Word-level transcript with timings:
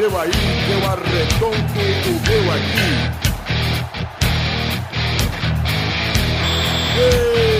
seu 0.00 0.18
aí, 0.18 0.30
eu 0.72 0.80
arredondo 0.88 1.56
o 2.06 2.12
meu 2.26 2.44
aqui. 2.52 2.90
Está 6.96 7.59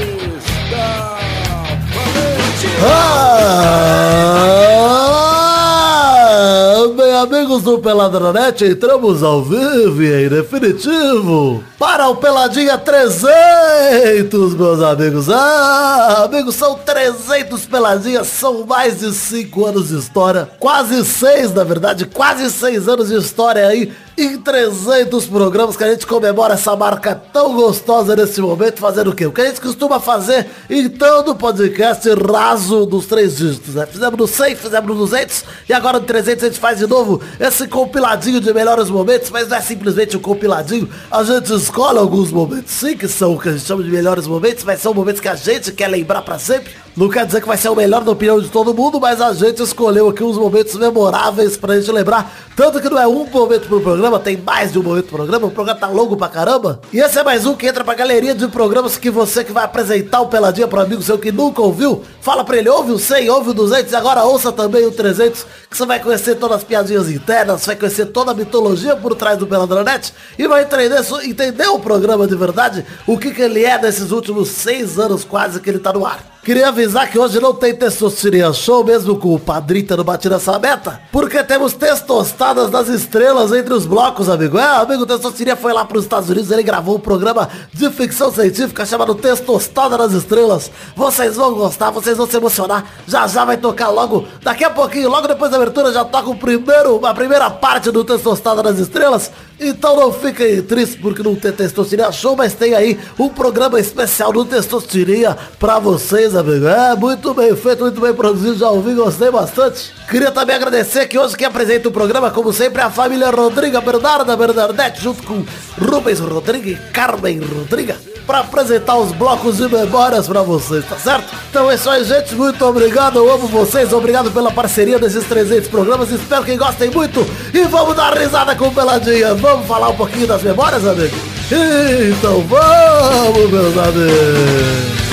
amigos 7.20 7.62
do 7.62 7.78
Peladranet, 7.78 8.64
entramos 8.64 9.22
ao 9.22 9.42
vivo 9.42 10.02
e 10.02 10.24
em 10.24 10.28
definitivo 10.28 11.62
para 11.78 12.08
o 12.08 12.16
Peladinha 12.16 12.78
300, 12.78 14.54
meus 14.54 14.80
amigos. 14.80 15.28
Ah, 15.28 16.24
amigos, 16.24 16.54
são 16.54 16.76
300 16.76 17.66
Peladinhas, 17.66 18.26
são 18.26 18.64
mais 18.64 19.00
de 19.00 19.12
5 19.12 19.66
anos 19.66 19.88
de 19.88 19.98
história, 19.98 20.48
quase 20.58 21.04
6, 21.04 21.52
na 21.52 21.62
verdade, 21.62 22.06
quase 22.06 22.50
6 22.50 22.88
anos 22.88 23.08
de 23.08 23.16
história 23.16 23.66
aí 23.66 23.92
em 24.22 24.38
300 24.38 25.26
programas 25.26 25.76
que 25.76 25.84
a 25.84 25.90
gente 25.90 26.06
comemora 26.06 26.54
essa 26.54 26.76
marca 26.76 27.14
tão 27.14 27.54
gostosa 27.54 28.14
nesse 28.14 28.40
momento, 28.40 28.78
fazendo 28.78 29.10
o 29.10 29.14
quê? 29.14 29.24
O 29.24 29.32
que 29.32 29.40
a 29.40 29.46
gente 29.46 29.60
costuma 29.60 29.98
fazer 29.98 30.46
então 30.68 31.24
no 31.24 31.34
podcast 31.34 32.06
raso 32.30 32.84
dos 32.84 33.06
três 33.06 33.36
dígitos, 33.36 33.74
né? 33.74 33.86
Fizemos 33.86 34.18
no 34.18 34.26
100, 34.26 34.56
fizemos 34.56 34.88
no 34.88 34.94
200 34.94 35.44
e 35.68 35.72
agora 35.72 35.98
no 35.98 36.04
300 36.04 36.44
a 36.44 36.46
gente 36.48 36.60
faz 36.60 36.78
de 36.78 36.86
novo 36.86 37.20
esse 37.38 37.66
compiladinho 37.66 38.40
de 38.40 38.52
melhores 38.52 38.90
momentos, 38.90 39.30
mas 39.30 39.48
não 39.48 39.56
é 39.56 39.60
simplesmente 39.60 40.16
um 40.16 40.20
compiladinho, 40.20 40.88
a 41.10 41.24
gente 41.24 41.54
escolhe 41.54 41.98
alguns 41.98 42.30
momentos 42.30 42.72
sim, 42.72 42.96
que 42.96 43.08
são 43.08 43.34
o 43.34 43.40
que 43.40 43.48
a 43.48 43.52
gente 43.52 43.64
chama 43.64 43.82
de 43.82 43.90
melhores 43.90 44.26
momentos, 44.26 44.64
mas 44.64 44.80
são 44.80 44.92
momentos 44.92 45.20
que 45.20 45.28
a 45.28 45.34
gente 45.34 45.72
quer 45.72 45.88
lembrar 45.88 46.22
pra 46.22 46.38
sempre. 46.38 46.72
Não 46.96 47.08
quer 47.08 47.24
dizer 47.24 47.40
que 47.40 47.46
vai 47.46 47.56
ser 47.56 47.68
o 47.68 47.76
melhor 47.76 48.04
na 48.04 48.10
opinião 48.10 48.40
de 48.40 48.48
todo 48.48 48.74
mundo, 48.74 49.00
mas 49.00 49.20
a 49.20 49.32
gente 49.32 49.62
escolheu 49.62 50.08
aqui 50.08 50.24
uns 50.24 50.36
momentos 50.36 50.74
memoráveis 50.74 51.56
pra 51.56 51.78
gente 51.78 51.90
lembrar. 51.92 52.32
Tanto 52.56 52.80
que 52.80 52.90
não 52.90 52.98
é 52.98 53.06
um 53.06 53.24
momento 53.26 53.68
pro 53.68 53.80
programa, 53.80 54.18
tem 54.18 54.36
mais 54.36 54.72
de 54.72 54.78
um 54.78 54.82
momento 54.82 55.06
pro 55.06 55.18
programa, 55.18 55.46
o 55.46 55.50
programa 55.52 55.78
tá 55.78 55.86
longo 55.86 56.16
pra 56.16 56.28
caramba. 56.28 56.80
E 56.92 56.98
esse 56.98 57.16
é 57.16 57.22
mais 57.22 57.46
um 57.46 57.54
que 57.54 57.68
entra 57.68 57.84
pra 57.84 57.94
galeria 57.94 58.34
de 58.34 58.48
programas 58.48 58.96
que 58.96 59.08
você 59.08 59.44
que 59.44 59.52
vai 59.52 59.64
apresentar 59.64 60.20
o 60.20 60.26
Peladinha 60.26 60.66
pro 60.66 60.80
amigo 60.80 61.00
seu 61.00 61.16
que 61.16 61.30
nunca 61.30 61.62
ouviu, 61.62 62.02
fala 62.20 62.44
pra 62.44 62.58
ele, 62.58 62.68
ouve 62.68 62.90
o 62.90 62.98
100, 62.98 63.30
ouve 63.30 63.50
o 63.50 63.54
200 63.54 63.92
e 63.92 63.96
agora 63.96 64.24
ouça 64.24 64.50
também 64.50 64.84
o 64.84 64.90
300, 64.90 65.46
que 65.70 65.76
você 65.76 65.86
vai 65.86 66.00
conhecer 66.00 66.34
todas 66.34 66.58
as 66.58 66.64
piadinhas 66.64 67.08
internas, 67.08 67.64
vai 67.64 67.76
conhecer 67.76 68.06
toda 68.06 68.32
a 68.32 68.34
mitologia 68.34 68.96
por 68.96 69.14
trás 69.14 69.38
do 69.38 69.46
Peladranet 69.46 70.12
e 70.36 70.48
vai 70.48 70.64
entender, 70.64 71.00
entender 71.22 71.68
o 71.68 71.78
programa 71.78 72.26
de 72.26 72.34
verdade, 72.34 72.84
o 73.06 73.16
que, 73.16 73.30
que 73.30 73.42
ele 73.42 73.64
é 73.64 73.80
nesses 73.80 74.10
últimos 74.10 74.48
seis 74.48 74.98
anos 74.98 75.24
quase 75.24 75.60
que 75.60 75.70
ele 75.70 75.78
tá 75.78 75.92
no 75.92 76.04
ar. 76.04 76.39
Queria 76.42 76.68
avisar 76.68 77.10
que 77.10 77.18
hoje 77.18 77.38
não 77.38 77.52
tem 77.52 77.74
Testosteria 77.74 78.50
Show, 78.54 78.82
mesmo 78.82 79.14
com 79.18 79.34
o 79.34 79.38
Padrita 79.38 79.94
no 79.94 80.02
Batida 80.02 80.36
essa 80.36 80.58
meta, 80.58 80.98
porque 81.12 81.44
temos 81.44 81.74
testostadas 81.74 82.70
das 82.70 82.88
estrelas 82.88 83.52
entre 83.52 83.74
os 83.74 83.84
blocos, 83.84 84.26
amigo. 84.26 84.58
É, 84.58 84.64
amigo 84.78 85.04
Testosteria 85.04 85.54
foi 85.54 85.74
lá 85.74 85.84
para 85.84 85.98
os 85.98 86.04
Estados 86.04 86.30
Unidos, 86.30 86.50
ele 86.50 86.62
gravou 86.62 86.96
um 86.96 87.00
programa 87.00 87.46
de 87.74 87.90
ficção 87.90 88.32
científica 88.32 88.86
chamado 88.86 89.14
Testostada 89.14 89.98
das 89.98 90.12
Estrelas. 90.12 90.70
Vocês 90.96 91.36
vão 91.36 91.52
gostar, 91.52 91.90
vocês 91.90 92.16
vão 92.16 92.26
se 92.26 92.38
emocionar. 92.38 92.86
Já 93.06 93.26
já 93.26 93.44
vai 93.44 93.58
tocar 93.58 93.90
logo, 93.90 94.26
daqui 94.42 94.64
a 94.64 94.70
pouquinho, 94.70 95.10
logo 95.10 95.28
depois 95.28 95.50
da 95.50 95.58
abertura, 95.58 95.92
já 95.92 96.06
toca 96.06 96.30
o 96.30 96.36
primeiro, 96.36 97.04
a 97.04 97.12
primeira 97.12 97.50
parte 97.50 97.90
do 97.90 98.02
Testostada 98.02 98.62
das 98.62 98.78
Estrelas. 98.78 99.30
Então 99.60 99.94
não 99.94 100.10
fiquem 100.10 100.62
tristes 100.62 100.98
porque 100.98 101.22
não 101.22 101.34
tem 101.34 101.52
Testosteria 101.52 102.10
Show, 102.10 102.34
mas 102.34 102.54
tem 102.54 102.74
aí 102.74 102.98
um 103.18 103.28
programa 103.28 103.78
especial 103.78 104.32
do 104.32 104.42
Testosteria 104.42 105.36
pra 105.58 105.78
vocês, 105.78 106.34
amigo. 106.34 106.66
É, 106.66 106.96
muito 106.96 107.34
bem 107.34 107.54
feito, 107.54 107.82
muito 107.82 108.00
bem 108.00 108.14
produzido, 108.14 108.56
já 108.56 108.70
ouvi, 108.70 108.94
gostei 108.94 109.30
bastante. 109.30 109.92
Queria 110.08 110.30
também 110.30 110.56
agradecer 110.56 111.06
que 111.06 111.18
hoje 111.18 111.36
quem 111.36 111.46
apresenta 111.46 111.88
o 111.88 111.92
programa, 111.92 112.30
como 112.30 112.54
sempre, 112.54 112.80
é 112.80 112.84
a 112.84 112.90
família 112.90 113.30
Rodriga 113.30 113.82
Bernarda 113.82 114.34
Bernadette, 114.34 115.02
junto 115.02 115.22
com 115.24 115.44
Rubens 115.78 116.20
Rodrigues 116.20 116.78
e 116.78 116.92
Carmen 116.92 117.40
Rodriga, 117.40 117.96
pra 118.30 118.38
apresentar 118.38 118.96
os 118.96 119.10
blocos 119.10 119.56
de 119.56 119.68
memórias 119.68 120.28
pra 120.28 120.40
vocês, 120.40 120.84
tá 120.88 120.96
certo? 120.96 121.34
Então 121.50 121.68
é 121.68 121.74
isso 121.74 121.90
aí, 121.90 122.04
gente, 122.04 122.36
muito 122.36 122.64
obrigado, 122.64 123.18
eu 123.18 123.28
amo 123.28 123.48
vocês, 123.48 123.92
obrigado 123.92 124.30
pela 124.30 124.52
parceria 124.52 125.00
desses 125.00 125.24
300 125.24 125.66
programas, 125.66 126.12
espero 126.12 126.44
que 126.44 126.56
gostem 126.56 126.90
muito 126.90 127.26
e 127.52 127.64
vamos 127.64 127.96
dar 127.96 128.16
risada 128.16 128.54
com 128.54 128.68
o 128.68 128.72
Peladinha, 128.72 129.34
vamos 129.34 129.66
falar 129.66 129.88
um 129.88 129.96
pouquinho 129.96 130.28
das 130.28 130.44
memórias, 130.44 130.86
amigo? 130.86 131.16
Então 131.50 132.40
vamos, 132.42 133.50
meus 133.50 133.76
amigos! 133.76 135.09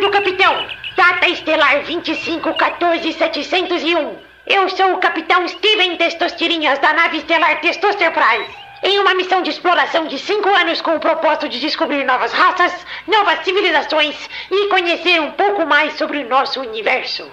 Do 0.00 0.10
Capitão, 0.10 0.66
data 0.96 1.28
estelar 1.28 1.84
2514-701. 1.84 4.16
Eu 4.44 4.68
sou 4.68 4.94
o 4.94 4.98
Capitão 4.98 5.46
Steven 5.46 5.96
Testostirinhas 5.96 6.80
da 6.80 6.92
nave 6.92 7.18
estelar 7.18 7.60
Testoster 7.60 8.10
Prize. 8.10 8.50
Em 8.82 8.98
uma 8.98 9.14
missão 9.14 9.40
de 9.40 9.50
exploração 9.50 10.08
de 10.08 10.18
cinco 10.18 10.48
anos 10.48 10.80
com 10.80 10.96
o 10.96 11.00
propósito 11.00 11.48
de 11.48 11.60
descobrir 11.60 12.02
novas 12.04 12.32
raças, 12.32 12.74
novas 13.06 13.44
civilizações 13.44 14.28
e 14.50 14.68
conhecer 14.68 15.20
um 15.20 15.30
pouco 15.30 15.64
mais 15.64 15.92
sobre 15.92 16.18
o 16.18 16.28
nosso 16.28 16.60
universo. 16.60 17.30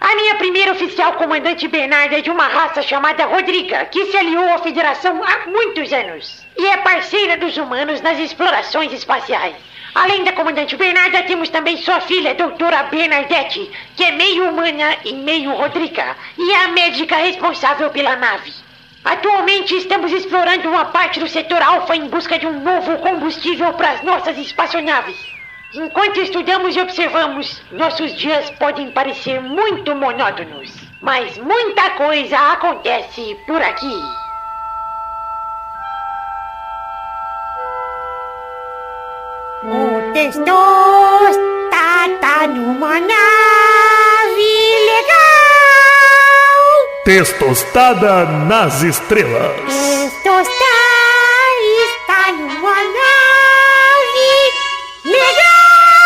A 0.00 0.16
minha 0.16 0.34
primeira 0.34 0.72
oficial 0.72 1.12
comandante 1.12 1.68
Bernardo 1.68 2.16
é 2.16 2.20
de 2.20 2.30
uma 2.30 2.48
raça 2.48 2.82
chamada 2.82 3.26
Rodriga, 3.26 3.84
que 3.84 4.06
se 4.06 4.16
aliou 4.16 4.52
à 4.52 4.58
Federação 4.58 5.22
há 5.22 5.46
muitos 5.46 5.92
anos 5.92 6.44
e 6.58 6.66
é 6.66 6.76
parceira 6.78 7.36
dos 7.36 7.56
humanos 7.56 8.00
nas 8.00 8.18
explorações 8.18 8.92
espaciais. 8.92 9.54
Além 9.94 10.22
da 10.22 10.32
comandante 10.32 10.76
Bernarda, 10.76 11.24
temos 11.24 11.48
também 11.48 11.76
sua 11.76 12.00
filha, 12.00 12.34
doutora 12.34 12.84
Bernadette, 12.84 13.70
que 13.96 14.04
é 14.04 14.12
meio 14.12 14.48
humana 14.48 14.96
e 15.04 15.12
meio 15.12 15.52
Rodriga, 15.52 16.16
e 16.38 16.52
é 16.52 16.64
a 16.64 16.68
médica 16.68 17.16
responsável 17.16 17.90
pela 17.90 18.14
nave. 18.14 18.52
Atualmente 19.04 19.74
estamos 19.74 20.12
explorando 20.12 20.68
uma 20.68 20.84
parte 20.86 21.18
do 21.18 21.26
setor 21.26 21.60
alfa 21.60 21.96
em 21.96 22.06
busca 22.08 22.38
de 22.38 22.46
um 22.46 22.60
novo 22.60 22.98
combustível 22.98 23.72
para 23.72 23.92
as 23.92 24.02
nossas 24.02 24.38
espaçonaves. 24.38 25.16
Enquanto 25.74 26.20
estudamos 26.20 26.76
e 26.76 26.80
observamos, 26.80 27.62
nossos 27.72 28.14
dias 28.16 28.50
podem 28.50 28.90
parecer 28.90 29.40
muito 29.40 29.94
monótonos, 29.94 30.72
mas 31.00 31.38
muita 31.38 31.90
coisa 31.90 32.36
acontece 32.52 33.36
por 33.46 33.62
aqui. 33.62 34.29
O 39.62 40.12
Testos 40.14 41.36
tá, 41.70 42.08
tá 42.18 42.46
numa 42.46 42.98
nave 42.98 43.10
legal. 44.86 46.60
Testostada 47.04 48.24
nas 48.24 48.82
estrelas. 48.82 49.60
Testos 49.66 50.48
tá, 50.48 50.78
está 51.84 52.32
numa 52.32 52.74
nave 52.74 54.30
legal. 55.04 56.00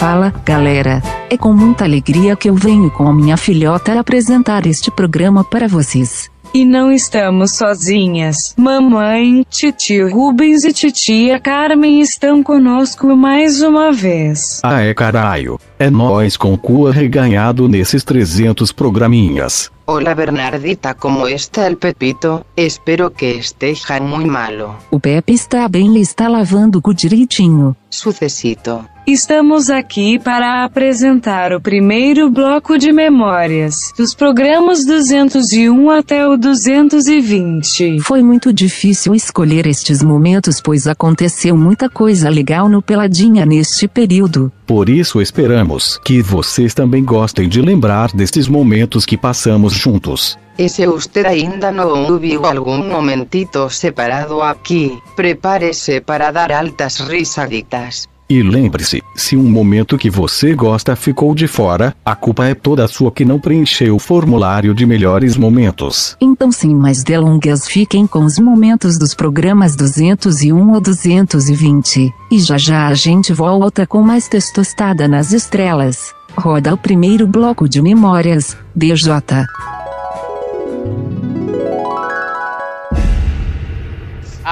Fala, 0.00 0.32
galera. 0.46 1.02
É 1.28 1.36
com 1.36 1.52
muita 1.52 1.84
alegria 1.84 2.34
que 2.34 2.48
eu 2.48 2.54
venho 2.54 2.90
com 2.90 3.06
a 3.06 3.12
minha 3.12 3.36
filhota 3.36 4.00
apresentar 4.00 4.66
este 4.66 4.90
programa 4.90 5.44
para 5.44 5.68
vocês. 5.68 6.30
E 6.54 6.64
não 6.64 6.90
estamos 6.90 7.54
sozinhas. 7.54 8.54
Mamãe, 8.56 9.44
titio 9.50 10.10
Rubens 10.10 10.64
e 10.64 10.72
titia 10.72 11.38
Carmen 11.38 12.00
estão 12.00 12.42
conosco 12.42 13.14
mais 13.14 13.60
uma 13.60 13.92
vez. 13.92 14.62
Ah, 14.64 14.80
é 14.80 14.94
caralho. 14.94 15.60
É 15.82 15.88
nós 15.88 16.36
com 16.36 16.52
o 16.52 16.58
cu 16.58 16.88
arreganhado 16.88 17.66
nesses 17.66 18.04
300 18.04 18.70
programinhas. 18.70 19.70
Hola 19.86 20.14
Bernardita, 20.14 20.94
¿cómo 20.94 21.26
está 21.26 21.66
el 21.66 21.78
Pepito? 21.78 22.44
Espero 22.54 23.10
que 23.10 23.32
esteja 23.32 23.98
muy 23.98 24.26
malo. 24.26 24.76
O 24.90 25.00
Pepe 25.00 25.32
está 25.32 25.66
bem, 25.68 25.88
ele 25.88 26.00
está 26.00 26.28
lavando 26.28 26.78
o 26.78 26.82
cu 26.82 26.92
direitinho. 26.92 27.74
Sucesito. 27.88 28.84
Estamos 29.06 29.70
aqui 29.70 30.20
para 30.20 30.62
apresentar 30.62 31.52
o 31.52 31.60
primeiro 31.60 32.30
bloco 32.30 32.78
de 32.78 32.92
memórias, 32.92 33.92
dos 33.98 34.14
programas 34.14 34.86
201 34.86 35.90
até 35.90 36.28
o 36.28 36.36
220. 36.36 37.98
Foi 38.02 38.22
muito 38.22 38.52
difícil 38.52 39.12
escolher 39.12 39.66
estes 39.66 40.00
momentos, 40.04 40.60
pois 40.60 40.86
aconteceu 40.86 41.56
muita 41.56 41.88
coisa 41.88 42.28
legal 42.28 42.68
no 42.68 42.80
Peladinha 42.80 43.44
neste 43.44 43.88
período. 43.88 44.52
Por 44.64 44.88
isso 44.88 45.20
esperamos 45.20 45.69
que 46.04 46.22
vocês 46.22 46.74
também 46.74 47.04
gostem 47.04 47.48
de 47.48 47.60
lembrar 47.60 48.12
destes 48.12 48.48
momentos 48.48 49.06
que 49.06 49.16
passamos 49.16 49.72
juntos. 49.72 50.38
E 50.58 50.68
se 50.68 50.86
usted 50.86 51.26
ainda 51.26 51.70
não 51.72 52.10
ouviu 52.10 52.44
algum 52.44 52.84
momentito 52.84 53.70
separado 53.70 54.42
aqui, 54.42 54.98
prepare-se 55.16 56.00
para 56.00 56.30
dar 56.30 56.52
altas 56.52 56.98
risaditas. 56.98 58.08
E 58.30 58.44
lembre-se, 58.44 59.02
se 59.12 59.36
um 59.36 59.42
momento 59.42 59.98
que 59.98 60.08
você 60.08 60.54
gosta 60.54 60.94
ficou 60.94 61.34
de 61.34 61.48
fora, 61.48 61.92
a 62.04 62.14
culpa 62.14 62.46
é 62.46 62.54
toda 62.54 62.86
sua 62.86 63.10
que 63.10 63.24
não 63.24 63.40
preencheu 63.40 63.96
o 63.96 63.98
formulário 63.98 64.72
de 64.72 64.86
melhores 64.86 65.36
momentos. 65.36 66.16
Então, 66.20 66.52
sem 66.52 66.72
mais 66.72 67.02
delongas, 67.02 67.66
fiquem 67.66 68.06
com 68.06 68.24
os 68.24 68.38
momentos 68.38 68.96
dos 68.96 69.14
programas 69.14 69.74
201 69.74 70.72
ou 70.72 70.80
220. 70.80 72.14
E 72.30 72.38
já 72.38 72.56
já 72.56 72.86
a 72.86 72.94
gente 72.94 73.32
volta 73.32 73.84
com 73.84 74.00
mais 74.00 74.28
testostada 74.28 75.08
nas 75.08 75.32
estrelas. 75.32 76.14
Roda 76.36 76.72
o 76.72 76.78
primeiro 76.78 77.26
bloco 77.26 77.68
de 77.68 77.82
memórias, 77.82 78.56
DJ. 78.76 79.10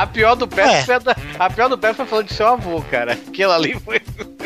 A 0.01 0.07
pior 0.07 0.35
do 0.37 0.47
Pepe 0.47 0.85
foi 0.87 0.95
a, 0.95 0.99
da- 0.99 1.17
a 1.39 1.51
pior 1.51 1.69
do 1.69 1.77
Pepe 1.77 1.95
foi 1.97 2.07
falando 2.07 2.27
de 2.27 2.35
seu 2.35 2.47
avô, 2.47 2.81
cara. 2.91 3.13
Aquilo 3.15 3.53
ali 3.53 3.79
foi. 3.81 4.01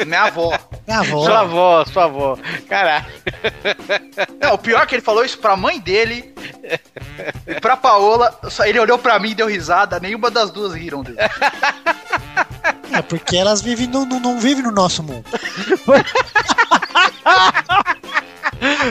Minha 0.07 0.23
avó. 0.25 0.59
Minha 0.87 1.01
avó. 1.01 1.25
Sua 1.27 1.41
avó, 1.41 1.85
sua 1.85 2.05
avó. 2.05 2.39
Caralho. 2.69 3.05
Não, 4.41 4.55
o 4.55 4.59
pior 4.59 4.83
é 4.83 4.87
que 4.87 4.95
ele 4.95 5.03
falou 5.03 5.25
isso 5.25 5.39
pra 5.39 5.55
mãe 5.57 5.79
dele 5.79 6.33
e 7.47 7.55
pra 7.61 7.77
Paola. 7.77 8.39
Ele 8.65 8.79
olhou 8.81 8.99
pra 8.99 9.19
mim 9.19 9.31
e 9.31 9.35
deu 9.35 9.47
risada. 9.47 10.01
Nenhuma 10.01 10.31
das 10.31 10.51
duas 10.51 10.73
riram 10.75 11.03
dele. 11.03 11.19
É 12.93 13.03
porque 13.03 13.37
elas 13.37 13.61
vivem 13.61 13.87
no, 13.87 14.05
no- 14.07 14.21
não 14.21 14.39
vivem 14.41 14.63
no 14.65 14.71
nosso 14.73 15.03
mundo. 15.03 15.25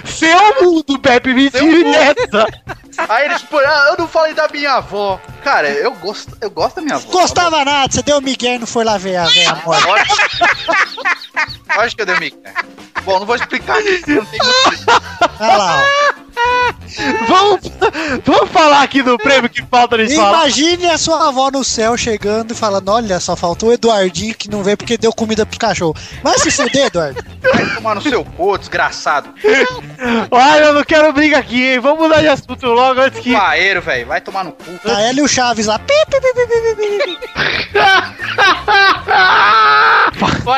Seu 0.05 0.61
mundo, 0.63 0.99
Pepe, 0.99 1.33
me 1.33 1.49
tire 1.49 1.87
essa. 1.95 2.45
Aí 3.09 3.25
eles, 3.25 3.41
pô, 3.43 3.57
ah, 3.59 3.87
eu 3.89 3.97
não 3.97 4.07
falei 4.07 4.33
da 4.33 4.47
minha 4.47 4.73
avó. 4.73 5.19
Cara, 5.43 5.69
eu 5.69 5.93
gosto, 5.95 6.37
eu 6.41 6.49
gosto 6.49 6.75
da 6.77 6.81
minha 6.81 6.95
avó. 6.95 7.11
Gostava 7.11 7.63
nada, 7.65 7.91
você 7.91 8.01
deu 8.01 8.17
o 8.17 8.21
Miguel 8.21 8.55
e 8.55 8.59
não 8.59 8.67
foi 8.67 8.83
lá 8.83 8.97
ver 8.97 9.17
a 9.17 9.25
velha 9.25 9.55
morta. 9.65 9.87
Acho 11.69 11.95
que 11.95 12.01
eu 12.01 12.05
dei 12.05 12.19
mic, 12.19 12.37
né? 12.43 12.53
Bom, 13.03 13.19
não 13.19 13.25
vou 13.25 13.35
explicar 13.35 13.77
aqui, 13.79 14.03
não 14.07 14.25
tem 14.25 14.39
muito. 14.39 14.85
Olha 15.39 15.57
lá, 15.57 15.81
ó. 15.81 16.21
Vamos, 17.27 17.61
vamos 18.25 18.49
falar 18.51 18.81
aqui 18.81 19.01
do 19.01 19.17
prêmio 19.17 19.49
que 19.49 19.61
falta 19.63 19.97
falar. 20.09 20.47
Imagine 20.47 20.87
a 20.87 20.97
sua 20.97 21.29
avó 21.29 21.49
no 21.49 21.63
céu 21.63 21.95
chegando 21.95 22.51
e 22.51 22.55
falando: 22.55 22.89
Olha, 22.89 23.19
só 23.19 23.35
faltou 23.35 23.69
o 23.69 23.73
Eduardinho 23.73 24.35
que 24.35 24.49
não 24.49 24.63
veio 24.63 24.77
porque 24.77 24.97
deu 24.97 25.13
comida 25.13 25.45
pros 25.45 25.57
cachorros. 25.57 26.01
Vai 26.21 26.37
se 26.37 26.51
fuder, 26.51 26.87
Eduardo. 26.87 27.23
Vai 27.53 27.75
tomar 27.75 27.95
no 27.95 28.01
seu 28.01 28.23
cu, 28.25 28.57
desgraçado. 28.57 29.33
Olha, 30.29 30.65
eu 30.65 30.73
não 30.73 30.83
quero 30.83 31.13
briga 31.13 31.37
aqui, 31.37 31.63
hein? 31.73 31.79
Vamos 31.79 31.99
mudar 31.99 32.21
de 32.21 32.27
assunto 32.27 32.65
logo 32.67 32.80
antes 32.81 33.19
que. 33.19 33.33
Paeiro, 33.33 33.81
velho, 33.81 34.07
vai 34.07 34.21
tomar 34.21 34.43
no 34.43 34.51
cu. 34.51 34.63
Tá 34.83 35.01
ela 35.01 35.19
e 35.19 35.21
o 35.21 35.27
Chaves 35.27 35.67
lá. 35.67 35.79
Pi. 35.79 35.93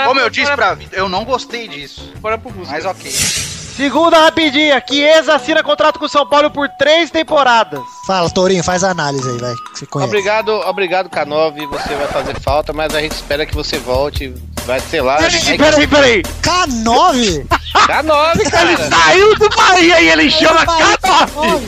Como 0.07 0.19
eu 0.19 0.29
disse 0.29 0.51
pra 0.55 0.73
vida, 0.73 0.95
eu 0.95 1.09
não 1.09 1.25
gostei 1.25 1.67
disso. 1.67 2.11
Bora 2.19 2.37
pro 2.37 2.51
música. 2.51 2.71
Mas 2.71 2.85
ok. 2.85 3.11
Segunda 3.11 4.19
rapidinha, 4.19 4.83
Chiesa 4.87 5.33
assina 5.33 5.63
contrato 5.63 5.97
com 5.97 6.05
o 6.05 6.09
São 6.09 6.27
Paulo 6.27 6.51
por 6.51 6.69
três 6.69 7.09
temporadas. 7.09 7.81
Fala, 8.05 8.29
Tourinho, 8.29 8.63
faz 8.63 8.83
a 8.83 8.91
análise 8.91 9.27
aí, 9.27 9.87
conhece. 9.87 10.09
Obrigado, 10.09 10.51
obrigado, 10.51 11.09
K9. 11.09 11.67
Você 11.67 11.95
vai 11.95 12.07
fazer 12.07 12.39
falta, 12.39 12.71
mas 12.71 12.93
a 12.93 13.01
gente 13.01 13.13
espera 13.13 13.47
que 13.47 13.55
você 13.55 13.79
volte. 13.79 14.31
Vai, 14.65 14.79
sei 14.79 15.01
lá. 15.01 15.17
Peraí, 15.17 15.57
peraí, 15.57 15.87
peraí. 15.87 16.23
K9? 16.41 17.45
K9, 17.47 18.49
cara. 18.49 18.71
Ele 18.71 18.77
saiu 18.89 19.35
do 19.35 19.49
Bahia 19.49 20.01
e 20.01 20.09
ele 20.09 20.31
chama 20.31 20.65
Bahia, 20.65 20.97
K9. 20.97 21.61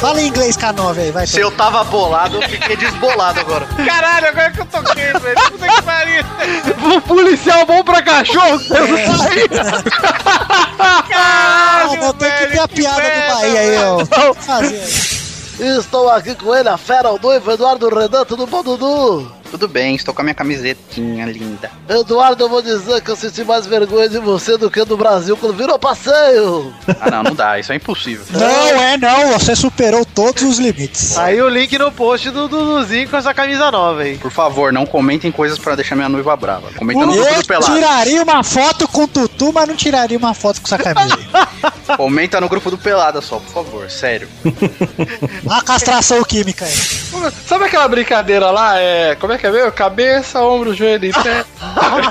Fala 0.00 0.20
em 0.20 0.26
inglês 0.26 0.56
K9 0.56 0.98
aí, 0.98 1.10
vai. 1.12 1.24
Se 1.24 1.38
eu 1.38 1.52
tava 1.52 1.84
bolado, 1.84 2.42
eu 2.42 2.48
fiquei 2.48 2.76
desbolado 2.76 3.38
agora. 3.38 3.64
Caralho, 3.86 4.26
agora 4.26 4.50
que 4.50 4.60
eu 4.60 4.66
toquei, 4.66 5.12
velho. 5.12 5.36
Puta 5.50 5.68
que 5.68 5.82
pariu. 5.82 6.24
Um 6.82 7.00
policial 7.00 7.64
bom 7.64 7.84
pra 7.84 8.02
cachorro. 8.02 8.60
Ah, 10.84 11.04
Caralho, 11.08 12.00
não, 12.00 12.12
tem 12.14 12.30
que 12.32 12.46
ter 12.48 12.58
a 12.58 12.66
piada 12.66 13.02
do 13.02 13.34
Bahia 13.34 13.60
aí, 13.60 13.76
ó. 13.78 13.98
Não. 13.98 14.34
Fazer. 14.34 14.82
Estou 15.78 16.10
aqui 16.10 16.34
com 16.34 16.52
ele, 16.54 16.68
a 16.68 16.76
fera, 16.76 17.12
o 17.12 17.18
noivo 17.20 17.52
Eduardo 17.52 17.88
Redan, 17.88 18.24
tudo 18.24 18.48
bom, 18.48 18.64
Dudu? 18.64 19.32
Tudo 19.52 19.68
bem, 19.68 19.94
estou 19.94 20.14
com 20.14 20.22
a 20.22 20.24
minha 20.24 20.34
camisetinha 20.34 21.26
linda. 21.26 21.70
Eduardo, 21.86 22.42
eu 22.42 22.48
vou 22.48 22.62
dizer 22.62 23.02
que 23.02 23.10
eu 23.10 23.16
senti 23.16 23.44
mais 23.44 23.66
vergonha 23.66 24.08
de 24.08 24.18
você 24.18 24.56
do 24.56 24.70
que 24.70 24.82
do 24.82 24.96
Brasil 24.96 25.36
quando 25.36 25.54
virou 25.54 25.78
passeio. 25.78 26.72
Ah, 26.98 27.10
não, 27.10 27.22
não 27.22 27.34
dá, 27.34 27.58
isso 27.58 27.70
é 27.70 27.76
impossível. 27.76 28.24
Não 28.30 28.48
é 28.48 28.96
não, 28.96 29.38
você 29.38 29.54
superou 29.54 30.06
todos 30.06 30.42
os 30.42 30.58
limites. 30.58 31.18
Aí 31.18 31.40
o 31.42 31.50
link 31.50 31.76
no 31.76 31.92
post 31.92 32.30
do 32.30 32.48
Duduzinho 32.48 33.06
com 33.10 33.16
essa 33.18 33.34
camisa 33.34 33.70
nova 33.70 34.00
aí. 34.00 34.16
Por 34.16 34.30
favor, 34.30 34.72
não 34.72 34.86
comentem 34.86 35.30
coisas 35.30 35.58
pra 35.58 35.74
deixar 35.74 35.96
minha 35.96 36.08
noiva 36.08 36.34
brava. 36.34 36.70
Comenta 36.74 37.04
no 37.04 37.12
grupo 37.12 37.28
Eu 37.28 37.42
do 37.42 37.46
Pelado. 37.46 37.74
tiraria 37.74 38.22
uma 38.22 38.42
foto 38.42 38.88
com 38.88 39.02
o 39.02 39.08
Tutu, 39.08 39.52
mas 39.52 39.68
não 39.68 39.76
tiraria 39.76 40.16
uma 40.16 40.32
foto 40.32 40.62
com 40.62 40.74
essa 40.74 40.78
camisa. 40.78 41.18
Comenta 41.98 42.40
no 42.40 42.48
grupo 42.48 42.70
do 42.70 42.78
Pelada 42.78 43.20
só, 43.20 43.36
por 43.36 43.52
favor, 43.52 43.90
sério. 43.90 44.30
A 45.50 45.60
castração 45.62 46.24
química 46.24 46.64
aí. 46.64 46.72
Sabe 47.46 47.66
aquela 47.66 47.86
brincadeira 47.86 48.50
lá? 48.50 48.78
É. 48.78 49.14
Como 49.16 49.32
é 49.32 49.41
que 49.42 49.46
é 49.48 49.50
meu? 49.50 49.72
Cabeça, 49.72 50.40
ombro, 50.40 50.72
joelho 50.72 51.06
e 51.06 51.12
pé. 51.12 51.44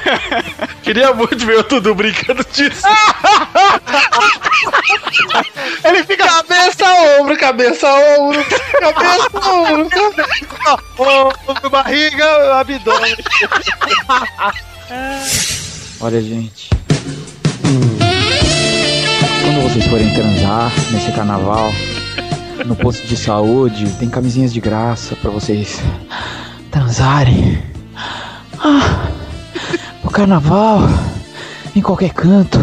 Queria 0.83 1.13
muito 1.13 1.45
ver 1.45 1.59
o 1.59 1.63
Tudo 1.63 1.95
brincando 1.95 2.45
disso. 2.51 2.81
Ele 5.85 6.03
fica 6.03 6.27
cabeça, 6.27 6.83
ombro, 7.21 7.37
cabeça, 7.37 7.87
ombro, 7.87 8.43
cabeça, 8.81 9.49
ombro, 9.49 9.89
cabeça. 9.89 10.83
Ombro, 11.47 11.69
barriga, 11.69 12.59
abdômen. 12.59 13.15
Olha, 16.01 16.21
gente. 16.21 16.69
Quando 19.41 19.69
vocês 19.69 19.85
forem 19.87 20.13
transar 20.13 20.69
nesse 20.91 21.13
carnaval, 21.13 21.71
no 22.65 22.75
posto 22.75 23.07
de 23.07 23.15
saúde, 23.15 23.89
tem 23.99 24.09
camisinhas 24.09 24.51
de 24.51 24.59
graça 24.59 25.15
pra 25.15 25.31
vocês 25.31 25.79
transarem. 26.71 27.61
Ah, 28.57 29.09
no 30.03 30.09
carnaval, 30.09 30.81
em 31.75 31.81
qualquer 31.81 32.13
canto. 32.13 32.59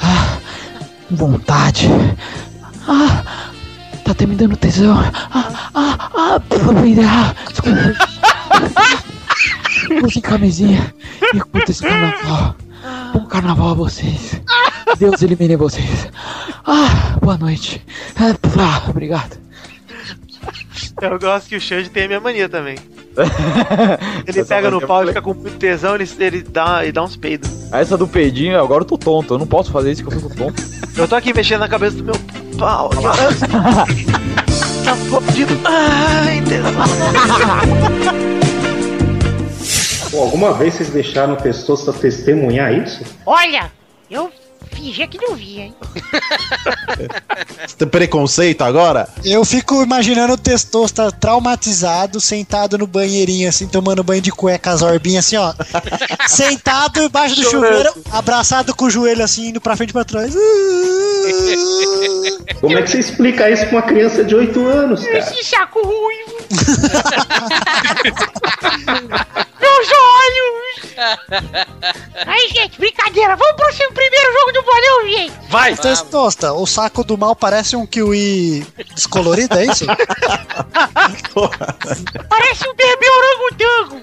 Ah, 0.00 0.38
vontade. 1.10 1.88
Ah, 2.86 3.22
tá 4.04 4.10
até 4.10 4.26
me 4.26 4.34
dando 4.34 4.56
tesão. 4.56 4.98
Ah, 5.32 5.70
ah, 5.74 6.10
ah, 6.14 7.34
desculpa. 7.48 7.94
Usem 10.04 10.22
camisinha 10.22 10.94
e 11.32 11.40
curta 11.40 11.70
esse 11.70 11.82
carnaval. 11.82 12.56
Bom 13.12 13.26
carnaval 13.26 13.70
a 13.70 13.74
vocês. 13.74 14.40
Deus 14.98 15.22
elimine 15.22 15.56
vocês. 15.56 16.08
Ah, 16.66 17.16
boa 17.20 17.38
noite. 17.38 17.84
Ah, 18.16 18.90
obrigado. 18.90 19.43
Eu 21.00 21.18
gosto 21.18 21.48
que 21.48 21.56
o 21.56 21.60
Xande 21.60 21.88
tem 21.90 22.04
a 22.04 22.08
minha 22.08 22.20
mania 22.20 22.48
também. 22.48 22.76
Ele 24.26 24.44
pega 24.44 24.70
no 24.70 24.80
pau 24.80 25.04
e 25.04 25.08
fica 25.08 25.22
com 25.22 25.34
muito 25.34 25.56
tesão, 25.56 25.94
ele, 25.94 26.08
ele 26.18 26.42
dá, 26.42 26.82
ele 26.82 26.90
dá 26.90 27.02
uns 27.02 27.16
peidos. 27.16 27.72
Essa 27.72 27.96
do 27.96 28.08
peidinho, 28.08 28.58
agora 28.58 28.82
eu 28.82 28.86
tô 28.86 28.98
tonto. 28.98 29.34
Eu 29.34 29.38
não 29.38 29.46
posso 29.46 29.70
fazer 29.70 29.92
isso 29.92 30.02
que 30.02 30.08
eu 30.12 30.20
fico 30.20 30.34
tonto. 30.34 30.62
Eu 30.96 31.08
tô 31.08 31.16
aqui 31.16 31.34
mexendo 31.34 31.58
na 31.58 31.68
cabeça 31.68 31.96
do 31.96 32.04
meu 32.04 32.14
pau. 32.56 32.88
tá 34.84 34.94
fodido. 35.10 35.52
Ai, 35.64 36.40
Pô, 40.12 40.20
alguma 40.20 40.52
vez 40.52 40.74
vocês 40.74 40.90
deixaram 40.90 41.32
o 41.32 41.36
Testosta 41.36 41.92
testemunhar 41.92 42.72
isso? 42.72 43.02
Olha, 43.26 43.72
eu 44.08 44.30
fingia 44.74 45.06
que 45.06 45.18
não 45.18 45.34
via, 45.34 45.64
hein? 45.64 45.74
Você 47.66 47.76
tem 47.76 47.88
preconceito 47.88 48.62
agora? 48.62 49.08
Eu 49.24 49.44
fico 49.44 49.82
imaginando 49.82 50.34
o 50.34 50.38
Testosta 50.38 51.10
traumatizado, 51.12 52.20
sentado 52.20 52.76
no 52.76 52.86
banheirinho, 52.86 53.48
assim, 53.48 53.66
tomando 53.66 54.04
banho 54.04 54.20
de 54.20 54.30
cueca, 54.30 54.70
as 54.70 54.82
orbinhas, 54.82 55.26
assim, 55.26 55.36
ó. 55.36 55.54
sentado 56.28 57.02
embaixo 57.02 57.36
do 57.36 57.44
chuveiro, 57.44 57.92
abraçado 58.10 58.74
com 58.74 58.86
o 58.86 58.90
joelho, 58.90 59.22
assim, 59.22 59.48
indo 59.48 59.60
pra 59.60 59.76
frente 59.76 59.90
e 59.90 59.92
pra 59.92 60.04
trás. 60.04 60.34
Como 62.60 62.76
é 62.78 62.82
que 62.82 62.90
você 62.90 62.98
explica 62.98 63.48
isso 63.50 63.64
pra 63.66 63.76
uma 63.76 63.82
criança 63.82 64.24
de 64.24 64.34
8 64.34 64.66
anos, 64.66 65.04
cara? 65.04 65.18
Esse 65.18 65.44
saco 65.44 65.80
ruivo! 65.80 66.34
Meus 69.60 69.88
olhos! 69.88 70.73
Aí, 72.26 72.48
gente, 72.48 72.78
brincadeira. 72.78 73.36
Vamos 73.36 73.56
pro 73.56 73.72
seu 73.74 73.92
primeiro 73.92 74.32
jogo 74.32 74.52
do 74.52 74.62
bolão, 74.62 75.08
gente. 75.08 75.34
Vai! 75.48 75.76
Testosta, 75.76 76.52
o 76.52 76.66
saco 76.66 77.04
do 77.04 77.18
mal 77.18 77.34
parece 77.36 77.76
um 77.76 77.86
kiwi 77.86 78.66
descolorido, 78.94 79.58
é 79.58 79.66
isso? 79.66 79.84
Parece 82.28 82.68
um 82.68 82.74
bebê 82.74 83.06
orangotango. 83.10 84.02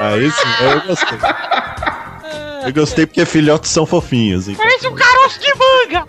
Aí 0.00 0.30
sim, 0.30 0.48
eu 0.60 0.80
gostei. 0.82 1.18
Eu 2.64 2.72
gostei 2.72 3.06
porque 3.06 3.26
filhotes 3.26 3.70
são 3.70 3.84
fofinhos. 3.84 4.48
Então. 4.48 4.64
Parece 4.64 4.88
um 4.88 4.94
caroço 4.94 5.38
de 5.38 5.52
manga. 5.54 6.06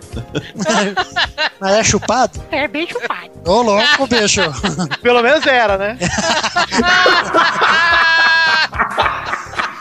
Mas 1.60 1.76
é 1.76 1.84
chupado? 1.84 2.42
É 2.50 2.68
bem 2.68 2.88
chupado. 2.88 3.30
Ô, 3.46 3.62
louco, 3.62 4.08
bicho. 4.08 4.42
Pelo 5.02 5.22
menos 5.22 5.46
era, 5.46 5.78
né? 5.78 5.98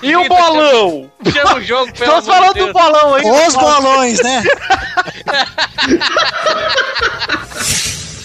E 0.02 0.14
o 0.16 0.28
bolão? 0.28 1.11
Chama 1.33 1.54
o 1.54 1.62
jogo, 1.62 1.90
pelo 1.94 2.18
Estamos 2.18 2.26
falando 2.26 2.52
Deus. 2.52 2.66
do 2.66 2.73
bolão 2.75 3.14
aí. 3.14 3.25
Os 3.25 3.54
bolões, 3.54 4.23
né? 4.23 4.42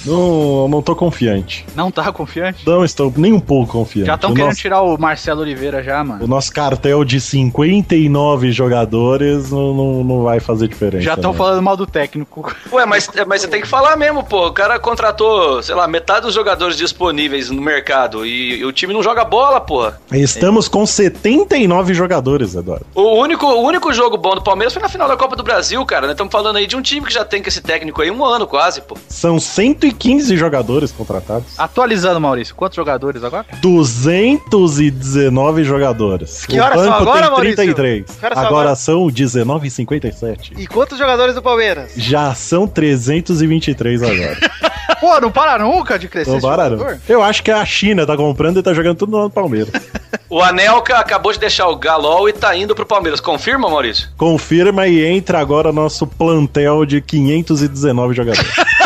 Não, 0.09 0.67
não 0.67 0.81
tô 0.81 0.95
confiante. 0.95 1.65
Não 1.75 1.91
tá 1.91 2.11
confiante? 2.11 2.65
Não 2.65 2.83
estou 2.83 3.13
nem 3.15 3.33
um 3.33 3.39
pouco 3.39 3.71
confiante. 3.71 4.07
Já 4.07 4.15
estão 4.15 4.31
querendo 4.33 4.49
nosso- 4.49 4.61
tirar 4.61 4.81
o 4.81 4.97
Marcelo 4.97 5.41
Oliveira 5.41 5.83
já, 5.83 6.03
mano. 6.03 6.23
O 6.23 6.27
nosso 6.27 6.51
cartel 6.51 7.03
de 7.05 7.21
59 7.21 8.51
jogadores 8.51 9.51
não, 9.51 9.73
não, 9.73 10.03
não 10.03 10.23
vai 10.23 10.39
fazer 10.39 10.67
diferença. 10.67 11.03
Já 11.03 11.13
estão 11.13 11.31
né? 11.31 11.37
falando 11.37 11.61
mal 11.61 11.77
do 11.77 11.85
técnico. 11.85 12.51
Ué, 12.71 12.85
mas, 12.85 13.09
mas 13.27 13.41
você 13.41 13.47
tem 13.47 13.61
que 13.61 13.67
falar 13.67 13.95
mesmo, 13.95 14.23
pô. 14.23 14.47
O 14.47 14.53
cara 14.53 14.79
contratou, 14.79 15.61
sei 15.61 15.75
lá, 15.75 15.87
metade 15.87 16.21
dos 16.21 16.33
jogadores 16.33 16.75
disponíveis 16.75 17.49
no 17.49 17.61
mercado 17.61 18.25
e, 18.25 18.63
o 18.65 18.71
time 18.71 18.93
não 18.93 19.03
joga 19.03 19.23
bola, 19.23 19.61
pô. 19.61 19.91
Estamos 20.11 20.67
com 20.67 20.85
79 20.85 21.93
jogadores, 21.93 22.55
Eduardo. 22.55 22.85
O 22.95 23.13
único, 23.15 23.45
o 23.45 23.61
único 23.61 23.93
jogo 23.93 24.17
bom 24.17 24.35
do 24.35 24.41
Palmeiras 24.41 24.73
foi 24.73 24.81
na 24.81 24.89
final 24.89 25.07
da 25.07 25.15
Copa 25.15 25.35
do 25.35 25.43
Brasil, 25.43 25.85
cara. 25.85 26.07
Nós 26.07 26.13
estamos 26.13 26.31
falando 26.31 26.55
aí 26.55 26.65
de 26.67 26.75
um 26.75 26.81
time 26.81 27.05
que 27.05 27.13
já 27.13 27.23
tem 27.23 27.41
com 27.41 27.47
esse 27.49 27.61
técnico 27.61 28.01
aí 28.01 28.09
um 28.09 28.23
ano 28.25 28.47
quase, 28.47 28.81
pô. 28.81 28.97
São 29.07 29.39
115 29.39 29.98
jogadores 30.37 30.91
contratados. 30.91 31.57
Atualizando, 31.57 32.19
Maurício, 32.19 32.55
quantos 32.55 32.75
jogadores 32.75 33.23
agora? 33.23 33.45
219 33.61 35.63
jogadores. 35.63 36.45
Que 36.45 36.59
o 36.59 36.63
horas 36.63 36.81
são 36.81 36.93
agora, 36.93 37.21
tem 37.21 37.31
Maurício? 37.31 37.55
33. 37.55 38.05
Que 38.05 38.25
horas 38.25 38.37
são 38.37 38.47
Agora 38.47 38.61
agora? 38.61 38.75
são 38.75 39.07
19h57. 39.07 40.53
E 40.57 40.67
quantos 40.67 40.97
jogadores 40.97 41.35
do 41.35 41.41
Palmeiras? 41.41 41.91
Já 41.95 42.33
são 42.33 42.67
323 42.67 44.03
agora. 44.03 44.37
Pô, 44.99 45.21
não 45.21 45.31
para 45.31 45.63
nunca 45.63 45.97
de 45.97 46.09
crescer 46.09 46.31
Não 46.31 46.41
pararam. 46.41 46.77
jogador? 46.77 46.99
Eu 47.07 47.23
acho 47.23 47.41
que 47.41 47.51
a 47.51 47.65
China 47.65 48.05
tá 48.05 48.17
comprando 48.17 48.59
e 48.59 48.63
tá 48.63 48.73
jogando 48.73 48.97
tudo 48.97 49.17
no 49.17 49.29
Palmeiras. 49.29 49.71
O 50.31 50.43
Anelka 50.43 50.95
acabou 50.99 51.31
de 51.31 51.39
deixar 51.39 51.67
o 51.69 51.75
Galol 51.75 52.29
e 52.29 52.33
tá 52.33 52.55
indo 52.55 52.75
pro 52.75 52.85
Palmeiras. 52.85 53.19
Confirma, 53.19 53.67
Maurício? 53.67 54.09
Confirma 54.15 54.87
e 54.87 55.03
entra 55.03 55.39
agora 55.39 55.73
nosso 55.73 56.05
plantel 56.05 56.85
de 56.85 57.01
519 57.01 58.13
jogadores. 58.13 58.47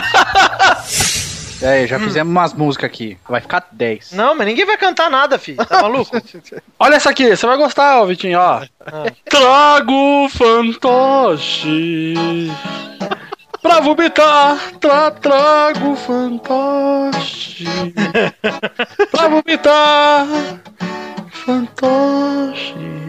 É, 1.64 1.88
já 1.88 1.98
fizemos 1.98 2.30
umas 2.32 2.54
músicas 2.54 2.88
aqui. 2.90 3.18
Vai 3.28 3.40
ficar 3.42 3.66
10. 3.72 4.12
Não, 4.12 4.36
mas 4.36 4.46
ninguém 4.48 4.66
vai 4.66 4.78
cantar 4.78 5.10
nada, 5.10 5.40
filho. 5.40 5.66
Tá 5.66 5.82
maluco? 5.82 6.12
Olha 6.78 6.96
essa 6.96 7.10
aqui, 7.10 7.36
você 7.36 7.46
vai 7.48 7.58
gostar, 7.58 8.02
ó, 8.02 8.06
Vitinho, 8.06 8.38
ó. 8.40 8.62
Trago 9.30 10.28
fantoche. 10.30 12.14
Pra 13.62 13.80
vomitar, 13.80 14.58
tra 14.82 15.10
trago 15.12 15.96
fantoche. 15.96 17.66
Pra 19.10 19.28
vomitar, 19.30 20.28
fantoche. 21.32 23.03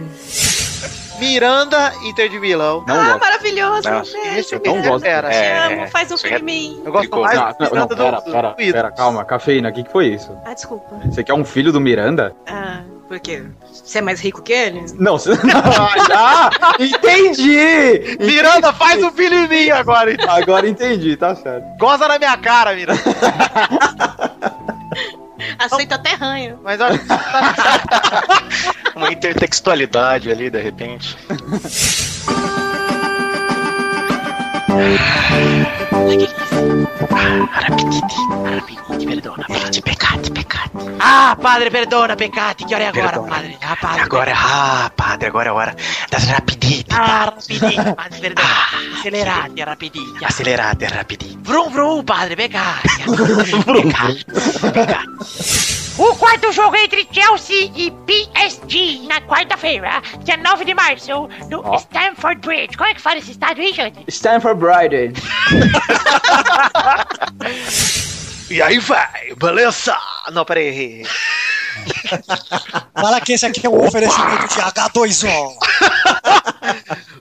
Miranda, 1.19 1.91
Inter 2.03 2.29
de 2.29 2.39
Milão. 2.39 2.83
Não 2.87 2.95
ah, 2.99 3.05
gosto. 3.05 3.19
maravilhoso. 3.19 3.89
Nossa, 3.89 4.17
eu 4.17 4.61
não 4.65 4.81
gosto. 4.81 5.03
Pera, 5.03 5.29
Te 5.29 5.35
É, 5.35 5.57
amo, 5.65 5.87
faz 5.87 6.11
um 6.11 6.15
é- 6.15 6.17
filme 6.17 6.37
em 6.37 6.43
mim. 6.43 6.81
Eu 6.85 6.91
gosto 6.91 7.03
Ficou- 7.05 7.23
mais 7.23 7.37
não, 7.37 7.45
do 7.45 7.51
não, 7.51 7.57
não, 7.59 7.69
Miranda 7.71 7.95
pera, 7.95 8.17
do- 8.19 8.31
pera, 8.31 8.49
do 8.49 8.55
pera, 8.55 8.91
calma, 8.91 9.25
cafeína, 9.25 9.69
o 9.69 9.73
que, 9.73 9.83
que 9.83 9.91
foi 9.91 10.07
isso? 10.07 10.35
Ah, 10.45 10.53
desculpa. 10.53 10.95
Você 11.05 11.23
quer 11.23 11.33
um 11.33 11.45
filho 11.45 11.71
do 11.71 11.79
Miranda? 11.81 12.35
Ah, 12.47 12.81
por 13.07 13.19
quê? 13.19 13.43
Você 13.71 13.99
é 13.99 14.01
mais 14.01 14.19
rico 14.19 14.41
que 14.41 14.53
ele? 14.53 14.85
Não, 14.97 15.17
você. 15.17 15.31
ah, 16.13 16.49
entendi! 16.79 18.17
Miranda, 18.19 18.73
faz 18.73 19.03
um 19.03 19.11
filho 19.11 19.35
em 19.35 19.47
mim 19.47 19.69
agora, 19.69 20.11
então. 20.13 20.29
Agora 20.29 20.67
entendi, 20.67 21.15
tá 21.15 21.35
certo. 21.35 21.65
Goza 21.77 22.07
na 22.07 22.17
minha 22.17 22.35
cara, 22.37 22.73
Miranda. 22.75 23.01
Aceita 25.59 25.95
até 25.95 26.13
ranho. 26.13 26.59
Mas 26.63 26.79
olha. 26.79 26.99
Uma 28.95 29.11
intertextualidade 29.11 30.31
ali, 30.31 30.49
de 30.49 30.61
repente. 30.61 31.17
Perdona, 39.05 39.45
padre, 39.47 39.81
peccati, 39.81 40.31
peccati. 40.31 40.69
Ah, 40.97 41.37
padre, 41.39 41.69
perdona, 41.69 42.15
peccati. 42.15 42.63
É 42.63 42.87
agora, 42.87 42.91
Perdona. 42.91 43.27
padre? 43.27 43.57
Ah, 43.61 43.75
padre. 43.79 44.01
Agora, 44.01 44.33
ah, 44.35 44.91
padre, 44.93 45.27
agora 45.27 45.53
hora 45.53 45.75
das 46.09 46.27
rapidite. 46.27 46.93
Ah, 46.93 47.25
rapidinho, 47.25 47.95
padre, 47.95 48.19
perdona. 48.19 48.47
Accelerate, 48.95 49.63
rapidinho. 49.63 50.17
Acelerate, 50.21 50.87
rapidinho. 50.87 51.39
Vrum, 51.41 51.69
vrum, 51.71 52.03
padre, 52.03 52.35
peccati. 52.35 52.87
Peccati, 53.05 54.25
peccati. 54.71 55.83
O 55.97 56.13
quarto 56.15 56.51
jogo 56.51 56.75
é 56.75 56.83
entre 56.83 57.07
Chelsea 57.09 57.71
e 57.73 57.89
PSG 58.05 59.07
na 59.07 59.21
quarta-feira, 59.21 60.01
19 60.19 60.65
de 60.65 60.73
março, 60.73 61.29
no 61.49 61.61
Ó. 61.63 61.77
Stamford 61.77 62.41
Bridge. 62.45 62.75
Como 62.75 62.89
é 62.89 62.93
que 62.93 63.01
fala 63.01 63.17
esse 63.17 63.31
estádio 63.31 63.63
aí, 63.63 63.71
gente? 63.71 64.03
Stanford 64.07 64.59
Bride. 64.59 65.13
E 68.49 68.61
aí 68.61 68.77
vai, 68.79 69.33
beleza? 69.37 69.97
Não, 70.31 70.45
peraí, 70.45 70.67
errei. 70.67 71.05
Fala 72.93 73.19
que 73.19 73.33
esse 73.33 73.45
aqui 73.45 73.65
é 73.65 73.69
um 73.69 73.85
oferecimento 73.85 74.47
de 74.47 74.61
H2O. 74.61 75.55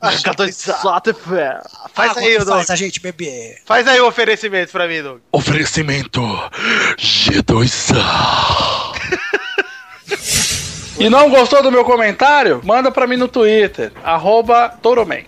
H2O. 0.02 1.62
Faz 1.94 2.10
Água 2.10 2.22
aí, 2.22 2.38
Doug. 2.38 2.48
faz 2.48 2.70
a 2.70 2.76
gente 2.76 3.00
beber. 3.00 3.58
Faz 3.64 3.86
aí 3.88 4.00
o 4.00 4.06
oferecimento 4.08 4.70
pra 4.72 4.86
mim, 4.86 5.02
Doug. 5.02 5.20
Oferecimento 5.32 6.20
G2A. 6.98 8.04
E 10.96 11.10
não 11.10 11.28
gostou 11.28 11.60
do 11.60 11.72
meu 11.72 11.84
comentário? 11.84 12.60
Manda 12.62 12.88
pra 12.88 13.04
mim 13.04 13.16
no 13.16 13.26
Twitter, 13.26 13.90
arroba 14.04 14.68
Toroman. 14.80 15.24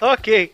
Ok. 0.00 0.52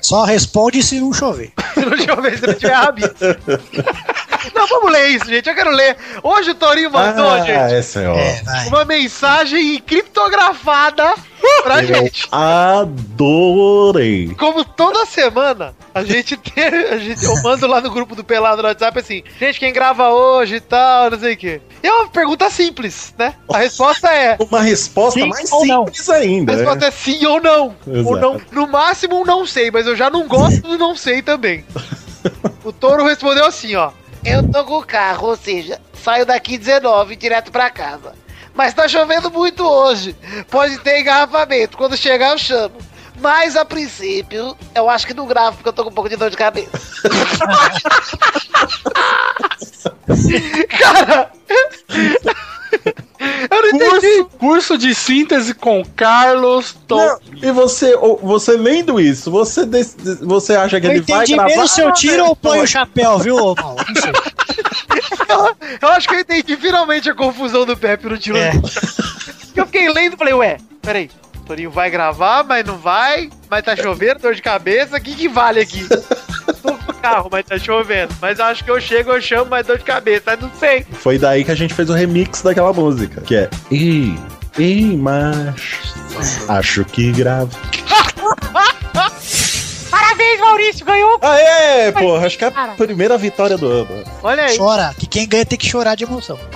Só 0.00 0.24
responde 0.24 0.82
se 0.82 1.00
não 1.00 1.12
chover. 1.12 1.52
Deixa 1.76 2.10
eu 2.10 2.22
ver 2.22 2.38
se 2.38 2.46
não 2.46 2.54
tiver 2.54 2.74
rabito. 2.74 3.16
Não, 4.70 4.80
vamos 4.80 4.92
ler 4.92 5.08
isso, 5.08 5.26
gente. 5.26 5.48
Eu 5.48 5.54
quero 5.54 5.70
ler. 5.70 5.96
Hoje 6.22 6.50
o 6.50 6.54
Torinho 6.54 6.90
mandou, 6.90 7.30
Ah, 7.30 7.38
gente, 7.40 7.98
é 7.98 8.08
ótimo. 8.08 8.68
uma 8.68 8.84
mensagem 8.84 9.78
criptografada 9.80 11.14
pra 11.62 11.82
Eu 11.82 11.86
gente. 11.86 12.26
adorei. 12.32 14.34
Como 14.38 14.64
toda 14.64 15.04
semana, 15.06 15.74
a 15.94 16.02
gente 16.04 16.36
tem. 16.36 16.64
A 16.66 16.98
gente, 16.98 17.24
eu 17.24 17.42
mando 17.42 17.66
lá 17.66 17.80
no 17.80 17.90
grupo 17.90 18.14
do 18.14 18.24
Pelado 18.24 18.62
no 18.62 18.68
WhatsApp 18.68 18.98
assim, 18.98 19.22
gente, 19.38 19.58
quem 19.60 19.72
grava 19.72 20.10
hoje 20.10 20.56
e 20.56 20.60
tal, 20.60 21.10
não 21.10 21.18
sei 21.18 21.34
o 21.34 21.36
quê. 21.36 21.60
E 21.82 21.86
é 21.86 21.92
uma 21.92 22.08
pergunta 22.08 22.48
simples, 22.50 23.14
né? 23.18 23.34
A 23.52 23.58
resposta 23.58 24.08
é. 24.08 24.36
Uma 24.40 24.62
resposta 24.62 25.20
Sim 25.20 25.28
mais 25.28 25.50
ou 25.52 25.66
não? 25.66 25.84
simples 25.86 26.08
ainda. 26.10 26.52
A 26.52 26.56
resposta 26.56 26.86
é 26.86 26.90
sim 26.90 27.24
ou 27.26 27.40
não. 27.40 27.74
Exato. 27.86 28.08
Ou 28.08 28.16
não. 28.18 28.40
No 28.52 28.66
máximo, 28.66 29.20
um 29.20 29.24
não 29.24 29.46
sei, 29.46 29.70
mas 29.70 29.86
eu 29.86 29.96
já 29.96 30.10
não 30.10 30.26
gosto 30.26 30.62
do 30.62 30.78
não 30.78 30.96
sei 30.96 31.22
também. 31.22 31.64
o 32.64 32.72
touro 32.72 33.04
respondeu 33.04 33.44
assim, 33.46 33.74
ó. 33.76 33.90
Eu 34.26 34.42
tô 34.50 34.64
com 34.64 34.78
o 34.78 34.84
carro, 34.84 35.28
ou 35.28 35.36
seja, 35.36 35.80
saio 35.94 36.26
daqui 36.26 36.58
19 36.58 37.14
direto 37.14 37.52
pra 37.52 37.70
casa. 37.70 38.12
Mas 38.52 38.74
tá 38.74 38.88
chovendo 38.88 39.30
muito 39.30 39.64
hoje. 39.64 40.16
Pode 40.50 40.78
ter 40.78 41.00
engarrafamento. 41.00 41.76
Quando 41.76 41.96
chegar, 41.96 42.32
eu 42.32 42.38
chamo. 42.38 42.74
Mas 43.20 43.56
a 43.56 43.64
princípio, 43.64 44.56
eu 44.74 44.90
acho 44.90 45.06
que 45.06 45.14
não 45.14 45.28
gravo 45.28 45.58
porque 45.58 45.68
eu 45.68 45.72
tô 45.72 45.84
com 45.84 45.90
um 45.90 45.94
pouco 45.94 46.10
de 46.10 46.16
dor 46.16 46.28
de 46.28 46.36
cabeça. 46.36 46.76
Cara, 50.76 51.30
eu 53.50 53.62
não 53.62 53.68
entendi. 53.70 54.26
Curso 54.38 54.76
de 54.78 54.94
síntese 54.94 55.54
com 55.54 55.84
Carlos 55.96 56.76
Tom. 56.86 56.96
Não, 57.04 57.18
e 57.42 57.50
você, 57.52 57.94
ou- 57.94 58.18
você 58.22 58.52
lendo 58.56 59.00
isso, 59.00 59.30
você, 59.30 59.62
você 60.22 60.54
acha 60.54 60.80
que 60.80 60.86
Eu 60.86 60.90
ele 60.92 61.00
vai 61.02 61.18
entendi 61.24 61.34
gravar? 61.34 61.48
menos 61.50 61.70
se 61.72 61.80
eu 61.80 61.92
tiro 61.92 62.24
ou 62.26 62.36
põe 62.36 62.58
o 62.58 62.60
Não, 62.60 62.66
chapéu, 62.66 63.18
viu, 63.18 63.36
Mal? 63.36 63.76
Não 63.76 64.02
sei. 64.02 64.12
Eu 65.82 65.88
acho 65.90 66.08
que 66.08 66.14
eu 66.14 66.20
entendi 66.20 66.56
finalmente 66.56 67.10
a 67.10 67.14
confusão 67.14 67.66
do 67.66 67.76
Pepe 67.76 68.08
no 68.08 68.16
tiro. 68.16 68.38
É. 68.38 68.52
Eu 69.54 69.66
fiquei 69.66 69.88
lendo 69.92 70.14
e 70.14 70.16
falei, 70.16 70.32
ué, 70.34 70.56
peraí. 70.80 71.10
Torinho 71.46 71.70
vai 71.70 71.90
gravar, 71.90 72.42
mas 72.44 72.64
não 72.64 72.76
vai. 72.78 73.30
Mas 73.50 73.64
tá 73.64 73.76
chovendo, 73.76 74.20
dor 74.20 74.34
de 74.34 74.42
cabeça. 74.42 74.96
O 74.96 75.00
que, 75.00 75.14
que 75.14 75.28
vale 75.28 75.60
aqui? 75.60 75.86
Tô 75.88 76.56
com 76.62 76.70
o 76.72 76.75
carro, 77.10 77.28
mas 77.30 77.46
tá 77.46 77.58
chovendo. 77.58 78.14
Mas 78.20 78.40
acho 78.40 78.64
que 78.64 78.70
eu 78.70 78.80
chego, 78.80 79.12
eu 79.12 79.20
chamo, 79.20 79.46
mas 79.50 79.66
dor 79.66 79.78
de 79.78 79.84
cabeça. 79.84 80.22
Mas 80.26 80.40
não 80.40 80.50
sei. 80.58 80.84
Foi 80.92 81.18
daí 81.18 81.44
que 81.44 81.50
a 81.50 81.54
gente 81.54 81.72
fez 81.74 81.88
o 81.88 81.92
remix 81.92 82.42
daquela 82.42 82.72
música, 82.72 83.20
que 83.20 83.36
é 83.36 83.48
Ei, 83.70 84.14
ei, 84.58 84.96
macho, 84.96 85.94
acho 86.48 86.84
que 86.84 87.12
gravo. 87.12 87.50
Parabéns, 89.90 90.40
Maurício, 90.40 90.84
ganhou. 90.84 91.18
Aê, 91.22 91.92
porra, 91.92 92.26
acho 92.26 92.36
que 92.36 92.44
é 92.44 92.48
a 92.48 92.74
primeira 92.76 93.16
vitória 93.16 93.56
do 93.56 93.66
ano. 93.66 94.04
Olha 94.22 94.44
aí. 94.44 94.56
Chora, 94.56 94.94
que 94.98 95.06
quem 95.06 95.26
ganha 95.28 95.46
tem 95.46 95.58
que 95.58 95.66
chorar 95.68 95.94
de 95.94 96.04
emoção. 96.04 96.38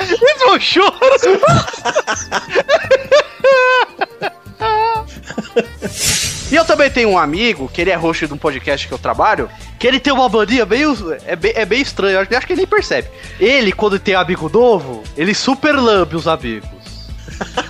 Isso 0.00 0.44
é 0.44 0.50
um 0.50 0.60
choro. 0.60 0.92
E 6.48 6.54
eu 6.54 6.64
também 6.64 6.88
tenho 6.88 7.08
um 7.10 7.18
amigo, 7.18 7.68
que 7.68 7.80
ele 7.80 7.90
é 7.90 7.96
host 7.96 8.24
de 8.28 8.32
um 8.32 8.36
podcast 8.38 8.86
que 8.86 8.94
eu 8.94 8.98
trabalho, 8.98 9.50
que 9.80 9.86
ele 9.86 9.98
tem 9.98 10.12
uma 10.12 10.28
mania 10.28 10.64
meio. 10.64 10.94
É 11.26 11.34
bem, 11.34 11.52
é 11.56 11.64
bem 11.64 11.80
estranho, 11.80 12.14
eu 12.14 12.20
acho, 12.20 12.46
que 12.46 12.52
ele 12.52 12.60
nem 12.60 12.66
percebe. 12.68 13.08
Ele, 13.40 13.72
quando 13.72 13.98
tem 13.98 14.14
amigo 14.14 14.48
novo, 14.48 15.02
ele 15.16 15.34
super 15.34 15.74
lambe 15.74 16.14
os 16.14 16.28
amigos. 16.28 16.68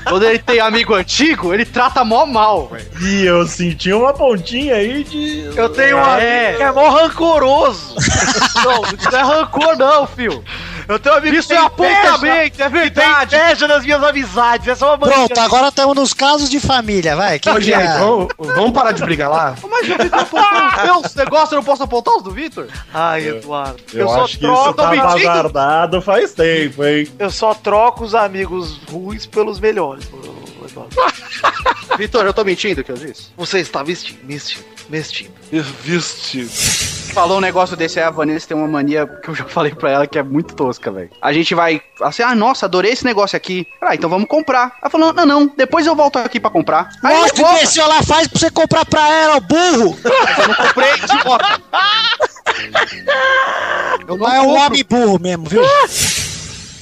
quando 0.07 0.25
ele 0.25 0.39
tem 0.39 0.61
amigo 0.61 0.95
antigo, 0.95 1.55
ele 1.55 1.65
trata 1.65 2.05
mó 2.05 2.27
mal, 2.27 2.69
velho. 2.69 2.87
E 3.01 3.25
eu 3.25 3.47
senti 3.47 3.91
uma 3.95 4.13
pontinha 4.13 4.75
aí 4.75 5.03
de. 5.05 5.51
Eu 5.57 5.71
tenho 5.71 5.97
um 5.97 6.01
É. 6.01 6.49
amigo 6.49 6.57
que 6.59 6.63
é 6.65 6.73
mó 6.73 6.91
rancoroso. 6.91 7.95
não, 8.63 8.83
isso 8.85 9.11
não 9.11 9.19
é 9.19 9.23
rancor, 9.23 9.77
não, 9.79 10.07
filho. 10.07 10.45
Eu 10.89 10.99
tenho 10.99 11.15
um 11.15 11.19
amigo 11.19 11.37
Isso 11.37 11.49
que 11.49 11.55
é 11.55 11.59
apontamento, 11.59 12.63
é 12.63 12.69
verdade. 12.69 13.31
Tem 13.31 13.41
inveja 13.41 13.69
das 13.69 13.85
minhas 13.85 14.03
amizades. 14.03 14.69
Essa 14.69 14.85
é 14.85 14.89
uma 14.89 14.97
mania. 14.97 15.15
Pronto, 15.15 15.39
agora 15.39 15.69
estamos 15.69 15.97
nos 15.97 16.15
casos 16.15 16.49
de 16.49 16.61
família, 16.61 17.17
vai. 17.17 17.39
Quem 17.39 17.53
Ô, 17.53 17.57
que 17.57 17.63
gente, 17.63 17.77
é? 17.77 17.99
vamos, 17.99 18.29
vamos 18.39 18.71
parar 18.73 18.93
de 18.93 19.03
brigar 19.03 19.31
lá? 19.31 19.57
Mas 19.69 19.89
eu 19.89 19.99
fico 19.99 20.17
apontando 20.17 20.83
meus 20.85 21.15
negócios, 21.15 21.53
eu 21.53 21.57
não 21.57 21.65
posso 21.65 21.83
apontar 21.83 22.15
os 22.17 22.23
do 22.23 22.31
Vitor? 22.31 22.69
Ai, 22.95 23.29
Eduardo. 23.29 23.83
Eu, 23.93 24.09
só 24.09 24.25
acho 24.25 24.39
que 24.39 24.47
isso 24.47 24.73
troco, 24.75 24.97
guardado 25.21 26.01
faz 26.01 26.33
tempo, 26.33 26.85
hein? 26.85 27.09
Eu 27.19 27.31
só 27.31 27.53
troco 27.55 28.05
os 28.05 28.15
amigos 28.15 28.79
ruins 28.89 29.27
pelos 29.27 29.59
melhores. 29.59 30.07
Eduardo. 30.07 30.97
Vitor, 31.99 32.27
eu 32.27 32.35
tô 32.35 32.45
mentindo 32.45 32.85
que 32.85 32.93
eu 32.93 32.97
disse? 32.97 33.29
Você 33.37 33.61
está 33.61 33.83
vestindo, 33.83 34.19
vestindo, 34.25 34.65
vestindo. 34.89 35.33
Vestido. 35.83 36.51
Falou 37.17 37.39
um 37.39 37.41
negócio 37.41 37.75
desse 37.79 37.99
aí, 37.99 38.05
a 38.05 38.11
Vanessa 38.11 38.47
tem 38.47 38.55
uma 38.55 38.69
mania 38.69 39.07
que 39.07 39.31
eu 39.31 39.35
já 39.35 39.47
falei 39.47 39.75
pra 39.75 39.91
ela 39.91 40.07
que 40.07 40.19
é 40.19 40.23
muito 40.23 40.55
tosca, 40.55 40.91
velho. 40.91 41.09
A 41.23 41.33
gente 41.33 41.55
vai 41.55 41.81
assim, 42.03 42.23
ah, 42.23 42.35
nossa, 42.35 42.67
adorei 42.67 42.93
esse 42.93 43.07
negócio 43.07 43.35
aqui. 43.35 43.67
Ah, 43.81 43.95
então 43.95 44.11
vamos 44.11 44.29
comprar. 44.29 44.77
Ela 44.83 44.91
falou, 44.91 45.15
não, 45.15 45.25
não, 45.25 45.47
depois 45.57 45.87
eu 45.87 45.97
volto 45.97 46.19
aqui 46.19 46.39
pra 46.39 46.51
comprar. 46.51 46.91
Aí 47.03 47.17
Mostra 47.17 47.43
o 47.43 47.73
que 47.73 47.81
ela 47.81 48.03
faz 48.03 48.29
pra 48.29 48.39
você 48.39 48.51
comprar 48.51 48.85
pra 48.85 49.09
ela, 49.09 49.41
burro! 49.41 49.99
Eu 50.05 50.49
não 50.49 50.55
comprei, 50.57 50.93
idiota. 50.93 51.63
Eu 54.07 54.17
não 54.19 54.29
é 54.31 54.41
um 54.43 54.55
homem 54.55 54.85
burro 54.85 55.19
mesmo, 55.19 55.47
viu? 55.47 55.63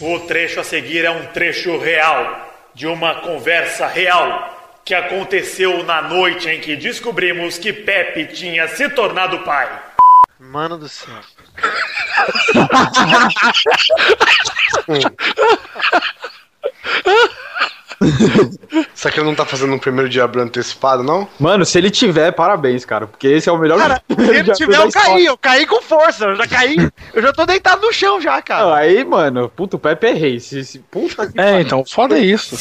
O 0.01 0.19
trecho 0.27 0.59
a 0.59 0.65
seguir 0.65 1.05
é 1.05 1.13
um 1.13 1.27
trecho 1.27 1.79
real, 1.79 2.51
de 2.75 2.89
uma 2.89 3.21
conversa 3.21 3.87
real, 3.87 4.53
que 4.85 4.97
aconteceu 4.97 5.85
na 5.85 6.03
noite 6.03 6.49
em 6.49 6.59
que 6.59 6.75
descobrimos 6.75 7.57
que 7.57 7.73
Pepe 7.73 8.27
tinha 8.35 8.67
se 8.67 8.89
tornado 8.89 9.39
pai. 9.45 9.94
Mano 10.51 10.79
do 10.79 10.89
céu. 10.89 11.15
Isso 18.95 19.09
aqui 19.09 19.23
não 19.23 19.35
tá 19.35 19.47
fazendo 19.47 19.73
um 19.73 19.79
primeiro 19.79 20.09
diabo 20.09 20.39
antecipado, 20.41 21.03
não? 21.03 21.27
Mano, 21.41 21.65
se 21.65 21.79
ele 21.79 21.91
tiver, 21.91 22.33
parabéns, 22.33 22.85
cara. 22.85 23.07
Porque 23.07 23.29
esse 23.29 23.49
é 23.49 23.53
o 23.53 23.59
melhor. 23.59 23.79
Cara, 23.79 24.03
se 24.09 24.31
ele 24.31 24.53
tiver, 24.53 24.77
eu 24.77 24.93
caí, 24.93 25.25
eu 25.25 25.39
caí 25.39 25.67
com 25.67 25.81
força, 25.81 26.27
eu 26.27 26.37
já 26.37 26.47
caí, 26.47 26.77
eu 27.15 27.23
já 27.23 27.33
tô 27.33 27.47
deitado 27.47 27.81
no 27.81 27.93
chão 27.93 28.21
já, 28.21 28.43
cara. 28.43 28.65
Não, 28.65 28.75
aí, 28.75 29.05
mano, 29.05 29.49
puto, 29.49 29.77
o 29.77 29.81
Pepe 29.81 30.09
é 30.09 30.13
rei. 30.13 30.41
Se, 30.41 30.65
se, 30.65 30.79
puta 30.79 31.31
que 31.31 31.41
É, 31.41 31.61
então, 31.61 31.85
foda 31.87 32.19
isso. 32.19 32.57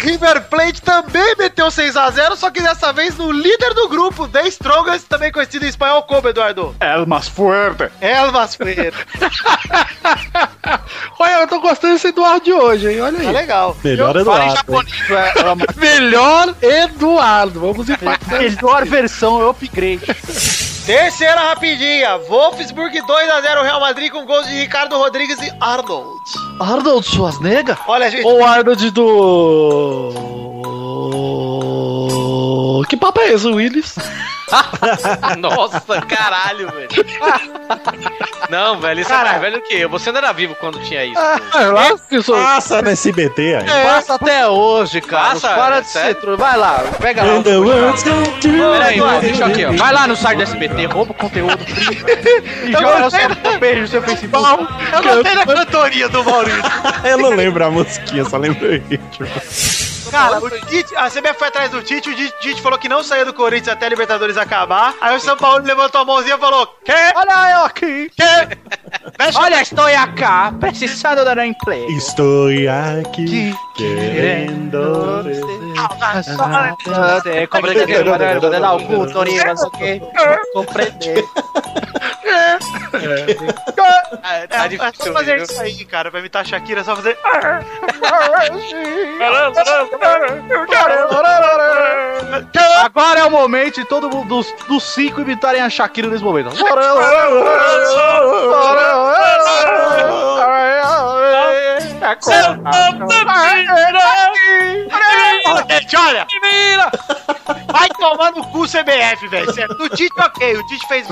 River 0.00 0.48
Plate 0.48 0.80
também 0.80 1.34
meteu 1.36 1.66
6x0, 1.66 2.36
só 2.36 2.50
que 2.50 2.62
dessa 2.62 2.90
vez 2.92 3.16
no 3.18 3.30
líder 3.30 3.74
do 3.74 3.88
grupo, 3.88 4.26
The 4.26 4.48
Strongest, 4.48 5.06
também 5.08 5.30
conhecido 5.30 5.66
em 5.66 5.68
espanhol 5.68 6.02
como, 6.04 6.28
Eduardo? 6.28 6.74
El 6.80 7.06
mais 7.06 7.28
fuerte. 7.28 7.90
Elvas 8.00 8.54
Feira. 8.54 8.92
Olha, 11.18 11.42
eu 11.42 11.48
tô 11.48 11.60
gostando 11.60 11.94
desse 11.94 12.08
Eduardo 12.08 12.44
de 12.44 12.52
hoje, 12.52 12.90
hein? 12.90 13.00
Olha 13.02 13.18
aí. 13.18 13.26
Tá 13.26 13.30
legal. 13.32 13.76
Melhor 13.84 14.16
em 14.16 14.20
Eduardo. 14.20 14.56
japonês, 14.56 15.10
é, 15.10 15.40
é 15.40 15.44
uma 15.44 15.66
Melhor 15.76 16.54
Eduardo. 16.62 17.60
Vamos 17.60 17.88
impactar. 17.90 18.38
melhor 18.40 18.86
versão, 18.86 19.50
upgrade. 19.50 20.00
Terceira 20.90 21.40
rapidinha, 21.50 22.18
Wolfsburg 22.18 22.92
2x0 23.00 23.62
Real 23.62 23.78
Madrid 23.78 24.10
com 24.10 24.26
gols 24.26 24.44
de 24.48 24.54
Ricardo 24.54 24.98
Rodrigues 24.98 25.40
e 25.40 25.52
Arnold. 25.60 26.20
Arnold 26.58 27.06
Schwarzenegger? 27.06 27.78
Olha, 27.86 28.10
gente, 28.10 28.26
Ou 28.26 28.44
Arnold 28.44 28.90
do. 28.90 30.10
Que 32.88 32.96
papo 32.96 33.20
é 33.20 33.32
esse, 33.32 33.48
Willis? 33.48 33.96
Nossa, 35.38 35.80
caralho, 36.02 36.68
velho. 36.70 36.88
Não, 38.48 38.80
velho, 38.80 39.00
isso 39.00 39.12
é 39.12 39.16
mais 39.16 39.40
velho 39.40 39.62
que 39.62 39.74
eu. 39.74 39.88
Você 39.90 40.08
ainda 40.08 40.18
era 40.18 40.32
vivo 40.32 40.56
quando 40.56 40.80
tinha 40.80 41.04
isso. 41.04 41.18
Ah, 41.18 41.38
lá 41.72 41.96
que 42.08 42.20
sou. 42.22 42.34
Passa 42.34 42.82
no 42.82 42.90
SBT 42.90 43.54
aí. 43.56 43.84
Passa 43.84 44.14
até 44.14 44.48
hoje, 44.48 45.00
cara. 45.00 45.30
Passa, 45.30 45.48
Para 45.54 45.76
é 45.76 45.80
de 45.82 45.88
ser 45.88 46.14
trouxa. 46.16 46.42
Vai 46.42 46.56
lá, 46.56 46.82
pega 47.00 47.22
lá. 47.22 47.42
Peraí, 47.42 49.00
deixa 49.20 49.46
aqui, 49.46 49.64
ó. 49.64 49.72
Vai 49.72 49.92
lá 49.92 50.06
no 50.06 50.16
site 50.16 50.38
do 50.38 50.42
SBT, 50.42 50.86
rouba 50.86 51.12
o 51.12 51.14
conteúdo, 51.14 51.58
e 52.64 52.72
joga 52.72 53.06
o 53.06 53.10
seu 53.10 53.60
beijo 53.60 53.82
no 53.82 53.88
seu 53.88 54.02
Facebook. 54.02 54.68
eu 54.92 55.02
gostei 55.02 55.34
da 55.36 55.46
cantoria 55.46 56.08
do 56.08 56.24
Maurício. 56.24 56.60
Eu 57.04 57.18
não 57.18 57.30
lembro 57.30 57.64
a 57.64 57.70
musiquinha, 57.70 58.24
só 58.24 58.36
lembro 58.36 58.66
o 58.68 58.72
ritmo. 58.72 59.26
Cara, 60.10 60.38
o 60.38 60.50
Tite, 60.66 60.96
a 60.96 61.08
CBF 61.08 61.38
foi 61.38 61.48
atrás 61.48 61.70
do 61.70 61.82
Tite, 61.82 62.10
o 62.10 62.14
Tite- 62.40 62.60
falou 62.62 62.78
que 62.78 62.88
não 62.88 63.02
saía 63.02 63.24
do 63.24 63.32
Corinthians 63.32 63.68
até 63.68 63.86
a 63.86 63.88
Libertadores 63.88 64.36
acabar. 64.36 64.94
Aí 65.00 65.16
o 65.16 65.20
São 65.20 65.36
Paulo 65.36 65.64
levantou 65.64 66.00
a 66.00 66.04
mãozinha 66.04 66.34
e 66.36 66.38
falou: 66.38 66.66
Que? 66.84 66.92
Olha 67.14 67.52
eu 67.52 67.64
aqui. 67.64 68.10
Que? 68.10 68.22
Mexe 69.18 69.38
Olha, 69.38 69.60
estou 69.62 69.86
aqui, 69.88 70.52
precisando 70.58 71.24
dar 71.24 71.38
um 71.38 71.44
emprego. 71.44 71.90
Estou 71.90 72.48
aqui 72.48 73.54
querendo. 73.76 75.30
É, 77.26 77.46
compreender, 77.46 77.86
quê. 79.70 80.02
Compreender. 80.52 81.24
É, 84.22 84.46
Tá 84.46 84.64
é, 84.64 84.68
difícil, 84.68 84.92
só 85.04 85.12
fazer 85.12 85.38
isso 85.40 85.60
aí, 85.60 85.84
cara. 85.84 86.10
Pra 86.10 86.20
imitar 86.20 86.42
a 86.42 86.44
Shakira, 86.44 86.80
é 86.80 86.84
só 86.84 86.96
fazer. 86.96 87.16
Agora 92.84 93.20
é 93.20 93.24
o 93.24 93.30
momento 93.30 93.74
de 93.74 93.84
todo 93.84 94.08
mundo, 94.08 94.28
dos, 94.28 94.52
dos 94.66 94.82
cinco 94.94 95.20
imitarem 95.20 95.60
a 95.60 95.68
Shakira 95.68 96.08
nesse 96.08 96.24
momento. 96.24 96.50
Gente, 105.68 105.96
olha! 105.96 106.26
Vai 107.72 107.88
tomar 107.90 108.32
no 108.32 108.44
cu 108.48 108.64
CBF, 108.66 109.28
velho. 109.28 109.52
Certo? 109.52 109.74
Do 109.76 109.88
Tite, 109.90 110.12
ok. 110.18 110.56
O 110.56 110.66
Tite 110.66 110.88
fez. 110.88 111.06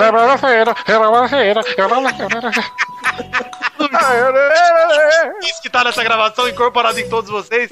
Isso 5.42 5.62
que 5.62 5.70
tá 5.70 5.84
nessa 5.84 6.02
gravação 6.02 6.48
incorporado 6.48 6.98
em 6.98 7.08
todos 7.08 7.30
vocês. 7.30 7.70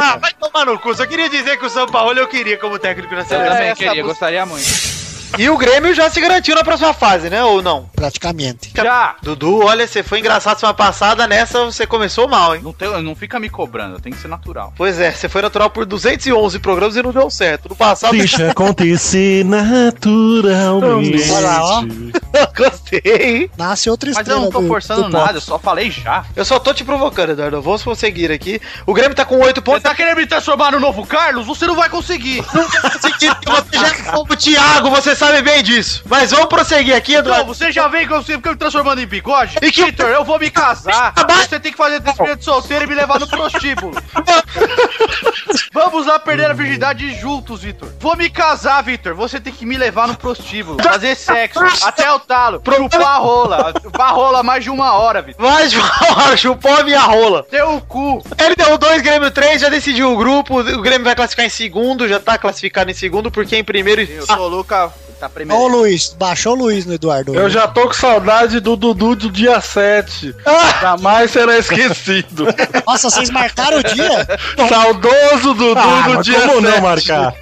Ah, 0.00 0.16
vai 0.18 0.32
tomar 0.34 0.66
no 0.66 0.78
cu. 0.78 0.94
Só 0.94 1.06
queria 1.06 1.28
dizer 1.28 1.58
que 1.58 1.66
o 1.66 1.70
São 1.70 1.86
Paulo 1.86 2.18
eu 2.18 2.28
queria 2.28 2.58
como 2.58 2.78
técnico 2.78 3.14
na 3.14 3.20
Eu 3.22 3.26
seleção. 3.26 3.52
também 3.56 3.74
queria, 3.74 4.02
gostaria 4.02 4.46
muito. 4.46 5.03
E 5.36 5.48
o 5.50 5.56
Grêmio 5.56 5.92
já 5.94 6.08
se 6.10 6.20
garantiu 6.20 6.54
na 6.54 6.62
próxima 6.62 6.92
fase, 6.94 7.28
né? 7.28 7.42
Ou 7.44 7.60
não? 7.60 7.88
Praticamente. 7.94 8.70
Já! 8.76 9.16
Dudu, 9.22 9.64
olha, 9.64 9.86
você 9.86 10.02
foi 10.02 10.20
engraçado 10.20 10.58
semana 10.60 10.74
passada, 10.74 11.26
nessa 11.26 11.64
você 11.64 11.86
começou 11.86 12.28
mal, 12.28 12.54
hein? 12.54 12.60
Não, 12.62 12.72
tem, 12.72 12.88
não 13.02 13.14
fica 13.16 13.40
me 13.40 13.48
cobrando, 13.48 13.98
tem 14.00 14.12
que 14.12 14.18
ser 14.18 14.28
natural. 14.28 14.72
Pois 14.76 15.00
é, 15.00 15.10
você 15.10 15.28
foi 15.28 15.42
natural 15.42 15.70
por 15.70 15.84
211 15.84 16.58
programas 16.60 16.96
e 16.96 17.02
não 17.02 17.10
deu 17.10 17.28
certo. 17.30 17.68
No 17.68 17.74
passado. 17.76 18.12
Deixa 18.16 18.50
acontecer 18.50 19.44
naturalmente. 19.44 21.30
Olha 21.32 21.40
lá, 21.40 21.64
ó. 21.64 21.82
Gostei. 22.56 23.50
Nasce 23.56 23.90
outra 23.90 24.10
Mas 24.10 24.18
estrela 24.18 24.40
eu 24.40 24.44
não 24.44 24.50
tô 24.52 24.60
do- 24.60 24.68
forçando 24.68 25.02
do 25.04 25.08
nada, 25.08 25.24
pop. 25.26 25.34
eu 25.36 25.40
só 25.40 25.58
falei 25.58 25.90
já. 25.90 26.24
Eu 26.36 26.44
só 26.44 26.58
tô 26.58 26.72
te 26.72 26.84
provocando, 26.84 27.30
Eduardo. 27.30 27.60
Vamos 27.60 27.82
conseguir 27.82 28.30
aqui. 28.30 28.60
O 28.86 28.92
Grêmio 28.94 29.14
tá 29.16 29.24
com 29.24 29.38
8 29.40 29.56
Você 29.56 29.62
pontos. 29.62 29.82
tá 29.82 29.94
querendo 29.94 30.16
me 30.18 30.26
transformar 30.26 30.72
no 30.72 30.80
novo 30.80 31.04
Carlos? 31.06 31.46
Você 31.46 31.66
não 31.66 31.74
vai 31.74 31.88
conseguir. 31.88 32.42
Conseguir, 32.44 33.34
porque 33.36 33.50
você 33.50 33.78
já 33.78 33.88
é 33.88 34.02
como 34.12 34.32
o 34.32 34.36
Thiago, 34.36 34.90
você 34.90 35.14
sabe 35.14 35.23
bem 35.42 35.62
disso. 35.62 36.02
Mas 36.06 36.30
vamos 36.30 36.46
prosseguir 36.46 36.94
aqui, 36.94 37.12
Não, 37.12 37.20
Eduardo. 37.20 37.46
você 37.54 37.70
já 37.72 37.88
vem 37.88 38.06
que 38.06 38.12
eu 38.12 38.22
sempre 38.22 38.50
me 38.50 38.56
transformando 38.56 39.00
em 39.00 39.06
bigode? 39.06 39.56
E 39.62 39.70
que- 39.72 39.84
Vitor, 39.84 40.08
eu 40.08 40.24
vou 40.24 40.38
me 40.38 40.50
casar. 40.50 41.12
Você 41.46 41.58
tem 41.60 41.72
que 41.72 41.78
fazer 41.78 42.00
despedida 42.00 42.36
de 42.36 42.44
solteiro 42.44 42.84
e 42.84 42.86
me 42.86 42.94
levar 42.94 43.18
no 43.20 43.26
prostíbulo. 43.28 43.94
Vamos 45.72 46.06
lá 46.06 46.18
perder 46.18 46.50
a 46.50 46.52
virgindade 46.52 47.14
juntos, 47.20 47.62
Vitor. 47.62 47.88
Vou 48.00 48.16
me 48.16 48.30
casar, 48.30 48.82
Vitor. 48.82 49.14
Você 49.14 49.40
tem 49.40 49.52
que 49.52 49.66
me 49.66 49.76
levar 49.76 50.06
no 50.08 50.16
prostíbulo. 50.16 50.82
Fazer 50.82 51.14
sexo. 51.16 51.60
Até 51.82 52.10
o 52.12 52.18
talo. 52.18 52.62
Chupar 52.64 53.02
a 53.06 53.16
rola. 53.18 53.72
Chupar 53.82 54.08
a 54.08 54.12
rola 54.12 54.42
mais 54.42 54.62
de 54.64 54.70
uma 54.70 54.92
hora, 54.94 55.22
Vitor. 55.22 55.44
Vai, 55.44 55.68
João, 55.68 56.36
chupou 56.36 56.76
a 56.76 56.82
minha 56.84 57.00
rola. 57.00 57.42
Teu 57.44 57.80
cu. 57.82 58.22
Ele 58.38 58.54
deu 58.56 58.78
2, 58.78 59.02
Grêmio 59.02 59.30
3, 59.30 59.60
já 59.60 59.68
decidiu 59.68 60.12
o 60.12 60.16
grupo. 60.16 60.60
O 60.60 60.82
Grêmio 60.82 61.04
vai 61.04 61.14
classificar 61.14 61.46
em 61.46 61.50
segundo, 61.50 62.08
já 62.08 62.18
tá 62.20 62.38
classificado 62.38 62.90
em 62.90 62.94
segundo, 62.94 63.30
porque 63.30 63.56
em 63.56 63.64
primeiro. 63.64 64.02
Eu 64.02 64.26
sou 64.26 64.38
o 64.38 64.48
Luca. 64.48 64.92
Tá 65.18 65.30
Ô. 65.54 65.68
Luiz, 65.68 66.14
baixou 66.18 66.52
o 66.54 66.56
Luiz 66.56 66.84
no 66.86 66.94
Eduardo. 66.94 67.34
Eu 67.34 67.48
já 67.48 67.66
tô 67.68 67.86
com 67.86 67.92
saudade 67.92 68.60
do 68.60 68.76
Dudu 68.76 69.14
do 69.14 69.30
dia 69.30 69.60
7. 69.60 70.34
Jamais 70.80 71.30
será 71.30 71.58
esquecido. 71.58 72.46
Nossa, 72.86 73.10
vocês 73.10 73.30
marcaram 73.30 73.78
o 73.78 73.82
dia? 73.82 74.26
Saudoso 74.68 75.54
Dudu 75.54 75.80
Ah, 75.80 76.08
do 76.08 76.22
dia 76.22 76.40
como 76.42 76.60
7. 76.60 76.74
não 76.74 76.80
marcar? 76.80 77.34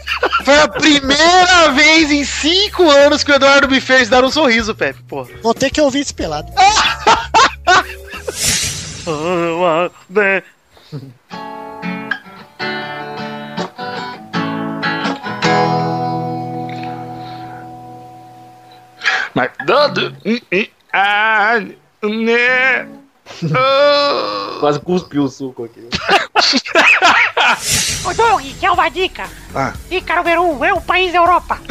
Foi 0.45 0.59
a 0.61 0.69
primeira 0.69 1.71
vez 1.73 2.11
em 2.11 2.25
5 2.25 2.91
anos 2.91 3.23
que 3.25 3.33
o 3.33 3.35
Eduardo 3.35 3.69
me 3.69 3.81
fez 3.81 4.09
dar 4.09 4.25
um 4.25 4.31
sorriso, 4.31 4.75
Pepe. 4.75 5.03
Porra. 5.05 5.31
Vou 5.43 5.55
ter 5.55 5.71
que 5.71 5.81
ouvir 5.81 6.01
esse 6.01 6.15
pelado. 6.15 6.49
Mas 19.35 19.51
Dudu. 19.65 20.15
hum, 20.25 20.39
hum, 20.53 20.67
ah, 20.93 21.59
né. 22.03 22.87
Oh. 23.45 24.59
Quase 24.61 24.79
cuspiu 24.81 25.25
o 25.25 25.29
suco 25.29 25.65
aqui. 25.65 25.89
Ô, 28.05 28.13
Doug, 28.15 28.43
quer 28.61 28.71
uma 28.71 28.89
dica? 28.89 29.29
Ah. 29.55 29.73
Dica 29.89 30.17
número 30.17 30.43
1, 30.43 30.59
um, 30.59 30.65
é 30.65 30.75
um 30.75 30.81
país 30.81 31.13
da 31.13 31.19
Europa. 31.19 31.59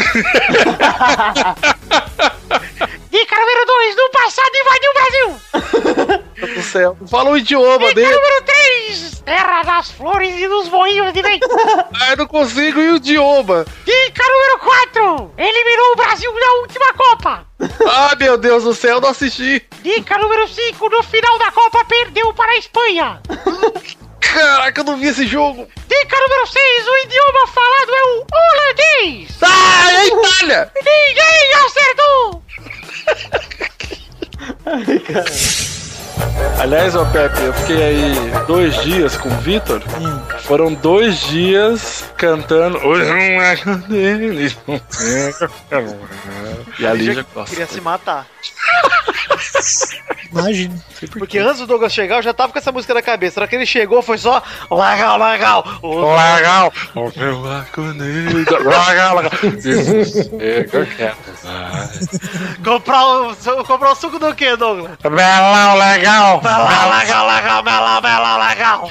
Dica 3.12 3.36
número 3.36 3.66
2, 3.66 3.96
no 3.96 4.10
passado 4.12 4.52
invadiu 4.56 4.90
o 4.90 4.94
Brasil. 4.94 5.36
do 6.56 6.62
céu. 6.64 6.98
Fala 7.10 7.30
o 7.32 7.38
idioma 7.38 7.78
Dica 7.80 7.94
dele. 7.96 8.16
número 8.16 8.42
3, 8.44 9.22
terra 9.26 9.64
das 9.64 9.92
flores 9.92 10.36
e 10.40 10.48
dos 10.48 10.70
moinhos 10.70 11.12
de 11.14 11.22
vento. 11.22 11.48
Ah, 12.02 12.12
eu 12.12 12.18
não 12.18 12.28
consigo 12.28 12.80
ir 12.80 12.94
o 12.94 12.96
idioma. 12.96 13.66
Dica 13.86 14.24
número 14.24 14.60
4, 14.60 15.34
eliminou 15.38 15.92
o 15.92 15.96
Brasil 15.96 16.34
na 16.34 16.52
última 16.62 16.94
Copa. 16.94 17.46
Ah, 17.88 18.16
meu 18.20 18.38
Deus 18.38 18.64
do 18.64 18.74
céu, 18.74 19.00
não 19.00 19.10
assisti. 19.10 19.66
Dica 19.82 20.18
número 20.18 20.48
5, 20.48 20.90
no 20.90 21.04
final 21.04 21.38
da 21.38 21.52
Copa 21.52 21.86
perdeu 21.86 22.34
para 22.34 22.52
a 22.52 22.58
Espanha. 22.58 23.22
Caraca, 24.20 24.82
eu 24.82 24.86
não 24.86 24.98
vi 24.98 25.08
esse 25.08 25.28
jogo. 25.28 25.68
Dica 25.88 26.20
número 26.20 26.48
6, 26.48 26.88
o 26.88 26.98
idioma 27.00 27.48
falado 27.48 27.94
é 27.94 28.04
o 28.04 28.26
holandês. 28.34 29.38
Ah, 29.42 29.92
é 29.92 29.98
a 29.98 30.06
Itália. 30.08 30.72
Ninguém 30.84 31.54
acertou. 31.66 32.42
Aliás, 36.60 36.96
ô 36.96 37.06
Pepe, 37.08 37.42
eu 37.42 37.54
fiquei 37.54 37.84
aí 37.84 38.14
dois 38.46 38.76
dias 38.84 39.18
com 39.18 39.30
o 39.30 39.38
Vitor. 39.40 39.82
Foram 40.42 40.74
dois 40.74 41.20
dias 41.22 42.04
cantando. 42.18 42.78
Hoje 42.86 43.10
não 43.10 43.42
é 43.42 43.56
dele. 43.88 44.56
E 46.80 46.86
a 46.86 46.94
Lígia. 46.94 47.26
Queria 47.48 47.68
se 47.68 47.82
matar. 47.82 48.26
Imagina. 50.32 50.74
Porque 51.18 51.38
antes 51.38 51.60
do 51.60 51.68
Douglas 51.68 51.92
chegar, 51.94 52.18
eu 52.18 52.22
já 52.22 52.34
tava 52.34 52.54
com 52.54 52.58
essa 52.58 52.72
música 52.72 52.94
na 52.94 53.02
cabeça. 53.02 53.40
Na 53.40 53.44
hora 53.44 53.50
que 53.50 53.56
ele 53.56 53.66
chegou, 53.66 54.02
foi 54.02 54.18
só 54.18 54.42
legal, 54.72 55.18
legal. 55.18 55.66
Legal! 55.84 56.74
O 56.96 57.12
meu 57.20 57.52
arco-íris. 57.52 58.34
Legal, 58.34 59.16
legal. 59.18 59.32
Que. 59.32 60.72
Comprar 62.64 63.06
o, 63.06 63.36
comprar 63.66 63.92
o 63.92 63.96
suco 63.96 64.20
do 64.20 64.34
quê, 64.34 64.56
Douglas? 64.56 64.92
Belão, 65.04 65.78
legal! 65.78 66.11
Legal, 66.12 66.42
legal, 66.42 67.28
legal, 67.28 67.64
legal, 67.64 68.02
legal, 68.02 68.40
legal. 68.40 68.90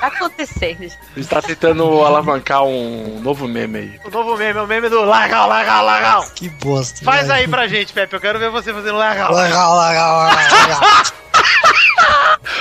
tá 0.00 0.06
acontecendo? 0.06 0.88
Está 1.16 1.40
tentando 1.40 2.04
alavancar 2.04 2.64
um 2.64 3.20
novo 3.20 3.46
meme 3.46 3.78
aí. 3.78 4.00
O 4.04 4.10
novo 4.10 4.36
meme, 4.36 4.58
é 4.58 4.62
o 4.62 4.66
meme 4.66 4.88
do 4.88 5.00
legal, 5.00 5.48
legal, 5.48 5.86
legal. 5.86 6.26
Que 6.34 6.48
bosta. 6.48 7.04
Faz 7.04 7.28
vai. 7.28 7.40
aí 7.40 7.48
pra 7.48 7.68
gente, 7.68 7.92
Pepe. 7.92 8.14
Eu 8.14 8.20
quero 8.20 8.38
ver 8.38 8.50
você 8.50 8.72
fazendo 8.72 8.98
legal. 8.98 9.32
Legal, 9.32 9.78
legal, 9.78 10.28
legal. 10.28 11.24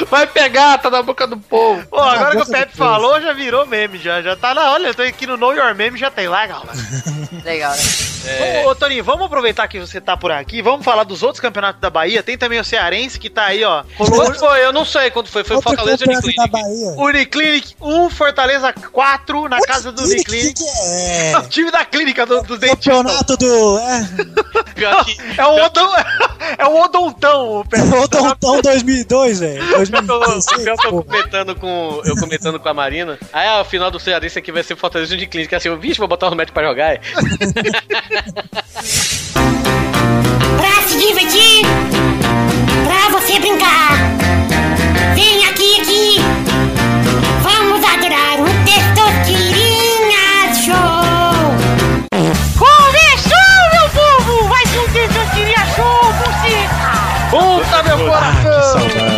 Vai 0.10 0.28
pegar, 0.28 0.78
tá 0.78 0.90
na 0.90 1.02
boca 1.02 1.26
do 1.28 1.38
povo. 1.38 1.86
Pô, 1.88 2.00
agora 2.00 2.32
que 2.32 2.38
o 2.42 2.46
do 2.46 2.52
Pepe 2.52 2.76
falou, 2.78 3.20
já 3.22 3.34
virou 3.34 3.66
meme, 3.66 3.98
já. 3.98 4.22
Já 4.22 4.36
tá 4.36 4.54
na. 4.54 4.72
Olha, 4.72 4.88
eu 4.88 4.96
tô 4.96 5.02
aqui 5.02 5.26
no 5.28 5.38
Know 5.38 5.54
Your 5.54 5.74
Meme, 5.76 5.98
já 5.98 6.10
tem 6.12 6.28
legal. 6.30 6.64
Legal, 7.44 7.72
né? 7.72 8.64
Ô, 8.64 8.70
ô, 8.70 8.76
Toninho, 8.76 9.04
vamos 9.04 9.26
aproveitar 9.26 9.68
que 9.68 9.78
você 9.80 10.00
tá 10.00 10.16
por 10.16 10.32
aqui, 10.32 10.62
vamos 10.62 10.86
falar 10.86 11.04
dos 11.04 11.22
outros 11.24 11.42
campeonatos 11.42 11.82
da 11.82 11.90
Bahia. 11.90 12.24
Tem 12.24 12.38
também 12.38 12.58
o 12.58 12.64
Cearense 12.64 13.20
que 13.20 13.30
tá 13.30 13.46
aí, 13.48 13.66
ó. 13.66 13.84
Quando 13.98 14.36
foi? 14.40 14.64
Eu 14.64 14.72
não 14.72 14.86
sei 14.86 15.12
quando 15.12 15.28
foi. 15.28 15.44
Foi 15.44 15.58
o 15.58 15.62
Fortaleza 15.62 16.06
e 16.06 16.08
campeonato 16.08 16.34
da 16.34 16.44
Uniclinic. 16.44 16.52
Bahia. 16.52 17.04
Uniclinic 17.06 17.76
1, 17.82 18.10
Fortaleza 18.12 18.72
4 18.92 19.50
na 19.50 19.60
casa 19.62 19.92
do 19.92 20.04
Uniclinic. 20.04 20.54
Que 20.54 20.64
que 20.64 20.70
é? 20.70 21.34
O 21.44 21.50
time 21.50 21.70
da 21.70 21.84
clínica 21.84 22.26
do, 22.26 22.42
dos 22.44 22.60
dentistas. 22.60 22.86
Campeonato 22.96 23.36
do. 23.36 23.80
É, 23.80 24.08
Pior 24.74 25.04
que- 25.06 25.18
É 25.38 25.46
o, 25.46 25.66
odon, 25.66 25.94
é 26.58 26.66
o 26.66 26.82
odontão, 26.82 27.60
o 27.60 27.66
Pepe. 27.66 27.84
o 27.84 28.08
Dontão 28.08 28.62
2002, 28.62 29.40
velho. 29.40 29.64
Eu, 29.74 29.86
2016, 29.88 30.68
eu 30.68 30.76
tô 30.78 31.04
comentando 31.04 31.56
com, 31.56 32.02
eu 32.06 32.16
comentando 32.16 32.60
com 32.60 32.70
a 32.70 32.74
Marina. 32.74 33.18
Aí 33.32 33.48
ah, 33.48 33.62
o 33.62 33.66
final 33.66 33.90
do 33.90 34.00
Cearense 34.00 34.38
aqui 34.38 34.52
vai 34.52 34.62
ser 34.64 34.76
Fortaleza 34.76 35.18
de 35.18 35.26
Clínica. 35.26 35.58
Assim, 35.58 35.70
eu 35.70 35.80
vixe, 35.80 35.98
vou 35.98 36.08
botar 36.08 36.28
os 36.30 36.36
médicos 36.36 36.54
pra 36.54 36.68
jogar. 36.68 36.94
é. 36.94 37.02
Pra 40.58 40.82
se 40.88 40.98
divertir, 40.98 41.66
pra 42.86 43.10
você 43.20 43.40
brincar. 43.40 43.98
Vem 45.16 45.46
aqui, 45.46 45.82
aqui. 45.82 46.18
Vamos 47.42 47.84
adorar 47.84 48.40
o 48.40 48.46
Testosterinha 48.64 50.54
Show. 50.54 51.04
Começou, 52.58 53.58
meu 53.74 53.90
povo! 53.90 54.48
Mais 54.50 54.70
um 54.78 54.88
Testosterinha 54.94 55.66
Show, 55.76 56.04
música. 56.14 56.92
Puta, 57.32 57.84
meu 57.84 57.98
coração! 58.08 58.80
Saudade. 58.80 59.13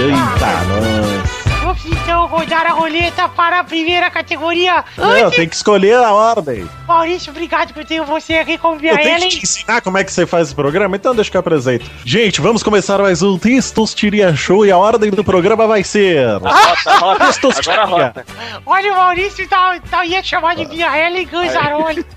Eita, 0.00 0.64
nós. 0.68 1.48
Vamos 1.60 1.84
então 1.86 2.26
rodar 2.26 2.66
a 2.66 2.70
roleta 2.70 3.28
para 3.28 3.58
a 3.58 3.64
primeira 3.64 4.08
categoria. 4.08 4.84
Não, 4.96 5.10
Antes, 5.10 5.36
tem 5.36 5.48
que 5.48 5.56
escolher 5.56 5.96
a 5.96 6.14
ordem. 6.14 6.68
Maurício, 6.86 7.30
obrigado 7.30 7.74
por 7.74 7.84
ter 7.84 8.00
você 8.02 8.34
aqui 8.34 8.56
como 8.56 8.80
minha 8.80 8.92
Eu 8.92 8.98
tenho 8.98 9.20
que 9.22 9.28
te 9.28 9.42
ensinar 9.42 9.80
como 9.80 9.98
é 9.98 10.04
que 10.04 10.12
você 10.12 10.24
faz 10.24 10.46
esse 10.46 10.54
programa, 10.54 10.96
então 10.96 11.14
deixa 11.14 11.30
que 11.30 11.36
eu 11.36 11.40
apresento. 11.40 11.84
Gente, 12.04 12.40
vamos 12.40 12.62
começar 12.62 12.98
mais 13.00 13.22
um 13.22 13.36
Testosteria 13.36 14.34
Show 14.36 14.64
e 14.64 14.70
a 14.70 14.78
ordem 14.78 15.10
do 15.10 15.24
programa 15.24 15.66
vai 15.66 15.82
ser. 15.82 16.26
Rota, 16.38 16.96
rota. 16.96 17.48
Agora 17.58 17.84
rota. 17.84 18.26
Olha, 18.64 18.92
o 18.92 18.96
Maurício 18.96 19.48
tá, 19.48 19.80
tá, 19.90 20.06
ia 20.06 20.22
chamar 20.22 20.54
de 20.54 20.64
minha 20.64 20.96
Ellen 20.96 21.26
Ganzaroli. 21.26 22.06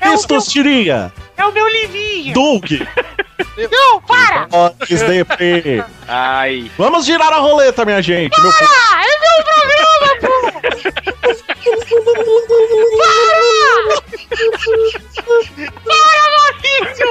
é, 0.00 0.06
o 0.06 0.08
meu, 0.08 0.18
Testosteria. 0.18 1.12
é 1.36 1.44
o 1.44 1.52
meu 1.52 1.68
livinho. 1.68 2.34
Doug. 2.34 2.72
Não, 3.70 4.00
para! 4.02 4.48
XDP. 4.86 5.84
Ai. 6.08 6.70
Vamos 6.78 7.04
girar 7.04 7.32
a 7.32 7.38
roleta, 7.38 7.84
minha 7.84 8.02
gente. 8.02 8.40
Meu... 8.40 8.52
Para! 8.52 9.02
É 9.04 9.18
meu 9.20 9.44
programa, 9.44 10.08
pô! 10.20 11.42
Para! 12.98 14.02
Para, 15.84 16.24
Maurício! 16.38 17.10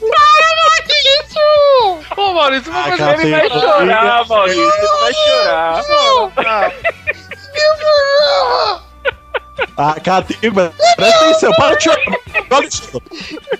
Para, 0.00 0.48
Maurício! 0.56 1.46
Pô, 2.14 2.32
Maurício, 2.34 2.72
Ah, 2.74 2.82
você 2.82 2.96
vai 2.96 2.96
categoria. 3.14 3.48
chorar, 3.50 4.26
Maurício. 4.28 4.72
Vai 5.00 5.12
chorar. 5.14 6.72
A 9.76 10.00
categoria. 10.00 10.72
Presta 10.96 11.24
atenção, 11.24 11.52
para 11.54 11.76
de 11.76 11.84
chorar. 11.84 12.02
Igual 12.44 12.62
do 12.62 12.70
choro. 12.74 13.02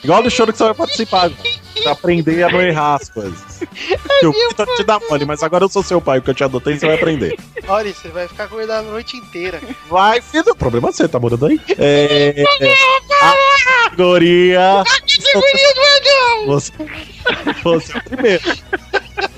Igual 0.05 0.23
do 0.23 0.31
choro 0.31 0.53
que 0.53 0.59
você 0.59 0.65
vai 0.65 0.75
participar. 0.75 1.31
Pra 1.83 1.93
aprender 1.93 2.43
a 2.43 2.51
não 2.51 2.61
errar 2.61 2.97
as 2.97 3.09
coisas. 3.09 3.63
Que 4.21 4.27
o 4.27 4.33
Vitor 4.33 4.67
te 4.77 4.85
dá 4.85 5.01
mole, 5.09 5.25
mas 5.25 5.43
agora 5.43 5.65
eu 5.65 5.69
sou 5.69 5.83
seu 5.83 6.01
pai, 6.01 6.19
o 6.19 6.23
que 6.23 6.31
eu 6.31 6.35
te 6.35 6.45
adotei, 6.45 6.79
você 6.79 6.87
vai 6.87 6.97
aprender. 6.97 7.37
Olha, 7.69 7.93
você 7.93 8.09
vai 8.09 8.29
ficar 8.29 8.45
acordado 8.45 8.89
a 8.89 8.91
noite 8.91 9.17
inteira. 9.17 9.61
Vai, 9.89 10.21
filho. 10.21 10.51
O 10.51 10.57
problema 10.57 10.89
é 10.89 10.93
você, 10.93 11.09
tá 11.09 11.19
morando 11.19 11.47
aí? 11.47 11.61
É. 11.79 12.45
A 13.21 13.35
categoria. 13.85 14.85
Você, 16.47 16.73
você 17.63 17.93
é 17.93 17.99
o 17.99 18.03
primeiro. 18.05 18.43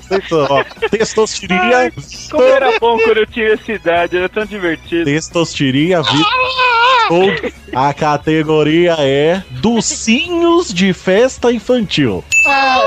Aceitou, 0.05 0.47
ó. 0.49 0.63
Testostiria. 0.89 1.91
Como 2.29 2.43
era 2.43 2.79
bom 2.79 2.97
quando 2.97 3.17
eu 3.17 3.27
tinha 3.27 3.53
essa 3.53 3.71
idade, 3.71 4.17
era 4.17 4.29
tão 4.29 4.45
divertido. 4.45 5.05
Testostiria, 5.05 6.01
Vitor. 6.01 7.51
A 7.73 7.93
categoria 7.93 8.95
é 8.99 9.43
Docinhos 9.49 10.73
de 10.73 10.93
Festa 10.93 11.51
Infantil. 11.51 12.23
Ah, 12.47 12.79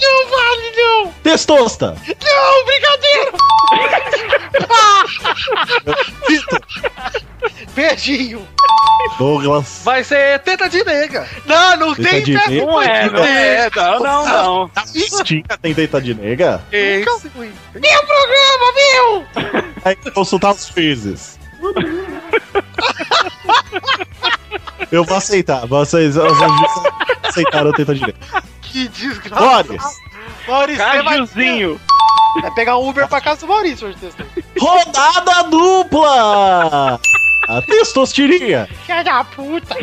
não 0.00 0.28
vale, 0.28 0.76
não! 0.76 1.12
Testosta! 1.22 1.96
Não, 2.06 2.64
brincadeira! 2.64 3.32
Beijinho! 7.74 8.46
Douglas. 9.18 9.82
Vai 9.84 10.02
ser 10.02 10.40
teta 10.40 10.68
de 10.68 10.82
nega. 10.82 11.28
Não, 11.46 11.76
não 11.76 11.94
Teta 11.94 12.10
tem 12.10 12.22
de 12.24 12.32
festa 12.32 12.50
nega? 12.50 12.66
Não 12.66 12.82
é, 12.82 13.10
não 13.10 13.24
é, 13.24 13.70
não, 13.76 14.00
não, 14.00 14.26
não. 14.26 14.70
Tinha 15.24 15.44
tem 15.60 15.74
deita 15.74 16.00
de 16.00 16.14
nega? 16.14 16.60
Nunca 16.72 17.28
fui. 17.30 17.52
Meu 17.74 18.00
programa, 18.06 18.72
meu! 18.74 19.26
Aí 19.84 19.96
consultar 20.12 20.52
os 20.52 20.68
fezes. 20.68 21.38
Eu 24.90 25.04
vou 25.04 25.16
aceitar. 25.16 25.66
Vocês, 25.66 26.14
vocês 26.14 26.50
aceitaram 27.22 27.70
a 27.70 27.72
teta 27.72 27.94
de 27.94 28.00
nega. 28.00 28.18
Que 28.74 28.88
desgraça! 28.88 29.62
Boris. 29.62 30.00
Maurício, 30.48 30.84
você 30.84 31.02
vai, 31.02 31.18
Cajuzinho. 31.18 31.80
vai 32.42 32.50
pegar 32.56 32.76
um 32.76 32.88
Uber 32.88 33.06
pra 33.06 33.20
casa 33.20 33.42
do 33.42 33.46
Maurício 33.46 33.86
hoje, 33.86 33.96
texto. 33.98 34.26
Rodada 34.58 35.44
dupla! 35.44 36.98
A 37.48 37.62
testostiria. 37.62 38.68
Filha 38.84 39.04
da 39.04 39.22
puta! 39.22 39.76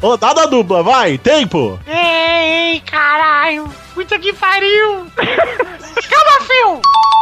Rodada 0.00 0.46
dupla, 0.46 0.80
vai, 0.84 1.18
tempo! 1.18 1.76
Ei, 1.88 2.80
caralho! 2.82 3.68
Puta 3.98 4.16
que 4.16 4.32
pariu! 4.32 5.08
Calma, 5.16 6.40
fio! 6.46 6.80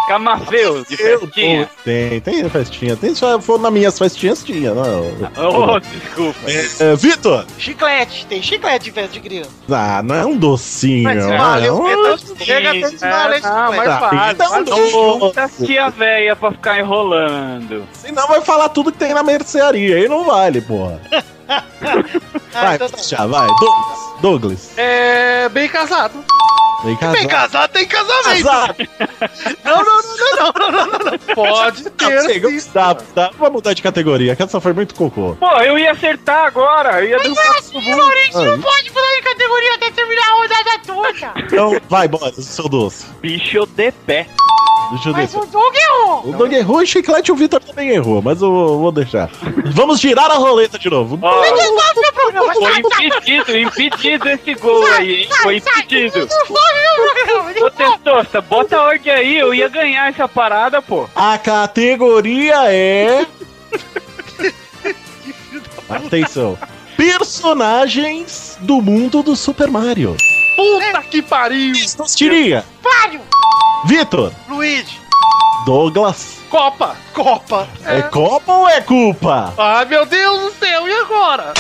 Camafeu, 0.09 0.85
de 0.85 1.03
Eu 1.03 1.21
festinha. 1.21 1.71
Tem, 1.83 2.21
tem 2.21 2.49
festinha. 2.51 2.95
Tem, 2.95 3.15
se 3.15 3.23
for 3.41 3.59
nas 3.59 3.73
minhas 3.73 3.99
festinhas, 3.99 4.45
tinha. 4.45 4.75
Não. 4.75 5.11
Oh, 5.39 5.81
desculpa. 5.81 6.39
É, 6.47 6.95
Vitor! 6.95 7.47
Chiclete, 7.59 8.27
tem 8.27 8.43
chiclete 8.43 8.85
de 8.85 8.93
festa 8.93 9.11
de 9.11 9.21
criança. 9.21 9.51
Ah, 9.71 10.03
não 10.03 10.15
é 10.15 10.27
um 10.27 10.37
docinho. 10.37 11.05
Mas 11.05 11.25
ah, 11.25 11.37
vale, 11.39 11.67
é 11.67 11.73
um... 11.73 12.19
Chega 12.45 12.69
até 12.69 12.91
de 12.91 13.05
É, 13.05 13.41
não, 13.41 13.73
mas 13.73 13.89
Ah, 13.89 13.99
faz. 14.11 14.33
então 14.35 14.65
doce. 14.65 14.91
Junta 14.91 15.51
tia 15.65 15.89
véia 15.89 16.37
pra 16.37 16.53
ficar 16.53 16.79
enrolando. 16.79 17.89
Senão 17.95 18.29
vai 18.29 18.43
falar 18.43 18.69
tudo 18.69 18.93
que 18.93 18.99
tem 18.99 19.15
na 19.15 19.23
mercearia. 19.23 19.97
Aí 19.97 20.09
não 20.11 20.27
vale, 20.27 20.61
porra. 20.61 21.01
Vai, 22.53 22.75
então 22.75 22.89
tá. 22.89 22.97
já, 22.99 23.27
vai. 23.27 23.47
Douglas. 23.47 24.21
Douglas. 24.21 24.71
É. 24.79 25.49
Bem 25.51 25.69
casado. 25.69 26.25
Vem 26.85 26.95
Bem 26.95 27.27
casar. 27.27 27.29
casado 27.29 27.71
tem 27.73 27.87
casamento! 27.87 28.45
Casado. 28.45 28.77
Não, 29.65 29.83
não, 29.83 30.03
não, 30.03 30.37
não, 30.37 30.53
não, 30.53 30.71
não, 30.71 30.87
não, 30.87 31.11
não. 31.11 31.19
Pode 31.35 31.85
Não, 31.85 31.91
ter. 31.93 32.23
chega, 32.23 32.49
sim. 32.49 32.71
dá, 32.73 32.97
dá. 33.15 33.31
Vamos 33.37 33.55
mudar 33.55 33.73
de 33.75 33.83
categoria, 33.83 34.37
que 34.37 34.43
essa 34.43 34.61
foi 34.61 34.73
muito 34.73 34.95
cocô. 34.95 35.37
Pô, 35.41 35.51
eu 35.63 35.77
ia 35.79 35.91
acertar 35.93 36.45
agora. 36.47 37.03
Eu 37.05 37.09
ia 37.09 37.19
Mas 37.19 37.37
é 37.39 37.59
assim. 37.59 37.91
Maurício, 37.97 38.45
não 38.45 38.61
pode 38.61 38.91
mudar 38.91 39.15
de 39.17 39.23
categoria 39.23 39.75
até 39.75 39.91
terminar 39.91 40.29
a 40.29 40.35
rodada 40.35 40.79
toda! 40.87 41.33
Então, 41.37 41.81
vai, 41.89 42.07
bora, 42.07 42.33
seu 42.33 42.69
doce. 42.69 43.07
Bicho 43.21 43.67
de 43.67 43.91
pé. 43.91 44.27
Deixa 44.91 45.09
eu 45.09 45.13
Mas 45.13 45.35
o 45.35 45.47
Doug 45.47 45.75
errou! 45.75 46.29
O 46.29 46.33
Doug 46.37 46.53
errou 46.53 46.81
e 46.81 46.85
o 46.85 46.87
Chiclete 46.87 47.31
e 47.31 47.33
o 47.33 47.37
Vitor 47.37 47.61
também 47.63 47.91
errou, 47.91 48.23
mas 48.23 48.41
eu 48.41 48.51
vou 48.51 48.93
deixar. 48.93 49.31
Vamos 49.67 50.01
girar 50.01 50.31
a 50.31 50.35
roleta 50.35 50.79
de 50.79 50.89
novo. 50.89 51.19
Problema! 51.19 51.57
foi 52.55 52.79
impedido, 52.79 53.59
impedido 53.59 54.29
esse 54.29 54.55
gol 54.55 54.87
aí, 54.87 55.23
hein? 55.23 55.29
Foi 55.43 55.57
impedido. 55.57 56.29
Ô, 57.63 57.71
Testosta, 57.71 58.41
bota 58.41 58.77
a 58.77 58.83
ordem 58.85 59.13
aí, 59.13 59.37
eu 59.37 59.55
ia 59.55 59.69
ganhar 59.69 60.09
essa 60.09 60.29
parada, 60.29 60.81
pô. 60.83 61.09
A 61.15 61.39
categoria 61.39 62.73
é. 62.73 63.27
Atenção. 65.89 66.59
Personagens 66.97 68.59
do 68.61 68.81
mundo 68.81 69.23
do 69.23 69.37
Super 69.37 69.69
Mario. 69.69 70.17
Puta 70.57 71.03
que 71.03 71.23
pariu. 71.23 71.75
Tiria. 72.17 72.65
Mário! 72.83 73.21
Vitor. 73.87 74.33
Luigi! 74.49 74.99
Douglas. 75.67 76.37
Copa. 76.51 76.97
Copa! 77.13 77.69
É 77.85 78.03
Copa 78.03 78.53
ou 78.53 78.69
é 78.69 78.81
culpa? 78.81 79.53
Ai, 79.59 79.85
meu 79.85 80.07
Deus 80.07 80.41
do 80.43 80.51
céu. 80.59 80.89
E 80.89 80.93
agora? 80.95 81.53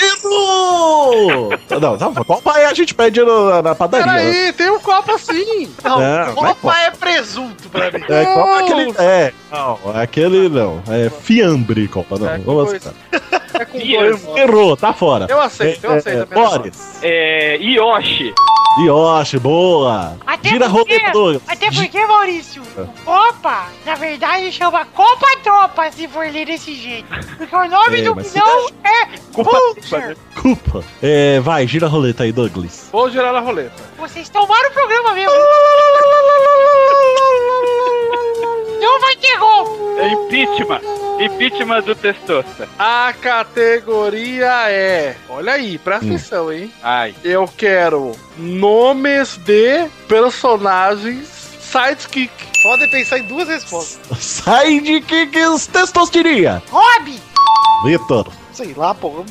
Errou! 0.00 1.50
Não, 1.80 1.96
não, 1.96 2.14
Copa 2.24 2.52
aí 2.56 2.64
a 2.64 2.74
gente 2.74 2.94
pede 2.94 3.20
no- 3.22 3.62
na 3.62 3.74
padaria. 3.74 4.06
né? 4.06 4.18
Peraí, 4.18 4.52
tem 4.52 4.70
um 4.70 4.78
Copa 4.80 5.18
sim. 5.18 5.72
Não, 5.82 5.98
Não, 6.00 6.34
vai 6.34 6.34
Copa 6.34 6.76
é 6.78 6.90
presunto 6.90 7.68
pra 7.68 7.90
mim. 7.90 8.04
É, 8.08 8.24
Copa 8.24 8.50
é 8.50 8.58
aquele. 8.60 8.94
É, 8.98 9.32
não, 9.52 9.78
aquele 10.00 10.48
não. 10.48 10.82
É 10.88 11.10
fiambre, 11.10 11.88
Copa, 11.88 12.18
não. 12.18 12.28
É, 12.28 12.38
Vamos. 12.38 12.72
É 13.54 13.64
com 13.64 13.78
dois. 13.78 14.36
Errou, 14.36 14.76
tá 14.76 14.92
fora. 14.92 15.26
Eu 15.28 15.40
aceito, 15.40 15.84
eu 15.84 15.92
É, 15.92 15.96
aceito. 15.98 16.32
é, 16.32 16.34
Boris. 16.34 16.98
É. 17.02 17.56
Yoshi. 17.60 18.34
Yoshi, 18.84 19.38
boa. 19.38 20.16
Até 20.26 20.48
Gira 20.48 20.68
porque, 20.68 20.94
até 21.46 21.70
porque, 21.70 22.06
Maurício, 22.06 22.60
Copa, 23.04 23.66
na 23.86 23.94
verdade, 23.94 24.50
chama 24.50 24.84
Copa 24.86 25.26
Tropa, 25.44 25.92
se 25.92 26.08
for 26.08 26.26
ler 26.26 26.44
desse 26.46 26.74
jeito. 26.74 27.06
Porque 27.38 27.54
o 27.54 27.68
nome 27.68 28.00
É, 28.00 28.02
do 28.02 28.16
não 28.16 28.68
é 28.82 29.06
Culpa. 29.32 30.16
Culpa. 30.42 30.84
É, 31.00 31.38
vai, 31.38 31.68
gira 31.68 31.86
a 31.86 31.88
roleta 31.88 32.24
aí, 32.24 32.32
Douglas. 32.32 32.88
Vou 32.90 33.08
girar 33.08 33.32
a 33.32 33.38
roleta. 33.40 33.80
Vocês 33.96 34.28
tomaram 34.28 34.68
o 34.68 34.72
programa 34.72 35.12
mesmo. 35.14 35.30
Não 38.84 39.00
vai 39.00 39.16
ter 39.16 39.38
gol. 39.38 39.98
É 39.98 40.08
impeachment. 40.12 40.80
Impeachment 41.18 41.80
do 41.84 41.94
Testosta. 41.94 42.68
A 42.78 43.14
categoria 43.18 44.68
é. 44.70 45.16
Olha 45.28 45.52
aí, 45.54 45.78
presta 45.78 46.04
Hum. 46.04 46.08
atenção, 46.10 46.52
hein? 46.52 46.70
Ai. 46.82 47.14
Eu 47.24 47.48
quero 47.56 48.12
nomes 48.36 49.38
de 49.38 49.86
personagens 50.06 51.28
sidekick. 51.60 52.30
Podem 52.62 52.90
pensar 52.90 53.18
em 53.18 53.26
duas 53.26 53.48
respostas. 53.48 53.98
Os 54.10 55.66
testosteria. 55.66 56.62
Rob! 56.70 57.18
Vitor. 57.86 58.26
Sei 58.52 58.74
lá, 58.76 58.94
pô. 58.94 59.24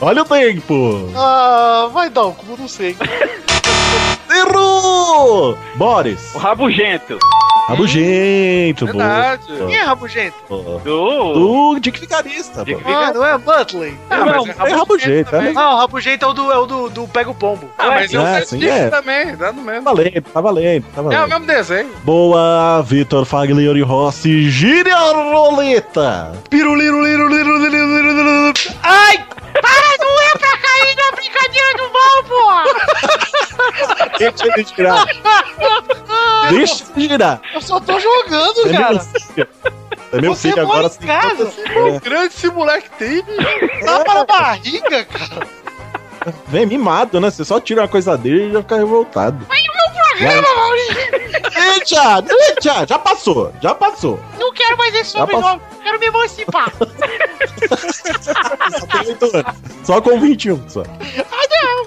Olha 0.00 0.22
o 0.22 0.24
tempo. 0.24 1.10
Ah, 1.16 1.88
vai 1.92 2.08
dar 2.08 2.24
o 2.26 2.32
cu, 2.32 2.56
não 2.58 2.68
sei. 2.68 2.96
Errou! 4.30 5.56
Boris. 5.76 6.34
O 6.34 6.38
Rabugento. 6.38 7.18
Rabugento, 7.68 8.86
Verdade. 8.86 9.42
Quem 9.46 9.76
é 9.76 9.82
rabugento? 9.82 10.34
boa. 10.48 10.80
Do. 10.80 11.72
Do 11.74 11.80
Dick 11.80 12.00
Vigarista, 12.00 12.64
Dick 12.64 12.82
pô. 12.82 12.90
Ah, 12.90 13.12
não 13.12 13.24
é 13.24 13.38
Butley. 13.38 13.96
Ah, 14.10 14.24
mas 14.24 14.48
é 14.48 14.70
É 14.72 14.74
rabugento, 14.74 15.36
é 15.36 15.52
Não, 15.52 15.74
o 15.74 15.78
rabugento 15.78 16.24
é 16.24 16.28
o 16.28 16.32
do, 16.32 16.50
é 16.50 16.58
o 16.58 16.66
do, 16.66 16.90
do 16.90 17.06
Pega 17.08 17.30
o 17.30 17.34
Pombo. 17.34 17.70
Ah, 17.78 17.88
mas 17.90 18.12
é 18.12 18.18
o 18.18 18.26
É, 18.26 18.44
sidekick 18.44 18.72
sim, 18.72 18.78
é. 18.80 18.90
também, 18.90 19.36
dá 19.36 19.52
no 19.52 19.62
mesmo. 19.62 19.84
Tá 19.84 19.92
valendo, 19.92 20.22
tá 20.22 20.40
valendo, 20.40 20.82
tá 20.92 20.98
É 20.98 21.00
o 21.00 21.04
valendo. 21.04 21.28
mesmo 21.28 21.46
desenho. 21.46 21.90
Boa, 22.02 22.82
Vitor 22.82 23.24
Fagliori 23.24 23.82
Rossi, 23.82 24.50
gire 24.50 24.90
a 24.90 25.12
roleta. 25.12 26.32
Piruliro, 26.50 27.00
é! 33.60 34.18
Deixa 34.18 34.46
ele 34.46 34.66
girar. 34.76 35.04
Deixa 36.50 36.84
ele 36.96 37.08
girar. 37.08 37.40
Eu 37.54 37.60
só 37.60 37.80
tô 37.80 37.98
jogando, 37.98 38.68
É 38.68 38.72
cara. 38.72 39.06
É 40.12 40.20
meu 40.20 40.34
Você 40.34 40.50
filho 40.50 40.62
agora 40.62 40.86
em 40.88 41.06
casa. 41.06 41.52
O 41.86 42.00
grande 42.00 42.34
esse 42.34 42.48
moleque 42.50 42.90
tem. 42.98 43.22
Tapa 43.84 44.14
na 44.14 44.24
barriga, 44.24 45.04
cara. 45.04 45.46
Vem 46.48 46.66
mimado, 46.66 47.20
né? 47.20 47.30
Você 47.30 47.44
só 47.44 47.60
tira 47.60 47.82
uma 47.82 47.88
coisa 47.88 48.16
dele 48.16 48.48
e 48.48 48.52
já 48.52 48.60
fica 48.62 48.76
revoltado. 48.76 49.46
Mas 49.48 49.60
o 49.60 49.72
meu 49.72 50.04
programa, 50.04 50.54
Maurício. 50.56 51.10
Deixa, 51.54 52.20
deixa, 52.20 52.86
já 52.86 52.98
passou, 52.98 53.52
já 53.62 53.74
passou. 53.74 54.20
Não 54.38 54.52
quero 54.52 54.76
mais 54.76 54.94
esse 54.94 55.10
sobrenome. 55.10 55.60
Quero 55.82 55.98
me 55.98 56.06
emancipar. 56.06 56.72
Só. 58.78 59.54
Só 59.94 60.00
com 60.00 60.20
21, 60.20 60.68
só. 60.68 60.82
Ah, 60.82 61.46
não. 61.50 61.86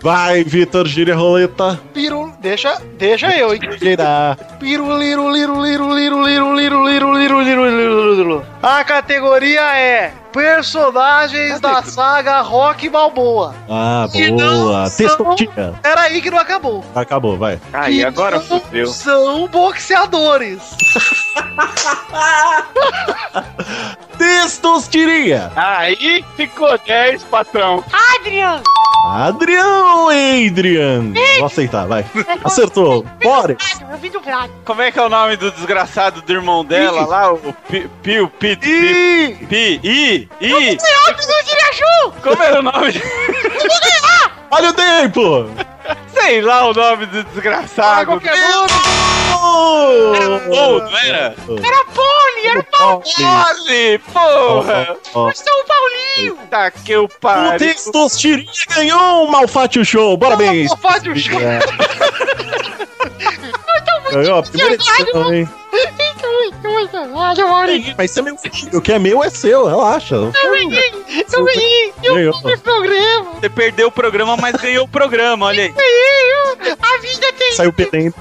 Vai, 0.00 0.42
Vitor, 0.42 0.86
gire 0.88 1.12
a 1.12 1.14
roleta. 1.14 1.78
Piru, 1.94 2.32
Deixa, 2.40 2.82
deixa 2.98 3.36
eu, 3.38 3.54
hein? 3.54 3.60
Girar. 3.78 4.36
Piru, 4.58 4.98
liru, 4.98 5.30
liru, 5.30 5.62
liru, 5.62 5.94
liru, 5.94 6.24
liru, 6.24 6.54
liru, 6.56 6.84
liru, 6.84 7.14
liru, 7.14 7.40
liru, 7.40 7.64
liru, 7.70 8.14
liru. 8.14 8.46
A 8.60 8.82
categoria 8.82 9.60
é 9.78 10.12
personagens 10.32 11.60
da 11.60 11.82
saga 11.82 12.40
Rock 12.40 12.88
Balboa. 12.88 13.54
Ah, 13.68 14.06
Que 14.10 14.30
boa. 14.30 14.86
são- 14.88 15.06
Testotinha. 15.06 15.74
Peraí 15.82 16.22
que 16.22 16.30
não 16.30 16.38
acabou. 16.38 16.84
Acabou, 16.94 17.36
vai. 17.36 17.60
Aí, 17.72 17.96
Que 17.98 18.04
agora 18.04 18.36
não 18.38 18.60
fudeu. 18.60 18.86
São 18.88 19.46
boxeadores. 19.48 20.60
Testostirinha. 24.18 25.50
Aí 25.56 26.24
ficou 26.36 26.78
10, 26.78 27.24
patrão. 27.24 27.82
Adrian! 28.20 28.62
Adrião 29.04 30.08
Adrian. 30.10 31.12
Vou 31.38 31.46
aceitar, 31.46 31.86
vai. 31.88 32.04
Acertou. 32.44 33.04
Bora. 33.20 33.56
Dublado. 34.12 34.52
Como 34.64 34.80
é 34.82 34.92
que 34.92 34.98
é 34.98 35.02
o 35.02 35.08
nome 35.08 35.36
do 35.36 35.50
desgraçado 35.50 36.22
do 36.22 36.32
irmão 36.32 36.64
dela 36.64 37.04
lá? 37.06 37.32
O 37.32 37.52
Pi- 37.68 37.90
Pio, 38.02 38.28
Pit, 38.28 38.60
Pi, 38.60 39.46
Pi, 39.48 40.21
I, 40.40 40.72
I. 40.74 40.78
Como 42.22 42.42
era 42.42 42.60
o 42.60 42.62
nome? 42.62 43.02
Olha 44.50 44.70
o 44.70 44.72
tempo. 44.72 45.50
Sei 46.14 46.40
lá 46.42 46.68
o 46.68 46.74
nome 46.74 47.06
do 47.06 47.24
desgraçado. 47.24 48.06
Qualquer 48.06 48.36
nome. 48.36 48.70
Era 50.14 50.38
Paul, 50.40 50.78
não 50.78 50.98
era? 50.98 51.34
Era 51.64 51.84
Poli, 51.86 52.46
era 52.46 52.62
Poli, 52.62 53.98
porra! 54.12 54.96
Ó, 55.14 55.28
ó. 55.28 55.32
São 55.34 55.64
Paulinho! 55.66 56.38
Tá 56.48 56.70
que 56.70 56.92
eu 56.92 57.04
O 57.04 57.08
pariu. 57.08 57.58
Testostirinha 57.58 58.46
ganhou 58.74 59.26
um 59.26 59.30
Malfátio 59.30 59.84
Show. 59.84 60.16
Parabéns. 60.16 60.72
Fábio 60.80 61.16
Show. 61.18 61.40
É. 61.40 61.58
Ganhou 64.12 64.38
a 64.38 64.42
primeira 64.42 64.74
edição, 64.74 65.34
hein? 65.34 65.48
Mas 67.96 68.10
isso 68.10 68.20
é 68.20 68.22
meu 68.22 68.36
filho. 68.36 68.78
O 68.78 68.80
que 68.80 68.92
é 68.92 68.98
meu 68.98 69.22
é 69.22 69.30
seu, 69.30 69.66
relaxa. 69.66 70.14
Eu 70.16 70.32
ganhei! 70.50 70.92
Eu 71.32 71.44
ganhei! 71.44 71.92
Eu 72.02 72.14
Ganhou. 72.14 72.34
fiz 72.42 72.60
programa! 72.60 73.32
Você 73.40 73.48
perdeu 73.48 73.88
o 73.88 73.92
programa, 73.92 74.36
mas 74.36 74.56
ganhou 74.56 74.84
o 74.84 74.88
programa, 74.88 75.46
olha 75.46 75.64
aí. 75.64 75.68
Ganhei! 75.70 76.76
A 76.80 76.98
vida 77.00 77.32
tem, 77.32 77.52
Saiu 77.52 77.72
perdendo. 77.72 78.14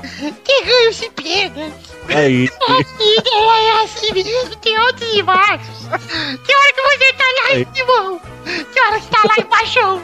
tem 0.43 0.65
ganhos 0.65 1.01
e 1.01 1.09
perdas! 1.09 1.90
Aí. 2.15 2.49
A 2.67 2.77
vida 2.77 3.29
ela 3.33 3.59
é 3.59 3.83
assim 3.83 4.13
mesmo, 4.13 4.55
tem 4.57 4.75
altos 4.75 5.07
e 5.13 5.21
baixos! 5.21 5.87
Tem 6.45 6.55
hora 6.55 6.73
que 6.73 6.81
você 6.81 7.13
tá 7.13 7.25
lá 7.37 7.51
em 7.53 7.67
cima! 7.73 8.19
Tem 8.73 8.83
hora 8.83 8.99
que 8.99 9.07
tá 9.07 9.21
lá 9.25 9.35
embaixo! 9.39 10.01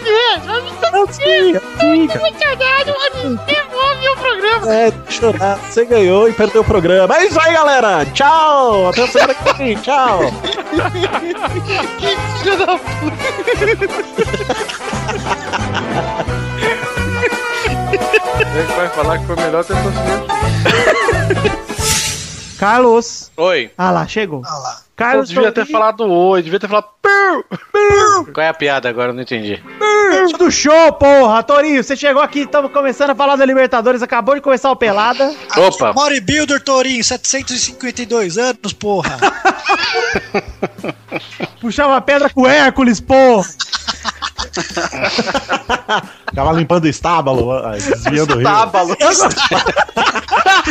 Vida 0.00 0.10
é 0.10 1.02
assim 1.02 1.54
é 1.54 1.84
muito 1.84 2.16
emocionado, 2.16 2.94
mano! 2.98 3.40
Devolve 3.46 4.08
o 4.08 4.16
programa! 4.16 4.74
É, 4.74 4.92
chorar. 5.08 5.58
Você 5.58 5.84
ganhou 5.84 6.28
e 6.28 6.32
perdeu 6.32 6.62
o 6.62 6.64
programa. 6.64 7.16
É 7.16 7.26
isso 7.26 7.40
aí, 7.40 7.52
galera. 7.52 8.04
Tchau. 8.06 8.88
Até 8.88 9.04
a 9.04 9.08
semana 9.08 9.34
que 9.34 9.52
vem. 9.54 9.76
Tchau. 9.76 10.20
Que 11.98 12.16
filho 12.38 12.56
da 12.56 12.80
Ele 18.40 18.62
vai 18.74 18.88
falar 18.88 19.18
que 19.18 19.26
foi 19.26 19.36
melhor 19.36 19.64
ter 19.64 19.74
torcido. 19.74 20.26
Carlos. 22.58 23.30
Oi. 23.36 23.70
Ah 23.76 23.90
lá, 23.90 24.06
chegou. 24.06 24.42
Ah 24.44 24.58
lá. 24.58 24.80
Carlos 25.00 25.30
devia 25.30 25.50
ter 25.50 25.64
falado 25.64 26.04
oi, 26.04 26.42
devia 26.42 26.60
ter 26.60 26.68
falado. 26.68 26.88
Qual 28.34 28.44
é 28.44 28.48
a 28.48 28.54
piada 28.54 28.86
agora? 28.86 29.10
Eu 29.10 29.14
não 29.14 29.22
entendi. 29.22 29.62
Do 30.38 30.50
show, 30.50 30.92
porra! 30.92 31.42
Torinho, 31.42 31.82
você 31.82 31.96
chegou 31.96 32.22
aqui, 32.22 32.40
estamos 32.40 32.70
começando 32.70 33.10
a 33.10 33.14
falar 33.14 33.36
da 33.36 33.46
Libertadores, 33.46 34.02
acabou 34.02 34.34
de 34.34 34.42
começar 34.42 34.70
o 34.70 34.76
Pelada. 34.76 35.34
Opa. 35.56 35.94
Bodybuilder 35.94 36.62
Torinho, 36.62 37.02
752 37.02 38.36
anos, 38.36 38.74
porra. 38.74 39.16
Puxava 41.62 41.98
pedra 42.02 42.28
com 42.28 42.46
Hércules, 42.46 43.00
porra! 43.00 43.48
Tava 46.34 46.52
limpando 46.52 46.84
o 46.84 46.88
estábalo, 46.88 47.52
ah, 47.52 47.72
desviando 47.72 48.34
o 48.34 48.38
rio. 48.38 48.46
Estábalo. 48.46 48.96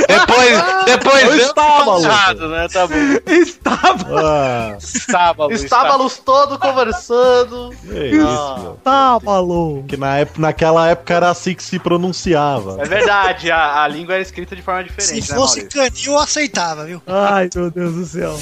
depois, 0.08 0.86
depois 0.86 1.24
O 1.24 1.28
eu 1.28 1.38
estábalo. 1.38 2.04
errado, 2.04 2.48
né? 2.50 2.68
Tá 2.72 2.88
bom. 2.88 2.96
Estábalo! 3.28 4.18
Ah, 4.18 4.78
Estábalo. 4.80 5.52
Estábalos 5.54 6.18
todo 6.18 6.58
conversando. 6.60 7.70
que 7.82 8.06
isso, 8.06 8.58
meu. 8.60 8.76
Estábalo! 8.76 9.84
Que 9.88 9.98
na 9.98 10.18
época, 10.18 10.42
naquela 10.42 10.88
época 10.88 11.14
era 11.14 11.30
assim 11.30 11.54
que 11.54 11.64
se 11.64 11.78
pronunciava. 11.80 12.78
É 12.82 12.86
verdade, 12.86 13.52
a, 13.52 13.84
a 13.84 13.88
língua 13.88 14.14
era 14.14 14.22
escrita 14.22 14.56
de 14.56 14.62
forma 14.62 14.84
Se 14.84 14.90
diferente, 14.90 15.30
né, 15.32 15.36
fosse 15.36 15.64
canil, 15.66 16.14
eu 16.14 16.20
aceitava, 16.20 16.86
viu? 16.86 17.02
Ai, 17.06 17.50
meu 17.54 17.70
Deus 17.72 17.94
do 17.96 18.06
céu. 18.06 18.38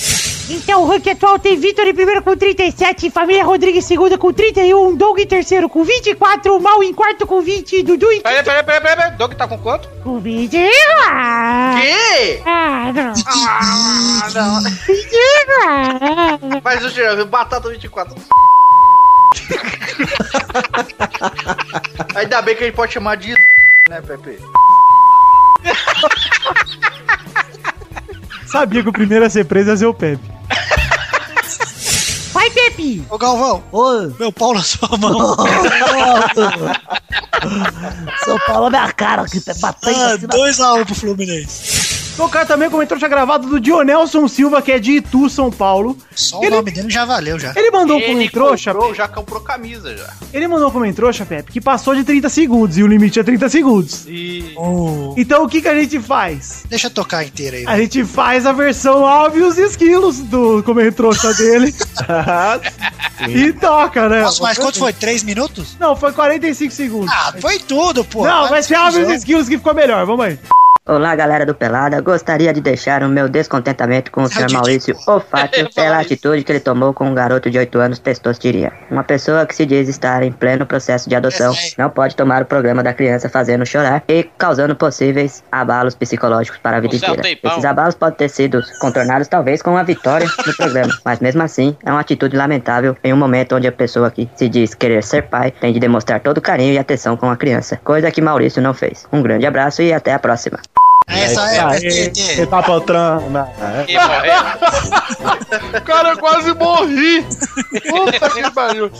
Então, 0.50 0.84
o 0.84 0.88
ranking 0.88 1.10
atual 1.12 1.38
tem 1.40 1.58
Vitor 1.58 1.86
em 1.86 1.94
primeiro 1.94 2.22
com 2.22 2.36
37, 2.36 3.10
Família 3.10 3.44
Rodrigues 3.44 3.84
em 3.84 3.88
segundo 3.88 4.18
com 4.18 4.32
31, 4.32 4.96
Doug 5.18 5.20
em 5.20 5.26
terceiro 5.28 5.68
com 5.68 5.84
24, 5.84 6.60
Mal 6.60 6.84
em 6.84 6.94
quarto 6.94 7.26
com 7.26 7.42
20, 7.42 7.82
Dudu 7.82 8.12
em 8.12 8.22
Peraí, 8.22 8.44
peraí, 8.44 8.64
peraí, 8.64 8.82
peraí. 8.82 9.12
Doug 9.18 9.34
tá 9.34 9.48
com 9.48 9.58
quanto? 9.58 9.90
com 10.04 10.20
20. 10.20 10.56
Ah, 11.08 11.76
Que? 11.82 12.42
ah, 12.46 12.94
não. 12.94 13.14
Ah, 13.26 14.30
não. 14.34 14.64
20. 14.64 14.78
ah. 15.64 16.62
Mas 16.64 16.86
o 16.86 16.90
Jean, 16.90 17.26
batata 17.26 17.70
24. 17.70 18.16
Ainda 22.16 22.42
bem 22.44 22.56
que 22.56 22.64
a 22.64 22.68
gente 22.68 22.76
pode 22.76 22.94
chamar 22.94 23.18
de. 23.18 23.34
Né, 23.90 24.02
Pepe? 24.02 24.38
Sabia 28.46 28.84
que 28.84 28.90
o 28.90 28.92
primeiro 28.92 29.24
a 29.24 29.30
ser 29.30 29.46
preso 29.46 29.70
ia 29.70 29.78
ser 29.78 29.86
o 29.86 29.94
Pepe. 29.94 30.22
Vai, 32.48 32.52
Pepe! 32.52 33.04
Ô 33.10 33.18
Galvão, 33.18 33.64
Oi. 33.72 34.16
meu 34.20 34.32
pau 34.32 34.54
na 34.54 34.64
sua 34.64 34.98
mão. 34.98 35.36
São 38.24 38.38
Paulo 38.46 38.68
é 38.68 38.70
minha 38.70 38.92
cara 38.94 39.24
aqui, 39.24 39.40
tá 39.42 39.54
batendo 39.60 39.96
Ah, 40.00 40.14
assim 40.14 40.28
na 40.28 40.34
2x1 40.34 40.86
pro 40.86 40.96
Fluminense. 40.96 41.77
Tocar 42.18 42.48
também 42.48 42.68
comentou 42.70 42.98
já 42.98 43.08
gravado 43.08 43.48
do 43.48 43.60
Dionelson 43.60 44.28
Silva, 44.28 44.60
que 44.60 44.72
é 44.72 44.80
de 44.80 44.94
Itu, 44.94 45.30
São 45.30 45.52
Paulo. 45.52 45.96
Só 46.16 46.40
Ele- 46.42 46.48
o 46.48 46.58
nome 46.58 46.72
dele 46.72 46.90
já 46.90 47.06
valeu, 47.06 47.38
já. 47.38 47.54
Ele 47.56 47.70
mandou 47.70 47.96
um 47.96 48.00
Ele 48.00 48.08
comentrouxa, 48.14 48.74
comprou, 48.74 48.96
já 48.96 49.08
comprou 49.08 49.40
camisa 49.42 49.96
já. 49.96 50.10
ele 50.34 50.48
mandou 50.48 50.68
um 50.70 50.72
comentrouxa, 50.72 51.26
Pepe, 51.28 51.52
que 51.52 51.62
passou 51.62 51.94
de 51.96 52.04
30 52.04 52.28
segundos 52.28 52.76
e 52.78 52.82
o 52.84 52.88
limite 52.88 53.20
é 53.20 53.24
30 53.24 53.48
segundos. 53.50 54.06
E. 54.08 54.52
Oh, 54.58 55.14
Então 55.16 55.44
o 55.44 55.48
que 55.48 55.62
que 55.62 55.68
a 55.68 55.76
gente 55.80 56.00
faz? 56.00 56.64
deixa 56.68 56.88
eu 56.88 56.92
tocar 56.92 57.24
inteira 57.24 57.58
aí. 57.58 57.66
A 57.68 57.78
gente 57.78 58.04
faz 58.04 58.48
a 58.48 58.52
versão 58.52 59.06
Alve 59.06 59.40
e 59.40 59.44
os 59.44 59.58
esquilos 59.60 60.18
do 60.20 60.64
comentrouxa 60.64 61.32
dele 61.36 61.72
e 63.30 63.54
toca, 63.54 64.10
né? 64.10 64.22
Nossa, 64.22 64.42
mas 64.42 64.58
quanto 64.58 64.80
foi? 64.80 64.92
3 64.94 65.22
minutos? 65.24 65.76
Não, 65.80 65.96
foi 65.96 66.12
45 66.12 66.74
segundos. 66.74 67.12
Ah, 67.14 67.34
foi 67.40 67.60
tudo, 67.60 68.04
pô. 68.04 68.26
Não, 68.26 68.50
vai 68.50 68.64
ser 68.64 68.74
Alve 68.76 69.02
e 69.02 69.04
os 69.04 69.10
esquilos 69.12 69.48
que 69.48 69.58
ficou 69.58 69.74
melhor, 69.76 70.06
vamos 70.06 70.26
aí. 70.26 70.40
Olá, 70.90 71.14
galera 71.18 71.46
do 71.46 71.54
Pelada. 71.54 72.00
Gostaria 72.00 72.54
de 72.54 72.62
deixar 72.62 73.04
o 73.04 73.10
meu 73.10 73.28
descontentamento 73.28 74.10
com 74.10 74.24
o 74.24 74.30
Sr. 74.30 74.50
Maurício 74.54 74.96
Ofátio 75.06 75.70
pela 75.76 76.00
atitude 76.00 76.46
que 76.46 76.52
ele 76.54 76.62
tomou 76.62 76.94
com 76.94 77.10
um 77.10 77.14
garoto 77.14 77.52
de 77.52 77.58
8 77.58 77.78
anos 77.78 78.00
testosteria. 78.00 78.72
Uma 78.90 79.04
pessoa 79.04 79.46
que 79.46 79.54
se 79.54 79.66
diz 79.66 79.90
estar 79.90 80.24
em 80.24 80.32
pleno 80.32 80.66
processo 80.66 81.10
de 81.10 81.16
adoção 81.16 81.54
não 81.78 81.90
pode 81.90 82.16
tomar 82.16 82.42
o 82.42 82.46
programa 82.46 82.82
da 82.82 82.94
criança 82.94 83.28
fazendo 83.28 83.66
chorar 83.66 84.02
e 84.08 84.24
causando 84.38 84.78
possíveis 84.78 85.44
abalos 85.52 85.94
psicológicos 85.94 86.58
para 86.60 86.78
a 86.78 86.80
vida 86.80 86.96
inteira. 86.96 87.22
Esses 87.44 87.66
abalos 87.66 87.96
podem 87.96 88.20
ter 88.20 88.30
sido 88.30 88.64
contornados 88.80 89.28
talvez 89.28 89.62
com 89.62 89.72
uma 89.72 89.84
vitória 89.84 90.26
no 90.48 90.56
programa, 90.56 90.98
mas 91.04 91.20
mesmo 91.20 91.44
assim 91.44 91.76
é 91.86 91.92
uma 91.92 92.00
atitude 92.00 92.38
lamentável 92.38 92.96
em 93.04 93.12
um 93.12 93.18
momento 93.18 93.58
onde 93.58 93.68
a 93.68 93.74
pessoa 93.74 94.10
que 94.10 94.30
se 94.38 94.48
diz 94.48 94.74
querer 94.74 95.04
ser 95.04 95.24
pai 95.24 95.52
tem 95.52 95.74
de 95.74 95.82
demonstrar 95.82 96.22
todo 96.22 96.38
o 96.38 96.42
carinho 96.42 96.72
e 96.72 96.80
atenção 96.80 97.18
com 97.18 97.30
a 97.30 97.36
criança, 97.36 97.78
coisa 97.84 98.10
que 98.10 98.22
Maurício 98.22 98.62
não 98.62 98.74
fez. 98.74 99.06
Um 99.12 99.22
grande 99.22 99.46
abraço 99.46 99.82
e 99.82 99.92
até 99.92 100.14
a 100.14 100.20
próxima. 100.20 100.58
Essa 101.08 101.52
é, 101.54 101.60
Aê, 101.60 102.12
Você 102.14 102.46
tá 102.46 102.62
patrão. 102.62 103.30
né? 103.30 103.48
E 103.88 103.94
morreu. 103.98 105.82
Cara, 105.86 106.10
eu 106.10 106.18
quase 106.18 106.54
morri. 106.54 107.26
Puta 107.90 108.30
que 108.30 108.52
pariu. 108.52 108.92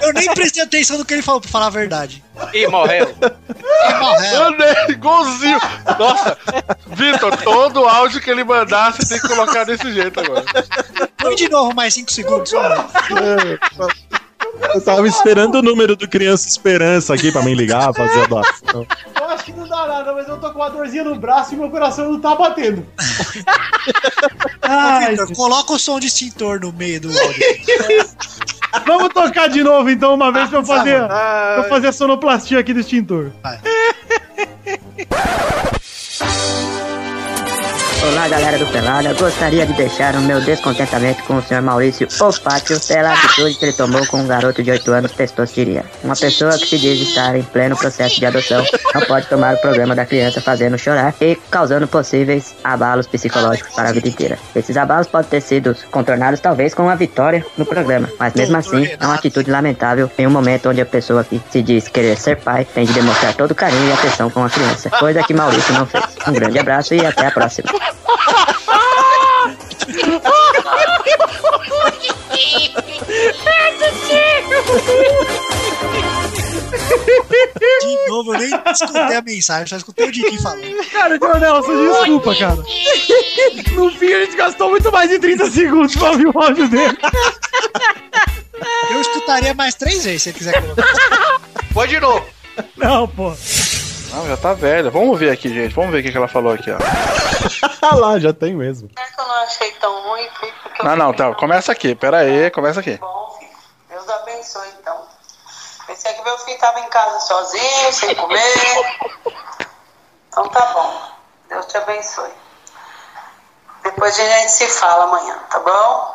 Eu 0.00 0.12
nem 0.12 0.32
prestei 0.32 0.62
atenção 0.62 0.96
no 0.96 1.04
que 1.04 1.12
ele 1.12 1.22
falou, 1.22 1.40
pra 1.40 1.50
falar 1.50 1.66
a 1.66 1.70
verdade. 1.70 2.22
E 2.52 2.66
morreu. 2.68 3.12
E 3.20 3.94
morreu. 3.94 4.42
Eu 4.42 4.50
nem, 4.52 4.90
igualzinho. 4.90 5.60
Nossa, 5.98 6.38
Vitor, 6.86 7.36
todo 7.38 7.84
áudio 7.84 8.20
que 8.20 8.30
ele 8.30 8.44
mandar, 8.44 8.92
você 8.92 9.04
tem 9.08 9.20
que 9.20 9.28
colocar 9.28 9.64
desse 9.64 9.92
jeito 9.92 10.20
agora. 10.20 10.44
Põe 11.16 11.34
de 11.34 11.48
novo 11.48 11.74
mais 11.74 11.94
5 11.94 12.12
segundos. 12.12 12.52
Eu 14.74 14.80
tava 14.80 15.06
esperando 15.06 15.56
o 15.56 15.62
número 15.62 15.94
do 15.94 16.08
Criança 16.08 16.48
Esperança 16.48 17.14
aqui 17.14 17.30
pra 17.30 17.42
me 17.42 17.54
ligar, 17.54 17.94
fazer 17.94 18.22
a 18.22 18.26
doação. 18.26 18.86
Eu 19.14 19.28
acho 19.28 19.44
que 19.44 19.52
não 19.52 19.68
dá 19.68 19.86
nada, 19.86 20.12
mas 20.12 20.28
eu 20.28 20.36
tô 20.38 20.50
com 20.50 20.58
uma 20.58 20.70
dorzinha 20.70 21.04
no 21.04 21.14
braço 21.14 21.54
e 21.54 21.56
meu 21.56 21.70
coração 21.70 22.10
não 22.10 22.20
tá 22.20 22.34
batendo. 22.34 22.84
Ai, 24.62 25.10
Vitor, 25.10 25.32
coloca 25.34 25.72
o 25.72 25.78
som 25.78 26.00
de 26.00 26.08
extintor 26.08 26.60
no 26.60 26.72
meio 26.72 27.00
do 27.00 27.08
áudio. 27.08 27.44
Vamos 28.86 29.10
tocar 29.10 29.48
de 29.48 29.62
novo 29.62 29.88
então, 29.88 30.14
uma 30.14 30.32
vez 30.32 30.48
pra 30.48 30.58
eu 30.58 30.64
fazer, 30.64 31.06
pra 31.06 31.54
eu 31.58 31.68
fazer 31.68 31.86
a 31.88 31.92
sonoplastia 31.92 32.58
aqui 32.58 32.74
do 32.74 32.80
extintor. 32.80 33.30
Olá, 38.06 38.28
galera 38.28 38.58
do 38.58 38.66
Pelada. 38.66 39.14
Gostaria 39.14 39.64
de 39.64 39.72
deixar 39.72 40.14
o 40.14 40.20
meu 40.20 40.38
descontentamento 40.38 41.22
com 41.24 41.36
o 41.36 41.42
senhor 41.42 41.62
Maurício 41.62 42.06
Olfátio 42.20 42.78
pela 42.86 43.14
atitude 43.14 43.54
que 43.54 43.64
ele 43.64 43.72
tomou 43.72 44.06
com 44.06 44.18
um 44.18 44.26
garoto 44.26 44.62
de 44.62 44.70
8 44.70 44.92
anos 44.92 45.12
testosteria. 45.12 45.86
Uma 46.02 46.14
pessoa 46.14 46.52
que 46.58 46.66
se 46.66 46.78
diz 46.78 47.00
estar 47.00 47.34
em 47.34 47.42
pleno 47.42 47.74
processo 47.74 48.20
de 48.20 48.26
adoção 48.26 48.62
não 48.94 49.00
pode 49.06 49.26
tomar 49.26 49.54
o 49.54 49.58
programa 49.58 49.94
da 49.94 50.04
criança 50.04 50.42
fazendo 50.42 50.76
chorar 50.76 51.14
e 51.18 51.34
causando 51.50 51.88
possíveis 51.88 52.54
abalos 52.62 53.06
psicológicos 53.06 53.74
para 53.74 53.88
a 53.88 53.92
vida 53.92 54.06
inteira. 54.06 54.38
Esses 54.54 54.76
abalos 54.76 55.06
podem 55.06 55.30
ter 55.30 55.40
sido 55.40 55.74
contornados 55.90 56.40
talvez 56.40 56.74
com 56.74 56.82
uma 56.82 56.96
vitória 56.96 57.44
no 57.56 57.64
programa, 57.64 58.10
mas 58.18 58.34
mesmo 58.34 58.54
assim 58.58 58.86
é 59.00 59.06
uma 59.06 59.14
atitude 59.14 59.50
lamentável 59.50 60.10
em 60.18 60.26
um 60.26 60.30
momento 60.30 60.68
onde 60.68 60.82
a 60.82 60.86
pessoa 60.86 61.24
que 61.24 61.40
se 61.50 61.62
diz 61.62 61.88
querer 61.88 62.18
ser 62.18 62.36
pai 62.36 62.66
tem 62.66 62.84
de 62.84 62.92
demonstrar 62.92 63.32
todo 63.32 63.52
o 63.52 63.54
carinho 63.54 63.88
e 63.88 63.92
atenção 63.92 64.28
com 64.28 64.44
a 64.44 64.50
criança, 64.50 64.90
coisa 64.90 65.22
que 65.22 65.32
Maurício 65.32 65.72
não 65.72 65.86
fez. 65.86 66.04
Um 66.28 66.32
grande 66.32 66.58
abraço 66.58 66.94
e 66.94 67.04
até 67.04 67.28
a 67.28 67.30
próxima. 67.30 67.70
De 77.80 78.08
novo, 78.08 78.34
eu 78.34 78.38
nem 78.38 78.50
escutei 78.72 79.16
a 79.16 79.22
mensagem, 79.22 79.66
só 79.66 79.76
escutei 79.76 80.08
o 80.08 80.12
Didi 80.12 80.42
falando. 80.42 80.90
Cara, 80.90 81.18
Nelson, 81.38 81.86
desculpa, 81.92 82.34
cara. 82.36 82.56
No 83.74 83.90
fim, 83.92 84.12
a 84.12 84.24
gente 84.24 84.36
gastou 84.36 84.70
muito 84.70 84.90
mais 84.90 85.10
de 85.10 85.18
30 85.18 85.50
segundos 85.50 85.96
pra 85.96 86.10
ouvir 86.10 86.26
o 86.26 86.38
áudio 86.38 86.68
dele. 86.68 86.96
Eu 88.90 89.00
escutaria 89.00 89.54
mais 89.54 89.74
três 89.74 90.04
vezes 90.04 90.22
se 90.22 90.32
você 90.32 90.38
quiser 90.38 90.62
colocar. 90.62 90.86
Foi 91.72 91.88
de 91.88 92.00
novo. 92.00 92.24
Não, 92.76 93.08
pô. 93.08 93.34
Não, 94.12 94.28
já 94.28 94.36
tá 94.36 94.54
velha. 94.54 94.90
Vamos 94.90 95.18
ver 95.18 95.30
aqui, 95.30 95.48
gente. 95.48 95.74
Vamos 95.74 95.90
ver 95.90 96.00
o 96.00 96.02
que, 96.02 96.12
que 96.12 96.16
ela 96.16 96.28
falou 96.28 96.52
aqui, 96.52 96.70
ó. 96.70 96.78
Lá, 98.00 98.18
já 98.18 98.32
tem 98.32 98.54
mesmo. 98.54 98.90
eu 98.96 99.26
não 99.26 99.34
achei 99.42 99.70
tão 99.72 100.08
ruim, 100.08 100.28
Não, 100.82 100.96
não, 100.96 101.12
tá. 101.12 101.34
Começa 101.34 101.72
aqui. 101.72 101.94
Pera 101.94 102.18
aí, 102.18 102.50
começa 102.50 102.80
aqui. 102.80 102.96
bom, 102.96 103.36
filho. 103.38 103.50
Deus 103.88 104.08
abençoe, 104.08 104.68
então. 104.80 105.06
Pensei 105.86 106.12
que 106.14 106.22
meu 106.22 106.38
filho 106.38 106.58
tava 106.58 106.80
em 106.80 106.88
casa 106.88 107.20
sozinho, 107.20 107.92
sem 107.92 108.14
comer. 108.14 108.98
Então 110.28 110.48
tá 110.48 110.66
bom. 110.72 111.10
Deus 111.48 111.66
te 111.66 111.76
abençoe. 111.76 112.32
Depois 113.82 114.18
a 114.18 114.24
gente 114.24 114.50
se 114.50 114.66
fala 114.68 115.04
amanhã, 115.04 115.38
tá 115.50 115.58
bom? 115.60 116.14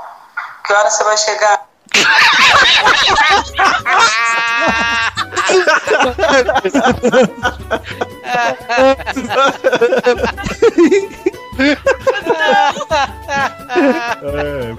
Que 0.66 0.74
hora 0.74 0.90
você 0.90 1.04
vai 1.04 1.18
chegar? 1.18 1.68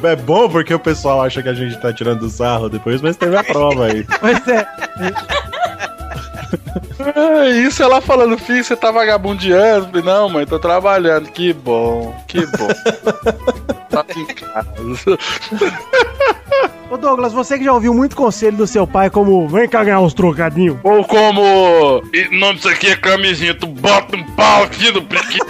É, 0.03 0.12
é 0.12 0.16
bom 0.16 0.48
porque 0.48 0.74
o 0.74 0.78
pessoal 0.78 1.22
acha 1.22 1.42
que 1.42 1.48
a 1.48 1.55
gente 1.55 1.78
tá 1.80 1.92
tirando 1.92 2.28
sarro 2.28 2.68
depois, 2.68 3.01
mas 3.01 3.16
teve 3.16 3.36
a 3.36 3.44
prova 3.44 3.86
aí. 3.86 4.05
Pois 4.18 4.48
é. 4.48 4.66
Ah, 7.16 7.49
isso 7.49 7.83
ela 7.83 8.01
falando, 8.01 8.39
filho, 8.39 8.62
você 8.62 8.77
tá 8.77 8.91
vagabundeando. 8.91 10.03
Não, 10.03 10.29
mãe, 10.29 10.47
tô 10.47 10.59
trabalhando. 10.59 11.31
Que 11.31 11.53
bom, 11.53 12.14
que 12.27 12.45
bom. 12.47 12.68
tá 13.91 14.01
aqui 14.01 14.21
em 14.21 14.27
casa. 14.27 15.18
Ô 16.91 16.97
Douglas, 16.97 17.33
você 17.33 17.59
que 17.59 17.64
já 17.64 17.73
ouviu 17.73 17.95
muito 17.95 18.16
conselho 18.16 18.57
do 18.57 18.66
seu 18.66 18.87
pai, 18.87 19.11
como 19.11 19.49
vem 19.49 19.68
cá 19.68 19.85
ganhar 19.85 20.01
uns 20.01 20.14
trocadinhos. 20.14 20.79
Ou 20.83 21.05
como. 21.05 22.03
e 22.12 22.29
O 22.29 22.39
nome 22.39 22.57
disso 22.57 22.68
aqui 22.68 22.89
é 22.89 22.97
camisinha, 22.97 23.55
tu 23.55 23.66
bota 23.66 24.16
um 24.16 24.25
pau 24.35 24.64
aqui 24.64 24.91
no 24.93 25.01
brinquedo. 25.01 25.47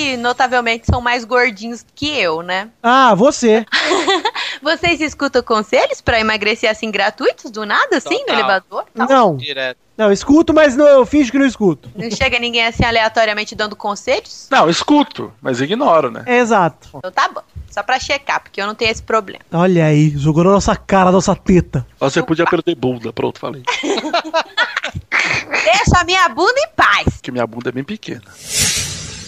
Que 0.00 0.16
notavelmente 0.16 0.86
são 0.86 0.98
mais 1.02 1.26
gordinhos 1.26 1.84
que 1.94 2.08
eu, 2.08 2.40
né? 2.40 2.70
Ah, 2.82 3.14
você. 3.14 3.66
Vocês 4.62 4.98
escutam 4.98 5.42
conselhos 5.42 6.00
pra 6.00 6.18
emagrecer 6.18 6.70
assim 6.70 6.90
gratuitos 6.90 7.50
do 7.50 7.66
nada, 7.66 7.98
assim, 7.98 8.14
no 8.14 8.20
Total. 8.20 8.34
elevador? 8.38 8.84
Não. 8.94 9.36
Direto. 9.36 9.78
Não, 9.98 10.10
escuto, 10.10 10.54
mas 10.54 10.74
não, 10.74 10.86
eu 10.86 11.04
finjo 11.04 11.30
que 11.30 11.38
não 11.38 11.44
escuto. 11.44 11.90
Não 11.94 12.10
chega 12.10 12.38
ninguém 12.38 12.64
assim 12.64 12.82
aleatoriamente 12.82 13.54
dando 13.54 13.76
conselhos? 13.76 14.48
Não, 14.50 14.70
escuto, 14.70 15.30
mas 15.42 15.60
ignoro, 15.60 16.10
né? 16.10 16.22
É 16.24 16.38
exato. 16.38 16.88
Então 16.94 17.12
tá 17.12 17.28
bom. 17.28 17.42
Só 17.70 17.82
pra 17.82 18.00
checar, 18.00 18.42
porque 18.42 18.62
eu 18.62 18.66
não 18.66 18.74
tenho 18.74 18.90
esse 18.90 19.02
problema. 19.02 19.44
Olha 19.52 19.84
aí, 19.84 20.16
jogou 20.16 20.44
na 20.44 20.52
nossa 20.52 20.74
cara, 20.74 21.12
nossa 21.12 21.36
teta. 21.36 21.86
Você 21.98 22.22
podia 22.22 22.46
perder 22.46 22.74
bunda, 22.74 23.12
pronto, 23.12 23.38
falei. 23.38 23.62
Deixa 25.50 26.00
a 26.00 26.04
minha 26.04 26.26
bunda 26.30 26.58
em 26.58 26.68
paz. 26.74 27.16
Porque 27.16 27.30
minha 27.30 27.46
bunda 27.46 27.68
é 27.68 27.72
bem 27.72 27.84
pequena. 27.84 28.24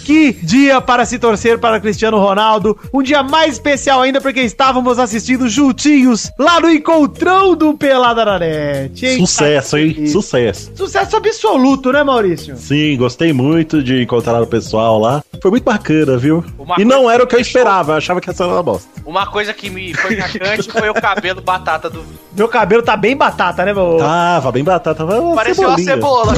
Que 0.05 0.32
dia 0.32 0.80
para 0.80 1.05
se 1.05 1.18
torcer 1.18 1.59
para 1.59 1.80
Cristiano 1.80 2.18
Ronaldo. 2.18 2.76
Um 2.92 3.03
dia 3.03 3.22
mais 3.22 3.55
especial 3.55 4.03
ainda 4.03 4.20
porque 4.20 4.40
estávamos 4.40 4.98
assistindo 4.98 5.48
juntinhos 5.48 6.30
lá 6.38 6.61
no 6.61 6.70
encontrão 6.70 7.55
do 7.55 7.74
Pelada 7.74 8.24
na 8.24 8.38
Net. 8.38 9.07
hein? 9.07 9.18
Sucesso, 9.18 9.78
hein? 9.78 10.07
Sucesso. 10.07 10.72
Sucesso 10.74 11.16
absoluto, 11.16 11.92
né, 11.92 12.03
Maurício? 12.03 12.57
Sim, 12.57 12.96
gostei 12.96 13.32
muito 13.32 13.82
de 13.82 14.03
encontrar 14.03 14.42
o 14.42 14.46
pessoal 14.46 14.98
lá. 14.98 15.22
Foi 15.40 15.50
muito 15.50 15.64
bacana, 15.64 16.16
viu? 16.16 16.44
Uma 16.59 16.76
e 16.78 16.84
não 16.84 17.11
era 17.11 17.22
o 17.22 17.26
que 17.26 17.34
eu 17.34 17.40
esperava, 17.40 17.92
eu 17.92 17.96
achava 17.96 18.20
que 18.20 18.28
ia 18.28 18.34
ser 18.34 18.44
uma 18.44 18.62
bosta. 18.62 18.88
Uma 19.05 19.26
coisa 19.26 19.53
que 19.53 19.68
me 19.70 19.94
foi 19.94 20.16
marcante 20.16 20.70
foi 20.70 20.88
o 20.88 20.94
cabelo 20.94 21.40
batata 21.40 21.90
do. 21.90 22.05
Meu 22.36 22.48
cabelo 22.48 22.82
tá 22.82 22.96
bem 22.96 23.16
batata, 23.16 23.64
né, 23.64 23.74
meu? 23.74 23.98
Tava 23.98 24.50
bem 24.53 24.64
batata, 24.64 25.05
uma 25.05 25.34
Pareceu 25.34 25.68
uma 25.68 25.78
cebola. 25.78 26.32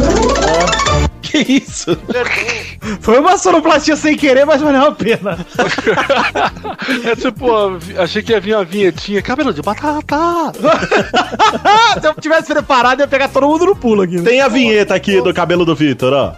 Que 1.24 1.38
isso? 1.38 1.96
Foi 3.00 3.18
uma 3.18 3.38
sonoplastia 3.38 3.96
sem 3.96 4.14
querer, 4.14 4.44
mas 4.44 4.60
valeu 4.60 4.86
a 4.86 4.92
pena. 4.92 5.38
É 7.04 7.16
tipo, 7.16 7.78
achei 7.98 8.22
que 8.22 8.32
ia 8.32 8.40
vir 8.40 8.54
uma 8.54 8.64
vinhetinha, 8.64 9.22
cabelo 9.22 9.54
de 9.54 9.62
batata. 9.62 10.52
Se 12.00 12.06
eu 12.06 12.14
tivesse 12.14 12.52
preparado, 12.52 13.00
eu 13.00 13.04
ia 13.04 13.08
pegar 13.08 13.28
todo 13.28 13.48
mundo 13.48 13.64
no 13.66 13.76
pulo 13.76 14.02
aqui. 14.02 14.20
Tem 14.20 14.40
a 14.40 14.48
vinheta 14.48 14.94
aqui 14.94 15.20
do 15.22 15.32
cabelo 15.32 15.64
do 15.64 15.74
Vitor, 15.74 16.12
ó. 16.12 16.32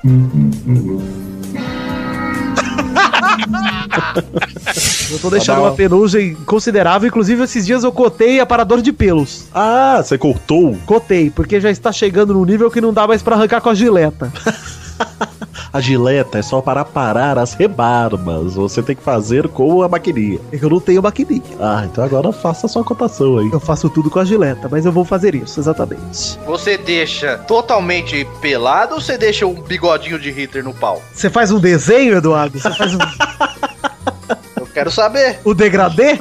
Eu 5.11 5.18
tô 5.20 5.30
deixando 5.30 5.57
Tá 5.57 5.62
uma 5.62 5.74
penugem 5.74 6.34
considerável. 6.47 7.09
Inclusive, 7.09 7.45
esses 7.45 7.64
dias 7.64 7.84
eu 7.84 7.93
cotei 7.93 8.41
aparador 8.41 8.82
de 8.82 8.93
pelos. 8.93 9.47
Ah, 9.55 10.03
você 10.03 10.18
cortou? 10.18 10.76
Cotei, 10.84 11.30
porque 11.30 11.61
já 11.61 11.70
está 11.70 11.93
chegando 11.93 12.34
no 12.34 12.45
nível 12.45 12.70
que 12.70 12.80
não 12.80 12.93
dá 12.93 13.07
mais 13.07 13.22
pra 13.22 13.37
arrancar 13.37 13.61
com 13.61 13.70
a 13.70 13.74
gileta. 13.74 14.32
A 15.77 15.81
gileta 15.83 16.39
é 16.39 16.43
só 16.43 16.62
para 16.62 16.87
parar 16.87 17.37
as 17.37 17.53
rebarbas. 17.53 18.55
Você 18.55 18.83
tem 18.83 18.97
que 18.97 19.03
fazer 19.03 19.47
com 19.49 19.83
a 19.83 19.89
maquininha. 19.91 20.39
É 20.51 20.57
que 20.57 20.64
eu 20.64 20.70
não 20.70 20.81
tenho 20.81 21.03
maquininha. 21.03 21.43
Ah, 21.61 21.83
então 21.85 22.03
agora 22.03 22.33
faça 22.33 22.64
a 22.64 22.68
sua 22.70 22.83
cotação 22.83 23.37
aí. 23.37 23.51
Eu 23.53 23.61
faço 23.61 23.91
tudo 23.91 24.09
com 24.09 24.18
a 24.18 24.24
gileta, 24.24 24.70
mas 24.70 24.87
eu 24.87 24.91
vou 24.91 25.05
fazer 25.05 25.35
isso, 25.35 25.61
exatamente. 25.61 26.39
Você 26.47 26.79
deixa 26.79 27.37
totalmente 27.37 28.27
pelado 28.41 28.95
ou 28.95 29.03
você 29.03 29.18
deixa 29.18 29.47
um 29.47 29.53
bigodinho 29.53 30.18
de 30.18 30.31
Hitler 30.31 30.64
no 30.64 30.72
pau? 30.72 31.03
Você 31.12 31.29
faz 31.29 31.51
um 31.51 31.61
desenho, 31.61 32.16
Eduardo? 32.16 32.59
Você 32.59 32.70
faz 32.70 32.95
um... 32.95 32.99
Eu 34.59 34.66
quero 34.72 34.91
saber. 34.91 35.41
o 35.45 35.53
degradê? 35.53 36.18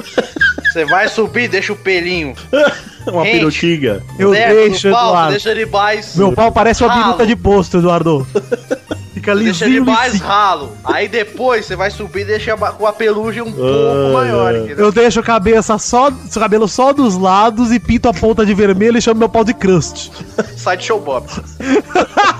Você 0.70 0.84
vai 0.84 1.08
subir, 1.08 1.48
deixa 1.48 1.72
o 1.72 1.76
pelinho. 1.76 2.34
Uma 3.10 3.22
perutinga. 3.22 4.02
Eu 4.18 4.32
deixo, 4.32 4.90
pau, 4.90 5.08
Eduardo. 5.08 5.30
Deixa 5.30 5.50
ele 5.50 5.64
mais. 5.64 6.14
Meu 6.14 6.32
pau 6.32 6.52
parece 6.52 6.82
uma 6.82 6.92
ralo. 6.92 7.04
biruta 7.04 7.26
de 7.26 7.36
posto, 7.36 7.78
Eduardo. 7.78 8.26
Fica 9.26 9.34
Deixa 9.44 9.64
ele 9.64 9.78
lisinho, 9.78 9.92
mais 9.92 10.12
lisinho. 10.12 10.28
ralo. 10.28 10.76
Aí 10.84 11.08
depois 11.08 11.66
você 11.66 11.74
vai 11.74 11.90
subir 11.90 12.20
e 12.20 12.24
deixa 12.24 12.56
com 12.56 12.86
a 12.86 12.92
pelugem 12.92 13.42
um 13.42 13.52
pouco 13.52 13.66
Ai, 14.06 14.12
maior. 14.12 14.54
ai. 14.54 14.60
entendeu? 14.60 14.86
Eu 14.86 14.92
deixo 14.92 15.18
a 15.20 15.22
cabeça 15.22 15.76
só, 15.78 16.08
o 16.08 16.40
cabelo 16.40 16.68
só 16.68 16.92
dos 16.92 17.16
lados 17.16 17.72
e 17.72 17.80
pinto 17.80 18.08
a 18.08 18.14
ponta 18.14 18.46
de 18.46 18.54
vermelho 18.54 18.98
e 18.98 19.02
chamo 19.02 19.18
meu 19.18 19.28
pau 19.28 19.42
de 19.44 19.52
crust. 19.54 20.10
Sai 20.56 20.76
de 20.76 20.84
show 20.84 21.00
Bob. 21.00 21.26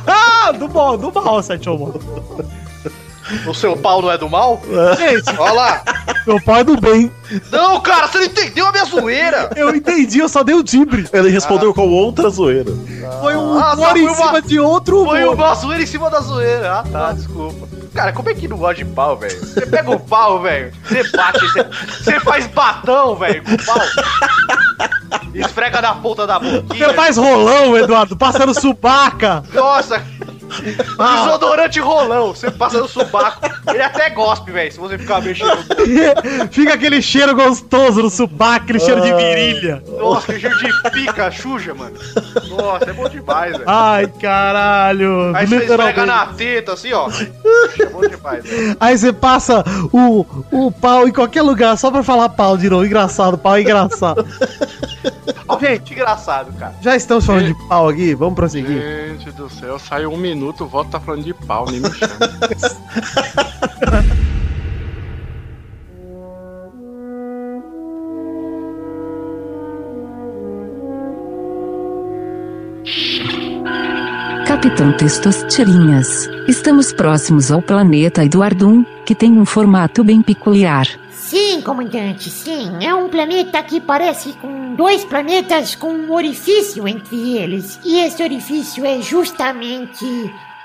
Ah, 0.06 0.52
do 0.58 0.68
bom, 0.68 0.96
do 0.96 1.12
mal, 1.12 1.42
Sete 1.42 1.68
Homo. 1.68 1.94
O 3.46 3.54
seu 3.54 3.76
pau 3.76 4.00
não 4.02 4.10
é 4.10 4.16
do 4.18 4.28
mal? 4.28 4.60
Gente, 4.98 5.28
Olha 5.38 5.52
lá. 5.52 5.82
meu 6.26 6.40
pau 6.40 6.56
é 6.56 6.64
do 6.64 6.80
bem. 6.80 7.10
Não, 7.50 7.80
cara, 7.80 8.06
você 8.06 8.18
não 8.18 8.24
entendeu 8.26 8.66
a 8.66 8.72
minha 8.72 8.84
zoeira. 8.84 9.50
Eu 9.56 9.74
entendi, 9.74 10.18
eu 10.20 10.28
só 10.28 10.42
dei 10.44 10.54
o 10.54 10.62
timbre. 10.62 11.08
Ele 11.12 11.28
respondeu 11.30 11.74
com 11.74 11.88
outra 11.88 12.28
zoeira. 12.30 12.70
Foi 13.20 13.34
um 13.36 13.58
Ah, 13.58 13.74
humor 13.74 13.96
em 13.96 14.06
foi 14.06 14.14
cima 14.14 14.30
uma- 14.30 14.42
de 14.42 14.60
outro 14.60 15.04
Foi 15.04 15.24
humor. 15.24 15.34
uma 15.34 15.54
zoeira 15.54 15.82
em 15.82 15.86
cima 15.86 16.08
da 16.10 16.20
zoeira. 16.20 16.72
Ah, 16.80 16.84
tá, 16.90 17.12
desculpa. 17.12 17.66
Cara, 17.94 18.12
como 18.12 18.28
é 18.28 18.34
que 18.34 18.46
não 18.46 18.58
gosta 18.58 18.74
de 18.74 18.84
pau, 18.84 19.16
velho? 19.16 19.38
Você 19.40 19.64
pega 19.66 19.90
o 19.90 19.98
pau, 19.98 20.40
velho, 20.42 20.70
você 20.84 21.02
bate, 21.16 21.40
você, 21.40 21.62
você 21.88 22.20
faz 22.20 22.46
batão, 22.46 23.16
velho, 23.16 23.42
com 23.42 23.52
o 23.54 23.64
pau. 23.64 23.80
Esfrega 25.34 25.80
na 25.80 25.94
ponta 25.94 26.26
da 26.26 26.38
boquinha. 26.38 26.88
Você 26.88 26.94
faz 26.94 27.16
rolão, 27.16 27.76
Eduardo, 27.76 28.16
passando 28.16 28.58
subaca. 28.58 29.42
Nossa, 29.52 30.02
Desodorante 31.24 31.80
rolão. 31.80 32.28
Você 32.28 32.50
passa 32.50 32.78
no 32.80 32.88
subaco. 32.88 33.40
Ele 33.68 33.82
até 33.82 34.10
gospe, 34.10 34.50
velho, 34.50 34.72
se 34.72 34.78
você 34.78 34.98
ficar 34.98 35.20
mexendo. 35.20 35.56
Fica 36.50 36.74
aquele 36.74 37.02
cheiro 37.02 37.34
gostoso 37.34 38.02
no 38.02 38.10
subaco, 38.10 38.64
aquele 38.64 38.80
cheiro 38.80 39.00
de 39.00 39.12
virilha. 39.12 39.82
Nossa, 39.98 40.32
que 40.32 40.40
cheiro 40.40 40.56
de 40.58 40.90
pica 40.90 41.30
suja, 41.30 41.74
mano. 41.74 41.96
Nossa, 42.48 42.90
é 42.90 42.92
bom 42.92 43.08
demais, 43.08 43.52
velho. 43.52 43.64
Ai, 43.66 44.06
caralho. 44.20 45.34
Aí 45.34 45.46
você 45.46 45.56
esfrega 45.56 46.06
na 46.06 46.26
teta, 46.26 46.72
assim, 46.72 46.92
ó. 46.92 47.08
É 47.80 47.86
bom 47.86 48.00
demais, 48.00 48.44
velho. 48.44 48.76
Aí 48.80 48.96
você 48.96 49.12
passa 49.12 49.64
o, 49.92 50.24
o 50.50 50.72
pau 50.72 51.06
em 51.08 51.12
qualquer 51.12 51.42
lugar 51.42 51.76
só 51.76 51.90
pra 51.90 52.02
falar 52.02 52.28
pau 52.30 52.56
de 52.56 52.68
novo. 52.70 52.84
Engraçado, 52.84 53.38
pau 53.38 53.56
é 53.56 53.62
engraçado. 53.62 54.26
Gente, 55.60 55.92
engraçado, 55.94 56.52
cara. 56.52 56.74
Já 56.80 56.96
estamos 56.96 57.24
falando 57.24 57.46
de 57.46 57.68
pau 57.68 57.88
aqui, 57.88 58.14
vamos 58.14 58.34
prosseguir. 58.34 58.82
Gente 59.18 59.30
do 59.32 59.48
céu, 59.48 59.78
saiu 59.78 60.12
um 60.12 60.16
minuto, 60.16 60.64
o 60.64 60.66
voto 60.66 60.90
tá 60.90 61.00
falando 61.00 61.24
de 61.24 61.34
pau, 61.34 61.66
nem 61.70 61.80
me 61.80 61.90
chama. 61.92 62.16
Capitão 74.66 74.92
Testosterinhas. 74.96 76.28
Estamos 76.48 76.92
próximos 76.92 77.52
ao 77.52 77.62
planeta 77.62 78.24
Eduardum, 78.24 78.84
que 79.04 79.14
tem 79.14 79.38
um 79.38 79.44
formato 79.44 80.02
bem 80.02 80.20
peculiar. 80.20 80.88
Sim, 81.12 81.62
comandante, 81.62 82.28
sim. 82.28 82.72
É 82.80 82.92
um 82.92 83.08
planeta 83.08 83.62
que 83.62 83.80
parece 83.80 84.32
com 84.32 84.74
dois 84.74 85.04
planetas 85.04 85.76
com 85.76 85.92
um 85.92 86.12
orifício 86.12 86.88
entre 86.88 87.36
eles. 87.36 87.78
E 87.84 88.00
esse 88.00 88.20
orifício 88.20 88.84
é 88.84 89.00
justamente 89.00 90.04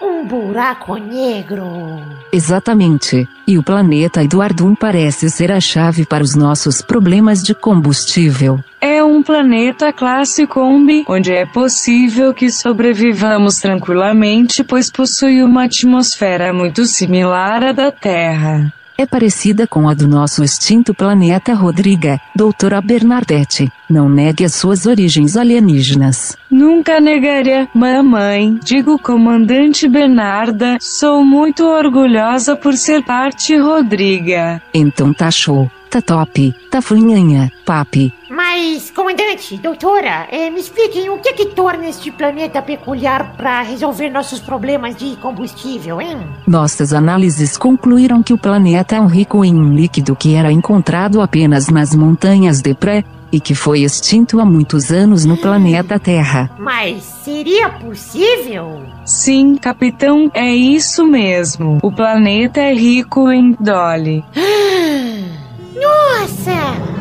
um 0.01 0.25
buraco 0.25 0.95
negro. 0.95 2.01
Exatamente. 2.33 3.29
E 3.45 3.59
o 3.59 3.63
planeta 3.63 4.23
Eduardum 4.23 4.73
parece 4.73 5.29
ser 5.29 5.51
a 5.51 5.59
chave 5.59 6.07
para 6.07 6.23
os 6.23 6.33
nossos 6.33 6.81
problemas 6.81 7.43
de 7.43 7.53
combustível. 7.53 8.59
É 8.79 9.00
um 9.21 9.23
planeta 9.23 9.93
classe 9.93 10.47
Kombi, 10.47 11.05
onde 11.07 11.31
é 11.31 11.45
possível 11.45 12.33
que 12.33 12.49
sobrevivamos 12.49 13.57
tranquilamente, 13.57 14.63
pois 14.63 14.89
possui 14.89 15.43
uma 15.43 15.65
atmosfera 15.65 16.51
muito 16.51 16.85
similar 16.85 17.63
à 17.63 17.71
da 17.71 17.91
Terra. 17.91 18.73
É 18.97 19.05
parecida 19.05 19.67
com 19.67 19.87
a 19.87 19.93
do 19.93 20.07
nosso 20.07 20.43
extinto 20.43 20.93
planeta 20.93 21.53
Rodriga, 21.53 22.19
doutora 22.35 22.81
Bernadette. 22.81 23.71
Não 23.87 24.09
negue 24.09 24.43
as 24.43 24.55
suas 24.55 24.87
origens 24.87 25.37
alienígenas. 25.37 26.35
Nunca 26.49 26.99
negaria, 26.99 27.67
mamãe. 27.73 28.59
Digo 28.63 28.97
comandante 28.97 29.87
Bernarda, 29.87 30.77
sou 30.79 31.23
muito 31.23 31.63
orgulhosa 31.65 32.55
por 32.55 32.73
ser 32.73 33.03
parte 33.03 33.55
Rodriga. 33.55 34.61
Então 34.73 35.13
tá 35.13 35.29
show, 35.29 35.69
tá 35.89 36.01
top, 36.01 36.53
tá 36.71 36.81
funhanha, 36.81 37.51
papi. 37.65 38.13
Mas, 38.53 38.91
comandante, 38.91 39.55
doutora, 39.55 40.27
eh, 40.29 40.49
me 40.49 40.59
expliquem 40.59 41.09
o 41.09 41.19
que 41.19 41.31
que 41.31 41.45
torna 41.45 41.87
este 41.87 42.11
planeta 42.11 42.61
peculiar 42.61 43.33
para 43.37 43.61
resolver 43.61 44.09
nossos 44.09 44.41
problemas 44.41 44.93
de 44.97 45.15
combustível, 45.15 46.01
hein? 46.01 46.17
Nossas 46.45 46.91
análises 46.91 47.55
concluíram 47.55 48.21
que 48.21 48.33
o 48.33 48.37
planeta 48.37 48.97
é 48.97 48.99
um 48.99 49.05
rico 49.07 49.45
em 49.45 49.55
um 49.55 49.73
líquido 49.73 50.17
que 50.17 50.35
era 50.35 50.51
encontrado 50.51 51.21
apenas 51.21 51.69
nas 51.69 51.95
montanhas 51.95 52.61
de 52.61 52.73
Pré, 52.73 53.05
e 53.31 53.39
que 53.39 53.55
foi 53.55 53.83
extinto 53.83 54.37
há 54.41 54.43
muitos 54.43 54.91
anos 54.91 55.23
no 55.23 55.37
planeta 55.37 55.97
Terra. 55.97 56.51
Mas 56.59 57.03
seria 57.23 57.69
possível? 57.69 58.81
Sim, 59.05 59.55
capitão, 59.55 60.29
é 60.33 60.53
isso 60.53 61.07
mesmo. 61.07 61.79
O 61.81 61.89
planeta 61.89 62.59
é 62.59 62.73
rico 62.73 63.31
em 63.31 63.55
Dolly. 63.57 64.25
Nossa! 65.73 67.00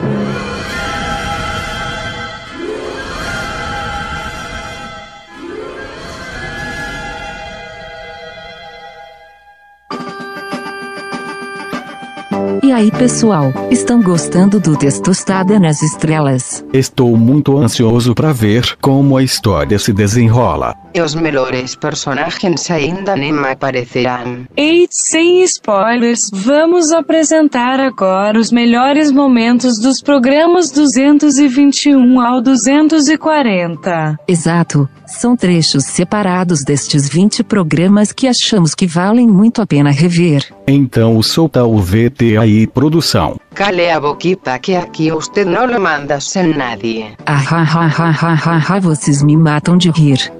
E 12.62 12.72
aí 12.72 12.90
pessoal, 12.90 13.52
estão 13.70 14.02
gostando 14.02 14.60
do 14.60 14.76
Testostada 14.76 15.58
nas 15.58 15.80
Estrelas? 15.80 16.62
Estou 16.74 17.16
muito 17.16 17.56
ansioso 17.56 18.14
para 18.14 18.34
ver 18.34 18.76
como 18.82 19.16
a 19.16 19.22
história 19.22 19.78
se 19.78 19.94
desenrola. 19.94 20.74
E 20.92 21.00
os 21.00 21.14
melhores 21.14 21.74
personagens 21.74 22.70
ainda 22.70 23.16
nem 23.16 23.32
aparecerão. 23.38 24.44
E 24.56 24.86
sem 24.90 25.42
spoilers, 25.44 26.30
vamos 26.32 26.90
apresentar 26.90 27.80
agora 27.80 28.38
os 28.38 28.52
melhores 28.52 29.10
momentos 29.10 29.78
dos 29.78 30.02
programas 30.02 30.70
221 30.70 32.20
ao 32.20 32.42
240. 32.42 34.18
Exato, 34.28 34.88
são 35.06 35.34
trechos 35.34 35.84
separados 35.84 36.62
destes 36.62 37.08
20 37.08 37.42
programas 37.44 38.12
que 38.12 38.26
achamos 38.26 38.74
que 38.74 38.86
valem 38.86 39.26
muito 39.26 39.62
a 39.62 39.66
pena 39.66 39.90
rever. 39.90 40.46
Então 40.66 41.20
solta 41.22 41.64
o 41.64 41.78
VT 41.78 42.36
aí, 42.38 42.59
produção. 42.66 43.36
Cale 43.54 43.90
a 43.90 44.00
boquita 44.00 44.58
que 44.58 44.74
aqui 44.74 45.10
você 45.10 45.44
não 45.44 45.66
lo 45.66 45.80
manda 45.80 46.20
sem 46.20 46.54
nadie. 46.54 47.14
Ah, 47.26 47.42
ha, 47.50 47.62
ha, 47.62 47.86
ha, 47.86 48.34
ha, 48.34 48.74
ha, 48.74 48.80
vocês 48.80 49.22
me 49.22 49.36
matam 49.36 49.76
de 49.76 49.90
rir. 49.90 50.32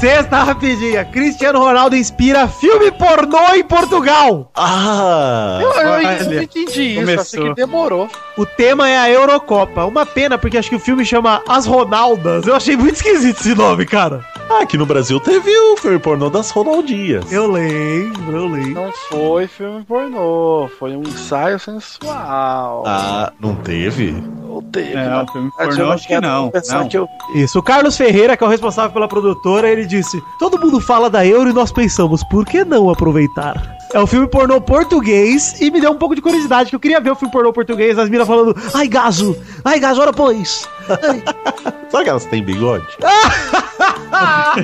Sexta 0.00 0.42
rapidinha. 0.44 1.04
Cristiano 1.04 1.58
Ronaldo 1.58 1.94
inspira 1.94 2.48
filme 2.48 2.90
pornô 2.90 3.54
em 3.54 3.62
Portugal. 3.62 4.50
Ah! 4.56 5.58
Eu, 5.60 5.70
eu 5.72 5.84
não 5.84 6.42
entendi 6.42 6.82
isso, 6.82 7.00
começou. 7.00 7.40
achei 7.40 7.48
que 7.50 7.54
demorou. 7.54 8.08
O 8.34 8.46
tema 8.46 8.88
é 8.88 8.96
a 8.96 9.10
Eurocopa. 9.10 9.84
Uma 9.84 10.06
pena, 10.06 10.38
porque 10.38 10.56
acho 10.56 10.70
que 10.70 10.76
o 10.76 10.80
filme 10.80 11.04
chama 11.04 11.42
As 11.46 11.66
Ronaldas. 11.66 12.46
Eu 12.46 12.56
achei 12.56 12.78
muito 12.78 12.94
esquisito 12.94 13.40
esse 13.40 13.54
nome, 13.54 13.84
cara. 13.84 14.24
Ah, 14.52 14.62
aqui 14.62 14.76
no 14.76 14.84
Brasil 14.84 15.20
teve 15.20 15.48
o 15.56 15.76
filme 15.76 15.98
pornô 16.00 16.28
das 16.28 16.50
Ronaldinhas. 16.50 17.30
Eu 17.30 17.50
lembro, 17.50 18.36
eu 18.36 18.48
lembro. 18.48 18.74
Não 18.82 18.92
foi 19.08 19.46
filme 19.46 19.84
pornô, 19.84 20.68
foi 20.76 20.96
um 20.96 21.02
ensaio 21.02 21.56
sensual. 21.60 22.82
Ah, 22.84 23.32
não 23.38 23.54
teve? 23.54 24.10
Não 24.10 24.60
teve. 24.60 24.94
É, 24.94 25.08
não. 25.08 25.26
filme 25.28 25.50
Mas 25.56 25.68
pornô, 25.68 25.84
eu 25.84 25.92
acho 25.92 26.06
que 26.08 26.20
não, 26.20 26.52
não. 26.70 26.88
que 26.88 26.98
eu- 26.98 27.08
Isso, 27.36 27.60
o 27.60 27.62
Carlos 27.62 27.96
Ferreira, 27.96 28.36
que 28.36 28.42
é 28.42 28.46
o 28.46 28.50
responsável 28.50 28.90
pela 28.90 29.06
produtora, 29.06 29.70
ele 29.70 29.86
disse: 29.86 30.20
Todo 30.40 30.58
mundo 30.58 30.80
fala 30.80 31.08
da 31.08 31.24
Euro 31.24 31.50
e 31.50 31.52
nós 31.52 31.70
pensamos, 31.70 32.24
por 32.24 32.44
que 32.44 32.64
não 32.64 32.90
aproveitar? 32.90 33.78
É 33.92 34.00
um 34.00 34.06
filme 34.06 34.26
pornô 34.26 34.60
português 34.60 35.60
e 35.60 35.70
me 35.70 35.80
deu 35.80 35.92
um 35.92 35.96
pouco 35.96 36.14
de 36.16 36.20
curiosidade, 36.22 36.70
que 36.70 36.76
eu 36.76 36.80
queria 36.80 37.00
ver 37.00 37.10
o 37.12 37.16
filme 37.16 37.32
pornô 37.32 37.52
português, 37.52 37.98
as 37.98 38.08
minas 38.08 38.26
falando, 38.26 38.56
ai 38.74 38.88
gaso, 38.88 39.36
ai 39.64 39.78
gaso, 39.78 40.00
ora 40.00 40.12
pois. 40.12 40.68
Sabe 41.90 42.04
que 42.04 42.10
elas 42.10 42.24
têm 42.24 42.42
bigode? 42.42 42.86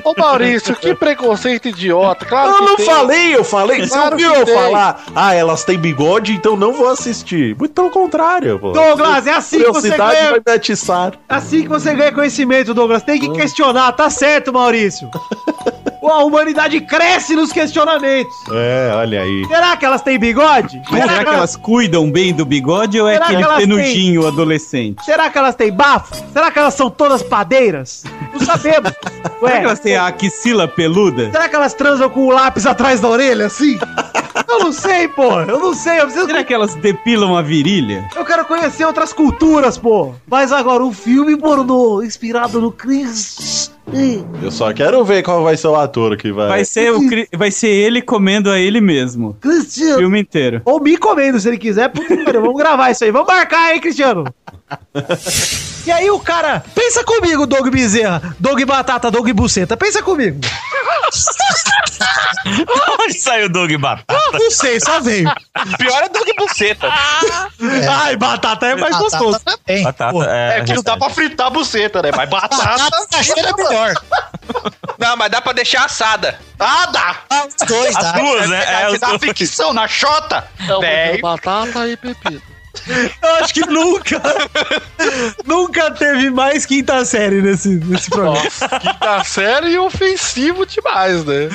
Ô 0.05 0.15
Maurício, 0.17 0.75
que 0.77 0.95
preconceito 0.95 1.69
idiota. 1.69 2.25
Claro 2.27 2.51
eu 2.51 2.55
que 2.59 2.65
não 2.65 2.77
tem. 2.77 2.87
falei, 2.87 3.37
eu 3.37 3.45
falei. 3.45 3.81
Você 3.83 3.89
Claro 3.89 4.13
ouviu 4.13 4.33
que 4.33 4.39
eu 4.41 4.45
tem. 4.45 4.55
falar? 4.55 5.05
Ah, 5.15 5.35
elas 5.35 5.65
têm 5.65 5.79
bigode, 5.79 6.33
então 6.33 6.57
não 6.57 6.73
vou 6.73 6.89
assistir. 6.89 7.55
Muito 7.57 7.73
pelo 7.75 7.91
contrário, 7.91 8.59
pô. 8.59 8.73
Douglas, 8.73 9.27
é 9.27 9.33
assim 9.33 9.59
que 9.59 9.71
você 9.71 9.91
ganha- 9.91 10.31
vai 10.33 10.41
me 10.47 10.53
atiçar. 10.53 11.13
Assim 11.29 11.63
que 11.63 11.69
você 11.69 11.95
ganha 11.95 12.13
conhecimento, 12.13 12.75
Douglas. 12.75 13.03
Tem 13.03 13.19
que 13.21 13.31
questionar, 13.33 13.93
tá 13.93 14.11
certo, 14.11 14.53
Maurício. 14.53 15.09
A 16.09 16.25
humanidade 16.25 16.81
cresce 16.81 17.35
nos 17.35 17.53
questionamentos. 17.53 18.35
É, 18.53 18.93
olha 18.95 19.23
aí. 19.23 19.45
Será 19.47 19.77
que 19.77 19.85
elas 19.85 20.03
têm 20.03 20.19
bigode? 20.19 20.81
Mas 20.91 21.03
será 21.03 21.25
que 21.25 21.31
elas 21.31 21.57
cuidam 21.57 22.11
bem 22.11 22.33
do 22.33 22.45
bigode 22.45 23.01
ou 23.01 23.09
é 23.09 23.15
Será 23.15 23.27
que 23.27 23.33
aquele 23.33 23.45
elas 23.49 23.59
têm- 23.59 23.69
penugem 23.69 24.27
adolescente? 24.27 25.05
Será 25.05 25.31
que 25.31 25.39
elas 25.39 25.55
têm 25.55 25.73
bafo? 25.73 26.15
Será 26.33 26.51
que 26.51 26.59
elas 26.59 26.75
são 26.75 26.89
todas 26.91 27.23
padeiras? 27.23 28.05
Não 28.33 28.41
sabemos. 28.41 28.93
Será 29.41 29.59
que 29.59 29.65
elas 29.65 29.81
têm 29.81 29.97
a 29.97 30.07
axila 30.07 30.67
peluda? 30.69 31.31
Será 31.31 31.49
que 31.49 31.57
elas 31.57 31.75
transam 31.75 32.09
com 32.09 32.27
o 32.27 32.31
lápis 32.31 32.67
atrás 32.67 33.01
da 33.01 33.09
orelha, 33.09 33.47
assim? 33.47 33.79
Eu 34.49 34.59
não 34.59 34.73
sei, 34.73 35.09
pô. 35.09 35.41
Eu 35.41 35.59
não 35.59 35.75
sei. 35.75 36.01
Eu, 36.01 36.05
preciso... 36.05 36.27
Será 36.27 36.45
que 36.45 36.53
elas 36.55 36.75
depilam 36.75 37.37
a 37.37 37.43
virilha? 37.43 38.09
eu 38.15 38.25
quero 38.25 38.45
conhecer 38.45 38.85
outras 38.85 39.13
culturas, 39.13 39.79
pô. 39.79 40.15
Mas 40.27 40.53
agora, 40.53 40.83
um 40.85 40.93
filme 40.93 41.37
pornô 41.37 42.03
inspirado 42.03 42.61
no 42.61 42.71
Chris. 42.73 43.71
Eu 44.43 44.51
só 44.51 44.73
quero 44.73 45.05
ver 45.05 45.23
qual 45.23 45.45
vai 45.45 45.57
ser 45.57 45.69
o 45.69 45.77
ator 45.77 46.17
que 46.17 46.33
vai. 46.33 46.49
Vai 46.49 46.65
ser, 46.65 46.93
o, 46.93 47.07
Cri- 47.09 47.29
vai 47.37 47.53
ser 47.53 47.69
ele 47.69 48.03
comendo 48.03 48.51
a 48.51 48.59
ele 48.59 48.81
mesmo. 48.81 49.35
Cristiano. 49.41 49.99
Filme 49.99 50.21
inteiro. 50.21 50.61
Ou 50.65 50.81
me 50.81 50.97
comendo, 50.97 51.39
se 51.39 51.47
ele 51.49 51.57
quiser. 51.57 51.89
Puta 51.91 52.17
Vamos 52.33 52.57
gravar 52.57 52.91
isso 52.91 53.05
aí. 53.05 53.13
Vamos 53.13 53.29
marcar, 53.29 53.73
hein, 53.75 53.81
Cristiano? 53.81 54.25
E 55.87 55.91
aí 55.93 56.11
o 56.11 56.19
cara, 56.19 56.65
pensa 56.75 57.05
comigo, 57.05 57.47
Doug 57.47 57.69
Bezerra, 57.69 58.35
Doug 58.41 58.61
Batata, 58.65 59.09
Doug 59.09 59.31
Buceta, 59.31 59.77
pensa 59.77 60.03
comigo. 60.03 60.41
Onde 63.01 63.19
saiu 63.19 63.47
o 63.47 63.49
Doug 63.49 63.73
Batata? 63.77 64.39
Não 64.39 64.51
sei, 64.51 64.81
só 64.81 65.01
veio. 65.01 65.31
Pior 65.79 66.03
é 66.03 66.09
Doug 66.09 66.29
Buceta. 66.39 66.89
Ai, 67.91 68.17
batata 68.17 68.67
é 68.67 68.77
mais 68.77 68.97
Batata 68.97 69.19
gostoso. 69.19 69.41
também. 69.45 69.83
Batata 69.83 70.13
Pô, 70.13 70.23
é, 70.25 70.59
É 70.59 70.65
que 70.65 70.75
não 70.75 70.83
dá 70.83 70.97
pra 70.97 71.11
fritar 71.11 71.47
a 71.49 71.51
buceta, 71.51 72.03
né? 72.03 72.11
Mas 72.15 72.29
batata. 72.29 72.57
Batata 72.57 73.07
caixeira 73.11 73.51
é 73.51 73.53
melhor. 73.63 73.95
Não, 74.99 75.17
mas 75.17 75.31
dá 75.31 75.41
pra 75.41 75.53
deixar 75.53 75.85
assada. 75.85 76.39
Ah, 76.59 76.87
dá! 76.87 77.17
Ah, 77.31 77.47
os 77.47 77.67
dois, 77.67 77.97
As 77.97 78.03
dá. 78.05 78.13
duas, 78.13 78.49
né? 78.49 78.83
É, 78.83 78.89
os 78.91 78.99
dá 79.01 79.09
dois. 79.09 79.21
fricção 79.21 79.73
na 79.73 79.87
chota. 79.89 80.47
Então, 80.61 80.81
Véi. 80.81 81.21
batata 81.21 81.87
e 81.89 81.97
pepino. 81.97 82.41
Eu 82.89 83.35
acho 83.43 83.53
que 83.53 83.67
nunca, 83.67 84.23
nunca 85.45 85.91
teve 85.91 86.31
mais 86.31 86.65
quinta 86.65 87.05
série 87.05 87.43
nesse, 87.43 87.69
nesse 87.69 88.09
programa. 88.09 88.43
Nossa, 88.43 88.69
quinta 88.69 89.25
série 89.25 89.71
e 89.71 89.79
ofensivo 89.79 90.65
demais, 90.65 91.25
né? 91.25 91.49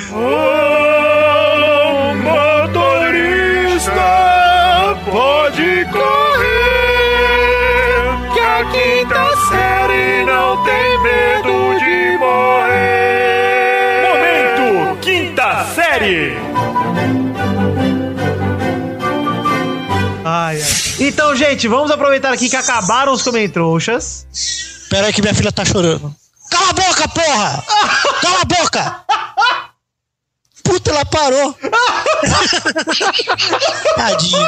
motorista 2.23 3.91
pode 5.09 5.85
correr, 5.91 6.31
que 8.33 8.39
a 8.39 8.65
quinta 8.71 9.35
série 9.49 10.25
não 10.25 10.63
tem 10.63 10.99
medo 11.01 11.79
de 11.79 12.17
morrer. 12.17 14.01
Momento 14.03 14.97
quinta 15.01 15.63
série. 15.73 16.40
Então, 21.03 21.35
gente, 21.35 21.67
vamos 21.67 21.89
aproveitar 21.89 22.31
aqui 22.31 22.47
que 22.47 22.55
acabaram 22.55 23.11
os 23.11 23.23
comentrouxas. 23.23 24.27
Pera 24.87 25.07
aí 25.07 25.13
que 25.13 25.19
minha 25.19 25.33
filha 25.33 25.51
tá 25.51 25.65
chorando. 25.65 26.13
Cala 26.47 26.69
a 26.69 26.73
boca, 26.73 27.07
porra! 27.07 27.63
Cala 28.21 28.41
a 28.41 28.45
boca! 28.45 29.03
Puta, 30.81 30.89
ela 30.91 31.05
parou. 31.05 31.55
Tadinho. 33.95 34.47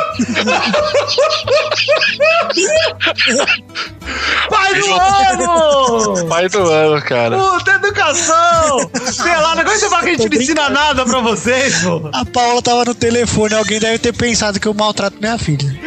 Pai 4.50 4.74
do 4.80 4.94
ano! 4.94 6.28
Pai 6.28 6.50
do 6.50 6.70
ano, 6.70 7.02
cara. 7.04 7.38
Puta, 7.38 7.72
educação! 7.72 8.90
Sei 9.12 9.36
lá, 9.36 9.56
não 9.56 9.64
você 9.64 9.90
fala 9.90 10.04
que 10.04 10.10
a 10.10 10.14
gente 10.18 10.30
não 10.30 10.42
ensina 10.42 10.70
nada 10.70 11.06
pra 11.06 11.20
vocês, 11.22 11.84
pô. 11.84 12.10
A 12.12 12.26
Paula 12.26 12.62
tava 12.62 12.86
no 12.86 12.96
telefone, 12.96 13.54
alguém 13.54 13.80
deve 13.80 14.00
ter 14.00 14.14
pensado 14.14 14.60
que 14.60 14.68
eu 14.68 14.74
maltrato 14.74 15.18
minha 15.20 15.38
filha. 15.38 15.80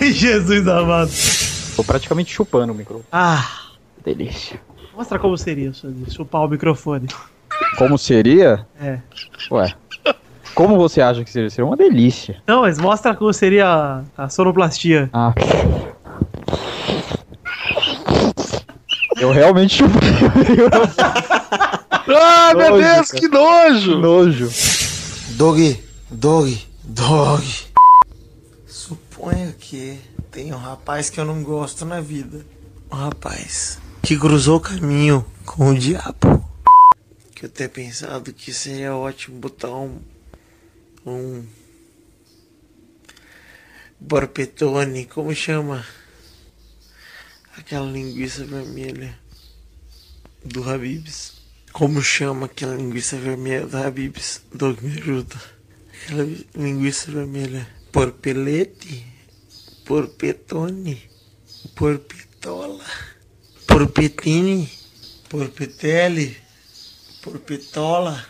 Ai, 0.00 0.12
Jesus 0.12 0.66
amado. 0.68 1.10
Tô 1.76 1.82
praticamente 1.84 2.32
chupando 2.32 2.72
o 2.72 2.76
microfone. 2.76 3.06
Ah, 3.10 3.44
Delícia. 4.04 4.60
Mostra 4.94 5.18
como 5.18 5.36
seria, 5.36 5.72
Sandro, 5.72 6.10
chupar 6.10 6.42
o 6.42 6.48
microfone. 6.48 7.08
Como 7.78 7.96
seria? 7.98 8.66
É. 8.80 8.98
Ué. 9.50 9.74
Como 10.54 10.76
você 10.76 11.00
acha 11.00 11.24
que 11.24 11.30
seria? 11.30 11.48
Seria 11.48 11.64
uma 11.66 11.76
delícia. 11.76 12.42
Não, 12.46 12.62
mas 12.62 12.78
mostra 12.78 13.14
como 13.14 13.32
seria 13.32 13.66
a, 14.16 14.24
a 14.24 14.28
sonoplastia. 14.28 15.08
Ah. 15.12 15.32
Eu 19.16 19.32
realmente 19.32 19.76
chupei. 19.76 20.00
Ai, 22.14 22.54
meu 22.54 22.70
Nojo, 22.70 22.82
Deus, 22.82 23.10
cara. 23.10 23.20
que 23.20 23.28
nojo! 23.28 23.98
Nojo. 23.98 24.48
Dog, 25.36 25.84
dog, 26.10 26.66
dog. 26.84 27.46
Suponha 28.66 29.54
que 29.58 29.98
tem 30.30 30.52
um 30.52 30.56
rapaz 30.58 31.08
que 31.08 31.18
eu 31.20 31.24
não 31.24 31.42
gosto 31.42 31.86
na 31.86 32.00
vida. 32.00 32.44
Um 32.90 32.96
rapaz 32.96 33.78
que 34.02 34.18
cruzou 34.18 34.56
o 34.56 34.60
caminho 34.60 35.24
com 35.46 35.70
o 35.70 35.78
diabo. 35.78 36.44
Que 37.34 37.46
eu 37.46 37.48
tenho 37.48 37.70
pensado 37.70 38.32
que 38.32 38.52
seria 38.52 38.96
ótimo 38.96 39.38
botar 39.38 39.70
um. 39.70 40.00
Um. 41.06 41.46
Borpetone, 44.00 45.06
como 45.06 45.32
chama? 45.32 45.86
Aquela 47.56 47.90
linguiça 47.90 48.44
vermelha 48.44 49.16
do 50.44 50.68
Habibs. 50.68 51.34
Como 51.72 52.02
chama 52.02 52.46
aquela 52.46 52.74
linguiça 52.74 53.16
vermelha 53.16 53.66
do 53.66 53.76
Habibs? 53.76 54.42
Doug, 54.52 54.80
me 54.82 54.98
ajuda. 54.98 55.36
Aquela 56.02 56.28
linguiça 56.56 57.12
vermelha. 57.12 57.68
Porpelete? 57.92 59.06
Porpetone? 59.84 61.08
Porpetola? 61.76 62.84
Porpetine? 63.72 64.68
Porpetele? 65.30 66.36
Porpetola? 67.22 68.22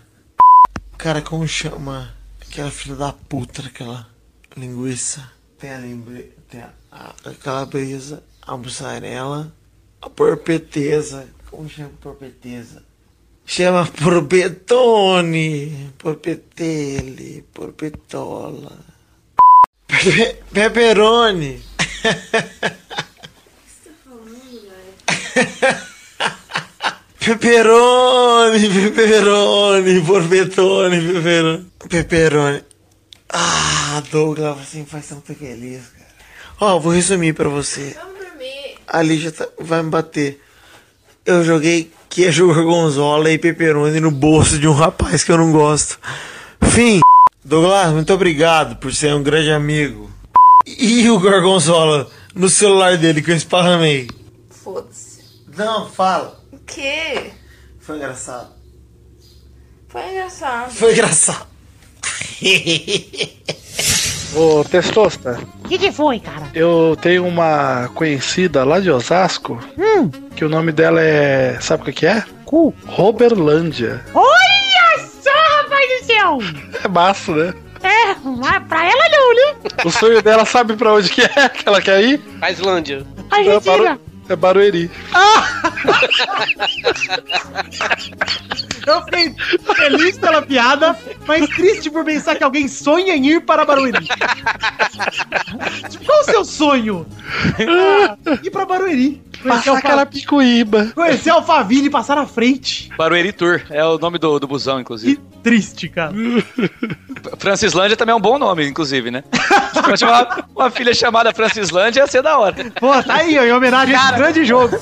Cara, 0.97 1.21
como 1.21 1.49
chama 1.49 2.15
aquela 2.41 2.71
filha 2.71 2.95
da 2.95 3.13
puta 3.13 3.61
daquela 3.61 4.09
linguiça? 4.57 5.33
Tem 5.59 5.73
a 5.73 5.79
linguiça, 5.79 6.29
tem 6.49 6.61
a, 6.61 6.73
a, 6.93 7.15
a 7.25 7.35
calabresa, 7.35 8.23
a 8.41 8.57
mussarela, 8.57 9.53
a 10.01 10.09
porpeteza. 10.09 11.29
Como 11.51 11.69
chama 11.69 11.91
porpeteza? 12.01 12.85
Chama 13.45 13.85
porpetone, 13.85 15.93
porpetele, 15.99 17.45
porpetola. 17.53 18.79
Pepe, 19.89 20.37
peperoni. 20.53 21.61
Peperoni, 27.19 28.69
peperoni, 28.69 30.01
porpetone, 30.03 31.13
peperoni. 31.13 31.67
Peperoni. 31.89 32.63
Ah, 33.33 34.03
Douglas, 34.11 34.57
você 34.59 34.79
me 34.79 34.87
faz 34.87 35.07
tão 35.09 35.21
feliz, 35.23 35.83
cara. 35.97 36.11
Ó, 36.61 36.79
vou 36.81 36.93
resumir 36.93 37.33
pra 37.33 37.49
você. 37.49 37.97
A 38.89 39.01
Lígia 39.03 39.31
tá- 39.33 39.49
vai 39.61 39.83
me 39.83 39.91
bater. 39.91 40.41
Eu 41.25 41.45
joguei 41.45 41.91
queijo 42.11 42.47
gorgonzola 42.49 43.31
e 43.31 43.39
peperoni 43.39 44.01
no 44.01 44.11
bolso 44.11 44.59
de 44.59 44.67
um 44.67 44.73
rapaz 44.75 45.23
que 45.25 45.31
eu 45.33 45.39
não 45.39 45.53
gosto. 45.53 45.99
Fim. 46.71 47.01
Douglas, 47.45 47.93
muito 47.93 48.13
obrigado 48.13 48.77
por 48.77 48.93
ser 48.95 49.15
um 49.15 49.23
grande 49.23 49.51
amigo. 49.51 50.11
E 50.67 51.09
o 51.09 51.19
gorgonzola 51.19 52.09
no 52.35 52.49
celular 52.49 52.97
dele 52.99 53.23
que 53.23 53.31
eu 53.31 53.37
esparramei. 53.37 54.09
Foda-se. 54.51 55.02
Não, 55.57 55.89
fala. 55.89 56.41
O 56.53 56.59
quê? 56.59 57.31
Foi 57.81 57.97
engraçado. 57.97 58.51
Foi 59.89 60.09
engraçado. 60.11 60.71
Foi 60.73 60.93
engraçado. 60.93 61.47
Ô, 64.35 64.65
Testosta, 64.65 65.39
O 65.63 65.69
que, 65.69 65.77
que 65.79 65.93
foi, 65.93 66.19
cara? 66.19 66.49
eu 66.55 66.97
tenho 67.03 67.27
uma 67.27 67.91
conhecida 67.95 68.65
lá 68.65 68.81
de 68.81 68.91
Osasco 68.91 69.59
Hum. 69.77 70.09
que 70.35 70.43
o 70.45 70.49
nome 70.49 70.73
dela 70.73 71.03
é. 71.03 71.59
Sabe 71.61 71.83
o 71.83 71.85
que 71.87 71.93
que 71.93 72.07
é? 72.07 72.25
Roberlândia. 72.87 74.03
Olha 74.15 75.07
só, 75.23 75.31
rapaz 75.31 76.01
do 76.01 76.07
céu! 76.07 76.39
É 76.85 76.89
massa, 76.89 77.33
né? 77.35 77.55
É, 77.83 78.15
mas 78.25 78.63
pra 78.69 78.85
ela 78.87 79.09
não, 79.11 79.35
né? 79.35 79.71
O 79.85 79.91
sonho 79.91 80.23
dela 80.23 80.45
sabe 80.47 80.77
pra 80.77 80.93
onde 80.95 81.11
que 81.11 81.23
é 81.23 81.49
que 81.49 81.67
ela 81.69 81.81
quer 81.83 82.03
ir? 82.03 82.21
A 82.41 82.51
Islândia. 82.51 83.07
É, 83.33 83.61
Baru... 83.61 83.99
é 84.33 84.37
Barueri. 84.37 84.91
Eu 88.87 89.03
fiquei 89.05 89.35
feliz 89.75 90.19
pela 90.19 90.43
piada, 90.43 90.97
mas 91.27 91.49
triste 91.51 91.91
por 91.91 92.05
pensar 92.05 92.37
que 92.37 92.45
alguém 92.45 92.69
sonha 92.69 93.15
em 93.15 93.27
ir 93.27 93.41
para 93.43 93.65
Barueri. 93.65 94.07
Tipo, 95.89 96.05
Qual 96.05 96.21
o 96.21 96.25
seu 96.25 96.45
sonho? 96.45 97.07
Ah, 97.61 98.17
ir 98.43 98.51
pra 98.51 98.65
Barueri. 98.67 99.23
Passar 99.47 99.77
aquela 99.77 100.07
picuíba. 100.07 100.93
Conhecer 100.95 101.31
Alphaville 101.31 101.87
e 101.87 101.91
passar 101.91 102.15
na 102.17 102.27
frente. 102.27 102.91
Barueri 102.97 103.33
Tour, 103.33 103.61
é 103.71 103.85
o 103.85 103.99
nome 103.99 104.19
do, 104.19 104.39
do 104.39 104.47
busão, 104.47 104.81
inclusive. 104.81 105.21
Triste, 105.43 105.89
cara. 105.89 106.13
Francislândia 107.39 107.97
também 107.97 108.13
é 108.13 108.17
um 108.17 108.21
bom 108.21 108.39
nome, 108.39 108.67
inclusive, 108.69 109.11
né? 109.11 109.25
Se 109.97 110.05
uma, 110.05 110.45
uma 110.55 110.71
filha 110.71 110.95
chamada 110.95 111.33
Francislândia, 111.35 112.01
ia 112.01 112.07
ser 112.07 112.23
da 112.23 112.39
hora. 112.39 112.55
Pô, 112.79 113.03
tá 113.03 113.17
aí, 113.17 113.37
ó, 113.39 113.43
em 113.43 113.53
homenagem 113.53 113.95
a 113.97 114.05
esse 114.05 114.13
grande 114.15 114.45
jogo. 114.45 114.79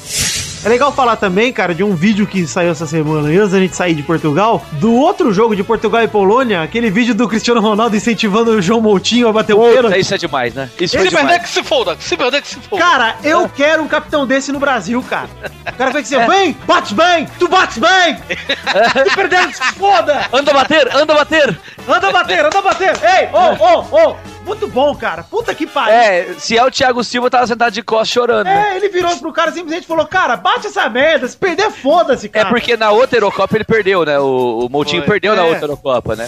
É 0.62 0.68
legal 0.68 0.92
falar 0.92 1.16
também, 1.16 1.50
cara, 1.52 1.74
de 1.74 1.82
um 1.82 1.94
vídeo 1.94 2.26
que 2.26 2.46
saiu 2.46 2.70
essa 2.70 2.86
semana, 2.86 3.28
antes 3.28 3.52
da 3.52 3.58
gente 3.58 3.74
sair 3.74 3.94
de 3.94 4.02
Portugal, 4.02 4.62
do 4.72 4.92
outro 4.94 5.32
jogo 5.32 5.56
de 5.56 5.64
Portugal 5.64 6.02
e 6.02 6.08
Polônia, 6.08 6.62
aquele 6.62 6.90
vídeo 6.90 7.14
do 7.14 7.26
Cristiano 7.26 7.62
Ronaldo 7.62 7.96
incentivando 7.96 8.50
o 8.50 8.60
João 8.60 8.78
Moutinho 8.80 9.26
a 9.26 9.32
bater 9.32 9.54
o 9.54 9.60
pênalti. 9.60 9.98
Isso 9.98 10.14
é 10.14 10.18
demais, 10.18 10.52
né? 10.52 10.68
Isso 10.78 10.96
Ele 10.98 11.08
vai 11.08 11.22
demais. 11.22 11.38
ver 11.38 11.42
que 11.44 11.48
se 11.48 11.62
foda, 11.62 11.96
se 11.98 12.14
perder 12.14 12.42
que 12.42 12.48
se 12.48 12.56
foda. 12.56 12.82
Cara, 12.82 13.16
eu 13.24 13.48
quero 13.48 13.82
um 13.82 13.88
capitão 13.88 14.26
desse 14.26 14.52
no 14.52 14.58
Brasil, 14.58 15.02
cara. 15.08 15.30
O 15.66 15.72
cara 15.76 15.92
vai 15.92 16.02
dizer, 16.02 16.26
vem, 16.28 16.54
bate 16.66 16.94
bem, 16.94 17.26
tu 17.38 17.48
bates 17.48 17.78
bem. 17.78 18.18
Se 19.10 19.16
perder, 19.16 19.54
se 19.54 19.72
foda. 19.74 20.26
Anda 20.32 20.52
bater, 20.52 20.94
anda 20.94 21.14
bater. 21.14 21.58
Anda 21.88 22.12
bater, 22.12 22.44
anda 22.44 22.62
bater. 22.62 22.92
Ei, 23.02 23.28
ô, 23.32 23.64
ô, 23.64 24.10
ô. 24.10 24.16
Muito 24.50 24.66
bom, 24.68 24.94
cara. 24.96 25.22
Puta 25.22 25.54
que 25.54 25.66
pariu. 25.66 25.94
É, 25.94 26.34
se 26.38 26.58
é 26.58 26.64
o 26.64 26.70
Thiago 26.70 27.02
Silva, 27.04 27.30
tava 27.30 27.46
sentado 27.46 27.72
de 27.72 27.82
costas 27.82 28.08
chorando, 28.08 28.44
né? 28.46 28.72
É, 28.72 28.76
ele 28.76 28.88
virou 28.88 29.16
pro 29.18 29.32
cara 29.32 29.52
simplesmente 29.52 29.86
falou, 29.86 30.04
cara, 30.06 30.36
bate 30.36 30.66
essa 30.66 30.88
merda, 30.88 31.28
se 31.28 31.36
perder, 31.36 31.70
foda-se, 31.70 32.26
É 32.26 32.28
cara. 32.28 32.48
porque 32.48 32.76
na 32.76 32.90
outra 32.90 33.16
Eurocopa 33.18 33.56
ele 33.56 33.64
perdeu, 33.64 34.04
né? 34.04 34.18
O, 34.18 34.66
o 34.66 34.68
Moutinho 34.68 35.02
Foi. 35.02 35.10
perdeu 35.12 35.36
na 35.36 35.42
É. 35.42 35.48
outra 35.48 35.64
Eurocopa, 35.64 36.16
né? 36.16 36.26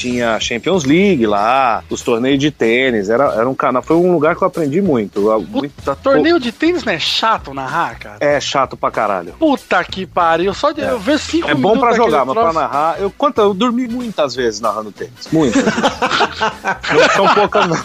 Tinha 0.00 0.40
Champions 0.40 0.84
League 0.84 1.26
lá, 1.26 1.84
os 1.90 2.00
torneios 2.00 2.38
de 2.38 2.50
tênis, 2.50 3.10
era, 3.10 3.34
era 3.34 3.46
um 3.46 3.54
canal, 3.54 3.82
foi 3.82 3.96
um 3.96 4.10
lugar 4.12 4.34
que 4.34 4.42
eu 4.42 4.48
aprendi 4.48 4.80
muito. 4.80 5.20
muito 5.46 5.74
Torneio 6.02 6.40
de 6.40 6.50
tênis 6.50 6.82
não 6.84 6.94
é 6.94 6.98
chato 6.98 7.52
narrar, 7.52 7.98
cara? 7.98 8.16
É 8.18 8.40
chato 8.40 8.78
pra 8.78 8.90
caralho. 8.90 9.34
Puta 9.38 9.84
que 9.84 10.06
pariu. 10.06 10.54
Só 10.54 10.72
de 10.72 10.80
eu 10.80 10.98
ver 10.98 11.18
cinco 11.18 11.50
É 11.50 11.54
bom 11.54 11.78
pra 11.78 11.92
jogar, 11.92 12.24
mas 12.24 12.32
pra 12.32 12.44
troço. 12.44 12.58
narrar. 12.58 12.98
Eu, 12.98 13.10
quanto, 13.10 13.42
eu 13.42 13.52
dormi 13.52 13.86
muitas 13.88 14.34
vezes 14.34 14.58
narrando 14.58 14.90
tênis. 14.90 15.28
Muitas. 15.30 15.62
não 16.90 17.10
são 17.14 17.34
poucas, 17.34 17.66
não. 17.68 17.76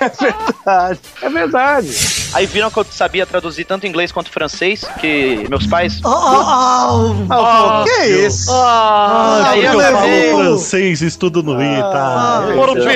É 0.00 0.08
verdade. 0.08 1.00
É 1.20 1.28
verdade. 1.28 2.25
Aí 2.36 2.44
viram 2.44 2.70
que 2.70 2.78
eu 2.78 2.84
sabia 2.90 3.24
traduzir 3.24 3.64
tanto 3.64 3.86
inglês 3.86 4.12
quanto 4.12 4.30
francês, 4.30 4.84
que 5.00 5.46
meus 5.48 5.66
pais. 5.66 5.98
Ah, 6.04 7.82
que 7.84 7.90
é 7.90 8.08
isso? 8.26 8.50
Ah, 8.52 9.52
porque 9.54 9.66
eu 9.66 9.80
falo 9.80 10.44
francês, 10.44 11.00
estudo 11.00 11.42
no 11.42 11.54
ITA. 11.62 11.82
Ah, 11.94 12.42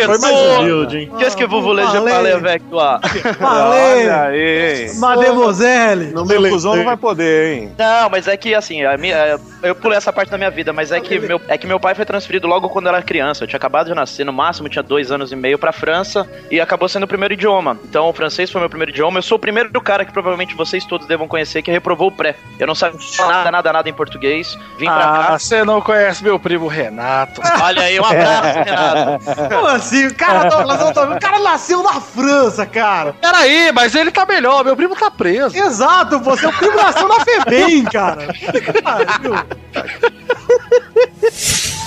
Foi 0.06 0.18
mais 0.18 0.58
humilde, 0.58 0.98
hein? 0.98 1.10
Qu'est-ce 1.18 1.34
que 1.36 1.46
vous 1.46 1.62
voulez, 1.62 1.86
je 1.86 1.92
Valeu. 1.98 2.12
parle 2.14 2.32
avec 2.32 2.62
toi? 2.68 3.00
Olha 3.40 4.22
aí. 4.24 4.94
Mademoiselle. 4.98 6.12
No 6.12 6.26
meu 6.26 6.42
cuzão 6.50 6.76
não 6.76 6.84
vai 6.84 6.96
poder, 6.98 7.54
hein? 7.54 7.72
Não, 7.78 8.10
mas 8.10 8.28
é 8.28 8.36
que 8.36 8.54
assim, 8.54 8.84
a 8.84 8.98
minha- 8.98 9.38
eu 9.62 9.74
pulei 9.74 9.96
essa 9.96 10.12
parte 10.12 10.30
da 10.30 10.36
minha 10.36 10.50
vida, 10.50 10.70
mas 10.72 10.92
é 10.92 11.00
que, 11.00 11.18
meu, 11.18 11.40
é 11.48 11.56
que 11.56 11.66
meu 11.66 11.80
pai 11.80 11.94
foi 11.94 12.04
transferido 12.04 12.46
logo 12.46 12.68
quando 12.68 12.86
eu 12.88 12.94
era 12.94 13.02
criança. 13.02 13.44
Eu 13.44 13.48
tinha 13.48 13.56
acabado 13.56 13.86
de 13.86 13.94
nascer, 13.94 14.24
no 14.24 14.32
máximo 14.34 14.68
tinha 14.68 14.82
dois 14.82 15.10
anos 15.10 15.32
e 15.32 15.36
meio 15.36 15.58
pra 15.58 15.72
França 15.72 16.28
e 16.50 16.60
acabou 16.60 16.88
sendo 16.90 17.04
o 17.04 17.08
primeiro 17.08 17.32
idioma. 17.32 17.78
Então 17.88 18.06
o 18.08 18.12
francês 18.12 18.50
foi 18.50 18.60
meu 18.60 18.68
primeiro 18.68 18.90
idioma. 18.92 19.18
Eu 19.18 19.22
sou 19.30 19.36
o 19.36 19.40
primeiro 19.40 19.70
cara 19.80 20.04
que 20.04 20.12
provavelmente 20.12 20.56
vocês 20.56 20.84
todos 20.84 21.06
devam 21.06 21.28
conhecer 21.28 21.62
que 21.62 21.70
reprovou 21.70 22.08
o 22.08 22.12
pré. 22.12 22.34
Eu 22.58 22.66
não 22.66 22.74
sabia 22.74 22.98
nada, 23.28 23.50
nada, 23.52 23.72
nada 23.72 23.88
em 23.88 23.92
português. 23.92 24.58
Vim 24.76 24.86
pra 24.86 24.94
Ah, 24.96 25.26
cá. 25.28 25.38
você 25.38 25.64
não 25.64 25.80
conhece 25.80 26.24
meu 26.24 26.36
primo 26.38 26.66
Renato. 26.66 27.40
Olha 27.62 27.82
aí, 27.82 28.00
um 28.00 28.04
abraço, 28.04 28.58
Renato. 28.58 29.24
Como 29.54 29.66
assim? 29.68 30.06
O 30.08 30.14
cara, 30.16 30.48
Douglas, 30.48 30.80
eu 30.80 30.92
tô- 30.92 31.04
o 31.14 31.20
cara 31.20 31.38
nasceu 31.38 31.80
na 31.82 32.00
França, 32.00 32.66
cara. 32.66 33.12
Peraí, 33.20 33.70
mas 33.72 33.94
ele 33.94 34.10
tá 34.10 34.26
melhor, 34.26 34.64
meu 34.64 34.74
primo 34.76 34.96
tá 34.96 35.10
preso. 35.10 35.56
Exato, 35.56 36.18
você, 36.18 36.46
o 36.46 36.52
primo 36.52 36.74
nasceu 36.76 37.06
na 37.06 37.20
FEBEM, 37.20 37.84
cara. 37.84 38.26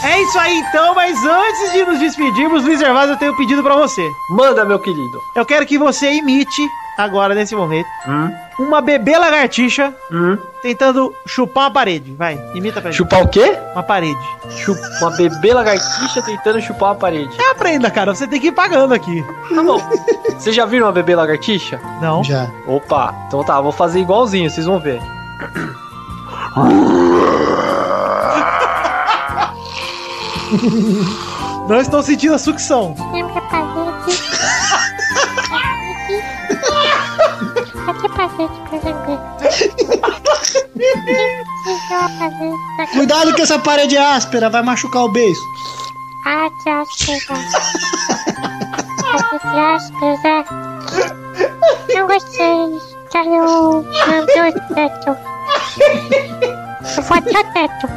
É 0.05 0.21
isso 0.21 0.37
aí 0.37 0.57
então, 0.59 0.93
mas 0.95 1.17
antes 1.23 1.71
de 1.71 1.85
nos 1.85 1.97
despedirmos, 1.99 2.65
Luiz 2.65 2.79
Gervásio, 2.79 3.13
eu 3.13 3.17
tenho 3.17 3.31
um 3.31 3.37
pedido 3.37 3.63
pra 3.63 3.75
você. 3.75 4.01
Manda, 4.31 4.65
meu 4.65 4.77
querido. 4.79 5.17
Eu 5.35 5.45
quero 5.45 5.65
que 5.65 5.77
você 5.77 6.11
imite, 6.11 6.61
agora 6.97 7.33
nesse 7.33 7.55
momento, 7.55 7.87
uma 8.59 8.81
bebê 8.81 9.17
lagartixa 9.17 9.93
tentando 10.61 11.13
chupar 11.25 11.65
uma 11.65 11.71
parede. 11.71 12.13
Vai, 12.13 12.39
imita 12.53 12.81
pra 12.81 12.91
gente. 12.91 12.97
Chupar 12.97 13.23
o 13.23 13.27
quê? 13.27 13.57
Uma 13.73 13.83
parede. 13.83 14.19
Chup... 14.49 14.77
Uma 15.01 15.11
bebê 15.11 15.53
lagartixa 15.53 16.21
tentando 16.21 16.61
chupar 16.61 16.89
uma 16.89 16.95
parede. 16.95 17.29
É, 17.41 17.51
aprenda, 17.51 17.89
cara, 17.91 18.13
você 18.13 18.27
tem 18.27 18.39
que 18.39 18.47
ir 18.47 18.51
pagando 18.51 18.93
aqui. 18.93 19.23
Tá 19.53 19.63
bom. 19.63 19.79
Vocês 20.37 20.55
já 20.55 20.65
viram 20.65 20.87
uma 20.87 20.93
bebê 20.93 21.15
lagartixa? 21.15 21.79
Não. 22.01 22.23
Já. 22.23 22.49
Opa, 22.67 23.13
então 23.27 23.43
tá, 23.43 23.59
vou 23.59 23.71
fazer 23.71 23.99
igualzinho, 23.99 24.49
vocês 24.49 24.65
vão 24.65 24.79
ver. 24.79 25.01
Não 31.67 31.79
estou 31.79 32.03
sentindo 32.03 32.35
a 32.35 32.37
sucção. 32.37 32.95
Lembra 33.11 33.39
a 33.39 33.41
Cuidado 42.93 43.33
que 43.35 43.41
essa 43.41 43.59
parede 43.59 43.97
é 43.97 44.01
áspera, 44.01 44.49
vai 44.49 44.63
machucar 44.63 45.03
o 45.03 45.11
beijo. 45.11 45.41
Ah, 46.25 46.47
de 46.63 46.69
áspera. 46.69 47.39
Parede 49.01 49.59
áspera. 49.59 50.45
Não 51.93 52.07
gostei. 52.07 52.79
Quero 53.11 53.85
lamber 54.07 54.47
o 54.47 54.51
teto. 54.73 55.17
Eu 56.95 57.03
vou 57.03 57.17
até 57.17 57.39
o 57.39 57.43
teto. 57.53 57.87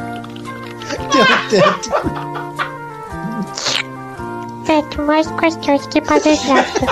O 1.13 1.25
teto. 1.49 1.89
Teto 4.65 5.01
mais 5.03 5.27
gostoso 5.27 5.89
que 5.89 6.01
parede 6.01 6.51
áspera. 6.51 6.91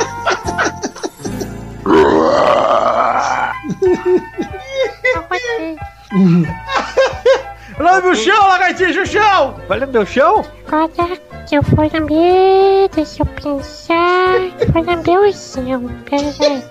Lambe 7.78 8.08
o 8.08 8.16
chão, 8.16 8.48
lagartixa, 8.48 9.02
o 9.02 9.06
chão! 9.06 9.60
Vai 9.68 9.78
lamber 9.80 10.02
o 10.02 10.06
chão? 10.06 10.44
Agora 10.68 11.16
que 11.48 11.56
eu 11.56 11.62
vou 11.62 11.88
lamber, 11.94 12.90
deixa 12.96 13.22
eu 13.22 13.26
pensar. 13.28 14.40
Vou 14.74 14.84
lamber 14.84 15.20
o 15.20 15.32
céu. 15.32 15.80
Pera 16.10 16.24
aí. 16.24 16.64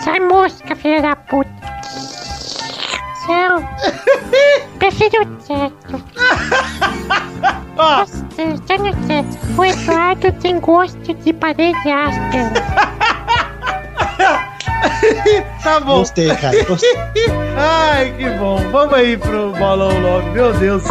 Sai 0.00 0.18
mosca, 0.20 0.74
filha 0.74 1.00
da 1.02 1.14
puta. 1.14 1.48
Céu. 3.26 3.62
Prefiro 4.78 5.22
o 5.22 5.26
teto. 5.36 6.02
O 9.56 9.64
Eduardo 9.64 10.32
tem 10.32 10.58
gosto 10.60 11.14
de 11.14 11.32
parede 11.32 11.90
áspera. 11.90 12.52
Tá 15.62 15.80
bom. 15.80 15.98
Gostei, 15.98 16.34
cara. 16.36 16.64
Gostei. 16.64 16.94
Ai, 17.56 18.12
que 18.16 18.28
bom. 18.30 18.58
Vamos 18.70 18.94
aí 18.94 19.16
pro 19.16 19.52
bolão 19.52 19.98
logo. 20.00 20.30
Meu 20.30 20.52
Deus. 20.54 20.84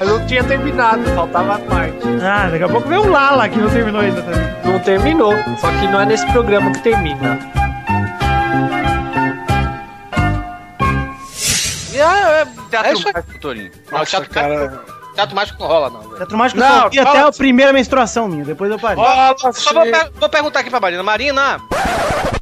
Eu 0.00 0.06
não 0.06 0.26
tinha 0.26 0.42
terminado, 0.44 1.02
faltava 1.14 1.54
a 1.56 1.58
parte. 1.58 1.98
Ah, 2.22 2.48
daqui 2.50 2.64
a 2.64 2.68
pouco 2.68 2.88
vem 2.88 2.98
um 2.98 3.10
Lala 3.10 3.48
que 3.48 3.58
não 3.58 3.68
terminou 3.70 4.00
ainda 4.00 4.22
também. 4.22 4.50
Não 4.64 4.78
terminou, 4.80 5.32
só 5.60 5.68
que 5.72 5.86
não 5.88 6.00
é 6.00 6.06
nesse 6.06 6.26
programa 6.32 6.70
que 6.72 6.82
termina. 6.82 7.38
É, 11.94 12.42
é 12.42 12.46
teatro 12.70 12.88
É 12.88 12.92
isso 12.92 13.08
aí. 13.08 13.14
mágico, 13.14 13.38
Torinho. 13.40 13.70
Não, 13.90 13.98
Nossa, 13.98 14.10
teatro, 14.10 14.30
cara. 14.30 14.54
mágico, 14.70 14.99
teatro 15.14 15.34
mágico 15.36 15.58
não 15.60 15.66
rola, 15.68 15.90
não. 15.90 16.00
velho. 16.00 16.16
Teatro 16.16 16.36
mágico 16.38 16.60
Não, 16.60 16.80
só 16.82 16.88
vi 16.88 16.98
até 16.98 17.20
a 17.20 17.32
primeira 17.32 17.72
menstruação 17.72 18.28
minha, 18.28 18.44
depois 18.44 18.70
eu 18.70 18.78
parei. 18.78 19.02
Só 19.52 19.72
vou, 19.72 19.82
per- 19.82 20.10
vou 20.14 20.28
perguntar 20.28 20.60
aqui 20.60 20.70
pra 20.70 20.80
Marina. 20.80 21.02
Marina, 21.02 21.60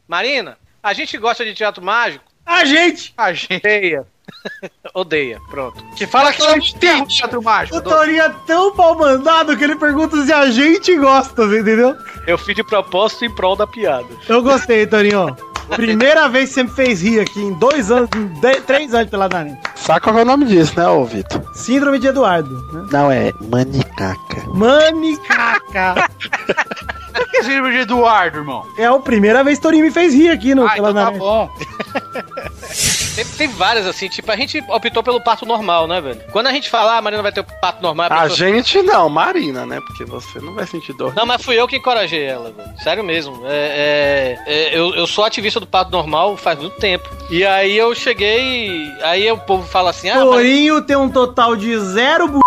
Marina, 0.06 0.58
a 0.82 0.92
gente 0.92 1.16
gosta 1.18 1.44
de 1.44 1.54
teatro 1.54 1.82
mágico? 1.84 2.24
A 2.46 2.64
gente! 2.64 3.12
A 3.16 3.32
gente. 3.32 3.56
Odeia. 3.56 4.06
Odeia, 4.94 5.38
pronto. 5.50 5.82
Que 5.96 6.06
fala 6.06 6.32
que 6.32 6.42
não 6.42 6.58
tem 6.78 7.04
teatro 7.06 7.42
mágico. 7.42 7.76
O 7.78 7.82
Torinho 7.82 8.22
é 8.22 8.28
tão 8.46 8.74
pau 8.74 8.94
mandado 8.96 9.56
que 9.56 9.64
ele 9.64 9.76
pergunta 9.76 10.22
se 10.24 10.32
a 10.32 10.50
gente 10.50 10.96
gosta, 10.96 11.44
entendeu? 11.44 11.96
Eu 12.26 12.36
fiz 12.38 12.54
de 12.54 12.62
propósito 12.64 13.24
em 13.24 13.34
prol 13.34 13.56
da 13.56 13.66
piada. 13.66 14.06
Eu 14.28 14.42
gostei, 14.42 14.86
Torinho. 14.86 15.36
Primeira 15.76 16.28
vez 16.28 16.48
que 16.48 16.54
você 16.56 16.62
me 16.64 16.70
fez 16.70 17.02
rir 17.02 17.20
aqui 17.20 17.40
em 17.40 17.52
dois 17.54 17.90
anos, 17.90 18.08
em 18.16 18.26
de- 18.40 18.60
três 18.62 18.94
anos 18.94 19.10
pela 19.10 19.28
Dani. 19.28 19.56
Sabe 19.76 20.00
qual 20.00 20.18
é 20.18 20.22
o 20.22 20.24
nome 20.24 20.44
disso, 20.46 20.72
né, 20.78 20.86
ô 20.88 21.04
Vitor? 21.04 21.42
Síndrome 21.54 21.98
de 21.98 22.08
Eduardo. 22.08 22.50
Né? 22.72 22.86
Não, 22.90 23.10
é 23.10 23.32
manicaca. 23.50 24.42
Manicaca. 24.54 26.08
que 27.30 27.36
é 27.36 27.42
síndrome 27.42 27.72
de 27.72 27.78
Eduardo, 27.80 28.38
irmão? 28.38 28.64
É 28.78 28.86
a 28.86 28.98
primeira 28.98 29.44
vez 29.44 29.58
que 29.58 29.62
Torinho 29.62 29.84
me 29.84 29.90
fez 29.90 30.12
rir 30.14 30.30
aqui 30.30 30.54
no 30.54 30.66
Ah, 30.66 30.70
pela 30.70 30.90
então 30.90 31.04
tá 31.04 31.10
bom. 31.18 31.50
Tem, 33.18 33.24
tem 33.24 33.48
várias, 33.48 33.84
assim, 33.84 34.08
tipo, 34.08 34.30
a 34.30 34.36
gente 34.36 34.62
optou 34.68 35.02
pelo 35.02 35.20
parto 35.20 35.44
normal, 35.44 35.88
né, 35.88 36.00
velho? 36.00 36.20
Quando 36.30 36.46
a 36.46 36.52
gente 36.52 36.70
falar, 36.70 36.94
ah, 36.94 36.98
a 36.98 37.02
Marina 37.02 37.20
vai 37.20 37.32
ter 37.32 37.40
o 37.40 37.44
parto 37.44 37.82
normal... 37.82 38.06
A 38.12 38.22
pessoa- 38.22 38.36
gente 38.36 38.80
não, 38.82 39.08
Marina, 39.08 39.66
né? 39.66 39.80
Porque 39.80 40.04
você 40.04 40.38
não 40.38 40.54
vai 40.54 40.68
sentir 40.68 40.92
dor. 40.92 41.12
Não, 41.16 41.26
mas 41.26 41.42
fui 41.42 41.58
eu 41.58 41.66
que 41.66 41.76
encorajei 41.76 42.22
ela, 42.22 42.52
velho. 42.52 42.70
Sério 42.78 43.02
mesmo. 43.02 43.42
É, 43.44 44.36
é, 44.46 44.52
é, 44.52 44.78
eu, 44.78 44.94
eu 44.94 45.04
sou 45.04 45.24
ativista 45.24 45.58
do 45.58 45.66
parto 45.66 45.90
normal 45.90 46.36
faz 46.36 46.60
muito 46.60 46.76
tempo. 46.76 47.08
E 47.28 47.44
aí 47.44 47.76
eu 47.76 47.92
cheguei. 47.92 48.88
Aí 49.02 49.28
o 49.32 49.38
povo 49.38 49.66
fala 49.66 49.90
assim: 49.90 50.08
ah, 50.10 50.20
Torinho 50.20 50.80
tem 50.82 50.96
um 50.96 51.08
total 51.10 51.56
de 51.56 51.76
zero 51.78 52.28
bu... 52.28 52.40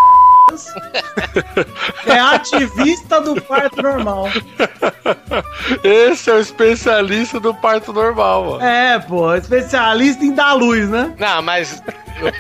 É 2.06 2.20
ativista 2.20 3.22
do 3.22 3.40
parto 3.42 3.82
normal. 3.82 4.28
Esse 5.84 6.30
é 6.30 6.34
o 6.34 6.40
especialista 6.40 7.40
do 7.40 7.54
parto 7.54 7.94
normal, 7.94 8.46
mano. 8.46 8.64
É, 8.64 9.00
pô, 9.00 9.34
especialista 9.36 10.24
em 10.24 10.34
dar 10.34 10.54
luz, 10.54 10.90
né? 10.90 11.14
Não, 11.18 11.42
mas. 11.42 11.82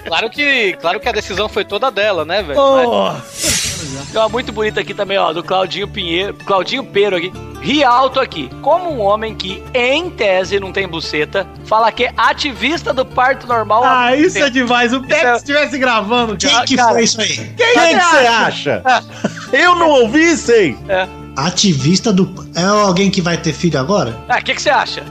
claro 0.05 0.29
que, 0.29 0.73
claro 0.73 0.99
que 0.99 1.09
a 1.09 1.13
decisão 1.13 1.47
foi 1.49 1.65
toda 1.65 1.91
dela, 1.91 2.25
né, 2.25 2.41
velho? 2.41 2.55
Pô. 2.55 3.11
Tem 4.11 4.21
uma 4.21 4.29
muito 4.29 4.51
bonita 4.51 4.81
aqui 4.81 4.93
também, 4.93 5.17
ó, 5.17 5.33
do 5.33 5.43
Claudinho 5.43 5.87
Pinheiro. 5.87 6.33
Claudinho 6.45 6.83
Peiro 6.83 7.15
aqui. 7.15 7.31
Ri 7.61 7.83
alto 7.83 8.19
aqui. 8.19 8.49
Como 8.61 8.91
um 8.91 8.99
homem 8.99 9.35
que, 9.35 9.63
em 9.73 10.09
tese, 10.09 10.59
não 10.59 10.71
tem 10.71 10.87
buceta, 10.87 11.47
fala 11.65 11.91
que 11.91 12.05
é 12.05 12.13
ativista 12.17 12.93
do 12.93 13.05
parto 13.05 13.47
normal. 13.47 13.83
Ah, 13.85 14.15
isso 14.15 14.37
é 14.39 14.49
demais. 14.49 14.93
O 14.93 15.01
Pepe 15.01 15.37
estivesse 15.37 15.77
gravando, 15.77 16.35
Quem 16.35 16.49
cara. 16.49 16.65
que 16.65 16.75
cara, 16.75 16.91
foi 16.93 17.03
isso 17.03 17.21
aí? 17.21 17.27
Quem, 17.55 17.55
Quem 17.55 17.97
que 17.97 18.03
você 18.03 18.27
acha? 18.27 18.83
Eu 19.53 19.75
não 19.75 19.89
ouvi, 19.89 20.35
sei. 20.35 20.77
É. 20.89 21.07
Ativista 21.35 22.11
do. 22.11 22.29
É 22.55 22.63
alguém 22.63 23.09
que 23.09 23.21
vai 23.21 23.37
ter 23.37 23.53
filho 23.53 23.79
agora? 23.79 24.17
Ah, 24.27 24.39
o 24.39 24.43
que 24.43 24.53
que 24.53 24.61
você 24.61 24.69
acha? 24.69 25.03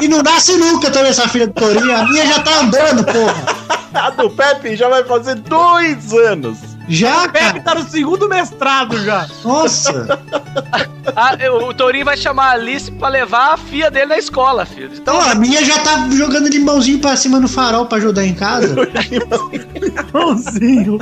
E 0.00 0.06
não 0.06 0.22
nasce 0.22 0.56
nunca 0.56 0.90
também 0.90 1.10
essa 1.10 1.28
filha 1.28 1.48
do 1.48 1.52
Torinho. 1.54 1.96
A 1.96 2.06
minha 2.06 2.26
já 2.26 2.40
tá 2.40 2.60
andando, 2.60 3.04
porra. 3.04 3.58
A 3.94 4.10
do 4.10 4.30
Pepe 4.30 4.76
já 4.76 4.88
vai 4.88 5.02
fazer 5.02 5.34
dois 5.36 6.12
anos. 6.12 6.58
Já, 6.88 7.24
O 7.24 7.30
Pepe 7.32 7.44
cara? 7.44 7.60
tá 7.60 7.74
no 7.74 7.88
segundo 7.88 8.28
mestrado 8.28 8.98
já. 9.04 9.26
Nossa. 9.44 10.18
Ah, 11.16 11.34
eu- 11.40 11.66
o 11.66 11.74
Torinho 11.74 12.04
vai 12.04 12.16
chamar 12.18 12.48
a 12.48 12.52
Alice 12.52 12.92
pra 12.92 13.08
levar 13.08 13.54
a 13.54 13.56
filha 13.56 13.90
dele 13.90 14.06
na 14.06 14.18
escola, 14.18 14.64
filho. 14.66 14.90
Então, 14.94 15.14
Pô, 15.16 15.20
a 15.22 15.34
minha 15.34 15.64
já 15.64 15.78
tá 15.78 16.06
jogando 16.10 16.48
limãozinho 16.48 16.98
pra 17.00 17.16
cima 17.16 17.40
no 17.40 17.48
farol 17.48 17.86
pra 17.86 17.96
ajudar 17.98 18.24
em 18.26 18.34
casa. 18.34 18.74
Limãozinho. 19.74 20.98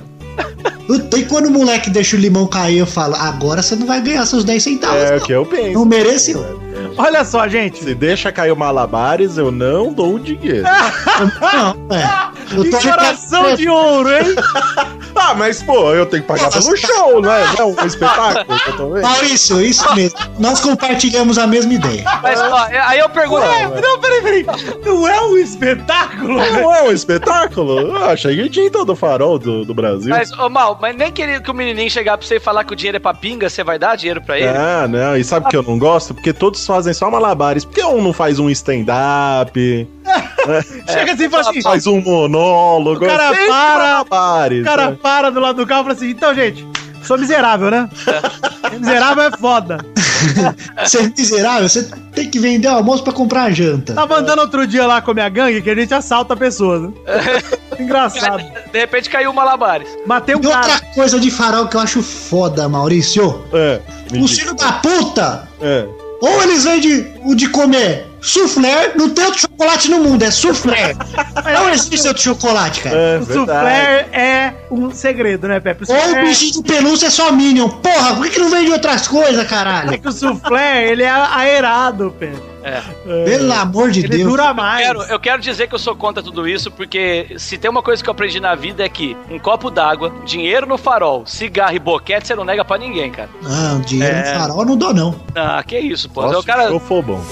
Puta, 0.87 1.18
E 1.18 1.24
quando 1.24 1.47
o 1.47 1.51
moleque 1.51 1.91
deixa 1.91 2.16
o 2.16 2.18
limão 2.18 2.47
cair, 2.47 2.78
eu 2.78 2.87
falo, 2.87 3.14
agora 3.16 3.62
você 3.62 3.74
não 3.76 3.87
vai 3.87 4.01
ganhar 4.01 4.24
seus 4.26 4.45
10 4.45 4.62
centavos. 4.62 5.03
É 5.03 5.16
o 5.16 5.20
que 5.20 5.32
eu 5.32 5.45
penso. 5.47 5.72
Não 5.72 5.84
mereceu. 5.84 6.66
Olha 6.97 7.24
só, 7.24 7.47
gente. 7.49 7.82
Se 7.82 7.95
deixa 7.95 8.32
cair 8.32 8.53
o 8.53 8.57
malabares, 8.57 9.37
eu 9.37 9.51
não 9.51 9.93
dou 9.93 10.14
o 10.14 10.18
dinheiro. 10.20 10.66
Não, 11.41 11.97
é. 11.97 12.37
Eu 12.57 12.62
Que 12.62 12.70
tô 12.70 12.78
coração 12.78 13.55
de 13.57 13.68
ouro, 13.68 14.11
hein? 14.11 14.34
Ah, 15.18 15.34
mas 15.34 15.62
pô, 15.62 15.93
eu 15.95 16.05
tenho 16.05 16.22
que 16.22 16.28
pagar 16.28 16.51
pelo 16.51 16.76
show, 16.76 17.22
não 17.22 17.32
é? 17.32 17.45
Não 17.59 17.61
é 17.78 17.82
um 17.82 17.87
espetáculo 17.87 18.59
que 18.61 18.68
eu 18.68 18.76
tô 18.76 18.91
vendo? 18.91 19.03
Maurício, 19.03 19.61
isso 19.62 19.95
mesmo. 19.95 20.18
Nós 20.39 20.61
compartilhamos 20.61 21.39
a 21.39 21.47
mesma 21.47 21.72
ideia. 21.72 22.05
mas, 22.22 22.39
ó, 22.39 22.68
aí 22.70 22.99
eu 22.99 23.09
pergunto. 23.09 23.41
Ué, 23.41 23.80
não, 23.80 23.99
peraí, 23.99 24.22
peraí. 24.22 24.47
Não 24.84 25.09
é 25.09 25.20
um 25.22 25.39
espetáculo? 25.39 26.34
Não 26.37 26.74
é 26.74 26.82
um 26.82 26.93
espetáculo? 26.93 27.80
Eu 27.80 28.05
achei 28.05 28.37
que 28.37 28.51
tinha 28.51 28.70
todo 28.70 28.93
o 28.93 28.97
farol 28.97 29.39
do, 29.39 29.64
do 29.64 29.74
Brasil. 29.74 30.11
Mas, 30.11 30.30
ô 30.32 30.51
Mal, 30.51 30.75
mas 30.80 30.96
nem 30.96 31.10
que, 31.12 31.22
ele- 31.22 31.40
que 31.40 31.50
o 31.50 31.54
menininho 31.54 31.90
chegar 31.90 32.16
pra 32.18 32.26
você 32.26 32.36
e 32.36 32.40
falar 32.40 32.64
que 32.64 32.72
o 32.72 32.76
dinheiro 32.76 32.96
é 32.96 33.00
pra 33.00 33.14
pinga, 33.14 33.48
você 33.50 33.62
vai 33.64 33.78
dar 33.78 33.96
dinheiro 33.96 34.20
pra 34.22 34.38
ele? 34.38 34.48
Ah, 34.48 34.86
não. 34.88 35.16
E 35.16 35.24
sabe 35.24 35.48
que 35.48 35.56
eu 35.56 35.62
não 35.62 35.78
gosto? 35.78 36.14
Porque 36.14 36.32
todos 36.32 36.64
fazem 36.66 36.92
só 36.94 37.10
malabares. 37.10 37.64
Por 37.64 37.74
que 37.74 37.82
um 37.84 38.02
não 38.02 38.12
faz 38.12 38.38
um 38.38 38.48
stand-up? 38.50 39.88
Chega 40.88 41.12
assim 41.12 41.24
e 41.24 41.28
fala 41.28 41.50
assim. 41.50 41.62
Faz 41.62 41.86
um 41.86 42.00
monólogo. 42.00 43.04
O 43.04 43.08
cara 43.08 43.32
para, 43.34 43.48
malabares, 43.48 44.62
O 44.62 44.64
cara 44.64 44.90
né? 44.90 44.98
para 45.02 45.30
do 45.30 45.40
lado 45.40 45.56
do 45.56 45.66
carro 45.66 45.80
e 45.80 45.84
fala 45.84 45.94
assim: 45.94 46.10
então, 46.10 46.34
gente, 46.34 46.66
sou 47.02 47.18
miserável, 47.18 47.70
né? 47.70 47.88
miserável 48.78 49.24
é 49.24 49.30
foda. 49.36 49.78
Você 50.84 50.98
é 50.98 51.02
miserável, 51.16 51.68
você 51.68 51.88
tem 52.14 52.28
que 52.30 52.38
vender 52.38 52.68
o 52.68 52.72
almoço 52.72 53.02
pra 53.02 53.12
comprar 53.12 53.50
janta. 53.52 53.94
Tava 53.94 54.18
andando 54.18 54.40
outro 54.40 54.66
dia 54.66 54.86
lá 54.86 55.00
com 55.02 55.10
a 55.10 55.14
minha 55.14 55.28
gangue 55.28 55.60
que 55.62 55.70
a 55.70 55.74
gente 55.74 55.92
assalta 55.94 56.36
pessoas. 56.36 56.82
Né? 56.82 56.90
Engraçado. 57.78 58.42
De 58.72 58.78
repente 58.78 59.10
caiu 59.10 59.30
o 59.30 59.34
malabares. 59.34 59.88
Matei 60.06 60.34
um 60.34 60.40
E 60.42 60.46
outra 60.46 60.60
cara. 60.62 60.80
coisa 60.94 61.18
de 61.20 61.30
farol 61.30 61.66
que 61.66 61.76
eu 61.76 61.80
acho 61.80 62.02
foda, 62.02 62.68
Maurício. 62.68 63.44
É, 63.52 63.80
diga. 64.10 64.28
filhos 64.28 64.54
da 64.56 64.72
puta, 64.72 65.48
É. 65.60 65.86
ou 66.20 66.42
eles 66.42 66.64
vendem 66.64 67.14
o 67.24 67.34
de 67.34 67.48
comer 67.48 68.06
soufflé, 68.28 68.92
não 68.96 69.10
tem 69.10 69.24
outro 69.24 69.40
chocolate 69.40 69.90
no 69.90 69.98
mundo, 70.00 70.22
é 70.22 70.30
soufflé. 70.30 70.94
Não 71.46 71.70
existe 71.70 72.08
outro 72.08 72.22
chocolate, 72.22 72.80
cara. 72.80 72.96
É, 72.96 73.18
O 73.18 73.24
soufflé 73.26 74.08
é 74.12 74.54
um 74.70 74.90
segredo, 74.90 75.46
né, 75.46 75.60
Pepe? 75.60 75.84
O 75.84 75.92
Ou 75.92 75.96
o 75.96 76.00
soufflé, 76.02 76.22
bichinho 76.22 76.52
de 76.54 76.62
pelúcia 76.62 77.06
é 77.06 77.10
só 77.10 77.30
Minion. 77.30 77.68
Porra, 77.68 78.14
por 78.16 78.24
que, 78.24 78.30
que 78.32 78.38
não 78.40 78.50
vende 78.50 78.72
outras 78.72 79.06
coisas, 79.06 79.38
é 79.38 79.44
caralho? 79.44 79.98
que 79.98 80.08
o 80.08 80.12
soufflé, 80.12 80.88
ele 80.90 81.02
é 81.04 81.10
aerado, 81.10 82.12
Pepe. 82.18 82.42
É. 82.64 82.82
Pelo 83.24 83.52
amor 83.52 83.92
de 83.92 84.00
Ele 84.00 84.08
Deus. 84.08 84.28
dura 84.28 84.46
Eu 84.46 84.54
mais. 84.54 84.84
quero, 84.84 85.02
eu 85.04 85.20
quero 85.20 85.40
dizer 85.40 85.68
que 85.68 85.74
eu 85.76 85.78
sou 85.78 85.94
contra 85.94 86.20
tudo 86.20 86.48
isso, 86.48 86.68
porque 86.68 87.36
se 87.38 87.56
tem 87.56 87.70
uma 87.70 87.80
coisa 87.80 88.02
que 88.02 88.08
eu 88.08 88.12
aprendi 88.12 88.40
na 88.40 88.56
vida 88.56 88.84
é 88.84 88.88
que 88.88 89.16
um 89.30 89.38
copo 89.38 89.70
d'água, 89.70 90.12
dinheiro 90.24 90.66
no 90.66 90.76
farol, 90.76 91.24
cigarro 91.26 91.76
e 91.76 91.78
boquete, 91.78 92.26
você 92.26 92.34
não 92.34 92.44
nega 92.44 92.64
pra 92.64 92.76
ninguém, 92.76 93.08
cara. 93.12 93.28
Ah, 93.44 93.78
dinheiro 93.86 94.16
É. 94.16 94.32
no 94.34 94.40
farol 94.40 94.60
eu 94.62 94.66
não 94.66 94.76
dou, 94.76 94.92
não. 94.92 95.14
Ah, 95.36 95.62
que 95.64 95.78
isso, 95.78 96.10
pô. 96.10 96.22
Nossa, 96.22 96.40
o 96.40 96.42
cara. 96.44 96.64
eu 96.64 96.80
for 96.80 97.02
bom. 97.04 97.24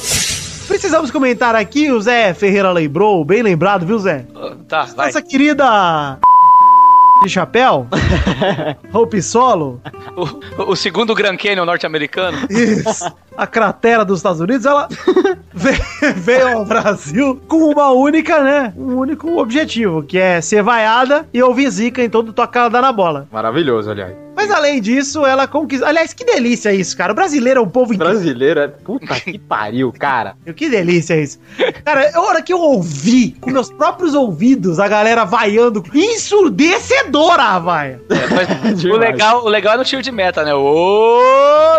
Precisamos 0.67 1.11
comentar 1.11 1.55
aqui, 1.55 1.91
o 1.91 2.01
Zé 2.01 2.33
Ferreira 2.35 2.71
lembrou, 2.73 3.25
bem 3.25 3.43
lembrado, 3.43 3.85
viu, 3.87 3.99
Zé? 3.99 4.25
Tá, 4.69 4.85
vai. 4.97 5.07
Nossa 5.07 5.23
querida 5.23 6.19
de 7.23 7.29
chapéu, 7.31 7.87
Hope 8.93 9.23
Solo, 9.23 9.81
O, 10.57 10.73
o 10.73 10.77
segundo 10.77 11.15
Grand 11.15 11.37
Canyon 11.37 11.65
norte-americano. 11.65 12.39
isso, 12.51 13.11
a 13.37 13.47
cratera 13.47 14.05
dos 14.05 14.19
Estados 14.19 14.41
Unidos, 14.41 14.67
ela 14.67 14.89
ve- 15.55 16.13
veio 16.17 16.59
ao 16.59 16.65
Brasil 16.65 17.41
com 17.49 17.71
uma 17.71 17.91
única, 17.93 18.43
né? 18.43 18.73
Um 18.77 18.97
único 18.97 19.39
objetivo, 19.39 20.03
que 20.03 20.19
é 20.19 20.41
ser 20.41 20.63
vaiada 20.63 21.27
e 21.33 21.43
ouvir 21.43 21.71
zica 21.71 22.03
em 22.03 22.11
todo 22.11 22.33
tocada 22.33 22.81
na 22.83 22.93
bola. 22.93 23.27
Maravilhoso, 23.33 23.91
aliás. 23.91 24.24
Mas 24.47 24.51
além 24.57 24.81
disso, 24.81 25.25
ela 25.25 25.47
conquista. 25.47 25.87
Aliás, 25.87 26.13
que 26.13 26.25
delícia 26.25 26.73
isso, 26.73 26.97
cara. 26.97 27.13
O 27.13 27.15
brasileiro 27.15 27.61
é 27.61 27.63
um 27.63 27.69
povo 27.69 27.95
incrível. 27.95 28.15
Brasileiro 28.15 28.61
é. 28.61 28.69
Puta 28.69 29.19
que 29.21 29.39
pariu, 29.39 29.93
cara. 29.93 30.35
Que 30.55 30.69
delícia 30.69 31.21
isso. 31.21 31.39
Cara, 31.85 32.11
a 32.15 32.21
hora 32.21 32.41
que 32.43 32.53
eu 32.53 32.61
ouvi 32.61 33.33
com 33.41 33.51
meus 33.51 33.71
próprios 33.71 34.15
ouvidos 34.15 34.79
a 34.79 34.87
galera 34.87 35.25
vaiando, 35.25 35.83
ensurdecedora, 35.93 37.59
vai. 37.59 37.99
o, 38.93 38.97
legal, 38.97 39.45
o 39.45 39.49
legal 39.49 39.75
é 39.75 39.77
no 39.79 39.85
tiro 39.85 40.03
de 40.03 40.13
meta, 40.13 40.45
né? 40.45 40.55
Ô, 40.55 41.21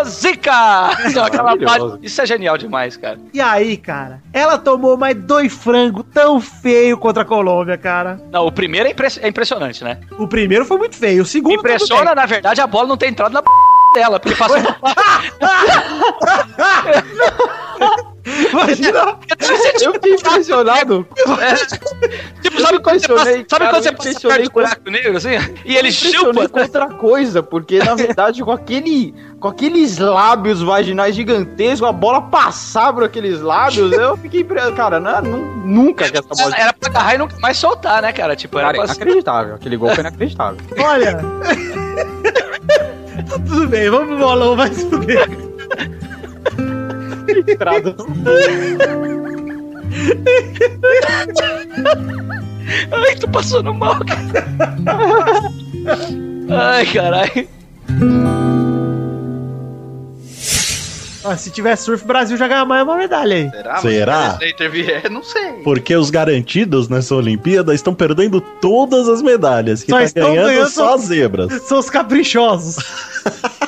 Zica! 0.04 0.90
Então, 1.06 1.24
aquela 1.24 1.44
Maravilhoso. 1.44 1.90
parte- 1.92 2.06
Isso 2.06 2.20
é 2.20 2.26
genial 2.26 2.58
demais, 2.58 2.96
cara. 2.96 3.18
E 3.32 3.40
aí, 3.40 3.76
cara, 3.76 4.20
ela 4.32 4.58
tomou 4.58 4.96
mais 4.96 5.16
dois 5.16 5.52
frangos 5.52 6.04
tão 6.12 6.40
feio 6.40 6.98
contra 6.98 7.22
a 7.22 7.24
Colômbia, 7.24 7.78
cara. 7.78 8.20
Não, 8.30 8.46
o 8.46 8.52
primeiro 8.52 8.88
é, 8.88 8.92
impre- 8.92 9.20
é 9.20 9.28
impressionante, 9.28 9.82
né? 9.84 9.98
O 10.18 10.26
primeiro 10.26 10.64
foi 10.64 10.76
muito 10.78 10.96
feio, 10.96 11.22
o 11.22 11.26
segundo 11.26 11.54
Impressiona, 11.54 12.14
na 12.14 12.26
verdade, 12.26 12.55
a 12.60 12.66
bola 12.66 12.88
não 12.88 12.96
ter 12.96 13.08
entrado 13.08 13.32
na 13.32 13.42
p 13.42 13.48
dela, 13.94 14.18
porque 14.20 14.36
passou. 14.36 14.58
Imagina. 18.52 19.18
Eu 19.80 19.92
fiquei 19.94 20.14
impressionado. 20.14 21.06
Tipo, 22.42 22.60
sabe 22.60 22.78
quando 22.80 23.00
você 23.00 23.08
passa, 23.08 23.24
sabe 23.24 23.44
cara, 23.46 23.70
quando 23.70 23.82
você 23.82 23.88
eu 23.88 23.94
passa 23.94 24.20
perto 24.28 24.42
do 24.44 24.50
buraco 24.50 24.90
negro, 24.90 25.16
assim? 25.16 25.30
E 25.64 25.76
ele 25.76 25.92
chupa. 25.92 26.48
com 26.48 26.60
outra 26.60 26.88
coisa, 26.88 27.42
porque 27.42 27.78
na 27.78 27.94
verdade 27.94 28.42
com 28.42 28.50
aquele 28.52 29.14
com 29.38 29.48
aqueles 29.48 29.98
lábios 29.98 30.60
vaginais 30.62 31.14
gigantescos, 31.14 31.88
a 31.88 31.92
bola 31.92 32.22
passar 32.22 32.92
por 32.92 33.04
aqueles 33.04 33.40
lábios, 33.40 33.92
eu 33.92 34.16
fiquei 34.16 34.40
impre- 34.40 34.72
cara, 34.72 34.98
não, 34.98 35.22
não- 35.22 35.56
nunca 35.64 36.10
que 36.10 36.16
essa 36.18 36.28
bola 36.28 36.56
Era 36.56 36.72
pra 36.72 36.88
agarrar 36.90 37.14
e 37.14 37.18
nunca 37.18 37.36
mais 37.38 37.56
soltar, 37.56 38.02
né, 38.02 38.12
cara? 38.12 38.34
Tipo, 38.34 38.58
era 38.58 38.68
Cara, 38.72 38.78
pra... 38.78 38.86
inacreditável, 38.94 39.54
aquele 39.54 39.76
gol 39.76 39.90
foi 39.90 40.00
inacreditável. 40.00 40.58
Olha. 40.78 41.18
Tá 43.28 43.38
Tudo 43.38 43.68
bem, 43.68 43.88
vamos 43.90 44.08
pro 44.08 44.18
bolão, 44.18 44.56
vai 44.56 44.72
se 44.72 44.88
fuder. 44.88 45.28
Entrada. 47.48 47.96
Ai, 52.92 53.16
tô 53.16 53.28
passando 53.28 53.72
mal, 53.72 53.96
cara. 54.04 54.44
Ai, 56.50 56.86
caralho. 56.86 57.48
Ah, 61.28 61.36
se 61.36 61.50
tivesse 61.50 61.84
surf, 61.84 62.04
o 62.04 62.06
Brasil 62.06 62.36
já 62.36 62.46
ganha 62.46 62.64
mais 62.64 62.84
uma 62.84 62.96
medalha 62.96 63.36
aí. 63.36 63.50
Será? 63.50 63.76
Será? 63.78 64.38
Se 64.38 64.48
intervier, 64.48 65.10
não 65.10 65.22
sei. 65.22 65.54
Porque 65.64 65.96
os 65.96 66.08
garantidos 66.08 66.88
nessa 66.88 67.14
Olimpíada 67.16 67.74
estão 67.74 67.92
perdendo 67.92 68.40
todas 68.40 69.08
as 69.08 69.20
medalhas. 69.22 69.82
Que 69.82 69.90
Só 69.90 69.98
tá 69.98 70.04
estão 70.04 70.30
ganhando, 70.30 70.46
ganhando 70.46 70.70
só 70.70 70.94
as 70.94 71.02
zebras. 71.02 71.62
São 71.66 71.78
os 71.78 71.90
caprichosos. 71.90 72.76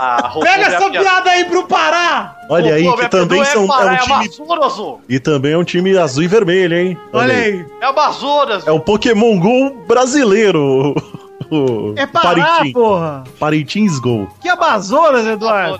Ah, 0.00 0.32
Pega 0.40 0.66
essa 0.66 0.90
piada 0.90 1.28
aí 1.28 1.44
pro 1.46 1.66
Pará! 1.66 2.36
Olha 2.48 2.74
aí, 2.74 2.84
que 2.96 3.08
também 3.08 3.44
são, 3.44 3.62
é 3.62 3.64
um 3.64 3.96
time. 3.96 4.14
Amazonas, 4.14 4.78
ô. 4.78 5.00
E 5.08 5.18
também 5.18 5.52
é 5.54 5.58
um 5.58 5.64
time 5.64 5.98
azul 5.98 6.22
e 6.22 6.28
vermelho, 6.28 6.76
hein? 6.76 6.96
Olha 7.12 7.34
aí. 7.34 7.66
É 7.80 7.84
Amazonas. 7.84 8.64
É 8.64 8.70
o 8.70 8.78
Pokémon 8.78 9.36
GO 9.40 9.70
brasileiro. 9.88 10.94
É 11.96 12.06
Pará, 12.06 12.34
Parintins. 12.44 12.72
porra! 12.72 13.24
Parintins 13.38 13.98
Gol. 13.98 14.28
Que 14.40 14.48
Amazonas, 14.48 15.26
Eduardo? 15.26 15.78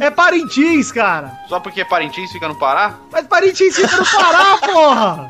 É 0.00 0.10
Parintins, 0.10 0.90
cara. 0.92 1.32
Só 1.48 1.60
porque 1.60 1.84
Parintins 1.84 2.30
fica 2.32 2.48
no 2.48 2.54
Pará? 2.56 2.94
Mas 3.12 3.26
Parintins 3.26 3.76
fica 3.76 3.96
no 3.96 4.04
Pará, 4.04 4.58
porra! 4.66 5.28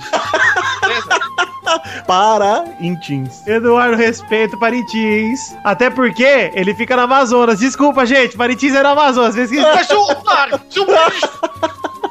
Parintins. 2.07 3.47
Eduardo, 3.47 3.97
respeito 3.97 4.59
Parintins. 4.59 5.55
Até 5.65 5.91
porque 5.91 6.51
ele 6.55 6.75
fica 6.75 6.97
na 6.97 7.03
Amazonas. 7.05 7.59
Desculpa, 7.61 8.05
gente. 8.07 8.37
Parintins 8.37 8.75
é 8.75 8.83
na 8.83 8.91
Amazonas. 8.91 9.35
Vocês 9.35 9.51
Mas 9.51 9.91
o- 9.91 10.15
cara, 10.23 10.61
se 10.69 10.81
o 10.81 10.87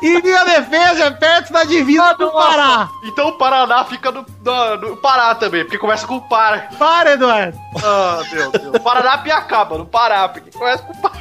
E 0.02 0.22
minha 0.22 0.44
defesa 0.44 1.04
é 1.06 1.12
perto 1.12 1.54
da 1.54 1.64
divisa 1.64 2.14
do 2.14 2.32
Pará. 2.32 2.90
Então 3.04 3.30
o 3.30 3.38
Paraná 3.38 3.84
fica 3.86 4.12
no, 4.12 4.26
no- 4.44 4.78
no 4.78 4.98
Pará 4.98 5.36
também, 5.36 5.64
porque 5.64 5.78
começa 5.78 6.08
com 6.08 6.20
Para. 6.20 6.70
Para, 6.80 7.14
Eduardo. 7.14 7.58
Ah, 7.84 8.22
meu 8.32 8.52
Deus. 8.52 8.78
Paraná 8.84 9.18
Piacaba, 9.20 9.78
no 9.78 9.86
Pará, 9.86 10.28
porque 10.30 10.50
começa 10.52 10.82
com 10.84 10.94
Pará. 11.02 11.16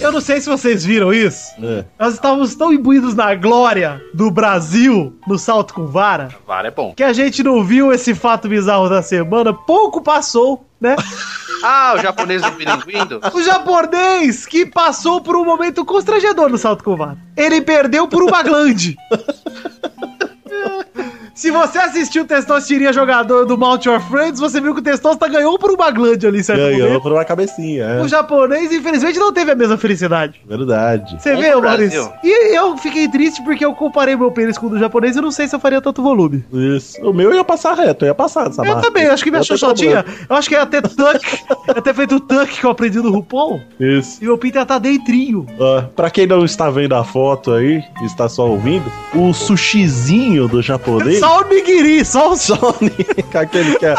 Eu 0.00 0.10
não 0.10 0.20
sei 0.20 0.40
se 0.40 0.48
vocês 0.48 0.84
viram 0.84 1.12
isso. 1.12 1.52
É. 1.62 1.84
Nós 1.96 2.14
estávamos 2.14 2.54
tão 2.56 2.72
imbuídos 2.72 3.14
na 3.14 3.34
glória 3.36 4.00
do 4.12 4.30
Brasil 4.32 5.16
no 5.28 5.38
salto 5.38 5.72
com 5.74 5.86
vara 5.86 6.28
Vara 6.44 6.66
é 6.68 6.70
bom. 6.72 6.92
que 6.92 7.04
a 7.04 7.12
gente 7.12 7.40
não 7.44 7.62
viu 7.62 7.92
esse 7.92 8.12
fato 8.12 8.48
bizarro 8.48 8.88
da 8.88 9.00
semana. 9.00 9.52
Pouco 9.54 10.00
passou, 10.02 10.66
né? 10.82 10.96
Ah, 11.62 11.94
o 11.96 12.02
japonês 12.02 12.42
do 12.42 12.52
pilinguindo? 12.52 13.20
O 13.32 13.42
japonês 13.42 14.44
que 14.44 14.66
passou 14.66 15.20
por 15.20 15.36
um 15.36 15.44
momento 15.44 15.84
constrangedor 15.84 16.48
no 16.48 16.58
salto 16.58 16.82
com 16.82 16.96
vara. 16.96 17.16
Ele 17.36 17.62
perdeu 17.62 18.08
por 18.08 18.22
uma 18.22 18.42
glande. 18.42 18.96
Se 21.42 21.50
você 21.50 21.76
assistiu 21.80 22.22
o 22.22 22.24
Testostirinha 22.24 22.92
jogador 22.92 23.44
do 23.44 23.58
Mount 23.58 23.84
Your 23.84 24.00
Friends, 24.00 24.38
você 24.38 24.60
viu 24.60 24.72
que 24.74 24.78
o 24.78 24.82
Testosta 24.82 25.26
ganhou 25.26 25.58
por 25.58 25.72
uma 25.72 25.90
glande 25.90 26.24
ali, 26.24 26.40
certo? 26.40 26.60
Ganhou 26.60 26.86
momento. 26.86 27.02
por 27.02 27.10
uma 27.10 27.24
cabecinha, 27.24 27.82
é. 27.82 28.00
O 28.00 28.06
japonês, 28.06 28.72
infelizmente, 28.72 29.18
não 29.18 29.32
teve 29.32 29.50
a 29.50 29.56
mesma 29.56 29.76
felicidade. 29.76 30.40
Verdade. 30.46 31.20
Você 31.20 31.34
vê, 31.34 31.52
Maurício? 31.56 32.12
E 32.22 32.56
eu 32.56 32.78
fiquei 32.78 33.08
triste 33.08 33.42
porque 33.42 33.64
eu 33.64 33.74
comparei 33.74 34.14
meu 34.14 34.30
pênis 34.30 34.56
com 34.56 34.68
o 34.68 34.70
do 34.70 34.78
japonês 34.78 35.16
e 35.16 35.20
não 35.20 35.32
sei 35.32 35.48
se 35.48 35.56
eu 35.56 35.58
faria 35.58 35.80
tanto 35.80 36.00
volume. 36.00 36.44
Isso. 36.52 37.00
O 37.02 37.12
meu 37.12 37.34
ia 37.34 37.42
passar 37.42 37.74
reto, 37.74 38.04
eu 38.04 38.10
ia 38.10 38.14
passar 38.14 38.44
dessa 38.44 38.62
Eu 38.62 38.74
marca. 38.74 38.82
também, 38.82 39.08
acho 39.08 39.24
que 39.24 39.30
minha 39.32 39.42
xoxotinha, 39.42 40.04
eu 40.30 40.36
acho 40.36 40.48
que 40.48 40.54
ia 40.54 40.64
ter 40.64 40.82
tuck, 40.82 41.42
ia 41.66 41.82
ter 41.82 41.92
feito 41.92 42.14
o 42.14 42.20
tuck 42.20 42.60
que 42.60 42.64
eu 42.64 42.70
aprendi 42.70 42.98
no 43.00 43.10
RuPaul, 43.10 43.60
Isso. 43.80 44.22
e 44.22 44.26
meu 44.26 44.38
pinto 44.38 44.58
ia 44.58 44.62
estar 44.62 44.78
dentrinho. 44.78 45.44
Ó, 45.58 45.82
pra 45.96 46.08
quem 46.08 46.24
não 46.24 46.44
está 46.44 46.70
vendo 46.70 46.94
a 46.94 47.02
foto 47.02 47.50
aí, 47.50 47.82
está 48.04 48.28
só 48.28 48.48
ouvindo, 48.48 48.84
o 49.12 49.32
sushizinho 49.32 50.46
do 50.46 50.62
japonês. 50.62 51.18
Só 51.32 51.40
o 51.40 51.48
nigiri, 51.48 52.04
só 52.04 52.30
o 52.32 52.74
ni- 52.80 53.06
aquele 53.34 53.78
que 53.78 53.86
é. 53.86 53.94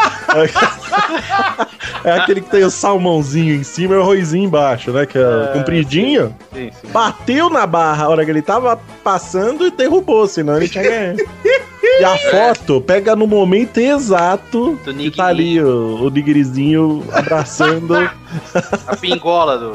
É 2.04 2.12
aquele 2.12 2.42
que 2.42 2.50
tem 2.50 2.64
o 2.64 2.70
salmãozinho 2.70 3.56
em 3.56 3.64
cima 3.64 3.96
e 3.96 3.98
o 3.98 4.02
arrozinho 4.02 4.46
embaixo, 4.46 4.92
né? 4.92 5.06
Que 5.06 5.18
é, 5.18 5.52
compridinho. 5.54 6.36
Sim, 6.54 6.70
sim. 6.72 6.88
Bateu 6.92 7.50
na 7.50 7.66
barra 7.66 8.06
a 8.06 8.10
hora 8.10 8.26
que 8.26 8.32
ele 8.32 8.42
tava 8.42 8.80
passando 9.04 9.66
e 9.68 9.72
derrubou, 9.72 10.28
senão 10.28 10.58
ele 10.58 10.68
tinha 10.70 10.84
ganho. 10.84 11.18
E 12.00 12.04
a 12.04 12.18
foto 12.18 12.82
pega 12.82 13.16
no 13.16 13.28
momento 13.28 13.78
exato 13.78 14.80
Do 14.84 14.94
que 14.96 15.12
tá 15.12 15.28
ali 15.28 15.62
o, 15.62 15.98
o 16.02 16.10
nigirizinho 16.10 17.04
abraçando. 17.12 17.94
A 18.88 18.96
pingola 18.96 19.60
do. 19.60 19.74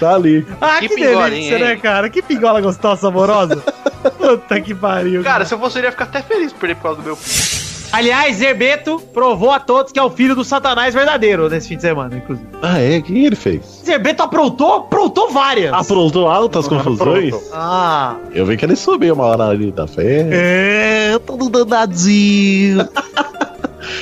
tá 0.00 0.14
ali. 0.14 0.46
Ah, 0.62 0.78
Que 0.78 0.88
que, 0.88 0.94
pingolinha, 0.94 1.28
delícia, 1.30 1.58
né, 1.58 1.72
hein? 1.74 1.78
cara? 1.80 2.08
Que 2.08 2.22
pingola 2.22 2.60
gostosa, 2.62 3.08
amorosa. 3.08 3.62
Puta 4.36 4.60
que 4.60 4.74
pariu. 4.74 5.22
Cara, 5.22 5.44
se 5.44 5.54
eu 5.54 5.58
fosse, 5.58 5.76
eu 5.76 5.80
iria 5.80 5.90
ficar 5.92 6.04
até 6.04 6.20
feliz 6.22 6.52
por 6.52 6.60
perder 6.60 6.74
por 6.76 6.82
causa 6.82 7.00
do 7.00 7.04
meu 7.06 7.16
pinto. 7.16 7.68
Aliás, 7.90 8.36
Zerbeto 8.36 9.00
provou 9.14 9.50
a 9.50 9.58
todos 9.58 9.90
que 9.90 9.98
é 9.98 10.02
o 10.02 10.10
filho 10.10 10.34
do 10.34 10.44
satanás 10.44 10.92
verdadeiro 10.92 11.48
nesse 11.48 11.68
fim 11.68 11.76
de 11.76 11.80
semana, 11.82 12.14
inclusive. 12.16 12.46
Ah, 12.60 12.78
é? 12.78 12.98
O 12.98 13.02
que 13.02 13.24
ele 13.24 13.34
fez? 13.34 13.62
Zerbeto 13.82 14.22
aprontou? 14.22 14.74
Aprontou 14.74 15.30
várias. 15.30 15.72
Aprontou 15.72 16.28
altas 16.28 16.68
confusões? 16.68 17.34
Ah, 17.50 18.16
Eu 18.34 18.44
vi 18.44 18.58
que 18.58 18.64
ele 18.66 18.76
subiu 18.76 19.14
uma 19.14 19.24
hora 19.24 19.44
ali 19.48 19.72
da 19.72 19.86
fé. 19.86 20.26
é, 20.30 21.18
todo 21.24 21.48
danadinho. 21.48 22.86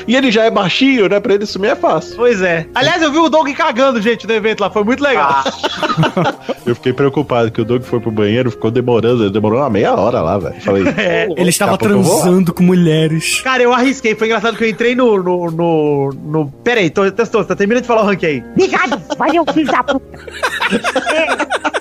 E 0.06 0.16
ele 0.16 0.30
já 0.30 0.44
é 0.44 0.50
baixinho, 0.50 1.08
né? 1.08 1.20
Pra 1.20 1.34
ele 1.34 1.46
sumir 1.46 1.70
é 1.70 1.76
fácil. 1.76 2.16
Pois 2.16 2.40
é. 2.42 2.66
Aliás, 2.74 3.02
eu 3.02 3.10
vi 3.12 3.18
o 3.18 3.28
Doug 3.28 3.48
cagando, 3.50 4.00
gente, 4.00 4.26
no 4.26 4.32
evento 4.32 4.60
lá. 4.60 4.70
Foi 4.70 4.84
muito 4.84 5.02
legal. 5.02 5.44
Eu 6.66 6.74
fiquei 6.74 6.92
preocupado 6.92 7.50
que 7.50 7.60
o 7.60 7.64
Doug 7.64 7.82
foi 7.84 8.00
pro 8.00 8.10
banheiro, 8.10 8.50
ficou 8.50 8.70
demorando, 8.72 9.22
ele 9.22 9.32
demorou 9.32 9.60
uma 9.60 9.70
meia 9.70 9.94
hora 9.94 10.20
lá, 10.20 10.36
velho. 10.36 10.60
Falei, 10.60 10.82
É, 10.96 11.26
"Pô, 11.26 11.34
Ele 11.36 11.50
estava 11.50 11.72
daqui 11.72 11.84
a 11.84 11.88
pouco 11.88 12.00
eu 12.00 12.02
vou 12.02 12.16
lá." 12.16 12.22
transando 12.24 12.52
com 12.52 12.62
mulheres. 12.64 13.40
Cara, 13.42 13.62
eu 13.62 13.72
arrisquei. 13.72 14.14
Foi 14.16 14.26
engraçado 14.26 14.56
que 14.56 14.64
eu 14.64 14.68
entrei 14.68 14.94
no. 14.94 15.22
no, 15.22 15.50
no, 15.50 16.10
no... 16.24 16.46
Pera 16.64 16.80
aí, 16.80 16.90
tô, 16.90 17.08
testou, 17.12 17.44
tá 17.44 17.54
terminando 17.54 17.82
de 17.82 17.86
falar 17.88 18.02
o 18.02 18.06
rank 18.06 18.24
aí. 18.24 18.42
Obrigado, 18.52 19.00
valeu, 19.16 19.44
filho 19.52 19.70
da 19.70 19.82
puta. 19.84 20.06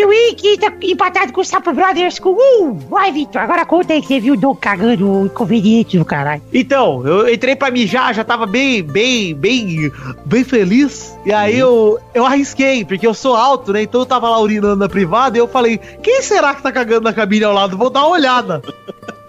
Piuí, 0.00 0.34
que 0.34 0.56
tá 0.56 0.72
empatado 0.82 1.30
com 1.30 1.42
o 1.42 1.44
Sapo 1.44 1.74
Brothers 1.74 2.18
com 2.18 2.30
um. 2.30 2.72
Vai, 2.72 3.12
Vitor, 3.12 3.42
agora 3.42 3.66
conta 3.66 3.92
aí 3.92 4.00
que 4.00 4.08
você 4.08 4.18
viu 4.18 4.32
o 4.32 4.36
Dom 4.36 4.54
cagando 4.54 5.06
o 5.06 5.26
inconveniente 5.26 5.98
do 5.98 6.06
caralho. 6.06 6.40
Então, 6.54 7.06
eu 7.06 7.28
entrei 7.28 7.54
pra 7.54 7.70
mijar, 7.70 8.14
já 8.14 8.24
tava 8.24 8.46
bem, 8.46 8.82
bem, 8.82 9.34
bem, 9.34 9.92
bem 10.24 10.42
feliz. 10.42 11.14
E 11.26 11.32
aí 11.32 11.58
eu, 11.58 11.98
eu 12.14 12.24
arrisquei, 12.24 12.82
porque 12.82 13.06
eu 13.06 13.12
sou 13.12 13.36
alto, 13.36 13.74
né? 13.74 13.82
Então 13.82 14.00
eu 14.00 14.06
tava 14.06 14.30
lá 14.30 14.40
urinando 14.40 14.76
na 14.76 14.88
privada 14.88 15.36
e 15.36 15.40
eu 15.40 15.46
falei, 15.46 15.76
quem 16.02 16.22
será 16.22 16.54
que 16.54 16.62
tá 16.62 16.72
cagando 16.72 17.02
na 17.02 17.12
cabine 17.12 17.44
ao 17.44 17.52
lado? 17.52 17.76
Vou 17.76 17.90
dar 17.90 18.06
uma 18.06 18.16
olhada. 18.16 18.62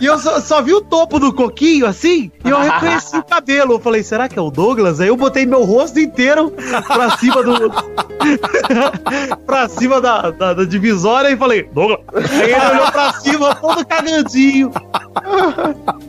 E 0.00 0.06
eu 0.06 0.18
só, 0.18 0.40
só 0.40 0.62
vi 0.62 0.72
o 0.72 0.80
topo 0.80 1.18
do 1.18 1.32
coquinho, 1.32 1.86
assim, 1.86 2.30
e 2.44 2.48
eu 2.48 2.60
reconheci 2.60 3.16
o 3.16 3.22
cabelo. 3.22 3.74
Eu 3.74 3.80
falei, 3.80 4.02
será 4.02 4.28
que 4.28 4.38
é 4.38 4.42
o 4.42 4.50
Douglas? 4.50 5.00
Aí 5.00 5.08
eu 5.08 5.16
botei 5.16 5.46
meu 5.46 5.64
rosto 5.64 5.98
inteiro 5.98 6.52
pra 6.86 7.16
cima 7.16 7.42
do... 7.42 7.72
pra 9.44 9.68
cima 9.68 10.00
da, 10.00 10.30
da, 10.30 10.54
da 10.54 10.64
divisória 10.64 11.30
e 11.30 11.36
falei, 11.36 11.64
Douglas. 11.64 12.00
Aí 12.30 12.52
ele 12.52 12.66
olhou 12.66 12.92
pra 12.92 13.12
cima, 13.14 13.54
todo 13.56 13.86
cagadinho. 13.86 14.72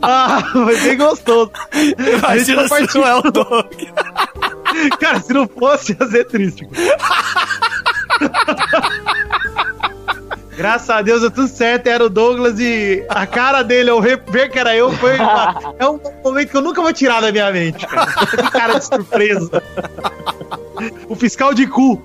Ah, 0.02 0.42
foi 0.52 0.80
bem 0.80 0.96
gostoso. 0.96 1.50
Imagina 1.72 2.68
se 2.68 2.98
não 2.98 3.06
é 3.06 3.14
o 3.16 3.22
Doug. 3.22 3.72
Cara, 5.00 5.20
se 5.20 5.32
não 5.32 5.46
fosse, 5.48 5.96
ia 5.98 6.06
ser 6.08 6.24
triste. 6.26 6.68
Graças 10.56 10.88
a 10.90 11.02
Deus, 11.02 11.20
deu 11.22 11.30
tudo 11.30 11.48
certo. 11.48 11.86
Era 11.88 12.04
o 12.04 12.08
Douglas 12.08 12.58
e 12.60 13.04
a 13.08 13.26
cara 13.26 13.62
dele, 13.62 13.90
re- 14.00 14.20
ver 14.28 14.48
que 14.50 14.58
era 14.58 14.74
eu, 14.76 14.92
foi 14.92 15.16
uma- 15.18 15.74
é 15.78 15.88
um 15.88 16.00
momento 16.22 16.50
que 16.50 16.56
eu 16.56 16.62
nunca 16.62 16.80
vou 16.80 16.92
tirar 16.92 17.20
da 17.20 17.32
minha 17.32 17.50
mente, 17.50 17.86
cara. 17.86 18.06
Que 18.26 18.50
cara 18.50 18.78
de 18.78 18.84
surpresa. 18.86 19.62
O 21.08 21.14
fiscal 21.16 21.52
de 21.54 21.66
cu. 21.66 22.04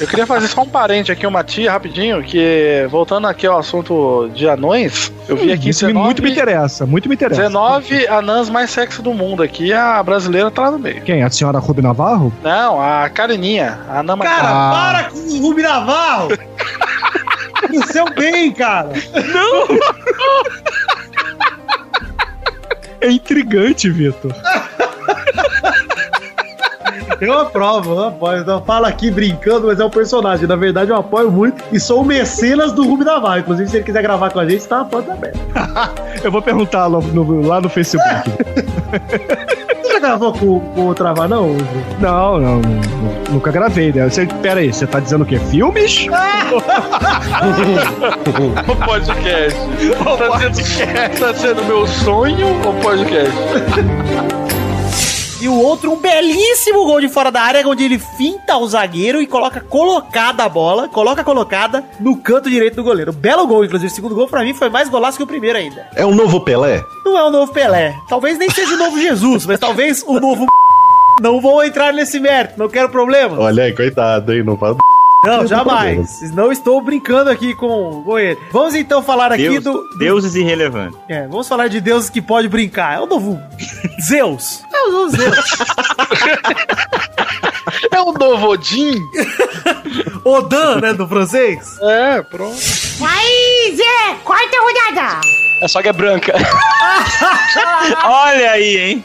Eu 0.00 0.08
queria 0.08 0.26
fazer 0.26 0.48
só 0.48 0.62
um 0.62 0.68
parente 0.68 1.12
aqui, 1.12 1.24
uma 1.26 1.44
tia, 1.44 1.70
rapidinho, 1.70 2.22
que 2.22 2.86
voltando 2.90 3.26
aqui 3.28 3.46
ao 3.46 3.58
assunto 3.58 4.28
de 4.34 4.48
anões, 4.48 5.12
eu 5.28 5.36
vi 5.36 5.52
aqui 5.52 5.68
Isso 5.70 5.86
me- 5.86 5.92
muito 5.92 6.20
me 6.22 6.30
interessa, 6.32 6.84
muito 6.84 7.08
me 7.08 7.14
interessa. 7.14 7.40
19 7.42 8.06
anãs 8.08 8.50
mais 8.50 8.70
sexy 8.70 9.00
do 9.00 9.14
mundo 9.14 9.42
aqui, 9.42 9.72
a 9.72 10.02
brasileira 10.02 10.50
tá 10.50 10.62
lá 10.62 10.70
no 10.72 10.78
meio. 10.80 11.00
Quem? 11.02 11.22
A 11.22 11.30
senhora 11.30 11.58
Ruby 11.58 11.80
Navarro? 11.82 12.32
Não, 12.42 12.80
a 12.80 13.08
Karininha, 13.08 13.78
a 13.88 14.00
anã 14.00 14.16
mais 14.16 14.30
Cara, 14.30 14.48
Ah. 14.48 14.72
para 14.72 15.04
com 15.10 15.18
o 15.18 15.40
Rubi 15.42 15.62
Navarro! 15.62 16.28
Pro 17.64 17.86
seu 17.92 18.04
bem, 18.14 18.52
cara! 18.52 18.90
Não! 19.32 19.68
É 23.00 23.10
intrigante, 23.10 23.90
Vitor. 23.90 24.32
Eu 27.20 27.38
aprovo, 27.38 27.92
eu 27.92 28.04
apoio. 28.04 28.44
Eu 28.46 28.60
falo 28.62 28.86
aqui 28.86 29.10
brincando, 29.10 29.66
mas 29.66 29.80
é 29.80 29.84
um 29.84 29.90
personagem. 29.90 30.46
Na 30.46 30.56
verdade, 30.56 30.90
eu 30.90 30.96
apoio 30.96 31.30
muito 31.30 31.62
e 31.72 31.78
sou 31.80 32.02
o 32.02 32.04
mecenas 32.04 32.72
do 32.72 32.86
Rubi 32.86 33.04
Navarro. 33.04 33.38
Inclusive, 33.38 33.70
se 33.70 33.76
ele 33.76 33.84
quiser 33.84 34.02
gravar 34.02 34.30
com 34.30 34.40
a 34.40 34.48
gente, 34.48 34.66
tá 34.66 34.80
a 34.80 34.84
porta 34.84 35.12
aberta. 35.12 35.38
Eu 36.22 36.30
vou 36.30 36.42
perguntar 36.42 36.86
lá 36.86 37.00
no, 37.00 37.46
lá 37.46 37.60
no 37.60 37.68
Facebook. 37.68 38.08
Você 39.84 39.92
já 39.92 39.98
gravou 39.98 40.32
com, 40.32 40.60
com 40.60 40.88
o 40.88 40.94
Trava, 40.94 41.28
não? 41.28 41.48
Não, 42.00 42.40
não, 42.40 42.60
não, 42.60 43.32
nunca 43.32 43.50
gravei, 43.50 43.92
né? 43.92 44.08
Você, 44.08 44.26
pera 44.26 44.60
aí, 44.60 44.72
você 44.72 44.86
tá 44.86 44.98
dizendo 44.98 45.24
o 45.24 45.26
quê? 45.26 45.38
Filmes? 45.38 46.06
o 48.66 48.76
podcast. 48.76 49.60
Tá 50.04 50.52
sendo, 50.52 51.18
tá 51.18 51.34
sendo 51.34 51.64
meu 51.64 51.86
sonho 51.86 52.46
ou 52.64 52.72
podcast? 52.74 53.34
E 55.44 55.48
o 55.48 55.60
outro, 55.60 55.92
um 55.92 55.96
belíssimo 56.00 56.86
gol 56.86 57.02
de 57.02 57.08
fora 57.10 57.30
da 57.30 57.42
área, 57.42 57.68
onde 57.68 57.84
ele 57.84 57.98
finta 57.98 58.56
o 58.56 58.66
zagueiro 58.66 59.20
e 59.20 59.26
coloca 59.26 59.60
colocada 59.60 60.42
a 60.42 60.48
bola, 60.48 60.88
coloca 60.88 61.22
colocada 61.22 61.84
no 62.00 62.16
canto 62.16 62.48
direito 62.48 62.76
do 62.76 62.82
goleiro. 62.82 63.12
Belo 63.12 63.46
gol, 63.46 63.62
inclusive. 63.62 63.92
O 63.92 63.94
segundo 63.94 64.14
gol, 64.14 64.26
pra 64.26 64.42
mim, 64.42 64.54
foi 64.54 64.70
mais 64.70 64.88
golaço 64.88 65.18
que 65.18 65.22
o 65.22 65.26
primeiro 65.26 65.58
ainda. 65.58 65.86
É 65.94 66.06
o 66.06 66.14
novo 66.14 66.40
Pelé? 66.40 66.82
Não 67.04 67.18
é 67.18 67.24
o 67.24 67.30
novo 67.30 67.52
Pelé. 67.52 67.94
Talvez 68.08 68.38
nem 68.38 68.48
seja 68.48 68.72
o 68.72 68.78
novo 68.78 68.98
Jesus, 68.98 69.44
mas 69.44 69.60
talvez 69.60 70.02
o 70.06 70.18
novo. 70.18 70.46
Não 71.20 71.42
vou 71.42 71.62
entrar 71.62 71.92
nesse 71.92 72.18
mérito, 72.18 72.58
não 72.58 72.68
quero 72.68 72.88
problema. 72.88 73.38
Olha 73.38 73.62
aí, 73.64 73.72
coitado, 73.72 74.32
hein? 74.32 74.42
Não 74.42 74.56
fala. 74.56 74.76
Não, 75.24 75.46
jamais. 75.46 76.20
Não 76.32 76.52
estou 76.52 76.80
brincando 76.80 77.30
aqui 77.30 77.54
com, 77.54 78.04
ele. 78.18 78.38
Vamos 78.52 78.74
então 78.74 79.02
falar 79.02 79.32
aqui 79.32 79.48
Deus- 79.48 79.64
do, 79.64 79.72
do- 79.72 79.98
Deuses 79.98 80.34
irrelevantes. 80.34 80.98
É, 81.08 81.26
vamos 81.26 81.48
falar 81.48 81.68
de 81.68 81.80
deuses 81.80 82.10
que 82.10 82.20
pode 82.22 82.48
brincar. 82.48 82.96
É 82.96 83.00
o 83.00 83.06
novo 83.06 83.40
Zeus. 84.06 84.62
É 84.74 84.82
o 84.86 84.90
novo 84.92 85.08
Zeus. 85.16 85.36
É 87.90 88.00
o 88.00 88.12
novo 88.12 88.48
Odin? 88.48 89.00
Odin, 90.24 90.80
né, 90.82 90.92
do 90.92 91.08
francês? 91.08 91.78
É, 91.80 92.22
pronto. 92.22 92.56
Aí, 93.02 93.74
Zé, 93.76 94.16
quarta 94.24 94.56
rodada. 94.60 95.20
É 95.62 95.68
só 95.68 95.80
que 95.80 95.88
é 95.88 95.92
branca. 95.92 96.34
Olha 98.04 98.50
aí, 98.50 98.76
hein? 98.76 99.04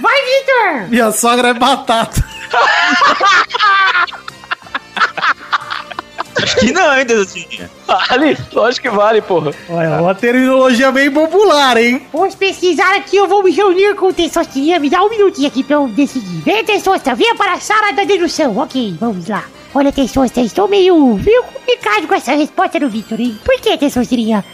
Vai, 0.00 0.20
Vitor. 0.24 0.88
Minha 0.88 1.10
sogra 1.10 1.48
é 1.48 1.54
batata. 1.54 2.22
que 6.60 6.72
não, 6.72 6.96
hein, 6.96 7.06
Testosterinha? 7.06 7.70
Vale, 7.86 8.36
lógico 8.52 8.88
que 8.88 8.94
vale, 8.94 9.20
porra. 9.22 9.52
Olha, 9.68 10.00
uma 10.00 10.14
terminologia 10.14 10.92
bem 10.92 11.10
popular, 11.10 11.76
hein? 11.76 12.06
Vamos 12.12 12.34
pesquisar 12.34 12.94
aqui, 12.96 13.16
eu 13.16 13.26
vou 13.26 13.42
me 13.42 13.50
reunir 13.50 13.94
com 13.94 14.06
o 14.06 14.12
Testosterinha. 14.12 14.78
Me 14.78 14.88
dá 14.88 15.02
um 15.02 15.08
minutinho 15.08 15.48
aqui 15.48 15.64
pra 15.64 15.76
eu 15.76 15.88
decidir. 15.88 16.42
Vem, 16.42 16.64
Testosta, 16.64 17.14
venha 17.14 17.34
para 17.34 17.54
a 17.54 17.60
sala 17.60 17.92
da 17.92 18.04
dedução. 18.04 18.56
Ok, 18.58 18.96
vamos 19.00 19.28
lá. 19.28 19.44
Olha, 19.74 19.92
Testosta, 19.92 20.40
estou 20.40 20.66
meio, 20.68 21.14
meio 21.14 21.42
complicado 21.44 22.06
com 22.06 22.14
essa 22.14 22.32
resposta 22.32 22.80
do 22.80 22.88
Vitor, 22.88 23.20
hein? 23.20 23.38
Por 23.44 23.60
que, 23.60 23.76
Testosterinha? 23.78 24.44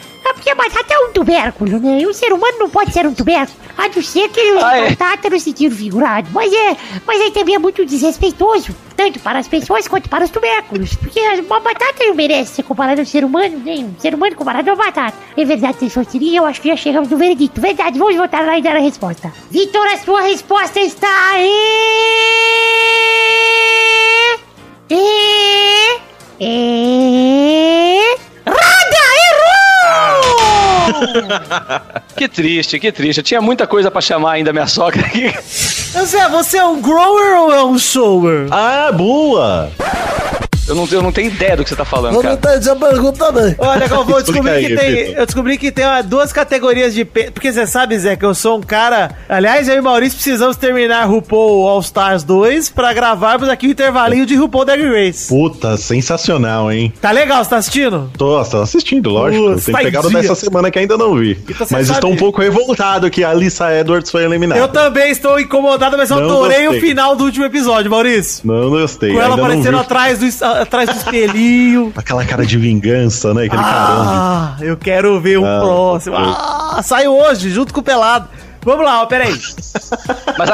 É 0.49 0.55
porque 0.55 0.63
a 0.63 0.65
batata 0.65 0.95
é 0.95 0.99
um 0.99 1.13
tubérculo, 1.13 1.81
né? 1.81 1.99
E 2.03 2.07
o 2.07 2.15
ser 2.15 2.33
humano 2.33 2.57
não 2.61 2.71
pode 2.71 2.93
ser 2.93 3.05
um 3.05 3.13
tubérculo. 3.13 3.59
A 3.77 3.89
não 3.89 4.01
ser 4.01 4.29
que 4.29 4.39
ele 4.39 4.61
Ah, 4.63 4.77
é? 4.77 4.91
batata 4.91 5.29
no 5.29 5.41
sentido 5.41 5.75
figurado. 5.75 6.29
Mas 6.33 6.53
é, 6.53 6.77
mas 7.05 7.21
aí 7.21 7.33
também 7.33 7.57
é 7.57 7.59
muito 7.59 7.85
desrespeitoso. 7.85 8.73
Tanto 8.97 9.19
para 9.19 9.41
as 9.41 9.49
pessoas 9.49 9.89
quanto 9.89 10.09
para 10.09 10.25
os 10.25 10.31
tubérculos. 10.31 10.95
Porque 10.95 11.19
uma 11.41 11.59
batata 11.59 12.05
não 12.07 12.15
merece 12.15 12.55
ser 12.55 12.63
comparada 12.63 13.03
ao 13.03 13.07
ser 13.07 13.25
humano, 13.25 13.61
nem 13.65 13.87
um 13.87 13.95
ser 13.99 14.15
humano 14.15 14.37
comparado 14.37 14.71
a 14.71 14.75
uma 14.75 14.85
batata. 14.85 15.17
É 15.37 15.45
verdade, 15.45 15.79
Testosterinha, 15.79 16.39
eu 16.39 16.47
acho 16.47 16.61
que 16.61 16.69
já 16.69 16.77
chegamos 16.77 17.09
no 17.11 17.17
veredito. 17.17 17.61
Verdade, 17.61 17.99
vamos 17.99 18.15
voltar 18.15 18.45
lá 18.47 18.57
e 18.57 18.63
dar 18.63 18.77
a 18.77 18.81
resposta. 18.81 19.33
Vitor, 19.51 19.85
a 19.89 19.97
sua 19.99 20.21
resposta 20.21 20.79
está 20.79 21.33
aí! 21.33 21.51
E... 24.91 26.01
E... 26.39 28.17
Roda! 28.47 29.06
Que 32.16 32.28
triste, 32.28 32.78
que 32.78 32.91
triste. 32.91 33.18
Eu 33.18 33.24
tinha 33.24 33.43
muita 33.43 33.66
coisa 33.66 33.91
pra 33.91 34.01
chamar 34.01 34.32
ainda 34.32 34.53
minha 34.53 34.66
sogra 34.66 35.05
aqui. 35.05 35.30
Zé, 35.47 36.28
você 36.30 36.57
é 36.59 36.64
um 36.64 36.80
grower 36.80 37.41
ou 37.43 37.53
é 37.53 37.62
um 37.62 37.78
shower? 37.78 38.49
Ah, 38.51 38.91
boa! 38.91 39.70
Eu 40.69 40.75
não, 40.75 40.89
eu 40.91 41.03
não 41.03 41.12
tenho 41.12 41.29
ideia 41.31 41.57
do 41.57 41.62
que 41.62 41.71
você 41.71 41.77
tá 41.77 41.85
falando, 41.85 42.14
Eu 42.14 42.23
não 42.23 42.37
cara. 42.37 42.55
entendi 42.57 42.71
a 42.71 42.77
pergunta 42.77 43.19
também. 43.27 43.55
Olha, 43.59 43.87
Galvão, 43.89 44.17
eu 44.19 44.23
descobri 44.23 44.67
que 44.67 44.77
tem. 44.77 45.12
Eu 45.12 45.27
descobri 45.27 45.59
que 45.59 45.71
tem 45.73 45.85
ó, 45.87 46.03
duas 46.03 46.33
categorias 46.33 46.93
de 46.95 47.05
pênis. 47.05 47.31
Porque 47.31 47.53
você 47.53 47.67
sabe, 47.67 47.99
Zé, 47.99 48.17
que 48.17 48.25
eu 48.25 48.35
sou 48.35 48.59
um 48.59 48.61
cara. 48.61 49.17
Aliás, 49.29 49.69
eu 49.69 49.77
e 49.77 49.81
o 49.81 49.83
Maurício 49.83 50.17
precisamos 50.17 50.57
terminar 50.57 51.05
RuPaul 51.05 51.69
All 51.69 51.81
Stars 51.81 52.23
2 52.25 52.71
pra 52.71 52.93
gravarmos 52.93 53.49
aqui 53.49 53.67
o 53.69 53.71
intervalinho 53.71 54.27
de 54.27 54.35
RuPaul 54.35 54.64
Drag 54.64 54.83
Race. 54.83 55.29
Puta, 55.29 55.77
sensacional, 55.77 56.71
hein? 56.73 56.93
Tá 57.01 57.11
legal, 57.11 57.43
você 57.45 57.51
tá 57.51 57.57
assistindo? 57.57 58.11
Tô, 58.17 58.43
tô 58.45 58.62
assistindo, 58.62 59.11
lógico. 59.11 59.61
Tem 59.61 59.75
tá 59.75 59.81
pegado 59.81 60.11
dessa 60.11 60.35
semana 60.35 60.71
que 60.71 60.79
ainda 60.79 60.97
não 60.97 61.14
vi. 61.17 61.39
Então 61.49 61.67
Mas 61.71 61.87
sabe- 61.87 61.99
estou 61.99 62.11
um 62.11 62.17
pouco 62.17 62.41
revoltado 62.41 63.11
que 63.11 63.23
a 63.23 63.31
Alissa 63.31 63.73
Edwards 63.73 64.11
foi 64.11 64.25
eliminada. 64.25 64.61
Eu 64.61 64.69
também 64.69 65.11
estou 65.11 65.39
incomodado, 65.39 65.97
mas 65.97 66.11
eu 66.11 66.17
Não 66.19 66.25
adorei 66.25 66.69
o 66.69 66.81
final 66.81 67.14
do 67.17 67.25
último 67.25 67.45
episódio, 67.45 67.91
Maurício. 67.91 68.47
Não 68.47 68.71
gostei. 68.71 69.12
Com 69.12 69.21
ela 69.21 69.35
ainda 69.35 69.37
não 69.37 69.45
aparecendo 69.45 69.75
vi. 69.79 69.81
atrás 69.81 70.19
do, 70.19 70.27
atrás 70.63 70.89
do 70.89 70.97
espelhinho. 70.97 71.93
Aquela 71.97 72.25
cara 72.25 72.45
de 72.47 72.57
vingança, 72.59 73.33
né? 73.35 73.45
Aquele 73.45 73.63
caramba. 73.63 74.11
Ah, 74.13 74.57
eu 74.61 74.77
quero 74.77 75.21
ver 75.21 75.39
o 75.39 75.45
Ah, 75.45 75.61
próximo. 75.61 76.17
Ah, 76.17 76.81
saiu 76.83 77.17
hoje, 77.17 77.51
junto 77.51 77.73
com 77.73 77.81
o 77.81 77.83
Pelado. 77.83 78.29
Vamos 78.67 78.85
lá, 78.85 79.03
ó, 79.03 79.07
peraí. 79.07 79.33
Mas 80.37 80.51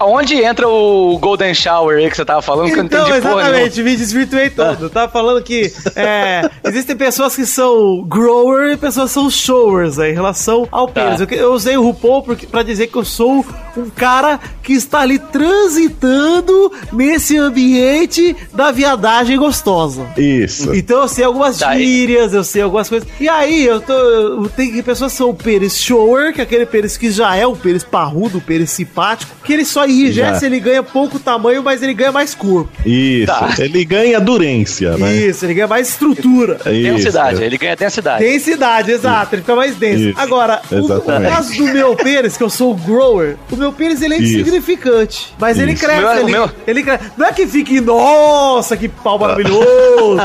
onde 0.00 0.36
entra 0.42 0.68
o 0.68 1.18
Golden 1.18 1.52
Shower 1.52 1.98
aí 1.98 2.08
que 2.08 2.16
você 2.16 2.24
tava 2.24 2.40
falando? 2.40 2.68
Que 2.68 2.74
eu 2.74 2.76
não 2.78 2.84
Então, 2.84 3.08
entendi 3.08 3.20
porra 3.22 3.40
exatamente, 3.42 3.82
me 3.82 3.96
desvirtuei 3.96 4.50
todo. 4.50 4.84
Eu 4.84 4.90
tava 4.90 5.10
falando 5.10 5.42
que 5.42 5.70
é, 5.96 6.48
existem 6.64 6.96
pessoas 6.96 7.34
que 7.34 7.44
são 7.44 8.02
grower 8.04 8.72
e 8.72 8.76
pessoas 8.76 9.10
que 9.10 9.14
são 9.14 9.28
showers 9.28 9.98
aí, 9.98 10.12
em 10.12 10.14
relação 10.14 10.68
ao 10.70 10.86
pênis. 10.88 11.20
Eu, 11.20 11.26
eu 11.28 11.52
usei 11.52 11.76
o 11.76 11.82
RuPaul 11.82 12.22
porque, 12.22 12.46
pra 12.46 12.62
dizer 12.62 12.86
que 12.86 12.96
eu 12.96 13.04
sou 13.04 13.44
um 13.76 13.90
cara 13.90 14.38
que 14.62 14.72
está 14.72 15.00
ali 15.00 15.18
transitando 15.18 16.72
nesse 16.92 17.36
ambiente 17.36 18.36
da 18.52 18.70
viadagem 18.70 19.36
gostosa. 19.36 20.06
Isso. 20.16 20.74
Então 20.74 21.02
eu 21.02 21.08
sei 21.08 21.24
algumas 21.24 21.58
Tá, 21.58 21.76
gírias, 21.76 22.32
eu 22.32 22.44
sei 22.44 22.62
algumas 22.62 22.88
coisas. 22.88 23.08
E 23.20 23.28
aí, 23.28 23.64
eu 23.66 23.80
tô. 23.80 23.92
Eu, 23.92 24.48
tem 24.48 24.82
pessoas 24.82 25.12
que 25.12 25.18
são 25.18 25.30
o 25.30 25.34
pênis 25.34 25.76
shower, 25.78 26.32
que 26.32 26.40
é 26.40 26.44
aquele 26.44 26.66
pênis 26.66 26.96
que 26.96 27.10
já 27.10 27.23
é 27.36 27.46
um 27.46 27.54
pênis 27.54 27.84
parrudo, 27.84 28.38
um 28.38 28.40
pênis 28.40 28.70
simpático, 28.70 29.32
que 29.44 29.52
ele 29.52 29.64
só 29.64 29.86
enrijece, 29.86 30.40
Já. 30.40 30.46
ele 30.46 30.58
ganha 30.58 30.82
pouco 30.82 31.18
tamanho, 31.18 31.62
mas 31.62 31.82
ele 31.82 31.94
ganha 31.94 32.10
mais 32.10 32.34
corpo. 32.34 32.70
Isso. 32.84 33.26
Tá. 33.26 33.54
Ele 33.58 33.84
ganha 33.84 34.20
durência, 34.20 34.96
né? 34.96 35.14
Isso, 35.14 35.44
ele 35.44 35.54
ganha 35.54 35.68
mais 35.68 35.88
estrutura. 35.90 36.58
Densidade, 36.64 37.34
Isso. 37.34 37.42
ele 37.44 37.56
ganha 37.58 37.76
densidade. 37.76 38.24
Densidade, 38.24 38.90
exato, 38.90 39.34
ele 39.34 39.42
fica 39.42 39.54
mais 39.56 39.76
denso. 39.76 40.08
Isso, 40.08 40.20
Agora, 40.20 40.60
o, 40.70 40.88
caso 41.22 41.54
do 41.56 41.64
meu 41.66 41.94
pênis, 41.94 42.36
que 42.36 42.42
eu 42.42 42.50
sou 42.50 42.72
o 42.72 42.74
grower, 42.74 43.36
o 43.50 43.56
meu 43.56 43.72
pênis 43.72 44.02
ele 44.02 44.14
é 44.14 44.18
Isso. 44.18 44.34
insignificante. 44.40 45.32
Mas 45.38 45.58
ele 45.58 45.72
Isso. 45.72 45.84
cresce. 45.84 46.00
O 46.02 46.04
meu- 46.04 46.14
o 46.14 46.20
ele, 46.24 46.32
meu- 46.32 46.50
ele 46.66 46.82
cresce. 46.82 47.04
Não 47.16 47.26
é 47.26 47.32
que 47.32 47.46
fique, 47.46 47.80
nossa, 47.80 48.76
que 48.76 48.88
pau 48.88 49.18
maravilhoso. 49.18 50.16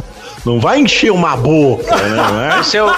Não 0.44 0.58
vai 0.58 0.80
encher 0.80 1.10
uma 1.12 1.36
boca, 1.36 1.94
né? 1.96 2.16
Não 2.16 2.40
é? 2.42 2.60
O 2.60 2.64
seu, 2.64 2.90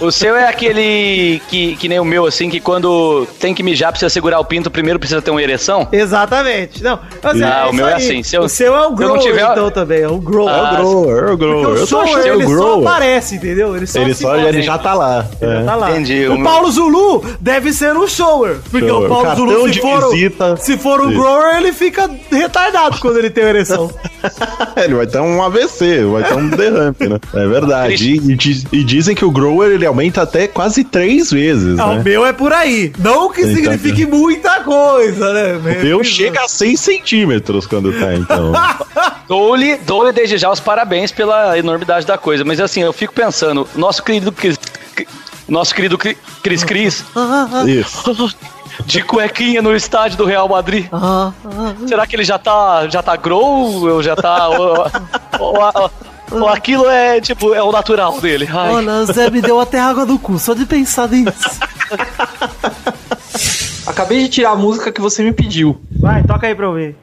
o 0.00 0.10
seu 0.12 0.36
é 0.36 0.48
aquele 0.48 1.40
que, 1.48 1.74
que 1.76 1.88
nem 1.88 1.98
o 1.98 2.04
meu, 2.04 2.24
assim, 2.26 2.48
que 2.48 2.60
quando 2.60 3.26
tem 3.40 3.52
que 3.54 3.62
mijar, 3.62 3.90
precisa 3.90 4.08
segurar 4.08 4.38
o 4.38 4.44
pinto, 4.44 4.70
primeiro 4.70 4.98
precisa 4.98 5.20
ter 5.20 5.30
uma 5.30 5.42
ereção? 5.42 5.88
Exatamente. 5.90 6.82
Não, 6.82 6.98
mas 7.22 7.42
Ah, 7.42 7.66
o 7.70 7.72
meu 7.72 7.86
é 7.88 7.94
aí. 7.94 8.02
assim, 8.02 8.22
se 8.22 8.36
eu- 8.36 8.42
o 8.42 8.48
seu 8.48 8.74
é 8.76 8.80
o 8.86 8.96
se 8.96 9.02
eu 9.02 9.08
não 9.08 9.14
grower, 9.16 9.20
tiver- 9.22 9.50
então 9.52 9.70
também. 9.70 10.00
É 10.02 10.08
o 10.08 10.18
grower. 10.18 10.52
Ah, 10.54 10.74
É 10.78 10.80
o 10.80 10.82
grower, 10.82 11.24
é 11.28 11.32
o 11.32 11.36
grower. 11.36 11.78
Eu 11.78 11.86
shower, 11.86 12.08
achando 12.16 12.26
ele 12.26 12.44
o 12.46 12.56
só 12.58 12.80
aparece, 12.80 13.34
entendeu? 13.36 13.76
Ele 13.76 13.86
só 13.86 13.98
Ele 14.00 14.14
só 14.14 14.36
ele 14.36 14.62
já 14.62 14.78
tá 14.78 14.94
lá. 14.94 15.26
Ele 15.40 15.52
é. 15.52 15.62
tá 15.64 15.74
lá. 15.74 15.90
Entendi. 15.90 16.26
O 16.28 16.34
O 16.34 16.42
Paulo 16.44 16.70
Zulu 16.70 17.24
deve 17.40 17.72
ser 17.72 17.96
um 17.96 18.06
shower. 18.06 18.58
Porque 18.70 18.86
Shower. 18.88 19.06
o 19.06 19.08
Paulo 19.08 19.24
Cartão 19.24 19.48
Zulu, 19.48 19.68
de 19.68 19.74
se 19.74 19.80
for, 19.80 20.10
visita. 20.12 20.52
o, 20.52 20.56
se 20.56 20.76
for 20.78 21.00
um 21.00 21.10
Isso. 21.10 21.20
grower, 21.20 21.56
ele 21.56 21.72
fica 21.72 22.08
retardado 22.30 22.98
quando 23.00 23.18
ele 23.18 23.30
tem 23.30 23.42
uma 23.44 23.50
ereção. 23.50 23.90
Ele 24.76 24.94
vai 24.94 25.06
ter 25.06 25.20
um 25.20 25.40
AVC, 25.42 26.04
vai 26.04 26.24
ter 26.24 26.34
um 26.34 26.48
derrame, 26.70 26.96
né? 27.00 27.18
É 27.34 27.46
verdade. 27.46 28.10
E, 28.12 28.32
e 28.32 28.36
diz- 28.36 28.66
e 28.72 28.84
dizem 28.84 29.14
que 29.14 29.24
o 29.24 29.30
grower 29.30 29.70
ele 29.70 29.86
aumenta 29.86 30.22
até 30.22 30.46
quase 30.48 30.84
três 30.84 31.30
vezes, 31.30 31.78
Ah, 31.78 31.86
né? 31.94 32.00
O 32.00 32.04
meu 32.04 32.26
é 32.26 32.32
por 32.32 32.52
aí. 32.52 32.92
Não 32.98 33.30
que 33.32 33.42
Então, 33.42 33.54
signifique 33.54 34.06
muita 34.06 34.60
coisa, 34.60 35.32
né? 35.32 35.56
O 35.56 35.82
meu 35.84 36.04
chega 36.04 36.42
a 36.44 36.48
6 36.48 36.78
centímetros 36.80 37.66
quando 37.66 37.92
tá, 37.98 38.14
então. 38.14 38.52
Dou-lhe 39.28 39.76
dou 39.78 40.10
desde 40.12 40.38
já 40.38 40.50
os 40.50 40.60
parabéns 40.60 41.12
pela 41.12 41.58
enormidade 41.58 42.06
da 42.06 42.16
coisa. 42.16 42.44
Mas 42.44 42.60
assim, 42.60 42.82
eu 42.82 42.92
fico 42.92 43.12
pensando, 43.12 43.68
nosso 43.76 44.02
querido 44.02 44.32
Cris. 44.32 44.58
Nosso 45.48 45.74
querido 45.74 45.96
Cri- 45.96 46.16
Cris 46.42 46.62
Cris. 46.64 47.04
Isso. 47.66 48.36
De 48.86 49.02
cuequinha 49.02 49.60
no 49.60 49.74
estádio 49.74 50.16
do 50.16 50.24
Real 50.24 50.48
Madrid. 50.48 50.86
Será 51.88 52.06
que 52.06 52.14
ele 52.14 52.22
já 52.22 52.38
tá, 52.38 52.86
já 52.88 53.02
tá 53.02 53.16
grow? 53.16 53.82
Ou 53.88 54.02
já 54.02 54.14
tá. 54.14 54.48
ou, 54.48 54.86
ou- 55.40 55.58
ou- 55.74 55.90
ou 56.30 56.48
aquilo 56.48 56.88
é 56.88 57.20
tipo, 57.20 57.54
é 57.54 57.62
o 57.62 57.72
natural 57.72 58.20
dele? 58.20 58.48
Ai. 58.52 58.70
Olha, 58.70 59.04
Zé 59.06 59.30
me 59.30 59.40
deu 59.40 59.60
até 59.60 59.80
água 59.80 60.04
no 60.04 60.18
cu, 60.18 60.38
só 60.38 60.54
de 60.54 60.66
pensar 60.66 61.08
nisso. 61.08 61.58
Acabei 63.86 64.22
de 64.22 64.28
tirar 64.28 64.50
a 64.50 64.56
música 64.56 64.92
que 64.92 65.00
você 65.00 65.22
me 65.22 65.32
pediu. 65.32 65.80
Vai, 65.98 66.22
toca 66.22 66.46
aí 66.46 66.54
pra 66.54 66.66
eu 66.66 66.74
ver. 66.74 66.96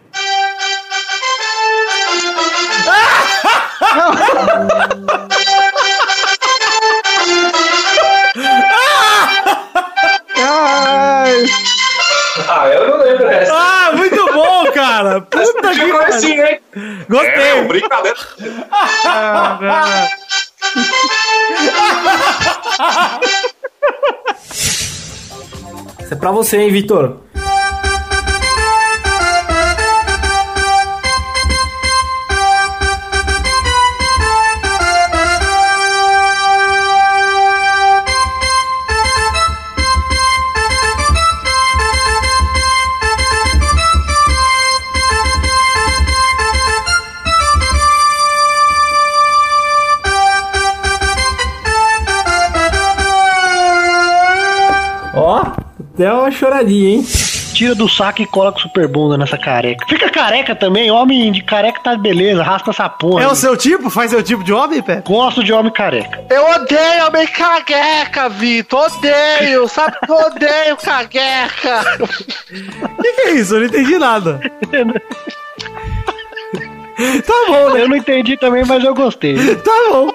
Ah, 12.48 12.68
eu 12.68 12.88
não 12.90 12.98
lembro 13.04 13.28
essa. 13.28 13.75
Cara! 14.96 15.20
Puta 15.20 15.72
que 15.72 15.92
pariu. 15.92 16.02
assim, 16.04 16.42
hein? 16.42 16.60
Gostei! 17.10 17.34
É, 17.34 17.64
brincadeira. 17.66 18.18
Isso 26.00 26.14
é 26.14 26.16
pra 26.16 26.32
você, 26.32 26.58
hein, 26.58 26.72
Vitor? 26.72 27.18
Até 55.96 56.12
uma 56.12 56.30
choradinha, 56.30 56.98
hein? 56.98 57.06
Tira 57.54 57.74
do 57.74 57.88
saco 57.88 58.22
e 58.22 58.26
cola 58.28 58.52
com 58.52 58.60
super 58.60 58.86
bunda 58.86 59.18
nessa 59.18 59.38
careca. 59.38 59.86
Fica 59.88 60.10
careca 60.10 60.54
também, 60.54 60.92
homem 60.92 61.32
de 61.32 61.42
careca 61.42 61.80
tá 61.82 61.96
beleza, 61.96 62.44
raspa 62.44 62.72
essa 62.72 62.90
porra. 62.90 63.24
É 63.24 63.28
o 63.28 63.34
seu 63.36 63.56
tipo? 63.56 63.90
Faz 63.90 64.12
seu 64.12 64.22
tipo 64.22 64.44
de 64.44 64.52
homem, 64.52 64.84
Pé? 64.84 65.02
Gosto 65.06 65.42
de 65.42 65.54
homem 65.54 65.72
careca. 65.72 66.26
Eu 66.30 66.46
odeio 66.52 67.08
homem 67.08 67.26
cagueca, 67.28 68.28
Vitor. 68.28 68.92
Odeio, 68.98 69.68
sabe? 69.70 69.96
Eu 70.08 70.16
odeio 70.16 70.78
cagueca. 70.78 71.82
O 72.98 73.02
que, 73.02 73.14
que 73.14 73.22
é 73.22 73.32
isso? 73.36 73.56
Eu 73.56 73.60
não 73.60 73.68
entendi 73.68 73.98
nada. 73.98 74.40
Tá 77.26 77.34
bom, 77.48 77.74
né? 77.74 77.82
Eu 77.84 77.90
não 77.90 77.98
entendi 77.98 78.38
também, 78.38 78.64
mas 78.66 78.84
eu 78.84 78.94
gostei. 78.94 79.36
Tá 79.58 79.72
bom. 79.90 80.12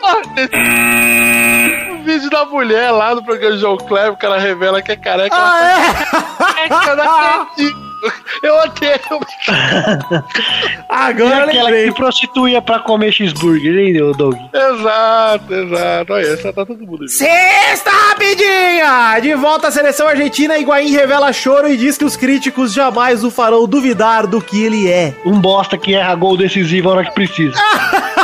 O 1.95 2.03
vídeo 2.03 2.31
da 2.31 2.45
mulher 2.47 2.91
lá 2.91 3.15
no 3.15 3.23
programa 3.23 3.55
de 3.55 3.61
João 3.61 3.77
Kleber, 3.77 4.13
o 4.13 4.17
cara 4.17 4.39
revela 4.39 4.81
que 4.81 4.93
é 4.93 4.97
careca. 4.97 5.37
Ah, 5.37 5.71
é? 6.59 6.91
Eu 6.91 6.97
não 6.97 7.43
acredito. 7.43 7.90
Eu 8.43 8.55
odeio. 8.55 9.01
Agora 10.89 11.45
aquela 11.45 11.71
que 11.71 11.85
se 11.85 11.93
prostituía 11.93 12.63
pra 12.63 12.81
comer 12.81 13.13
cheeseburger, 13.13 13.79
hein, 13.79 14.13
Doug? 14.17 14.37
Exato, 14.53 15.55
exato. 15.55 16.13
Olha, 16.13 16.27
essa 16.27 16.53
tá 16.53 16.67
todo 16.67 16.87
mundo. 16.87 17.09
Sexta 17.09 17.91
rapidinha! 17.91 19.19
De 19.21 19.35
volta 19.35 19.69
à 19.69 19.71
seleção 19.71 20.09
argentina, 20.09 20.59
Higuaín 20.59 20.91
revela 20.91 21.33
choro 21.33 21.69
e 21.69 21.77
diz 21.77 21.97
que 21.99 22.05
os 22.05 22.17
críticos 22.17 22.73
jamais 22.73 23.25
o 23.25 23.31
farão 23.31 23.67
duvidar 23.67 24.27
do 24.27 24.41
que 24.41 24.63
ele 24.63 24.91
é. 24.91 25.15
Um 25.25 25.41
bosta 25.41 25.77
que 25.77 25.95
erra 25.95 26.15
gol 26.15 26.37
decisivo 26.37 26.89
na 26.89 26.97
hora 26.97 27.05
que 27.05 27.15
precisa. 27.15 27.55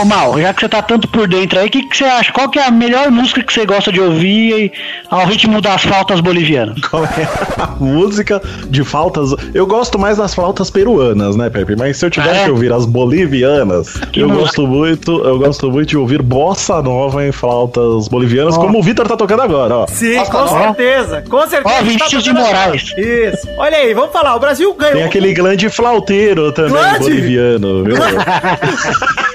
Ô 0.00 0.04
Mal, 0.04 0.40
já 0.40 0.54
que 0.54 0.60
você 0.60 0.68
tá 0.68 0.80
tanto 0.80 1.08
por 1.08 1.26
dentro 1.26 1.58
aí, 1.58 1.66
o 1.66 1.70
que, 1.70 1.82
que 1.82 1.96
você 1.96 2.04
acha? 2.04 2.32
Qual 2.32 2.48
que 2.48 2.56
é 2.56 2.64
a 2.64 2.70
melhor 2.70 3.10
música 3.10 3.42
que 3.42 3.52
você 3.52 3.66
gosta 3.66 3.90
de 3.90 4.00
ouvir 4.00 4.70
ao 5.10 5.26
ritmo 5.26 5.60
das 5.60 5.82
flautas 5.82 6.20
bolivianas? 6.20 6.80
Qual 6.82 7.02
é 7.04 7.28
a 7.60 7.66
música 7.80 8.40
de 8.70 8.84
flautas? 8.84 9.30
Eu 9.52 9.66
gosto 9.66 9.98
mais 9.98 10.16
das 10.18 10.32
flautas 10.34 10.70
peruanas, 10.70 11.34
né, 11.34 11.50
Pepe? 11.50 11.74
Mas 11.74 11.96
se 11.96 12.06
eu 12.06 12.10
tivesse 12.10 12.30
Ah, 12.38 12.42
é? 12.42 12.44
que 12.44 12.50
ouvir 12.50 12.72
as 12.72 12.86
bolivianas, 12.86 13.94
Que 14.12 14.20
eu 14.20 14.28
música? 14.28 14.44
gosto 14.44 14.66
muito, 14.68 15.24
eu 15.26 15.36
gosto 15.36 15.68
muito 15.68 15.88
de 15.88 15.96
ouvir 15.98 16.22
bossa 16.22 16.80
nova 16.80 17.26
em 17.26 17.32
flautas 17.32 18.06
bolivianas, 18.06 18.56
Ó. 18.56 18.60
como 18.60 18.78
o 18.78 18.82
Vitor 18.84 19.08
tá 19.08 19.16
tocando 19.16 19.42
agora, 19.42 19.78
ó. 19.78 19.86
Sim, 19.88 20.24
com 20.26 20.46
certeza. 20.46 21.24
Com 21.28 21.40
certeza. 21.48 21.74
Ó, 21.76 21.82
Vinícius 21.82 22.22
de 22.22 22.32
Moraes. 22.32 22.92
agora. 22.92 23.28
Isso. 23.34 23.48
Olha 23.56 23.76
aí, 23.78 23.92
vamos 23.94 24.12
falar. 24.12 24.36
O 24.36 24.38
Brasil 24.38 24.72
ganhou. 24.74 24.94
Tem 24.94 25.04
aquele 25.04 25.32
grande 25.34 25.68
flauteiro 25.68 26.52
também 26.52 26.70
Glande? 26.74 26.98
boliviano, 27.00 27.82
viu? 27.82 27.96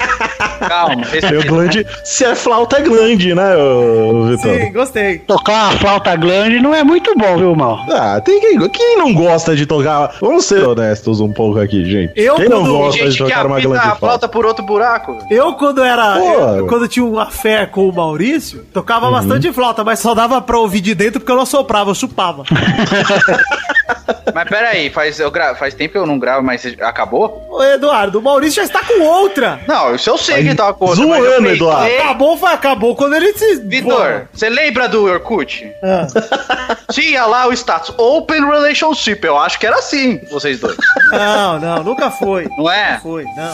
Calma, 0.74 1.04
o 1.40 1.48
glande. 1.48 1.86
Se 2.04 2.26
é 2.26 2.34
flauta, 2.36 2.78
é 2.78 2.82
glande, 2.82 3.36
né, 3.36 3.52
Vitor? 4.30 4.60
Sim, 4.60 4.72
gostei. 4.74 5.20
Tocar 5.20 5.70
uma 5.72 5.80
flauta 5.80 6.16
grande 6.16 6.60
não 6.60 6.74
é 6.74 6.84
muito 6.84 7.14
bom, 7.18 7.38
viu, 7.38 7.56
Mal? 7.56 7.80
Ah, 7.92 8.20
tem 8.20 8.40
quem, 8.40 8.70
quem 8.70 8.98
não 8.98 9.14
gosta 9.14 9.56
de 9.56 9.66
tocar. 9.66 10.16
Vamos 10.20 10.46
ser 10.46 10.64
honestos 10.68 11.20
um 11.20 11.32
pouco 11.32 11.60
aqui, 11.60 11.86
gente. 11.86 12.14
Eu, 12.16 12.36
quem 12.36 12.50
não 12.50 12.62
quando- 12.62 12.74
gosta 12.78 12.98
de 13.04 13.12
Gente 13.12 13.18
que 13.18 13.24
tocar 13.30 13.46
uma 13.46 13.60
glande 13.60 13.78
a 13.78 13.82
flauta? 13.82 14.00
flauta 14.00 14.28
por 14.28 14.46
outro 14.46 14.66
buraco. 14.66 15.18
Eu, 15.30 15.54
quando 15.54 15.84
era. 15.84 16.18
Eu- 16.18 16.68
quando 16.68 16.88
tinha 16.88 17.06
uma 17.06 17.30
fé 17.30 17.66
com 17.66 17.88
o 17.88 17.94
Maurício, 17.94 18.66
tocava 18.74 19.06
Uhum. 19.08 19.12
bastante 19.14 19.52
flauta, 19.54 19.84
mas 19.84 20.00
só 20.00 20.14
dava 20.16 20.42
pra 20.42 20.58
ouvir 20.58 20.82
de 20.82 20.96
dentro 20.96 21.20
porque 21.20 21.32
eu 21.32 21.38
não 21.38 21.46
soprava, 21.46 21.92
eu 21.92 21.96
chupava. 21.96 22.44
Mas 24.34 24.50
pera 24.50 24.70
aí, 24.70 24.90
faz, 24.90 25.20
eu 25.20 25.30
gra... 25.30 25.56
faz 25.56 25.74
tempo 25.74 25.92
que 25.94 25.98
eu 25.98 26.06
não 26.06 26.18
gravo, 26.18 26.44
mas 26.44 26.66
acabou? 26.82 27.46
Ô, 27.50 27.64
Eduardo, 27.64 28.20
o 28.20 28.22
Maurício 28.22 28.56
já 28.56 28.64
está 28.64 28.84
com 28.84 29.02
outra. 29.02 29.60
Não, 29.68 29.96
isso 29.96 30.10
eu 30.10 30.18
sei 30.18 30.36
Aí, 30.36 30.48
que 30.50 30.56
tava 30.56 30.74
com 30.74 30.86
outra. 30.86 31.04
zoando, 31.04 31.48
Eduardo. 31.50 31.94
Acabou, 31.96 32.38
foi, 32.38 32.52
acabou 32.52 32.96
quando 32.96 33.16
ele 33.16 33.34
se. 33.34 33.56
Vitor, 33.62 34.28
você 34.34 34.50
lembra 34.50 34.88
do 34.88 35.04
Orkut? 35.06 35.72
Ah. 35.84 36.08
Tinha 36.92 37.26
lá 37.26 37.48
o 37.48 37.54
status 37.54 37.94
Open 37.98 38.46
Relationship. 38.46 39.24
Eu 39.24 39.38
acho 39.38 39.60
que 39.60 39.68
era 39.68 39.78
assim, 39.78 40.20
vocês 40.32 40.60
dois. 40.60 40.78
Não, 41.12 41.60
não, 41.60 41.84
nunca 41.84 42.10
foi. 42.10 42.48
Não 42.58 42.72
é? 42.72 42.94
Não 42.94 43.02
foi, 43.02 43.24
não. 43.24 43.54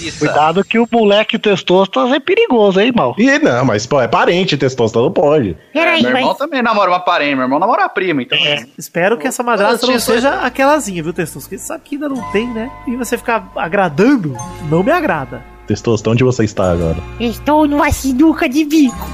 Isso. 0.00 0.18
Cuidado 0.18 0.64
que 0.64 0.78
o 0.78 0.88
moleque 0.90 1.38
testosto 1.38 2.00
é 2.14 2.20
perigoso, 2.20 2.80
hein, 2.80 2.92
Mal? 2.94 3.14
Ih, 3.18 3.38
não, 3.38 3.64
mas 3.64 3.86
pô, 3.86 4.00
é 4.00 4.08
parente, 4.08 4.56
testosterona 4.56 5.10
pode. 5.10 5.56
Peraí, 5.72 6.02
meu 6.02 6.12
irmão 6.12 6.28
mas... 6.28 6.38
também 6.38 6.62
namora 6.62 6.90
uma 6.90 7.00
parente, 7.00 7.34
meu 7.34 7.44
irmão 7.44 7.58
namora 7.58 7.84
a 7.84 7.88
prima, 7.88 8.22
então. 8.22 8.38
Espero 8.76 9.16
que 9.16 9.26
essa 9.26 9.42
madrasta 9.42 9.86
não 9.86 9.98
seja 9.98 10.40
aquelazinha, 10.40 11.02
viu, 11.02 11.12
Testus? 11.12 11.44
Porque 11.44 11.58
sabe 11.58 11.82
que 11.84 11.96
ainda 11.96 12.08
não 12.08 12.22
tem, 12.32 12.46
né? 12.48 12.70
E 12.86 12.96
você 12.96 13.16
ficar 13.18 13.50
agradando, 13.56 14.36
não 14.68 14.82
me 14.82 14.90
agrada. 14.92 15.42
Testosterona, 15.66 16.14
onde 16.14 16.24
você 16.24 16.44
está 16.44 16.70
agora? 16.70 16.96
Estou 17.18 17.66
numa 17.66 17.90
sinuca 17.90 18.48
de 18.48 18.64
bico. 18.64 19.08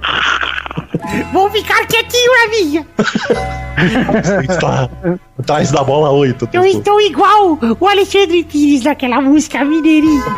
Vou 1.32 1.50
ficar 1.50 1.86
quietinho 1.86 2.32
na 2.32 2.48
minha. 2.48 2.86
Você 3.76 4.52
está 4.52 4.88
atrás 5.38 5.70
da 5.70 5.82
bola 5.82 6.10
8, 6.10 6.48
Eu 6.52 6.64
estou 6.66 7.00
igual 7.00 7.58
o 7.78 7.88
Alexandre 7.88 8.44
Pires 8.44 8.84
naquela 8.84 9.20
música 9.20 9.64
Mineirinho. 9.64 10.22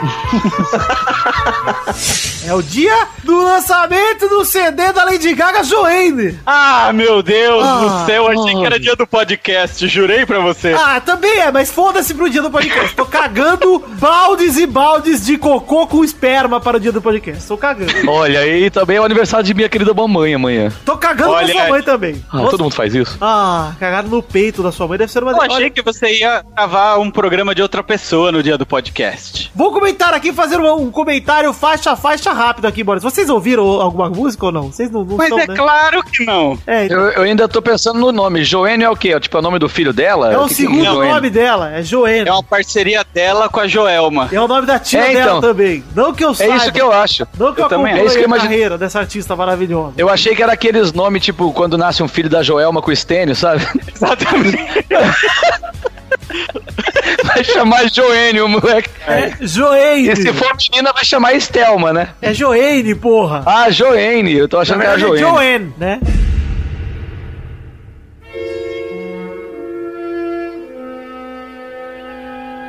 É 2.45 2.53
o 2.55 2.63
dia 2.63 3.07
do 3.23 3.37
lançamento 3.41 4.29
do 4.29 4.45
CD 4.45 4.93
da 4.93 5.05
Lady 5.05 5.33
Gaga 5.33 5.63
Joanne. 5.63 6.37
Ah, 6.45 6.91
meu 6.93 7.23
Deus 7.23 7.65
Ah, 7.65 7.79
do 7.79 8.07
céu, 8.07 8.27
achei 8.29 8.57
que 8.57 8.67
era 8.67 8.81
dia 8.81 8.97
do 8.97 9.07
podcast, 9.07 9.87
jurei 9.87 10.27
pra 10.27 10.41
você. 10.41 10.75
Ah, 10.77 11.01
também 11.01 11.39
é, 11.39 11.53
mas 11.53 11.71
foda-se 11.71 12.13
pro 12.15 12.29
dia 12.29 12.43
do 12.43 12.51
podcast. 12.51 12.97
Tô 12.97 13.07
cagando 13.07 13.79
baldes 14.01 14.59
e 14.59 14.67
baldes 14.67 15.25
de 15.25 15.39
cocô 15.39 15.87
com 15.87 16.03
esperma 16.03 16.61
para 16.61 16.79
o 16.79 16.81
dia 16.81 16.91
do 16.91 17.01
podcast. 17.01 17.47
Tô 17.47 17.57
cagando. 17.57 17.93
Olha, 18.11 18.45
e 18.47 18.69
também 18.71 18.97
é 18.97 19.01
o 19.01 19.05
aniversário 19.05 19.47
de 19.47 19.55
minha 19.55 19.69
querida 19.69 19.95
mamãe 19.95 20.35
amanhã. 20.35 20.73
Tô 20.85 20.97
cagando 20.97 21.31
Olha, 21.31 21.47
com 21.53 21.59
sua 21.61 21.69
mãe 21.69 21.83
também. 21.83 22.25
Ah, 22.33 22.39
todo 22.51 22.65
mundo 22.65 22.75
faz 22.75 22.93
isso? 22.93 23.17
Ah, 23.25 23.75
cagado 23.79 24.09
no 24.09 24.21
peito 24.21 24.65
da 24.65 24.73
sua 24.73 24.89
mãe 24.89 24.99
deve 24.99 25.13
ser 25.13 25.23
uma 25.23 25.31
Eu 25.31 25.43
achei 25.43 25.71
que 25.71 25.81
você 25.81 26.19
ia 26.19 26.45
gravar 26.57 26.99
um 26.99 27.09
programa 27.09 27.55
de 27.55 27.63
outra 27.63 27.81
pessoa 27.81 28.33
no 28.33 28.43
dia 28.43 28.59
do 28.59 28.67
podcast. 28.67 29.49
Vou 29.55 29.71
comentar 29.73 30.13
aqui, 30.13 30.33
fazer 30.33 30.59
um, 30.59 30.75
um 30.75 30.91
comentário 30.91 31.53
faixa 31.53 31.93
a 31.93 31.97
faixa 31.97 32.33
rápido 32.33 32.67
aqui, 32.67 32.83
Boris. 32.83 33.01
Vocês 33.03 33.31
ouviram 33.31 33.65
alguma 33.81 34.11
música 34.11 34.47
ou 34.47 34.51
não? 34.53 34.73
Vocês 34.73 34.91
não, 34.91 35.05
não 35.05 35.17
Mas 35.17 35.29
são, 35.29 35.39
é 35.39 35.47
né? 35.47 35.55
claro 35.55 36.03
que 36.03 36.25
não. 36.25 36.59
É, 36.67 36.87
Eu, 36.93 37.01
eu 37.13 37.23
ainda 37.23 37.47
tô 37.49 37.63
pensando 37.63 38.01
no 38.01 38.11
nome. 38.11 38.43
Joênio 38.43 38.87
é 38.87 38.91
o 38.91 38.97
quê? 38.97 39.19
Tipo, 39.21 39.37
é 39.37 39.41
o 39.41 39.43
nome 39.43 39.61
do 39.61 39.69
filho 39.69 39.93
dela? 39.93 40.33
é 40.33 40.37
o 40.39 40.43
que 40.43 40.49
que 40.49 40.55
segundo 40.57 40.85
Joênio? 40.85 41.15
nome 41.15 41.31
dela, 41.31 41.71
é 41.71 41.83
Joene. 41.83 42.29
É 42.29 42.33
uma 42.33 42.43
parceria 42.43 43.05
dela 43.15 43.49
com 43.49 43.61
a 43.61 43.69
Joelma. 43.69 44.29
É 44.33 44.41
o 44.41 44.49
nome 44.49 44.67
da 44.67 44.81
tia 44.81 44.99
É, 45.01 45.13
dela 45.13 45.39
então. 45.39 45.41
também. 45.41 45.85
Não 45.95 46.13
que 46.13 46.25
eu 46.25 46.31
É 46.31 46.35
saiba. 46.35 46.57
isso 46.57 46.73
que 46.73 46.83
eu 46.83 46.91
acho. 46.93 47.25
Não 47.39 47.53
que 47.55 47.61
eu, 47.61 47.67
Eu 47.67 47.69
também, 47.69 47.93
é 47.95 48.05
isso 48.05 48.15
que 48.15 48.21
eu 48.21 48.25
a 48.25 48.27
imagino. 48.27 48.49
carreira 48.51 48.77
dessa 48.79 48.99
artista 48.99 49.37
maravilhosa. 49.37 49.93
Eu 49.97 50.09
achei 50.09 50.35
que 50.35 50.43
era 50.43 50.53
aqueles 50.53 50.93
nomes, 50.93 51.23
tipo, 51.23 51.53
quando 51.53 51.79
nasce 51.79 52.03
um 52.03 52.09
filho 52.09 52.29
da 52.29 52.43
Joelma 52.43 52.83
com 52.83 52.91
o 52.91 52.93
Estênio, 53.13 53.37
sabe? 53.37 53.67
Exatamente. 53.95 54.59
Vai 57.25 57.45
chamar 57.45 57.91
Joênio, 57.91 58.47
o 58.47 58.49
moleque. 58.49 58.89
É 59.07 59.35
Joene. 59.41 60.11
E 60.11 60.17
se 60.17 60.33
for 60.33 60.57
menina, 60.57 60.93
vai 60.93 61.05
chamar 61.05 61.35
Estelma, 61.35 61.93
né? 61.93 62.09
É 62.23 62.33
Joene, 62.33 62.95
porra. 62.95 63.43
Ah, 63.45 63.71
Joene. 63.71 64.33
Eu 64.33 64.49
tô 64.49 64.59
achando 64.59 64.81
que 64.81 64.87
era 64.87 64.97
verdade, 64.97 65.17
é 65.17 65.21
Joene. 65.21 65.37
Joene, 65.37 65.75
né? 65.79 66.01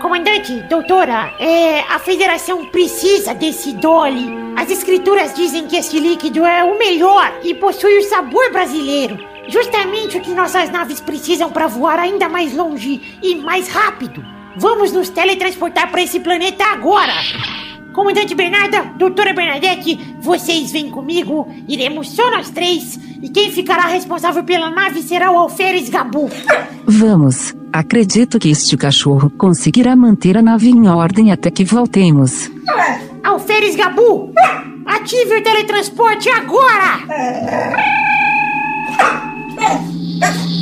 Comandante, 0.01 0.53
doutora, 0.69 1.33
é, 1.39 1.79
a 1.89 1.97
federação 1.99 2.65
precisa 2.65 3.33
desse 3.33 3.73
Dolly. 3.73 4.27
As 4.57 4.69
escrituras 4.69 5.33
dizem 5.33 5.67
que 5.67 5.77
este 5.77 5.99
líquido 5.99 6.45
é 6.45 6.63
o 6.63 6.77
melhor 6.77 7.31
e 7.43 7.53
possui 7.53 7.97
o 7.97 8.03
sabor 8.03 8.51
brasileiro. 8.51 9.32
Justamente 9.47 10.17
o 10.17 10.21
que 10.21 10.33
nossas 10.33 10.69
naves 10.69 10.99
precisam 11.01 11.51
para 11.51 11.67
voar 11.67 11.99
ainda 11.99 12.29
mais 12.29 12.53
longe 12.53 13.01
e 13.21 13.35
mais 13.35 13.67
rápido. 13.67 14.23
Vamos 14.55 14.91
nos 14.91 15.09
teletransportar 15.09 15.89
para 15.91 16.01
esse 16.01 16.19
planeta 16.19 16.63
agora. 16.65 17.13
Comandante 17.93 18.33
Bernarda, 18.33 18.91
doutora 18.97 19.33
Bernadette, 19.33 20.15
vocês 20.19 20.71
vêm 20.71 20.89
comigo, 20.89 21.47
iremos 21.67 22.09
só 22.09 22.31
nós 22.31 22.49
três, 22.49 22.99
e 23.21 23.29
quem 23.29 23.51
ficará 23.51 23.83
responsável 23.83 24.43
pela 24.43 24.71
nave 24.71 25.03
será 25.03 25.31
o 25.31 25.37
Alferes 25.37 25.89
Gabu. 25.89 26.29
Vamos. 26.85 27.53
Acredito 27.71 28.39
que 28.39 28.49
este 28.49 28.75
cachorro 28.77 29.29
conseguirá 29.31 29.95
manter 29.95 30.37
a 30.37 30.41
nave 30.41 30.69
em 30.69 30.87
ordem 30.87 31.31
até 31.31 31.51
que 31.51 31.63
voltemos. 31.63 32.51
Alferes 33.23 33.75
Gabu, 33.75 34.31
ative 34.85 35.37
o 35.37 35.43
teletransporte 35.43 36.29
agora! 36.29 36.99
Hey! 39.63 40.19
Hey! 40.19 40.52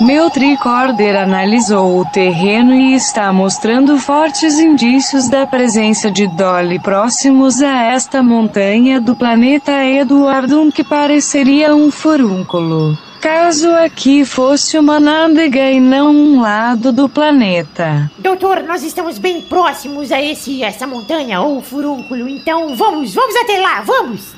Meu 0.00 0.30
tricorder 0.30 1.16
analisou 1.16 1.98
o 1.98 2.04
terreno 2.04 2.72
e 2.72 2.94
está 2.94 3.32
mostrando 3.32 3.98
fortes 3.98 4.56
indícios 4.60 5.28
da 5.28 5.44
presença 5.44 6.08
de 6.08 6.28
Dolly 6.28 6.78
próximos 6.78 7.60
a 7.60 7.82
esta 7.82 8.22
montanha 8.22 9.00
do 9.00 9.16
planeta 9.16 9.84
Eduardum 9.84 10.70
que 10.70 10.84
pareceria 10.84 11.74
um 11.74 11.90
furúnculo. 11.90 12.96
Caso 13.20 13.68
aqui 13.70 14.24
fosse 14.24 14.78
uma 14.78 15.00
nádega 15.00 15.72
e 15.72 15.80
não 15.80 16.10
um 16.10 16.40
lado 16.40 16.92
do 16.92 17.08
planeta. 17.08 18.08
Doutor, 18.18 18.62
nós 18.62 18.84
estamos 18.84 19.18
bem 19.18 19.40
próximos 19.40 20.12
a 20.12 20.22
esse 20.22 20.62
essa 20.62 20.86
montanha 20.86 21.40
ou 21.40 21.60
furúnculo, 21.60 22.28
então 22.28 22.76
vamos, 22.76 23.12
vamos 23.12 23.34
até 23.34 23.58
lá, 23.58 23.80
vamos! 23.80 24.37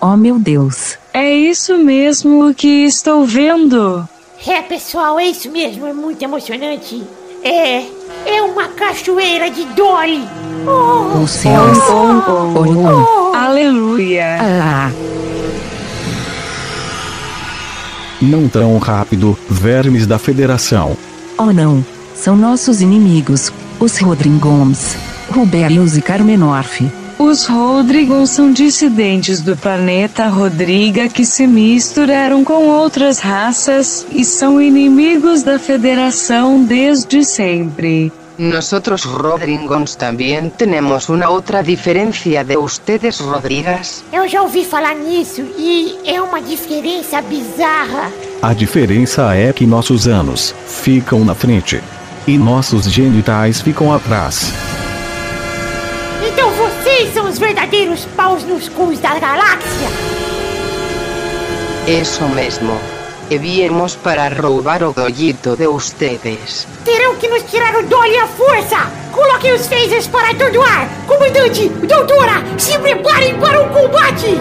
Oh 0.00 0.16
meu 0.16 0.38
Deus. 0.38 0.96
É 1.12 1.32
isso 1.32 1.78
mesmo 1.78 2.52
que 2.54 2.84
estou 2.84 3.24
vendo. 3.24 4.06
É, 4.46 4.60
pessoal, 4.62 5.18
é 5.18 5.24
isso 5.26 5.50
mesmo, 5.50 5.86
é 5.86 5.92
muito 5.92 6.22
emocionante. 6.22 7.02
É, 7.42 7.84
é 8.26 8.42
uma 8.42 8.68
cachoeira 8.68 9.50
de 9.50 9.64
Dolly. 9.66 10.22
Oh, 10.66 11.18
Os 11.22 11.30
céus. 11.30 11.78
Oh, 11.88 13.32
oh. 13.32 13.34
Aleluia. 13.34 14.38
Ah. 14.40 14.90
Não 18.20 18.48
tão 18.48 18.76
rápido, 18.78 19.38
vermes 19.48 20.06
da 20.06 20.18
Federação. 20.18 20.96
Oh 21.38 21.52
não. 21.52 21.84
São 22.14 22.34
nossos 22.36 22.80
inimigos. 22.80 23.52
Os 23.78 23.98
Rodringoms. 23.98 24.96
Rubelius 25.30 25.96
e 25.96 26.02
Carmenorf. 26.02 26.90
Os 27.18 27.46
Rodrigons 27.46 28.28
são 28.28 28.52
dissidentes 28.52 29.40
do 29.40 29.56
planeta 29.56 30.28
Rodriga 30.28 31.08
que 31.08 31.24
se 31.24 31.46
misturaram 31.46 32.44
com 32.44 32.68
outras 32.68 33.20
raças 33.20 34.06
e 34.12 34.22
são 34.22 34.60
inimigos 34.60 35.42
da 35.42 35.58
Federação 35.58 36.62
desde 36.62 37.24
sempre. 37.24 38.12
Nosotros 38.38 39.04
Rodringons 39.04 39.96
también 39.96 40.50
tenemos 40.50 41.08
una 41.08 41.30
otra 41.30 41.62
diferencia 41.62 42.44
de 42.44 42.58
ustedes 42.58 43.18
Rodrigas. 43.18 44.04
Eu 44.12 44.28
já 44.28 44.42
ouvi 44.42 44.62
falar 44.62 44.94
nisso 44.94 45.40
e 45.56 45.96
é 46.04 46.20
uma 46.20 46.42
diferença 46.42 47.22
bizarra. 47.22 48.12
A 48.42 48.52
diferença 48.52 49.34
é 49.34 49.54
que 49.54 49.66
nossos 49.66 50.06
anos 50.06 50.54
ficam 50.66 51.24
na 51.24 51.34
frente 51.34 51.80
e 52.26 52.36
nossos 52.36 52.84
genitais 52.84 53.62
ficam 53.62 53.90
atrás. 53.90 54.52
Os 57.26 57.38
verdadeiros 57.38 58.06
paus 58.16 58.44
nos 58.44 58.68
cus 58.68 59.00
da 59.00 59.18
galáxia. 59.18 59.88
Eso 61.84 62.22
mesmo. 62.28 62.78
E 63.28 63.36
viemos 63.36 63.96
para 63.96 64.28
roubar 64.28 64.84
o 64.84 64.92
dollito 64.92 65.56
de 65.56 65.66
ustedes. 65.66 66.68
Terão 66.84 67.16
que 67.16 67.26
nos 67.26 67.42
tirar 67.50 67.74
o 67.74 67.82
Dolly 67.82 68.16
à 68.16 68.28
força. 68.28 68.76
Coloquem 69.10 69.54
os 69.54 69.66
phasers 69.66 70.06
para 70.06 70.30
atordoar. 70.30 70.88
Comandante, 71.08 71.68
doutora, 71.68 72.44
se 72.56 72.78
preparem 72.78 73.36
para 73.40 73.60
o 73.60 73.70
combate. 73.70 74.38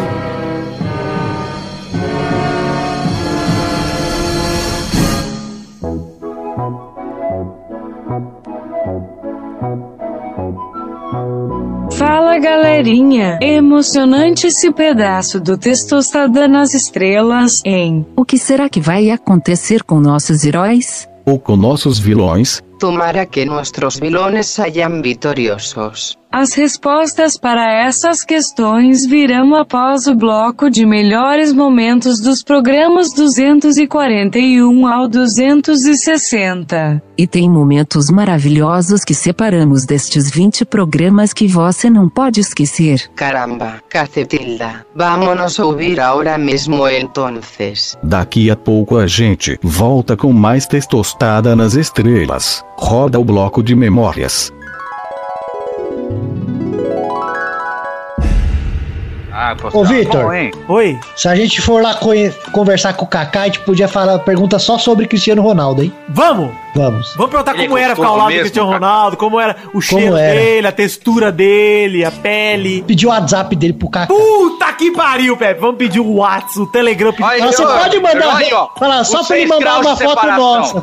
Fala 12.36 12.44
galerinha, 12.44 13.40
emocionante 13.41 14.48
esse 14.48 14.70
pedaço 14.70 15.40
do 15.40 15.57
Testostada 15.57 16.49
nas 16.49 16.74
Estrelas, 16.74 17.62
hein? 17.64 18.06
O 18.14 18.26
que 18.26 18.38
será 18.38 18.68
que 18.68 18.82
vai 18.82 19.10
acontecer 19.10 19.84
com 19.84 20.02
nossos 20.02 20.44
heróis? 20.44 21.07
Ou 21.26 21.40
com 21.40 21.56
nossos 21.56 21.98
vilões? 21.98 22.62
Tomara 22.78 23.26
que 23.26 23.45
nuestros 23.45 23.98
vilones 23.98 24.48
sayan 24.48 25.02
vitoriosos. 25.02 26.18
As 26.38 26.53
respostas 26.53 27.38
para 27.38 27.72
essas 27.72 28.22
questões 28.22 29.06
virão 29.06 29.56
após 29.56 30.06
o 30.06 30.14
bloco 30.14 30.70
de 30.70 30.86
melhores 30.86 31.53
momentos 31.53 32.20
dos 32.20 32.44
programas 32.44 33.14
241 33.14 34.86
ao 34.86 35.07
260. 35.07 37.02
E 37.18 37.26
tem 37.26 37.49
momentos 37.49 38.10
maravilhosos 38.10 39.06
que 39.06 39.14
separamos 39.14 39.86
destes 39.86 40.30
20 40.30 40.66
programas 40.66 41.32
que 41.32 41.48
você 41.48 41.90
não 41.90 42.10
pode 42.10 42.41
esquecer. 42.41 43.10
Caramba, 43.16 43.82
cacetilda. 43.88 44.86
Vámonos 44.94 45.57
a 45.57 45.66
ouvir 45.66 46.02
ahora 46.02 46.38
mismo 46.38 46.86
entonces. 46.86 47.98
Daqui 48.03 48.52
a 48.52 48.57
pouco 48.57 48.98
a 48.98 49.07
gente 49.07 49.57
volta 49.64 50.18
com 50.18 50.34
mais 50.34 50.66
testostada 50.68 51.56
nas 51.56 51.76
estrelas. 51.76 52.62
Roda 52.78 53.18
o 53.18 53.24
bloco 53.24 53.64
de 53.64 53.74
memórias. 53.74 54.52
Ah, 59.45 59.55
Ô, 59.73 59.84
Vitor. 59.84 60.26
Oi. 60.67 60.99
Se 61.15 61.27
a 61.27 61.35
gente 61.35 61.61
for 61.61 61.84
lá 61.84 61.99
conversar 62.51 62.93
com 62.93 63.05
o 63.05 63.07
Kaká, 63.07 63.41
a 63.41 63.45
gente 63.45 63.59
podia 63.59 63.88
falar 63.88 64.17
pergunta 64.19 64.57
só 64.57 64.77
sobre 64.80 65.05
Cristiano 65.05 65.41
Ronaldo, 65.43 65.84
hein? 65.84 65.93
Vamos! 66.09 66.64
Vamos. 66.76 67.14
Vamos 67.15 67.31
perguntar 67.31 67.53
Ele 67.53 67.64
é 67.64 67.68
como 67.68 67.77
era 67.77 67.95
ficar 67.95 68.07
ao 68.07 68.18
lado 68.18 68.34
do 68.34 68.39
Cristiano. 68.39 68.72
Ronaldo, 68.72 69.18
como 69.18 69.39
era 69.39 69.56
o 69.73 69.81
cheiro 69.81 70.15
dele, 70.15 70.68
a 70.68 70.72
textura 70.72 71.31
dele, 71.31 72.03
a 72.03 72.11
pele. 72.11 72.84
Pedir 72.84 73.06
o 73.07 73.10
WhatsApp 73.10 73.56
dele 73.56 73.73
pro 73.73 73.89
Kaká. 73.89 74.07
Puta 74.07 74.73
que 74.73 74.91
pariu, 74.91 75.38
Pepe. 75.38 75.61
Vamos 75.61 75.77
pedir 75.77 75.99
o 75.99 76.15
WhatsApp, 76.15 76.60
o 76.60 76.68
Telegram. 76.68 77.14
você 77.14 77.65
pode 77.65 77.99
mandar. 77.99 78.41
Fala, 78.77 79.03
só 79.03 79.23
pra 79.23 79.38
ele 79.38 79.47
mandar 79.47 79.80
uma 79.80 79.95
foto 79.95 80.27
nossa. 80.27 80.81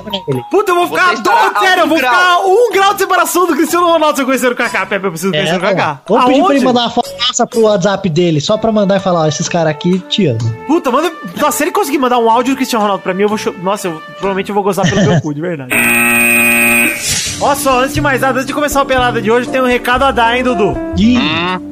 Puta, 0.50 0.70
eu 0.70 0.74
vou 0.74 0.86
ficar 0.86 1.14
doido, 1.14 1.30
a 1.30 1.60
sério, 1.60 1.82
eu 1.82 1.88
vou 1.88 1.98
grau. 1.98 2.10
ficar 2.10 2.38
um 2.46 2.72
grau 2.72 2.94
de 2.94 3.00
separação 3.00 3.46
do 3.46 3.54
Cristiano 3.54 3.86
Ronaldo 3.86 4.16
se 4.16 4.22
eu 4.22 4.26
conhecer 4.26 4.50
o 4.50 4.56
Kaká, 4.56 4.86
Pepe. 4.86 5.04
Eu 5.06 5.10
preciso 5.10 5.32
conhecer 5.32 5.56
o 5.56 5.60
Kaká. 5.60 6.00
É, 6.04 6.08
Vamos 6.08 6.26
pedir 6.26 6.44
pra 6.44 6.54
ele 6.54 6.64
mandar 6.64 6.80
uma 6.82 6.90
foto 6.90 7.10
nossa 7.28 7.46
pro 7.46 7.62
WhatsApp 7.62 8.08
dele, 8.08 8.40
só 8.40 8.56
pra 8.56 8.72
mandar 8.72 8.96
e 8.96 9.00
falar, 9.00 9.20
ó, 9.22 9.26
esses 9.26 9.48
caras 9.48 9.70
aqui 9.70 9.98
te 10.08 10.26
amam. 10.26 10.52
Puta, 10.66 10.90
manda. 10.90 11.12
Nossa, 11.36 11.58
se 11.58 11.64
ele 11.64 11.70
conseguir 11.72 11.98
mandar 11.98 12.18
um 12.18 12.30
áudio 12.30 12.54
do 12.54 12.56
Cristiano 12.56 12.82
Ronaldo 12.82 13.02
pra 13.02 13.12
mim, 13.14 13.22
eu 13.22 13.28
vou. 13.28 13.38
Nossa, 13.62 13.88
eu 13.88 14.00
provavelmente 14.18 14.48
eu 14.48 14.54
vou 14.54 14.64
gozar 14.64 14.88
pelo 14.88 15.02
meu 15.02 15.20
cu, 15.20 15.34
de 15.34 15.40
verdade. 15.40 15.72
Ó 17.40 17.56
só, 17.56 17.80
antes 17.80 17.94
de 17.94 18.00
mais 18.00 18.20
nada, 18.20 18.34
antes 18.34 18.46
de 18.46 18.54
começar 18.54 18.82
a 18.82 18.84
pelada 18.84 19.20
de 19.20 19.28
hoje, 19.28 19.48
tem 19.48 19.60
um 19.60 19.66
recado 19.66 20.04
a 20.04 20.12
dar, 20.12 20.36
hein, 20.36 20.44
Dudu? 20.44 20.76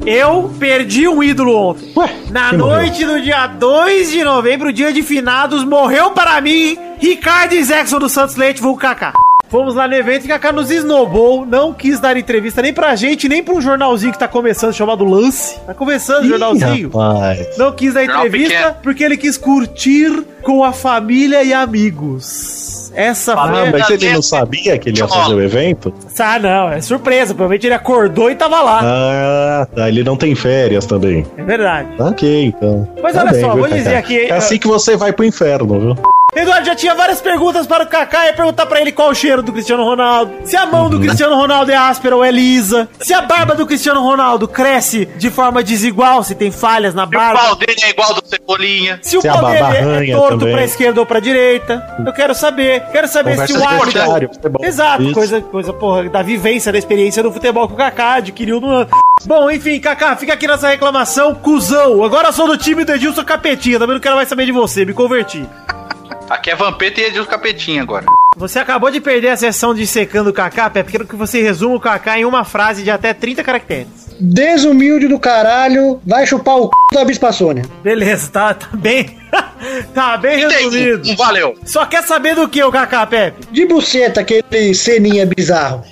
Eu 0.04 0.50
perdi 0.58 1.06
um 1.06 1.22
ídolo 1.22 1.56
ontem. 1.56 1.92
Na 2.30 2.48
quem 2.50 2.58
noite 2.58 3.04
do 3.04 3.20
dia 3.20 3.46
2 3.46 4.10
de 4.10 4.24
novembro, 4.24 4.72
dia 4.72 4.92
de 4.92 5.00
finados, 5.00 5.64
morreu 5.64 6.10
para 6.10 6.40
mim 6.40 6.76
Ricardo 6.98 7.54
Zexon 7.62 8.00
do 8.00 8.08
Santos 8.08 8.34
Leite, 8.34 8.60
vulgo 8.60 8.80
Kaká. 8.80 9.12
Fomos 9.48 9.76
lá 9.76 9.86
no 9.86 9.94
evento 9.94 10.24
e 10.24 10.28
Kaká 10.28 10.52
nos 10.52 10.72
esnobou, 10.72 11.46
não 11.46 11.72
quis 11.72 12.00
dar 12.00 12.16
entrevista 12.16 12.60
nem 12.62 12.72
pra 12.72 12.96
gente, 12.96 13.28
nem 13.28 13.42
pra 13.42 13.54
um 13.54 13.60
jornalzinho 13.60 14.12
que 14.12 14.18
tá 14.18 14.26
começando, 14.26 14.72
chamado 14.72 15.04
Lance. 15.04 15.58
Tá 15.60 15.74
começando 15.74 16.24
o 16.24 16.28
jornalzinho. 16.28 16.88
Rapaz. 16.88 17.56
Não 17.56 17.70
quis 17.70 17.94
dar 17.94 18.04
entrevista 18.04 18.76
porque 18.82 19.04
ele 19.04 19.16
quis 19.16 19.36
curtir 19.36 20.24
com 20.42 20.64
a 20.64 20.72
família 20.72 21.44
e 21.44 21.52
amigos. 21.52 22.79
Essa 22.94 23.34
Ah, 23.34 23.66
mas 23.72 23.90
ele 23.90 24.12
não 24.12 24.22
sabia 24.22 24.78
que 24.78 24.88
ele 24.88 24.98
ia 24.98 25.06
fazer 25.08 25.34
o 25.34 25.42
evento? 25.42 25.92
Ah, 26.18 26.38
não, 26.38 26.68
é 26.70 26.80
surpresa. 26.80 27.34
Provavelmente 27.34 27.66
ele 27.66 27.74
acordou 27.74 28.30
e 28.30 28.34
tava 28.34 28.60
lá. 28.62 28.80
Ah, 28.82 29.66
tá. 29.74 29.88
Ele 29.88 30.02
não 30.04 30.16
tem 30.16 30.34
férias 30.34 30.86
também. 30.86 31.26
É 31.36 31.42
verdade. 31.42 31.88
Ok, 31.98 32.44
então. 32.46 32.88
Mas 33.02 33.14
Tá 33.14 33.22
olha 33.22 33.32
bem, 33.32 33.40
só, 33.40 33.52
viu, 33.54 33.58
vou 33.64 33.72
dizer 33.72 33.94
aqui- 33.96 34.20
É 34.26 34.32
assim 34.32 34.58
que 34.58 34.68
você 34.68 34.96
vai 34.96 35.12
pro 35.12 35.24
inferno, 35.24 35.78
viu? 35.80 35.96
Eduardo 36.34 36.64
já 36.66 36.74
tinha 36.76 36.94
várias 36.94 37.20
perguntas 37.20 37.66
para 37.66 37.84
o 37.84 37.86
Kaká. 37.86 38.26
Ia 38.26 38.32
perguntar 38.32 38.66
pra 38.66 38.80
ele 38.80 38.92
qual 38.92 39.10
o 39.10 39.14
cheiro 39.14 39.42
do 39.42 39.52
Cristiano 39.52 39.84
Ronaldo. 39.84 40.32
Se 40.44 40.56
a 40.56 40.64
mão 40.66 40.88
do 40.88 40.96
Uhum. 40.96 41.02
Cristiano 41.02 41.34
Ronaldo 41.34 41.72
é 41.72 41.76
áspera 41.76 42.14
ou 42.14 42.24
é 42.24 42.30
lisa. 42.30 42.88
Se 43.00 43.12
a 43.12 43.20
barba 43.22 43.54
do 43.54 43.66
Cristiano 43.66 44.00
Ronaldo 44.00 44.46
cresce 44.46 45.06
de 45.16 45.28
forma 45.30 45.62
desigual, 45.62 46.22
se 46.22 46.34
tem 46.34 46.50
falhas 46.52 46.94
na 46.94 47.04
O 47.04 47.06
barba. 47.06 47.40
pau 47.40 47.56
dele 47.56 47.74
é 47.82 47.90
igual 47.90 48.14
do 48.14 48.22
Cebolinha. 48.26 48.98
Se 49.02 49.16
o 49.18 49.20
Se 49.20 49.28
a 49.28 49.32
pau 49.32 49.50
dele 49.50 50.10
é 50.12 50.14
torto 50.14 50.46
pra 50.46 50.62
esquerda 50.64 51.00
ou 51.00 51.06
pra 51.06 51.18
direita. 51.20 51.84
Eu 52.06 52.12
quero 52.12 52.34
saber. 52.34 52.82
Quero 52.92 53.08
saber 53.08 53.32
Conversa 53.32 53.52
se 53.54 53.58
o 53.58 53.68
árbitro. 53.68 54.30
Exato, 54.62 55.02
Isso. 55.02 55.14
coisa, 55.14 55.40
coisa, 55.40 55.72
porra, 55.72 56.08
da 56.08 56.22
vivência, 56.22 56.70
da 56.72 56.78
experiência 56.78 57.22
do 57.22 57.32
futebol 57.32 57.66
que 57.66 57.74
o 57.74 57.76
Kaká 57.76 58.14
adquiriu 58.14 58.60
no 58.60 58.68
ano. 58.68 58.88
Bom, 59.24 59.50
enfim, 59.50 59.78
Kaká, 59.80 60.16
fica 60.16 60.32
aqui 60.32 60.46
nessa 60.46 60.68
reclamação, 60.68 61.34
cuzão. 61.34 62.02
Agora 62.04 62.28
eu 62.28 62.32
sou 62.32 62.46
do 62.46 62.56
time 62.56 62.84
do 62.84 62.92
Edilson 62.92 63.22
Capetinha, 63.24 63.78
também 63.78 63.94
não 63.96 64.00
quero 64.00 64.14
mais 64.16 64.28
saber 64.28 64.46
de 64.46 64.52
você, 64.52 64.84
me 64.84 64.94
converti. 64.94 65.44
Aqui 66.30 66.48
é 66.48 66.54
Vampeta 66.54 67.00
e 67.00 67.04
Edilson 67.06 67.28
Capetinha 67.28 67.82
agora. 67.82 68.06
Você 68.36 68.60
acabou 68.60 68.88
de 68.88 69.00
perder 69.00 69.30
a 69.30 69.36
sessão 69.36 69.74
de 69.74 69.84
secando 69.84 70.30
o 70.30 70.32
Kaká, 70.32 70.70
Pepe. 70.70 70.92
Quero 70.92 71.04
que 71.04 71.16
você 71.16 71.42
resuma 71.42 71.74
o 71.74 71.80
Kaká 71.80 72.20
em 72.20 72.24
uma 72.24 72.44
frase 72.44 72.84
de 72.84 72.90
até 72.90 73.12
30 73.12 73.42
caracteres. 73.42 73.88
Desumilde 74.20 75.08
do 75.08 75.18
caralho, 75.18 76.00
vai 76.06 76.24
chupar 76.28 76.58
o 76.58 76.66
c 76.66 76.70
da 76.94 77.04
Bispa 77.04 77.32
Sônia. 77.32 77.64
Beleza, 77.82 78.30
tá, 78.30 78.54
tá 78.54 78.68
bem. 78.76 79.18
tá 79.92 80.16
bem 80.18 80.38
resumido. 80.38 81.16
Valeu. 81.16 81.58
Só 81.64 81.84
quer 81.84 82.04
saber 82.04 82.36
do 82.36 82.48
que 82.48 82.62
o 82.62 82.70
Kaká, 82.70 83.04
Pepe? 83.06 83.48
De 83.50 83.66
buceta, 83.66 84.20
aquele 84.20 84.72
ceninha 84.72 85.26
bizarro. 85.26 85.82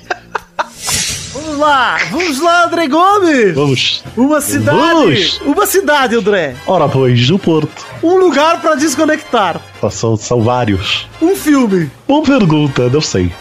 Vamos 1.49 1.61
lá, 1.67 1.97
vamos 2.11 2.41
lá, 2.41 2.65
André 2.67 2.89
Gomes. 2.89 3.55
Vamos. 3.55 4.05
Uma 4.15 4.39
cidade. 4.39 4.77
Vamos. 4.79 5.41
Uma 5.47 5.67
cidade, 5.67 6.15
André. 6.15 6.55
Ora, 6.67 6.87
pois, 6.87 7.27
do 7.27 7.39
Porto. 7.39 7.87
Um 8.03 8.19
lugar 8.19 8.61
pra 8.61 8.75
desconectar. 8.75 9.59
São, 9.91 10.15
são 10.15 10.43
vários. 10.43 11.09
Um 11.23 11.35
filme. 11.35 11.91
Boa 12.07 12.23
pergunta, 12.23 12.91
não 12.91 13.01
sei. 13.01 13.33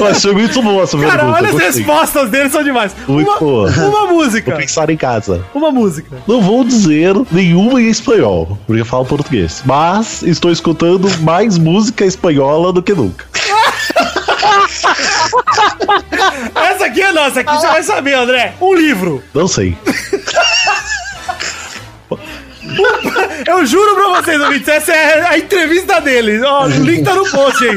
Mas 0.00 0.22
foi 0.22 0.32
muito 0.32 0.62
boa 0.62 0.84
essa 0.84 0.96
Cara, 0.96 1.10
pergunta. 1.10 1.36
olha 1.38 1.46
as 1.48 1.52
gostei. 1.52 1.70
respostas 1.72 2.30
dele, 2.30 2.50
são 2.50 2.62
demais. 2.62 2.94
Muito 3.08 3.28
uma, 3.28 3.38
boa. 3.38 3.70
uma 3.70 4.06
música. 4.06 4.52
Vou 4.52 4.60
pensar 4.60 4.90
em 4.90 4.96
casa. 4.96 5.44
Uma 5.52 5.72
música. 5.72 6.18
Não 6.28 6.40
vou 6.40 6.62
dizer 6.64 7.14
nenhuma 7.32 7.80
em 7.82 7.88
espanhol, 7.88 8.56
porque 8.66 8.82
eu 8.82 8.86
falo 8.86 9.04
português. 9.04 9.60
Mas 9.64 10.22
estou 10.22 10.52
escutando 10.52 11.08
mais 11.20 11.58
música 11.58 12.04
espanhola 12.04 12.72
do 12.72 12.80
que 12.82 12.94
nunca. 12.94 13.26
Essa 16.82 16.90
aqui 16.90 17.00
é 17.00 17.12
nossa, 17.12 17.40
aqui 17.40 17.54
você 17.54 17.66
vai 17.68 17.82
saber, 17.84 18.14
André. 18.14 18.54
Um 18.60 18.74
livro. 18.74 19.22
Não 19.32 19.46
sei. 19.46 19.76
Eu 23.46 23.64
juro 23.66 23.94
pra 23.94 24.20
vocês, 24.20 24.40
ouvintes, 24.40 24.66
essa 24.68 24.92
é 24.92 25.26
a 25.28 25.38
entrevista 25.38 26.00
dele. 26.00 26.42
Ó, 26.42 26.64
o 26.64 26.68
link 26.68 27.04
tá 27.04 27.14
no 27.14 27.28
post 27.30 27.62
aí. 27.68 27.76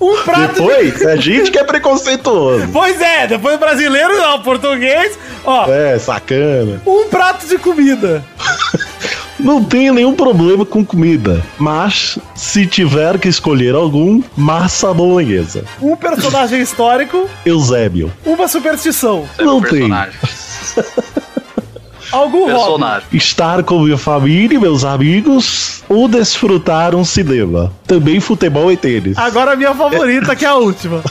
Um 0.00 0.16
prato 0.22 0.54
Depois, 0.54 1.04
a 1.06 1.16
gente 1.16 1.50
que 1.50 1.58
é 1.58 1.64
preconceituoso. 1.64 2.68
Pois 2.72 3.00
é, 3.00 3.26
depois 3.26 3.58
brasileiro 3.58 4.16
não, 4.18 4.40
português. 4.42 5.18
Ó, 5.44 5.68
É, 5.72 5.98
sacana. 5.98 6.80
um 6.86 7.08
prato 7.08 7.46
de 7.46 7.58
comida. 7.58 8.24
Não 9.46 9.62
tenho 9.62 9.94
nenhum 9.94 10.12
problema 10.12 10.66
com 10.66 10.84
comida, 10.84 11.40
mas 11.56 12.18
se 12.34 12.66
tiver 12.66 13.16
que 13.16 13.28
escolher 13.28 13.76
algum, 13.76 14.20
massa 14.36 14.92
bolonhesa. 14.92 15.64
Um 15.80 15.94
personagem 15.94 16.60
histórico, 16.60 17.30
Eusébio. 17.44 18.12
uma 18.24 18.48
superstição. 18.48 19.24
Não 19.38 19.62
tem. 19.62 19.88
Algum 22.10 22.52
hobby. 22.52 23.04
Estar 23.12 23.62
com 23.62 23.84
minha 23.84 23.96
família 23.96 24.56
e 24.56 24.60
meus 24.60 24.84
amigos 24.84 25.84
ou 25.88 26.08
desfrutar 26.08 26.96
um 26.96 27.04
cinema. 27.04 27.72
Também 27.86 28.18
futebol 28.18 28.72
e 28.72 28.76
tênis. 28.76 29.16
Agora 29.16 29.52
a 29.52 29.56
minha 29.56 29.76
favorita, 29.76 30.34
que 30.34 30.44
é 30.44 30.48
a 30.48 30.54
última. 30.58 31.04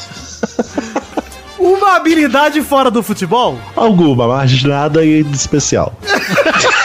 Uma 1.58 1.96
habilidade 1.96 2.62
fora 2.62 2.92
do 2.92 3.02
futebol? 3.02 3.58
Alguma, 3.78 4.28
mas 4.28 4.62
nada 4.62 5.02
de 5.02 5.22
especial. 5.34 5.94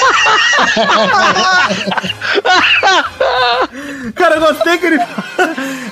Cara, 4.15 4.37
eu 4.37 4.41
gostei 4.41 4.79
que 4.79 4.87
ele. 4.87 4.99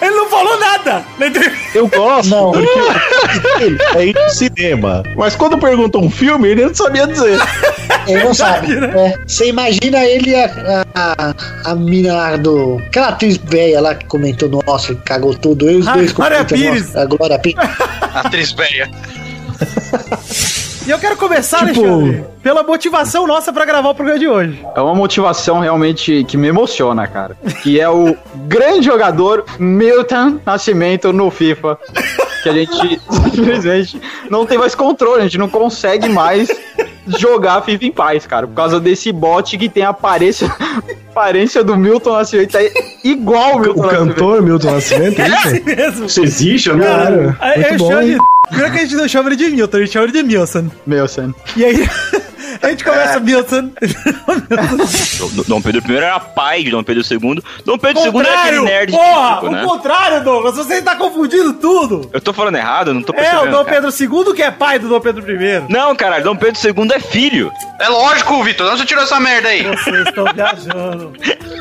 Ele 0.01 0.15
não 0.15 0.29
falou 0.29 0.59
nada 0.61 1.05
na 1.19 1.27
entrevista. 1.27 1.77
Eu 1.77 1.89
gosto, 1.89 2.53
porque 2.53 3.65
ele 3.65 3.79
é 3.97 4.07
ir 4.07 4.15
no 4.15 4.31
cinema. 4.31 5.03
Mas 5.17 5.35
quando 5.35 5.59
perguntam 5.59 6.03
um 6.03 6.11
filme, 6.11 6.49
ele 6.51 6.67
não 6.67 6.73
sabia 6.75 7.05
dizer. 7.07 7.37
Ele 8.07 8.23
não 8.23 8.33
sabe. 8.37 8.75
É. 8.77 9.15
Você 9.27 9.49
imagina 9.49 9.99
ele 10.05 10.31
e 10.31 10.37
a, 10.37 10.85
a, 10.95 11.35
a 11.71 11.75
mina 11.75 12.15
lá 12.15 12.37
do. 12.37 12.79
Aquela 12.87 13.09
atriz 13.09 13.39
velha 13.39 13.81
lá 13.81 13.95
que 13.97 14.07
comentou 14.07 14.49
no 14.49 14.63
Oscar, 14.67 14.95
que 14.97 15.03
cagou 15.03 15.35
tudo. 15.35 15.67
Eu 15.69 15.73
e 15.73 15.77
os 15.79 15.89
Ah, 15.89 15.95
dois 15.95 16.13
Glória 16.13 16.45
Pires. 16.45 16.87
Oscar, 16.87 17.03
A 17.03 17.07
Glória 17.07 17.39
Pires. 17.41 17.69
Atriz 18.15 18.53
velha. 18.53 18.89
E 20.89 20.91
eu 20.91 20.99
quero 20.99 21.19
começar, 21.19 21.67
Tipo- 21.67 21.85
Alexandre, 21.85 22.25
pela 22.43 22.63
motivação 22.63 23.27
nossa 23.27 23.53
pra 23.53 23.67
gravar 23.67 23.91
o 23.91 23.95
programa 23.95 24.19
de 24.19 24.27
hoje. 24.27 24.59
É 24.75 24.81
uma 24.81 24.95
motivação 24.95 25.61
realmente 25.61 26.25
que 26.25 26.35
me 26.39 26.49
emociona, 26.49 27.07
cara. 27.07 27.37
Que 27.63 27.79
é 27.79 27.87
o 27.91 28.17
grande 28.47 28.87
jogador 28.87 29.45
Milton 29.59 30.41
Nascimento 30.47 31.13
no 31.13 31.31
FIFA. 31.31 31.79
Que 32.43 32.49
a 32.49 32.53
gente 32.55 33.01
simplesmente 33.35 34.01
não 34.31 34.47
tem 34.47 34.57
mais 34.57 34.75
controle, 34.75 35.21
a 35.21 35.25
gente 35.25 35.37
não 35.37 35.51
consegue 35.51 36.09
mais 36.09 36.49
jogar 37.19 37.61
FIFA 37.61 37.85
em 37.85 37.93
paz, 37.93 38.27
cara. 38.27 38.47
Por 38.47 38.55
causa 38.55 38.81
desse 38.81 39.13
bot 39.13 39.59
que 39.59 39.69
tem 39.69 39.83
a 39.83 39.91
aparência, 39.91 40.51
aparência 41.11 41.63
do 41.63 41.77
Milton 41.77 42.13
Nascimento. 42.15 42.57
É 42.57 42.71
igual 43.05 43.57
o 43.57 43.61
Milton 43.61 43.85
O 43.85 43.89
cantor 43.91 44.41
Milton 44.41 44.71
Nascimento, 44.71 45.21
é 45.21 45.25
É 45.25 45.29
isso? 45.29 45.49
assim 45.49 45.63
mesmo. 45.65 46.07
Isso 46.07 46.23
existe? 46.23 46.69
Não 46.71 46.79
Cara, 46.81 47.37
Muito 47.57 47.73
eu 47.73 47.77
bom. 47.77 48.19
Primeiro 48.49 48.73
que 48.73 48.79
a 48.79 48.83
gente 48.83 48.95
não 48.97 49.09
chama 49.09 49.29
ele 49.29 49.37
de 49.37 49.51
Milton, 49.51 49.77
a 49.77 49.81
gente 49.81 49.93
chama 49.93 50.05
ele 50.07 50.13
de 50.13 50.23
Milson. 50.23 50.71
Milson. 50.87 51.35
E 51.57 51.65
aí. 51.65 51.89
A 52.61 52.71
gente 52.71 52.83
começa 52.83 53.21
Milton. 53.21 53.71
Dom- 55.37 55.43
Dom 55.47 55.63
Pedro 55.63 55.93
I 55.93 55.97
era 55.97 56.19
pai 56.19 56.63
de 56.65 56.71
Dom 56.71 56.83
Pedro 56.83 57.05
II. 57.09 57.43
Dom 57.65 57.79
Pedro 57.79 58.03
II 58.03 58.09
era 58.09 58.41
aquele 58.41 58.57
Contrário! 58.59 58.65
nerd 58.65 58.91
Porra! 58.93 59.29
típico, 59.35 59.51
né? 59.53 59.63
O 59.63 59.67
contrário, 59.69 60.25
Douglas, 60.25 60.57
você 60.57 60.83
tá 60.83 60.97
confundindo 60.97 61.53
tudo! 61.55 62.11
Eu 62.13 62.21
tô 62.21 62.33
falando 62.33 62.57
errado? 62.57 62.93
Não 62.93 63.03
tô 63.03 63.13
É, 63.13 63.17
percebendo. 63.17 63.49
o 63.49 63.51
Dom 63.59 63.65
cara. 63.65 63.81
Pedro 63.83 64.25
II 64.29 64.35
que 64.35 64.43
é 64.43 64.51
pai 64.51 64.79
do 64.79 64.89
Dom 64.89 65.01
Pedro 65.01 65.31
I. 65.31 65.65
Não, 65.69 65.95
caralho, 65.95 66.25
Dom 66.25 66.37
Pedro 66.37 66.61
II 66.65 66.93
é 66.93 67.01
filho. 67.01 67.53
É 67.79 67.89
lógico, 67.89 68.43
Vitor. 68.43 68.67
Onde 68.69 68.79
você 68.81 68.87
tirou 68.87 69.05
essa 69.05 69.21
merda 69.21 69.49
aí? 69.51 69.63
Vocês 69.63 70.07
estão 70.09 70.25
viajando. 70.35 71.13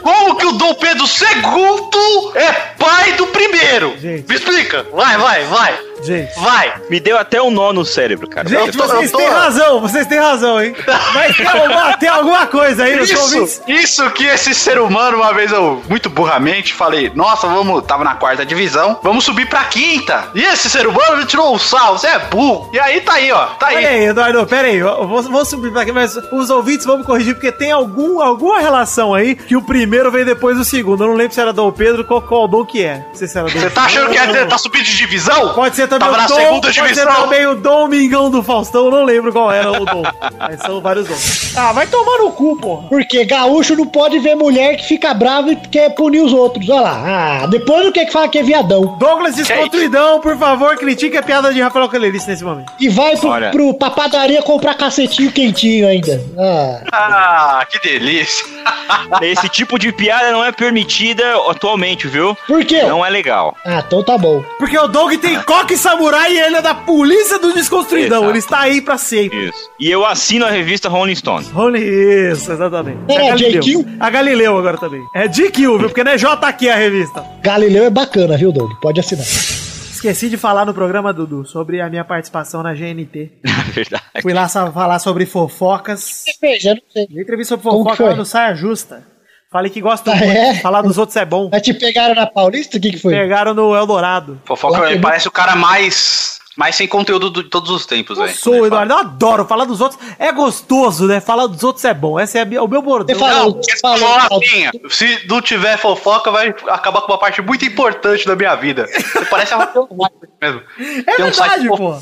Como 0.01 0.35
que 0.35 0.45
o 0.45 0.53
Dom 0.53 0.73
Pedro 0.76 1.05
II 1.05 2.31
é 2.41 2.51
pai 2.80 3.14
do 3.14 3.27
primeiro? 3.27 3.93
Me 4.01 4.35
explica. 4.35 4.84
Vai, 4.93 5.18
vai, 5.18 5.43
vai. 5.45 5.73
Gente. 6.03 6.34
Vai. 6.40 6.74
Me 6.90 6.99
deu 6.99 7.18
até 7.18 7.41
um 7.41 7.49
nó 7.52 7.74
no 7.74 7.84
cérebro, 7.84 8.28
cara. 8.28 8.48
Gente, 8.48 8.78
tô- 8.78 8.86
vocês 8.88 9.11
tô- 9.11 9.18
têm 9.18 9.28
razão, 9.28 9.82
vocês 9.82 10.07
têm 10.07 10.19
razão, 10.19 10.61
hein? 10.61 10.76
Mas 11.14 11.36
tem 11.36 11.48
alguma, 11.48 11.98
tem 11.98 12.10
alguma 12.10 12.48
coisa 12.48 12.84
aí 12.84 12.95
nos 12.95 13.10
Isso, 13.10 13.22
ouvintes? 13.22 13.61
isso 13.68 14.10
que 14.11 14.26
esse 14.26 14.53
ser 14.53 14.80
humano, 14.80 15.18
uma 15.18 15.34
vez 15.34 15.52
eu, 15.52 15.82
muito 15.90 16.10
burramente, 16.10 16.74
falei, 16.74 17.11
nossa, 17.15 17.48
vamos, 17.48 17.84
tava 17.86 18.03
na 18.03 18.15
quarta 18.15 18.45
divisão, 18.45 18.99
vamos 19.02 19.24
subir 19.26 19.48
pra 19.49 19.64
quinta. 19.65 20.30
E 20.36 20.44
esse 20.44 20.69
ser 20.69 20.88
humano 20.88 21.18
me 21.18 21.26
tirou 21.26 21.53
o 21.56 21.60
sal, 21.60 21.98
você 21.98 22.07
é 22.07 22.19
burro. 22.19 22.69
E 22.74 22.80
aí 22.80 23.02
tá 23.02 23.14
aí, 23.14 23.32
ó, 23.32 23.45
tá 23.48 23.68
aí. 23.68 23.76
Pera 23.78 23.90
aí, 23.90 24.03
Eduardo, 24.06 24.48
pera 24.48 24.68
aí, 24.68 24.78
eu 24.78 25.07
vou, 25.07 25.22
vou 25.24 25.45
subir 25.45 25.72
pra 25.72 25.82
aqui, 25.82 25.91
mas 25.91 26.15
os 26.32 26.49
ouvintes 26.49 26.86
vão 26.86 26.98
me 26.99 27.03
corrigir, 27.03 27.34
porque 27.34 27.52
tem 27.52 27.72
algum, 27.72 28.22
alguma 28.22 28.60
relação 28.60 29.14
aí 29.14 29.36
que 29.36 29.56
o 29.56 29.61
primeiro 29.61 30.11
veio 30.11 30.26
depois 30.26 30.57
do 30.57 30.64
segundo. 30.64 31.03
Eu 31.03 31.07
não 31.07 31.15
lembro 31.15 31.34
se 31.34 31.41
era 31.41 31.52
Dom 31.52 31.72
Pedro, 31.72 32.03
qual, 32.03 32.22
qual 32.22 32.48
Dom 32.48 32.65
que 32.65 32.84
é. 32.84 33.06
Se 33.14 33.26
era 33.38 33.48
Dom 33.49 33.60
Você 33.60 33.69
tá 33.69 33.84
achando 33.84 34.10
que 34.11 34.18
é, 34.18 34.45
tá 34.45 34.57
subindo 34.57 34.84
de 34.84 34.95
divisão? 34.95 35.53
Pode 35.53 35.76
ser 35.76 35.86
também 35.88 36.07
Tava 36.07 36.18
o 36.18 36.22
na 36.22 36.27
Dom, 36.27 36.35
segunda 36.35 36.72
divisão. 36.72 37.14
também 37.14 37.45
o 37.47 37.55
Domingão 37.55 38.30
do 38.30 38.43
Faustão, 38.43 38.89
não 38.91 39.03
lembro 39.03 39.31
qual 39.31 39.51
era 39.51 39.72
o 39.72 39.85
Dom. 39.85 40.03
Mas 40.39 40.61
são 40.61 40.81
vários 40.81 41.07
Dons. 41.07 41.55
Ah, 41.57 41.72
vai 41.73 41.88
tomar 41.88 42.18
no 42.19 42.31
cu, 42.31 42.57
porra. 42.59 42.88
Porque 42.89 43.26
gaúcho 43.26 43.76
não 43.76 43.85
pode 43.88 44.19
ver 44.19 44.35
mulher 44.35 44.76
que 44.77 44.85
fica 44.85 45.14
brava 45.14 45.51
e 45.51 45.55
quer 45.55 45.89
punir 45.95 46.22
os 46.22 46.34
outros. 46.34 46.69
Olha 46.69 46.81
lá. 46.81 47.41
Ah, 47.43 47.47
depois 47.47 47.84
não 47.85 47.91
quer 47.91 48.05
que 48.05 48.11
fala 48.11 48.27
que 48.27 48.38
é 48.39 48.43
viadão. 48.43 48.97
Douglas 48.99 49.35
Desconstruidão, 49.35 50.19
por 50.19 50.38
favor, 50.38 50.76
critique 50.77 51.18
a 51.18 51.23
piada 51.23 51.53
de 51.53 51.61
Rafael 51.61 51.88
Calerice 51.89 52.27
nesse 52.30 52.43
momento. 52.43 52.72
E 52.80 52.89
vai 52.89 53.15
pro, 53.18 53.30
Olha. 53.30 53.49
pro, 53.51 53.73
pra 53.73 53.89
padaria 53.91 54.41
comprar 54.41 54.73
cacetinho 54.76 55.31
quentinho 55.31 55.88
ainda. 55.88 56.22
Ah. 56.38 56.81
Ah, 56.91 57.65
que 57.69 57.80
delícia. 57.80 58.45
Esse 59.22 59.47
tipo 59.49 59.77
de 59.80 59.91
piada 59.91 60.31
não 60.31 60.43
é 60.43 60.51
permitida 60.51 61.23
atualmente, 61.49 62.07
viu? 62.07 62.35
Por 62.47 62.64
quê? 62.65 62.84
Não 62.84 63.05
é 63.05 63.09
legal. 63.09 63.55
Ah, 63.65 63.84
então 63.85 64.03
tá 64.03 64.18
bom. 64.18 64.43
Porque 64.57 64.77
o 64.77 64.88
Doug 64.88 65.14
tem 65.15 65.39
coque 65.41 65.76
samurai 65.77 66.33
e 66.33 66.39
ele 66.39 66.55
é 66.57 66.61
da 66.61 66.75
polícia 66.75 67.39
do 67.39 67.53
Desconstruidão. 67.53 68.19
Exato. 68.19 68.31
Ele 68.31 68.39
está 68.39 68.59
aí 68.59 68.81
pra 68.81 68.97
sempre. 68.97 69.49
Isso. 69.49 69.69
E 69.79 69.89
eu 69.89 70.05
assino 70.05 70.45
a 70.45 70.49
revista 70.49 70.89
Rolling 70.89 71.15
Stone. 71.15 71.45
Rony, 71.47 71.79
isso, 71.79 72.51
exatamente. 72.51 72.99
É, 73.07 73.31
a 73.31 73.35
Galileu. 73.35 73.85
A 73.99 74.09
Galileu 74.09 74.57
agora 74.57 74.77
também. 74.77 75.03
É 75.15 75.27
GQ, 75.27 75.61
viu? 75.77 75.79
Porque 75.79 76.03
não 76.03 76.11
é 76.11 76.17
JQ 76.17 76.69
a 76.69 76.75
revista. 76.75 77.23
Galileu 77.41 77.85
é 77.85 77.89
bacana, 77.89 78.37
viu, 78.37 78.51
Doug? 78.51 78.71
Pode 78.81 78.99
assinar. 78.99 79.25
Esqueci 79.25 80.29
de 80.29 80.37
falar 80.37 80.63
no 80.63 80.73
programa, 80.75 81.11
Dudu, 81.11 81.43
sobre 81.43 81.81
a 81.81 81.89
minha 81.89 82.05
participação 82.05 82.61
na 82.61 82.73
GNT. 82.73 83.31
Verdade. 83.73 84.03
Fui 84.21 84.31
lá 84.31 84.47
falar 84.47 84.99
sobre 84.99 85.25
fofocas. 85.25 86.23
fez? 86.39 86.63
Eu 86.63 86.75
não 86.75 86.81
sei. 86.93 87.07
Entrevista 87.11 87.57
sobre 87.57 87.63
fofoca 87.63 88.15
no 88.15 88.25
Saia 88.25 88.53
Justa. 88.53 89.16
Falei 89.52 89.72
que 89.72 89.80
gosto 89.80 90.10
Ah, 90.10 90.15
muito. 90.15 90.30
é? 90.30 90.56
Falar 90.56 90.82
dos 90.82 90.98
outros 90.98 91.15
é 91.15 91.24
bom. 91.26 91.49
Mas 91.52 91.61
te 91.61 91.74
pegaram 91.74 92.14
na 92.14 92.26
Paulista? 92.28 92.78
O 92.78 92.82
que, 92.82 92.91
que 92.91 92.98
foi? 92.98 93.14
Pegaram 93.14 93.53
no 93.53 93.74
Eldorado. 93.76 94.41
Fofoca 94.45 94.82
tem 94.88 94.99
parece 94.99 95.26
o 95.28 95.32
cara 95.32 95.56
mais, 95.56 96.40
mais 96.57 96.76
sem 96.76 96.86
conteúdo 96.86 97.32
de 97.32 97.49
todos 97.49 97.69
os 97.72 97.86
tempos, 97.86 98.18
Eu 98.18 98.26
velho. 98.26 98.38
sou, 98.38 98.65
Eduardo. 98.65 98.91
Eu 98.94 98.98
adoro 98.98 99.45
falar 99.45 99.64
dos 99.64 99.80
outros. 99.80 99.98
É 100.19 100.34
gostoso, 100.34 101.07
né? 101.07 101.22
Falar 101.22 101.48
dos 101.48 101.64
outros 101.64 101.86
é 101.86 101.94
bom. 101.94 102.19
Esse 102.19 102.38
é 102.38 102.44
o 102.61 102.68
meu 102.68 102.82
bordão. 102.82 103.18
Não, 103.18 103.53
porque 103.53 103.72
você 103.72 103.80
falou 103.80 104.15
assim, 104.18 104.69
se 104.90 105.26
não 105.30 105.41
tiver 105.41 105.78
fofoca, 105.78 106.30
vai 106.30 106.53
acabar 106.68 106.99
com 107.02 107.11
uma 107.14 107.18
parte 107.18 107.41
muito 107.41 107.64
importante 107.64 108.26
da 108.28 108.36
minha 108.36 108.53
vida. 108.56 108.86
Você 108.86 109.26
parece 109.28 109.53
a 109.53 109.60
mesmo. 110.41 110.61
É 111.07 111.15
Tem 111.15 111.26
um 111.26 111.30
verdade, 111.30 111.68
pô. 111.69 111.98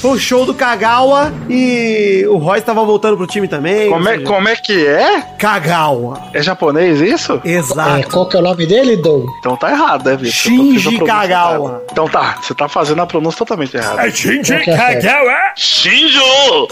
Foi 0.00 0.12
o 0.12 0.18
show 0.18 0.46
do 0.46 0.54
Kagawa 0.54 1.32
e 1.48 2.24
o 2.28 2.36
Royce 2.36 2.64
tava 2.64 2.84
voltando 2.84 3.16
pro 3.16 3.26
time 3.26 3.48
também. 3.48 3.90
Como 3.90 4.08
é, 4.08 4.18
como 4.20 4.48
é 4.48 4.54
que 4.54 4.86
é? 4.86 5.22
Kagawa. 5.38 6.22
É 6.32 6.40
japonês 6.42 7.00
isso? 7.00 7.40
Exato. 7.44 7.98
É, 7.98 8.02
qual 8.04 8.28
que 8.28 8.36
é 8.36 8.40
o 8.40 8.42
nome 8.42 8.64
dele, 8.64 8.96
Doug? 8.96 9.26
Então 9.40 9.56
tá 9.56 9.70
errado, 9.70 10.04
né, 10.08 10.16
Vitor? 10.16 10.32
Shinji 10.32 10.98
Kagawa. 10.98 11.68
errada. 11.68 11.84
Então 11.90 12.08
tá, 12.08 12.36
você 12.40 12.54
tá 12.54 12.68
fazendo 12.68 13.02
a 13.02 13.06
pronúncia 13.06 13.38
totalmente 13.38 13.76
errada. 13.76 14.06
É 14.06 14.10
Shinji 14.10 14.58
que 14.62 14.70
é 14.70 14.76
certo? 14.76 15.02
Kagawa. 15.02 15.34
Shinjo! 15.56 16.68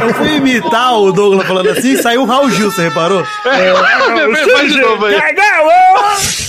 Eu 0.00 0.14
fui 0.14 0.36
imitar 0.36 0.98
o 0.98 1.12
Douglas 1.12 1.46
falando 1.46 1.68
assim 1.68 1.92
e 1.92 2.02
saiu 2.02 2.22
o 2.22 2.24
Raul 2.24 2.50
Gil, 2.50 2.70
você 2.70 2.82
reparou? 2.84 3.24
Faz 3.42 4.72
de 4.72 4.80
novo 4.80 5.04
aí. 5.06 5.16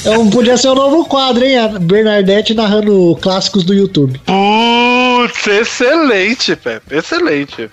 Então, 0.01 0.29
podia 0.29 0.57
ser 0.57 0.69
um 0.69 0.75
novo 0.75 1.05
quadro, 1.05 1.43
hein? 1.43 1.57
A 1.57 1.67
Bernadette 1.67 2.53
narrando 2.53 3.17
clássicos 3.21 3.63
do 3.63 3.73
YouTube. 3.73 4.19
Putz, 5.02 5.48
excelente, 5.48 6.56
Pepe. 6.56 6.98
Excelente. 6.98 7.72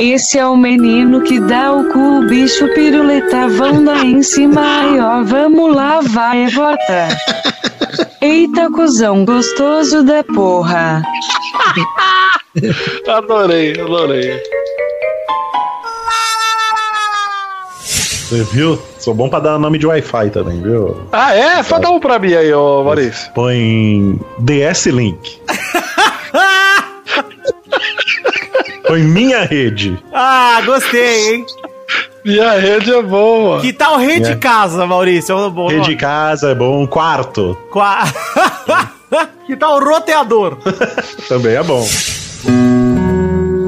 Esse 0.00 0.38
é 0.38 0.46
o 0.46 0.56
menino 0.56 1.22
que 1.22 1.38
dá 1.38 1.72
o 1.72 1.84
cu, 1.92 2.18
o 2.18 2.26
bicho 2.26 2.66
piruleta, 2.74 3.46
vão 3.48 3.84
lá 3.84 4.04
em 4.04 4.22
cima, 4.22 4.60
ai 4.60 4.98
ó, 4.98 5.22
vamos 5.22 5.74
lá, 5.74 6.00
vai, 6.00 6.48
volta. 6.48 7.08
Eita, 8.20 8.68
cuzão 8.68 9.24
gostoso 9.24 10.02
da 10.02 10.24
porra. 10.24 11.00
Adorei, 13.06 13.80
adorei. 13.80 14.42
Você 18.28 18.42
viu? 18.44 18.78
Sou 18.98 19.14
bom 19.14 19.28
pra 19.28 19.38
dar 19.38 19.58
nome 19.58 19.78
de 19.78 19.86
Wi-Fi 19.86 20.30
também, 20.30 20.60
viu? 20.60 20.96
Ah, 21.12 21.34
é? 21.34 21.62
Só 21.62 21.78
dá 21.78 21.88
um 21.90 22.00
pra 22.00 22.18
mim 22.18 22.34
aí, 22.34 22.52
ô 22.52 22.82
Maurício. 22.82 23.30
Põe 23.32 24.18
DS 24.40 24.86
Link. 24.86 25.40
Põe 28.86 29.02
minha 29.02 29.44
rede. 29.44 29.98
Ah, 30.12 30.60
gostei, 30.64 31.34
hein? 31.34 31.46
Minha 32.24 32.52
rede 32.58 32.92
é 32.92 33.02
boa. 33.02 33.60
Que 33.60 33.72
tal 33.72 33.98
rede 33.98 34.32
É. 34.32 34.36
casa, 34.36 34.84
Maurício? 34.86 35.32
É 35.32 35.36
um 35.36 35.50
bom 35.50 35.68
Rede 35.68 35.80
nome. 35.82 35.96
casa 35.96 36.50
é 36.50 36.54
bom. 36.54 36.86
Quarto 36.86 37.56
Qua- 37.70 38.04
que 39.46 39.56
tal 39.56 39.78
roteador? 39.80 40.56
também 41.28 41.54
é 41.54 41.62
bom. 41.62 41.84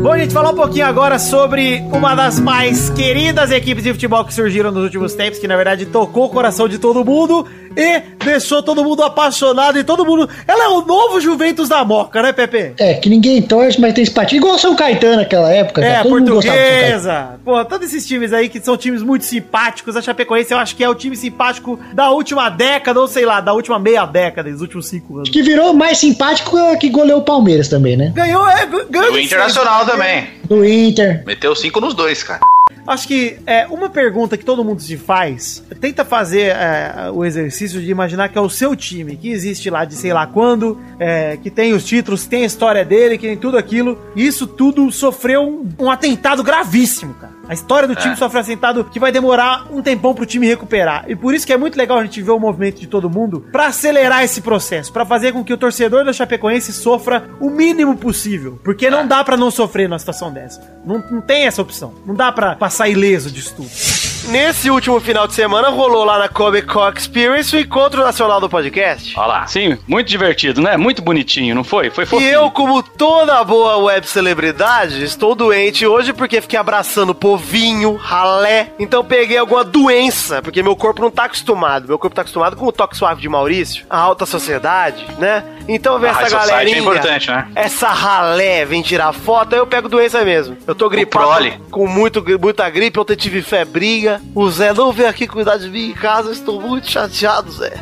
Bom, 0.08 0.16
gente, 0.16 0.32
falar 0.32 0.52
um 0.52 0.54
pouquinho 0.54 0.86
agora 0.86 1.18
sobre 1.18 1.80
uma 1.92 2.14
das 2.14 2.40
mais 2.40 2.88
queridas 2.88 3.50
equipes 3.50 3.84
de 3.84 3.92
futebol 3.92 4.24
que 4.24 4.32
surgiram 4.32 4.72
nos 4.72 4.84
últimos 4.84 5.12
tempos, 5.12 5.38
que 5.38 5.46
na 5.46 5.54
verdade 5.54 5.84
tocou 5.84 6.24
o 6.24 6.30
coração 6.30 6.66
de 6.66 6.78
todo 6.78 7.04
mundo 7.04 7.46
e 7.78 8.02
deixou 8.24 8.60
todo 8.60 8.82
mundo 8.82 9.04
apaixonado 9.04 9.78
e 9.78 9.84
todo 9.84 10.04
mundo. 10.04 10.28
Ela 10.46 10.64
é 10.64 10.68
o 10.68 10.82
novo 10.82 11.20
Juventus 11.20 11.68
da 11.68 11.84
Moca, 11.84 12.20
né, 12.20 12.32
Pepe? 12.32 12.72
É, 12.76 12.94
que 12.94 13.08
ninguém 13.08 13.40
torce, 13.40 13.80
mas 13.80 13.94
tem 13.94 14.04
simpatia. 14.04 14.36
Igual 14.38 14.58
São 14.58 14.74
Caetano 14.74 15.16
naquela 15.16 15.52
época. 15.52 15.80
É, 15.80 15.92
cara. 15.92 16.02
Todo 16.02 16.24
do 16.24 16.32
portuguesa. 16.32 17.40
Pô, 17.44 17.64
todos 17.64 17.86
esses 17.86 18.06
times 18.06 18.32
aí 18.32 18.48
que 18.48 18.60
são 18.60 18.76
times 18.76 19.02
muito 19.02 19.24
simpáticos. 19.24 19.94
A 19.94 20.02
Chapecoense 20.02 20.52
eu 20.52 20.58
acho 20.58 20.74
que 20.74 20.82
é 20.82 20.88
o 20.88 20.94
time 20.94 21.16
simpático 21.16 21.78
da 21.92 22.10
última 22.10 22.48
década, 22.48 23.00
ou 23.00 23.06
sei 23.06 23.24
lá, 23.24 23.40
da 23.40 23.52
última 23.52 23.78
meia 23.78 24.04
década, 24.04 24.50
dos 24.50 24.60
últimos 24.60 24.88
cinco 24.88 25.18
anos. 25.18 25.30
Que 25.30 25.42
virou 25.42 25.72
mais 25.72 25.98
simpático 25.98 26.56
que 26.78 26.88
goleou 26.88 27.20
o 27.20 27.24
Palmeiras 27.24 27.68
também, 27.68 27.96
né? 27.96 28.12
Ganhou, 28.14 28.48
é, 28.48 28.66
ganhou. 28.90 29.12
O 29.12 29.12
de 29.12 29.22
Internacional 29.22 29.86
também. 29.86 30.26
Do 30.44 30.64
Inter. 30.64 31.22
Meteu 31.24 31.54
cinco 31.54 31.80
nos 31.80 31.94
dois, 31.94 32.22
cara. 32.22 32.40
Acho 32.88 33.06
que 33.06 33.38
é 33.46 33.66
uma 33.66 33.88
pergunta 33.88 34.36
que 34.36 34.44
todo 34.44 34.64
mundo 34.64 34.80
se 34.80 34.96
faz. 34.96 35.62
Tenta 35.80 36.04
fazer 36.04 36.52
é, 36.56 37.10
o 37.12 37.24
exercício 37.24 37.80
de 37.80 37.90
imaginar 37.90 38.28
que 38.28 38.38
é 38.38 38.40
o 38.40 38.48
seu 38.50 38.74
time, 38.74 39.16
que 39.16 39.28
existe 39.30 39.68
lá 39.70 39.84
de 39.84 39.94
sei 39.94 40.12
lá 40.12 40.26
quando, 40.26 40.78
é, 40.98 41.36
que 41.36 41.50
tem 41.50 41.72
os 41.72 41.84
títulos, 41.84 42.24
que 42.24 42.30
tem 42.30 42.42
a 42.42 42.46
história 42.46 42.84
dele, 42.84 43.18
que 43.18 43.26
tem 43.26 43.36
tudo 43.36 43.58
aquilo. 43.58 43.98
E 44.16 44.26
isso 44.26 44.46
tudo 44.46 44.90
sofreu 44.90 45.42
um, 45.42 45.84
um 45.84 45.90
atentado 45.90 46.42
gravíssimo, 46.42 47.14
cara. 47.14 47.38
A 47.48 47.54
história 47.54 47.88
do 47.88 47.94
time 47.96 48.12
É. 48.12 48.16
sofre 48.16 48.36
um 48.36 48.42
atentado 48.42 48.84
que 48.84 49.00
vai 49.00 49.10
demorar 49.10 49.68
um 49.72 49.80
tempão 49.80 50.14
pro 50.14 50.26
time 50.26 50.46
recuperar. 50.46 51.06
E 51.08 51.16
por 51.16 51.32
isso 51.34 51.46
que 51.46 51.52
é 51.52 51.56
muito 51.56 51.78
legal 51.78 51.96
a 51.98 52.04
gente 52.04 52.20
ver 52.20 52.30
o 52.32 52.38
movimento 52.38 52.78
de 52.78 52.86
todo 52.86 53.08
mundo 53.08 53.46
pra 53.50 53.68
acelerar 53.68 54.22
esse 54.22 54.42
processo, 54.42 54.92
pra 54.92 55.06
fazer 55.06 55.32
com 55.32 55.42
que 55.42 55.50
o 55.52 55.56
torcedor 55.56 56.04
da 56.04 56.12
Chapecoense 56.12 56.74
sofra 56.74 57.24
o 57.40 57.48
mínimo 57.48 57.96
possível. 57.96 58.60
Porque 58.62 58.90
não 58.90 59.06
dá 59.08 59.24
pra 59.24 59.34
não 59.34 59.50
sofrer 59.50 59.88
numa 59.88 59.98
situação 59.98 60.30
dessa. 60.30 60.60
Não, 60.84 61.02
não 61.10 61.22
tem 61.22 61.46
essa 61.46 61.62
opção. 61.62 61.94
Não 62.04 62.14
dá 62.14 62.30
pra 62.30 62.54
passar 62.54 62.77
ileso 62.86 63.30
disso 63.30 63.54
tudo. 63.56 63.97
Nesse 64.26 64.68
último 64.70 65.00
final 65.00 65.26
de 65.26 65.32
semana 65.32 65.70
rolou 65.70 66.04
lá 66.04 66.18
na 66.18 66.28
Comic 66.28 66.66
Con 66.66 66.86
Experience 66.90 67.54
o 67.56 67.58
encontro 67.58 68.02
nacional 68.02 68.40
do 68.40 68.48
podcast. 68.48 69.18
Olha 69.18 69.26
lá, 69.26 69.46
sim, 69.46 69.78
muito 69.86 70.06
divertido, 70.08 70.60
né? 70.60 70.76
Muito 70.76 71.00
bonitinho, 71.00 71.54
não 71.54 71.64
foi? 71.64 71.88
Foi 71.88 72.04
E 72.04 72.06
fofinho. 72.06 72.30
eu, 72.30 72.50
como 72.50 72.82
toda 72.82 73.42
boa 73.44 73.78
web 73.78 74.06
celebridade, 74.06 75.02
estou 75.02 75.34
doente 75.34 75.86
hoje 75.86 76.12
porque 76.12 76.42
fiquei 76.42 76.58
abraçando 76.58 77.14
povinho, 77.14 77.94
ralé. 77.96 78.70
Então 78.78 79.02
peguei 79.02 79.38
alguma 79.38 79.64
doença, 79.64 80.42
porque 80.42 80.62
meu 80.62 80.76
corpo 80.76 81.00
não 81.00 81.10
tá 81.10 81.24
acostumado. 81.24 81.88
Meu 81.88 81.98
corpo 81.98 82.14
tá 82.14 82.20
acostumado 82.22 82.54
com 82.56 82.66
o 82.66 82.72
toque 82.72 82.96
suave 82.98 83.22
de 83.22 83.28
Maurício, 83.28 83.86
a 83.88 83.98
alta 83.98 84.26
sociedade, 84.26 85.06
né? 85.18 85.42
Então 85.66 85.98
vem 85.98 86.08
A 86.10 86.12
essa 86.12 86.20
society 86.30 86.48
galerinha. 86.48 86.76
é 86.76 86.80
importante, 86.80 87.30
né? 87.30 87.48
Essa 87.54 87.88
ralé 87.88 88.64
vem 88.64 88.82
tirar 88.82 89.12
foto, 89.12 89.54
aí 89.54 89.58
eu 89.60 89.66
pego 89.66 89.88
doença 89.88 90.24
mesmo. 90.24 90.56
Eu 90.66 90.74
tô 90.74 90.88
gripado 90.88 91.50
com 91.70 91.86
muito, 91.86 92.22
muita 92.40 92.68
gripe, 92.68 92.98
ontem 93.00 93.16
tive 93.16 93.42
febrinha. 93.42 94.07
O 94.34 94.50
Zé 94.50 94.72
não 94.72 94.92
veio 94.92 95.08
aqui 95.08 95.26
cuidar 95.26 95.56
de 95.58 95.68
mim 95.70 95.90
em 95.90 95.94
casa, 95.94 96.32
estou 96.32 96.60
muito 96.60 96.90
chateado, 96.90 97.50
Zé. 97.52 97.72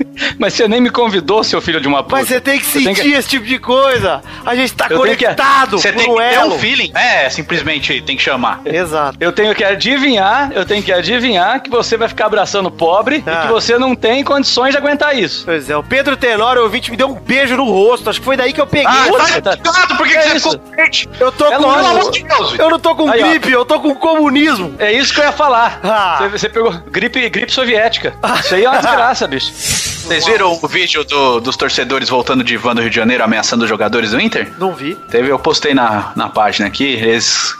Mas 0.38 0.54
você 0.54 0.66
nem 0.68 0.80
me 0.80 0.90
convidou, 0.90 1.42
seu 1.44 1.60
filho 1.60 1.80
de 1.80 1.88
uma 1.88 2.02
puta. 2.02 2.16
Mas 2.16 2.28
você 2.28 2.40
tem 2.40 2.58
que 2.58 2.66
sentir 2.66 3.12
esse 3.14 3.28
tipo 3.28 3.44
de 3.46 3.58
coisa. 3.58 4.22
A 4.44 4.54
gente 4.54 4.72
tá 4.74 4.84
Eu 4.86 4.90
que- 4.90 4.96
conectado 4.96 5.78
Você 5.78 5.92
tem 5.92 6.12
que 6.14 6.20
ter 6.30 6.38
um 6.44 6.58
feeling. 6.58 6.90
É, 6.94 7.28
simplesmente 7.30 8.00
tem 8.02 8.16
que 8.16 8.22
chamar. 8.22 8.60
Exato. 8.64 9.16
Eu 9.20 9.32
tenho 9.32 9.54
que 9.54 9.62
adivinhar, 9.64 10.50
eu 10.52 10.64
tenho 10.64 10.82
que 10.82 10.92
adivinhar 10.92 11.60
que 11.62 11.70
você 11.70 11.96
vai 11.96 12.08
ficar 12.08 12.26
abraçando 12.26 12.66
o 12.66 12.70
pobre 12.70 13.22
Ah. 13.26 13.30
e 13.44 13.46
que 13.46 13.52
você 13.52 13.78
não 13.78 13.94
tem 13.94 14.22
condições 14.24 14.72
de 14.72 14.78
aguentar 14.78 15.16
isso. 15.16 15.44
Pois 15.44 15.68
é, 15.70 15.76
o 15.76 15.82
Pedro 15.82 16.16
Tenório, 16.16 16.62
o 16.62 16.64
ouvinte, 16.64 16.90
me 16.90 16.96
deu 16.96 17.08
um 17.08 17.14
beijo 17.14 17.56
no 17.56 17.64
rosto. 17.64 18.10
Acho 18.10 18.18
que 18.20 18.24
foi 18.24 18.36
daí 18.36 18.52
que 18.52 18.60
eu 18.60 18.66
peguei. 18.66 18.86
Ah, 18.86 19.06
Nossa, 19.10 19.42
tá 19.42 19.54
ligado? 19.54 19.96
Por 19.96 20.06
que, 20.06 20.16
É 20.16 20.22
que 20.22 20.28
você 20.30 20.36
isso. 20.36 20.50
ficou 20.52 20.76
doente? 20.76 21.08
eu 21.20 21.32
tô 21.32 21.46
É 21.46 21.56
com. 21.56 21.62
lógico. 21.62 21.76
Pelo 21.86 21.98
amor 21.98 22.10
de 22.10 22.22
Deus, 22.24 22.58
Eu 22.58 22.70
não 22.70 22.78
tô 22.78 22.94
com 22.94 23.10
Aí, 23.10 23.22
ó. 23.22 23.28
gripe, 23.28 23.50
eu 23.52 23.64
tô 23.64 23.80
com 23.80 23.94
comunismo. 23.94 24.74
É 24.78 24.92
isso 24.92 25.12
que 25.12 25.20
eu 25.20 25.24
ia 25.24 25.32
falar. 25.32 25.80
Ah. 25.82 26.16
Você, 26.20 26.28
você 26.28 26.48
pegou 26.48 26.72
gripe, 26.90 27.28
gripe 27.28 27.52
soviética. 27.52 28.14
Isso 28.40 28.54
aí 28.54 28.64
é 28.64 28.68
uma 28.70 28.78
desgraça, 28.80 29.26
bicho. 29.26 29.52
Vocês 30.06 30.24
viram 30.24 30.58
o 30.62 30.68
vídeo 30.68 31.02
do- 31.04 31.40
dos 31.40 31.56
torcedores 31.56 32.08
voltando 32.08 32.44
de 32.44 32.56
van 32.56 32.74
do 32.74 32.80
Rio 32.80 32.90
de 32.90 32.94
Janeiro 32.96 33.24
ameaçando 33.24 33.64
os 33.64 33.68
jogadores 33.68 34.12
do 34.12 34.20
Inter? 34.20 34.52
Não 34.58 34.72
vi. 34.72 34.94
Teve, 35.10 35.30
eu 35.30 35.38
postei 35.38 35.74
na, 35.74 36.12
na 36.14 36.28
página 36.28 36.68
aqui, 36.68 36.84
eles 36.84 37.54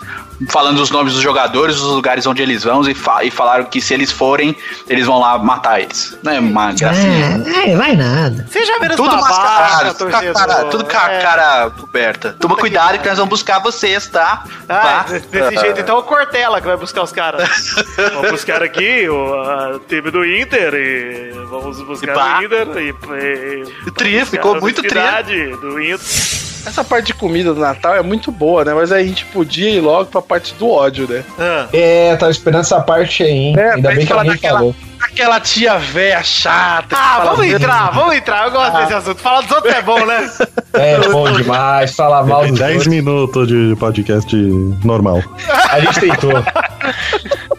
falando 0.49 0.79
os 0.81 0.91
nomes 0.91 1.13
dos 1.15 1.23
jogadores, 1.23 1.77
os 1.77 1.83
lugares 1.95 2.27
onde 2.27 2.43
eles 2.43 2.65
vão 2.65 2.83
e, 2.89 2.95
fa- 2.95 3.25
e 3.25 3.31
falaram 3.31 3.65
que 3.65 3.81
se 3.81 3.95
eles 3.95 4.11
forem, 4.11 4.57
eles 4.89 5.07
vão 5.07 5.19
lá 5.19 5.39
matar 5.39 5.81
eles. 5.81 6.17
Não 6.23 6.33
é 6.33 6.39
uma 6.41 6.73
gracinha. 6.73 7.43
É, 7.47 7.71
é, 7.73 7.77
vai 7.77 7.97
nada. 7.97 8.47
Seja 8.51 8.79
menos 8.79 8.97
Tudo 8.97 9.17
mascarado, 9.17 9.95
tudo 9.95 10.11
com 10.11 10.17
a 10.17 10.33
cara, 10.33 10.65
tudo 10.67 10.85
com 10.85 10.97
a 10.97 11.13
É. 11.13 11.23
cara 11.23 11.71
coberta. 11.71 12.37
Toma 12.41 12.57
cuidado 12.57 12.99
que 12.99 13.09
nós 13.09 13.17
vamos 13.19 13.31
buscar 13.31 13.59
vocês, 13.61 14.07
tá? 14.09 14.45
Ah, 14.69 14.75
Tá? 14.81 15.03
desse 15.09 15.27
desse 15.29 15.57
jeito, 15.59 15.81
então 15.81 15.97
é 15.97 16.01
o 16.01 16.03
Cortella 16.03 16.61
que 16.61 16.67
vai 16.67 16.77
buscar 16.77 17.03
os 17.03 17.13
caras. 17.13 17.49
Vamos 18.15 18.31
buscar 18.33 18.63
aqui 18.63 19.09
o 19.09 19.79
time 19.89 20.11
do 20.11 20.25
Inter 20.25 20.75
e 20.75 21.33
vamos 21.49 21.81
buscar 21.83 22.43
E 22.43 22.47
o 22.47 22.47
Inter 22.47 22.69
e, 22.79 23.65
e, 23.87 23.91
Tri, 23.93 24.13
buscar 24.21 24.27
ficou 24.27 24.61
muito 24.61 24.83
tri. 24.83 24.99
honestidade 24.99 25.57
do 25.57 25.81
Inter. 25.81 25.99
Essa 26.67 26.83
parte 26.85 27.07
de 27.07 27.15
comida 27.15 27.55
do 27.55 27.61
Natal 27.61 27.95
é 27.95 28.03
muito 28.03 28.31
boa, 28.33 28.65
né? 28.65 28.75
Mas 28.75 28.91
a 28.93 29.03
gente 29.03 29.25
podia 29.27 29.71
ir 29.71 29.81
logo 29.81 30.07
pra 30.07 30.21
parte 30.21 30.53
do 30.55 30.69
ódio, 30.71 31.07
né? 31.09 31.25
É, 31.73 32.17
tava 32.17 32.31
esperando 32.33 32.61
essa 32.63 32.81
parte 32.81 33.23
aí, 33.23 33.31
hein? 33.31 33.55
É, 33.57 33.75
Ainda 33.75 33.91
bem 33.93 34.05
que 34.07 34.13
alguém 34.13 34.33
daquela, 34.33 34.59
falou. 34.59 34.75
aquela 35.01 35.41
tia 35.41 35.79
véia 35.79 36.23
chata. 36.23 36.97
Ah, 36.99 37.21
vamos 37.25 37.47
entrar, 37.47 37.91
vamos 37.93 38.15
entrar. 38.17 38.45
Eu 38.47 38.51
gosto 38.51 38.77
desse 38.79 38.95
assunto. 38.95 39.21
Falar 39.21 39.43
dos 39.43 39.51
outros 39.53 39.75
é 39.75 39.83
bom, 39.83 40.05
né? 40.05 40.31
É 40.77 40.99
bom 41.09 41.33
demais, 41.33 41.95
falar 41.95 42.23
mal 42.27 42.47
dos 42.47 42.59
10 42.59 42.71
outros. 42.73 42.87
minutos 42.89 43.49
de 43.49 43.75
podcast 43.77 44.37
normal. 44.85 45.23
A 45.71 45.81
gente 45.81 46.01
tentou. 46.01 46.33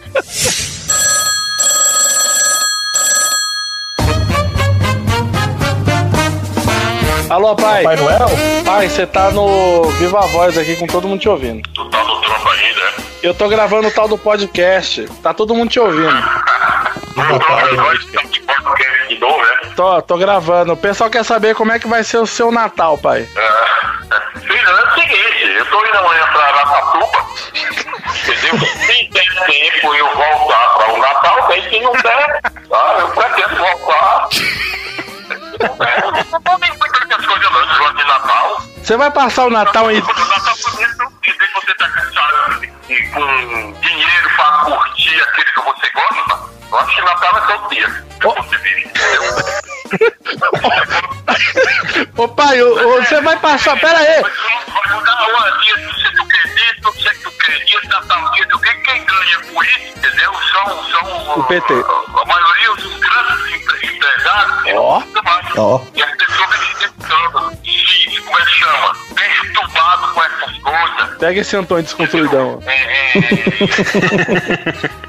Alô, 7.30 7.54
pai. 7.54 7.82
Papai 7.82 7.96
Noel? 7.96 8.26
Pai, 8.64 8.88
você 8.88 9.06
tá 9.06 9.30
no 9.30 9.84
Viva 9.92 10.20
Voz 10.28 10.56
aqui 10.56 10.76
com 10.76 10.86
todo 10.86 11.06
mundo 11.06 11.20
te 11.20 11.28
ouvindo. 11.28 11.68
Tu 11.74 11.84
tá 11.90 12.02
no 12.02 12.20
trampo 12.22 12.48
ainda? 12.48 12.94
Eu 13.22 13.34
tô 13.34 13.48
gravando 13.48 13.88
o 13.88 13.90
tal 13.90 14.08
do 14.08 14.16
podcast. 14.16 15.06
Tá 15.22 15.34
todo 15.34 15.54
mundo 15.54 15.70
te 15.70 15.78
ouvindo. 15.78 16.08
Agora, 17.18 17.76
tá 17.76 18.22
de 18.22 18.40
podcast 18.40 19.08
de 19.08 19.18
novo, 19.18 19.38
né? 19.38 19.72
Tô, 19.76 20.00
tô 20.02 20.16
gravando. 20.16 20.72
O 20.72 20.76
pessoal 20.76 21.10
quer 21.10 21.24
saber 21.24 21.54
como 21.54 21.70
é 21.70 21.78
que 21.78 21.86
vai 21.86 22.02
ser 22.02 22.16
o 22.16 22.26
seu 22.26 22.50
Natal, 22.50 22.96
pai. 22.96 23.28
É, 23.36 24.40
filho, 24.40 24.68
é 24.68 24.84
o 24.84 24.94
seguinte, 24.94 25.56
eu 25.58 25.66
tô 25.66 25.84
indo 25.84 25.98
amanhã 25.98 26.26
pra 26.32 26.44
Aracatuba, 26.44 27.26
entendeu? 27.52 28.66
Se 28.66 29.08
der 29.10 29.46
tempo 29.46 29.94
eu 29.94 30.06
voltar 30.14 30.68
pra 30.74 30.92
o 30.94 30.98
Natal, 30.98 31.48
bem, 31.48 31.68
se 31.68 31.80
não 31.80 31.92
der, 31.92 32.40
tá? 32.70 32.96
eu 33.00 33.08
pretendo 33.08 33.56
voltar. 33.56 34.28
É, 35.60 35.98
eu 36.06 36.58
não 36.58 36.77
Você 38.88 38.96
vai 38.96 39.10
passar 39.10 39.44
o 39.44 39.50
Natal 39.50 39.90
em. 39.90 40.00
O 40.00 40.00
Natal 40.00 40.56
vez 40.78 40.96
de 40.96 41.52
você 41.52 41.74
tá 41.74 41.90
cansado 41.90 42.66
com 43.12 43.72
dinheiro 43.82 44.30
pra 44.34 44.64
curtir 44.64 45.20
aquele 45.20 45.52
que 45.52 45.60
você 45.60 45.90
gosta, 45.90 46.38
eu 46.70 46.78
acho 46.78 46.94
que 46.96 47.02
Natal 47.02 47.38
é 47.38 47.46
seu 47.46 47.68
dia. 47.68 47.88
Se? 49.88 50.08
Ô 52.16 52.28
pai, 52.28 52.58
você 52.60 53.20
vai 53.20 53.38
passar. 53.38 53.78
Pera 53.80 53.98
aí. 53.98 54.22
Vai 54.22 54.94
mudar 54.94 55.26
uma 55.28 55.50
dia, 55.62 55.76
se 55.94 56.14
tu 56.14 56.22
acredita, 56.22 56.80
não 56.82 56.92
sei 56.92 57.14
se 57.14 57.22
tu 57.22 57.28
acredita, 57.28 57.88
Natal, 57.88 58.30
dia 58.32 58.46
do 58.46 58.58
quem, 58.60 58.82
quem 58.82 59.04
ganha 59.04 59.38
com 59.52 59.62
isso, 59.62 59.78
entendeu? 59.96 60.32
São, 60.52 60.84
são 60.90 61.38
O 61.38 61.44
PT. 61.44 61.72
a 61.74 62.24
maioria 62.26 62.74
dos 62.74 62.98
grandes 62.98 63.46
empre- 63.54 63.86
empresários. 63.96 64.74
Ó. 64.74 65.02
Ó. 65.56 65.80
E 65.94 66.02
as 66.02 66.10
pessoas 66.16 66.50
vêm 66.50 66.74
ficando, 66.76 67.50
se, 67.64 68.20
como 68.22 68.38
é 68.38 68.44
que 68.44 68.50
chama? 68.50 68.96
Perturbado 69.14 70.08
com 70.14 70.22
essas 70.22 70.58
coisas. 70.58 71.18
Pega 71.18 71.40
esse 71.40 71.56
Antônio 71.56 71.84
desconstruidão. 71.84 72.62
É, 72.66 73.18
é, 73.18 73.20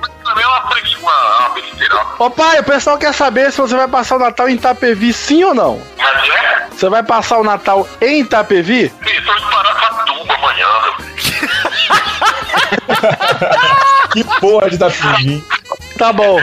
também 0.30 0.44
é 0.44 0.48
uma, 0.48 0.62
fre- 0.70 0.96
uma, 1.02 1.38
uma 1.40 1.50
besteira. 1.50 2.06
Ô 2.20 2.30
pai, 2.30 2.60
o 2.60 2.64
pessoal 2.64 2.98
quer 2.98 3.14
saber 3.14 3.52
se 3.52 3.58
você 3.60 3.76
vai 3.76 3.88
passar 3.88 4.16
o 4.16 4.20
Natal 4.20 4.48
em 4.50 4.56
Itapevi, 4.56 5.12
sim 5.14 5.44
ou 5.44 5.54
não? 5.54 5.82
Mas 5.98 6.30
é? 6.30 6.68
Você 6.72 6.90
vai 6.90 7.04
passar 7.04 7.38
o 7.40 7.44
Natal 7.44 7.88
em 8.02 8.22
Itapevi? 8.22 8.90
Sim, 8.90 9.22
tô 9.24 9.34
indo 9.34 9.50
para 9.50 9.70
Aracatuba 9.70 10.34
amanhã. 10.36 10.68
Que 14.12 14.24
porra 14.40 14.70
de 14.70 14.76
Itapevi. 14.76 15.44
Tá 15.98 16.12
bom. 16.14 16.40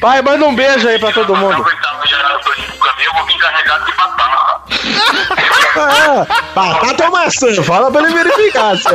Pai, 0.00 0.22
manda 0.22 0.46
um 0.46 0.54
beijo 0.54 0.88
aí 0.88 0.98
pra 0.98 1.12
todo 1.12 1.36
mundo. 1.36 1.64
Eu 3.04 3.12
vou 3.14 3.26
vir 3.26 3.38
carregado 3.38 3.84
de 3.84 3.92
batata. 3.92 4.39
Ah, 5.76 6.26
batata 6.54 7.04
ou 7.04 7.10
maçã? 7.12 7.62
Fala 7.62 7.90
pra 7.90 8.02
ele 8.02 8.12
verificar 8.12 8.76
se 8.76 8.88
é. 8.88 8.92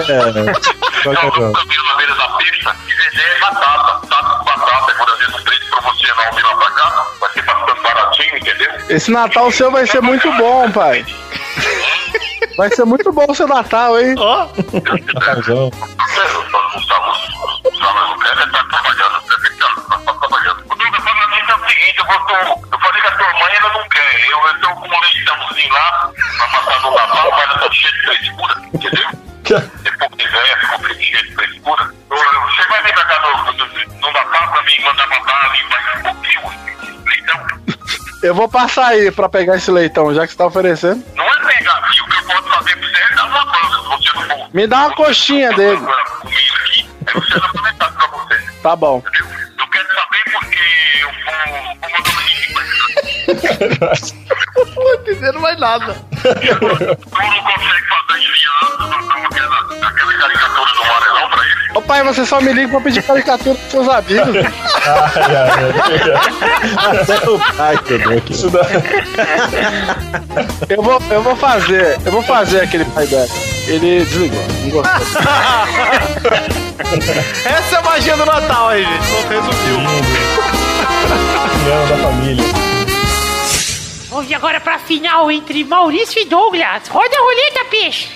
Qual 1.03 1.15
que 1.15 1.25
é 1.25 1.29
o 1.29 1.39
nome? 1.39 1.53
na 1.53 1.95
beira 1.95 2.13
da 2.15 2.27
pista 2.37 2.75
e 2.87 2.93
vender 2.93 3.23
é 3.23 3.39
batata. 3.39 4.07
Tá 4.07 4.23
com 4.23 4.43
batata, 4.45 4.93
quando 4.97 5.11
promocional 5.69 6.33
vir 6.33 6.43
lá 6.43 6.55
pra 6.55 6.71
cá, 6.71 7.05
vai 7.19 7.29
ser 7.33 7.41
bastante 7.43 7.81
baratinho, 7.81 8.37
entendeu? 8.37 8.71
Esse 8.89 9.11
Natal 9.11 9.51
seu 9.51 9.71
vai 9.71 9.85
ser 9.87 10.01
muito 10.01 10.31
bom, 10.33 10.71
pai. 10.71 11.05
Vai 12.57 12.69
ser 12.69 12.85
muito 12.85 13.11
bom 13.11 13.25
o 13.29 13.35
seu 13.35 13.47
Natal, 13.47 13.99
hein? 13.99 14.15
Tá 14.15 14.47
Natalzão. 15.13 15.69
trabalhando, 15.71 18.51
tá 18.51 18.59
trabalhando. 20.13 20.63
O 20.65 20.75
que 20.75 20.83
eu 20.83 20.87
é 22.05 22.17
vou, 22.17 22.61
que 23.05 23.13
a 23.13 23.17
tua 23.17 23.39
mãe 23.39 23.55
ela 23.55 23.73
não 23.73 23.89
quer. 23.89 24.29
Eu, 24.29 24.47
eu 24.47 24.59
tô 24.59 24.69
com 24.75 24.87
um 24.87 24.99
leitãozinho 24.99 25.73
lá, 25.73 26.11
pra 26.37 26.47
passar 26.47 26.81
no 26.81 26.95
Natal, 26.95 27.31
mas 27.31 27.43
ela 27.43 27.59
tá 27.59 27.71
cheia 27.71 27.93
de 27.93 28.01
frescura, 28.03 28.55
entendeu? 28.73 29.09
Depois 29.83 30.11
que 30.17 30.27
velha, 30.27 30.57
ficou 30.57 30.95
cheia 30.95 31.23
de 31.23 31.35
frescura. 31.35 31.93
Você 32.09 32.67
vai 32.67 32.83
vir 32.83 32.93
pra 32.93 33.05
cá 33.05 33.19
no, 33.21 33.53
no, 33.53 33.65
no 33.65 34.11
Natal 34.11 34.51
pra 34.51 34.63
mim 34.63 34.81
mandar 34.81 35.07
matar 35.07 35.45
ali 35.45 35.63
mais 35.69 35.95
um 35.95 36.01
pouquinho, 36.03 37.03
leitão? 37.05 37.47
Eu 38.23 38.33
vou 38.33 38.49
passar 38.49 38.87
aí 38.87 39.11
pra 39.11 39.29
pegar 39.29 39.57
esse 39.57 39.69
leitão, 39.69 40.13
já 40.13 40.25
que 40.25 40.31
você 40.31 40.37
tá 40.37 40.47
oferecendo. 40.47 41.05
Não 41.15 41.25
é 41.25 41.53
pegar, 41.53 41.87
filho. 41.89 42.05
O 42.05 42.09
que 42.09 42.17
eu 42.17 42.23
posso 42.23 42.49
fazer 42.49 42.75
pra 42.75 42.87
você 42.87 42.97
é 42.97 43.15
dar 43.15 43.25
uma 43.25 43.45
banda, 43.45 43.77
se 43.77 43.87
você 43.87 44.13
não 44.13 44.27
for. 44.29 44.49
Me 44.51 44.67
dá 44.67 44.77
uma 44.79 44.95
coxinha 44.95 45.53
dele. 45.53 45.79
Aí 46.25 46.89
você 47.13 47.39
dá 47.77 47.89
pra 47.89 48.07
você. 48.07 48.61
Tá 48.63 48.75
bom. 48.75 49.03
Eu 49.59 49.67
quero 49.67 49.87
saber 49.93 50.23
porque 50.31 50.59
eu 51.01 51.11
vou, 51.11 51.25
mandar 51.25 51.34
Não 54.55 54.65
tô 54.65 54.93
entendendo 54.93 55.39
mais 55.39 55.59
nada. 55.59 55.95
Tu 56.11 56.27
não 56.27 56.69
consegue 56.69 57.85
fazer 57.87 58.19
enviando 58.19 58.83
aquela, 59.25 59.59
aquela 59.87 60.13
caricatura 60.13 60.71
do 60.73 60.81
pra 61.29 61.43
ele? 61.45 61.55
Ô 61.75 61.81
pai, 61.81 62.03
você 62.03 62.25
só 62.25 62.39
me 62.39 62.53
liga 62.53 62.69
pra 62.69 62.81
pedir 62.81 63.03
caricatura 63.03 63.55
pros 63.55 63.71
seus 63.71 63.89
amigos. 63.89 64.45
Até 66.77 67.29
o 67.29 67.39
pai 67.57 67.77
quebrou 67.79 68.17
aqui. 68.17 68.33
Eu 70.69 70.81
vou, 70.81 71.01
eu 71.09 71.21
vou 71.21 71.35
fazer, 71.35 71.99
eu 72.05 72.11
vou 72.11 72.23
fazer 72.23 72.61
aquele 72.61 72.85
pai 72.85 73.05
dela. 73.07 73.27
Ele 73.67 74.05
desligou, 74.05 74.41
não 74.61 74.69
gostou. 74.69 74.95
Essa 77.45 77.75
é 77.75 77.79
a 77.79 77.81
magia 77.81 78.15
do 78.15 78.25
Natal 78.25 78.69
aí, 78.69 78.85
gente. 78.85 79.05
Só 79.05 79.27
resumiu. 79.27 79.79
União 81.61 81.87
da 81.87 81.97
família. 81.97 82.64
Vamos 84.15 84.31
agora 84.31 84.61
pra 84.61 84.79
final 84.79 85.29
entre 85.29 85.61
Maurício 85.65 86.21
e 86.21 86.25
Douglas. 86.25 86.87
Roda 86.87 87.09
a 87.13 87.19
roleta, 87.19 87.65
peixe. 87.69 88.07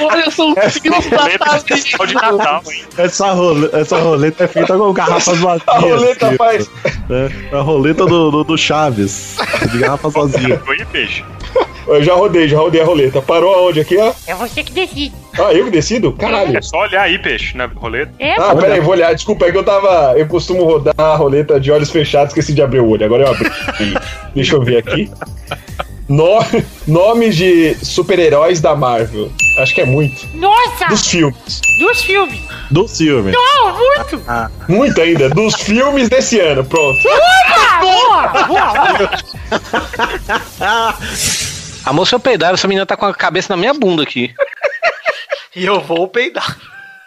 Olha, 0.00 0.24
eu 0.24 0.30
sou 0.32 0.50
um 0.50 0.54
de 2.06 2.14
Natal, 2.14 2.62
hein? 2.72 2.84
Essa, 2.98 3.32
role, 3.32 3.70
essa 3.72 3.98
roleta 3.98 4.42
é 4.44 4.48
feita 4.48 4.76
com 4.76 4.92
garrafas 4.92 5.38
vazias. 5.38 5.68
A 5.68 5.78
roleta 5.78 6.28
tipo, 6.30 6.44
faz- 6.44 6.68
né? 7.08 7.30
A 7.52 7.60
roleta 7.60 8.04
do, 8.04 8.30
do, 8.32 8.42
do 8.42 8.58
Chaves. 8.58 9.36
De 9.70 9.78
garrafas 9.78 10.12
vazias. 10.12 10.60
Oi, 10.66 10.84
peixe. 10.86 11.24
Eu 11.86 12.02
já 12.02 12.14
rodei, 12.14 12.48
já 12.48 12.58
rodei 12.58 12.80
a 12.80 12.84
roleta. 12.84 13.22
Parou 13.22 13.54
aonde 13.54 13.78
aqui, 13.78 13.96
ó? 13.96 14.12
É 14.26 14.34
você 14.34 14.64
que 14.64 14.72
decide. 14.72 15.14
Ah, 15.38 15.52
eu 15.52 15.64
que 15.66 15.70
decido? 15.70 16.12
Caralho. 16.12 16.56
É 16.56 16.62
só 16.62 16.78
olhar 16.78 17.02
aí, 17.02 17.18
peixe, 17.18 17.56
na 17.56 17.66
roleta. 17.66 18.12
É, 18.18 18.34
Ah, 18.40 18.54
pera 18.54 18.74
aí, 18.74 18.80
vou 18.80 18.92
olhar. 18.92 19.14
Desculpa, 19.14 19.46
é 19.46 19.52
que 19.52 19.58
eu 19.58 19.64
tava. 19.64 20.14
Eu 20.16 20.26
costumo 20.26 20.64
rodar 20.64 20.94
a 20.98 21.14
roleta 21.16 21.60
de 21.60 21.70
olhos 21.70 21.90
fechados, 21.90 22.28
esqueci 22.30 22.52
de 22.54 22.62
abrir 22.62 22.80
o 22.80 22.88
olho. 22.88 23.04
Agora 23.04 23.24
eu 23.24 23.30
abri. 23.30 23.50
Deixa 24.34 24.54
eu 24.56 24.62
ver 24.62 24.78
aqui. 24.78 25.10
No... 26.08 26.38
Nomes 26.86 27.36
de 27.36 27.74
super-heróis 27.84 28.60
da 28.60 28.76
Marvel. 28.76 29.30
Acho 29.58 29.74
que 29.74 29.80
é 29.80 29.84
muito. 29.86 30.26
Nossa! 30.34 30.86
Dos 30.88 31.06
filmes. 31.08 31.60
Dos 31.80 32.02
filmes. 32.02 32.40
Do 32.70 32.86
filme. 32.88 33.32
Não, 33.32 33.76
muito. 33.76 34.22
Muito 34.68 35.00
ainda. 35.00 35.28
Dos 35.30 35.54
filmes 35.56 36.08
desse 36.08 36.38
ano. 36.38 36.64
Pronto. 36.64 36.98
Opa! 37.08 37.80
Boa, 37.80 38.28
boa. 38.46 39.10
Amor, 41.84 42.06
se 42.06 42.14
eu 42.14 42.20
peidar, 42.20 42.52
essa 42.52 42.66
menina 42.66 42.84
tá 42.84 42.96
com 42.96 43.06
a 43.06 43.14
cabeça 43.14 43.52
na 43.52 43.56
minha 43.56 43.72
bunda 43.72 44.02
aqui. 44.02 44.34
E 45.56 45.64
eu 45.64 45.80
vou 45.80 46.06
peidar. 46.06 46.56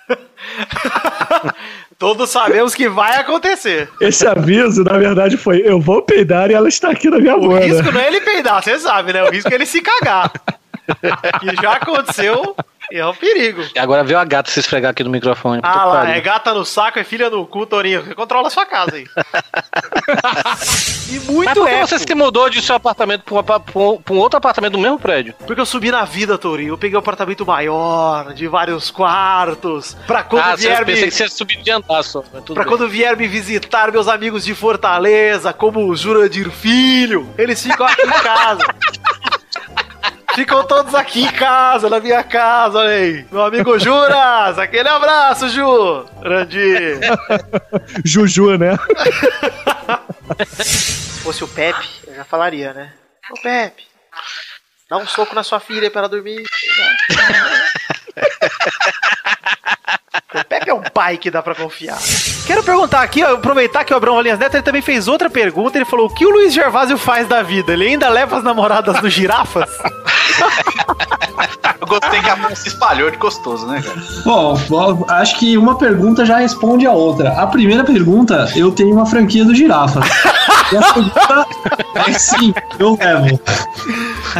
Todos 1.99 2.29
sabemos 2.31 2.73
que 2.73 2.89
vai 2.89 3.17
acontecer. 3.17 3.87
Esse 4.01 4.25
aviso, 4.25 4.83
na 4.83 4.97
verdade, 4.97 5.37
foi: 5.37 5.61
eu 5.63 5.79
vou 5.79 6.01
peidar 6.01 6.49
e 6.49 6.55
ela 6.55 6.67
está 6.67 6.89
aqui 6.89 7.09
na 7.09 7.19
minha 7.19 7.35
O 7.35 7.41
bunda. 7.41 7.59
risco 7.59 7.91
não 7.91 8.01
é 8.01 8.07
ele 8.07 8.21
peidar, 8.21 8.63
você 8.63 8.79
sabe, 8.79 9.13
né? 9.13 9.23
O 9.23 9.29
risco 9.29 9.51
é 9.51 9.55
ele 9.55 9.65
se 9.67 9.81
cagar. 9.81 10.31
que 11.39 11.61
já 11.61 11.73
aconteceu 11.73 12.55
é 12.91 13.05
um 13.05 13.13
perigo. 13.13 13.63
E 13.75 13.79
agora 13.79 14.03
veio 14.03 14.19
a 14.19 14.25
gata 14.25 14.49
se 14.49 14.59
esfregar 14.59 14.91
aqui 14.91 15.03
no 15.03 15.09
microfone. 15.09 15.61
Ah 15.63 15.85
lá, 15.85 15.99
pariu. 15.99 16.13
é 16.13 16.21
gata 16.21 16.53
no 16.53 16.65
saco, 16.65 16.99
é 16.99 17.03
filha 17.03 17.29
no 17.29 17.45
cu, 17.45 17.65
Torinho. 17.65 18.03
Você 18.03 18.15
controla 18.15 18.47
a 18.47 18.51
sua 18.51 18.65
casa 18.65 18.95
aí. 18.95 19.05
e 21.09 21.19
muito 21.31 21.45
Mas 21.45 21.57
por 21.57 21.67
que 21.67 21.79
você 21.79 21.99
se 21.99 22.15
mudou 22.15 22.49
de 22.49 22.61
seu 22.61 22.75
apartamento 22.75 23.23
pra 23.23 23.35
um, 23.35 23.39
apa- 23.39 23.59
pra 23.59 23.73
pra 24.03 24.13
outro 24.15 24.37
apartamento 24.37 24.73
do 24.73 24.79
mesmo 24.79 24.99
prédio? 24.99 25.33
Porque 25.45 25.61
eu 25.61 25.65
subi 25.65 25.91
na 25.91 26.03
vida, 26.05 26.37
Torinho. 26.37 26.73
Eu 26.73 26.77
peguei 26.77 26.95
um 26.95 26.99
apartamento 26.99 27.45
maior, 27.45 28.33
de 28.33 28.47
vários 28.47 28.89
quartos. 28.91 29.95
Pra 30.07 30.23
quando 30.23 30.43
ah, 30.43 30.55
vier 30.55 30.79
eu 30.79 30.85
pensei 30.85 31.05
me... 31.05 31.11
que 31.11 31.15
você 31.15 31.23
ia 31.23 31.29
subir 31.29 31.61
de 31.61 31.71
andar 31.71 32.03
só. 32.03 32.21
Pra 32.21 32.39
bem. 32.39 32.65
quando 32.65 32.89
vier 32.89 33.15
me 33.15 33.27
visitar 33.27 33.91
meus 33.91 34.07
amigos 34.07 34.43
de 34.43 34.55
Fortaleza, 34.55 35.53
como 35.53 35.87
o 35.87 35.95
Jurandir 35.95 36.49
Filho, 36.49 37.29
eles 37.37 37.61
ficam 37.61 37.85
aqui 37.85 38.01
em 38.01 38.09
casa. 38.09 38.63
Ficam 40.35 40.65
todos 40.65 40.93
aqui 40.95 41.23
em 41.23 41.31
casa, 41.31 41.89
na 41.89 41.99
minha 41.99 42.23
casa, 42.23 42.79
olha 42.79 42.89
aí. 42.89 43.25
Meu 43.31 43.43
amigo 43.43 43.77
Juras, 43.79 44.57
aquele 44.57 44.87
abraço, 44.87 45.49
Ju. 45.49 46.05
Jurandir. 46.21 46.99
Juju, 48.05 48.57
né? 48.57 48.77
Se 50.55 51.21
fosse 51.21 51.43
o 51.43 51.47
Pepe, 51.47 51.87
eu 52.07 52.15
já 52.15 52.23
falaria, 52.23 52.73
né? 52.73 52.93
Ô 53.31 53.41
Pepe, 53.41 53.83
dá 54.89 54.97
um 54.97 55.07
soco 55.07 55.35
na 55.35 55.43
sua 55.43 55.59
filha 55.59 55.89
pra 55.91 56.01
ela 56.01 56.09
dormir. 56.09 56.43
O 60.33 60.43
Pepe 60.47 60.69
é 60.69 60.73
um 60.73 60.81
pai 60.81 61.17
que 61.17 61.31
dá 61.31 61.41
pra 61.41 61.55
confiar. 61.55 61.97
Quero 62.45 62.63
perguntar 62.63 63.01
aqui, 63.01 63.23
ó, 63.23 63.35
aproveitar 63.35 63.83
que 63.83 63.93
o 63.93 63.97
Abrão 63.97 64.13
Rolinhas 64.13 64.39
Neto 64.39 64.55
ele 64.55 64.63
também 64.63 64.81
fez 64.81 65.07
outra 65.07 65.29
pergunta. 65.29 65.77
Ele 65.77 65.85
falou: 65.85 66.07
o 66.07 66.13
que 66.13 66.25
o 66.25 66.29
Luiz 66.29 66.53
Gervásio 66.53 66.97
faz 66.97 67.27
da 67.27 67.41
vida? 67.41 67.73
Ele 67.73 67.87
ainda 67.87 68.09
leva 68.09 68.37
as 68.37 68.43
namoradas 68.43 68.99
do 69.01 69.09
girafas? 69.09 69.69
Eu 71.79 71.87
gostei 71.87 72.21
que 72.21 72.29
a 72.29 72.35
mão 72.35 72.53
se 72.55 72.67
espalhou 72.67 73.09
de 73.09 73.17
gostoso, 73.17 73.65
né, 73.65 73.81
cara? 73.81 73.97
Bom, 74.25 74.57
bom, 74.67 75.05
acho 75.07 75.39
que 75.39 75.57
uma 75.57 75.77
pergunta 75.77 76.25
já 76.25 76.37
responde 76.37 76.85
a 76.85 76.91
outra. 76.91 77.29
A 77.41 77.47
primeira 77.47 77.83
pergunta, 77.83 78.51
eu 78.55 78.71
tenho 78.71 78.93
uma 78.93 79.05
franquia 79.05 79.45
do 79.45 79.55
Girafa. 79.55 80.01
E 80.71 80.77
a 80.77 80.81
segunda 80.81 81.47
é 82.07 82.13
sim, 82.13 82.53
eu 82.77 82.97
levo. 82.99 83.39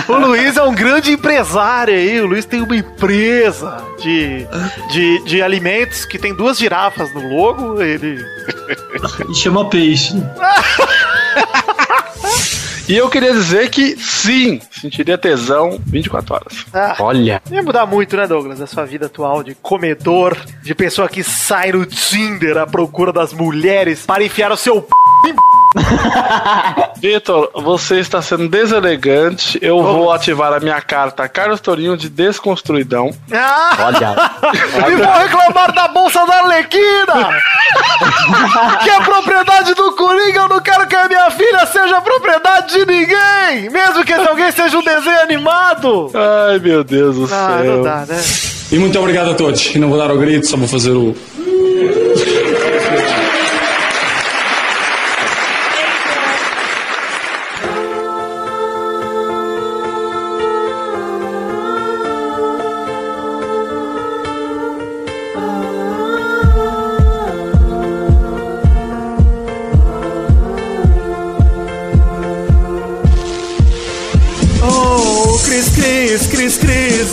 O 0.07 0.13
Luiz 0.17 0.57
é 0.57 0.63
um 0.63 0.73
grande 0.73 1.11
empresário 1.11 1.93
aí. 1.93 2.21
O 2.21 2.27
Luiz 2.27 2.45
tem 2.45 2.61
uma 2.61 2.75
empresa 2.75 3.83
de, 3.99 4.45
de, 4.91 5.23
de 5.23 5.41
alimentos 5.41 6.05
que 6.05 6.19
tem 6.19 6.33
duas 6.33 6.57
girafas 6.57 7.13
no 7.13 7.27
logo. 7.35 7.81
Ele. 7.81 8.23
E 9.29 9.35
chama 9.35 9.69
peixe. 9.69 10.13
E 12.87 12.97
eu 12.97 13.07
queria 13.07 13.31
dizer 13.31 13.69
que 13.69 13.95
sim, 13.97 14.59
sentiria 14.71 15.15
tesão 15.15 15.79
24 15.85 16.33
horas. 16.33 16.65
Ah, 16.73 16.95
Olha. 16.99 17.39
Ia 17.51 17.61
mudar 17.61 17.85
muito, 17.85 18.17
né, 18.17 18.25
Douglas? 18.25 18.59
A 18.59 18.65
sua 18.65 18.83
vida 18.83 19.05
atual 19.05 19.43
de 19.43 19.53
comedor, 19.53 20.35
de 20.63 20.73
pessoa 20.73 21.07
que 21.07 21.23
sai 21.23 21.71
no 21.71 21.85
Tinder 21.85 22.57
à 22.57 22.65
procura 22.65 23.13
das 23.13 23.31
mulheres 23.31 24.07
para 24.07 24.23
enfiar 24.23 24.51
o 24.51 24.57
seu 24.57 24.81
p. 24.81 24.89
Vitor, 26.99 27.49
você 27.55 27.99
está 27.99 28.21
sendo 28.21 28.47
deselegante. 28.49 29.57
Eu 29.61 29.81
vou 29.81 30.11
ativar 30.11 30.51
a 30.53 30.59
minha 30.59 30.81
carta 30.81 31.27
Carlos 31.29 31.59
Torinho 31.61 31.95
de 31.95 32.09
desconstruidão. 32.09 33.11
Ah! 33.31 33.77
Olha. 33.85 34.15
E 34.89 34.95
vou 34.95 35.13
reclamar 35.19 35.71
da 35.73 35.87
bolsa 35.89 36.25
da 36.25 36.35
Arlequina! 36.41 37.29
que 38.83 38.89
é 38.89 38.99
propriedade 39.01 39.73
do 39.75 39.91
Coringa, 39.95 40.39
eu 40.41 40.49
não 40.49 40.59
quero 40.61 40.87
que 40.87 40.95
a 40.95 41.07
minha 41.07 41.29
filha 41.31 41.65
seja 41.67 42.01
propriedade 42.01 42.73
de 42.73 42.85
ninguém! 42.85 43.69
Mesmo 43.69 44.03
que 44.03 44.11
esse 44.13 44.27
alguém 44.27 44.51
seja 44.51 44.77
um 44.77 44.83
desenho 44.83 45.21
animado! 45.21 46.11
Ai, 46.49 46.59
meu 46.59 46.83
Deus 46.83 47.15
do 47.15 47.25
Ah, 47.25 47.59
céu. 47.61 47.75
não 47.77 47.83
dá, 47.83 48.05
né? 48.07 48.21
E 48.71 48.79
muito 48.79 48.97
obrigado 48.99 49.31
a 49.31 49.33
todos. 49.35 49.75
E 49.75 49.79
não 49.79 49.89
vou 49.89 49.97
dar 49.97 50.11
o 50.11 50.17
grito, 50.17 50.47
só 50.47 50.57
vou 50.57 50.67
fazer 50.67 50.91
o. 50.91 51.15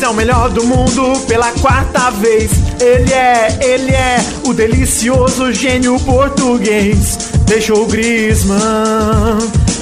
é 0.06 0.08
o 0.08 0.14
melhor 0.14 0.50
do 0.50 0.64
mundo 0.64 1.18
pela 1.26 1.50
quarta 1.52 2.10
vez. 2.10 2.52
Ele 2.80 3.12
é, 3.12 3.58
ele 3.60 3.90
é 3.90 4.18
o 4.44 4.54
delicioso 4.54 5.52
gênio 5.52 5.98
português. 6.00 7.18
Deixou 7.44 7.82
o 7.82 7.86
Griezmann 7.86 9.38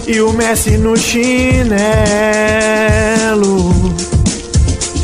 e 0.06 0.22
o 0.22 0.32
Messi 0.32 0.78
no 0.78 0.96
chinelo. 0.96 1.74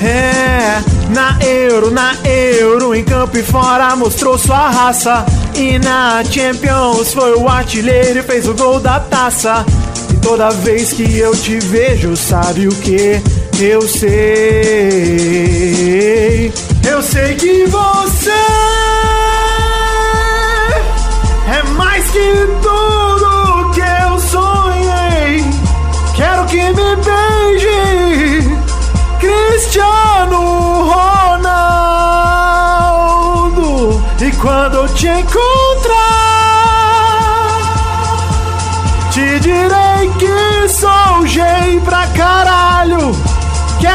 É, 0.03 0.81
na 1.11 1.39
Euro, 1.45 1.91
na 1.91 2.15
Euro, 2.25 2.95
em 2.95 3.05
campo 3.05 3.37
e 3.37 3.43
fora 3.43 3.95
mostrou 3.95 4.39
sua 4.39 4.71
raça. 4.71 5.27
E 5.55 5.79
na 5.79 6.25
Champions 6.25 7.13
foi 7.13 7.35
o 7.35 7.47
artilheiro 7.47 8.21
e 8.21 8.23
fez 8.23 8.49
o 8.49 8.55
gol 8.55 8.81
da 8.81 8.99
taça. 9.01 9.67
Toda 10.23 10.51
vez 10.51 10.93
que 10.93 11.19
eu 11.19 11.35
te 11.35 11.59
vejo, 11.59 12.17
sabe 12.17 12.69
o 12.69 12.71
que? 12.71 13.21
Eu 13.61 13.83
sei. 13.83 14.11
Eu 16.89 17.03
sei 17.03 17.35
que 17.35 17.67
você 17.67 18.31
é 21.49 21.63
mais 21.77 22.11
que 22.11 22.33
tudo 22.63 23.71
que 23.75 23.81
eu 23.81 24.19
sonhei. 24.21 25.45
Quero 26.15 26.45
que 26.47 26.63
me 26.63 26.97
beije, 27.05 28.59
Cristiano 29.19 30.41
Ronaldo. 30.91 32.01
E 34.21 34.31
quando 34.37 34.77
eu 34.77 34.89
te 34.95 35.07
encontrar, 35.09 35.60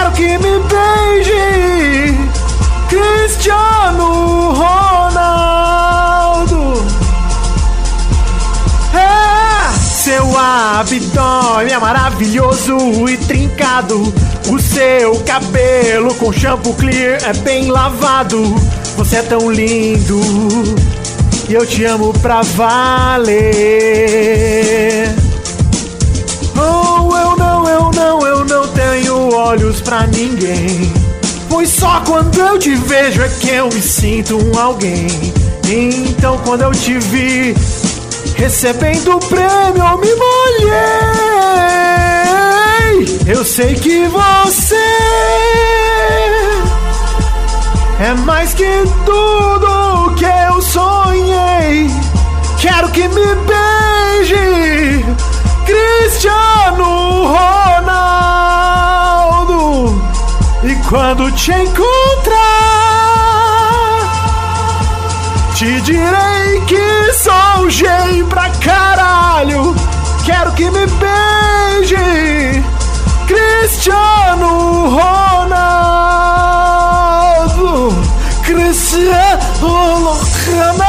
Quero 0.06 0.18
que 0.18 0.38
me 0.38 0.60
beije, 0.60 2.14
Cristiano 2.88 4.52
Ronaldo. 4.54 6.06
É, 8.94 9.72
seu 9.80 10.38
abdômen 10.38 11.74
é 11.74 11.80
maravilhoso 11.80 12.78
e 13.10 13.18
trincado. 13.18 14.14
O 14.48 14.60
seu 14.60 15.16
cabelo 15.22 16.14
com 16.16 16.32
shampoo 16.32 16.76
clear 16.76 17.18
é 17.24 17.34
bem 17.40 17.72
lavado. 17.72 18.44
Você 18.98 19.16
é 19.16 19.24
tão 19.24 19.52
lindo 19.52 20.22
e 21.50 21.54
eu 21.56 21.66
te 21.66 21.84
amo 21.84 22.14
pra 22.20 22.44
valer. 22.44 23.56
Oh, 26.56 27.18
eu 27.18 27.36
não, 27.36 27.68
eu 27.68 27.92
não, 27.92 28.28
eu 28.28 28.46
não 28.46 28.68
olhos 29.46 29.80
pra 29.82 30.08
ninguém. 30.08 30.92
Pois 31.48 31.70
só 31.70 32.02
quando 32.06 32.40
eu 32.40 32.58
te 32.58 32.76
vejo 32.76 33.22
é 33.22 33.28
que 33.28 33.50
eu 33.50 33.68
me 33.68 33.82
sinto 33.82 34.38
um 34.38 34.60
alguém. 34.60 35.08
Então 35.70 36.40
quando 36.40 36.62
eu 36.62 36.72
te 36.72 36.98
vi 36.98 37.56
recebendo 38.36 39.16
o 39.16 39.20
prêmio, 39.20 39.84
eu 39.84 39.98
me 40.00 40.16
molhei. 40.16 40.76
Eu 43.28 43.46
sei 43.46 43.76
que 43.76 44.08
você 44.08 44.76
é 48.00 48.14
mais 48.26 48.54
que 48.56 48.84
tudo 49.06 50.16
que 50.16 50.26
eu 50.26 50.62
sonhei. 50.62 51.88
Quero 52.60 52.90
que 52.90 53.08
me 53.08 53.36
beije, 53.46 55.06
Cristiano 55.66 57.28
Ronaldo. 57.28 58.45
Quando 60.88 61.32
te 61.32 61.52
encontrar, 61.52 62.36
te 65.56 65.82
direi 65.82 66.62
que 66.68 67.12
sou 67.14 67.68
gay 67.70 68.24
pra 68.30 68.50
caralho. 68.64 69.76
Quero 70.24 70.52
que 70.54 70.70
me 70.70 70.86
beije, 70.86 72.64
Cristiano 73.26 74.90
Ronaldo. 74.90 75.86
Cristiano 78.44 79.40
Ronaldo. 79.62 80.85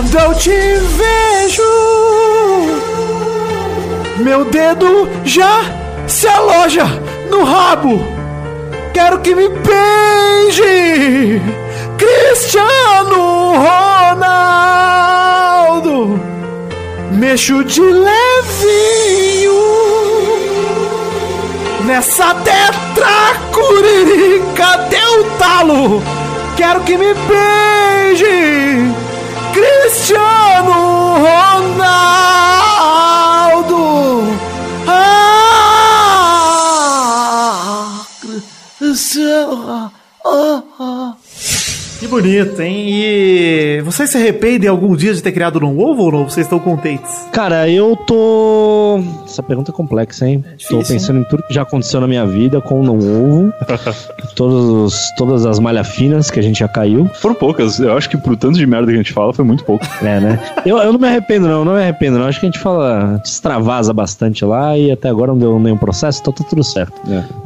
Quando 0.00 0.18
eu 0.18 0.34
te 0.34 0.50
vejo, 0.50 1.62
meu 4.20 4.46
dedo 4.46 5.06
já 5.24 5.60
se 6.08 6.26
aloja 6.26 6.86
no 7.28 7.44
rabo. 7.44 8.02
Quero 8.94 9.20
que 9.20 9.34
me 9.34 9.50
beije, 9.50 11.42
Cristiano 11.98 13.52
Ronaldo. 14.22 16.18
Mexo 17.12 17.62
de 17.64 17.82
levinho 17.82 19.52
nessa 21.84 22.34
tetracuririca 22.36 24.78
deu 24.88 25.24
talo. 25.38 26.02
Quero 26.56 26.80
que 26.84 26.96
me 26.96 27.12
beije, 27.12 28.90
Cristiano 29.52 31.18
Ronaldo. 31.18 32.69
Bonito, 42.10 42.60
hein? 42.60 42.86
E 42.90 43.80
vocês 43.84 44.10
se 44.10 44.16
arrependem 44.18 44.68
algum 44.68 44.94
dia 44.96 45.14
de 45.14 45.22
ter 45.22 45.32
criado 45.32 45.64
um 45.64 45.78
ovo 45.80 46.02
ou 46.04 46.12
não? 46.12 46.24
Vocês 46.28 46.46
estão 46.46 46.58
contentes? 46.58 47.10
Cara, 47.32 47.68
eu 47.68 47.96
tô. 47.96 49.00
Essa 49.24 49.42
pergunta 49.42 49.70
é 49.70 49.74
complexa, 49.74 50.26
hein? 50.28 50.42
tô 50.44 50.56
difícil, 50.78 50.82
pensando 50.94 51.20
em 51.20 51.24
tudo 51.24 51.42
que 51.44 51.54
já 51.54 51.62
aconteceu 51.62 52.00
na 52.00 52.08
minha 52.08 52.26
vida 52.26 52.60
com 52.60 52.80
o 52.80 52.82
não 52.82 52.98
ovo. 52.98 53.52
todos, 54.34 54.64
os- 54.94 55.14
todas 55.16 55.46
as 55.46 55.58
malhas 55.58 55.88
finas 55.88 56.30
que 56.30 56.40
a 56.40 56.42
gente 56.42 56.58
já 56.58 56.68
caiu. 56.68 57.08
Foram 57.14 57.34
poucas. 57.34 57.78
Eu 57.78 57.96
acho 57.96 58.10
que 58.10 58.16
pro 58.16 58.36
tanto 58.36 58.58
de 58.58 58.66
merda 58.66 58.88
que 58.88 58.94
a 58.94 58.96
gente 58.96 59.12
fala, 59.12 59.32
foi 59.32 59.44
muito 59.44 59.64
pouco. 59.64 59.86
É, 60.02 60.20
né? 60.20 60.40
Eu, 60.66 60.78
eu 60.78 60.92
não 60.92 60.98
me 60.98 61.06
arrependo, 61.08 61.46
não, 61.48 61.64
não 61.64 61.74
me 61.74 61.80
arrependo, 61.82 62.18
não. 62.18 62.26
Acho 62.26 62.40
que 62.40 62.46
a 62.46 62.50
gente 62.50 62.58
fala, 62.58 63.20
extravasa 63.24 63.92
bastante 63.92 64.44
lá 64.44 64.76
e 64.76 64.90
até 64.90 65.08
agora 65.08 65.32
não 65.32 65.38
deu 65.38 65.58
nenhum 65.58 65.76
processo, 65.78 66.20
então 66.20 66.32
tá 66.32 66.44
tudo 66.48 66.64
certo. 66.64 67.00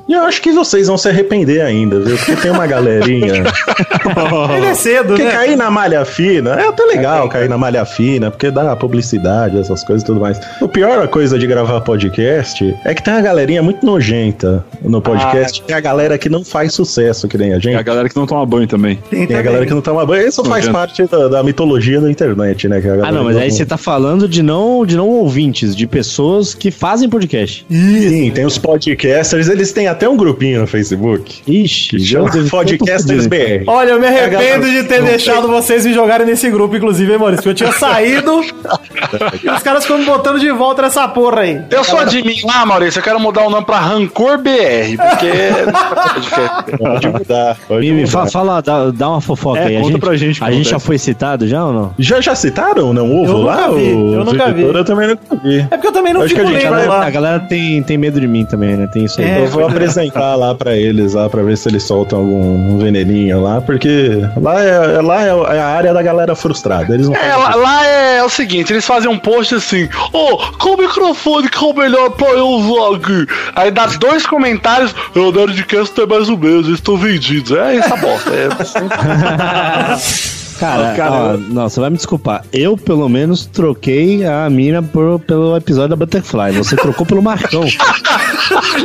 E 0.09 0.13
eu 0.13 0.23
acho 0.23 0.43
que 0.43 0.53
vocês 0.53 0.87
vão 0.87 0.99
se 0.99 1.09
arrepender 1.09 1.63
ainda, 1.63 2.01
viu? 2.01 2.17
Porque 2.17 2.37
tem 2.37 2.51
uma 2.51 2.67
galerinha. 2.67 3.45
Ele 4.57 4.67
é 4.67 4.75
cedo, 4.75 5.09
Porque 5.09 5.25
né? 5.25 5.33
cair 5.33 5.57
na 5.57 5.71
malha 5.71 6.05
fina 6.05 6.55
é 6.61 6.69
até 6.69 6.85
legal 6.85 7.29
cair 7.29 7.49
na 7.49 7.57
malha 7.57 7.85
fina, 7.85 8.31
porque 8.31 8.51
dá 8.51 8.75
publicidade, 8.77 9.59
essas 9.59 9.83
coisas 9.83 10.03
e 10.03 10.07
tudo 10.07 10.21
mais. 10.21 10.39
O 10.61 10.69
pior 10.69 11.07
coisa 11.09 11.39
de 11.39 11.47
gravar 11.47 11.81
podcast 11.81 12.75
é 12.85 12.95
que 12.95 13.03
tem 13.03 13.15
uma 13.15 13.23
galerinha 13.23 13.63
muito 13.63 13.85
nojenta 13.85 14.65
no 14.83 15.01
podcast, 15.01 15.63
que 15.63 15.73
é 15.73 15.77
a 15.77 15.81
galera 15.81 16.19
que 16.19 16.29
não 16.29 16.45
faz 16.45 16.75
sucesso, 16.75 17.27
que 17.27 17.39
nem 17.39 17.53
a 17.53 17.59
gente. 17.59 17.75
É 17.75 17.79
a 17.79 17.83
galera 17.83 18.09
que 18.09 18.17
não 18.17 18.27
toma 18.27 18.45
banho 18.45 18.67
também. 18.67 18.99
Tem 19.11 19.37
a 19.37 19.43
galera 19.43 19.65
que 19.67 19.73
não 19.73 19.81
toma 19.81 20.05
banho. 20.05 20.27
Isso 20.27 20.45
faz 20.45 20.69
parte 20.69 21.05
da, 21.07 21.29
da 21.29 21.43
mitologia 21.43 22.01
da 22.01 22.11
internet, 22.11 22.69
né? 22.69 22.81
que 22.81 22.89
a 22.89 22.95
Ah, 23.07 23.13
não, 23.13 23.25
mas 23.25 23.37
aí 23.37 23.51
você 23.51 23.65
tá 23.65 23.77
falando 23.77 24.29
de 24.29 24.43
não, 24.43 24.85
de 24.85 24.97
não 24.97 25.09
ouvintes, 25.09 25.75
de 25.75 25.87
pessoas 25.87 26.55
que 26.55 26.71
fazem 26.71 27.09
podcast. 27.09 27.67
Sim, 27.71 28.31
tem 28.31 28.45
os 28.45 28.59
podcasters, 28.59 29.49
eles 29.49 29.73
têm 29.73 29.89
até 29.95 30.09
um 30.09 30.17
grupinho 30.17 30.61
no 30.61 30.67
Facebook. 30.67 31.43
Ixi, 31.47 31.99
já 31.99 32.21
Podcasters 32.51 33.27
BR. 33.27 33.65
Olha, 33.67 33.91
eu 33.91 34.01
me 34.01 34.07
É 34.07 34.25
a 34.25 34.29
galera- 34.29 34.37
arrependo 34.55 34.71
de 34.71 34.85
ter 34.89 35.03
deixado 35.03 35.49
vocês 35.49 35.87
me 35.87 35.93
jogarem 35.93 36.27
nesse 36.27 36.51
grupo, 36.51 36.77
inclusive, 36.77 37.13
hein, 37.13 37.19
Maurício? 37.19 37.49
Eu 37.51 37.55
tinha 37.55 37.73
saído 37.79 38.43
e 39.43 39.49
os 39.51 39.63
caras 39.63 39.85
ficam 39.85 39.99
me 39.99 40.05
botando 40.05 40.39
de 40.39 40.51
volta 40.51 40.83
nessa 40.83 41.07
porra 41.09 41.41
aí. 41.43 41.61
Eu 41.71 41.85
sou 41.85 41.99
admin 41.99 42.37
lá, 42.45 42.65
Maurício. 42.67 42.99
Eu 42.99 43.03
quero 43.03 43.19
mudar 43.21 43.47
o 43.47 43.51
nome 43.51 43.65
pra 43.65 43.79
Rancor 43.79 44.39
BR, 44.39 44.97
porque. 44.97 45.33
Pode 46.79 47.09
mudar. 47.09 47.57
Pode 47.69 47.87
Mimi, 47.87 48.01
mudar. 48.03 48.11
fa- 48.13 48.27
fala, 48.27 48.61
dá, 48.61 48.91
dá 48.91 49.09
uma 49.11 49.21
fofoca 49.21 49.61
É, 49.61 49.67
aí. 49.67 49.77
A 49.77 49.81
conta 49.81 49.93
gente, 49.93 50.01
pra 50.01 50.17
gente 50.17 50.45
a 50.45 50.51
gente 50.51 50.69
já 50.71 50.79
foi 50.79 50.99
citado 50.99 51.47
já 51.47 51.65
ou 51.65 51.73
não? 51.73 51.95
Já, 51.99 52.21
já 52.21 52.35
citaram 52.35 52.93
não 52.93 53.11
ovo 53.15 53.33
Eu 53.33 53.39
lá? 53.43 53.69
vi, 53.69 53.89
eu 53.91 54.25
nunca 54.25 54.53
vi. 54.53 54.63
Eu 54.63 54.85
também 54.85 55.09
nunca 55.09 55.23
vi. 55.43 55.59
É 55.61 55.65
porque 55.77 55.87
eu 55.87 55.93
também 55.93 56.13
não 56.13 56.23
Acho 56.23 56.35
que 56.35 56.41
fico 56.41 56.53
a 56.57 56.59
gente 56.59 56.69
lá. 56.69 57.07
A 57.07 57.11
galera 57.11 57.41
tem, 57.41 57.83
tem 57.83 57.97
medo 57.99 58.21
de 58.21 58.27
mim 58.27 58.45
também, 58.45 58.77
né? 58.77 58.89
Tem 58.93 59.05
isso 59.05 59.21
aí. 59.21 59.29
eu 59.29 59.47
vou 59.47 59.69
verdade. 59.69 59.75
Apresentar 59.85 60.35
lá 60.35 60.55
pra 60.55 60.77
eles, 60.77 61.15
lá 61.15 61.29
pra 61.29 61.43
ver 61.43 61.57
se 61.57 61.69
eles 61.69 61.83
soltam 61.83 62.19
algum 62.21 62.79
veneninho 62.79 63.41
lá, 63.41 63.61
porque 63.61 64.21
lá 64.41 64.63
é, 64.63 65.01
lá 65.01 65.23
é, 65.23 65.57
é 65.57 65.61
a 65.61 65.67
área 65.67 65.95
da 65.95 66.03
galera 66.03 66.35
frustrada. 66.35 66.95
Eles 66.95 67.09
não 67.09 67.17
É, 67.17 67.37
lá, 67.37 67.55
lá 67.55 67.87
é, 67.87 68.23
o 68.23 68.29
seguinte, 68.29 68.73
eles 68.73 68.85
fazem 68.85 69.11
um 69.11 69.19
post 69.19 69.55
assim, 69.55 69.89
ô, 70.13 70.39
qual 70.59 70.77
microfone 70.77 71.49
que 71.49 71.65
é 71.65 71.67
o 71.67 71.75
melhor 71.75 72.11
pra 72.11 72.29
eu 72.29 72.49
usar 72.49 72.97
aqui? 72.97 73.27
Aí 73.55 73.71
dá 73.71 73.87
dois 73.87 74.27
comentários, 74.27 74.95
o 75.15 75.33
Nerdcast 75.33 76.01
é 76.01 76.07
mais 76.07 76.29
o 76.29 76.37
mesmo, 76.37 76.73
estão 76.73 76.97
vendidos. 76.97 77.53
É 77.53 77.77
essa 77.77 77.97
bosta. 77.97 78.31
É... 78.31 78.49
Cara, 80.65 80.95
Cara, 80.97 81.15
ó, 81.15 81.37
não, 81.37 81.69
você 81.69 81.81
vai 81.81 81.91
me 81.91 81.97
desculpar. 81.97 82.45
Eu, 82.53 82.77
pelo 82.77 83.09
menos, 83.09 83.47
troquei 83.47 84.25
a 84.27 84.49
mina 84.49 84.83
por- 84.83 85.19
pelo 85.21 85.57
episódio 85.57 85.91
da 85.91 85.97
Butterfly. 85.97 86.53
Você 86.53 86.77
trocou 86.77 87.05
pelo 87.07 87.23
Marcão. 87.23 87.65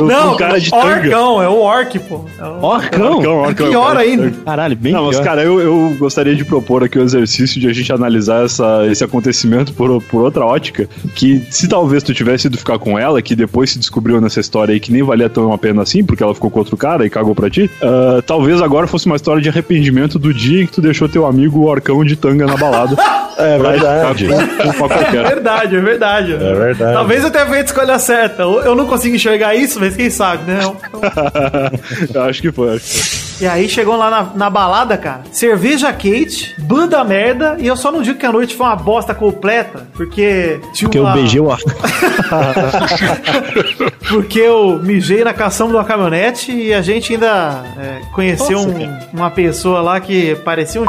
Não, 0.00 0.32
O 0.32 0.36
cara 0.36 0.58
de 0.58 0.70
tanga. 0.70 0.86
Orcão, 1.06 1.42
é 1.42 1.48
o 1.48 1.58
Orc, 1.60 1.98
pô. 2.00 2.24
É 2.38 2.44
o- 2.44 2.64
Orcão? 2.64 3.16
Orcão, 3.18 3.36
Orcão, 3.42 3.68
Pior 3.68 3.86
cara. 3.88 4.00
ainda. 4.00 4.30
Caralho, 4.44 4.76
bem 4.76 4.92
Não, 4.92 5.04
mas 5.06 5.16
pior. 5.16 5.24
cara, 5.24 5.42
eu, 5.42 5.60
eu 5.60 5.96
gostaria 5.98 6.34
de 6.34 6.44
propor 6.44 6.82
aqui 6.82 6.98
o 6.98 7.02
exercício 7.02 7.60
de 7.60 7.68
a 7.68 7.72
gente 7.72 7.92
analisar 7.92 8.44
essa, 8.44 8.86
esse 8.90 9.04
acontecimento 9.04 9.72
por, 9.74 10.00
por 10.04 10.22
outra 10.22 10.44
ótica. 10.44 10.88
Que 11.14 11.42
se 11.50 11.68
talvez 11.68 12.02
tu 12.02 12.14
tivesse 12.14 12.46
ido 12.46 12.56
ficar 12.56 12.78
com 12.78 12.98
ela, 12.98 13.20
que 13.20 13.36
depois 13.36 13.70
se 13.70 13.78
descobriu 13.78 14.20
nessa 14.20 14.40
história 14.40 14.72
aí 14.72 14.80
que 14.80 14.90
nem 14.92 15.02
valia 15.02 15.28
tão 15.28 15.52
a 15.52 15.58
pena 15.58 15.82
assim, 15.82 16.02
porque 16.04 16.22
ela 16.22 16.34
ficou 16.34 16.50
com 16.50 16.58
outro 16.58 16.76
cara 16.76 17.04
e 17.04 17.10
cagou 17.10 17.34
pra 17.34 17.50
ti, 17.50 17.70
ah, 17.82 18.22
talvez 18.26 18.62
agora 18.62 18.86
fosse 18.86 19.06
uma 19.06 19.16
história 19.16 19.42
de 19.42 19.48
arrependimento 19.48 20.18
do 20.18 20.32
dia 20.32 20.62
em 20.62 20.66
que 20.66 20.72
tu 20.72 20.80
deixou 20.80 21.08
teu 21.08 21.26
amigo 21.26 21.68
Orcão 21.70 22.04
de 22.04 22.16
tanga 22.16 22.46
na 22.46 22.56
balada. 22.56 22.96
É 23.40 23.56
verdade. 23.58 24.26
É 24.30 25.22
verdade, 25.22 25.76
é 25.76 25.80
verdade. 25.80 26.34
É 26.34 26.54
verdade. 26.54 26.92
Talvez 26.92 27.24
eu 27.24 27.30
tenha 27.30 27.46
feito 27.46 27.62
a 27.62 27.64
escolha 27.64 27.98
certa. 27.98 28.42
Eu 28.42 28.60
eu 28.60 28.74
não 28.74 28.86
consigo 28.86 29.16
enxergar 29.16 29.54
isso, 29.54 29.80
mas 29.80 29.96
quem 29.96 30.10
sabe, 30.10 30.42
né? 30.52 30.60
Eu 32.12 32.22
acho 32.24 32.42
que 32.42 32.52
foi, 32.52 32.76
acho 32.76 32.84
que 32.84 32.98
foi. 32.98 33.30
E 33.40 33.46
aí 33.48 33.66
chegou 33.66 33.96
lá 33.96 34.10
na, 34.10 34.22
na 34.34 34.50
balada, 34.50 34.98
cara. 34.98 35.22
Cerveja 35.32 35.90
quente, 35.90 36.54
banda 36.58 37.02
merda. 37.02 37.56
E 37.58 37.66
eu 37.66 37.78
só 37.78 37.90
não 37.90 38.02
digo 38.02 38.18
que 38.18 38.26
a 38.26 38.32
noite 38.32 38.54
foi 38.54 38.66
uma 38.66 38.76
bosta 38.76 39.14
completa, 39.14 39.86
porque 39.94 40.60
tinha 40.74 40.86
Porque 40.88 40.98
eu 40.98 41.04
uma... 41.04 41.14
beijei 41.14 41.40
o 41.40 41.50
ar. 41.50 41.60
Porque 44.08 44.38
eu 44.38 44.78
mijei 44.82 45.24
na 45.24 45.32
caçamba 45.32 45.70
de 45.70 45.76
uma 45.78 45.84
caminhonete 45.84 46.52
e 46.52 46.74
a 46.74 46.82
gente 46.82 47.14
ainda 47.14 47.62
é, 47.78 48.00
conheceu 48.12 48.66
Nossa, 48.66 48.68
um- 48.68 48.98
uma 49.12 49.30
pessoa 49.30 49.80
lá 49.80 50.00
que 50.00 50.34
parecia 50.44 50.82
um 50.82 50.86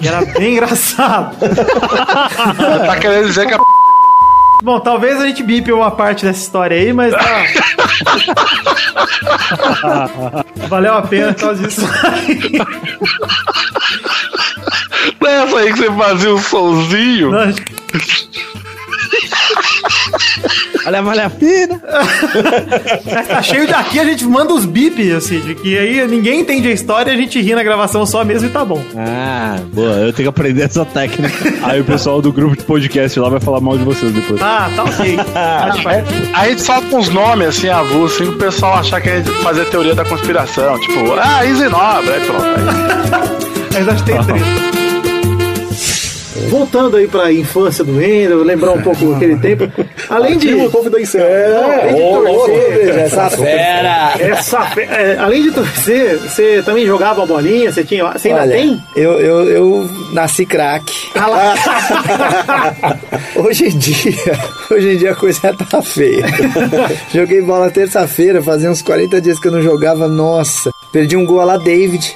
e 0.00 0.08
era 0.08 0.24
bem 0.24 0.52
engraçado. 0.52 1.36
tá 2.86 2.96
querendo 2.98 3.26
dizer 3.26 3.46
que 3.46 3.54
a 3.54 3.58
Bom, 4.62 4.78
talvez 4.78 5.20
a 5.20 5.26
gente 5.26 5.42
bipe 5.42 5.72
uma 5.72 5.90
parte 5.90 6.24
dessa 6.24 6.40
história 6.40 6.76
aí, 6.76 6.92
mas 6.92 7.12
tá. 7.12 7.42
Valeu 10.68 10.94
a 10.94 11.02
pena 11.02 11.32
por 11.32 11.40
causa 11.40 11.66
disso. 11.66 11.80
Não 15.20 15.28
é 15.28 15.42
essa 15.42 15.58
aí 15.58 15.72
que 15.72 15.78
você 15.80 15.90
fazia 15.92 16.32
um 16.32 16.38
sonzinho? 16.38 17.32
Olha, 20.86 21.02
malha 21.02 21.30
fina. 21.30 21.80
tá 23.28 23.42
cheio 23.42 23.66
daqui, 23.66 23.98
a 23.98 24.04
gente 24.04 24.24
manda 24.24 24.52
os 24.52 24.64
bips, 24.64 25.12
assim, 25.12 25.40
de 25.40 25.54
que 25.54 25.78
aí 25.78 26.06
ninguém 26.06 26.40
entende 26.40 26.68
a 26.68 26.72
história 26.72 27.10
e 27.10 27.14
a 27.14 27.16
gente 27.16 27.40
ri 27.40 27.54
na 27.54 27.62
gravação 27.62 28.04
só 28.04 28.24
mesmo 28.24 28.48
e 28.48 28.50
tá 28.50 28.64
bom. 28.64 28.82
Ah, 28.96 29.58
boa. 29.72 29.92
Eu 29.92 30.12
tenho 30.12 30.24
que 30.24 30.28
aprender 30.28 30.62
essa 30.62 30.84
técnica. 30.84 31.32
Aí 31.62 31.80
o 31.80 31.84
pessoal 31.84 32.20
do 32.20 32.32
grupo 32.32 32.56
de 32.56 32.64
podcast 32.64 33.18
lá 33.18 33.28
vai 33.28 33.40
falar 33.40 33.60
mal 33.60 33.76
de 33.78 33.84
vocês 33.84 34.12
depois. 34.12 34.40
Ah, 34.42 34.70
tá 34.74 34.84
ok. 34.84 35.16
A 36.34 36.48
gente 36.48 36.62
solta 36.62 36.96
uns 36.96 37.08
nomes 37.08 37.48
assim, 37.48 37.68
avulsos, 37.68 38.20
assim, 38.20 38.30
o 38.30 38.38
pessoal 38.38 38.74
achar 38.74 39.00
que 39.00 39.08
a 39.08 39.16
gente 39.16 39.30
fazer 39.42 39.64
teoria 39.66 39.94
da 39.94 40.04
conspiração. 40.04 40.78
Tipo, 40.80 41.14
ah, 41.18 41.46
Easy 41.46 41.68
Nobre, 41.68 42.10
aí 42.10 42.20
pronto. 42.26 42.44
Aí. 42.44 43.72
Mas 43.72 43.88
acho 43.88 44.04
que 44.04 44.12
tem 44.12 44.22
treta. 44.24 44.91
Voltando 46.48 46.96
aí 46.96 47.06
pra 47.08 47.32
infância 47.32 47.84
do 47.84 47.96
Wendel, 47.96 48.42
lembrar 48.42 48.72
um 48.72 48.82
pouco 48.82 49.04
daquele 49.12 49.36
tempo. 49.36 49.70
Além 50.08 50.38
de. 50.38 50.50
Essa 52.90 53.30
fera. 53.30 54.12
Essa 54.18 54.62
fe- 54.66 54.82
é, 54.82 55.16
além 55.18 55.42
de 55.42 55.50
torcer, 55.52 56.18
você 56.18 56.62
também 56.64 56.86
jogava 56.86 57.20
uma 57.20 57.26
bolinha? 57.26 57.72
Você 57.72 57.84
tinha. 57.84 58.04
Você 58.12 58.28
ainda 58.28 58.42
Olha, 58.42 58.52
tem? 58.52 58.80
Eu, 58.96 59.12
eu, 59.20 59.44
eu 59.48 59.90
nasci 60.12 60.44
craque. 60.46 60.92
hoje 63.36 63.66
em 63.66 63.78
dia, 63.78 64.38
hoje 64.70 64.94
em 64.94 64.96
dia 64.96 65.12
a 65.12 65.16
coisa 65.16 65.54
tá 65.70 65.82
feia. 65.82 66.24
Joguei 67.12 67.42
bola 67.42 67.70
terça-feira, 67.70 68.42
fazia 68.42 68.70
uns 68.70 68.82
40 68.82 69.20
dias 69.20 69.38
que 69.38 69.48
eu 69.48 69.52
não 69.52 69.62
jogava, 69.62 70.08
nossa. 70.08 70.72
Perdi 70.92 71.16
um 71.16 71.24
gol 71.24 71.42
lá, 71.44 71.56
David. 71.56 72.14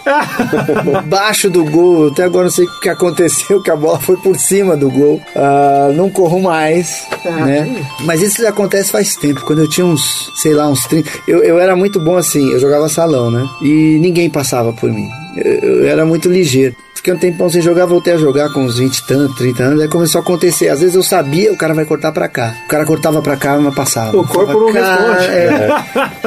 Baixo 1.08 1.48
do 1.48 1.64
gol, 1.64 2.08
até 2.08 2.24
agora 2.24 2.44
não 2.44 2.50
sei 2.50 2.66
o 2.66 2.80
que 2.80 2.88
aconteceu, 2.90 3.62
que 3.62 3.70
a 3.70 3.76
bola 3.76 3.98
foi 3.98 4.16
por 4.18 4.38
cima 4.38 4.76
do 4.76 4.90
gol. 4.90 5.20
Ah, 5.34 5.90
não 5.94 6.10
corro 6.10 6.40
mais, 6.40 7.06
né? 7.24 7.84
Mas 8.04 8.20
isso 8.20 8.46
acontece 8.46 8.92
faz 8.92 9.16
tempo. 9.16 9.40
Quando 9.46 9.62
eu 9.62 9.68
tinha 9.68 9.86
uns, 9.86 10.30
sei 10.36 10.52
lá, 10.52 10.68
uns 10.68 10.84
30. 10.84 11.10
Eu, 11.26 11.42
eu 11.42 11.58
era 11.58 11.74
muito 11.74 11.98
bom 11.98 12.16
assim, 12.16 12.52
eu 12.52 12.60
jogava 12.60 12.88
salão, 12.88 13.30
né? 13.30 13.48
E 13.62 13.98
ninguém 13.98 14.28
passava 14.28 14.72
por 14.72 14.92
mim. 14.92 15.08
Eu, 15.36 15.52
eu 15.52 15.88
era 15.88 16.04
muito 16.04 16.28
ligeiro. 16.28 16.76
Fiquei 17.06 17.14
um 17.14 17.20
tempão 17.20 17.48
sem 17.48 17.62
jogar, 17.62 17.86
voltei 17.86 18.14
a 18.14 18.16
jogar 18.16 18.52
com 18.52 18.64
uns 18.64 18.78
20 18.78 18.96
e 18.96 19.06
tanto, 19.06 19.36
30 19.36 19.62
anos. 19.62 19.80
Aí 19.80 19.86
começou 19.86 20.18
a 20.18 20.22
acontecer. 20.22 20.68
Às 20.70 20.80
vezes 20.80 20.96
eu 20.96 21.04
sabia, 21.04 21.52
o 21.52 21.56
cara 21.56 21.72
vai 21.72 21.84
cortar 21.84 22.10
pra 22.10 22.26
cá. 22.26 22.52
O 22.64 22.68
cara 22.68 22.84
cortava 22.84 23.22
pra 23.22 23.36
cá, 23.36 23.56
mas 23.60 23.72
passava. 23.76 24.18
O 24.18 24.26
corpo 24.26 24.58
não 24.58 24.72
responde. 24.72 25.28
é. 25.30 25.68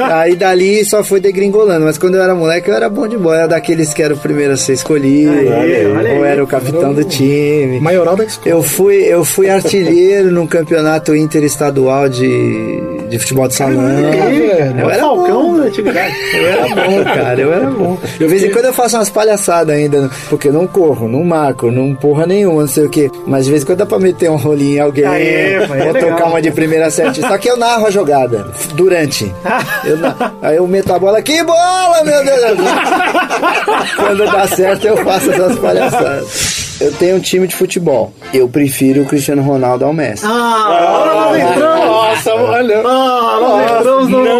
Aí 0.02 0.34
dali 0.34 0.82
só 0.86 1.04
foi 1.04 1.20
degringolando. 1.20 1.84
Mas 1.84 1.98
quando 1.98 2.14
eu 2.14 2.22
era 2.22 2.34
moleque, 2.34 2.70
eu 2.70 2.74
era 2.74 2.88
bom 2.88 3.06
de 3.06 3.18
bola. 3.18 3.36
Era 3.36 3.48
daqueles 3.48 3.92
que 3.92 4.02
era 4.02 4.14
o 4.14 4.16
primeiro 4.16 4.54
a 4.54 4.56
ser 4.56 4.72
escolhido. 4.72 5.30
Aí, 5.30 5.86
ou 5.86 5.98
aí. 5.98 6.30
era 6.32 6.42
o 6.42 6.46
capitão 6.46 6.94
do 6.94 7.04
time. 7.04 7.78
Maioral 7.78 8.16
da 8.16 8.24
escola. 8.24 8.48
Eu 8.48 8.62
fui, 8.62 8.96
eu 9.02 9.22
fui 9.22 9.50
artilheiro 9.50 10.30
num 10.30 10.46
campeonato 10.46 11.14
interestadual 11.14 12.08
de, 12.08 12.80
de 13.10 13.18
futebol 13.18 13.48
de 13.48 13.54
salão. 13.54 13.88
É, 13.88 14.72
Eu 14.80 14.88
era 14.90 15.00
Falcão 15.02 15.42
bom. 15.52 15.56
da 15.58 15.64
antiguidade. 15.64 16.14
Eu 16.34 16.46
era 16.46 16.68
bom, 16.68 17.04
cara, 17.04 17.40
eu 17.40 17.52
era 17.52 17.66
bom. 17.70 17.98
De 18.18 18.26
vez 18.26 18.42
em 18.44 18.50
quando 18.50 18.64
eu 18.66 18.72
faço 18.72 18.96
umas 18.96 19.10
palhaçadas 19.10 19.74
ainda, 19.76 20.10
porque 20.28 20.48
eu 20.48 20.52
não 20.52 20.66
corro, 20.66 21.08
não 21.08 21.22
marco, 21.24 21.70
não 21.70 21.94
porra 21.94 22.26
nenhuma, 22.26 22.62
não 22.62 22.68
sei 22.68 22.84
o 22.86 22.88
quê. 22.88 23.10
Mas 23.26 23.44
de 23.44 23.50
vez 23.50 23.62
em 23.62 23.66
quando 23.66 23.78
dá 23.78 23.86
pra 23.86 23.98
meter 23.98 24.30
um 24.30 24.36
rolinho 24.36 24.76
em 24.76 24.80
alguém, 24.80 25.04
Aê, 25.06 25.66
pô, 25.66 25.74
é 25.74 25.92
tocar 25.92 26.26
uma 26.26 26.40
de 26.40 26.50
primeira 26.50 26.90
sete. 26.90 27.20
Só 27.20 27.36
que 27.36 27.48
eu 27.50 27.56
narro 27.56 27.86
a 27.86 27.90
jogada, 27.90 28.46
durante. 28.74 29.30
Eu 29.84 29.96
na- 29.98 30.32
aí 30.42 30.56
eu 30.56 30.66
meto 30.66 30.92
a 30.92 30.98
bola, 30.98 31.20
que 31.20 31.42
bola, 31.42 32.02
meu 32.04 32.24
Deus! 32.24 32.58
Quando 33.96 34.24
dá 34.30 34.46
certo, 34.46 34.86
eu 34.86 34.96
faço 34.98 35.30
essas 35.30 35.58
palhaçadas. 35.58 36.60
Eu 36.80 36.92
tenho 36.92 37.16
um 37.16 37.20
time 37.20 37.46
de 37.46 37.54
futebol. 37.54 38.10
Eu 38.32 38.48
prefiro 38.48 39.02
o 39.02 39.04
Cristiano 39.04 39.42
Ronaldo 39.42 39.84
ao 39.84 39.92
Messi. 39.92 40.24
Ah, 40.26 41.28
olha. 41.30 41.44
Ah, 41.44 41.99
nós 43.40 43.78
entramos 43.78 44.08
no 44.08 44.18
Não 44.18 44.24
momento. 44.24 44.39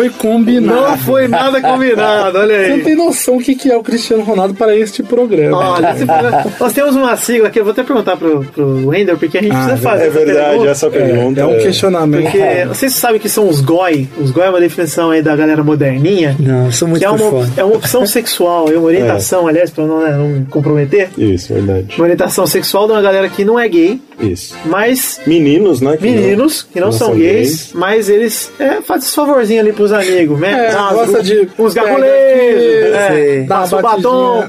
Foi 0.00 0.10
combinado. 0.10 0.80
Não 0.80 0.98
foi 0.98 1.28
nada 1.28 1.60
combinado, 1.62 2.38
olha 2.38 2.62
Você 2.62 2.68
não 2.68 2.74
aí. 2.76 2.82
tem 2.84 2.94
noção 2.96 3.36
o 3.36 3.40
que 3.40 3.70
é 3.70 3.76
o 3.76 3.82
Cristiano 3.82 4.22
Ronaldo 4.22 4.54
para 4.54 4.76
este 4.76 5.02
programa. 5.02 5.58
Olha, 5.58 5.94
nós 6.58 6.72
temos 6.72 6.96
uma 6.96 7.16
sigla 7.16 7.50
que 7.50 7.58
eu 7.60 7.64
vou 7.64 7.72
até 7.72 7.82
perguntar 7.82 8.16
pro, 8.16 8.44
pro 8.44 8.88
Wendel, 8.88 9.18
porque 9.18 9.38
a 9.38 9.42
gente 9.42 9.52
Ah, 9.54 9.64
precisa 9.64 9.76
fazer 9.76 10.06
é 10.06 10.10
verdade, 10.10 10.48
pergunta. 10.50 10.70
essa 10.70 10.90
pergunta. 10.90 11.40
É 11.40 11.46
um 11.46 11.58
questionamento. 11.58 12.22
Porque 12.22 12.64
vocês 12.68 12.94
sabem 12.94 13.20
que 13.20 13.28
são 13.28 13.48
os 13.48 13.60
GOI. 13.60 14.08
Os 14.18 14.30
GOI 14.30 14.46
é 14.46 14.50
uma 14.50 14.60
definição 14.60 15.10
aí 15.10 15.22
da 15.22 15.36
galera 15.36 15.62
moderninha. 15.62 16.34
Não, 16.38 16.70
sou 16.72 16.88
muito 16.88 17.00
que 17.00 17.06
é 17.06 17.10
uma, 17.10 17.50
é 17.56 17.64
uma 17.64 17.76
opção 17.76 18.06
sexual, 18.06 18.68
é 18.70 18.76
uma 18.76 18.86
orientação, 18.86 19.46
aliás, 19.46 19.70
pra 19.70 19.84
não, 19.84 20.00
né, 20.02 20.10
não 20.12 20.44
comprometer. 20.46 21.10
Isso, 21.18 21.52
verdade. 21.52 21.94
Uma 21.96 22.04
orientação 22.04 22.46
sexual 22.46 22.86
de 22.86 22.92
uma 22.92 23.02
galera 23.02 23.28
que 23.28 23.44
não 23.44 23.58
é 23.58 23.68
gay, 23.68 24.00
Isso. 24.20 24.56
mas 24.64 25.20
Meninos, 25.26 25.80
né? 25.80 25.96
que 25.96 26.02
meninos 26.04 26.66
que 26.72 26.80
não, 26.80 26.90
são, 26.92 27.14
gays, 27.14 27.70
mas 27.74 28.08
eles 28.08 28.50
é, 28.58 28.80
fazem 28.80 29.06
esse 29.06 29.14
favorzinho 29.14 29.60
ali 29.60 29.72
pros 29.72 29.89
amigos, 29.92 30.38
né? 30.40 30.66
É, 30.68 30.72
gosta 30.94 31.22
de- 31.22 31.48
uns 31.58 31.74
pega 31.74 31.86
gargulejos, 31.86 32.16
aqui, 32.56 32.96
é, 32.96 33.08
sei. 33.08 33.42
dá 33.44 33.66
batom. 33.82 34.44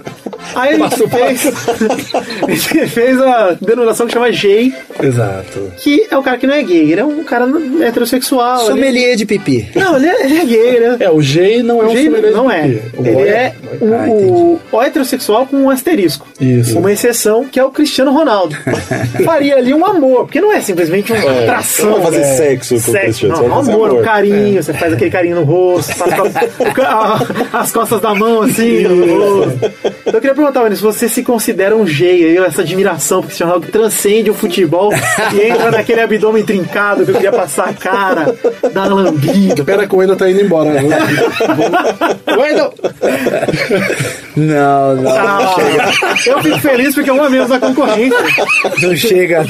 Aí 0.56 0.74
ele 0.74 0.80
Passa 0.84 1.04
o 1.04 1.10
fez, 1.10 1.46
ele 2.74 2.88
fez 2.88 3.22
a 3.22 3.58
denominação 3.62 4.08
que 4.08 4.14
chama 4.14 4.30
gay, 4.30 4.74
Exato. 5.02 5.72
que 5.78 6.08
é 6.10 6.18
o 6.18 6.24
cara 6.24 6.38
que 6.38 6.48
não 6.48 6.54
é 6.56 6.64
gay, 6.64 6.92
ele 6.92 7.02
é 7.02 7.06
um 7.06 7.24
cara 7.24 7.48
heterossexual. 7.82 8.66
Sommelier 8.66 9.16
de 9.16 9.26
pipi. 9.26 9.70
Ele... 9.76 9.84
Não, 9.84 9.96
ele 9.98 10.08
é, 10.08 10.26
ele 10.26 10.40
é 10.40 10.46
gay, 10.46 10.80
né? 10.80 10.98
É, 11.00 11.10
o 11.10 11.22
G 11.22 11.64
não 11.64 11.82
é 11.82 11.86
um 11.86 11.94
Gay 11.94 12.06
sommelier 12.06 12.32
não 12.32 12.52
é. 12.52 12.80
O 12.98 13.06
Ele 13.06 13.12
boy 13.14 13.28
é, 13.30 13.54
o, 13.80 14.60
o 14.72 14.82
heterossexual 14.82 15.46
com 15.46 15.58
um 15.58 15.70
asterisco. 15.70 16.28
Isso. 16.40 16.78
Uma 16.78 16.92
exceção, 16.92 17.46
que 17.46 17.60
é 17.60 17.64
o 17.64 17.72
Cristiano 17.72 18.12
Ronaldo. 18.12 18.56
Faria 19.24 19.56
ali 19.56 19.74
um 19.74 19.86
amor, 19.86 20.26
porque 20.26 20.42
não 20.42 20.52
é 20.52 20.60
simplesmente 20.62 21.12
uma 21.12 21.22
É, 21.24 21.44
atração. 21.44 22.02
fazer 22.02 22.18
né? 22.20 22.36
sexo 22.36 22.76
com 22.82 22.92
o 22.92 22.94
Cristiano, 22.94 23.36
Não, 23.38 23.46
um 23.48 23.60
amor, 23.60 23.94
um 23.94 24.02
carinho, 24.02 24.62
você 24.62 24.74
faz 24.74 24.94
aquele 24.94 25.12
carinho 25.12 25.36
no 25.38 25.44
rosto, 25.44 25.94
faz 25.96 26.12
o 26.60 27.58
as 27.58 27.72
costas 27.72 28.02
da 28.02 28.14
mão 28.16 28.42
assim, 28.42 28.84
no 28.84 29.06
rosto. 29.20 29.60
Então 29.86 30.14
eu 30.14 30.22
queria 30.22 30.31
perguntar, 30.36 30.62
Vanessa, 30.62 30.80
se 30.82 30.84
você 30.84 31.10
se 31.10 31.24
considera 31.24 31.76
um 31.76 31.84
aí, 31.84 32.38
essa 32.38 32.62
admiração 32.62 33.20
pro 33.20 33.28
Cristiano 33.28 33.52
Ronaldo 33.52 33.68
que 33.68 33.72
transcende 33.72 34.30
o 34.30 34.34
futebol 34.34 34.92
e 35.34 35.42
entra 35.42 35.72
naquele 35.72 36.02
abdômen 36.02 36.44
trincado 36.44 37.04
que 37.06 37.12
eu 37.12 37.16
queria 37.16 37.32
passar 37.32 37.70
a 37.70 37.74
cara, 37.74 38.36
dar 38.74 38.92
uma 38.92 39.02
lambida. 39.04 39.62
Espera 39.62 39.88
que 39.88 39.96
o 39.96 39.98
Wendel 40.00 40.16
tá 40.16 40.30
indo 40.30 40.42
embora. 40.42 40.72
né? 40.72 40.82
Wendel! 42.38 42.74
Não, 44.36 44.96
não. 44.96 45.12
Ah, 45.12 45.56
eu 46.26 46.42
fico 46.42 46.60
feliz 46.60 46.96
porque 46.96 47.10
é 47.10 47.14
um 47.14 47.24
a 47.24 47.30
menos 47.30 47.50
da 47.50 47.60
concorrência. 47.60 48.18
Não 48.82 48.96
chega. 48.96 49.44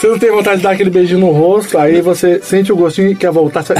Você 0.00 0.06
não 0.08 0.18
tem 0.18 0.30
vontade 0.30 0.56
de 0.58 0.62
dar 0.62 0.72
aquele 0.72 0.90
beijinho 0.90 1.20
no 1.20 1.30
rosto, 1.30 1.78
aí 1.78 2.00
você 2.00 2.40
sente 2.42 2.72
o 2.72 2.76
gostinho 2.76 3.10
e 3.10 3.14
quer 3.14 3.30
voltar. 3.30 3.62
Você... 3.62 3.74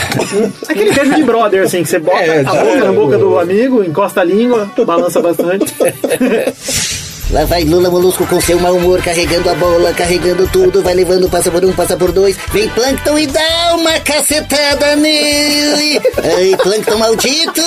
Aquele 0.68 0.92
beijo 0.92 1.14
de 1.14 1.22
brother, 1.24 1.62
assim, 1.64 1.82
que 1.82 1.88
você 1.88 1.98
bota 1.98 2.18
É, 2.18 2.40
a 2.40 2.44
boca 2.44 2.60
é. 2.70 2.76
na 2.84 2.92
boca 2.92 3.18
do 3.18 3.38
amigo, 3.38 3.82
encosta 3.84 4.20
a 4.20 4.24
língua, 4.24 4.70
balança 4.84 5.20
bastante. 5.20 5.74
Lá 7.30 7.44
vai 7.44 7.64
Lula 7.64 7.90
Molusco 7.90 8.24
com 8.26 8.40
seu 8.40 8.58
mau 8.60 8.76
humor, 8.76 9.02
carregando 9.02 9.50
a 9.50 9.54
bola, 9.54 9.92
carregando 9.92 10.46
tudo, 10.48 10.80
vai 10.80 10.94
levando, 10.94 11.28
passa 11.28 11.50
por 11.50 11.64
um, 11.64 11.72
passa 11.72 11.96
por 11.96 12.12
dois, 12.12 12.36
vem 12.52 12.68
Plankton 12.68 13.18
e 13.18 13.26
dá 13.26 13.74
uma 13.74 13.98
cacetada 14.00 14.94
nele. 14.94 16.00
Ai, 16.22 16.56
Plankton 16.62 16.96
maldito! 16.96 17.62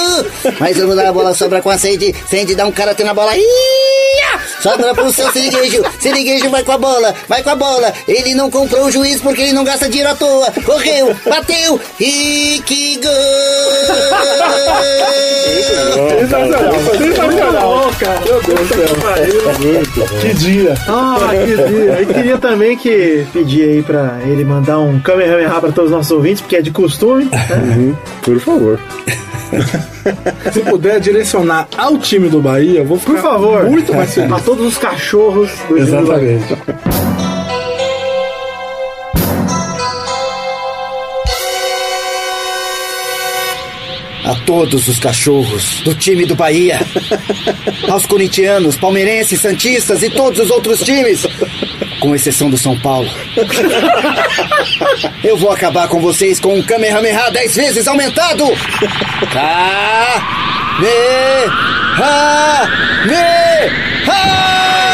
Mas 0.59 0.77
vamos 0.77 0.95
dar 0.95 1.07
a 1.07 1.13
bola, 1.13 1.33
sobra 1.33 1.61
com 1.61 1.69
a 1.69 1.77
Sandy, 1.77 2.15
Sandy 2.29 2.55
dá 2.55 2.65
um 2.65 2.71
karate 2.71 3.03
na 3.03 3.13
bola, 3.13 3.35
Ia! 3.35 4.39
sobra 4.61 4.93
pro 4.93 5.11
seu 5.11 5.31
Siriguejo, 5.31 5.83
Siriguejo 5.99 6.49
vai 6.49 6.63
com 6.63 6.71
a 6.73 6.77
bola, 6.77 7.13
vai 7.27 7.43
com 7.43 7.49
a 7.49 7.55
bola, 7.55 7.93
ele 8.07 8.33
não 8.35 8.49
comprou 8.49 8.85
o 8.85 8.91
juiz 8.91 9.21
porque 9.21 9.41
ele 9.41 9.53
não 9.53 9.63
gasta 9.63 9.89
dinheiro 9.89 10.11
à 10.11 10.15
toa, 10.15 10.51
correu, 10.65 11.15
bateu, 11.25 11.79
e 11.99 12.61
que 12.65 12.97
gol! 12.97 13.13
Sensacional, 16.19 16.73
sensacional, 16.97 17.91
cara. 17.99 18.19
Meu 18.21 18.41
Deus 18.41 18.59
do 18.59 18.67
céu. 18.67 19.48
Que 20.21 20.33
dia. 20.33 20.73
Ah, 20.87 21.17
que 21.31 21.55
dia. 21.69 22.01
E 22.01 22.05
queria 22.05 22.37
também 22.37 22.77
que 22.77 23.25
pedir 23.33 23.63
aí 23.63 23.81
pra 23.83 24.19
ele 24.25 24.43
mandar 24.45 24.79
um 24.79 24.99
Kamehameha 24.99 25.49
pra 25.49 25.71
todos 25.71 25.85
os 25.85 25.91
nossos 25.91 26.11
ouvintes, 26.11 26.41
porque 26.41 26.55
é 26.57 26.61
de 26.61 26.71
costume. 26.71 27.25
né? 27.25 27.47
Uhum, 27.75 27.95
Por 28.21 28.39
favor. 28.39 28.79
Se 30.53 30.59
puder 30.61 30.99
direcionar 30.99 31.67
ao 31.77 31.97
time 31.97 32.29
do 32.29 32.39
Bahia, 32.41 32.79
eu 32.79 32.85
vou 32.85 32.99
ficar 32.99 33.13
Por 33.13 33.21
favor. 33.21 33.63
muito 33.65 33.93
mais 33.93 34.13
feliz. 34.13 34.31
A 34.31 34.39
todos 34.39 34.65
os 34.65 34.77
cachorros 34.77 35.49
do 35.67 35.75
time 35.75 36.01
do 36.01 36.05
Bahia. 36.07 36.39
Todos 44.49 44.87
os 44.87 44.97
cachorros 44.97 45.79
do 45.81 45.93
time 45.93 46.25
do 46.25 46.33
Bahia. 46.33 46.79
Aos 47.87 48.07
corintianos, 48.07 48.75
palmeirenses, 48.75 49.39
santistas 49.39 50.01
e 50.01 50.09
todos 50.09 50.39
os 50.39 50.49
outros 50.49 50.79
times. 50.79 51.23
Com 51.99 52.15
exceção 52.15 52.49
do 52.49 52.57
São 52.57 52.75
Paulo. 52.79 53.07
Eu 55.23 55.37
vou 55.37 55.51
acabar 55.51 55.87
com 55.87 56.01
vocês 56.01 56.39
com 56.39 56.57
um 56.57 56.63
Kamehameha 56.63 57.29
10 57.29 57.55
vezes 57.55 57.87
aumentado. 57.87 58.47
Ka 59.31 60.25
me 60.79 60.87
ha 62.01 62.67
me 63.05 63.13
ha 64.07 64.88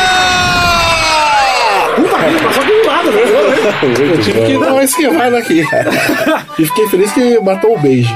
Eu 3.15 4.21
tive 4.21 4.45
que 4.45 4.57
dar 4.59 4.73
uma 4.73 4.83
esquivada 4.83 5.37
aqui. 5.37 5.63
E 6.59 6.65
fiquei 6.65 6.87
feliz 6.89 7.11
que 7.13 7.39
matou 7.39 7.75
o 7.75 7.79
beijo. 7.79 8.13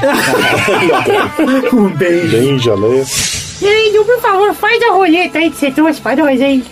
um 1.73 1.89
beijo. 1.89 2.37
Beija, 2.37 2.75
né? 2.75 3.05
Índio, 3.61 4.05
por 4.05 4.21
favor, 4.21 4.53
faz 4.53 4.81
a 4.83 4.93
roleta 4.93 5.37
aí 5.39 5.49
que 5.51 5.57
você 5.57 5.71
trouxe 5.71 5.99
pra 5.99 6.15
nós, 6.15 6.39
hein? 6.39 6.63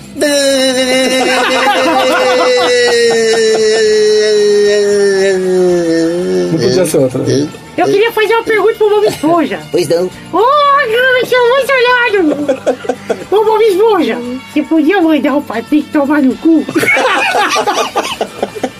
Não 6.51 6.59
podia 6.59 6.85
ser 6.85 6.97
outra. 6.97 7.23
Eu 7.77 7.85
queria 7.85 8.11
fazer 8.11 8.33
uma 8.33 8.43
pergunta 8.43 8.73
pro 8.75 8.89
Bob 8.89 9.05
Esponja. 9.07 9.59
Pois 9.71 9.87
não. 9.87 10.05
Ô, 10.05 10.09
oh, 10.33 11.25
seu 11.25 11.47
muito 11.49 11.71
olhado! 11.71 12.35
Ô, 13.31 13.43
Bob 13.43 13.63
Esponja, 13.63 14.17
você 14.51 14.63
podia 14.63 15.01
mandar 15.01 15.35
o 15.35 15.41
Patrick 15.41 15.89
tomar 15.91 16.21
no 16.21 16.35
cu? 16.37 16.65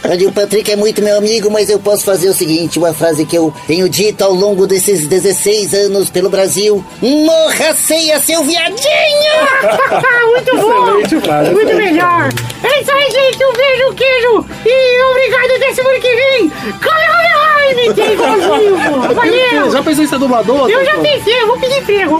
Olha, 0.09 0.29
o 0.29 0.31
Patrick 0.31 0.71
é 0.71 0.75
muito 0.77 1.01
meu 1.01 1.17
amigo, 1.17 1.51
mas 1.51 1.69
eu 1.69 1.79
posso 1.79 2.05
fazer 2.05 2.29
o 2.29 2.33
seguinte: 2.33 2.79
uma 2.79 2.93
frase 2.93 3.25
que 3.25 3.37
eu 3.37 3.53
tenho 3.67 3.89
dito 3.89 4.23
ao 4.23 4.33
longo 4.33 4.65
desses 4.65 5.05
16 5.05 5.73
anos 5.73 6.09
pelo 6.09 6.29
Brasil. 6.29 6.83
Morra 7.01 7.73
ceia, 7.73 8.17
seu 8.19 8.41
viadinho! 8.43 8.77
muito 10.31 10.55
bom! 10.55 10.99
Excelente 10.99 11.15
muito 11.53 11.71
excelente. 11.71 11.75
melhor! 11.75 12.29
É 12.63 12.81
isso 12.81 12.91
aí, 12.91 13.11
gente! 13.11 13.43
Um 13.43 13.53
beijo, 13.53 13.93
queijo! 13.95 14.45
E 14.65 15.03
obrigado 15.11 15.51
até 15.57 15.73
semana 15.73 15.99
que 15.99 16.15
vem! 16.15 16.49
Come, 16.49 17.36
imitei 17.71 18.13
igualzinho, 18.13 18.77
pô! 18.77 19.13
Valeu! 19.13 19.71
Já 19.71 19.83
pensou 19.83 20.03
em 20.03 20.07
ser 20.07 20.19
dublador? 20.19 20.69
Eu 20.69 20.85
já 20.85 20.95
Tom? 20.95 21.01
pensei, 21.01 21.41
eu 21.41 21.47
vou 21.47 21.57
pedir 21.59 21.77
emprego! 21.79 22.19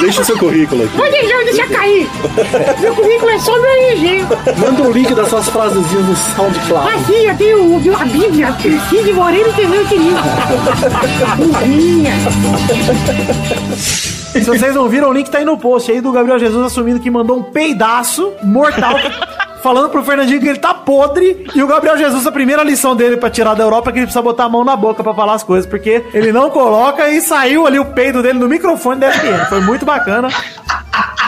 Deixa 0.00 0.22
o 0.22 0.24
seu 0.24 0.38
currículo 0.38 0.84
aqui. 0.84 0.96
Vou 0.96 1.10
deixar, 1.10 1.44
deixa 1.44 1.66
cair! 1.68 2.08
Meu 2.80 2.94
currículo 2.94 3.30
é 3.30 3.38
só 3.38 3.52
meu 3.60 3.70
RG! 3.70 4.26
Manda 4.58 4.82
o 4.82 4.92
link 4.92 5.14
das 5.14 5.28
suas 5.28 5.48
frasezinhas 5.48 6.06
no 6.06 6.16
SoundCloud. 6.16 6.94
Assim, 6.94 7.26
eu 7.26 7.36
tenho 7.36 7.78
viu 7.78 7.94
a 7.94 8.04
Bíblia, 8.04 8.56
Cid 8.88 9.12
Moreno 9.12 9.48
e 9.48 9.52
Tenente 9.52 9.96
Lima. 9.96 10.22
Burrinha. 11.36 12.12
Se 14.32 14.40
vocês 14.40 14.74
não 14.74 14.88
viram, 14.88 15.10
o 15.10 15.12
link 15.12 15.30
tá 15.30 15.38
aí 15.38 15.44
no 15.44 15.58
post 15.58 15.90
aí 15.90 16.00
do 16.00 16.10
Gabriel 16.10 16.38
Jesus 16.38 16.64
assumindo 16.64 17.00
que 17.00 17.10
mandou 17.10 17.38
um 17.38 17.42
peidaço 17.42 18.32
mortal. 18.42 18.94
Falando 19.62 19.90
pro 19.90 20.02
Fernandinho 20.02 20.40
que 20.40 20.48
ele 20.48 20.58
tá 20.58 20.74
podre. 20.74 21.46
E 21.54 21.62
o 21.62 21.66
Gabriel 21.66 21.96
Jesus, 21.96 22.26
a 22.26 22.32
primeira 22.32 22.64
lição 22.64 22.96
dele 22.96 23.16
pra 23.16 23.30
tirar 23.30 23.54
da 23.54 23.62
Europa 23.62 23.90
é 23.90 23.92
que 23.92 23.98
ele 24.00 24.06
precisa 24.06 24.22
botar 24.22 24.44
a 24.44 24.48
mão 24.48 24.64
na 24.64 24.74
boca 24.74 25.02
pra 25.02 25.14
falar 25.14 25.34
as 25.34 25.44
coisas. 25.44 25.64
Porque 25.64 26.04
ele 26.12 26.32
não 26.32 26.50
coloca 26.50 27.08
e 27.08 27.20
saiu 27.20 27.66
ali 27.66 27.78
o 27.78 27.84
peido 27.84 28.22
dele 28.22 28.38
no 28.38 28.48
microfone 28.48 29.00
da 29.00 29.12
FM. 29.12 29.48
Foi 29.48 29.60
muito 29.60 29.86
bacana. 29.86 30.28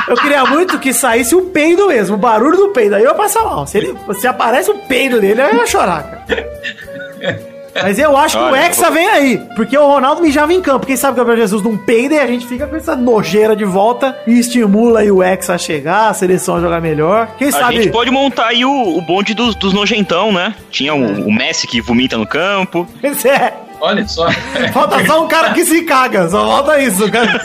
Eu 0.08 0.16
queria 0.16 0.44
muito 0.44 0.78
que 0.78 0.92
saísse 0.92 1.34
o 1.34 1.46
peido 1.46 1.86
mesmo, 1.86 2.16
o 2.16 2.18
barulho 2.18 2.56
do 2.56 2.68
peido. 2.68 2.96
Aí 2.96 3.02
eu 3.02 3.10
ia 3.10 3.14
passar 3.14 3.44
mal. 3.44 3.66
Se, 3.66 3.78
ele, 3.78 3.96
se 4.18 4.26
aparece 4.26 4.70
o 4.70 4.78
peido 4.80 5.20
dele, 5.20 5.40
eu 5.40 5.54
ia 5.54 5.66
chorar, 5.66 6.02
cara. 6.02 7.53
Mas 7.82 7.98
eu 7.98 8.16
acho 8.16 8.36
que 8.38 8.42
o 8.42 8.46
Olha, 8.46 8.66
Hexa 8.66 8.90
vem 8.90 9.06
aí. 9.08 9.42
Porque 9.56 9.76
o 9.76 9.86
Ronaldo 9.86 10.22
mijava 10.22 10.52
em 10.52 10.60
campo. 10.60 10.86
Quem 10.86 10.96
sabe 10.96 11.14
o 11.14 11.16
Gabriel 11.16 11.38
Jesus 11.40 11.62
não 11.62 11.76
peida 11.76 12.14
e 12.14 12.18
a 12.20 12.26
gente 12.26 12.46
fica 12.46 12.66
com 12.66 12.76
essa 12.76 12.94
nojeira 12.94 13.56
de 13.56 13.64
volta 13.64 14.16
e 14.26 14.38
estimula 14.38 15.00
aí 15.00 15.10
o 15.10 15.22
Hexa 15.22 15.54
a 15.54 15.58
chegar, 15.58 16.08
a 16.08 16.14
seleção 16.14 16.56
a 16.56 16.60
jogar 16.60 16.80
melhor. 16.80 17.28
Quem 17.36 17.48
A 17.48 17.52
sabe. 17.52 17.76
gente 17.76 17.90
pode 17.90 18.10
montar 18.10 18.46
aí 18.48 18.64
o, 18.64 18.96
o 18.98 19.00
bonde 19.02 19.34
dos, 19.34 19.54
dos 19.56 19.72
nojentão, 19.72 20.32
né? 20.32 20.54
Tinha 20.70 20.94
o, 20.94 21.26
o 21.26 21.32
Messi 21.32 21.66
que 21.66 21.80
vomita 21.80 22.16
no 22.16 22.26
campo. 22.26 22.86
Esse 23.02 23.28
é. 23.28 23.54
Olha 23.80 24.06
só. 24.06 24.30
Falta 24.72 25.04
só 25.04 25.24
um 25.24 25.28
cara 25.28 25.52
que 25.52 25.64
se 25.64 25.82
caga. 25.82 26.28
Só 26.28 26.46
falta 26.46 26.80
isso, 26.80 27.10
cara. 27.10 27.40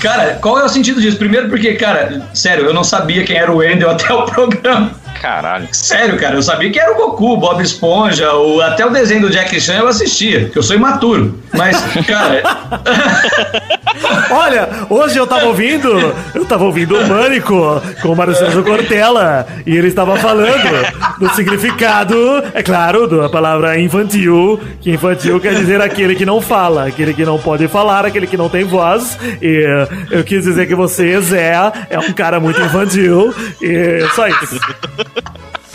Cara, 0.00 0.38
qual 0.40 0.58
é 0.58 0.64
o 0.64 0.68
sentido 0.68 1.00
disso? 1.00 1.16
Primeiro 1.16 1.48
porque, 1.48 1.74
cara, 1.74 2.28
sério, 2.34 2.64
eu 2.66 2.74
não 2.74 2.84
sabia 2.84 3.24
quem 3.24 3.36
era 3.36 3.50
o 3.50 3.56
Wendel 3.56 3.90
até 3.90 4.12
o 4.12 4.24
programa. 4.24 4.90
Caralho. 5.26 5.66
Sério, 5.72 6.16
cara, 6.18 6.36
eu 6.36 6.42
sabia 6.42 6.70
que 6.70 6.78
era 6.78 6.92
o 6.92 6.94
Goku, 6.94 7.32
o 7.32 7.36
Bob 7.36 7.60
Esponja, 7.60 8.32
o, 8.32 8.60
até 8.60 8.86
o 8.86 8.90
desenho 8.90 9.22
do 9.22 9.28
Jack 9.28 9.60
Chan 9.60 9.78
eu 9.78 9.88
assistia, 9.88 10.48
que 10.48 10.56
eu 10.56 10.62
sou 10.62 10.76
imaturo. 10.76 11.36
Mas, 11.52 11.76
cara, 12.06 12.44
Olha, 14.30 14.68
hoje 14.90 15.16
eu 15.16 15.26
tava 15.26 15.46
ouvindo, 15.46 16.14
eu 16.34 16.44
tava 16.44 16.64
ouvindo 16.64 16.96
o 16.96 17.06
Mânico 17.06 17.82
com 18.02 18.08
o 18.10 18.16
Marcelo 18.16 18.62
Cortella 18.62 19.46
e 19.64 19.76
ele 19.76 19.88
estava 19.88 20.16
falando 20.16 21.18
do 21.18 21.28
significado, 21.34 22.16
é 22.52 22.62
claro, 22.62 23.06
da 23.06 23.28
palavra 23.28 23.78
infantil, 23.80 24.60
que 24.80 24.90
infantil 24.90 25.40
quer 25.40 25.54
dizer 25.54 25.80
aquele 25.80 26.14
que 26.14 26.26
não 26.26 26.40
fala, 26.40 26.86
aquele 26.86 27.14
que 27.14 27.24
não 27.24 27.38
pode 27.38 27.68
falar, 27.68 28.04
aquele 28.04 28.26
que 28.26 28.36
não 28.36 28.48
tem 28.48 28.64
voz. 28.64 29.18
E 29.40 29.86
eu 30.10 30.24
quis 30.24 30.44
dizer 30.44 30.66
que 30.66 30.74
você, 30.74 31.20
Zé, 31.20 31.54
é 31.88 31.98
um 31.98 32.12
cara 32.12 32.38
muito 32.40 32.60
infantil 32.60 33.34
e 33.60 34.06
só 34.14 34.26
isso. 34.28 34.60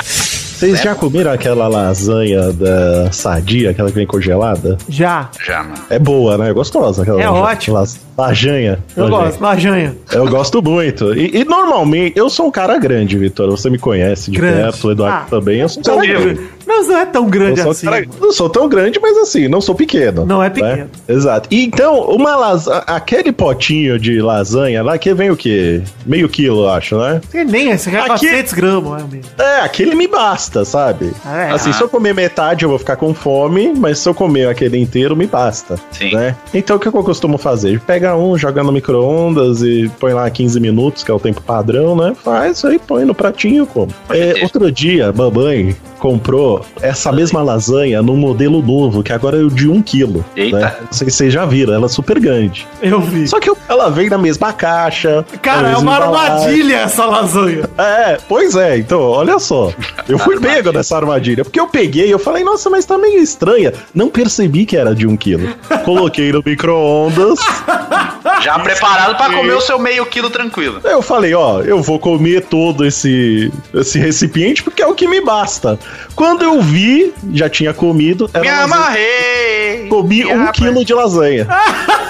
Vocês 0.03 0.79
já 0.79 0.93
comeram 0.93 1.31
aquela 1.31 1.67
lasanha 1.67 2.51
da 2.53 3.11
sadia, 3.11 3.71
aquela 3.71 3.89
que 3.89 3.95
vem 3.95 4.05
congelada? 4.05 4.77
Já. 4.87 5.27
Já, 5.43 5.63
mano. 5.63 5.73
É 5.89 5.97
boa, 5.97 6.37
né? 6.37 6.49
É 6.51 6.53
gostosa 6.53 7.01
aquela 7.01 7.19
É 7.19 7.25
lasanha. 7.27 7.43
ótimo. 7.43 7.75
Las- 7.77 7.99
Lasanha. 8.17 8.77
Eu 8.95 9.05
Lasanha. 9.07 9.23
gosto, 9.29 9.41
lasanha. 9.41 9.95
Eu 10.11 10.27
gosto 10.29 10.61
muito. 10.61 11.13
E, 11.17 11.37
e 11.39 11.43
normalmente, 11.43 12.15
eu 12.19 12.29
sou 12.29 12.45
um 12.45 12.51
cara 12.51 12.77
grande, 12.77 13.17
Vitor. 13.17 13.49
Você 13.49 13.67
me 13.67 13.79
conhece 13.79 14.29
de 14.29 14.37
Grande. 14.37 14.57
perto, 14.61 14.87
o 14.87 14.91
Eduardo 14.91 15.17
Ah. 15.23 15.27
também. 15.27 15.59
Eu 15.59 15.67
sou 15.69 15.81
um 15.81 15.83
cara 15.83 16.05
grande. 16.05 16.39
Mas 16.73 16.87
não 16.87 16.97
é 16.97 17.05
tão 17.05 17.29
grande 17.29 17.61
sou 17.61 17.71
assim. 17.71 17.85
cara- 17.85 18.05
não 18.19 18.31
sou 18.31 18.49
tão 18.49 18.69
grande, 18.69 18.97
mas 19.01 19.17
assim, 19.17 19.47
não 19.49 19.59
sou 19.59 19.75
pequeno. 19.75 20.25
Não 20.25 20.41
é 20.41 20.47
né? 20.47 20.49
pequeno. 20.51 20.89
Exato. 21.07 21.49
E 21.51 21.65
então, 21.65 21.99
uma 22.05 22.35
lasanha, 22.35 22.83
aquele 22.87 23.31
potinho 23.33 23.99
de 23.99 24.21
lasanha 24.21 24.81
lá, 24.81 24.97
que 24.97 25.13
vem 25.13 25.29
o 25.29 25.35
quê? 25.35 25.81
Meio 26.05 26.29
quilo, 26.29 26.61
eu 26.63 26.69
acho, 26.69 26.97
né? 26.97 27.19
Tem 27.29 27.43
nem, 27.43 27.71
esse 27.71 27.89
aqui 27.89 27.97
é 27.97 28.01
Aqui- 28.01 28.27
400 28.27 28.53
gramas, 28.53 29.01
é 29.03 29.05
mesmo. 29.15 29.31
É, 29.37 29.59
aquele 29.61 29.95
me 29.95 30.07
basta, 30.07 30.63
sabe? 30.63 31.11
É. 31.25 31.51
assim, 31.51 31.73
se 31.73 31.81
eu 31.81 31.89
comer 31.89 32.13
metade, 32.13 32.63
eu 32.63 32.69
vou 32.69 32.79
ficar 32.79 32.95
com 32.95 33.13
fome, 33.13 33.73
mas 33.75 33.99
se 33.99 34.07
eu 34.07 34.13
comer 34.13 34.47
aquele 34.47 34.77
inteiro, 34.77 35.15
me 35.15 35.27
basta. 35.27 35.75
Sim. 35.91 36.15
Né? 36.15 36.35
Então, 36.53 36.77
o 36.77 36.79
que 36.79 36.87
eu 36.87 36.91
costumo 37.03 37.37
fazer? 37.37 37.79
Pega 37.81 38.15
um, 38.15 38.37
joga 38.37 38.63
no 38.63 38.71
micro-ondas 38.71 39.61
e 39.61 39.91
põe 39.99 40.13
lá 40.13 40.29
15 40.29 40.59
minutos, 40.59 41.03
que 41.03 41.11
é 41.11 41.13
o 41.13 41.19
tempo 41.19 41.41
padrão, 41.41 41.95
né? 41.95 42.13
Faz 42.23 42.63
aí, 42.63 42.79
põe 42.79 43.03
no 43.05 43.13
pratinho, 43.13 43.65
como. 43.65 43.91
É, 44.09 44.41
outro 44.43 44.71
dia, 44.71 45.11
mamãe 45.11 45.75
comprou 46.01 46.65
essa 46.81 47.11
mesma 47.11 47.43
lasanha 47.43 48.01
num 48.01 48.15
modelo 48.15 48.59
novo, 48.59 49.03
que 49.03 49.13
agora 49.13 49.37
é 49.37 49.43
o 49.43 49.51
de 49.51 49.69
1 49.69 49.83
quilo. 49.83 50.25
Eita. 50.35 50.57
Né? 50.57 50.75
Não 50.81 50.91
sei 50.91 51.09
se 51.11 51.17
vocês 51.17 51.33
já 51.33 51.45
viram, 51.45 51.75
ela 51.75 51.85
é 51.85 51.89
super 51.89 52.19
grande. 52.19 52.67
Eu 52.81 52.99
vi. 52.99 53.27
Só 53.27 53.39
que 53.39 53.51
ela 53.69 53.87
vem 53.91 54.09
na 54.09 54.17
mesma 54.17 54.51
caixa. 54.51 55.23
Cara, 55.43 55.69
é 55.69 55.77
uma 55.77 55.97
embalagem. 55.97 56.33
armadilha 56.33 56.75
essa 56.77 57.05
lasanha. 57.05 57.69
É, 57.77 58.17
pois 58.27 58.55
é, 58.55 58.79
então, 58.79 58.99
olha 58.99 59.37
só. 59.37 59.71
Eu 60.09 60.17
fui 60.17 60.39
pego 60.39 60.71
nessa 60.71 60.97
armadilha, 60.97 61.43
porque 61.43 61.59
eu 61.59 61.67
peguei 61.67 62.07
e 62.07 62.11
eu 62.11 62.17
falei, 62.17 62.43
nossa, 62.43 62.67
mas 62.67 62.83
tá 62.83 62.97
meio 62.97 63.19
estranha. 63.19 63.71
Não 63.93 64.09
percebi 64.09 64.65
que 64.65 64.75
era 64.75 64.95
de 64.95 65.05
um 65.05 65.15
quilo. 65.15 65.53
Coloquei 65.85 66.31
no 66.31 66.41
micro-ondas. 66.43 67.37
Já 68.41 68.57
preparado 68.57 69.15
pra 69.17 69.31
comer 69.31 69.53
o 69.53 69.61
seu 69.61 69.77
meio 69.77 70.03
quilo 70.07 70.31
tranquilo. 70.31 70.79
Eu 70.83 71.01
falei, 71.03 71.33
ó, 71.35 71.61
eu 71.61 71.81
vou 71.81 71.99
comer 71.99 72.45
todo 72.45 72.85
esse, 72.85 73.51
esse 73.73 73.99
recipiente 73.99 74.63
porque 74.63 74.81
é 74.81 74.87
o 74.87 74.95
que 74.95 75.07
me 75.07 75.21
basta. 75.21 75.77
Quando 76.15 76.43
eu 76.43 76.61
vi, 76.61 77.13
já 77.33 77.49
tinha 77.49 77.73
comido. 77.73 78.29
Era 78.33 78.41
Me 78.43 78.49
lasanha. 78.49 78.63
amarrei! 78.63 79.87
Comi 79.89 80.17
Me 80.17 80.25
um 80.25 80.33
amarrei. 80.33 80.51
quilo 80.53 80.85
de 80.85 80.93
lasanha. 80.93 81.47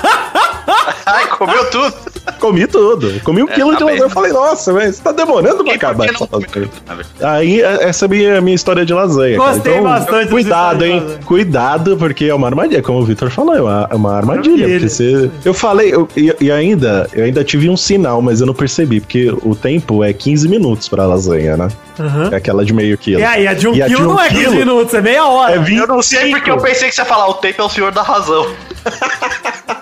Ai, 1.05 1.27
comeu 1.27 1.69
tudo. 1.69 1.93
Comi 2.39 2.67
tudo. 2.67 3.19
Comi 3.23 3.43
um 3.43 3.49
É, 3.49 3.53
quilo 3.53 3.71
tá 3.71 3.77
de 3.77 3.83
lasanha. 3.83 4.01
Eu 4.03 4.09
falei, 4.09 4.31
nossa, 4.31 4.73
mas 4.73 4.99
tá 4.99 5.11
demorando 5.11 5.63
pra 5.63 5.73
acabar 5.73 6.09
essa 6.09 6.27
lasanha. 6.31 6.69
Aí, 7.21 7.61
é- 7.61 7.83
essa 7.89 8.05
é 8.05 8.07
a 8.07 8.09
minha, 8.09 8.41
minha 8.41 8.55
história 8.55 8.85
de 8.85 8.93
lasanha. 8.93 9.37
Gostei 9.37 9.73
Então, 9.73 9.83
bastante 9.83 10.29
Cuidado, 10.29 10.79
de 10.79 10.85
hein? 10.85 11.03
Cuidado, 11.25 11.97
porque 11.97 12.25
é 12.25 12.33
uma 12.35 12.47
armadilha. 12.47 12.81
Como 12.81 12.99
o 12.99 13.05
Vitor 13.05 13.29
falou, 13.29 13.55
é 13.55 13.61
uma, 13.61 13.87
é 13.91 13.95
uma 13.95 14.15
armadilha. 14.15 14.67
Porque 14.67 14.89
você... 14.89 15.31
Eu 15.43 15.53
falei, 15.53 15.93
eu- 15.93 16.07
e, 16.15 16.33
e 16.41 16.51
ainda, 16.51 17.07
eu 17.13 17.25
ainda 17.25 17.43
tive 17.43 17.69
um 17.69 17.77
sinal, 17.77 18.21
mas 18.21 18.39
eu 18.41 18.47
não 18.47 18.53
percebi, 18.53 18.99
porque 18.99 19.29
o 19.43 19.55
tempo 19.55 20.03
é 20.03 20.13
15 20.13 20.47
minutos 20.47 20.87
pra 20.87 21.05
lasanha, 21.05 21.57
né? 21.57 21.67
Aham. 21.99 22.29
É 22.31 22.35
aquela 22.35 22.63
de 22.65 22.73
meio 22.73 22.97
quilo. 22.97 23.19
E 23.19 23.23
aí, 23.23 23.47
a 23.47 23.53
de 23.53 23.67
um 23.67 23.73
E 23.75 23.83
quilo 23.83 24.03
não 24.05 24.19
é 24.19 24.29
15 24.29 24.41
quilo 24.41 24.55
minutos, 24.55 24.93
é 24.93 25.01
meia 25.01 25.25
hora. 25.27 25.53
É 25.55 25.59
25. 25.59 25.81
Eu 25.83 25.87
não 25.95 26.01
sei 26.01 26.31
porque 26.31 26.49
eu 26.51 26.57
pensei 26.57 26.89
que 26.89 26.95
você 26.95 27.01
ia 27.01 27.05
falar 27.05 27.27
o 27.27 27.33
tempo 27.35 27.61
é 27.61 27.65
o 27.65 27.69
senhor 27.69 27.91
da 27.91 28.01
razão. 28.01 28.47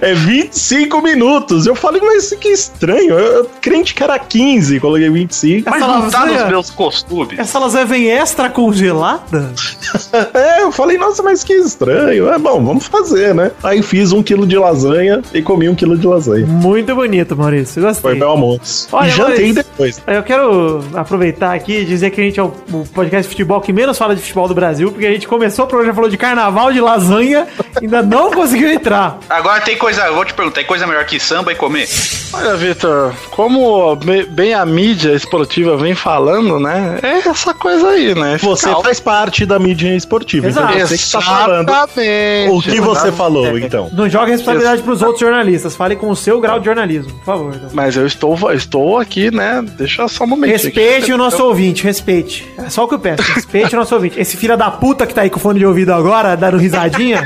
É 0.00 0.14
25 0.14 1.00
minutos. 1.02 1.66
Eu 1.66 1.74
falei, 1.74 2.00
mas 2.02 2.30
que 2.30 2.48
estranho. 2.48 3.18
Eu, 3.18 3.36
eu 3.36 3.50
crente 3.60 3.94
que 3.94 4.02
era 4.02 4.18
15, 4.18 4.80
coloquei 4.80 5.08
25. 5.10 5.70
Mas 5.70 5.80
não 5.80 6.10
tá 6.10 6.26
nos 6.26 6.48
meus 6.48 6.70
costumes. 6.70 7.38
Essa 7.38 7.58
lasanha 7.58 7.84
vem 7.84 8.10
extra 8.10 8.48
congelada? 8.50 9.52
É, 10.32 10.62
eu 10.62 10.72
falei, 10.72 10.96
nossa, 10.96 11.22
mas 11.22 11.44
que 11.44 11.52
estranho. 11.52 12.28
É 12.28 12.38
bom, 12.38 12.64
vamos 12.64 12.86
fazer, 12.86 13.34
né? 13.34 13.50
Aí 13.62 13.82
fiz 13.82 14.12
um 14.12 14.22
quilo 14.22 14.46
de 14.46 14.56
lasanha 14.56 15.22
e 15.32 15.42
comi 15.42 15.68
um 15.68 15.74
quilo 15.74 15.96
de 15.96 16.06
lasanha. 16.06 16.46
Muito 16.46 16.94
bonito, 16.94 17.36
Maurício. 17.36 17.82
Gostei. 17.82 18.02
Foi 18.02 18.14
meu 18.14 18.30
almoço. 18.30 18.88
Olha, 18.92 19.08
e 19.08 19.10
jantei 19.10 19.34
Maurício, 19.34 19.54
depois. 19.54 20.02
Eu 20.06 20.22
quero 20.22 20.82
aproveitar 20.94 21.54
aqui 21.54 21.80
e 21.80 21.84
dizer 21.84 22.10
que 22.10 22.20
a 22.20 22.24
gente 22.24 22.40
é 22.40 22.42
o, 22.42 22.52
o 22.72 22.86
podcast 22.94 23.24
de 23.24 23.28
futebol 23.28 23.60
que 23.60 23.72
menos 23.72 23.98
fala 23.98 24.14
de 24.14 24.22
futebol 24.22 24.48
do 24.48 24.54
Brasil, 24.54 24.90
porque 24.90 25.06
a 25.06 25.10
gente 25.12 25.28
começou 25.28 25.64
o 25.64 25.68
programa 25.68 25.94
falou 25.94 26.10
de 26.10 26.16
carnaval, 26.16 26.72
de 26.72 26.80
lasanha, 26.80 27.46
ainda 27.80 28.02
não 28.02 28.30
conseguiu 28.32 28.70
entrar. 28.70 29.18
Agora 29.28 29.60
tem 29.60 29.75
coisa, 29.76 30.02
eu 30.06 30.14
vou 30.14 30.24
te 30.24 30.34
perguntar, 30.34 30.56
tem 30.56 30.64
coisa 30.66 30.86
melhor 30.86 31.04
que 31.04 31.18
samba 31.20 31.52
e 31.52 31.54
comer? 31.54 31.88
Olha, 32.32 32.56
Vitor, 32.56 33.14
como 33.30 33.94
be- 33.96 34.24
bem 34.26 34.54
a 34.54 34.64
mídia 34.66 35.12
esportiva 35.12 35.76
vem 35.76 35.94
falando, 35.94 36.58
né? 36.58 36.98
É 37.02 37.28
essa 37.28 37.54
coisa 37.54 37.88
aí, 37.90 38.14
né? 38.14 38.38
Você 38.42 38.68
Ficar- 38.68 38.82
faz 38.82 39.00
parte 39.00 39.46
da 39.46 39.58
mídia 39.58 39.94
esportiva, 39.94 40.46
Exato. 40.48 40.72
então 40.74 40.86
você 40.86 40.98
que 40.98 41.10
tá 41.10 41.20
falando. 41.20 41.68
Exatamente. 41.68 42.50
O 42.50 42.62
que 42.62 42.80
você 42.80 43.12
falou, 43.12 43.58
então? 43.58 43.90
Não 43.92 44.08
joga 44.08 44.26
responsabilidade 44.32 44.82
pros 44.82 45.02
outros 45.02 45.20
jornalistas. 45.20 45.76
Fale 45.76 45.96
com 45.96 46.10
o 46.10 46.16
seu 46.16 46.40
grau 46.40 46.58
de 46.58 46.64
jornalismo, 46.66 47.12
por 47.14 47.24
favor. 47.24 47.54
então. 47.54 47.68
Mas 47.72 47.96
eu 47.96 48.06
estou, 48.06 48.36
estou 48.52 48.98
aqui, 48.98 49.30
né? 49.30 49.64
Deixa 49.78 50.06
só 50.08 50.24
um 50.24 50.26
momento. 50.28 50.50
Respeite 50.50 51.12
o 51.12 51.16
nosso 51.18 51.42
ouvinte, 51.44 51.82
respeite. 51.84 52.46
É 52.58 52.68
só 52.70 52.84
o 52.84 52.88
que 52.88 52.94
eu 52.94 52.98
peço, 52.98 53.22
respeite 53.32 53.74
o 53.74 53.78
nosso 53.78 53.94
ouvinte. 53.94 54.18
Esse 54.20 54.36
filho 54.36 54.56
da 54.56 54.70
puta 54.70 55.06
que 55.06 55.14
tá 55.14 55.22
aí 55.22 55.30
com 55.30 55.38
fone 55.40 55.58
de 55.58 55.66
ouvido 55.66 55.92
agora, 55.92 56.36
dando 56.36 56.56
risadinha, 56.56 57.22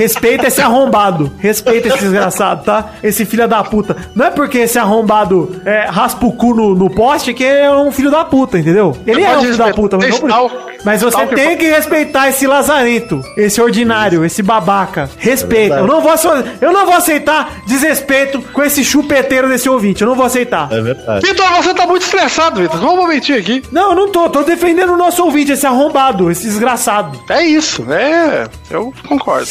respeita 0.00 0.46
esse 0.46 0.60
arrombado. 0.60 1.30
Respeita 1.38 1.88
esse 1.88 1.98
desgraçado, 1.98 2.64
tá? 2.64 2.92
Esse 3.02 3.24
filho 3.26 3.46
da 3.46 3.62
puta. 3.62 3.96
Não 4.14 4.26
é 4.26 4.30
porque 4.30 4.58
esse 4.58 4.78
arrombado 4.78 5.60
é, 5.64 5.86
raspa 5.88 6.26
o 6.26 6.32
cu 6.32 6.54
no, 6.54 6.74
no 6.74 6.88
poste 6.88 7.34
que 7.34 7.44
é 7.44 7.70
um 7.70 7.92
filho 7.92 8.10
da 8.10 8.24
puta, 8.24 8.58
entendeu? 8.58 8.96
Ele 9.06 9.22
é 9.22 9.36
um 9.36 9.40
filho 9.42 9.56
da 9.56 9.72
puta, 9.72 9.98
mas, 9.98 10.20
não 10.20 10.48
por... 10.48 10.72
mas 10.84 11.02
você 11.02 11.26
que 11.26 11.34
tem 11.34 11.56
que 11.56 11.68
respeitar 11.68 12.28
esse 12.28 12.46
lazarento, 12.46 13.20
esse 13.36 13.60
ordinário, 13.60 14.24
esse 14.24 14.42
babaca. 14.42 15.10
Respeita. 15.18 15.76
eu, 15.76 15.86
não 15.86 16.00
vou, 16.00 16.12
eu 16.60 16.72
não 16.72 16.86
vou 16.86 16.94
aceitar 16.94 17.60
desrespeito 17.66 18.40
com 18.52 18.62
esse 18.62 18.82
chupeteiro 18.82 19.48
desse 19.48 19.68
ouvinte. 19.68 20.02
Eu 20.02 20.08
não 20.08 20.14
vou 20.14 20.24
aceitar. 20.24 20.72
É 20.72 20.80
verdade. 20.80 21.26
Vitor, 21.26 21.46
você 21.56 21.74
tá 21.74 21.86
muito 21.86 22.02
estressado, 22.02 22.60
Vitor. 22.60 22.80
Só 22.80 22.94
um 22.94 22.96
momentinho 22.96 23.38
aqui. 23.38 23.62
Não, 23.70 23.90
eu 23.90 23.96
não 23.96 24.10
tô. 24.10 24.30
Tô 24.30 24.42
defendendo 24.42 24.94
o 24.94 24.96
nosso 24.96 25.22
ouvinte, 25.24 25.52
esse 25.52 25.66
arrombado, 25.66 26.30
esse 26.30 26.46
desgraçado. 26.46 27.20
É 27.28 27.42
isso, 27.44 27.84
é. 27.92 28.48
Eu 28.70 28.94
concordo. 29.06 29.48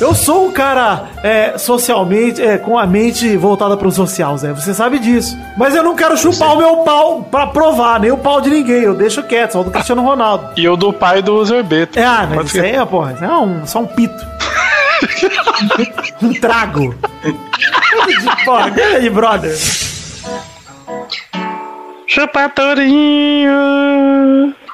Eu 0.00 0.14
sou 0.14 0.46
um 0.46 0.52
cara 0.52 1.10
é, 1.22 1.58
socialmente, 1.58 2.40
é, 2.40 2.56
com 2.56 2.78
a 2.78 2.86
mente 2.86 3.36
voltada 3.36 3.76
pro 3.76 3.92
social, 3.92 4.38
Zé. 4.38 4.50
Você 4.54 4.72
sabe 4.72 4.98
disso. 4.98 5.38
Mas 5.58 5.74
eu 5.74 5.82
não 5.82 5.94
quero 5.94 6.16
chupar 6.16 6.54
o 6.54 6.56
meu 6.56 6.78
pau 6.78 7.22
pra 7.22 7.46
provar, 7.46 8.00
nem 8.00 8.10
o 8.10 8.16
pau 8.16 8.40
de 8.40 8.48
ninguém. 8.48 8.82
Eu 8.82 8.94
deixo 8.94 9.22
quieto, 9.22 9.52
só 9.52 9.60
o 9.60 9.64
do 9.64 9.70
Cristiano 9.70 10.02
Ronaldo. 10.02 10.52
E 10.56 10.66
o 10.66 10.74
do 10.74 10.90
pai 10.90 11.20
do 11.20 11.44
Zerbeto. 11.44 11.98
É, 11.98 12.04
ah, 12.04 12.26
mas 12.34 12.46
isso 12.46 12.62
aí 12.62 12.76
é, 12.76 12.84
porra, 12.86 13.12
isso 13.12 13.24
é 13.24 13.38
um, 13.38 13.66
só 13.66 13.80
um 13.80 13.86
pito. 13.86 14.26
um 16.22 16.32
trago. 16.32 16.94
porra, 18.46 18.70
de 18.70 19.10
brother. 19.10 19.54
Chupa 22.06 22.48
Torinho. 22.48 23.52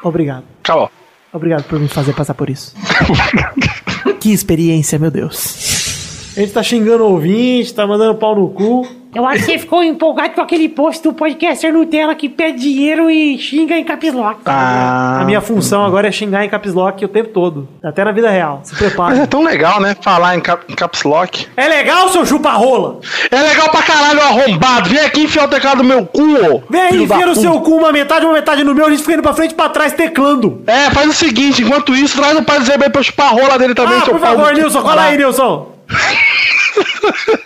Obrigado. 0.04 0.44
Acabou. 0.62 0.88
Obrigado 1.32 1.64
por 1.64 1.80
me 1.80 1.88
fazer 1.88 2.12
passar 2.14 2.34
por 2.34 2.48
isso. 2.48 2.76
que 4.14 4.32
experiência, 4.32 4.98
meu 4.98 5.10
Deus. 5.10 6.34
A 6.36 6.40
gente 6.40 6.52
tá 6.52 6.62
xingando 6.62 7.04
o 7.04 7.12
ouvinte, 7.12 7.72
tá 7.72 7.86
mandando 7.86 8.18
pau 8.18 8.34
no 8.34 8.48
cu. 8.50 8.86
Eu 9.16 9.24
acho 9.26 9.46
que 9.46 9.52
você 9.52 9.58
ficou 9.58 9.82
empolgado 9.82 10.34
com 10.34 10.42
aquele 10.42 10.68
post 10.68 11.02
do 11.02 11.10
podcaster 11.14 11.72
Nutella 11.72 12.14
que 12.14 12.28
pede 12.28 12.58
dinheiro 12.60 13.08
e 13.10 13.38
xinga 13.38 13.74
em 13.74 13.82
caps 13.82 14.12
lock. 14.12 14.40
A 14.44 15.22
minha 15.24 15.40
função 15.40 15.82
agora 15.86 16.08
é 16.08 16.12
xingar 16.12 16.44
em 16.44 16.50
caps 16.50 16.74
lock 16.74 17.02
o 17.02 17.08
tempo 17.08 17.30
todo. 17.30 17.66
Até 17.82 18.04
na 18.04 18.12
vida 18.12 18.28
real. 18.28 18.60
Se 18.62 18.74
Mas 18.74 18.82
é 18.82 18.86
prepara. 18.88 19.26
tão 19.26 19.42
legal, 19.42 19.80
né? 19.80 19.96
Falar 20.02 20.36
em, 20.36 20.40
cap- 20.42 20.70
em 20.70 20.74
caps 20.74 21.02
lock. 21.04 21.46
É 21.56 21.66
legal, 21.66 22.10
seu 22.10 22.26
chupa-rola? 22.26 23.00
É 23.30 23.40
legal 23.40 23.70
pra 23.70 23.80
caralho, 23.82 24.20
arrombado. 24.20 24.90
Vem 24.90 25.00
aqui 25.00 25.22
enfiar 25.22 25.46
o 25.46 25.48
teclado 25.48 25.82
no 25.82 25.88
meu 25.88 26.04
cu, 26.04 26.20
ô. 26.22 26.62
Vem 26.68 26.80
aí, 26.82 27.02
enfia 27.02 27.24
no 27.24 27.34
seu 27.34 27.58
cu 27.62 27.70
uma 27.74 27.90
metade, 27.92 28.26
uma 28.26 28.34
metade 28.34 28.62
no 28.64 28.74
meu, 28.74 28.84
a 28.84 28.90
gente 28.90 29.00
fica 29.00 29.14
indo 29.14 29.22
pra 29.22 29.32
frente 29.32 29.52
e 29.52 29.54
pra 29.54 29.70
trás 29.70 29.94
teclando. 29.94 30.62
É, 30.66 30.90
faz 30.90 31.08
o 31.08 31.14
seguinte, 31.14 31.62
enquanto 31.62 31.96
isso, 31.96 32.18
traz 32.20 32.36
o 32.38 32.42
pai 32.42 32.58
do 32.58 32.66
Zerbeto 32.66 32.90
pra 32.90 33.00
eu 33.00 33.04
chupar 33.04 33.28
a 33.28 33.30
rola 33.30 33.58
dele 33.58 33.74
também, 33.74 33.96
Ah, 33.96 34.04
seu 34.04 34.12
por 34.12 34.20
favor, 34.20 34.52
Nilson, 34.52 34.82
cola 34.82 35.02
aí, 35.04 35.16
Nilson. 35.16 35.72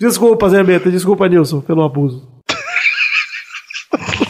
Desculpa, 0.00 0.48
Zé 0.48 0.62
Beta, 0.62 0.90
desculpa, 0.90 1.28
Nilson, 1.28 1.60
pelo 1.60 1.82
abuso. 1.82 2.26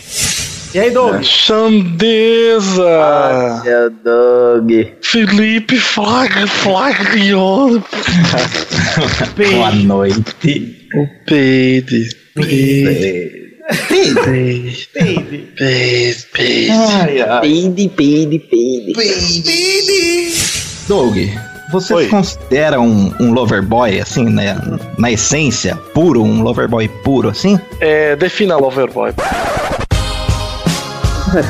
E 0.74 0.78
aí, 0.78 0.90
Doug? 0.90 1.22
Xandeza. 1.22 2.82
Seu 3.64 3.90
Doug. 3.90 4.70
Felipe 5.00 5.78
Flag, 5.78 6.46
Flaglione. 6.46 7.82
Boa 9.34 9.72
noite. 9.72 10.88
O 10.94 11.06
Peide. 11.26 12.10
Peide. 12.34 13.48
Peide. 13.88 14.76
Peide. 14.92 15.48
Peide. 15.56 16.26
Peide. 16.34 16.70
Ai. 16.70 17.40
Peide, 17.40 17.88
peide, 17.88 18.38
peide. 18.38 18.92
Doug, 20.86 21.16
você 21.70 22.04
se 22.04 22.08
considera 22.08 22.80
um, 22.80 23.12
um 23.20 23.32
lover 23.32 23.62
boy, 23.62 24.00
assim, 24.00 24.24
né? 24.24 24.56
Na 24.96 25.10
essência, 25.10 25.76
puro, 25.92 26.22
um 26.22 26.42
lover 26.42 26.68
boy 26.68 26.88
puro, 26.88 27.28
assim? 27.28 27.58
É, 27.80 28.16
defina 28.16 28.56
Loverboy. 28.56 29.12
Ué, 31.34 31.44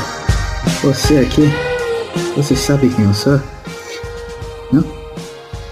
você 0.82 1.18
aqui, 1.18 1.48
você 2.36 2.56
sabe 2.56 2.88
quem 2.88 3.04
eu 3.04 3.14
sou? 3.14 3.40
Não? 4.72 4.84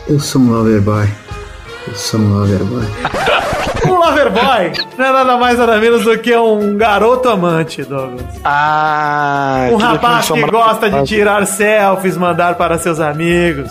Eu 0.09 0.21
sou 0.21 0.41
um 0.41 0.51
lover 0.51 0.81
boy. 0.81 1.09
Eu 1.89 1.95
sou 1.95 2.21
um 2.21 2.33
lover 2.33 2.63
boy. 2.65 2.85
Um 3.87 3.95
Loverboy! 3.95 4.71
Boy 4.71 4.87
não 4.99 5.07
é 5.07 5.13
nada 5.13 5.37
mais 5.37 5.59
nada 5.59 5.77
menos 5.79 6.05
do 6.05 6.19
que 6.19 6.35
um 6.37 6.77
garoto 6.77 7.29
amante, 7.29 7.83
Douglas. 7.85 8.25
Ah, 8.45 9.69
Um 9.71 9.77
rapaz 9.77 10.29
que 10.31 10.41
gosta 10.43 10.91
de 10.91 11.05
tirar 11.05 11.47
selfies, 11.47 12.17
mandar 12.17 12.55
para 12.57 12.79
seus 12.79 13.01
amigos. 13.01 13.71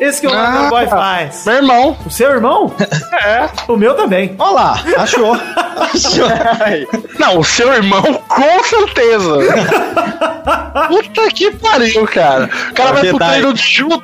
Esse 0.00 0.20
que 0.20 0.26
o 0.26 0.32
Ah, 0.32 0.50
Motoboy 0.62 0.86
faz. 0.88 1.44
Meu 1.46 1.54
irmão. 1.56 1.96
O 2.06 2.10
seu 2.10 2.30
irmão? 2.30 2.74
É. 3.20 3.48
O 3.66 3.76
meu 3.76 3.94
também. 3.94 4.36
Olha 4.38 4.50
lá, 4.52 4.80
achou. 4.96 5.36
Não, 7.18 7.38
o 7.38 7.44
seu 7.44 7.72
irmão, 7.72 8.02
com 8.28 8.64
certeza. 8.64 9.38
Puta 10.88 11.28
que 11.34 11.50
pariu, 11.52 12.06
cara. 12.06 12.48
O 12.70 12.74
cara 12.74 12.92
vai 12.92 13.08
pro 13.08 13.18
treino 13.18 13.52
de 13.52 13.62
judô 13.62 14.00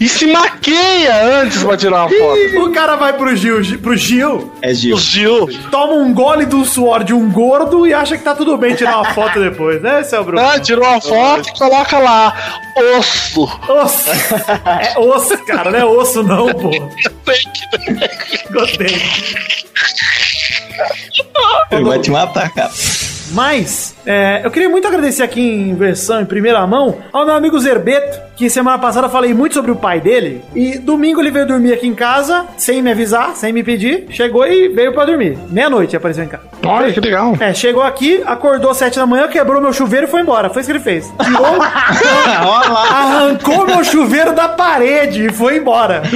e 0.00 0.08
se 0.08 0.26
maqueia 0.32 1.42
antes 1.42 1.62
pra 1.62 1.76
tirar 1.76 2.06
uma 2.06 2.08
foto. 2.08 2.64
O 2.64 2.72
cara 2.72 2.96
vai 2.96 3.12
pro 3.12 3.34
Gil, 3.36 3.62
Gi- 3.62 3.78
pro 3.78 3.96
Gil, 4.14 4.52
É 4.62 4.72
Gil. 4.72 4.96
O 4.96 5.00
Gil. 5.00 5.48
toma 5.70 5.94
um 5.94 6.14
gole 6.14 6.46
do 6.46 6.64
suor 6.64 7.02
de 7.02 7.12
um 7.12 7.30
gordo 7.30 7.86
e 7.86 7.92
acha 7.92 8.16
que 8.16 8.22
tá 8.22 8.34
tudo 8.34 8.56
bem 8.56 8.74
tirar 8.74 8.96
uma 9.00 9.12
foto 9.12 9.40
depois, 9.40 9.82
né, 9.82 10.02
seu 10.04 10.22
Bruno? 10.24 10.40
Ah, 10.40 10.58
tirou 10.60 10.86
uma 10.86 11.00
foto 11.00 11.48
e 11.48 11.58
coloca 11.58 11.98
lá. 11.98 12.32
Osso. 12.98 13.42
Osso. 13.68 14.10
É 14.80 14.98
osso, 14.98 15.38
cara, 15.46 15.70
não 15.70 15.78
é 15.78 15.84
osso 15.84 16.22
não, 16.22 16.46
pô. 16.54 16.70
Gostei. 18.52 19.00
Ele 21.70 21.84
vai 21.84 21.98
te 21.98 22.10
matar, 22.10 22.50
cara. 22.52 22.70
Mas, 23.32 23.94
é, 24.06 24.42
eu 24.44 24.50
queria 24.50 24.68
muito 24.68 24.86
agradecer 24.86 25.22
aqui 25.22 25.40
em 25.40 25.74
versão 25.74 26.20
em 26.20 26.24
primeira 26.26 26.64
mão 26.66 26.98
ao 27.12 27.24
meu 27.24 27.34
amigo 27.34 27.58
Zerbeto, 27.58 28.18
que 28.36 28.50
semana 28.50 28.78
passada 28.78 29.06
eu 29.06 29.10
falei 29.10 29.32
muito 29.32 29.54
sobre 29.54 29.70
o 29.70 29.76
pai 29.76 30.00
dele. 30.00 30.44
E 30.54 30.78
domingo 30.78 31.20
ele 31.20 31.30
veio 31.30 31.46
dormir 31.46 31.72
aqui 31.72 31.86
em 31.86 31.94
casa, 31.94 32.46
sem 32.56 32.82
me 32.82 32.90
avisar, 32.90 33.36
sem 33.36 33.52
me 33.52 33.62
pedir. 33.62 34.06
Chegou 34.10 34.46
e 34.46 34.68
veio 34.68 34.92
pra 34.92 35.04
dormir. 35.04 35.38
Meia-noite 35.48 35.96
apareceu 35.96 36.24
em 36.24 36.28
casa. 36.28 36.44
Olha 36.66 36.92
que 36.92 37.00
legal. 37.00 37.34
É, 37.38 37.52
chegou 37.52 37.82
aqui, 37.82 38.22
acordou 38.24 38.70
às 38.70 38.78
sete 38.78 38.98
da 38.98 39.06
manhã, 39.06 39.28
quebrou 39.28 39.60
meu 39.60 39.72
chuveiro 39.72 40.06
e 40.06 40.10
foi 40.10 40.22
embora. 40.22 40.48
Foi 40.48 40.60
isso 40.60 40.70
que 40.70 40.76
ele 40.76 40.82
fez. 40.84 41.12
Tirou, 41.22 41.44
arrancou 41.62 43.66
meu 43.66 43.84
chuveiro 43.84 44.32
da 44.32 44.48
parede 44.48 45.26
e 45.26 45.32
foi 45.32 45.58
embora. 45.58 46.02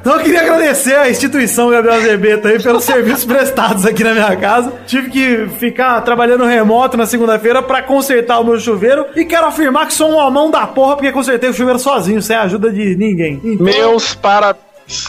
Então 0.00 0.14
eu 0.14 0.20
queria 0.20 0.40
agradecer 0.40 0.94
a 0.94 1.10
instituição 1.10 1.70
Gabriel 1.70 2.00
Zerbeto 2.00 2.48
aí 2.48 2.62
pelos 2.62 2.84
serviços 2.84 3.24
prestados 3.24 3.86
aqui 3.86 4.04
na 4.04 4.12
minha 4.12 4.36
casa. 4.36 4.72
Tive 4.86 5.10
que 5.10 5.48
ficar 5.58 6.00
trabalhando 6.02 6.44
remoto 6.44 6.96
na 6.96 7.06
segunda-feira 7.06 7.62
pra 7.62 7.82
consertar 7.82 8.38
o 8.40 8.44
meu 8.44 8.58
chuveiro 8.58 9.06
e 9.14 9.24
quero 9.24 9.46
afirmar 9.46 9.86
que 9.86 9.94
sou 9.94 10.10
um 10.10 10.18
homão 10.26 10.50
da 10.50 10.66
porra 10.66 10.96
porque 10.96 11.12
consertei 11.12 11.50
o 11.50 11.54
chuveiro 11.54 11.78
sozinho, 11.78 12.22
sem 12.22 12.36
a 12.36 12.42
ajuda 12.42 12.70
de 12.70 12.96
ninguém. 12.96 13.40
Então, 13.44 13.64
Meus 13.64 14.14
para. 14.14 14.56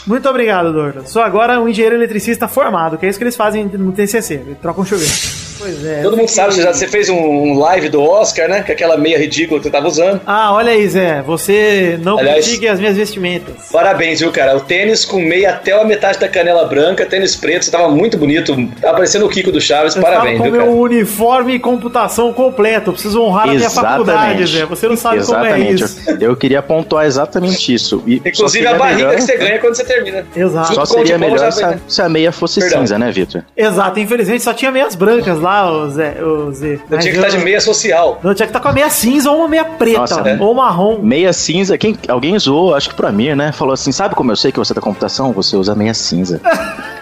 muito 0.06 0.28
obrigado, 0.30 0.72
Douglas. 0.72 1.10
Sou 1.10 1.22
agora 1.22 1.60
um 1.60 1.68
engenheiro 1.68 1.96
eletricista 1.96 2.48
formado, 2.48 2.98
que 2.98 3.06
é 3.06 3.10
isso 3.10 3.18
que 3.18 3.24
eles 3.24 3.36
fazem 3.36 3.66
no 3.66 3.92
TCC. 3.92 4.36
Eles 4.36 4.58
trocam 4.62 4.86
chuveiro. 4.86 5.43
Pois 5.58 5.86
é. 5.86 6.02
Todo 6.02 6.18
mundo 6.18 6.28
sabe, 6.30 6.54
você, 6.54 6.62
já, 6.62 6.74
você 6.74 6.88
fez 6.88 7.10
um 7.10 7.58
live 7.60 7.90
do 7.90 8.02
Oscar, 8.02 8.48
né? 8.50 8.62
Com 8.64 8.72
aquela 8.72 8.98
meia 8.98 9.18
ridícula 9.18 9.60
que 9.60 9.66
você 9.66 9.72
tava 9.72 9.88
usando. 9.88 10.22
Ah, 10.26 10.54
olha 10.54 10.72
aí, 10.72 10.88
Zé. 10.88 11.22
Você 11.24 12.00
não 12.02 12.18
Aliás- 12.18 12.46
critique 12.46 12.68
as 12.68 12.80
minhas 12.80 12.96
vestimentas. 12.98 13.70
Parabéns, 13.72 14.20
viu, 14.20 14.32
cara? 14.32 14.56
O 14.58 14.62
tênis 14.62 15.06
com 15.06 15.20
meia 15.20 15.52
até 15.52 15.72
a 15.72 15.84
metade 15.86 16.20
da 16.20 16.28
canela 16.28 16.66
branca, 16.66 17.06
tênis 17.06 17.36
preto, 17.36 17.66
você 17.66 17.72
tava 17.72 17.90
muito 17.90 18.18
bonito. 18.18 18.56
Tava 18.82 18.96
parecendo 18.96 19.26
o 19.26 19.30
Kiko 19.30 19.52
do 19.52 19.62
Chaves, 19.62 19.96
Eu 19.96 20.02
parabéns, 20.02 20.38
tava 20.38 20.38
com 20.38 20.44
viu, 20.44 20.52
meu 20.54 20.62
cara? 20.62 20.72
uniforme 20.82 21.54
e 21.56 21.60
computação 21.60 22.34
completo. 22.34 22.90
Eu 22.90 22.94
preciso 22.94 23.22
honrar 23.22 23.50
a 23.50 23.54
minha 23.54 23.70
faculdade, 23.70 24.46
Zé. 24.46 24.66
Você 24.66 24.88
não 24.88 24.98
sabe 24.98 25.24
como 25.26 25.38
é 25.46 25.50
Exatamente. 25.50 25.84
isso. 25.84 26.10
Eu, 26.10 26.22
eu 26.32 26.36
queria 26.36 26.62
pontuar 26.62 27.06
exatamente 27.06 27.74
isso. 27.74 28.04
E 28.08 28.18
só 28.18 28.30
Inclusive 28.30 28.50
seria 28.64 28.72
a 28.72 28.80
barriga 28.80 28.98
melhor- 29.10 29.16
que 29.16 29.22
você 29.22 29.38
ganha 29.38 29.60
quando 29.60 29.76
você 29.76 29.84
termina. 29.84 30.26
Exato. 30.36 30.74
Só 30.74 30.86
seria 30.86 31.04
diploma 31.18 31.34
melhor 31.36 31.52
se 31.52 31.64
a, 31.64 31.68
né? 31.72 31.80
se 31.88 32.02
a 32.02 32.10
meia 32.10 32.32
fosse 32.32 32.60
Perdão. 32.60 32.80
cinza, 32.82 32.98
né, 32.98 33.12
Vitor? 33.12 33.44
Exato, 33.56 34.00
infelizmente 34.00 34.44
só 34.44 34.54
tinha 34.54 34.72
meias 34.72 34.96
brancas 34.96 35.40
lá, 35.44 35.72
o 35.72 35.90
Zé. 35.90 36.24
O 36.24 36.52
Zé. 36.52 36.74
Eu 36.74 36.80
Mas 36.90 37.04
tinha 37.04 37.14
que 37.14 37.20
estar 37.20 37.38
de 37.38 37.44
meia 37.44 37.62
social. 37.62 38.20
Não, 38.24 38.34
tinha 38.34 38.48
que 38.48 38.50
estar 38.50 38.60
com 38.60 38.68
a 38.70 38.74
meia 38.74 38.90
cinza 38.90 39.30
ou 39.30 39.40
uma 39.40 39.48
meia 39.48 39.66
preta, 39.66 40.00
Nossa, 40.00 40.22
né? 40.22 40.38
ou 40.40 40.54
marrom. 40.54 41.00
Meia 41.00 41.32
cinza, 41.34 41.78
quem, 41.78 41.98
alguém 42.08 42.38
zoou, 42.40 42.74
acho 42.74 42.90
que 42.90 42.96
pro 42.96 43.08
Amir, 43.08 43.36
né? 43.36 43.52
Falou 43.52 43.74
assim: 43.74 43.92
sabe 43.92 44.16
como 44.16 44.32
eu 44.32 44.36
sei 44.36 44.52
que 44.52 44.60
você 44.60 44.74
é 44.74 44.76
da 44.76 44.82
computação? 44.82 45.32
Você 45.34 45.56
usa 45.56 45.76
meia 45.76 45.94
cinza. 45.94 46.42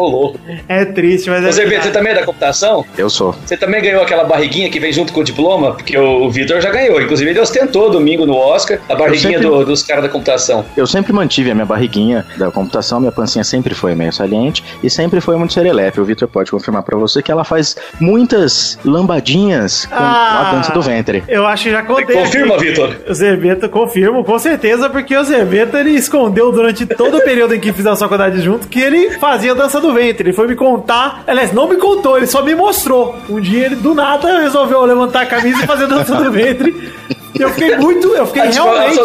Ô, 0.00 0.08
louco. 0.08 0.40
É 0.68 0.84
triste, 0.84 1.28
mas 1.28 1.40
é. 1.44 1.46
Beto, 1.50 1.56
verdade. 1.68 1.84
você 1.86 1.90
também 1.92 2.12
é 2.12 2.14
da 2.16 2.24
computação? 2.24 2.84
Eu 2.96 3.10
sou. 3.10 3.34
Você 3.44 3.56
também 3.56 3.82
ganhou 3.82 4.02
aquela 4.02 4.24
barriguinha 4.24 4.70
que 4.70 4.80
vem 4.80 4.92
junto 4.92 5.12
com 5.12 5.20
o 5.20 5.24
diploma? 5.24 5.72
Porque 5.74 5.96
o, 5.96 6.22
o 6.24 6.30
Vitor 6.30 6.60
já 6.60 6.70
ganhou. 6.70 7.00
Inclusive, 7.00 7.30
ele 7.30 7.40
ostentou 7.40 7.90
domingo 7.90 8.24
no 8.26 8.34
Oscar 8.36 8.78
a 8.88 8.94
barriguinha 8.94 9.38
sempre- 9.38 9.46
do- 9.48 9.64
dos 9.64 9.82
caras 9.82 10.02
da 10.04 10.08
computação. 10.08 10.64
Eu 10.76 10.86
sempre 10.86 11.12
mantive 11.12 11.50
a 11.50 11.54
minha 11.54 11.66
barriguinha 11.66 12.24
da 12.36 12.50
computação, 12.50 12.98
minha 13.00 13.12
pancinha 13.12 13.44
sempre 13.44 13.74
foi 13.74 13.94
meio 13.94 14.12
saliente 14.12 14.62
e 14.82 14.88
sempre 14.88 15.20
foi 15.20 15.36
muito 15.36 15.52
serelepe. 15.52 16.00
O 16.00 16.04
Vitor 16.04 16.28
pode 16.28 16.50
confirmar 16.50 16.82
pra 16.82 16.96
você 16.96 17.22
que 17.22 17.30
ela 17.30 17.44
faz 17.44 17.76
muitas 18.00 18.78
lambadinhas 18.84 19.86
com 19.86 19.94
Ah. 19.94 20.48
a 20.50 20.54
dança 20.54 20.72
do 20.72 20.80
ventre. 20.80 21.22
Eu 21.28 21.46
acho 21.46 21.64
que 21.64 21.70
já 21.70 21.82
contei. 21.82 22.16
Confirma. 22.16 22.58
Vitor. 22.58 22.96
O 23.08 23.14
Zerbeto, 23.14 23.68
confirmo, 23.68 24.24
com 24.24 24.38
certeza, 24.38 24.88
porque 24.88 25.16
o 25.16 25.24
Zerbeto 25.24 25.76
ele 25.76 25.90
escondeu 25.90 26.52
durante 26.52 26.86
todo 26.86 27.18
o 27.18 27.22
período 27.22 27.54
em 27.54 27.60
que 27.60 27.72
fizemos 27.72 28.00
a 28.00 28.04
faculdade 28.04 28.40
junto 28.40 28.68
que 28.68 28.80
ele 28.80 29.10
fazia 29.18 29.54
dança 29.54 29.80
do 29.80 29.89
ventre. 29.92 30.28
Ele 30.28 30.32
foi 30.32 30.46
me 30.46 30.56
contar, 30.56 31.22
aliás, 31.26 31.52
não 31.52 31.68
me 31.68 31.76
contou, 31.76 32.16
ele 32.16 32.26
só 32.26 32.42
me 32.42 32.54
mostrou. 32.54 33.16
Um 33.28 33.40
dia 33.40 33.66
ele 33.66 33.76
do 33.76 33.94
nada 33.94 34.40
resolveu 34.40 34.82
levantar 34.84 35.22
a 35.22 35.26
camisa 35.26 35.64
e 35.64 35.66
fazer 35.66 35.86
dança 35.86 36.14
do 36.14 36.30
ventre. 36.30 36.92
E 37.38 37.42
eu 37.42 37.50
fiquei 37.50 37.76
muito, 37.76 38.08
eu 38.14 38.26
fiquei 38.26 38.42
tipo, 38.50 38.64
realmente. 38.64 38.98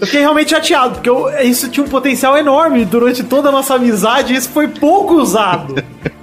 Eu 0.00 0.06
fiquei 0.06 0.20
realmente 0.20 0.50
chateado, 0.50 0.94
porque 0.94 1.08
eu- 1.10 1.28
isso 1.42 1.68
tinha 1.68 1.84
um 1.84 1.88
potencial 1.88 2.36
enorme 2.38 2.84
durante 2.84 3.22
toda 3.22 3.48
a 3.48 3.52
nossa 3.52 3.74
amizade 3.74 4.32
e 4.32 4.36
isso 4.36 4.48
foi 4.50 4.68
pouco 4.68 5.14
usado. 5.14 5.74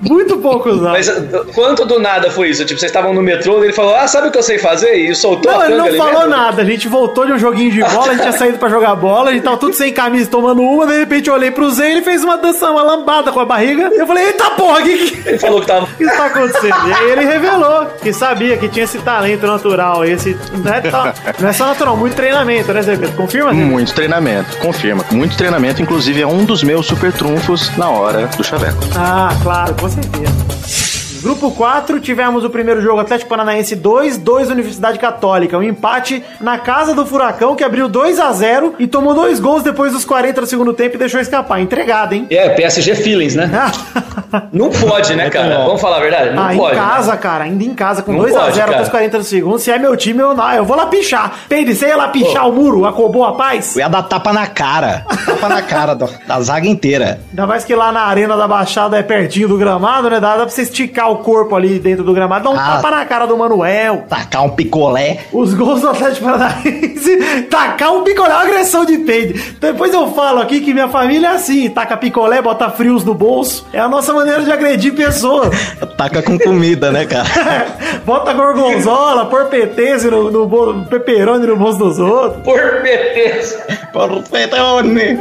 Muito 0.02 0.38
pouco 0.38 0.70
usado. 0.70 0.92
Mas 0.94 1.08
uh, 1.10 1.46
quanto 1.54 1.86
do 1.86 2.00
nada 2.00 2.32
foi 2.32 2.50
isso? 2.50 2.64
Tipo, 2.66 2.80
vocês 2.80 2.90
estavam 2.90 3.14
no 3.14 3.22
metrô, 3.22 3.62
ele 3.64 3.74
falou, 3.74 3.96
ah, 3.96 4.08
sabe 4.08 4.30
o 4.30 4.32
que 4.32 4.38
eu 4.38 4.44
sei 4.44 4.58
fazer? 4.58 4.94
E 4.96 5.14
soltou 5.14 5.52
Não, 5.52 5.60
a 5.62 5.66
ele 5.66 5.76
canga 5.78 5.92
não 5.92 5.98
falou 5.98 6.14
mesmo. 6.22 6.30
nada. 6.30 6.62
A 6.62 6.66
gente 6.66 6.88
voltou 6.88 7.26
de 7.26 7.34
um 7.34 7.38
joguinho 7.38 7.72
de 7.72 7.82
bola, 7.82 8.08
a 8.08 8.12
gente 8.12 8.22
tinha 8.22 8.32
saído 8.32 8.58
pra 8.58 8.70
jogar 8.70 8.96
bola, 8.96 9.30
a 9.30 9.34
gente 9.34 9.44
tava 9.44 9.58
tudo 9.58 9.74
sem 9.74 9.92
camisa 9.94 10.30
tomando 10.30 10.62
uma, 10.62 10.88
de 10.88 10.98
repente 10.98 11.28
eu 11.30 11.34
olhei 11.36 11.52
pro 11.52 11.70
Zé 11.70 11.90
e 11.90 11.92
ele 11.94 12.02
fez 12.02 12.24
uma 12.24 12.38
dança, 12.38 12.70
uma 12.72 12.82
lambada 12.82 13.32
com 13.32 13.40
a 13.42 13.46
barriga. 13.46 13.90
Eu 13.94 14.08
falei, 14.08 14.28
eita 14.28 14.50
porra, 14.52 14.80
o 14.80 14.84
que, 14.84 14.98
que 14.98 15.20
Ele 15.30 15.38
falou 15.38 15.60
que 15.62 15.68
tava. 15.68 15.88
que 15.98 16.06
tá 16.06 16.26
acontecendo? 16.26 16.88
E 16.88 16.94
aí 16.94 17.12
ele 17.12 17.26
revelou 17.26 17.86
que 18.02 18.14
sabia 18.14 18.58
que 18.58 18.70
tinha 18.70 18.86
esse 18.86 19.00
talento 19.00 19.46
natural, 19.46 20.06
esse. 20.06 20.38
Não 20.64 20.74
é, 20.74 20.82
ta- 20.82 21.09
não 21.40 21.50
é 21.50 21.54
só 21.54 21.66
natural, 21.66 21.96
muito 21.98 22.16
treinamento, 22.16 22.74
né, 22.74 22.82
Zé 22.82 22.96
Pedro? 22.96 23.16
Confirma, 23.16 23.52
Zé? 23.54 23.58
Muito 23.58 23.94
treinamento, 23.94 24.58
confirma. 24.58 25.04
Muito 25.12 25.38
treinamento, 25.38 25.82
inclusive 25.82 26.22
é 26.22 26.28
um 26.28 26.46
dos 26.46 26.64
meus 26.64 26.86
super 26.86 27.12
trunfos 27.12 27.76
na 27.78 27.90
hora 27.90 28.28
do 28.28 28.44
chaveco. 28.44 28.78
Ah, 28.96 29.30
claro, 29.44 29.74
com 29.76 29.90
certeza. 29.90 31.09
Grupo 31.22 31.52
4, 31.52 32.00
tivemos 32.00 32.46
o 32.46 32.50
primeiro 32.50 32.82
jogo 32.82 33.02
Atlético 33.02 33.30
Paranaense 33.30 33.76
2, 33.76 34.18
2 34.18 34.50
Universidade 34.52 34.98
Católica. 34.98 35.58
Um 35.58 35.64
empate 35.64 36.24
na 36.40 36.58
casa 36.58 36.96
do 36.96 37.06
Furacão, 37.06 37.56
que 37.56 37.64
abriu 37.64 37.90
2 37.90 38.20
a 38.20 38.32
0 38.32 38.76
e 38.80 38.88
tomou 38.88 39.14
dois 39.14 39.40
gols 39.40 39.62
depois 39.62 39.92
dos 39.92 40.06
40 40.06 40.40
do 40.42 40.48
segundo 40.48 40.74
tempo 40.74 40.96
e 40.96 41.00
deixou 41.00 41.20
escapar. 41.20 41.60
Entregado, 41.60 42.14
hein? 42.14 42.26
É, 42.30 42.50
PSG 42.50 42.96
feelings, 42.96 43.36
né? 43.36 43.50
Não 44.54 44.70
pode, 44.70 45.16
né, 45.16 45.30
cara? 45.30 45.66
Vamos 45.66 45.82
falar 45.82 45.98
a 45.98 46.00
verdade? 46.00 46.36
Não 46.36 46.44
ah, 46.44 46.54
pode. 46.56 46.76
em 46.76 46.80
né? 46.80 46.88
casa, 46.88 47.18
cara, 47.18 47.44
ainda 47.44 47.64
em 47.64 47.74
casa, 47.74 48.02
com 48.02 48.14
Não 48.14 48.20
2 48.20 48.36
a 48.36 48.40
pode, 48.42 48.56
0 48.56 48.72
até 48.72 48.82
os 48.82 48.90
40 48.90 49.18
do 49.18 49.24
segundo. 49.24 49.60
Se 49.60 49.72
é 49.72 49.78
meu 49.78 49.98
time, 49.98 50.22
eu, 50.22 50.34
não, 50.34 50.54
eu 50.54 50.64
vou 50.64 50.78
lá 50.78 50.86
pichar. 50.86 51.34
Peide, 51.50 51.76
você 51.76 51.88
ia 51.88 51.98
lá 51.98 52.08
pichar 52.08 52.48
o 52.48 52.54
muro, 52.54 52.86
acobou 52.86 53.26
a 53.26 53.34
paz? 53.34 53.76
Eu 53.76 53.82
ia 53.82 53.90
dar 53.90 54.04
tapa 54.04 54.32
na 54.32 54.48
cara. 54.48 55.06
Tapa 55.26 55.50
na 55.50 55.62
cara 55.62 55.96
do- 55.96 56.10
da 56.28 56.40
zaga 56.42 56.68
inteira. 56.68 57.20
Ainda 57.30 57.46
mais 57.46 57.66
que 57.66 57.76
lá 57.76 57.92
na 57.92 58.02
Arena 58.02 58.38
da 58.38 58.48
Baixada 58.48 58.98
é 58.98 59.04
pertinho 59.04 59.50
do 59.50 59.58
gramado, 59.58 60.10
né? 60.10 60.20
Dá, 60.20 60.38
dá 60.38 60.44
pra 60.44 60.50
você 60.50 60.62
esticar 60.62 61.09
o 61.10 61.18
corpo 61.18 61.56
ali 61.56 61.80
dentro 61.80 62.04
do 62.04 62.14
gramado, 62.14 62.46
dá 62.46 62.50
um 62.52 62.60
Ah. 62.60 62.76
tapa 62.76 62.92
na 62.92 63.06
cara 63.06 63.26
do 63.26 63.38
Manuel. 63.38 64.06
Tacar 64.10 64.44
um 64.46 64.50
picolé. 64.50 65.26
Os 65.32 65.54
gols 65.54 65.82
do 65.82 65.90
Atlético 65.90 66.26
Paranaense, 66.26 67.18
tacar 67.50 67.94
um 67.94 68.04
picolé, 68.04 68.30
uma 68.30 68.42
agressão 68.44 68.86
de 68.86 68.98
peide. 69.00 69.56
Depois 69.60 69.94
eu 69.94 70.12
falo 70.14 70.40
aqui 70.40 70.62
que 70.62 70.74
minha 70.74 70.88
família 70.88 71.28
é 71.28 71.32
assim, 71.32 71.70
taca 71.70 71.98
picolé, 71.98 72.42
bota 72.42 72.70
frios 72.70 73.04
no 73.04 73.14
bolso. 73.14 73.66
É 73.74 73.80
a 73.80 73.88
nossa 73.88 74.14
maneira 74.14 74.44
de 74.44 74.52
agredir 74.52 74.94
pessoas. 74.94 75.50
Taca 75.98 76.22
com 76.24 76.38
comida, 76.40 76.92
né, 76.92 77.06
cara? 77.06 77.28
bota 78.06 78.32
gorgonzola, 78.34 79.26
porpetese 79.26 80.10
no, 80.10 80.32
no 80.32 80.46
bolso, 80.48 80.86
peperoni 80.90 81.46
no 81.46 81.56
bolso 81.58 81.80
dos 81.80 82.00
outros. 82.00 82.42
Porpetese. 82.44 83.58
Porpetone. 83.92 85.20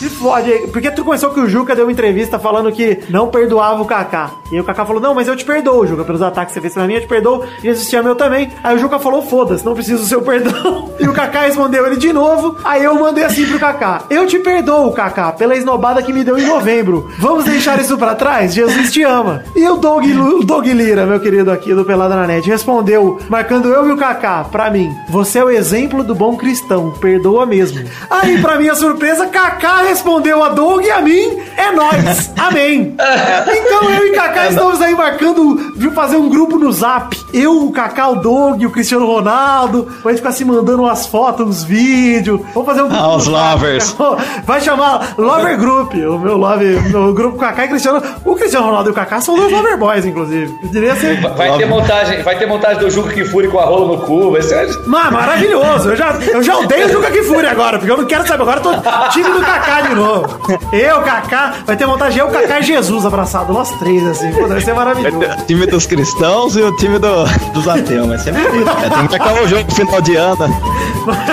Se 0.00 0.08
fode. 0.08 0.50
Porque 0.72 0.90
tu 0.90 1.04
começou 1.04 1.28
que 1.28 1.40
o 1.40 1.46
Juca 1.46 1.76
deu 1.76 1.84
uma 1.84 1.92
entrevista 1.92 2.38
falando 2.38 2.72
que 2.72 3.00
não 3.10 3.28
perdoava 3.28 3.82
o 3.82 3.84
Kaká. 3.84 4.30
E 4.50 4.54
aí 4.54 4.60
o 4.62 4.64
Kaká 4.64 4.86
falou: 4.86 4.98
Não, 4.98 5.14
mas 5.14 5.28
eu 5.28 5.36
te 5.36 5.44
perdoo, 5.44 5.86
Juca, 5.86 6.04
pelos 6.04 6.22
ataques 6.22 6.54
que 6.54 6.54
você 6.54 6.60
fez 6.62 6.72
pra 6.72 6.86
mim, 6.86 6.94
eu 6.94 7.02
te 7.02 7.06
perdoo. 7.06 7.44
Jesus 7.62 7.86
te 7.86 7.96
ama 7.96 8.08
eu 8.08 8.14
também. 8.16 8.50
Aí 8.64 8.74
o 8.74 8.78
Juca 8.78 8.98
falou: 8.98 9.20
Foda-se, 9.20 9.62
não 9.62 9.74
preciso 9.74 10.02
do 10.02 10.08
seu 10.08 10.22
perdão. 10.24 10.90
E 10.98 11.06
o 11.06 11.12
Kaká 11.12 11.42
respondeu 11.42 11.86
ele 11.86 11.98
de 11.98 12.14
novo. 12.14 12.56
Aí 12.64 12.82
eu 12.82 12.94
mandei 12.94 13.24
assim 13.24 13.46
pro 13.46 13.58
Kaká: 13.58 14.04
Eu 14.08 14.26
te 14.26 14.38
perdoo, 14.38 14.90
Kaká, 14.92 15.32
pela 15.32 15.54
esnobada 15.54 16.02
que 16.02 16.14
me 16.14 16.24
deu 16.24 16.38
em 16.38 16.46
novembro. 16.46 17.10
Vamos 17.18 17.44
deixar 17.44 17.78
isso 17.78 17.98
pra 17.98 18.14
trás? 18.14 18.54
Jesus 18.54 18.90
te 18.90 19.02
ama. 19.02 19.44
E 19.54 19.68
o 19.68 19.76
Doug, 19.76 20.06
o 20.06 20.42
Doug 20.42 20.64
Lira, 20.66 21.04
meu 21.04 21.20
querido 21.20 21.52
aqui 21.52 21.74
do 21.74 21.84
Pelada 21.84 22.16
na 22.16 22.26
Net, 22.26 22.48
respondeu, 22.48 23.18
marcando 23.28 23.68
eu 23.68 23.86
e 23.86 23.92
o 23.92 23.98
Kaká, 23.98 24.44
pra 24.44 24.70
mim: 24.70 24.90
Você 25.10 25.40
é 25.40 25.44
o 25.44 25.50
exemplo 25.50 26.02
do 26.02 26.14
bom 26.14 26.38
cristão, 26.38 26.90
perdoa 26.98 27.44
mesmo. 27.44 27.84
Aí, 28.08 28.40
pra 28.40 28.56
minha 28.56 28.74
surpresa, 28.74 29.26
Kaká 29.26 29.89
respondeu 29.90 30.42
a 30.42 30.50
Doug 30.50 30.84
e 30.84 30.90
a 30.90 31.00
mim, 31.00 31.38
é 31.56 31.72
nós. 31.72 32.32
Amém. 32.38 32.94
Então 32.94 33.90
eu 33.90 34.06
e 34.06 34.12
Kaká 34.12 34.48
estamos 34.48 34.80
aí 34.80 34.94
marcando 34.94 35.72
de 35.76 35.90
fazer 35.90 36.16
um 36.16 36.28
grupo 36.28 36.58
no 36.58 36.72
Zap. 36.72 37.16
Eu, 37.32 37.66
o 37.66 37.72
Kaká, 37.72 38.08
o 38.08 38.16
Doug, 38.16 38.62
o 38.62 38.70
Cristiano 38.70 39.06
Ronaldo. 39.06 39.92
Vai 40.02 40.16
ficar 40.16 40.32
se 40.32 40.44
mandando 40.44 40.82
umas 40.82 41.06
fotos, 41.06 41.46
uns 41.46 41.64
vídeos. 41.64 42.40
Vamos 42.54 42.66
fazer 42.66 42.82
um 42.82 42.88
grupo. 42.88 43.02
Ah, 43.02 43.16
os 43.16 43.26
lovers. 43.26 43.96
Vai 44.46 44.60
chamar 44.60 45.14
Lover 45.18 45.58
Group. 45.58 45.94
O 45.94 46.18
meu 46.18 46.36
love, 46.36 46.76
o 46.76 46.82
meu 46.88 47.14
grupo 47.14 47.38
Kaká 47.38 47.64
e 47.64 47.68
Cristiano. 47.68 48.02
O 48.24 48.34
Cristiano 48.36 48.66
Ronaldo 48.66 48.90
e 48.90 48.92
o 48.92 48.94
Kaká 48.94 49.20
são 49.20 49.36
dois 49.36 49.52
Lover 49.52 49.76
Boys, 49.76 50.04
inclusive. 50.04 50.52
Eu 50.62 50.68
diria 50.68 50.94
ser. 50.94 51.20
Vai 51.20 51.56
ter 51.56 51.66
montagem, 51.66 52.22
vai 52.22 52.38
ter 52.38 52.46
montagem 52.46 52.78
do 52.78 52.90
Juca 52.90 53.12
Kifuri 53.12 53.48
com 53.48 53.58
a 53.58 53.64
rola 53.64 53.96
no 53.96 53.98
cu, 54.02 54.30
vai 54.30 54.42
ser... 54.42 54.68
Mas 54.86 55.12
maravilhoso! 55.12 55.90
Eu 55.90 55.96
já, 55.96 56.12
eu 56.32 56.42
já 56.42 56.58
odeio 56.58 56.86
o 56.86 56.90
Juca 56.90 57.10
Kifuri 57.10 57.46
agora, 57.46 57.78
porque 57.78 57.92
eu 57.92 57.96
não 57.96 58.04
quero 58.04 58.26
saber. 58.26 58.42
Agora 58.42 58.60
eu 58.60 58.62
tô 58.62 59.10
time 59.10 59.30
do 59.30 59.40
Kaká 59.40 59.79
de 59.82 59.94
novo. 59.94 60.40
Eu, 60.72 61.02
Kaká, 61.02 61.54
vai 61.66 61.76
ter 61.76 61.86
montagem 61.86 62.20
eu, 62.20 62.28
Kaká 62.28 62.60
e 62.60 62.62
Jesus 62.62 63.04
abraçado, 63.04 63.52
nós 63.52 63.70
três, 63.78 64.06
assim. 64.06 64.32
Pô, 64.32 64.46
vai 64.46 64.60
ser 64.60 64.74
maravilhoso. 64.74 65.18
O 65.18 65.46
time 65.46 65.66
dos 65.66 65.86
cristãos 65.86 66.56
e 66.56 66.62
o 66.62 66.74
time 66.76 66.98
do, 66.98 67.24
dos 67.52 67.68
ateus, 67.68 68.06
mas 68.06 68.22
sempre. 68.22 68.42
É, 68.42 68.90
tem 68.90 69.06
que 69.08 69.16
acabar 69.16 69.42
o 69.42 69.48
jogo 69.48 69.70
final 69.72 70.00
de 70.00 70.16
ano. 70.16 70.48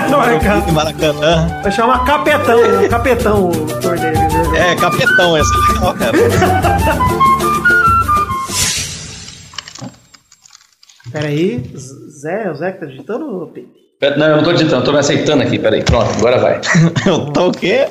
Maracanã. 0.10 0.72
Maracanã. 0.72 1.62
Vai 1.62 1.72
chamar 1.72 2.06
Capetão, 2.06 2.60
Capetão 2.90 3.50
o 3.50 3.82
torneio. 3.82 4.18
É, 4.56 4.76
capetão, 4.76 5.38
essa 5.38 5.50
é 5.54 5.74
legal, 5.74 5.94
cara. 5.94 6.18
Peraí, 11.12 11.64
Zé, 12.22 12.52
o 12.52 12.56
Zé 12.56 12.72
que 12.72 12.80
tá 12.80 12.86
digitando? 12.86 13.52
Pera, 14.00 14.18
Não, 14.18 14.28
eu 14.28 14.38
não 14.38 14.44
tô 14.44 14.52
digitando, 14.52 14.82
eu 14.82 14.86
tô 14.86 14.92
me 14.92 15.00
aceitando 15.00 15.44
aqui, 15.44 15.58
peraí. 15.58 15.84
Pronto, 15.84 16.10
agora 16.18 16.38
vai. 16.38 16.62
eu 17.06 17.26
tô 17.32 17.48
o 17.48 17.52
quê? 17.52 17.88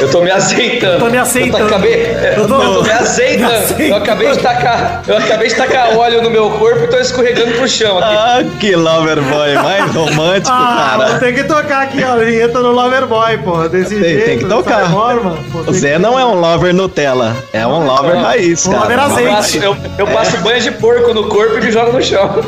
Eu 0.00 0.10
tô 0.10 0.20
me 0.22 0.30
aceitando. 0.30 0.92
Eu 0.94 0.98
tô 1.00 1.06
me 1.10 1.18
aceitando. 1.18 1.58
Eu, 1.58 1.66
acabei, 1.66 2.16
Eu 2.36 2.46
tô- 2.46 2.62
eu 2.62 2.74
tô 2.74 2.82
me 2.82 2.90
aceitando. 2.92 3.48
me 3.50 3.56
aceitando. 3.56 3.82
Eu 3.88 3.96
acabei 3.96 4.30
de 4.30 4.38
tacar, 4.38 5.02
eu 5.06 5.16
acabei 5.18 5.48
de 5.48 5.54
tacar 5.56 5.96
óleo 5.96 6.22
no 6.22 6.30
meu 6.30 6.50
corpo 6.50 6.84
e 6.84 6.86
tô 6.86 6.96
escorregando 6.98 7.52
pro 7.54 7.68
chão 7.68 7.98
aqui. 7.98 8.08
Ah, 8.16 8.44
que 8.60 8.76
lover 8.76 9.20
boy 9.22 9.54
mais 9.56 9.90
romântico, 9.94 10.50
Ah, 10.56 10.96
cara. 10.98 11.18
tem 11.18 11.34
que 11.34 11.44
tocar 11.44 11.82
aqui, 11.82 12.02
ó, 12.04 12.12
a 12.12 12.16
vinheta 12.16 12.60
do 12.60 12.70
Loverboy, 12.70 13.38
pô. 13.38 13.68
Desse 13.68 13.94
Tem, 13.96 14.02
jeito, 14.04 14.24
tem 14.24 14.38
que 14.38 14.44
tocar. 14.44 14.90
forma. 14.90 15.36
Pô, 15.52 15.58
O 15.70 15.72
Zé 15.72 15.92
que- 15.94 15.98
não 15.98 16.18
é 16.18 16.24
um 16.24 16.38
lover 16.40 16.72
Nutella, 16.74 17.36
é 17.52 17.66
um 17.66 17.84
lover 17.84 18.16
raiz, 18.16 18.66
Um 18.66 18.70
cara. 18.70 18.82
lover 18.82 18.98
Eu 18.98 19.04
azeite. 19.04 19.30
passo, 19.34 19.56
eu, 19.58 19.76
eu 19.98 20.06
passo 20.06 20.36
banho 20.38 20.60
de 20.60 20.70
porco 20.72 21.12
no 21.12 21.24
corpo 21.28 21.58
e 21.58 21.60
me 21.60 21.70
jogo 21.72 21.92
no 21.92 22.02
chão. 22.02 22.40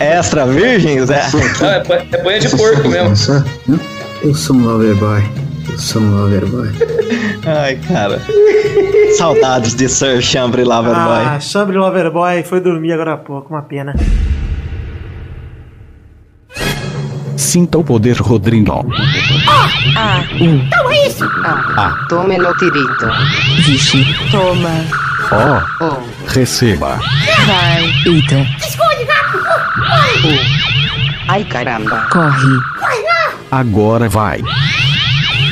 Extra 0.00 0.44
virgem, 0.46 1.04
Zé? 1.06 1.22
Não, 1.60 1.68
é, 1.70 1.82
é 2.12 2.22
banho 2.22 2.40
de 2.40 2.48
porco 2.56 2.88
mesmo. 2.88 3.14
Eu 4.22 4.34
sou 4.34 4.56
um 4.56 4.64
loverboy. 4.64 5.22
Eu 5.22 5.47
sou 5.76 6.02
um 6.02 6.16
loverboy. 6.22 6.68
Ai, 7.46 7.76
cara. 7.76 8.20
Saudades 9.16 9.74
de 9.74 9.88
Sir 9.88 10.20
Chambre 10.22 10.64
Lover 10.64 10.94
Ah. 10.94 11.38
Chambre 11.40 11.76
Loverboy 11.76 12.42
foi 12.42 12.60
dormir 12.60 12.92
agora 12.92 13.14
há 13.14 13.16
pouco, 13.16 13.52
uma 13.54 13.62
pena. 13.62 13.94
Sinta 17.36 17.78
o 17.78 17.84
poder 17.84 18.16
Rodrigo. 18.18 18.84
Ah, 19.96 20.22
então 20.38 20.90
é 20.90 21.06
isso. 21.06 21.24
Ah. 21.44 21.94
Tome 22.08 22.36
no 22.36 22.52
tirito. 22.56 23.06
Vixe. 23.64 24.04
Toma. 24.30 24.84
Ó. 25.30 25.84
Oh. 25.84 26.28
Receba. 26.28 26.98
Vai. 27.46 27.84
Eita. 28.06 28.46
Esconde, 28.58 29.04
gato. 29.04 29.38
Vai. 29.78 30.38
Ai, 31.28 31.44
caramba. 31.44 32.06
Corre. 32.10 32.56
Vai 32.80 33.02
lá. 33.02 33.32
Agora 33.52 34.08
vai. 34.08 34.42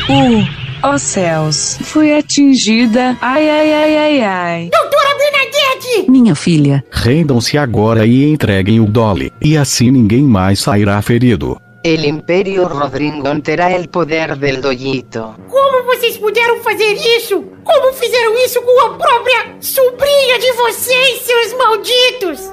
Uh, 0.09 0.47
ó 0.83 0.99
céus, 0.99 1.79
fui 1.83 2.13
atingida. 2.15 3.17
Ai, 3.21 3.49
ai, 3.49 3.73
ai, 3.73 3.97
ai, 3.99 4.21
ai. 4.23 4.71
Doutora 4.71 5.09
Bernadette. 5.19 6.11
Minha 6.11 6.35
filha. 6.35 6.85
Rendam-se 6.93 7.59
agora 7.59 8.07
e 8.07 8.25
entreguem 8.25 8.79
o 8.81 8.87
Dolly. 8.87 9.33
E 9.43 9.57
assim 9.57 9.91
ninguém 9.91 10.23
mais 10.23 10.61
sairá 10.61 11.01
ferido. 11.03 11.61
El 11.83 12.05
Imperio 12.05 12.67
Rodringon 12.67 13.41
terá 13.41 13.71
el 13.73 13.89
poder 13.89 14.37
del 14.37 14.61
doyito. 14.61 15.35
Como 15.49 15.85
vocês 15.85 16.17
puderam 16.19 16.61
fazer 16.63 16.95
isso? 17.17 17.45
Como 17.65 17.93
fizeram 17.93 18.35
isso 18.45 18.61
com 18.63 18.87
a 18.87 18.91
própria 18.91 19.57
sobrinha 19.61 20.39
de 20.39 20.53
vocês, 20.53 21.21
seus 21.23 21.57
malditos? 21.59 22.53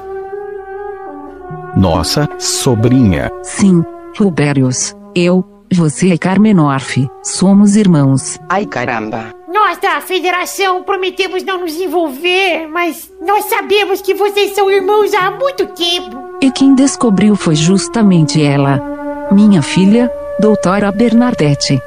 Nossa, 1.75 2.27
sobrinha. 2.39 3.31
Sim, 3.41 3.83
Rubérios. 4.17 4.95
Eu, 5.15 5.43
você 5.73 6.13
e 6.13 6.17
Carmenorf. 6.17 7.07
Somos 7.21 7.75
irmãos. 7.75 8.39
Ai 8.49 8.65
caramba. 8.65 9.33
Nós 9.53 9.77
da 9.77 10.01
Federação 10.01 10.83
prometemos 10.83 11.43
não 11.43 11.59
nos 11.59 11.75
envolver, 11.75 12.67
mas 12.67 13.11
nós 13.21 13.45
sabemos 13.45 14.01
que 14.01 14.13
vocês 14.13 14.55
são 14.55 14.71
irmãos 14.71 15.13
há 15.13 15.29
muito 15.31 15.67
tempo. 15.67 16.17
E 16.41 16.51
quem 16.51 16.73
descobriu 16.73 17.35
foi 17.35 17.55
justamente 17.55 18.41
ela. 18.43 18.81
Minha 19.31 19.61
filha, 19.61 20.11
doutora 20.39 20.91
Bernadette. 20.91 21.79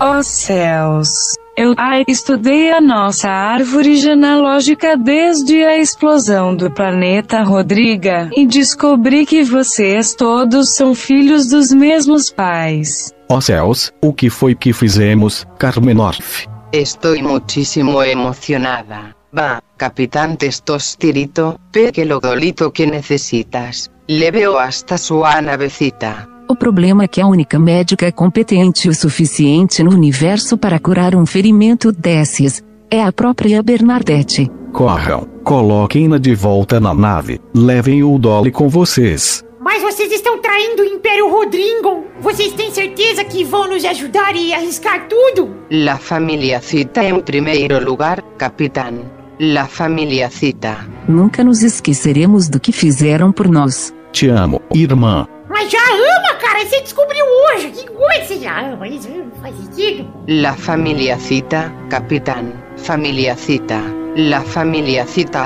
Ó 0.00 0.22
céus. 0.22 1.08
Eu 1.54 1.74
ai, 1.76 2.02
estudei 2.08 2.70
a 2.72 2.80
nossa 2.80 3.28
árvore 3.28 3.96
genealógica 3.96 4.96
desde 4.96 5.62
a 5.62 5.76
explosão 5.76 6.56
do 6.56 6.70
planeta 6.70 7.42
Rodriga 7.42 8.30
e 8.34 8.46
descobri 8.46 9.26
que 9.26 9.44
vocês 9.44 10.14
todos 10.14 10.74
são 10.74 10.94
filhos 10.94 11.48
dos 11.48 11.70
mesmos 11.70 12.30
pais. 12.30 13.12
Ó 13.28 13.38
céus, 13.38 13.92
o 14.00 14.14
que 14.14 14.30
foi 14.30 14.54
que 14.54 14.72
fizemos, 14.72 15.46
Carmenorf? 15.58 16.46
Estoy 16.72 17.22
muchísimo 17.22 18.02
emocionada. 18.02 19.14
Va, 19.30 19.62
Capitán 19.76 20.38
Testostirito, 20.38 21.58
pegue 21.70 22.06
lo 22.06 22.18
dolito 22.18 22.72
que 22.72 22.86
necesitas. 22.86 23.90
Leveo 24.08 24.58
hasta 24.58 24.96
su 24.96 25.20
navecita. 25.20 26.31
O 26.52 26.54
problema 26.54 27.04
é 27.04 27.08
que 27.08 27.18
a 27.18 27.26
única 27.26 27.58
médica 27.58 28.12
competente 28.12 28.86
o 28.86 28.94
suficiente 28.94 29.82
no 29.82 29.90
universo 29.90 30.58
para 30.58 30.78
curar 30.78 31.16
um 31.16 31.24
ferimento 31.24 31.90
desses 31.90 32.62
é 32.90 33.02
a 33.02 33.10
própria 33.10 33.62
Bernadette. 33.62 34.50
Corram, 34.70 35.26
coloquem-na 35.42 36.18
de 36.18 36.34
volta 36.34 36.78
na 36.78 36.92
nave. 36.92 37.40
Levem 37.54 38.04
o 38.04 38.18
Dolly 38.18 38.50
com 38.50 38.68
vocês. 38.68 39.42
Mas 39.60 39.80
vocês 39.80 40.12
estão 40.12 40.42
traindo 40.42 40.82
o 40.82 40.84
Império 40.84 41.30
Rodringon. 41.30 42.04
Vocês 42.20 42.52
têm 42.52 42.70
certeza 42.70 43.24
que 43.24 43.44
vão 43.44 43.70
nos 43.70 43.82
ajudar 43.86 44.36
e 44.36 44.52
arriscar 44.52 45.08
tudo? 45.08 45.56
La 45.70 45.96
familia 45.96 46.60
cita 46.60 47.02
en 47.02 47.22
primeiro 47.22 47.82
lugar, 47.82 48.22
Capitán. 48.36 49.04
La 49.38 49.66
familia 49.66 50.28
cita. 50.28 50.86
Nunca 51.08 51.42
nos 51.42 51.62
esqueceremos 51.62 52.50
do 52.50 52.60
que 52.60 52.72
fizeram 52.72 53.32
por 53.32 53.48
nós. 53.48 53.94
Te 54.12 54.28
amo, 54.28 54.60
irmã. 54.74 55.26
Mas 55.52 55.70
já 55.70 55.78
ama, 55.78 56.34
cara. 56.40 56.64
Você 56.64 56.80
descobriu 56.80 57.24
hoje. 57.26 57.70
Que 57.70 57.86
coisa 57.86 58.24
você 58.24 58.38
já 58.38 58.72
ama. 58.72 58.88
Isso 58.88 59.08
não 59.10 59.30
faz 59.42 59.54
sentido. 59.56 60.10
La 60.26 60.54
familia 60.54 61.18
cita, 61.18 61.70
Capitán. 61.90 62.52
Familia 62.78 63.36
cita. 63.36 63.78
La 64.16 64.40
familia 64.40 65.06
cita. 65.06 65.42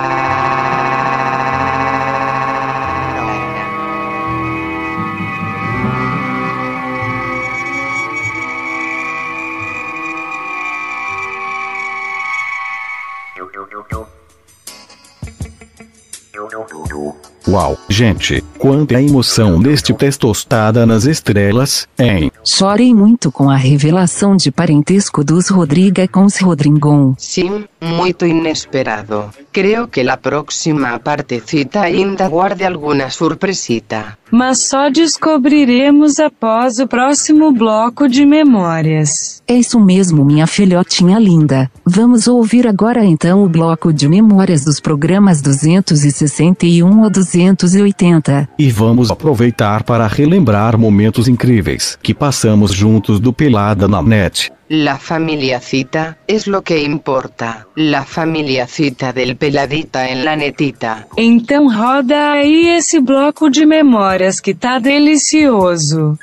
Uau, 17.48 17.78
gente, 17.88 18.42
quanta 18.58 19.00
emoção 19.00 19.60
deste 19.60 19.94
testostada 19.94 20.84
nas 20.84 21.04
estrelas, 21.04 21.86
hein? 21.96 22.32
Chorei 22.44 22.92
muito 22.92 23.30
com 23.30 23.48
a 23.48 23.56
revelação 23.56 24.36
de 24.36 24.50
parentesco 24.50 25.22
dos 25.22 25.48
Rodriga 25.48 26.08
com 26.08 26.24
os 26.24 26.38
Rodringon. 26.38 27.14
Sim, 27.16 27.64
muito 27.80 28.26
inesperado. 28.26 29.30
Creo 29.52 29.86
que 29.86 30.02
la 30.02 30.16
próxima 30.16 30.98
partecita 30.98 31.82
ainda 31.82 32.28
guarde 32.28 32.64
alguna 32.64 33.10
surpresita. 33.10 34.18
Mas 34.30 34.68
só 34.68 34.90
descobriremos 34.90 36.18
após 36.18 36.78
o 36.78 36.86
próximo 36.86 37.52
bloco 37.52 38.08
de 38.08 38.26
memórias. 38.26 39.42
É 39.46 39.54
isso 39.54 39.78
mesmo, 39.78 40.24
minha 40.24 40.46
filhotinha 40.46 41.18
linda. 41.18 41.70
Vamos 41.84 42.26
ouvir 42.26 42.66
agora 42.66 43.04
então 43.04 43.44
o 43.44 43.48
bloco 43.48 43.92
de 43.92 44.08
memórias 44.08 44.64
dos 44.64 44.80
programas 44.80 45.40
261 45.40 47.04
a 47.04 47.08
280. 47.08 48.48
E 48.58 48.70
vamos 48.70 49.10
aproveitar 49.10 49.84
para 49.84 50.06
relembrar 50.06 50.76
momentos 50.76 51.28
incríveis 51.28 51.96
que 52.02 52.12
passamos 52.12 52.72
juntos 52.72 53.20
do 53.20 53.32
Pelada 53.32 53.86
na 53.86 54.02
net. 54.02 54.50
La 54.68 54.98
familia 54.98 55.60
cita 55.60 56.18
es 56.26 56.48
lo 56.48 56.62
que 56.62 56.82
importa. 56.82 57.68
La 57.76 58.04
familia 58.04 58.66
cita 58.66 59.12
del 59.12 59.36
peladita 59.36 60.08
en 60.08 60.24
la 60.24 60.34
netita. 60.34 61.06
Então 61.16 61.68
roda 61.68 62.32
aí 62.32 62.70
esse 62.70 62.98
bloco 62.98 63.48
de 63.48 63.64
memórias 63.64 64.40
que 64.40 64.54
tá 64.54 64.80
delicioso. 64.80 66.18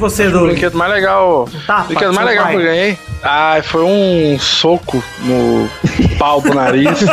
Você, 0.00 0.26
O 0.28 0.46
brinquedo 0.46 0.76
mais 0.76 0.90
legal. 0.92 1.48
Tá, 1.66 1.82
o 1.82 1.84
brinquedo 1.84 2.12
mais 2.14 2.26
legal 2.26 2.44
pai. 2.44 2.54
que 2.54 2.60
eu 2.60 2.64
ganhei. 2.64 2.98
Ai, 3.22 3.62
foi 3.62 3.82
um 3.84 4.38
soco 4.38 5.02
no 5.20 5.68
pau 6.18 6.40
do 6.40 6.54
nariz. 6.54 7.00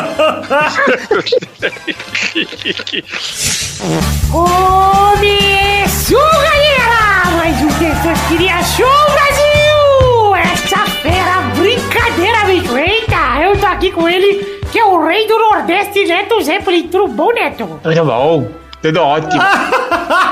Começou, 4.32 6.20
galera! 6.20 7.36
Mais 7.38 7.62
um 7.62 7.68
Testosterinha 7.68 8.64
Show 8.64 8.88
Brasil! 9.12 10.36
Essa 10.36 10.86
fera 11.02 11.42
brincadeira, 11.56 12.46
bicho! 12.46 12.78
Eita, 12.78 13.42
eu 13.44 13.60
tô 13.60 13.66
aqui 13.66 13.92
com 13.92 14.08
ele, 14.08 14.62
que 14.72 14.80
é 14.80 14.86
o 14.86 15.06
rei 15.06 15.28
do 15.28 15.38
Nordeste, 15.38 16.06
Neto 16.06 16.42
Zeppelin. 16.42 16.88
Tudo 16.88 17.10
bom, 17.10 17.34
Neto? 17.34 17.80
Tudo 17.84 18.06
bom? 18.06 18.48
Tudo 18.82 19.02
ótimo. 19.02 19.42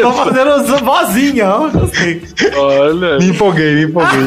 Tô 0.00 0.12
fazendo 0.12 0.78
vozinha, 0.84 1.48
ó. 1.48 1.68
Gostei. 1.68 2.22
Olha. 2.56 3.18
Me 3.18 3.28
empolguei, 3.28 3.74
me 3.74 3.82
empolguei. 3.84 4.20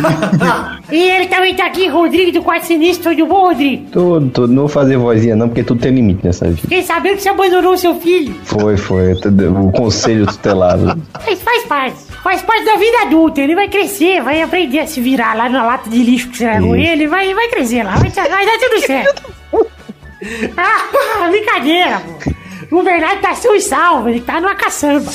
E 0.91 1.10
ele 1.10 1.27
também 1.27 1.56
tá 1.56 1.65
aqui, 1.65 1.88
Rodrigo 1.88 2.32
do 2.32 2.41
Quarto 2.41 2.65
Sinistro. 2.65 3.11
Tudo 3.15 3.26
bom, 3.27 3.48
Rodrigo? 3.48 3.88
tudo, 3.91 4.30
tudo. 4.30 4.48
Não 4.53 4.61
vou 4.64 4.68
fazer 4.69 4.98
vozinha 4.98 5.36
não, 5.36 5.48
porque 5.49 5.64
tudo 5.64 5.82
tem 5.82 5.94
limite 5.94 6.26
nessa 6.26 6.45
vida. 6.48 6.61
Fiquei 6.61 6.84
sabendo 6.84 7.15
que 7.18 7.23
você 7.23 7.30
abandonou 7.30 7.77
seu 7.77 7.95
filho. 7.95 8.36
Foi, 8.44 8.77
foi. 8.77 9.14
O 9.14 9.72
conselho 9.72 10.26
tutelado. 10.27 11.02
Mas 11.26 11.41
faz 11.41 11.64
parte. 11.65 11.98
Faz 12.23 12.41
parte 12.41 12.65
da 12.65 12.76
vida 12.76 13.02
adulta. 13.03 13.41
Ele 13.41 13.56
vai 13.56 13.68
crescer, 13.68 14.22
vai 14.22 14.41
aprender 14.41 14.80
a 14.80 14.88
se 14.88 14.99
virar 14.99 15.36
lá 15.36 15.48
na 15.49 15.65
lata 15.65 15.90
de 15.90 16.03
lixo 16.03 16.30
que 16.30 16.38
você 16.38 16.45
largou 16.45 16.76
Isso. 16.76 16.91
ele. 16.91 17.07
Vai, 17.07 17.34
vai 17.34 17.48
crescer 17.49 17.84
lá, 17.84 17.95
vai, 17.98 18.10
vai 18.10 18.45
dar 18.45 18.57
tudo 18.60 18.82
certo. 18.86 19.23
ah, 20.57 21.27
brincadeira, 21.30 22.02
pô. 22.23 22.32
O 22.71 22.83
Bernardo 22.83 23.21
tá 23.21 23.33
e 23.33 23.61
salvo, 23.61 24.09
ele 24.09 24.21
tá 24.21 24.39
numa 24.41 24.55
caçamba. 24.55 25.11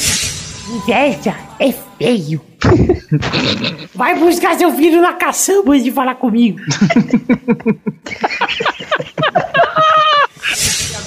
Inveja 0.69 1.35
é 1.59 1.73
feio. 1.99 2.41
Vai 3.95 4.19
buscar 4.19 4.57
seu 4.57 4.71
filho 4.73 5.01
na 5.01 5.15
caçamba 5.15 5.73
antes 5.73 5.85
de 5.85 5.91
falar 5.91 6.15
comigo. 6.17 6.61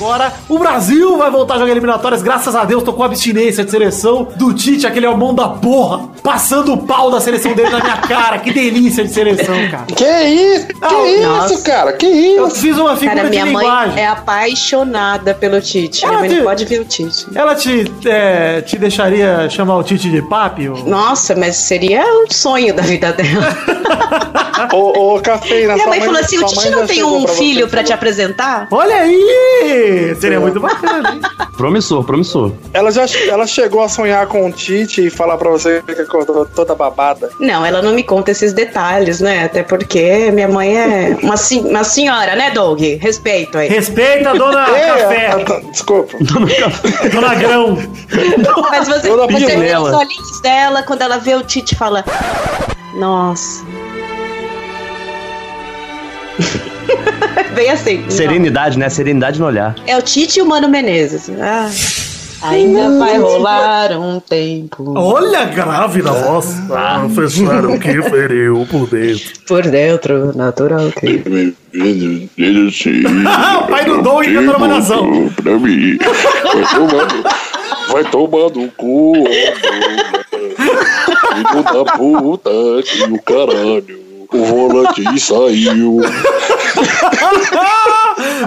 Agora, 0.04 0.34
o 0.50 0.60
Brasil 0.60 1.18
vai 1.18 1.32
voltar 1.32 1.54
a 1.56 1.60
jogar 1.60 1.72
eliminatórias, 1.72 2.22
graças 2.22 2.54
a 2.58 2.66
Deus, 2.66 2.84
tô 2.84 2.92
com 2.92 3.04
abstinência 3.04 3.64
de 3.64 3.72
seleção 3.72 4.28
do 4.36 4.54
Tite, 4.54 4.86
aquele 4.86 5.06
é 5.06 5.10
o 5.10 5.18
mão 5.18 5.34
da 5.34 5.48
porra, 5.48 6.10
passando 6.22 6.74
o 6.74 6.78
pau 6.78 7.10
da 7.10 7.22
seleção 7.22 7.54
dele 7.54 7.70
na 7.70 7.80
minha 7.80 7.96
cara. 8.06 8.38
Que 8.40 8.52
delícia 8.52 9.06
de 9.06 9.14
seleção, 9.14 9.56
cara. 9.72 9.86
Que 9.86 10.04
isso? 10.04 10.68
Que 10.68 11.06
isso, 11.08 11.28
Nossa. 11.28 11.62
cara? 11.62 11.94
Que 11.94 12.06
isso? 12.06 12.38
Eu 12.38 12.50
fiz 12.50 12.78
uma 12.78 12.98
figura 12.98 13.16
Cara, 13.16 13.30
de 13.30 13.32
minha 13.32 13.46
mãe 13.46 13.64
linguagem. 13.66 14.00
é 14.04 14.08
apaixonada 14.08 15.34
pelo 15.34 15.62
Tite. 15.62 16.02
Minha 16.06 16.12
Ela 16.12 16.20
mãe 16.20 16.30
te- 16.30 16.36
não 16.36 16.44
pode 16.44 16.66
ver 16.66 16.82
o 16.82 16.86
Tite. 16.86 17.26
Ela 17.34 17.56
te, 17.56 17.92
é, 18.06 18.62
te 18.62 18.78
deixaria 18.78 19.50
chamar 19.50 19.78
o 19.78 19.84
Tite 19.84 20.10
de 20.12 20.22
papi? 20.22 20.68
ou- 20.68 20.84
Nossa, 20.84 21.34
mas 21.34 21.56
seria 21.56 22.04
um 22.04 22.26
sonho 22.30 22.74
da 22.74 22.82
vida 22.84 23.14
dela. 23.14 23.56
Ô, 24.74 25.16
ô, 25.16 25.22
Cafeína, 25.22 25.74
Minha 25.74 25.78
sua 25.86 25.88
mãe 25.88 26.02
falou 26.02 26.20
assim: 26.20 26.38
o 26.38 26.46
Tite 26.46 26.56
mãe 26.56 26.70
não 26.72 26.86
tem 26.88 27.04
um 27.04 27.28
filho 27.28 27.68
pra 27.68 27.84
te 27.84 27.92
apresentar? 27.92 28.68
Olha 28.72 28.96
aí! 28.96 29.93
Seria 30.20 30.40
muito 30.40 30.60
bacana, 30.60 31.14
hein? 31.14 31.22
Promissor, 31.57 32.03
promissor. 32.03 32.52
Ela 32.74 32.91
já 32.91 33.06
ela 33.30 33.45
chegou 33.45 33.82
a 33.82 33.90
sonhar 33.90 34.26
com 34.28 34.48
o 34.48 34.52
Tite 34.52 35.06
e 35.07 35.10
falar 35.10 35.38
pra 35.38 35.49
você 35.49 35.82
que 35.84 35.91
acordou 36.02 36.45
toda 36.45 36.74
babada. 36.76 37.30
Não, 37.40 37.65
ela 37.65 37.82
não 37.82 37.94
me 37.94 38.03
conta 38.03 38.32
esses 38.32 38.53
detalhes, 38.53 39.20
né? 39.22 39.45
Até 39.45 39.64
porque 39.64 40.32
minha 40.32 40.48
mãe 40.48 40.76
é 40.78 41.18
uma, 41.22 41.36
uma 41.70 41.84
senhora, 41.84 42.36
né, 42.36 42.52
Doug? 42.52 42.82
Respeito 42.99 43.57
aí. 43.57 43.70
Respeita 43.70 44.32
a 44.32 44.34
dona 44.34 44.64
É, 44.76 44.88
Café. 44.88 45.28
ah, 45.28 45.45
tá, 45.45 45.60
Desculpa. 45.72 46.18
Dona 47.14 47.36
Grão. 47.36 47.78
Mas 48.72 48.88
você, 48.88 49.07
Toda 49.07 49.28
você 49.28 49.57
vê 49.57 49.78
os 49.78 49.94
olhinhos 49.94 50.41
dela 50.41 50.84
quando 50.84 51.02
ela 51.02 51.18
vê 51.18 51.36
o 51.36 51.44
Tite 51.44 51.76
fala: 51.76 52.03
Nossa. 52.95 53.64
Bem 57.54 57.70
assim. 57.70 58.10
Serenidade, 58.10 58.78
né? 58.78 58.90
Serenidade 58.90 59.40
no 59.40 59.46
olhar. 59.46 59.76
É 59.88 59.98
o 59.98 60.02
Tite 60.02 60.40
e 60.40 60.42
o 60.42 60.46
Mano 60.46 60.68
Menezes. 60.70 61.30
Ah, 61.42 61.70
ainda 62.42 62.98
vai 62.98 63.18
rolar 63.18 63.92
um 64.00 64.20
tempo. 64.20 64.94
Olha 64.96 65.46
grave 65.46 66.02
na 66.02 66.12
voz. 66.12 66.56
Ah, 66.72 67.08
fecharam 67.14 67.78
que 67.80 68.02
feriu 68.02 68.68
por 68.70 68.88
dentro. 68.88 69.34
Por 69.48 69.64
dentro, 69.64 70.36
natural 70.36 70.92
que. 70.92 71.24
o 73.58 73.68
pai 73.68 73.86
do 73.86 74.02
Dom 74.02 74.24
e 74.24 74.38
uma 74.38 74.68
nação. 74.68 75.30
Pra 75.42 75.58
mim. 75.58 75.98
Vai 75.98 76.64
tomando. 76.76 77.24
Vai 77.92 78.04
tomando 78.06 78.64
o 78.64 78.72
cu. 78.72 79.14
Filho 81.34 81.64
da 81.64 81.86
puta 81.98 82.52
que 82.84 83.04
o 83.04 83.22
caralho. 83.22 84.12
O 84.34 84.44
volante 84.46 85.04
saiu. 85.20 86.00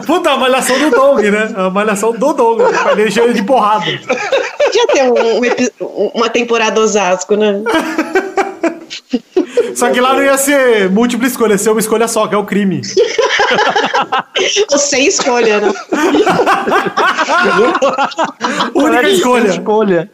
Puta, 0.06 0.30
a 0.30 0.36
malhação 0.36 0.78
do 0.78 0.90
Dong, 0.90 1.30
né? 1.30 1.48
A 1.56 1.70
malhação 1.70 2.12
do 2.12 2.32
Dong. 2.32 2.62
O 2.62 2.72
pai 2.84 2.96
dele 2.96 3.10
cheio 3.10 3.32
de 3.32 3.42
porrada. 3.42 3.84
Podia 3.84 4.86
ter 4.88 5.02
um- 5.04 5.40
um 5.40 6.10
uma 6.14 6.28
temporada 6.28 6.80
Osasco, 6.80 7.36
né? 7.36 7.62
Só 9.76 9.90
que 9.90 10.00
lá 10.00 10.14
não 10.14 10.22
ia 10.22 10.36
ser 10.38 10.90
múltipla 10.90 11.26
escolha, 11.26 11.52
ia 11.52 11.58
ser 11.58 11.70
uma 11.70 11.80
escolha 11.80 12.08
só, 12.08 12.26
que 12.26 12.34
é 12.34 12.38
o 12.38 12.44
crime. 12.44 12.80
Ou 14.72 14.78
sem 14.78 15.06
escolha, 15.06 15.60
né? 15.60 15.72
Única 18.74 19.08
escolha. 19.08 19.48
Escolha. 19.48 20.10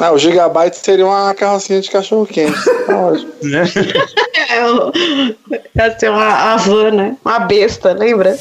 Ah, 0.00 0.12
o 0.12 0.18
Gigabyte 0.18 0.76
seria 0.76 1.06
uma 1.06 1.34
carrocinha 1.34 1.80
de 1.80 1.90
cachorro 1.90 2.26
quente. 2.26 2.56
Tá 2.86 2.96
ótimo. 2.96 3.32
É, 4.48 4.64
o- 4.70 4.92
Ia 5.74 5.98
ser 5.98 6.10
uma 6.10 6.24
Havana, 6.28 6.90
né? 6.90 7.16
uma 7.24 7.38
besta, 7.40 7.92
lembra? 7.92 8.36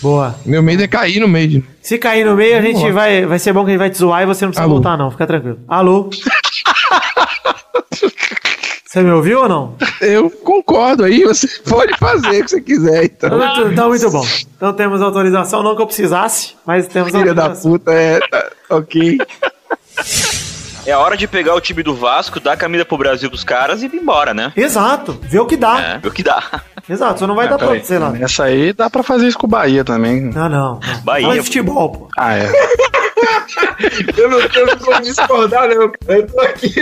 Boa. 0.00 0.34
Meu 0.44 0.62
medo 0.62 0.82
é 0.84 0.86
cair 0.86 1.18
no 1.20 1.26
meio. 1.26 1.64
Se 1.82 1.98
cair 1.98 2.24
no 2.24 2.36
meio, 2.36 2.58
a 2.58 2.62
gente 2.62 2.90
vai. 2.92 3.26
Vai 3.26 3.38
ser 3.38 3.52
bom 3.52 3.64
que 3.64 3.70
a 3.70 3.72
gente 3.72 3.78
vai 3.80 3.90
te 3.90 3.98
zoar 3.98 4.22
e 4.22 4.26
você 4.26 4.44
não 4.44 4.52
precisa 4.52 4.64
Alô. 4.66 4.74
voltar, 4.74 4.96
não. 4.96 5.10
Fica 5.10 5.26
tranquilo. 5.26 5.58
Alô? 5.66 6.10
Você 8.96 9.02
me 9.02 9.10
ouviu 9.10 9.42
ou 9.42 9.48
não? 9.48 9.76
Eu 10.00 10.30
concordo 10.30 11.04
aí, 11.04 11.22
você 11.22 11.46
pode 11.68 11.98
fazer 11.98 12.40
o 12.40 12.44
que 12.44 12.50
você 12.50 12.60
quiser, 12.62 13.04
então. 13.04 13.28
Então, 13.36 13.70
então, 13.70 13.88
muito 13.90 14.10
bom. 14.10 14.24
Então 14.56 14.72
temos 14.72 15.02
autorização, 15.02 15.62
não 15.62 15.76
que 15.76 15.82
eu 15.82 15.86
precisasse, 15.86 16.54
mas 16.64 16.88
temos 16.88 17.10
Filha 17.12 17.34
da 17.34 17.42
autorização. 17.42 17.72
puta, 17.72 17.92
é. 17.92 18.20
tá, 18.20 18.50
ok. 18.70 19.18
É 20.86 20.92
a 20.92 20.98
hora 20.98 21.14
de 21.14 21.28
pegar 21.28 21.54
o 21.54 21.60
time 21.60 21.82
do 21.82 21.94
Vasco, 21.94 22.40
dar 22.40 22.52
a 22.52 22.56
camisa 22.56 22.86
pro 22.86 22.96
Brasil 22.96 23.28
pros 23.28 23.44
caras 23.44 23.82
e 23.82 23.84
ir 23.84 23.94
embora, 23.94 24.32
né? 24.32 24.50
Exato, 24.56 25.18
vê 25.20 25.40
o 25.40 25.44
que 25.44 25.58
dá. 25.58 25.78
É, 25.78 25.98
vê 25.98 26.08
o 26.08 26.12
que 26.12 26.22
dá. 26.22 26.62
Exato, 26.88 27.20
só 27.20 27.26
não 27.26 27.34
vai 27.34 27.48
dar 27.48 27.58
pra 27.58 27.80
sei 27.82 27.98
lá. 27.98 28.14
Essa 28.20 28.44
aí 28.44 28.72
dá 28.72 28.88
pra 28.88 29.02
fazer 29.02 29.26
isso 29.26 29.38
com 29.38 29.46
o 29.46 29.50
Bahia 29.50 29.84
também. 29.84 30.20
Não, 30.20 30.48
não. 30.48 30.80
Bahia. 31.02 31.26
Fala 31.26 31.38
de 31.38 31.44
futebol, 31.44 31.90
pô. 31.90 32.08
Ah, 32.16 32.38
é. 32.38 32.50
Eu 34.16 34.30
não 34.30 34.48
tenho 34.48 34.78
como 34.78 35.00
discordar, 35.00 35.68
não. 35.68 35.90
Eu 36.08 36.26
tô 36.26 36.40
aqui, 36.40 36.74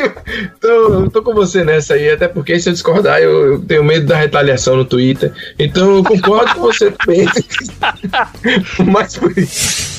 tô, 0.60 0.68
eu 0.68 1.10
tô 1.10 1.22
com 1.22 1.34
você 1.34 1.64
nessa 1.64 1.94
aí, 1.94 2.10
até 2.10 2.28
porque 2.28 2.58
se 2.58 2.68
eu 2.68 2.72
discordar, 2.72 3.20
eu, 3.20 3.52
eu 3.52 3.60
tenho 3.60 3.84
medo 3.84 4.06
da 4.06 4.16
retaliação 4.16 4.76
no 4.76 4.84
Twitter. 4.84 5.32
Então 5.58 5.96
eu 5.96 6.04
concordo 6.04 6.54
com 6.54 6.60
você 6.60 6.90
também. 6.90 7.26
Mas 8.92 9.16
por 9.16 9.36
isso. 9.36 9.93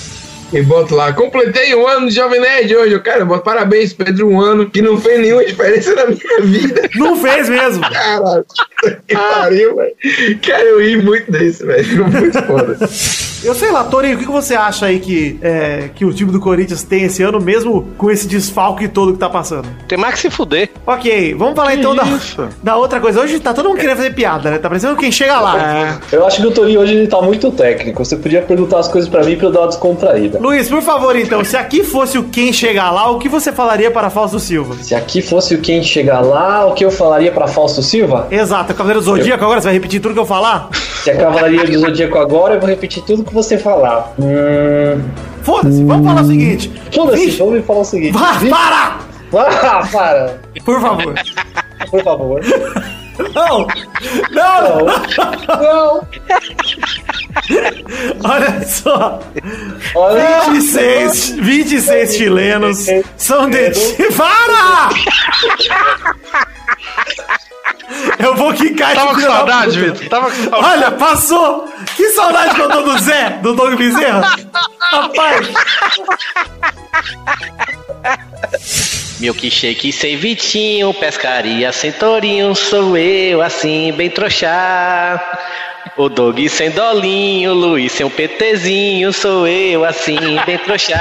E 0.53 0.61
boto 0.61 0.95
lá, 0.95 1.11
completei 1.11 1.73
um 1.75 1.87
ano 1.87 2.07
de 2.07 2.15
Jovem 2.15 2.39
Nerd 2.39 2.75
hoje. 2.75 2.93
Eu, 2.93 3.01
cara, 3.01 3.19
eu 3.19 3.25
boto 3.25 3.43
parabéns, 3.43 3.93
Pedro, 3.93 4.29
um 4.29 4.39
ano 4.39 4.69
que 4.69 4.81
não 4.81 4.99
fez 4.99 5.19
nenhuma 5.19 5.43
diferença 5.43 5.93
na 5.95 6.05
minha 6.05 6.41
vida. 6.41 6.89
Não 6.95 7.15
fez 7.17 7.49
mesmo. 7.49 7.81
Caralho, 7.81 8.45
que 9.07 9.15
pariu, 9.15 9.75
velho. 9.75 9.95
Cara, 10.45 10.63
eu 10.63 10.79
ri 10.79 10.97
muito 10.97 11.31
desse, 11.31 11.65
velho. 11.65 11.83
Ficou 11.83 12.07
muito 12.07 12.41
foda. 12.43 12.77
Eu 13.45 13.53
sei 13.53 13.71
lá, 13.71 13.83
Torinho, 13.83 14.15
o 14.15 14.17
que 14.17 14.25
que 14.25 14.31
você 14.31 14.55
acha 14.55 14.87
aí 14.87 14.99
que, 14.99 15.37
é, 15.39 15.89
que 15.93 16.03
o 16.03 16.11
time 16.11 16.31
do 16.31 16.39
Corinthians 16.39 16.81
tem 16.81 17.03
esse 17.03 17.21
ano, 17.21 17.39
mesmo 17.39 17.89
com 17.95 18.09
esse 18.09 18.27
desfalque 18.27 18.87
todo 18.87 19.13
que 19.13 19.19
tá 19.19 19.29
passando? 19.29 19.67
Tem 19.87 19.99
mais 19.99 20.15
que 20.15 20.21
se 20.21 20.29
fuder. 20.31 20.71
Ok, 20.85 21.35
vamos 21.35 21.55
falar 21.55 21.75
então 21.75 21.95
da, 21.95 22.03
isso? 22.05 22.47
da 22.63 22.75
outra 22.75 22.99
coisa. 22.99 23.21
Hoje 23.21 23.39
tá 23.39 23.53
todo 23.53 23.69
mundo 23.69 23.77
querendo 23.77 23.97
fazer 23.97 24.15
piada, 24.15 24.49
né? 24.49 24.57
Tá 24.57 24.67
parecendo 24.67 24.95
quem 24.95 25.11
chega 25.11 25.39
lá. 25.39 25.99
Eu 26.11 26.25
acho 26.25 26.41
que 26.41 26.47
o 26.47 26.51
Torinho 26.51 26.79
hoje 26.79 26.95
ele 26.95 27.07
tá 27.07 27.21
muito 27.21 27.51
técnico. 27.51 28.03
Você 28.03 28.15
podia 28.15 28.41
perguntar 28.41 28.79
as 28.79 28.87
coisas 28.87 29.07
pra 29.07 29.23
mim 29.23 29.35
pra 29.35 29.45
eu 29.45 29.51
dar 29.51 29.59
uma 29.61 29.67
descontraída. 29.67 30.39
Luiz, 30.39 30.67
por 30.67 30.81
favor, 30.81 31.15
então, 31.15 31.45
se 31.45 31.55
aqui 31.55 31.83
fosse 31.83 32.17
o 32.17 32.23
quem 32.23 32.51
chegar 32.51 32.89
lá, 32.89 33.11
o 33.11 33.19
que 33.19 33.29
você 33.29 33.51
falaria 33.51 33.91
para 33.91 34.09
Fausto 34.09 34.39
Silva? 34.39 34.75
Se 34.81 34.95
aqui 34.95 35.21
fosse 35.21 35.53
o 35.53 35.59
quem 35.59 35.83
chegar 35.83 36.21
lá, 36.21 36.65
o 36.65 36.73
que 36.73 36.83
eu 36.83 36.89
falaria 36.89 37.31
pra 37.31 37.45
Fausto 37.45 37.83
Silva? 37.83 38.27
Exato, 38.31 38.71
é 38.71 38.75
Cavaleiro 38.75 39.01
do 39.01 39.05
Zodíaco, 39.05 39.43
agora 39.43 39.61
você 39.61 39.65
vai 39.65 39.73
repetir 39.75 39.99
tudo 40.01 40.15
que 40.15 40.19
eu 40.19 40.25
falar? 40.25 40.69
Se 41.03 41.11
a 41.11 41.17
Cavalaria 41.17 41.63
do 41.63 41.77
Zodíaco 41.77 42.17
agora, 42.17 42.55
eu 42.55 42.59
vou 42.59 42.67
repetir 42.67 43.03
tudo 43.03 43.23
que 43.23 43.34
você 43.35 43.57
falar. 43.57 44.13
Hum... 44.17 45.01
Foda-se, 45.43 45.83
vamos 45.83 46.07
falar 46.07 46.21
o 46.21 46.25
seguinte. 46.25 46.71
Foda-se, 46.91 47.29
vamos 47.37 47.65
falar 47.65 47.79
o 47.81 47.85
seguinte. 47.85 48.13
Vá, 48.13 48.39
para! 48.49 48.99
Ah, 49.37 49.87
para! 49.91 50.39
Por 50.63 50.81
favor. 50.81 51.13
Por 51.91 52.03
favor. 52.03 52.41
Não! 53.33 53.67
Não! 54.31 54.85
Não! 55.47 56.07
Olha 58.25 58.65
só. 58.65 59.19
Olha. 59.95 60.41
26, 60.51 61.29
26 61.31 62.15
chilenos 62.15 62.87
são 63.17 63.49
detidos. 63.49 64.15
Para! 64.17 64.89
Eu 68.19 68.35
vou 68.35 68.53
quicar 68.53 68.91
esse 68.91 68.99
Tava 68.99 69.13
com 69.13 69.21
saudade. 69.21 69.79
Vitor? 69.79 70.09
Tava 70.09 70.31
com 70.31 70.35
saudade. 70.35 70.65
Olha, 70.65 70.91
passou! 70.91 71.69
Que 71.95 72.09
saudade 72.09 72.55
que 72.55 72.61
eu 72.61 72.69
tô 72.69 72.81
do 72.81 72.97
Zé, 72.99 73.29
do 73.41 73.53
Doug 73.53 73.75
Bezerra. 73.75 74.35
Rapaz, 74.79 75.47
Milkshake 79.19 79.91
sem 79.91 80.17
Vitinho, 80.17 80.93
pescaria 80.93 81.71
sem 81.71 81.91
Torinho, 81.91 82.53
sou 82.53 82.97
eu 82.97 83.41
assim, 83.41 83.91
bem 83.93 84.09
trouxa. 84.09 85.19
O 85.97 86.09
Dog 86.09 86.49
sem 86.49 86.71
Dolinho, 86.71 87.53
Luiz 87.53 87.91
sem 87.93 88.05
um 88.05 88.09
PTzinho, 88.09 89.13
sou 89.13 89.47
eu 89.47 89.85
assim, 89.85 90.17
bem 90.45 90.57
trouxa. 90.57 90.99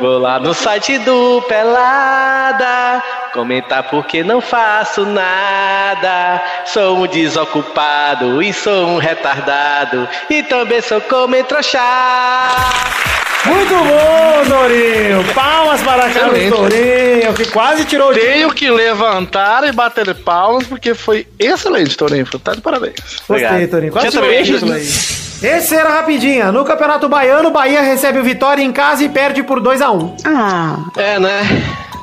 Vou 0.00 0.18
lá 0.18 0.38
no 0.38 0.52
site 0.52 0.98
do 0.98 1.40
Pelada, 1.42 3.02
comentar 3.32 3.84
porque 3.84 4.22
não 4.22 4.40
faço 4.42 5.06
nada. 5.06 6.42
Sou 6.66 6.98
um 6.98 7.06
desocupado 7.06 8.42
e 8.42 8.52
sou 8.52 8.88
um 8.88 8.98
retardado, 8.98 10.06
e 10.28 10.42
também 10.42 10.82
sou 10.82 11.00
como 11.00 11.42
trouxa. 11.44 11.78
Muito 13.46 13.74
bom, 13.74 14.48
Torinho. 14.48 15.34
Palmas 15.34 15.82
para 15.82 16.08
Carlos 16.10 16.36
Excelente. 16.38 16.54
Torinho, 16.56 17.34
que 17.34 17.44
quase 17.46 17.84
tirou 17.84 18.10
o 18.10 18.14
Tenho 18.14 18.52
que 18.52 18.70
levantar 18.70 19.64
e 19.64 19.72
bater 19.72 20.14
palmas 20.14 20.66
porque 20.66 20.94
foi 20.94 21.26
excelente, 21.38 21.96
Torinho. 21.96 22.26
Tá 22.42 22.54
de 22.54 22.60
parabéns. 22.60 22.94
Gostei, 23.28 23.66
Torinho. 23.66 23.92
Quase 23.92 24.10
tirou 24.10 24.24
o 24.24 24.28
também? 24.28 24.44
título 24.44 24.72
aí. 24.74 25.25
Esse 25.42 25.74
era 25.74 25.90
rapidinha. 25.90 26.50
No 26.50 26.64
Campeonato 26.64 27.08
Baiano, 27.08 27.50
Bahia 27.50 27.82
recebe 27.82 28.18
o 28.18 28.24
Vitória 28.24 28.62
em 28.62 28.72
casa 28.72 29.04
e 29.04 29.08
perde 29.08 29.42
por 29.42 29.60
2x1. 29.60 30.22
Ah. 30.24 30.76
É, 30.96 31.18
né? 31.18 31.42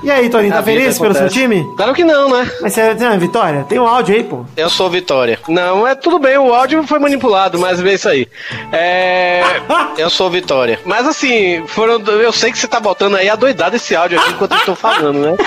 E 0.04 0.12
aí, 0.12 0.30
Torinho, 0.30 0.52
tá 0.52 0.60
A 0.60 0.64
feliz 0.64 1.00
pelo 1.00 1.14
seu 1.14 1.22
acontece. 1.22 1.42
time? 1.42 1.66
Claro 1.78 1.94
que 1.94 2.04
não, 2.04 2.30
né? 2.30 2.52
Mas 2.62 2.74
você 2.74 2.94
tem 2.94 3.18
Vitória? 3.18 3.66
Tem 3.70 3.80
um 3.80 3.88
áudio 3.88 4.14
aí, 4.14 4.24
pô. 4.24 4.46
Eu 4.58 4.70
sou 4.70 4.90
Vitória. 4.90 5.40
Não, 5.48 5.88
é 5.88 5.96
tudo 5.96 6.20
bem, 6.20 6.38
o 6.38 6.54
áudio 6.54 6.86
foi 6.86 7.00
manipulado, 7.00 7.58
mas 7.58 7.82
é 7.82 7.94
isso 7.94 8.10
aí. 8.10 8.28
É. 8.74 9.42
eu 9.98 10.10
sou 10.10 10.30
Vitória. 10.30 10.78
Mas 10.84 11.08
assim, 11.08 11.66
foram. 11.68 12.02
Eu 12.20 12.34
sei 12.34 12.52
que 12.52 12.58
você 12.58 12.68
tá 12.68 12.82
botando 12.82 13.16
aí 13.16 13.30
a 13.30 13.36
doidada 13.38 13.78
esse 13.78 13.96
áudio 13.96 14.20
aqui 14.20 14.32
enquanto 14.32 14.52
eu 14.52 14.58
estou 14.58 14.76
falando, 14.76 15.20
né? 15.20 15.38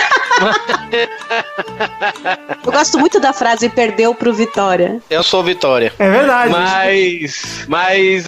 Eu 2.65 2.71
gosto 2.71 2.99
muito 2.99 3.19
da 3.19 3.33
frase 3.33 3.69
perdeu 3.69 4.13
pro 4.13 4.33
Vitória. 4.33 4.99
Eu 5.09 5.23
sou 5.23 5.43
Vitória. 5.43 5.91
É 5.97 6.09
verdade. 6.09 6.51
Mas. 6.51 7.65
Mas. 7.67 7.76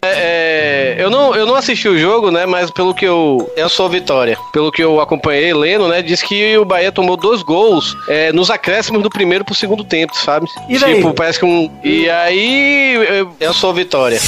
É, 0.04 0.96
eu, 0.98 1.10
não, 1.10 1.36
eu 1.36 1.46
não 1.46 1.56
assisti 1.56 1.88
o 1.88 1.98
jogo, 1.98 2.32
né? 2.32 2.46
Mas 2.46 2.70
pelo 2.72 2.94
que 2.94 3.06
eu. 3.06 3.52
Eu 3.56 3.70
sou 3.70 3.90
Vitória. 3.90 4.38
Pelo 4.52 4.72
que 4.72 4.84
eu 4.84 5.00
acompanhei 5.00 5.54
lendo, 5.54 5.88
né? 5.88 6.02
Diz 6.02 6.22
que 6.22 6.58
o 6.58 6.66
Bahia 6.66 6.92
tomou 6.92 7.18
dois 7.18 7.42
gols 7.42 7.96
é, 8.08 8.32
nos 8.32 8.50
acréscimos 8.50 9.02
do 9.02 9.10
primeiro 9.10 9.46
pro 9.46 9.56
segundo 9.56 9.84
tempo, 9.84 10.16
sabe? 10.16 10.48
E 10.68 10.78
daí? 10.78 10.96
Tipo, 10.96 11.14
parece 11.14 11.40
que 11.40 11.46
um. 11.46 11.70
E 11.84 12.10
aí. 12.10 12.94
Eu, 13.10 13.32
eu 13.40 13.54
sou 13.54 13.74
Vitória. 13.74 14.20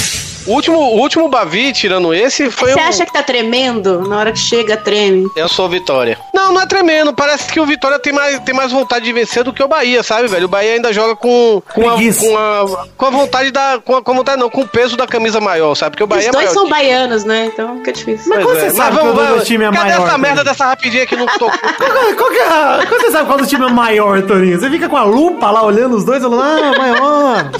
O 0.46 0.52
último, 0.54 0.76
o 0.78 0.98
último 1.00 1.28
Bavi, 1.28 1.72
tirando 1.72 2.12
esse, 2.12 2.50
foi 2.50 2.72
Você 2.72 2.80
um. 2.80 2.84
acha 2.88 3.06
que 3.06 3.12
tá 3.12 3.22
tremendo? 3.22 4.00
Na 4.08 4.18
hora 4.18 4.32
que 4.32 4.38
chega, 4.38 4.76
treme. 4.76 5.28
Eu 5.36 5.48
sou 5.48 5.68
Vitória. 5.68 6.18
Não, 6.34 6.52
não 6.52 6.60
é 6.60 6.66
tremendo. 6.66 7.12
Parece 7.12 7.50
que 7.52 7.60
o 7.60 7.66
Vitória 7.66 7.98
tem 7.98 8.12
mais, 8.12 8.40
tem 8.40 8.54
mais 8.54 8.72
vontade 8.72 9.04
de 9.04 9.12
vencer 9.12 9.44
do 9.44 9.52
que 9.52 9.62
o 9.62 9.68
Bahia, 9.68 10.02
sabe, 10.02 10.26
velho? 10.26 10.46
O 10.46 10.48
Bahia 10.48 10.72
ainda 10.74 10.92
joga 10.92 11.14
com, 11.14 11.62
com, 11.72 11.88
a, 11.88 11.94
com, 11.96 12.36
a, 12.36 12.86
com 12.96 13.06
a 13.06 13.10
vontade 13.10 13.50
da. 13.52 13.78
Com 13.84 13.96
a, 13.96 14.02
com 14.02 14.10
a 14.10 14.14
vontade, 14.14 14.40
não, 14.40 14.50
com 14.50 14.62
o 14.62 14.68
peso 14.68 14.96
da 14.96 15.06
camisa 15.06 15.40
maior, 15.40 15.74
sabe? 15.76 15.92
Porque 15.92 16.02
o 16.04 16.06
Bahia 16.08 16.30
Os 16.30 16.32
dois 16.32 16.44
é 16.44 16.48
maior. 16.48 16.60
são 16.60 16.68
baianos, 16.68 17.24
né? 17.24 17.46
Então 17.52 17.76
fica 17.78 17.92
difícil. 17.92 18.28
Mas 18.34 18.44
quando 18.44 18.58
você 18.60 18.70
sabe 18.70 18.98
que 18.98 19.06
o 19.06 19.12
do 19.38 19.44
time 19.44 19.64
é 19.64 19.70
Cadê 19.70 19.90
maior? 19.90 20.06
essa 20.08 20.18
merda 20.18 20.42
dessa 20.44 20.64
rapidinha 20.66 21.06
que 21.06 21.14
não 21.16 21.26
tocou? 21.26 21.50
Qual, 21.78 22.14
qual 22.16 22.30
que 22.30 22.38
é 22.38 22.46
a- 22.48 22.84
quando 22.88 23.00
você 23.00 23.10
sabe 23.12 23.26
quando 23.28 23.42
o 23.42 23.46
time 23.46 23.64
é 23.64 23.70
maior, 23.70 24.20
Torinho? 24.22 24.58
Você 24.58 24.68
fica 24.70 24.88
com 24.88 24.96
a 24.96 25.04
lupa 25.04 25.50
lá 25.50 25.62
olhando 25.62 25.96
os 25.96 26.04
dois 26.04 26.18
e 26.18 26.22
falando, 26.22 26.42
ah, 26.42 26.78
maior. 26.78 27.50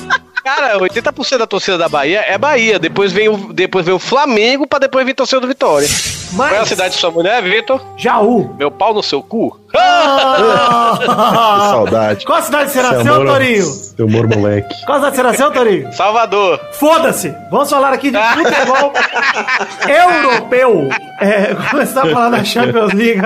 Cara, 0.44 0.78
80% 0.78 1.38
da 1.38 1.46
torcida 1.46 1.78
da 1.78 1.88
Bahia 1.88 2.24
é 2.26 2.36
Bahia. 2.36 2.78
Depois 2.78 3.12
vem 3.12 3.28
o, 3.28 3.52
depois 3.52 3.84
vem 3.86 3.94
o 3.94 3.98
Flamengo 3.98 4.66
pra 4.66 4.78
depois 4.78 5.04
vir 5.06 5.14
torcida 5.14 5.40
do 5.40 5.46
Vitória. 5.48 5.88
Qual 6.34 6.48
é 6.48 6.58
a 6.58 6.64
cidade 6.66 6.94
de 6.94 7.00
sua 7.00 7.10
mulher, 7.10 7.42
Vitor? 7.42 7.80
Jaú. 7.96 8.54
Meu 8.58 8.70
pau 8.70 8.94
no 8.94 9.02
seu 9.02 9.22
cu? 9.22 9.60
Ah! 9.76 10.98
Saudade. 11.70 12.24
Qual 12.24 12.42
cidade 12.42 12.70
você 12.70 12.80
Seu 12.80 13.14
amor- 13.14 13.26
Torinho? 13.26 13.64
Seu 13.66 14.06
humor, 14.06 14.26
moleque. 14.26 14.74
Qual 14.86 14.98
cidade 14.98 15.16
você 15.16 15.22
nasceu, 15.22 15.50
Torinho? 15.50 15.92
Salvador. 15.92 16.58
Foda-se! 16.72 17.34
Vamos 17.50 17.68
falar 17.70 17.92
aqui 17.92 18.10
de 18.10 18.18
futebol 18.32 18.92
europeu. 19.88 20.88
É, 21.20 21.54
começar 21.70 22.06
a 22.06 22.10
falar 22.10 22.30
da 22.30 22.44
Champions 22.44 22.92
League 22.94 23.22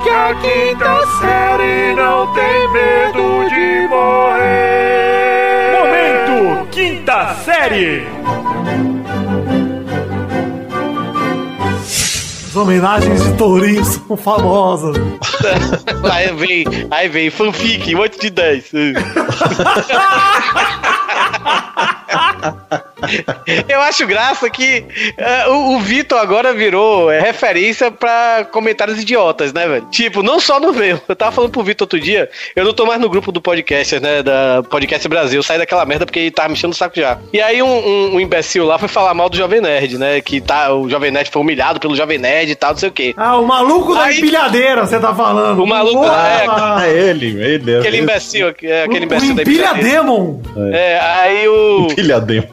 que 0.04 0.10
a 0.10 0.36
quinta 0.42 1.08
série 1.20 1.94
não 1.96 2.34
tem 2.34 2.72
medo 2.72 3.50
de 3.50 3.88
morrer. 3.88 5.72
Momento, 5.78 6.68
quinta 6.72 7.34
série. 7.46 8.13
As 12.54 12.58
homenagens 12.58 13.24
de 13.24 13.34
Tourinho 13.34 13.84
são 13.84 14.16
famosas. 14.16 14.96
aí 16.14 16.32
vem, 16.36 16.64
aí 16.92 17.10
vem, 17.10 17.32
fanfic, 17.32 17.96
8 17.96 18.22
de 18.22 18.30
10. 18.30 18.72
Eu 23.68 23.82
acho 23.82 24.06
graça 24.08 24.50
que 24.50 24.86
eh, 25.18 25.48
o, 25.48 25.76
o 25.76 25.80
Vitor 25.80 26.20
agora 26.20 26.54
virou 26.54 27.12
eh, 27.12 27.20
referência 27.20 27.92
pra 27.92 28.46
comentários 28.52 29.00
idiotas, 29.00 29.52
né, 29.54 29.68
velho? 29.68 29.86
Tipo, 29.92 30.24
não 30.24 30.40
só 30.40 30.60
no 30.60 30.74
meu. 30.74 31.00
Eu 31.08 31.16
tava 31.16 31.32
falando 31.32 31.52
pro 31.52 31.64
Vitor 31.64 31.86
outro 31.86 32.00
dia, 32.00 32.30
eu 32.56 32.64
não 32.66 32.74
tô 32.74 32.86
mais 32.86 33.00
no 33.00 33.10
grupo 33.10 33.32
do 33.32 33.42
podcast, 33.42 34.00
né, 34.00 34.24
da 34.24 34.64
Podcast 34.70 35.08
Brasil. 35.08 35.40
Eu 35.40 35.44
saí 35.44 35.58
daquela 35.58 35.86
merda 35.86 36.06
porque 36.06 36.20
ele 36.20 36.32
tava 36.32 36.50
mexendo 36.50 36.72
o 36.72 36.76
saco 36.76 36.96
já. 37.00 37.18
E 37.32 37.42
aí 37.42 37.62
um, 37.62 37.68
um- 37.68 38.16
um 38.16 38.20
imbecil 38.20 38.66
lá 38.66 38.78
foi 38.80 38.88
falar 38.88 39.14
mal 39.14 39.30
do 39.30 39.38
Jovem 39.38 39.62
Nerd, 39.62 39.98
né? 39.98 40.22
Que 40.22 40.40
tá, 40.42 40.74
o 40.74 40.90
Jovem 40.90 41.12
Nerd 41.12 41.30
foi 41.32 41.42
humilhado 41.42 41.80
pelo 41.80 41.96
Jovem 41.96 42.18
Nerd 42.18 42.52
e 42.52 42.56
tal, 42.56 42.72
não 42.72 42.78
sei 42.78 42.90
o 42.90 42.92
quê. 42.92 43.14
Ah, 43.18 43.38
o 43.38 43.46
maluco 43.46 43.94
da 43.94 44.04
Aí- 44.04 44.18
empilhadeira, 44.18 44.86
você 44.86 45.00
tá 45.00 45.14
falando. 45.14 45.62
O 45.64 45.68
maluco, 45.68 45.96
Boa! 46.00 46.84
é, 46.86 46.92
ele, 47.10 47.42
ele. 47.44 47.78
Aquele 47.78 47.98
imbecil, 48.00 48.48
é, 48.64 48.84
aquele 48.84 49.06
O 49.06 49.06
imbecil 49.06 49.36
da 49.36 49.42
Empilha 49.42 49.56
empilhadeira. 49.72 49.90
Demon. 50.02 50.42
É, 50.72 51.00
aí 51.00 51.48
o. 51.48 51.90
Filha 51.90 52.20
demo. 52.20 52.48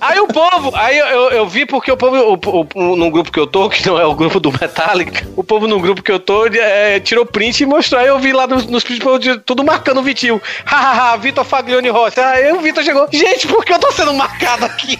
Aí 0.00 0.20
o 0.20 0.26
povo, 0.26 0.72
aí 0.74 0.98
eu, 0.98 1.06
eu, 1.06 1.30
eu 1.30 1.48
vi 1.48 1.64
porque 1.64 1.90
o 1.90 1.96
povo, 1.96 2.16
o, 2.16 2.66
o, 2.74 2.96
num 2.96 3.10
grupo 3.10 3.32
que 3.32 3.38
eu 3.40 3.46
tô, 3.46 3.68
que 3.68 3.86
não 3.86 3.98
é 3.98 4.06
o 4.06 4.14
grupo 4.14 4.38
do 4.38 4.52
Metallica, 4.52 5.26
o 5.36 5.42
povo 5.42 5.66
num 5.66 5.80
grupo 5.80 6.02
que 6.02 6.12
eu 6.12 6.20
tô 6.20 6.46
é, 6.46 7.00
tirou 7.00 7.24
print 7.24 7.62
e 7.62 7.66
mostrou. 7.66 8.00
Aí 8.00 8.08
eu 8.08 8.18
vi 8.18 8.32
lá 8.32 8.46
nos, 8.46 8.66
nos 8.66 8.84
prints 8.84 9.04
tudo 9.44 9.64
marcando 9.64 9.98
o 9.98 10.02
Vitinho. 10.02 10.40
Hahaha, 10.64 11.16
Vitor 11.16 11.44
Faglione 11.44 11.88
Rossi. 11.88 12.20
Aí 12.20 12.52
o 12.52 12.60
Vitor 12.60 12.82
chegou. 12.84 13.08
Gente, 13.10 13.46
por 13.46 13.64
que 13.64 13.72
eu 13.72 13.78
tô 13.78 13.90
sendo 13.92 14.12
marcado 14.14 14.64
aqui? 14.64 14.98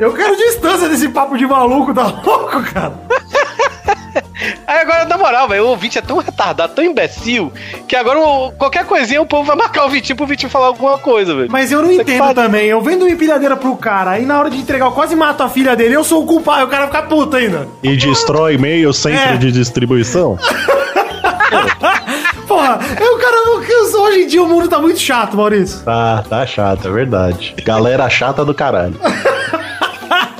Eu 0.00 0.12
quero 0.14 0.36
distância 0.36 0.88
desse 0.88 1.08
papo 1.08 1.36
de 1.36 1.46
maluco, 1.46 1.92
tá 1.92 2.06
louco, 2.06 2.62
cara? 2.72 2.94
Aí 4.66 4.78
agora, 4.80 5.04
na 5.04 5.16
moral, 5.18 5.48
velho, 5.48 5.64
o 5.64 5.68
ouvinte 5.68 5.98
é 5.98 6.02
tão 6.02 6.18
retardado, 6.18 6.72
tão 6.74 6.84
imbecil, 6.84 7.52
que 7.88 7.96
agora 7.96 8.18
o- 8.20 8.52
qualquer 8.52 8.84
coisinha 8.84 9.20
o 9.20 9.26
povo 9.26 9.44
vai 9.44 9.56
marcar 9.56 9.84
o 9.86 9.88
Vitinho 9.88 10.16
pro 10.16 10.26
Vitinho 10.26 10.50
falar 10.50 10.66
alguma 10.66 10.98
coisa, 10.98 11.34
velho. 11.34 11.48
Mas 11.50 11.72
eu 11.72 11.82
não 11.82 11.90
entendo 11.90 12.34
também. 12.34 12.66
Eu 12.66 12.80
vendo 12.80 13.02
uma 13.02 13.10
empilhadeira 13.10 13.56
pro 13.56 13.74
cara, 13.76 14.12
aí 14.12 14.24
na 14.24 14.38
hora 14.38 14.50
de 14.50 14.58
entregar 14.58 14.86
eu 14.86 14.92
quase 14.92 15.16
mato 15.16 15.42
a 15.42 15.48
filha 15.48 15.74
dele, 15.74 15.94
eu 15.96 16.04
sou 16.04 16.22
o 16.22 16.26
culpado, 16.26 16.64
o 16.66 16.68
cara 16.68 16.86
fica 16.86 17.02
puto 17.02 17.36
ainda. 17.36 17.66
E 17.82 17.96
destrói 17.96 18.56
meio 18.58 18.92
centro 18.92 19.34
É. 19.34 19.36
de 19.36 19.50
distribuição? 19.50 20.38
Porra, 22.46 22.78
eu, 23.00 23.18
cara, 23.18 23.36
eu- 23.36 24.00
hoje 24.02 24.20
em 24.22 24.26
dia 24.26 24.42
o 24.42 24.46
mundo 24.48 24.68
tá 24.68 24.78
muito 24.78 24.98
chato, 24.98 25.36
Maurício. 25.36 25.80
Tá, 25.84 26.24
tá 26.28 26.46
chato, 26.46 26.88
é 26.88 26.90
verdade. 26.90 27.54
Galera 27.64 28.08
chata 28.08 28.44
do 28.44 28.54
caralho. 28.54 28.94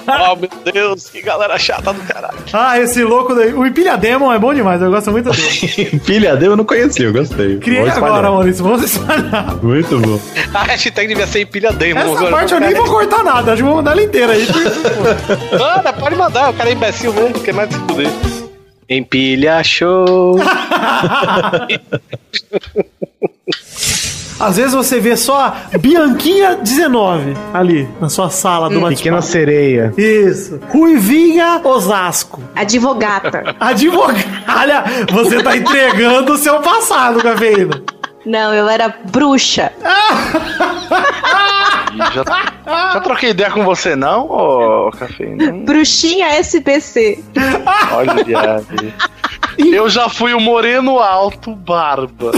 Oh, 0.31 0.37
meu 0.37 0.51
Deus, 0.73 1.09
que 1.11 1.21
galera 1.21 1.59
chata 1.59 1.93
do 1.93 2.01
caralho. 2.03 2.39
Ah, 2.53 2.79
esse 2.79 3.03
louco 3.05 3.35
daí. 3.35 3.53
O 3.53 3.67
Empilha 3.67 3.97
Demon 3.97 4.33
é 4.33 4.39
bom 4.39 4.55
demais, 4.55 4.81
eu 4.81 4.91
gosto 4.91 5.11
muito 5.11 5.31
dele. 5.31 6.01
Filha 6.05 6.35
dele 6.35 6.53
eu 6.53 6.57
não 6.57 6.65
conhecia, 6.65 7.07
eu 7.07 7.13
gostei. 7.13 7.59
Criei 7.59 7.89
agora, 7.89 8.31
Maurício, 8.31 8.65
vamos 8.65 8.83
espalhar. 8.83 9.57
Muito 9.63 9.99
bom. 10.01 10.19
A 10.55 10.65
hashtag 10.65 11.09
devia 11.09 11.27
ser 11.27 11.43
empilha 11.43 11.73
demo. 11.73 12.01
Essa 12.01 12.11
agora. 12.11 12.31
parte 12.31 12.55
eu 12.55 12.61
nem 12.61 12.75
vou 12.75 12.87
cortar 12.87 13.23
nada, 13.23 13.53
acho 13.53 13.63
que 13.63 13.69
vou 13.69 13.77
mandar 13.77 13.93
ela 13.93 14.03
inteira 14.03 14.33
aí. 14.33 14.47
Manda, 15.59 15.93
pode 15.93 16.17
mandar, 16.17 16.51
o 16.51 16.55
cara 16.55 16.71
é 16.71 16.73
imbecil 16.73 17.13
mesmo, 17.13 17.41
quer 17.41 17.55
mais 17.55 17.71
se 17.71 17.79
fuder. 17.81 18.11
Empilha 18.89 19.63
show. 19.63 20.39
Às 24.41 24.57
vezes 24.57 24.73
você 24.73 25.01
vê 25.01 25.17
só 25.17 25.55
Bianquinha 25.81 26.57
19 26.57 27.35
ali 27.53 27.89
na 28.01 28.09
sua 28.09 28.31
sala 28.31 28.71
do 28.71 28.79
Hum, 28.85 28.89
Pequena 28.89 29.21
sereia. 29.21 29.93
Isso. 29.97 30.61
Ruivinha 30.71 31.61
Osasco. 31.65 32.41
Advogata. 32.55 33.55
Advogada. 33.59 34.85
Você 35.13 35.43
tá 35.43 35.57
entregando 35.57 36.33
o 36.35 36.39
seu 36.39 36.61
passado, 36.61 37.21
cafeína. 37.21 37.83
Não, 38.25 38.53
eu 38.55 38.69
era 38.69 38.95
bruxa. 39.11 39.73
Já, 42.15 42.93
já 42.93 43.01
troquei 43.01 43.31
ideia 43.31 43.51
com 43.51 43.65
você, 43.65 43.97
não, 43.97 44.27
ô 44.31 44.91
cafeína? 44.93 45.53
Bruxinha 45.65 46.29
SBC. 46.39 47.19
Olha, 47.93 48.23
viado. 48.23 48.67
Eu 49.59 49.89
já 49.89 50.09
fui 50.09 50.33
o 50.33 50.39
moreno 50.41 50.99
alto 51.01 51.55
barba. 51.57 52.31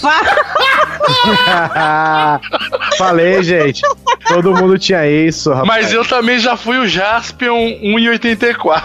Falei, 2.98 3.42
gente. 3.42 3.82
Todo 4.28 4.54
mundo 4.54 4.78
tinha 4.78 5.04
isso, 5.06 5.50
rapaz. 5.50 5.66
Mas 5.66 5.92
eu 5.92 6.04
também 6.04 6.38
já 6.38 6.56
fui 6.56 6.78
o 6.78 6.86
Jaspion 6.86 7.80
1,84. 7.82 8.82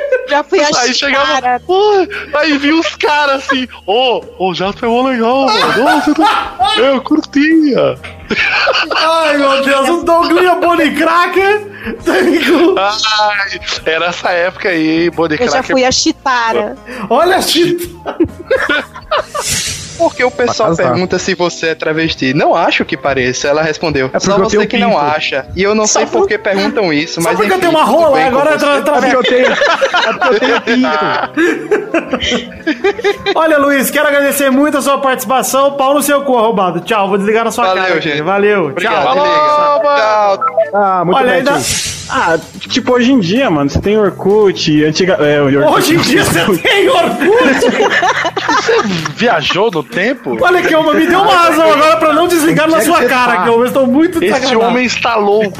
Já 0.28 0.42
fui 0.44 0.60
a 0.60 0.68
Aí 0.76 0.92
chegava. 0.94 1.60
Pô, 1.66 2.06
aí 2.34 2.58
vi 2.58 2.72
os 2.72 2.94
caras 2.96 3.44
assim. 3.44 3.66
Ô, 3.86 4.22
o 4.38 4.54
Jasper 4.54 4.88
é 4.88 4.92
mó 4.92 5.02
legal, 5.08 5.46
mano. 5.46 5.84
Ô, 5.96 6.00
você 6.00 6.14
tá- 6.14 6.56
Eu 6.78 7.00
curtia. 7.02 7.98
Ai, 8.96 9.36
meu 9.38 9.62
Deus, 9.62 9.88
um 9.88 10.04
Douglinha 10.04 10.54
Bonnie 10.56 10.94
Cracker. 10.94 11.66
Ai, 12.78 13.60
era 13.84 14.06
essa 14.06 14.30
época 14.30 14.68
aí, 14.68 15.08
Body 15.10 15.36
Eu 15.40 15.48
já 15.50 15.62
fui 15.62 15.84
a 15.84 15.92
Chitara. 15.92 16.76
Olha 17.08 17.36
a 17.36 17.42
Chitara. 17.42 18.16
Porque 19.98 20.22
o 20.24 20.30
pessoal 20.30 20.74
pergunta 20.76 21.18
se 21.18 21.34
você 21.34 21.68
é 21.68 21.74
travesti. 21.74 22.32
Não 22.34 22.54
acho 22.54 22.84
que 22.84 22.96
pareça. 22.96 23.48
Ela 23.48 23.62
respondeu. 23.62 24.10
É 24.12 24.18
Só 24.20 24.34
porque 24.36 24.56
eu 24.56 24.60
você 24.62 24.66
que 24.66 24.78
não 24.78 24.90
pinto. 24.90 25.00
acha. 25.00 25.46
E 25.56 25.62
eu 25.62 25.74
não 25.74 25.86
sei 25.86 26.06
por 26.06 26.26
que 26.26 26.36
perguntam 26.38 26.92
isso, 26.92 27.14
Só 27.20 27.28
mas 27.28 27.36
porque 27.36 27.52
eu 27.52 27.56
enfim, 27.56 27.66
tenho 27.66 27.72
uma 27.78 27.84
rola, 27.84 28.20
agora 28.24 28.50
é 28.50 28.58
você. 28.58 28.64
tra 28.66 28.82
tra 28.82 28.96
É 28.96 29.00
porque 29.00 29.16
eu 29.16 29.22
tenho, 29.24 29.46
é 29.46 30.12
porque 30.12 30.44
eu 30.44 30.60
tenho 30.60 30.60
pinto. 30.62 30.88
Olha, 33.34 33.58
Luiz, 33.58 33.90
quero 33.90 34.08
agradecer 34.08 34.50
muito 34.50 34.76
a 34.78 34.82
sua 34.82 34.98
participação. 34.98 35.72
Pau 35.72 35.94
no 35.94 36.02
seu 36.02 36.22
cu, 36.22 36.36
arrombado. 36.36 36.80
Tchau, 36.80 37.08
vou 37.08 37.18
desligar 37.18 37.44
na 37.44 37.50
sua 37.50 37.66
Valeu, 37.66 37.84
cara. 37.84 38.00
gente. 38.00 38.22
Valeu, 38.22 38.66
Obrigado, 38.66 39.02
tchau. 39.02 39.14
desliga. 39.14 39.34
Tchau. 39.36 40.40
Ah, 40.74 41.04
muito 41.04 41.16
Olha, 41.18 41.26
bem, 41.28 41.38
ainda- 41.38 41.52
tio. 41.60 41.95
Ah, 42.08 42.38
tipo, 42.60 42.92
hoje 42.92 43.12
em 43.12 43.18
dia, 43.18 43.50
mano, 43.50 43.68
você 43.68 43.80
tem 43.80 43.98
Orkut, 43.98 44.84
antiga. 44.84 45.14
É, 45.14 45.40
o 45.40 45.46
Orkut. 45.46 45.74
Hoje 45.74 45.94
em 45.94 45.98
dia 45.98 46.24
você 46.24 46.58
tem 46.58 46.88
Orkut. 46.88 47.26
Viajou 49.16 49.70
no 49.70 49.82
tempo? 49.82 50.36
Olha 50.40 50.60
aqui, 50.60 50.74
uma, 50.74 50.94
me 50.94 51.06
deu 51.06 51.20
uma 51.20 51.34
razão 51.34 51.72
agora 51.72 51.96
pra 51.96 52.12
não 52.12 52.28
desligar 52.28 52.68
na 52.68 52.76
é 52.76 52.80
que 52.80 52.86
sua 52.86 52.98
você 52.98 53.08
cara, 53.08 53.36
tá? 53.36 53.42
que 53.42 53.48
eu 53.48 53.64
estou 53.64 53.86
muito 53.86 54.22
Esse 54.22 54.56
homem 54.56 54.84
está 54.84 55.16
louco. 55.16 55.58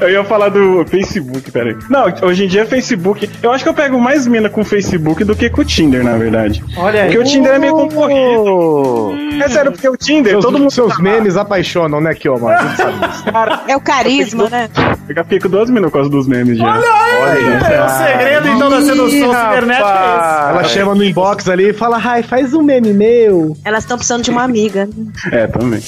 Eu 0.00 0.10
ia 0.10 0.24
falar 0.24 0.48
do 0.50 0.84
Facebook, 0.86 1.50
peraí. 1.50 1.76
Não, 1.88 2.04
hoje 2.22 2.44
em 2.44 2.48
dia 2.48 2.66
Facebook. 2.66 3.28
Eu 3.42 3.50
acho 3.50 3.64
que 3.64 3.70
eu 3.70 3.74
pego 3.74 3.98
mais 3.98 4.26
mina 4.26 4.48
com 4.48 4.60
o 4.60 4.64
Facebook 4.64 5.24
do 5.24 5.34
que 5.34 5.48
com 5.48 5.62
o 5.62 5.64
Tinder, 5.64 6.04
na 6.04 6.16
verdade. 6.16 6.62
Olha 6.76 7.02
aí. 7.02 7.06
Porque 7.06 7.18
o 7.18 7.24
Tinder 7.24 7.54
é 7.54 7.58
meio 7.58 7.72
concorrido. 7.74 9.42
É 9.42 9.48
sério, 9.48 9.72
porque 9.72 9.88
o 9.88 9.96
Tinder, 9.96 10.32
Seus, 10.32 10.44
todo 10.44 10.58
mundo. 10.58 10.70
seus 10.70 10.98
memes 10.98 11.36
apaixonam, 11.36 12.00
né, 12.00 12.14
Kioma? 12.14 12.50
A 12.52 12.62
gente 12.62 12.76
sabe 12.76 13.06
disso. 13.06 13.24
É 13.68 13.76
o 13.76 13.80
carisma, 13.80 14.48
né? 14.48 14.68
Eu 15.08 15.22
fiquei 15.24 15.38
com 15.40 15.48
duas 15.48 15.68
minas 15.70 15.90
por 15.90 15.98
causa 15.98 16.10
dos 16.10 16.26
memes 16.26 16.58
já. 16.58 16.64
Olha 16.64 16.84
aí! 17.22 17.44
É 17.72 17.84
o 17.84 17.88
segredo, 17.88 18.48
então, 18.48 18.70
da 18.70 18.80
sedução 18.80 19.34
cibernética 19.34 19.88
é 19.88 20.50
Ela 20.50 20.64
chama 20.64 20.94
no 20.94 21.04
inbox 21.04 21.48
ali 21.48 21.70
e 21.70 21.72
fala, 21.72 22.00
ai, 22.02 22.22
faz 22.22 22.54
um 22.54 22.62
meme 22.62 22.92
meu. 22.92 23.56
Elas 23.64 23.84
estão 23.84 23.96
precisando 23.96 24.22
de 24.22 24.30
uma 24.30 24.42
amiga. 24.42 24.88
É, 25.30 25.46
também. 25.46 25.80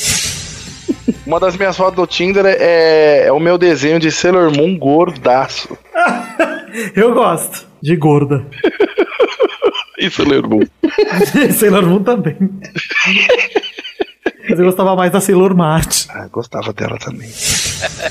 Uma 1.26 1.38
das 1.38 1.56
minhas 1.56 1.76
fotos 1.76 1.96
do 1.96 2.06
Tinder 2.06 2.44
é, 2.46 3.26
é 3.26 3.32
o 3.32 3.38
meu 3.38 3.58
desenho 3.58 3.98
de 3.98 4.10
Sailor 4.10 4.54
Moon 4.56 4.78
gordaço. 4.78 5.76
Eu 6.94 7.12
gosto 7.14 7.66
de 7.82 7.96
gorda. 7.96 8.44
E 9.98 10.08
Sailor 10.08 10.48
Moon. 10.48 10.62
Sailor 11.52 11.84
Moon 11.84 12.02
também. 12.02 12.34
Mas 14.48 14.58
eu 14.58 14.64
gostava 14.64 14.96
mais 14.96 15.12
da 15.12 15.20
Sailor 15.20 15.54
Mart. 15.54 16.06
Ah, 16.08 16.26
gostava 16.32 16.72
dela 16.72 16.96
também. 16.98 17.30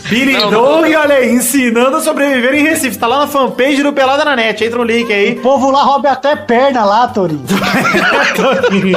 Billy 0.08 0.38
Dog, 0.38 0.96
olha 0.96 1.16
aí, 1.16 1.32
ensinando 1.32 1.98
a 1.98 2.00
sobreviver 2.00 2.54
em 2.54 2.62
Recife. 2.62 3.00
Tá 3.00 3.08
lá 3.08 3.22
na 3.22 3.28
fanpage 3.28 3.82
do 3.82 3.92
Pelada 3.92 4.24
na 4.24 4.36
Net. 4.36 4.64
Entra 4.64 4.78
no 4.78 4.84
link 4.84 5.12
aí. 5.12 5.32
O 5.32 5.42
povo 5.42 5.72
lá 5.72 5.82
rouba 5.82 6.12
até 6.12 6.36
perna 6.36 6.86
lá, 6.86 7.08
Torinho. 7.08 7.44
Nossa, 7.50 8.32
o 8.32 8.62
Doug 8.62 8.94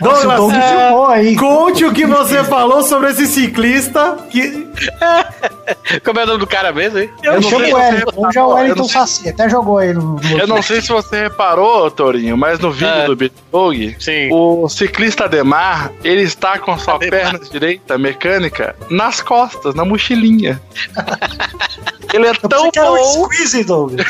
Douglas, 0.00 0.38
filmou 0.68 1.06
aí. 1.06 1.36
conte 1.36 1.84
o 1.84 1.92
que 1.92 2.06
você 2.06 2.42
falou 2.44 2.82
sobre 2.82 3.10
esse 3.10 3.26
ciclista 3.26 4.16
que... 4.30 4.68
Como 6.04 6.18
é 6.20 6.24
o 6.24 6.26
nome 6.26 6.38
do 6.40 6.46
cara 6.46 6.72
mesmo, 6.72 6.98
hein? 6.98 7.10
Eu 7.22 7.34
Eu 7.34 7.40
não 7.40 7.48
chamo 7.50 7.64
sei 7.64 7.72
o 7.72 7.76
se 7.76 7.80
você 7.80 7.90
Wellington. 7.92 8.30
é 8.34 8.42
o 8.42 8.48
Wellington 8.48 8.84
Saci. 8.88 9.28
Até 9.28 9.48
jogou 9.48 9.78
aí 9.78 9.92
no. 9.92 10.16
no 10.16 10.38
Eu 10.38 10.46
não 10.46 10.62
sei 10.62 10.80
se 10.80 10.88
você 10.88 11.22
reparou, 11.24 11.90
Torinho, 11.90 12.36
mas 12.36 12.58
no 12.58 12.70
vídeo 12.72 12.88
É. 12.88 13.06
do 13.06 13.14
Bitdog, 13.16 13.96
o 14.32 14.68
ciclista 14.68 15.24
Ademar, 15.24 15.92
ele 16.02 16.22
está 16.22 16.58
com 16.58 16.76
sua 16.78 16.98
perna 16.98 17.38
direita 17.38 17.98
mecânica 17.98 18.74
nas 18.88 19.20
costas, 19.20 19.74
na 19.74 19.84
mochilinha. 19.84 20.60
Ele 22.12 22.26
é 22.26 22.32
tão 22.34 22.72
que 22.72 22.78
é 22.80 22.84
bom, 22.84 23.24
Squeeze, 23.28 23.62
Doug. 23.62 23.92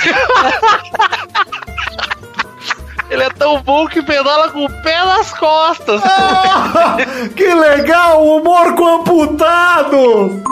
ele 3.11 3.25
é 3.25 3.31
tão 3.31 3.61
bom 3.63 3.87
que 3.87 4.03
pedala 4.03 4.51
com 4.51 4.65
o 4.65 4.83
pé 4.83 5.05
nas 5.05 5.33
costas. 5.35 6.01
Ah, 6.05 6.97
que 7.37 7.55
legal, 7.55 8.27
humor 8.27 8.75
com 8.75 9.01
amputado! 9.01 10.43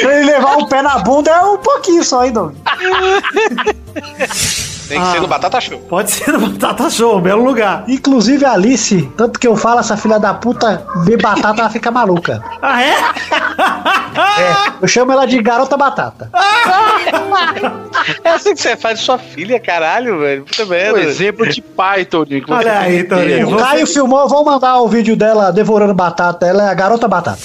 Pra 0.00 0.16
ele 0.16 0.30
levar 0.30 0.56
o 0.56 0.66
pé 0.66 0.82
na 0.82 0.98
bunda 0.98 1.30
é 1.30 1.40
um 1.42 1.58
pouquinho 1.58 2.02
só, 2.02 2.24
hein, 2.24 2.32
Doug? 2.32 2.54
Tem 4.88 5.00
que 5.00 5.06
ser 5.12 5.20
no 5.20 5.26
Batata 5.26 5.60
Show. 5.60 5.78
Pode 5.88 6.10
ser 6.10 6.32
no 6.32 6.40
Batata 6.48 6.88
Show, 6.90 7.20
belo 7.20 7.44
lugar. 7.44 7.84
Inclusive 7.88 8.44
a 8.44 8.52
Alice, 8.52 9.02
tanto 9.16 9.38
que 9.38 9.46
eu 9.46 9.56
falo, 9.56 9.80
essa 9.80 9.96
filha 9.96 10.18
da 10.18 10.32
puta 10.34 10.86
vê 11.04 11.16
batata, 11.16 11.60
ela 11.62 11.70
fica 11.70 11.90
maluca. 11.90 12.42
Ah, 12.62 12.82
é? 12.82 12.94
É, 14.16 14.72
eu 14.80 14.88
chamo 14.88 15.12
ela 15.12 15.26
de 15.26 15.40
garota 15.42 15.76
batata. 15.76 16.30
É 18.24 18.30
assim 18.30 18.54
que 18.54 18.60
você 18.62 18.74
faz 18.76 18.98
de 18.98 19.04
sua 19.04 19.18
filha, 19.18 19.60
caralho, 19.60 20.20
velho. 20.20 20.44
Puta 20.44 20.64
Um 20.64 20.68
merda. 20.68 21.00
exemplo 21.00 21.46
de 21.46 21.60
que 21.60 22.40
você 22.46 22.52
Olha 22.52 22.78
aí. 22.78 23.04
Torinho. 23.04 23.54
O 23.54 23.56
Caio 23.58 23.86
filmou, 23.86 24.20
eu 24.20 24.28
vou 24.28 24.42
mandar 24.44 24.80
o 24.80 24.88
vídeo 24.88 25.16
dela 25.16 25.50
devorando 25.52 25.92
batata. 25.94 26.46
Ela 26.46 26.64
é 26.64 26.68
a 26.70 26.74
garota 26.74 27.06
batata. 27.06 27.38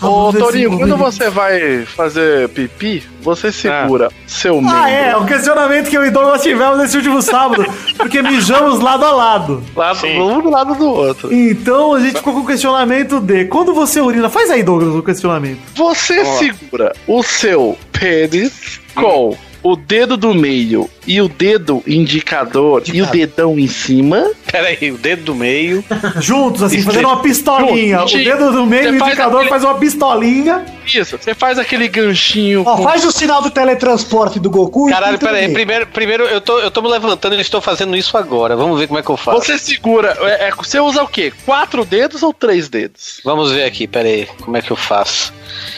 Ô, 0.00 0.32
Torinho, 0.32 0.78
quando 0.78 0.96
você 0.96 1.28
vai 1.28 1.84
fazer 1.84 2.48
pipi, 2.50 3.04
você 3.20 3.50
segura 3.50 4.10
seu 4.26 4.60
membro. 4.60 4.76
Ah, 4.76 4.88
é, 4.88 5.16
o 5.16 5.26
questionamento 5.26 5.90
que 5.90 5.96
eu 5.96 6.06
e 6.06 6.10
Douglas 6.10 6.42
tivemos 6.42 6.78
nesse 6.78 6.96
último 6.96 7.20
sábado, 7.20 7.64
porque 7.96 8.22
mijamos 8.22 8.80
lado 8.80 9.04
a 9.04 9.12
lado. 9.12 9.62
Lado, 9.74 10.06
um 10.06 10.40
do 10.40 10.50
lado 10.50 10.74
do 10.74 10.88
outro. 10.88 11.34
Então 11.34 11.94
a 11.94 12.00
gente 12.00 12.16
ficou 12.16 12.32
com 12.34 12.40
o 12.40 12.46
questionamento 12.46 13.20
de 13.20 13.46
quando 13.46 13.74
você 13.74 14.00
urina, 14.00 14.30
faz 14.30 14.50
aí, 14.50 14.62
Douglas, 14.62 14.94
o 14.94 15.02
questionamento. 15.02 15.60
Você 15.74 16.24
segura 16.24 16.92
o 17.06 17.22
seu 17.22 17.76
pênis 17.92 18.80
com 18.94 19.36
o 19.62 19.76
dedo 19.76 20.16
do 20.16 20.32
meio 20.32 20.88
e 21.08 21.20
o 21.22 21.28
dedo 21.28 21.82
indicador 21.86 22.82
e 22.92 23.00
o 23.02 23.06
dedão 23.06 23.58
em 23.58 23.66
cima. 23.66 24.30
Pera 24.50 24.68
aí, 24.68 24.90
o 24.92 24.98
dedo 24.98 25.24
do 25.24 25.34
meio. 25.34 25.82
Juntos, 26.20 26.62
assim, 26.62 26.82
fazendo 26.82 27.06
uma 27.08 27.20
pistolinha. 27.22 27.98
junto. 28.00 28.16
O 28.18 28.24
dedo 28.24 28.52
do 28.52 28.66
meio 28.66 28.84
e 28.84 28.90
o 28.90 28.94
indicador 29.06 29.36
aquele- 29.36 29.48
faz 29.48 29.64
uma 29.64 29.74
pistolinha. 29.74 30.64
Isso, 30.86 31.18
você 31.18 31.34
faz 31.34 31.58
aquele 31.58 31.88
ganchinho. 31.88 32.62
Ó, 32.66 32.76
com- 32.76 32.82
faz 32.82 33.04
o 33.04 33.12
sinal 33.12 33.42
do 33.42 33.50
teletransporte 33.50 34.38
do 34.38 34.48
Goku 34.50 34.88
Caralho, 34.88 35.16
e 35.16 35.18
pinta 35.18 35.26
no 35.26 35.32
pera 35.32 35.38
aí. 35.38 35.42
meio. 35.46 35.54
Primeiro, 35.54 35.86
primeiro 35.86 36.24
eu, 36.24 36.40
tô, 36.40 36.58
eu 36.60 36.70
tô 36.70 36.80
me 36.82 36.88
levantando 36.88 37.34
e 37.34 37.40
estou 37.40 37.60
fazendo 37.60 37.96
isso 37.96 38.16
agora. 38.16 38.54
Vamos 38.56 38.78
ver 38.78 38.86
como 38.86 38.98
é 38.98 39.02
que 39.02 39.10
eu 39.10 39.16
faço. 39.16 39.38
Você 39.40 39.58
segura. 39.58 40.16
é, 40.22 40.48
é, 40.48 40.50
você 40.50 40.78
usa 40.80 41.02
o 41.02 41.08
quê? 41.08 41.32
Quatro 41.44 41.84
dedos 41.84 42.22
ou 42.22 42.32
três 42.32 42.68
dedos? 42.68 43.20
Vamos 43.24 43.50
ver 43.52 43.64
aqui, 43.64 43.86
pera 43.86 44.08
aí. 44.08 44.26
Como 44.42 44.56
é 44.56 44.62
que 44.62 44.70
eu 44.70 44.76
faço? 44.76 45.32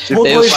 Eu, 0.08 0.22
dedos. 0.24 0.52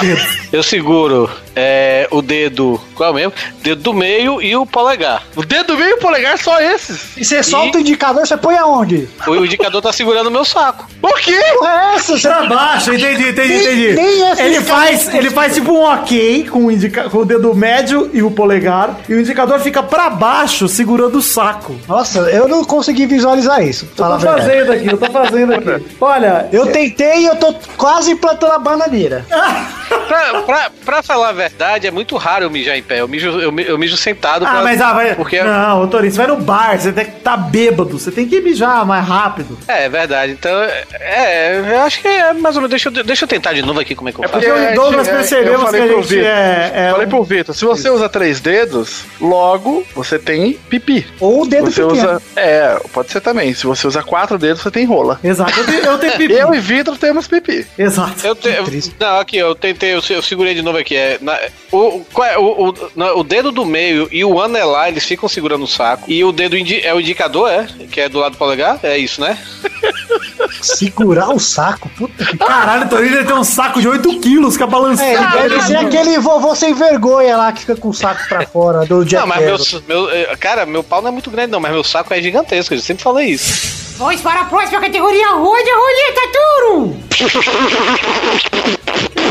eu 0.51 0.63
seguro 0.63 1.29
é, 1.55 2.07
o 2.11 2.21
dedo. 2.21 2.79
Qual 2.95 3.13
mesmo? 3.13 3.31
Dedo 3.61 3.81
do 3.81 3.93
meio 3.93 4.41
e 4.41 4.55
o 4.55 4.62
polegar. 4.65 5.23
O 5.35 5.43
dedo 5.43 5.67
do 5.73 5.77
meio 5.77 5.91
e 5.91 5.93
o 5.93 5.97
polegar, 5.99 6.37
só 6.37 6.59
esses. 6.61 7.15
E 7.17 7.23
você 7.25 7.41
solta 7.43 7.77
o 7.77 7.81
indicador, 7.81 8.25
você 8.25 8.35
põe 8.37 8.57
aonde? 8.57 9.07
O 9.27 9.35
indicador 9.45 9.81
tá 9.81 9.91
segurando 9.93 10.27
o 10.27 10.31
meu 10.31 10.45
saco. 10.45 10.87
O 11.01 11.13
quê? 11.15 11.31
É 11.63 11.95
essa, 11.95 12.17
você 12.17 12.27
Pra 12.27 12.45
baixo, 12.45 12.93
entendi, 12.93 13.29
entendi, 13.29 13.47
Nem- 13.47 13.61
entendi. 13.63 13.93
nem 13.93 14.23
essa 14.23 14.41
ele, 14.43 14.61
faz, 14.61 15.13
ele 15.13 15.29
faz 15.29 15.53
tipo 15.55 15.71
um 15.71 15.81
ok 15.83 16.47
com 16.49 16.65
o, 16.65 16.71
indica 16.71 17.09
com 17.09 17.19
o 17.19 17.25
dedo 17.25 17.53
médio 17.53 18.09
e 18.13 18.21
o 18.23 18.31
polegar, 18.31 18.97
e 19.07 19.13
o 19.13 19.19
indicador 19.19 19.59
fica 19.59 19.83
pra 19.83 20.09
baixo, 20.09 20.67
segurando 20.67 21.17
o 21.17 21.21
saco. 21.21 21.75
Nossa, 21.87 22.19
eu 22.29 22.47
não 22.47 22.63
consegui 22.63 23.05
visualizar 23.05 23.63
isso. 23.63 23.87
Eu 23.97 24.05
tô 24.05 24.19
fazendo 24.19 24.71
aqui, 24.71 24.87
eu 24.87 24.97
tô 24.97 25.11
fazendo 25.11 25.53
aqui. 25.53 25.85
Olha, 25.99 26.47
Eu 26.51 26.67
tentei 26.67 27.21
e 27.21 27.25
eu 27.25 27.35
tô 27.35 27.53
quase 27.77 28.15
plantando 28.15 28.51
a 28.53 28.59
bananeira. 28.59 29.25
pra, 30.07 30.41
pra, 30.43 30.71
pra 30.85 31.03
falar 31.03 31.29
a 31.29 31.33
verdade, 31.33 31.87
é 31.87 31.91
muito 31.91 32.15
raro 32.17 32.45
eu 32.45 32.49
mijar 32.49 32.77
em 32.77 32.83
pé. 32.83 33.01
Eu 33.01 33.07
mijo, 33.07 33.27
eu, 33.39 33.57
eu 33.59 33.77
mijo 33.77 33.97
sentado. 33.97 34.45
Ah, 34.45 34.51
pra- 34.51 34.61
mas 34.63 34.81
ah, 34.81 34.93
vai. 34.93 35.15
Porque 35.15 35.41
Não, 35.41 35.87
Torinho, 35.87 36.11
você 36.11 36.17
vai 36.17 36.27
no 36.27 36.37
bar, 36.37 36.79
você 36.79 36.91
tem 36.91 37.05
que 37.05 37.17
estar 37.17 37.37
bêbado, 37.37 37.97
você 37.99 38.11
tem 38.11 38.27
que 38.27 38.39
mijar 38.41 38.85
mais 38.85 39.05
rápido. 39.07 39.57
É, 39.67 39.85
é 39.85 39.89
verdade. 39.89 40.31
Então, 40.31 40.51
é, 40.93 41.59
eu 41.73 41.79
acho 41.81 42.01
que 42.01 42.07
é 42.07 42.33
mais 42.33 42.55
ou 42.55 42.61
menos. 42.61 42.69
Deixa 42.69 42.89
eu, 42.89 43.03
deixa 43.03 43.23
eu 43.25 43.27
tentar 43.27 43.53
de 43.53 43.61
novo 43.61 43.79
aqui 43.79 43.95
como 43.95 44.09
é 44.09 44.11
que 44.11 44.19
eu 44.19 44.29
faço. 44.29 44.45
porque 44.45 44.51
o 44.51 44.75
Douglas 44.75 45.07
percebemos 45.07 45.53
eu 45.61 45.65
falei 45.65 45.81
que 45.81 45.87
a 45.87 45.91
pro 45.93 46.01
gente 46.03 46.09
Vitor, 46.15 46.27
é- 46.29 46.71
é 46.75 46.91
Falei 46.91 47.07
pro 47.07 47.23
Vitor, 47.23 47.55
se 47.55 47.65
você 47.65 47.89
usa 47.89 48.09
três 48.09 48.39
dedos, 48.39 49.03
logo 49.19 49.85
você 49.95 50.17
tem 50.19 50.53
pipi. 50.69 51.05
Ou 51.19 51.43
o 51.43 51.47
dedo 51.47 51.71
você 51.71 51.81
pequeno. 51.85 51.91
usa, 52.15 52.21
É, 52.35 52.79
pode 52.91 53.11
ser 53.11 53.21
também. 53.21 53.53
Se 53.53 53.65
você 53.65 53.87
usa 53.87 54.01
quatro 54.03 54.37
dedos, 54.37 54.61
você 54.61 54.71
tem 54.71 54.85
rola. 54.85 55.19
Exato, 55.23 55.57
eu 55.59 55.65
tenho, 55.65 55.79
eu 55.85 55.97
tenho 55.97 56.13
pipi. 56.17 56.33
Eu 56.33 56.53
e 56.53 56.59
Vitor 56.59 56.97
temos 56.97 57.27
pipi. 57.27 57.65
Exato. 57.77 58.25
Eu 58.25 58.35
te- 58.35 58.49
eu- 58.49 58.65
não, 58.99 59.19
aqui, 59.19 59.37
eu 59.37 59.55
tentei, 59.55 59.82
eu, 59.85 60.01
eu 60.09 60.21
segurei 60.21 60.53
de 60.53 60.61
novo 60.61 60.77
aqui. 60.77 60.95
É, 60.95 61.17
na- 61.21 61.39
o, 61.71 62.01
o- 62.15 62.23
é, 62.23 62.37
o, 62.37 62.69
o, 62.69 62.73
na- 62.95 63.13
o 63.13 63.23
dedo 63.23 63.51
do 63.51 63.65
meio 63.65 64.07
e 64.11 64.23
o 64.23 64.41
anelar, 64.41 64.87
eles 64.89 65.03
ficam 65.05 65.27
segurando 65.29 65.63
o 65.63 65.67
saco. 65.67 66.03
E 66.09 66.23
o 66.23 66.31
dedo 66.31 66.57
indi- 66.57 66.81
é 66.81 66.93
o 66.93 66.99
indicador, 66.99 67.49
é? 67.49 67.67
Que 67.91 68.01
é 68.01 68.09
do 68.09 68.19
lado 68.19 68.33
do 68.33 68.37
polegar? 68.37 68.79
É 68.83 68.97
isso, 68.97 69.21
né? 69.21 69.37
Segurar 70.61 71.29
o 71.29 71.39
saco, 71.39 71.89
puta 71.97 72.25
que 72.25 72.37
Caralho, 72.37 72.85
o 72.85 72.89
Torinho 72.89 73.25
tem 73.25 73.35
um 73.35 73.43
saco 73.43 73.81
de 73.81 73.87
8 73.87 74.19
quilos, 74.21 74.53
fica 74.53 74.65
É, 74.65 74.67
balançando. 74.67 75.37
ele 75.37 75.49
deve 75.49 75.61
ser 75.61 75.75
aquele 75.77 76.19
vovô 76.19 76.55
sem 76.55 76.73
vergonha 76.73 77.35
lá 77.35 77.51
que 77.51 77.61
fica 77.61 77.75
com 77.75 77.89
o 77.89 77.93
saco 77.93 78.27
pra 78.29 78.45
fora 78.47 78.85
do 78.85 79.03
Jack 79.03 79.21
não, 79.21 79.27
mas 79.27 79.43
meu, 79.43 79.81
meu. 79.87 80.09
eh, 80.09 80.35
Cara, 80.39 80.65
meu 80.65 80.83
pau 80.83 81.01
não 81.01 81.09
é 81.09 81.11
muito 81.11 81.29
grande, 81.29 81.51
não, 81.51 81.59
mas 81.59 81.71
meu 81.71 81.83
saco 81.83 82.13
é 82.13 82.21
gigantesco. 82.21 82.73
Eu 82.73 82.79
sempre 82.79 83.03
falei 83.03 83.27
isso. 83.31 83.82
Vamos 83.97 84.21
para 84.21 84.41
a 84.41 84.45
próxima 84.45 84.81
categoria. 84.81 85.29
Rode 85.35 85.69
a 85.69 85.75
roleta, 85.75 86.21
Turo! 86.33 86.97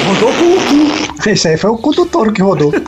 Rodou 0.07 0.33
com 0.33 0.55
o 0.55 0.61
cu. 1.17 1.29
Esse 1.29 1.49
aí 1.49 1.57
foi 1.57 1.71
o 1.71 1.79
cu 1.79 1.93
do 1.95 2.07
touro 2.07 2.33
que 2.33 2.43
rodou. 2.43 2.73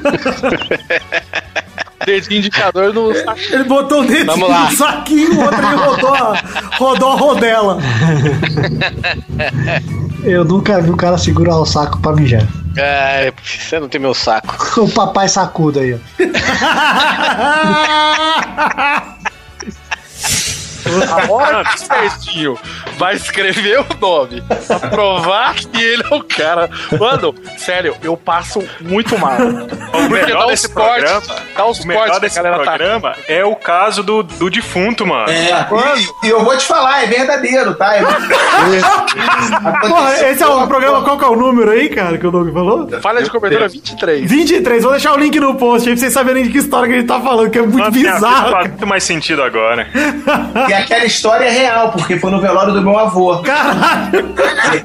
Dedinho 2.07 2.39
indicador 2.41 2.93
no 2.93 3.15
saco. 3.15 3.39
Ele 3.51 3.65
botou 3.65 4.03
o 4.03 4.25
Vamos 4.27 4.47
lá. 4.49 4.65
no 4.71 4.77
saquinho, 4.77 5.41
o 5.41 5.43
outro 5.43 5.67
ele 5.67 5.75
rodou, 5.77 6.15
a- 6.15 6.39
rodou 6.77 7.13
a 7.13 7.17
rodela. 7.17 7.79
Eu 10.23 10.45
nunca 10.45 10.81
vi 10.83 10.91
o 10.91 10.97
cara 10.97 11.17
segurar 11.17 11.57
o 11.57 11.65
saco 11.65 11.99
pra 12.01 12.13
mijar. 12.13 12.47
É, 12.77 13.33
você 13.43 13.81
não 13.81 13.89
tem 13.89 13.99
meu 14.01 14.13
saco. 14.15 14.83
O 14.83 14.89
papai 14.91 15.29
sacudo 15.29 15.81
aí, 15.81 15.95
ó. 15.95 15.99
A 21.11 21.33
hora 21.33 21.65
que 21.65 21.75
o 21.77 21.79
certinho 21.79 22.59
vai 22.99 23.15
escrever 23.15 23.81
o 23.81 23.87
nome 24.01 24.43
pra 24.67 24.79
provar 24.91 25.55
que 25.55 25.83
ele 25.83 26.05
é 26.11 26.15
o 26.15 26.23
cara. 26.23 26.69
Mano, 26.99 27.35
sério, 27.57 27.97
eu 28.03 28.17
passo 28.17 28.63
muito 28.81 29.19
mal. 29.19 29.35
O 29.37 29.91
Porque 29.91 30.09
melhor 30.09 30.39
dá 30.41 30.45
os 30.47 30.51
desse 30.53 30.69
cortes, 30.69 31.11
programa, 31.11 31.43
dá 31.57 31.67
os 31.67 31.81
o 31.81 31.87
melhor 31.87 32.21
desse 32.21 32.37
galera 32.37 32.59
tá- 32.59 32.65
programa 32.65 33.17
é 33.29 33.45
o 33.45 33.57
caso 33.57 34.03
do, 34.03 34.23
do 34.23 34.51
defunto, 34.51 35.07
mano. 35.07 35.31
É, 35.31 35.67
e, 36.23 36.27
e 36.27 36.31
eu 36.31 36.45
vou 36.45 36.57
te 36.57 36.67
falar, 36.67 37.03
é 37.03 37.07
verdadeiro, 37.07 37.75
tá? 37.75 37.97
É 37.97 38.03
Porra, 39.89 40.13
esse 40.31 40.43
é 40.43 40.47
o 40.47 40.67
programa, 40.67 41.03
qual 41.03 41.19
que 41.19 41.25
é 41.25 41.29
o 41.29 41.37
número 41.37 41.71
aí, 41.71 41.89
cara, 41.89 42.19
que 42.19 42.27
o 42.27 42.31
Doug 42.31 42.53
falou? 42.53 42.89
Falha 43.01 43.23
de 43.23 43.31
cobertura 43.31 43.69
23. 43.69 44.31
23, 44.31 44.83
vou 44.83 44.93
deixar 44.93 45.13
o 45.13 45.17
link 45.19 45.39
no 45.39 45.55
post 45.55 45.89
aí 45.89 45.95
pra 45.95 46.01
vocês 46.01 46.13
saberem 46.13 46.43
de 46.45 46.51
que 46.51 46.59
história 46.59 46.89
que 46.89 46.95
a 46.95 46.99
gente 46.99 47.09
tá 47.09 47.21
falando, 47.21 47.51
que 47.51 47.59
é 47.59 47.63
muito 47.63 47.79
Nossa, 47.79 47.91
bizarro. 47.91 48.51
Faz 48.51 48.69
muito 48.69 48.87
mais 48.87 49.05
sentido 49.05 49.43
agora. 49.43 49.87
E 50.75 50.83
aquela 50.83 51.05
história 51.05 51.45
é 51.45 51.51
real, 51.51 51.91
porque 51.93 52.19
foi 52.19 52.31
no 52.31 52.41
velório 52.41 52.73
do 52.73 52.83
meu 52.83 52.99
avô. 52.99 53.39
Caralho! 53.39 54.35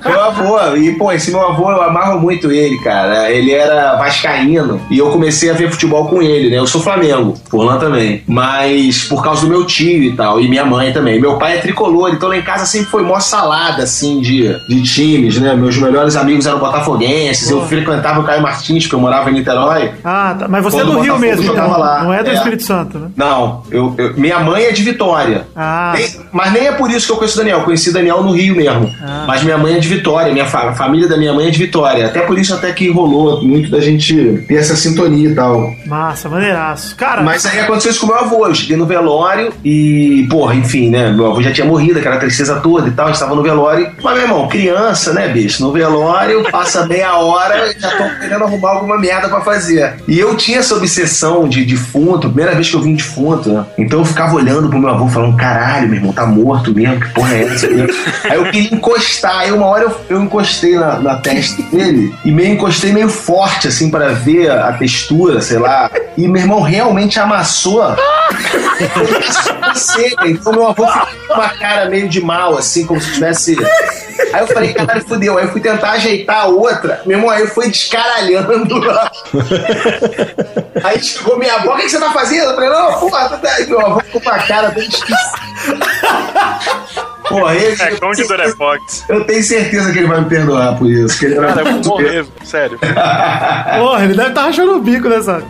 Meu 0.05 0.21
avô, 0.23 0.75
e 0.75 0.91
pô, 0.93 1.11
esse 1.11 1.31
meu 1.31 1.41
avô, 1.45 1.71
eu 1.71 1.81
amarro 1.81 2.19
muito 2.19 2.51
ele, 2.51 2.77
cara. 2.79 3.29
Ele 3.31 3.51
era 3.53 3.95
vascaíno 3.95 4.79
e 4.89 4.97
eu 4.99 5.09
comecei 5.09 5.49
a 5.49 5.53
ver 5.53 5.71
futebol 5.71 6.07
com 6.07 6.21
ele, 6.21 6.49
né? 6.49 6.57
Eu 6.57 6.67
sou 6.67 6.81
Flamengo, 6.81 7.35
Furlan 7.49 7.77
também. 7.79 8.23
Mas 8.27 9.03
por 9.03 9.23
causa 9.23 9.41
do 9.41 9.47
meu 9.47 9.65
tio 9.65 10.03
e 10.03 10.15
tal, 10.15 10.39
e 10.39 10.47
minha 10.47 10.65
mãe 10.65 10.91
também. 10.93 11.19
Meu 11.19 11.37
pai 11.37 11.57
é 11.57 11.61
tricolor, 11.61 12.11
então 12.13 12.29
lá 12.29 12.37
em 12.37 12.41
casa 12.41 12.65
sempre 12.65 12.87
foi 12.89 13.03
mó 13.03 13.19
salada, 13.19 13.83
assim, 13.83 14.21
de, 14.21 14.53
de 14.67 14.83
times, 14.83 15.39
né? 15.39 15.53
Meus 15.55 15.77
melhores 15.77 16.15
amigos 16.15 16.45
eram 16.45 16.59
botafoguenses, 16.59 17.49
eu 17.49 17.65
frequentava 17.65 18.19
o 18.19 18.23
Caio 18.23 18.41
Martins, 18.41 18.83
porque 18.83 18.95
eu 18.95 18.99
morava 18.99 19.29
em 19.29 19.33
Niterói. 19.33 19.91
Ah, 20.03 20.35
tá. 20.37 20.47
Mas 20.47 20.63
você 20.63 20.77
Quando 20.77 20.91
é 20.91 20.95
do 20.95 20.99
Rio 21.01 21.19
mesmo, 21.19 21.51
então. 21.51 21.69
lá. 21.79 22.03
Não 22.03 22.13
é 22.13 22.23
do 22.23 22.29
É. 22.29 22.33
Espírito 22.33 22.63
Santo, 22.63 22.99
né? 22.99 23.07
Não, 23.15 23.63
eu, 23.71 23.93
eu- 23.97 24.13
minha 24.15 24.39
mãe 24.39 24.63
é 24.65 24.71
de 24.71 24.83
Vitória. 24.83 25.47
Ah. 25.55 25.78
Nem- 25.95 26.09
mas 26.31 26.51
nem 26.53 26.67
é 26.67 26.71
por 26.71 26.89
isso 26.91 27.05
que 27.07 27.11
eu 27.13 27.17
conheço 27.17 27.35
o 27.35 27.37
Daniel. 27.39 27.59
Eu 27.59 27.65
conheci 27.65 27.89
o 27.89 27.93
Daniel 27.93 28.23
no 28.23 28.31
Rio 28.31 28.55
mesmo. 28.55 28.93
Ah. 29.03 29.25
Mas 29.27 29.43
minha 29.43 29.57
mãe 29.57 29.75
é 29.75 29.79
de 29.79 29.87
Vitória. 29.87 30.31
Minha 30.33 30.45
fa- 30.45 30.69
a 30.69 30.73
família 30.73 31.07
da 31.07 31.17
minha 31.17 31.33
mãe 31.33 31.47
é 31.47 31.51
de 31.51 31.57
Vitória. 31.59 32.05
Até 32.07 32.21
por 32.21 32.37
isso 32.37 32.53
até 32.53 32.71
que 32.71 32.89
rolou 32.89 33.43
muito 33.43 33.69
da 33.71 33.79
gente 33.79 34.43
ter 34.47 34.55
essa 34.55 34.75
sintonia 34.75 35.29
e 35.29 35.35
tal. 35.35 35.73
Massa, 35.85 36.29
maneiraço. 36.29 36.95
Cara, 36.95 37.21
Mas 37.21 37.45
aí 37.45 37.59
aconteceu 37.59 37.91
isso 37.91 37.99
com 38.01 38.07
meu 38.07 38.17
avô. 38.17 38.47
Eu 38.47 38.55
cheguei 38.55 38.77
no 38.77 38.85
velório 38.85 39.51
e, 39.63 40.27
porra, 40.29 40.55
enfim, 40.55 40.89
né? 40.89 41.11
Meu 41.11 41.27
avô 41.27 41.41
já 41.41 41.51
tinha 41.51 41.65
morrido, 41.65 41.99
aquela 41.99 42.17
tristeza 42.17 42.55
toda 42.59 42.87
e 42.87 42.91
tal. 42.91 43.07
A 43.07 43.11
gente 43.11 43.19
tava 43.19 43.35
no 43.35 43.43
velório. 43.43 43.89
Mas, 44.01 44.13
meu 44.13 44.23
irmão, 44.23 44.47
criança, 44.47 45.13
né, 45.13 45.27
bicho? 45.27 45.61
No 45.63 45.71
velório, 45.71 46.43
passa 46.51 46.85
meia 46.85 47.15
hora 47.17 47.71
e 47.71 47.79
já 47.79 47.89
estão 47.89 48.09
querendo 48.19 48.43
arrumar 48.43 48.71
alguma 48.71 48.97
merda 48.97 49.27
pra 49.29 49.41
fazer. 49.41 49.95
E 50.07 50.17
eu 50.19 50.35
tinha 50.35 50.59
essa 50.59 50.75
obsessão 50.75 51.47
de 51.47 51.65
defunto, 51.65 52.27
primeira 52.29 52.53
vez 52.55 52.69
que 52.69 52.75
eu 52.75 52.81
vi 52.81 52.89
um 52.89 52.95
defunto, 52.95 53.49
né? 53.49 53.65
Então 53.77 53.99
eu 53.99 54.05
ficava 54.05 54.35
olhando 54.35 54.69
pro 54.69 54.79
meu 54.79 54.89
avô 54.89 55.07
falando: 55.07 55.35
caralho, 55.37 55.68
meu 55.87 55.95
irmão, 55.95 56.13
tá 56.13 56.25
morto 56.25 56.73
mesmo, 56.73 56.99
que 56.99 57.09
porra 57.09 57.33
é 57.33 57.43
essa? 57.43 57.67
aí 57.67 58.35
eu 58.35 58.45
queria 58.51 58.73
encostar. 58.73 59.39
Aí 59.39 59.51
uma 59.51 59.65
hora 59.65 59.83
eu, 59.83 59.95
eu 60.09 60.23
encostei 60.23 60.75
na, 60.75 60.99
na 60.99 61.15
testa 61.17 61.61
dele 61.63 62.13
e 62.25 62.31
meio 62.31 62.53
encostei 62.53 62.91
meio 62.91 63.09
forte, 63.09 63.67
assim, 63.67 63.89
pra 63.89 64.09
ver 64.09 64.49
a, 64.51 64.69
a 64.69 64.73
textura, 64.73 65.41
sei 65.41 65.59
lá. 65.59 65.89
E 66.17 66.27
meu 66.27 66.41
irmão 66.41 66.61
realmente 66.61 67.19
amassou. 67.19 67.83
seca. 69.75 70.27
Então 70.27 70.51
meu 70.51 70.67
avô 70.67 70.85
ficou 70.87 71.07
com 71.27 71.33
uma 71.33 71.49
cara 71.49 71.89
meio 71.89 72.07
de 72.09 72.21
mal, 72.21 72.57
assim, 72.57 72.85
como 72.85 72.99
se 72.99 73.13
tivesse. 73.13 73.55
Aí 74.33 74.41
eu 74.41 74.47
falei, 74.47 74.73
caralho, 74.73 75.07
fudeu. 75.07 75.37
Aí 75.37 75.45
eu 75.45 75.51
fui 75.51 75.61
tentar 75.61 75.91
ajeitar 75.91 76.41
a 76.41 76.47
outra. 76.47 77.01
Meu 77.05 77.17
irmão, 77.17 77.29
aí 77.29 77.47
foi 77.47 77.69
descaralhando 77.69 78.79
lá. 78.79 79.11
Aí 80.83 81.01
chegou 81.03 81.37
minha 81.37 81.55
avó, 81.55 81.73
o 81.73 81.75
que, 81.75 81.83
que 81.83 81.89
você 81.89 81.99
tá 81.99 82.11
fazendo? 82.11 82.51
Eu 82.51 82.55
falei, 82.55 82.69
não, 82.69 82.99
porra, 82.99 83.29
tá... 83.29 83.51
Aí 83.51 83.67
meu 83.67 83.85
avô 83.85 83.99
ficou 83.99 84.21
com 84.21 84.29
a 84.29 84.39
cara 84.39 84.69
bem 84.69 84.87
esquisita. 84.87 85.39
Porra, 87.29 87.55
ele. 87.55 87.79
É, 87.79 87.95
como 87.97 88.13
de 88.15 88.23
Fox. 88.55 89.05
Eu 89.07 89.23
tenho 89.25 89.43
certeza 89.43 89.91
que 89.91 89.99
ele 89.99 90.07
vai 90.07 90.21
me 90.21 90.27
perdoar 90.27 90.75
por 90.77 90.89
isso. 90.89 91.19
Que 91.19 91.25
ele 91.25 91.35
era 91.35 91.47
Cara, 91.53 91.61
eu 91.61 91.81
vou 91.83 91.99
morrer, 91.99 92.25
sério. 92.43 92.79
Porra, 93.77 94.03
ele 94.03 94.15
deve 94.15 94.29
estar 94.29 94.41
rachando 94.41 94.77
o 94.77 94.81
bico 94.81 95.07
nessa. 95.07 95.43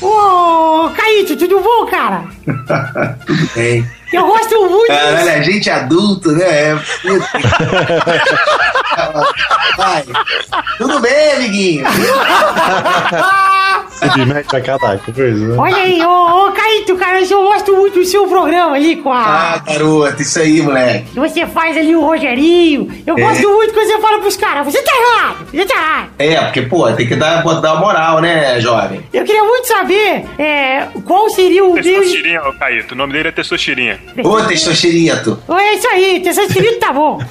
Ô, 0.00 0.90
Caíto, 0.96 1.36
tudo 1.36 1.60
bom, 1.60 1.86
cara? 1.86 2.24
Tudo 3.24 3.50
bem. 3.54 3.88
Eu 4.12 4.26
gosto 4.26 4.68
muito. 4.68 4.88
Caralho, 4.88 5.30
a 5.30 5.42
gente 5.42 5.68
é 5.68 5.74
adulto, 5.74 6.32
né? 6.32 6.44
É... 6.44 6.74
Vai. 9.76 10.04
Tudo 10.78 10.98
bem, 11.00 11.32
amiguinho? 11.32 11.84
De 14.14 14.24
mete 14.26 14.54
a 14.56 14.60
cada 14.60 14.98
coisa, 14.98 15.46
né? 15.48 15.56
Olha 15.58 15.76
aí, 15.76 16.00
ô, 16.02 16.46
ô 16.48 16.52
Caíto, 16.52 16.96
cara, 16.96 17.20
eu 17.20 17.42
gosto 17.42 17.74
muito 17.76 17.98
do 17.98 18.04
seu 18.04 18.26
programa 18.26 18.76
ali 18.76 18.96
com 18.96 19.12
a. 19.12 19.54
Ah, 19.54 19.58
garoto, 19.58 20.22
isso 20.22 20.38
aí, 20.38 20.62
moleque. 20.62 21.10
Que 21.12 21.20
você 21.20 21.46
faz 21.46 21.76
ali 21.76 21.94
o 21.94 22.00
Rogerinho. 22.00 22.88
Eu 23.06 23.16
É. 23.18 23.20
gosto 23.20 23.48
muito 23.48 23.74
quando 23.74 23.86
você 23.86 24.00
fala 24.00 24.18
pros 24.20 24.36
caras, 24.36 24.64
você 24.66 24.82
tá 24.82 24.92
errado, 24.92 25.46
você 25.52 25.66
tá 25.66 25.74
errado. 25.74 26.08
É, 26.18 26.36
porque, 26.44 26.62
pô, 26.62 26.90
tem 26.92 27.06
que 27.06 27.16
dar, 27.16 27.42
dar 27.60 27.76
moral, 27.76 28.20
né, 28.20 28.60
jovem? 28.60 29.00
Eu 29.12 29.24
queria 29.24 29.42
muito 29.44 29.66
saber 29.66 30.24
é, 30.38 30.86
qual 31.04 31.28
seria 31.30 31.64
o. 31.64 31.74
Testostirinha, 31.74 32.42
ô 32.42 32.52
Caíto. 32.54 32.94
O 32.94 32.96
nome 32.96 33.12
dele 33.12 33.28
é 33.28 33.32
Testostirinha. 33.32 33.98
Ô, 34.24 34.40
testosterinito. 34.42 35.42
É 35.48 35.74
isso 35.74 35.88
aí, 35.88 36.22
espírito 36.24 36.78
tá 36.80 36.92
bom. 36.92 37.18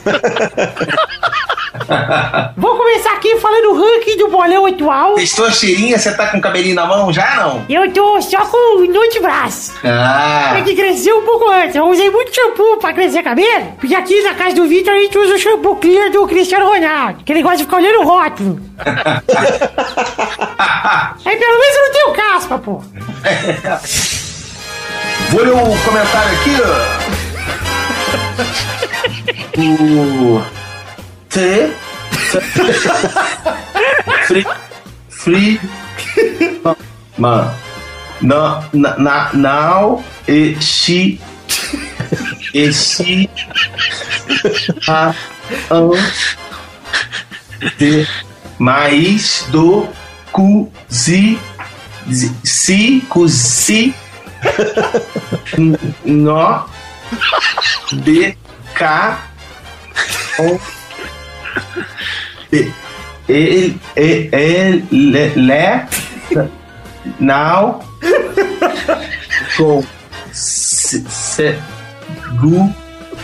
Vou 2.58 2.76
começar 2.76 3.14
aqui 3.14 3.38
falando 3.38 3.72
o 3.72 3.76
ranking 3.76 4.18
do 4.18 4.30
bolão 4.30 4.66
atual. 4.66 5.16
Testosterinha, 5.16 5.98
você 5.98 6.12
tá 6.16 6.28
com 6.28 6.38
o 6.38 6.42
cabelinho 6.58 6.76
na 6.76 6.86
mão 6.86 7.12
já, 7.14 7.36
não? 7.36 7.66
Eu 7.70 7.92
tô 7.94 8.22
só 8.22 8.40
com 8.46 8.80
no 8.82 9.02
antebraço. 9.02 9.74
Ah, 9.84 10.52
Tem 10.56 10.64
que 10.64 10.76
crescer 10.76 11.14
um 11.14 11.22
pouco 11.22 11.48
antes. 11.50 11.76
Eu 11.76 11.86
usei 11.86 12.10
muito 12.10 12.34
shampoo 12.34 12.78
pra 12.78 12.94
crescer 12.94 13.22
cabelo. 13.24 13.74
Porque 13.80 13.94
aqui 13.94 14.22
na 14.24 14.34
casa 14.34 14.56
do 14.56 14.66
Vitor 14.66 14.94
a 14.94 14.98
gente 15.00 15.16
usa 15.18 15.36
o 15.36 15.40
shampoo 15.40 15.76
clear 15.76 16.10
do 16.12 16.26
Cristiano 16.28 16.68
Ronaldo. 16.68 17.24
Que 17.24 17.32
ele 17.32 17.44
gosta 17.44 17.58
de 17.58 17.64
ficar 17.66 17.78
olhando 17.78 18.00
o 18.00 18.04
rótulo. 18.06 18.60
Aí 21.26 21.38
pelo 21.38 21.60
menos 21.60 21.76
eu 21.76 21.82
não 21.84 21.92
tenho 21.92 22.14
caspa, 22.14 22.58
pô. 22.58 22.82
vou 25.30 25.44
ler 25.44 25.52
o 25.54 25.78
comentário 25.86 26.32
aqui, 26.40 26.56
ó. 26.64 26.68
O... 29.60 30.40
T... 31.30 31.72
Free... 34.28 34.46
Free... 35.10 35.60
Mano... 37.18 37.54
Na, 38.20 38.64
na, 38.74 39.30
now 39.34 40.04
e 40.28 40.56
she 40.60 41.20
e 42.52 42.74
she 42.74 43.30
a 44.88 45.14
de 47.78 48.08
mais 48.58 49.46
do 49.52 49.88
cozi 50.32 51.38
zi- 52.10 52.34
si 52.44 53.04
cozi 53.08 53.94
no 56.06 56.66
de 58.02 58.36
cá 58.74 59.20
on 60.40 60.58
de 62.52 62.74
ele 63.30 63.80
ele 63.96 65.34
le 65.36 65.86
now. 67.20 67.80
Com 69.56 69.84
se, 70.32 71.06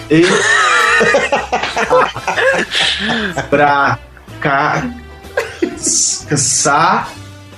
e. 0.10 0.24
Pra 3.50 4.00
cá 4.40 4.84
sa 6.38 7.08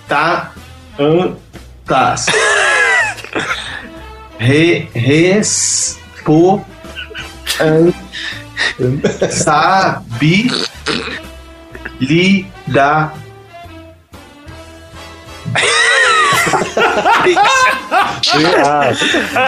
tá 0.07 0.51
an 0.99 1.35
tas 1.87 2.25
re 4.39 4.89
res 4.93 5.97
po 6.23 6.61
an 7.59 7.93
sabi 9.31 10.51
li 12.01 12.45
da 12.67 13.13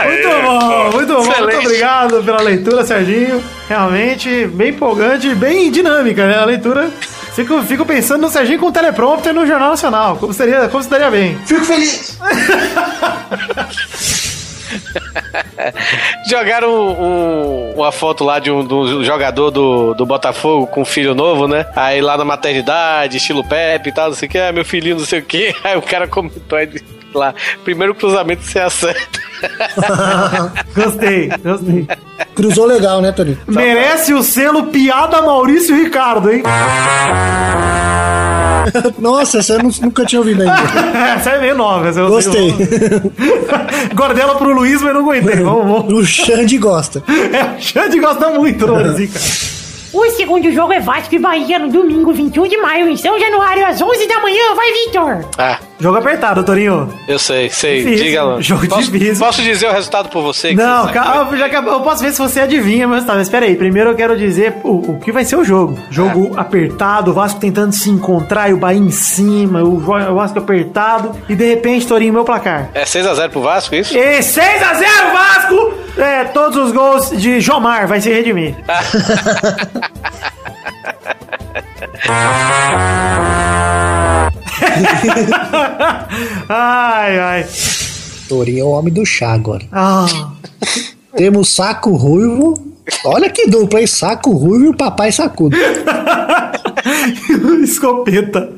Muito 0.05 0.29
bom, 0.43 0.91
muito 0.91 1.13
bom. 1.13 1.23
Muito 1.23 1.57
obrigado 1.57 2.23
pela 2.23 2.41
leitura, 2.41 2.85
Serginho. 2.85 3.43
Realmente, 3.67 4.45
bem 4.47 4.69
empolgante 4.69 5.33
bem 5.35 5.71
dinâmica, 5.71 6.27
né? 6.27 6.37
A 6.37 6.45
leitura. 6.45 6.89
Fico, 7.33 7.61
fico 7.63 7.85
pensando 7.85 8.21
no 8.21 8.29
Serginho 8.29 8.59
com 8.59 8.71
teleprompter 8.71 9.33
no 9.33 9.45
Jornal 9.45 9.69
Nacional. 9.69 10.17
Como 10.17 10.33
seria, 10.33 10.67
como 10.69 10.81
estaria 10.81 11.11
bem? 11.11 11.37
Fico 11.45 11.65
feliz! 11.65 12.17
Jogaram 16.29 16.69
um- 16.71 17.73
uma 17.75 17.91
foto 17.91 18.23
lá 18.23 18.39
de 18.39 18.51
um, 18.51 18.63
do 18.63 19.03
jogador 19.03 19.51
do, 19.51 19.93
do 19.93 20.05
Botafogo 20.05 20.67
com 20.67 20.81
um 20.81 20.85
filho 20.85 21.13
novo, 21.15 21.47
né? 21.47 21.65
Aí 21.75 22.01
lá 22.01 22.17
na 22.17 22.25
maternidade, 22.25 23.17
estilo 23.17 23.43
Pepe 23.43 23.89
e 23.89 23.91
tal, 23.93 24.09
não 24.09 24.15
sei 24.15 24.27
o 24.27 24.31
que, 24.31 24.37
ah, 24.39 24.51
meu 24.51 24.65
filhinho 24.65 24.97
não 24.97 25.05
sei 25.05 25.19
o 25.19 25.23
que. 25.23 25.53
Aí 25.63 25.77
o 25.77 25.81
cara 25.81 26.07
comentou 26.07 26.57
aí 26.57 26.67
lá, 27.17 27.33
primeiro 27.63 27.95
cruzamento 27.95 28.43
você 28.43 28.59
acerta. 28.59 29.19
Gostei, 30.73 31.29
gostei. 31.43 31.87
Cruzou 32.35 32.65
legal, 32.65 33.01
né, 33.01 33.11
Toninho? 33.11 33.37
Merece 33.47 34.13
o 34.13 34.23
selo 34.23 34.67
Piada 34.67 35.21
Maurício 35.21 35.75
Ricardo, 35.75 36.31
hein? 36.31 36.43
Nossa, 38.99 39.39
essa 39.39 39.53
eu 39.53 39.63
nu- 39.63 39.71
nunca 39.81 40.05
tinha 40.05 40.19
ouvido 40.19 40.41
ainda. 40.41 40.53
essa 41.15 41.29
é 41.31 41.41
meio 41.41 41.55
nova. 41.55 41.87
Essa 41.87 41.99
eu 42.01 42.09
Gostei. 42.09 42.53
Guardei 43.93 44.23
ela 44.23 44.35
pro 44.35 44.53
Luiz, 44.53 44.81
mas 44.81 44.93
não 44.93 45.01
aguentei. 45.01 45.35
Vamos, 45.37 45.65
vamos. 45.65 45.93
O 45.93 46.05
Xande 46.05 46.57
gosta. 46.57 47.01
É, 47.07 47.57
o 47.57 47.61
Xande 47.61 47.99
gosta 47.99 48.29
muito 48.31 48.65
do 48.65 48.73
cara. 48.73 48.95
O 49.93 50.05
segundo 50.11 50.51
jogo 50.51 50.73
é 50.73 50.79
Vasco 50.79 51.15
e 51.15 51.19
Bahia 51.19 51.57
no 51.57 51.69
domingo 51.69 52.11
21 52.13 52.47
de 52.47 52.57
maio 52.57 52.89
em 52.89 52.97
São 52.97 53.17
Januário 53.19 53.65
às 53.65 53.81
11 53.81 54.07
da 54.07 54.19
manhã. 54.19 54.53
Vai, 54.55 54.71
Vitor! 54.73 55.25
Ah, 55.37 55.59
Jogo 55.79 55.97
apertado, 55.99 56.43
Torinho. 56.43 56.91
eu 57.07 57.19
sei, 57.19 57.49
sei. 57.51 57.83
Difícil, 57.83 58.05
Diga 58.05 58.23
lá. 58.23 58.41
jogo 58.41 58.67
posso, 58.67 58.91
difícil. 58.91 59.23
posso 59.25 59.41
dizer 59.43 59.67
o 59.67 59.71
resultado 59.71 60.09
por 60.09 60.23
você? 60.23 60.49
que 60.49 60.55
Não, 60.55 60.87
você 60.87 60.93
calma, 60.93 61.37
já 61.37 61.45
acabou. 61.45 61.73
eu 61.73 61.81
posso 61.81 62.03
ver 62.03 62.11
se 62.11 62.17
você 62.19 62.41
adivinha, 62.41 62.87
mas 62.87 63.05
tá, 63.05 63.13
mas 63.13 63.29
peraí. 63.29 63.55
Primeiro 63.55 63.91
eu 63.91 63.95
quero 63.95 64.17
dizer 64.17 64.55
o, 64.63 64.93
o 64.93 64.99
que 64.99 65.11
vai 65.11 65.23
ser 65.23 65.35
o 65.35 65.43
jogo. 65.43 65.77
Jogo 65.91 66.33
apertado, 66.35 67.11
o 67.11 67.13
Vasco 67.13 67.39
tentando 67.39 67.73
se 67.73 67.89
encontrar 67.91 68.49
e 68.49 68.53
o 68.53 68.57
Bahia 68.57 68.79
em 68.79 68.89
cima, 68.89 69.61
o, 69.63 69.75
o 69.77 70.15
Vasco 70.15 70.39
apertado. 70.39 71.11
E 71.29 71.35
de 71.35 71.45
repente, 71.47 71.85
Torinho, 71.87 72.11
meu 72.13 72.25
placar. 72.25 72.69
É 72.73 72.83
6x0 72.83 73.29
pro 73.29 73.41
Vasco, 73.41 73.75
isso? 73.75 73.95
E 73.95 74.19
6x0 74.19 75.13
Vasco! 75.13 75.86
É, 75.97 76.25
todos 76.25 76.57
os 76.57 76.71
gols 76.71 77.09
de 77.09 77.41
Jomar 77.41 77.87
vai 77.87 77.99
se 77.99 78.09
redimir. 78.09 78.55
ai, 86.49 87.19
ai. 87.19 87.45
Torinho 88.27 88.59
é 88.59 88.63
o 88.63 88.69
homem 88.69 88.93
do 88.93 89.05
chá 89.05 89.33
agora. 89.33 89.63
Ah. 89.71 90.05
Temos 91.15 91.53
saco 91.53 91.95
ruivo. 91.95 92.53
Olha 93.05 93.29
que 93.29 93.47
dupla, 93.47 93.81
hein? 93.81 93.87
Saco 93.87 94.31
ruivo 94.31 94.65
e 94.65 94.69
o 94.69 94.77
papai 94.77 95.11
sacudo. 95.11 95.57
Escopeta. 97.63 98.49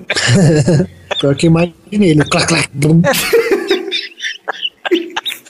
Pior 1.20 1.36
que 1.36 1.48
imaginei 1.48 2.12
ele. 2.12 2.24
Clac, 2.26 2.48
clac, 2.48 2.70
bum. 2.74 3.02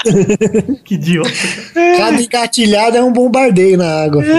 que 0.86 0.96
idiota. 0.96 1.30
Cada 1.74 2.22
engatilhada 2.22 2.98
é 2.98 3.04
um 3.04 3.12
bombardeio 3.12 3.78
na 3.78 4.04
água. 4.04 4.24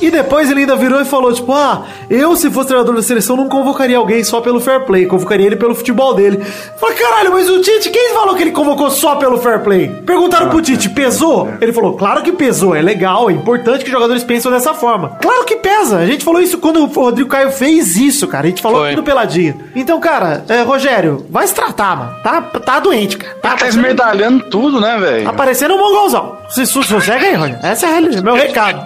E 0.00 0.10
depois 0.10 0.50
ele 0.50 0.60
ainda 0.60 0.76
virou 0.76 1.00
e 1.00 1.04
falou, 1.04 1.32
tipo, 1.32 1.52
ah, 1.52 1.84
eu 2.10 2.34
se 2.36 2.50
fosse 2.50 2.68
treinador 2.68 2.94
da 2.96 3.02
seleção 3.02 3.36
não 3.36 3.48
convocaria 3.48 3.96
alguém 3.96 4.22
só 4.24 4.40
pelo 4.40 4.60
fair 4.60 4.80
play, 4.84 5.06
convocaria 5.06 5.46
ele 5.46 5.56
pelo 5.56 5.74
futebol 5.74 6.14
dele. 6.14 6.42
Falei, 6.78 6.96
caralho, 6.96 7.32
mas 7.32 7.48
o 7.48 7.60
Tite, 7.60 7.90
quem 7.90 8.12
falou 8.12 8.34
que 8.34 8.42
ele 8.42 8.50
convocou 8.50 8.90
só 8.90 9.16
pelo 9.16 9.38
fair 9.38 9.60
play? 9.60 9.88
Perguntaram 10.04 10.48
pro 10.50 10.60
Tite, 10.60 10.90
pesou? 10.90 11.48
Ele 11.60 11.72
falou, 11.72 11.94
claro 11.96 12.22
que 12.22 12.32
pesou, 12.32 12.74
é 12.74 12.82
legal, 12.82 13.30
é 13.30 13.32
importante 13.32 13.78
que 13.80 13.86
os 13.86 13.92
jogadores 13.92 14.22
pensem 14.24 14.50
dessa 14.50 14.74
forma. 14.74 15.16
Claro 15.22 15.44
que 15.44 15.56
pesa, 15.56 15.98
a 15.98 16.06
gente 16.06 16.24
falou 16.24 16.40
isso 16.42 16.58
quando 16.58 16.82
o 16.82 16.86
Rodrigo 16.86 17.30
Caio 17.30 17.50
fez 17.50 17.96
isso, 17.96 18.26
cara, 18.28 18.46
a 18.46 18.50
gente 18.50 18.60
falou 18.60 18.80
Foi. 18.80 18.88
aqui 18.88 18.96
no 18.96 19.02
Peladinha. 19.02 19.56
Então, 19.74 19.98
cara, 20.00 20.44
é, 20.48 20.62
Rogério, 20.62 21.24
vai 21.30 21.46
se 21.46 21.54
tratar, 21.54 21.96
mano, 21.96 22.16
tá, 22.22 22.42
tá 22.42 22.80
doente, 22.80 23.16
cara. 23.16 23.34
Tá, 23.40 23.54
Tá 23.56 23.68
esmerdalhando 23.68 24.44
tudo, 24.50 24.80
né, 24.80 24.98
velho? 24.98 25.24
Tá 25.24 25.32
parecendo 25.32 25.74
um 25.74 25.78
mongolzão. 25.78 26.36
Se 26.50 26.66
se- 26.66 26.82
sossega 26.82 27.24
aí, 27.24 27.34
Rogério, 27.34 27.58
essa 27.62 27.86
é 27.86 27.88
a 27.88 27.92
realidade, 27.92 28.22
meu 28.24 28.34
recado. 28.34 28.84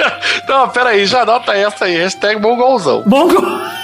Não, 0.50 0.68
peraí, 0.68 1.06
já 1.06 1.22
anota 1.22 1.52
essa 1.52 1.84
aí, 1.84 1.96
hashtag 1.96 2.40
mongolzão. 2.40 3.04
Mongol. 3.06 3.40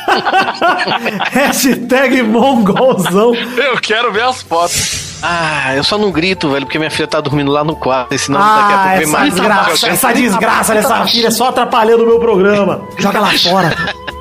Hashtag 1.31 2.23
mongolzão. 2.23 3.35
Eu 3.35 3.77
quero 3.81 4.13
ver 4.13 4.23
as 4.23 4.43
fotos. 4.43 5.17
Ah, 5.23 5.75
eu 5.77 5.85
só 5.85 5.97
não 5.97 6.11
grito, 6.11 6.51
velho, 6.51 6.67
porque 6.67 6.79
minha 6.79 6.91
filha 6.91 7.07
tá 7.09 7.21
dormindo 7.21 7.51
lá 7.51 7.63
no 7.65 7.75
quarto, 7.77 8.15
e 8.15 8.19
senão 8.19 8.39
daqui 8.41 8.53
a 8.53 8.77
Ah, 8.77 8.83
pouco 8.83 8.97
vem 8.97 9.03
essa 9.03 9.13
mais. 9.19 9.33
desgraça, 9.35 9.89
essa 9.89 10.13
desgraça 10.13 10.75
dessa 10.75 11.07
filha 11.07 11.31
só 11.31 11.49
atrapalhando 11.49 12.03
o 12.05 12.07
meu 12.07 12.19
programa. 12.19 12.81
Joga 12.99 13.21
lá 13.21 13.31
fora. 13.39 13.75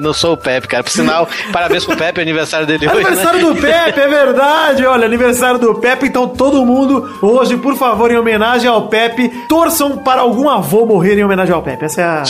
Não 0.00 0.12
sou 0.12 0.34
o 0.34 0.36
Pepe, 0.36 0.68
cara. 0.68 0.84
Por 0.84 0.90
sinal, 0.90 1.26
parabéns 1.52 1.84
pro 1.84 1.96
Pepe, 1.96 2.20
aniversário 2.20 2.66
dele 2.66 2.86
hoje. 2.86 3.06
Aniversário 3.06 3.38
né? 3.40 3.54
do 3.54 3.60
Pepe, 3.60 4.00
é 4.00 4.08
verdade. 4.08 4.84
Olha, 4.86 5.06
aniversário 5.06 5.58
do 5.58 5.74
Pepe. 5.76 6.06
Então, 6.06 6.28
todo 6.28 6.64
mundo, 6.64 7.18
hoje, 7.22 7.56
por 7.56 7.74
favor, 7.76 8.10
em 8.10 8.18
homenagem 8.18 8.68
ao 8.68 8.88
Pepe, 8.88 9.28
torçam 9.48 9.96
para 9.98 10.20
algum 10.20 10.48
avô 10.48 10.84
morrer 10.84 11.18
em 11.18 11.24
homenagem 11.24 11.54
ao 11.54 11.62
Pepe. 11.62 11.86
Essa 11.86 12.00
é, 12.02 12.04
a- 12.04 12.22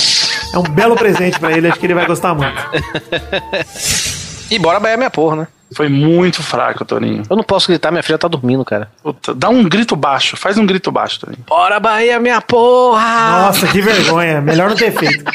é 0.55 0.59
um 0.59 0.63
belo 0.63 0.95
presente 0.97 1.39
pra 1.41 1.51
ele. 1.53 1.69
Acho 1.69 1.79
que 1.81 1.87
ele 1.87 1.95
vai 1.95 2.07
gostar 2.07 2.35
muito. 2.35 2.57
E 4.51 4.59
bora 4.59 4.81
Bahia 4.81 4.97
minha 4.97 5.11
porra, 5.11 5.37
né? 5.37 5.47
Foi 5.75 5.89
muito 5.89 6.43
fraco, 6.43 6.85
Toninho. 6.85 7.23
Eu 7.29 7.37
não 7.37 7.45
posso 7.45 7.69
gritar, 7.69 7.91
minha 7.91 8.03
filha 8.03 8.17
tá 8.17 8.27
dormindo, 8.27 8.65
cara. 8.65 8.91
Puta, 9.03 9.35
dá 9.35 9.51
um 9.51 9.63
grito 9.65 9.95
baixo, 9.95 10.37
faz 10.37 10.57
um 10.57 10.65
grito 10.65 10.91
baixo, 10.91 11.21
Toninho. 11.21 11.45
Bora 11.47 11.79
Bahia 11.79 12.19
minha 12.19 12.41
porra! 12.41 13.43
Nossa, 13.43 13.67
que 13.67 13.83
vergonha. 13.83 14.41
Melhor 14.41 14.71
não 14.71 14.77
ter 14.77 14.93
feito. 14.93 15.25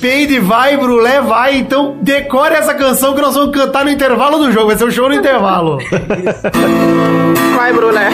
Peide 0.00 0.38
vai, 0.38 0.76
Brulé 0.76 1.20
vai, 1.20 1.56
então 1.56 1.96
decore 2.00 2.54
essa 2.54 2.72
canção 2.72 3.14
que 3.14 3.20
nós 3.20 3.34
vamos 3.34 3.54
cantar 3.54 3.84
no 3.84 3.90
intervalo 3.90 4.38
do 4.38 4.52
jogo. 4.52 4.68
Vai 4.68 4.76
ser 4.76 4.84
um 4.84 4.90
show 4.90 5.08
no 5.08 5.14
intervalo. 5.14 5.78
Vai, 7.56 7.72
Brulé. 7.72 8.08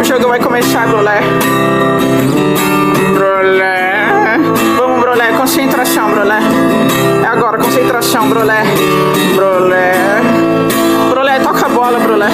O 0.00 0.04
jogo 0.04 0.28
vai 0.28 0.38
começar, 0.38 0.86
Brulé. 0.86 1.20
Vamos, 4.76 5.00
Brulé. 5.00 5.32
Concentração, 5.32 6.10
Brulé. 6.10 6.38
É 7.22 7.26
agora, 7.26 7.58
concentração, 7.58 8.28
Brulé. 8.28 8.62
Brulé. 9.34 9.92
Brulé, 11.10 11.40
toca 11.40 11.66
a 11.66 11.68
bola, 11.68 11.98
Brulé. 11.98 12.28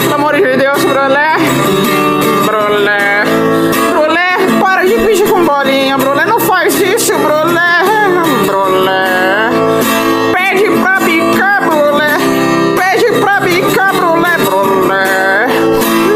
Pelo 0.00 0.14
amor 0.14 0.36
de 0.36 0.56
Deus, 0.56 0.84
Brulé. 0.84 1.36
Brulé. 2.46 3.24
Brulé, 3.90 4.60
para 4.60 4.84
de 4.84 4.94
pedir 4.94 5.28
com 5.28 5.44
bolinha, 5.44 5.98
Brulé. 5.98 6.24
Não 6.24 6.38
faz 6.38 6.80
isso, 6.80 7.12
Brulé. 7.14 7.82
Brulé. 8.46 9.50
Pede 10.32 10.70
pra 10.80 11.00
bicar, 11.00 11.62
Brulé. 11.68 12.16
Pede 12.76 13.12
pra 13.20 13.40
bicar, 13.40 13.92
Brulé, 13.92 14.36
Brulé. 14.38 15.46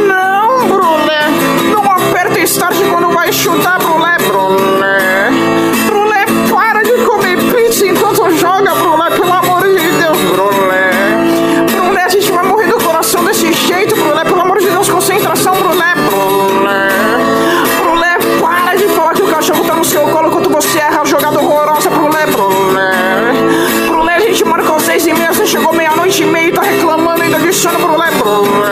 Não, 0.06 0.68
Brulé. 0.68 1.28
Não 1.72 1.90
aperta 1.90 2.38
start 2.40 2.76
quando 2.90 3.10
vai 3.10 3.32
chutar, 3.32 3.78
Brulé, 3.78 4.11
Brulé. 4.32 5.28
Brulé, 5.86 6.24
para 6.50 6.82
de 6.82 6.92
comer 7.04 7.36
pizza 7.52 7.86
enquanto 7.86 8.30
joga, 8.30 8.74
Brulé, 8.74 9.10
pelo 9.10 9.30
amor 9.30 9.62
de 9.62 9.90
Deus, 9.92 10.18
Brulé. 10.32 10.90
Brulé, 11.70 12.02
a 12.02 12.08
gente 12.08 12.32
vai 12.32 12.42
morrer 12.42 12.66
do 12.68 12.78
coração 12.82 13.22
desse 13.24 13.52
jeito, 13.52 13.94
Brulé, 13.94 14.24
pelo 14.24 14.40
amor 14.40 14.58
de 14.58 14.70
Deus, 14.70 14.88
concentração, 14.88 15.54
Brulé, 15.54 15.94
Brulé. 16.06 16.88
Brulé, 17.82 18.18
para 18.40 18.74
de 18.74 18.88
falar 18.88 19.12
que 19.12 19.22
o 19.22 19.26
cachorro 19.26 19.64
tá 19.66 19.74
no 19.74 19.84
seu 19.84 20.08
colo 20.08 20.28
enquanto 20.28 20.48
você 20.48 20.78
erra 20.78 20.96
é 20.96 21.00
a 21.00 21.04
jogada 21.04 21.38
horrorosa, 21.38 21.90
Brulé, 21.90 22.24
Brulé. 22.24 22.90
Brulé, 23.86 24.16
a 24.16 24.20
gente 24.20 24.44
marcou 24.46 24.80
seis 24.80 25.06
e 25.06 25.12
meia, 25.12 25.34
você 25.34 25.44
chegou 25.44 25.74
meia-noite 25.74 26.22
e 26.22 26.26
meia 26.26 26.48
e 26.48 26.52
tá 26.52 26.62
reclamando 26.62 27.22
ainda 27.22 27.38
de 27.38 27.52
sono, 27.52 27.78
Brulé, 27.78 28.10
Brulé. 28.12 28.71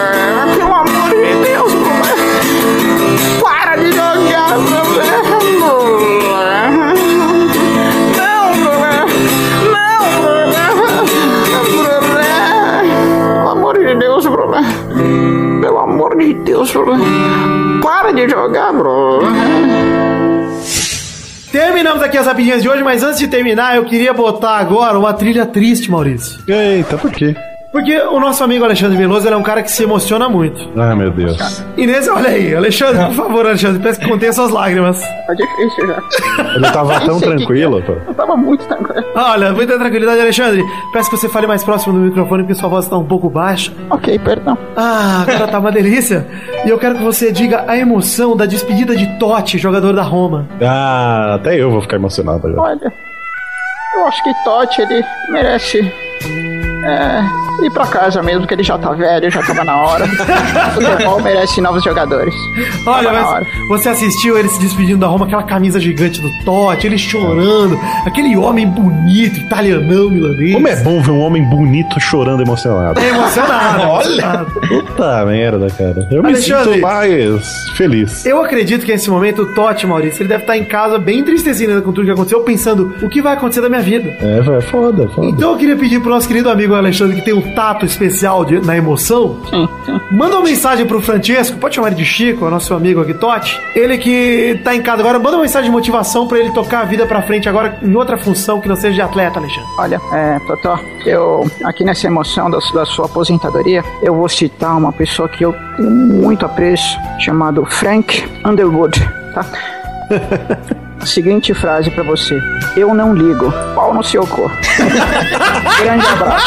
Aqui 22.10 22.18
as 22.18 22.26
rapidinhas 22.26 22.60
de 22.60 22.68
hoje, 22.68 22.82
mas 22.82 23.04
antes 23.04 23.20
de 23.20 23.28
terminar, 23.28 23.76
eu 23.76 23.84
queria 23.84 24.12
botar 24.12 24.56
agora 24.56 24.98
uma 24.98 25.14
trilha 25.14 25.46
triste, 25.46 25.88
Maurício. 25.90 26.40
Eita, 26.48 26.98
por 26.98 27.12
quê? 27.12 27.36
Porque 27.72 27.96
o 28.00 28.18
nosso 28.18 28.42
amigo 28.42 28.64
Alexandre 28.64 28.96
Veloso 28.96 29.26
ele 29.28 29.34
é 29.34 29.38
um 29.38 29.42
cara 29.42 29.62
que 29.62 29.70
se 29.70 29.84
emociona 29.84 30.28
muito. 30.28 30.68
Ai, 30.76 30.94
meu 30.96 31.10
Deus. 31.10 31.64
E 31.76 31.86
nesse, 31.86 32.10
olha 32.10 32.30
aí, 32.30 32.54
Alexandre, 32.54 33.06
por 33.06 33.14
favor, 33.14 33.46
Alexandre, 33.46 33.80
peço 33.80 34.00
que 34.00 34.08
contenha 34.08 34.32
suas 34.32 34.50
lágrimas. 34.50 35.00
Tá 35.26 35.34
difícil 35.34 35.86
já. 35.86 36.02
Ele 36.56 36.70
tava 36.72 37.00
tão 37.00 37.20
tranquilo, 37.20 37.80
pô. 37.82 37.92
Eu 37.92 38.14
tava 38.14 38.36
muito 38.36 38.66
tranquilo. 38.66 39.04
Olha, 39.14 39.52
muita 39.52 39.78
tranquilidade, 39.78 40.20
Alexandre. 40.20 40.64
Peço 40.92 41.10
que 41.10 41.16
você 41.16 41.28
fale 41.28 41.46
mais 41.46 41.62
próximo 41.62 41.94
do 41.94 42.00
microfone, 42.00 42.42
porque 42.42 42.54
sua 42.54 42.68
voz 42.68 42.86
está 42.86 42.98
um 42.98 43.04
pouco 43.04 43.30
baixa. 43.30 43.72
Ok, 43.88 44.18
perdão. 44.18 44.58
Ah, 44.76 45.24
agora 45.28 45.46
tá 45.46 45.58
uma 45.60 45.70
delícia. 45.70 46.26
E 46.64 46.68
eu 46.68 46.78
quero 46.78 46.96
que 46.96 47.04
você 47.04 47.30
diga 47.30 47.64
a 47.68 47.76
emoção 47.76 48.36
da 48.36 48.46
despedida 48.46 48.96
de 48.96 49.06
Totti, 49.18 49.58
jogador 49.58 49.92
da 49.92 50.02
Roma. 50.02 50.48
Ah, 50.60 51.34
até 51.36 51.54
eu 51.54 51.70
vou 51.70 51.80
ficar 51.80 51.96
emocionado 51.96 52.48
agora. 52.48 52.72
Olha, 52.72 52.92
eu 53.96 54.06
acho 54.06 54.22
que 54.24 54.34
Totti, 54.42 54.82
ele 54.82 55.04
merece 55.28 55.78
é, 56.84 57.22
ir 57.66 57.70
pra 57.70 57.86
casa 57.86 58.22
mesmo, 58.22 58.46
que 58.46 58.54
ele 58.54 58.62
já 58.62 58.78
tá 58.78 58.92
velho, 58.92 59.30
já 59.30 59.42
tava 59.42 59.64
na 59.64 59.76
hora. 59.76 60.04
O 60.70 60.82
futebol 60.82 61.20
merece 61.20 61.60
novos 61.60 61.82
jogadores. 61.82 62.34
Olha, 62.86 63.10
Tava 63.10 63.40
mas 63.40 63.68
você 63.68 63.88
assistiu 63.88 64.38
ele 64.38 64.48
se 64.48 64.60
despedindo 64.60 65.00
da 65.00 65.06
Roma, 65.06 65.26
aquela 65.26 65.42
camisa 65.42 65.80
gigante 65.80 66.20
do 66.20 66.28
Totti, 66.44 66.86
ele 66.86 66.96
chorando, 66.98 67.78
aquele 68.06 68.36
homem 68.36 68.66
bonito, 68.68 69.38
italianão, 69.40 70.10
milanês. 70.10 70.54
Como 70.54 70.68
é 70.68 70.76
bom 70.76 71.02
ver 71.02 71.10
um 71.10 71.20
homem 71.20 71.42
bonito 71.42 71.98
chorando 72.00 72.42
emocionado. 72.42 73.00
É 73.00 73.08
emocionado. 73.08 73.82
Olha! 73.88 74.46
Puta 74.68 75.26
merda, 75.26 75.66
cara. 75.70 76.08
Eu 76.10 76.22
me 76.22 76.28
Alexandre. 76.30 76.74
sinto 76.74 76.82
mais 76.82 77.68
feliz. 77.76 78.24
Eu 78.24 78.42
acredito 78.42 78.84
que 78.86 78.92
nesse 78.92 79.10
momento 79.10 79.42
o 79.42 79.54
Totti, 79.54 79.86
Maurício, 79.86 80.22
ele 80.22 80.28
deve 80.28 80.42
estar 80.42 80.56
em 80.56 80.64
casa 80.64 80.98
bem 80.98 81.18
entristecido 81.20 81.82
com 81.82 81.92
tudo 81.92 82.04
que 82.04 82.12
aconteceu, 82.12 82.40
pensando 82.42 82.94
o 83.02 83.08
que 83.08 83.20
vai 83.20 83.34
acontecer 83.34 83.60
da 83.60 83.68
minha 83.68 83.82
vida. 83.82 84.08
É, 84.20 84.38
é 84.38 84.60
foda, 84.60 85.08
foda. 85.08 85.26
Então 85.26 85.52
eu 85.52 85.56
queria 85.58 85.76
pedir 85.76 86.00
pro 86.00 86.10
nosso 86.10 86.28
querido 86.28 86.48
amigo 86.50 86.74
Alexandre, 86.74 87.16
que 87.16 87.24
tem 87.24 87.34
um 87.34 87.49
tato 87.54 87.84
especial 87.84 88.44
de- 88.44 88.60
na 88.60 88.76
emoção, 88.76 89.38
manda 90.12 90.36
uma 90.36 90.44
mensagem 90.44 90.86
pro 90.86 91.00
Francesco, 91.00 91.58
pode 91.58 91.74
chamar 91.74 91.88
ele 91.88 91.96
de 91.96 92.04
Chico, 92.04 92.44
é 92.44 92.48
o 92.48 92.50
nosso 92.50 92.72
amigo 92.74 93.00
aqui, 93.00 93.14
Totti. 93.14 93.60
Ele 93.74 93.98
que 93.98 94.60
tá 94.64 94.74
em 94.74 94.82
casa 94.82 95.00
agora, 95.02 95.18
manda 95.18 95.36
uma 95.36 95.42
mensagem 95.42 95.70
de 95.70 95.74
motivação 95.76 96.26
pra 96.26 96.38
ele 96.38 96.50
tocar 96.52 96.80
a 96.80 96.84
vida 96.84 97.06
pra 97.06 97.22
frente 97.22 97.48
agora 97.48 97.78
em 97.82 97.94
outra 97.94 98.16
função 98.18 98.60
que 98.60 98.68
não 98.68 98.76
seja 98.76 98.94
de 98.94 99.02
atleta, 99.02 99.38
Alexandre. 99.38 99.68
Olha, 99.78 100.00
é, 100.12 100.38
Totó, 100.46 100.78
eu, 101.06 101.50
aqui 101.64 101.84
nessa 101.84 102.06
emoção 102.06 102.50
da, 102.50 102.58
da 102.74 102.84
sua 102.84 103.06
aposentadoria, 103.06 103.84
eu 104.02 104.14
vou 104.14 104.28
citar 104.28 104.76
uma 104.76 104.92
pessoa 104.92 105.28
que 105.28 105.44
eu 105.44 105.54
tenho 105.76 105.90
muito 105.90 106.44
apreço, 106.44 106.98
chamado 107.18 107.64
Frank 107.66 108.24
Underwood, 108.44 109.00
tá? 109.34 109.46
Seguinte 111.04 111.54
frase 111.54 111.90
pra 111.90 112.02
você: 112.02 112.40
Eu 112.76 112.94
não 112.94 113.14
ligo, 113.14 113.52
pau 113.74 113.94
no 113.94 114.02
seu 114.02 114.26
corpo. 114.26 114.56
Grande 115.82 116.06
abraço. 116.06 116.46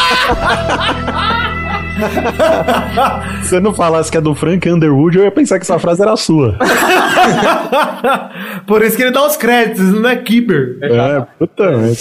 Se 3.42 3.48
você 3.50 3.60
não 3.60 3.74
falasse 3.74 4.10
que 4.10 4.16
é 4.16 4.20
do 4.20 4.34
Frank 4.34 4.68
Underwood, 4.68 5.18
eu 5.18 5.24
ia 5.24 5.30
pensar 5.30 5.58
que 5.58 5.64
essa 5.64 5.78
frase 5.78 6.02
era 6.02 6.16
sua. 6.16 6.56
Por 8.66 8.82
isso 8.82 8.96
que 8.96 9.02
ele 9.02 9.12
dá 9.12 9.26
os 9.26 9.36
créditos, 9.36 9.92
não 9.92 10.08
é 10.08 10.16
Keeper. 10.16 10.78
É, 10.82 11.26
puta 11.38 11.70
merda. 11.70 11.96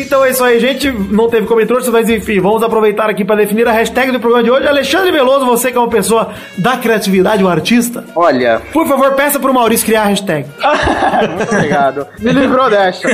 Então 0.00 0.24
é 0.24 0.30
isso 0.30 0.42
aí, 0.44 0.58
gente. 0.60 0.90
Não 0.90 1.28
teve 1.28 1.46
comentários, 1.46 1.88
mas 1.88 2.08
enfim, 2.08 2.40
vamos 2.40 2.62
aproveitar 2.62 3.08
aqui 3.10 3.24
para 3.24 3.36
definir 3.36 3.66
a 3.68 3.72
hashtag 3.72 4.12
do 4.12 4.20
programa 4.20 4.44
de 4.44 4.50
hoje. 4.50 4.66
Alexandre 4.66 5.10
Veloso, 5.10 5.44
você 5.46 5.70
que 5.70 5.76
é 5.76 5.80
uma 5.80 5.88
pessoa 5.88 6.30
da 6.58 6.76
criatividade, 6.76 7.42
um 7.42 7.48
artista. 7.48 8.04
Olha. 8.14 8.60
Por 8.72 8.86
favor, 8.86 9.12
peça 9.12 9.38
pro 9.38 9.52
Maurício 9.52 9.86
criar 9.86 10.02
a 10.02 10.06
hashtag. 10.06 10.46
Muito 11.36 11.54
obrigado. 11.54 12.06
Me 12.18 12.32
livrou 12.32 12.70
dessa. 12.70 13.08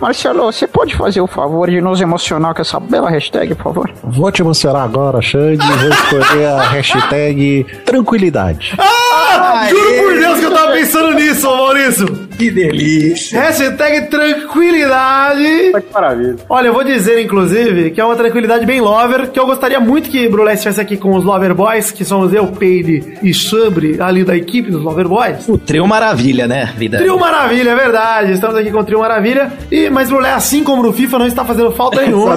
Marcelo, 0.00 0.44
você 0.44 0.66
pode 0.66 0.94
fazer 0.96 1.20
o 1.20 1.26
favor 1.26 1.70
de 1.70 1.80
nos 1.80 2.00
emocionar 2.00 2.54
com 2.54 2.62
essa 2.62 2.78
bela 2.80 3.10
hashtag, 3.10 3.54
por 3.54 3.64
favor? 3.64 3.90
Vou 4.02 4.30
te 4.30 4.42
emocionar 4.42 4.84
agora, 4.84 5.20
Xande. 5.20 5.64
Vou 5.64 5.90
escolher 5.90 6.46
a 6.46 6.62
hashtag 6.62 7.64
tranquilidade. 7.84 8.74
Ah, 8.78 9.66
juro 9.68 10.02
por 10.02 10.18
Deus 10.18 10.38
que 10.38 10.44
eu 10.44 10.50
tava 10.52 10.71
pensando 10.82 11.14
nisso, 11.14 11.46
Maurício. 11.46 12.06
Que 12.36 12.50
delícia. 12.50 13.40
Hashtag 13.40 14.08
tranquilidade. 14.08 15.72
Maravilha. 15.94 16.36
Olha, 16.48 16.66
eu 16.68 16.72
vou 16.74 16.82
dizer, 16.82 17.20
inclusive, 17.20 17.90
que 17.92 18.00
é 18.00 18.04
uma 18.04 18.16
tranquilidade 18.16 18.66
bem 18.66 18.80
lover, 18.80 19.30
que 19.30 19.38
eu 19.38 19.46
gostaria 19.46 19.78
muito 19.78 20.10
que 20.10 20.28
Brulé 20.28 20.54
estivesse 20.54 20.80
aqui 20.80 20.96
com 20.96 21.14
os 21.14 21.24
Lover 21.24 21.54
Boys, 21.54 21.92
que 21.92 22.04
somos 22.04 22.32
eu, 22.34 22.48
Peide 22.48 23.18
e 23.22 23.32
Chambre, 23.32 23.96
ali 24.00 24.24
da 24.24 24.36
equipe 24.36 24.70
dos 24.70 24.82
Lover 24.82 25.06
Boys. 25.06 25.48
O 25.48 25.56
trio 25.56 25.86
maravilha, 25.86 26.48
né? 26.48 26.72
Vida. 26.76 26.98
Trio 26.98 27.18
Maravilha, 27.18 27.70
é 27.70 27.76
verdade. 27.76 28.32
Estamos 28.32 28.56
aqui 28.56 28.70
com 28.72 28.80
o 28.80 28.84
Trio 28.84 28.98
Maravilha. 28.98 29.52
E, 29.70 29.88
mas 29.88 30.08
Brulé, 30.10 30.32
assim 30.32 30.64
como 30.64 30.82
no 30.82 30.92
FIFA, 30.92 31.20
não 31.20 31.26
está 31.26 31.44
fazendo 31.44 31.70
falta 31.70 32.02
nenhuma. 32.02 32.34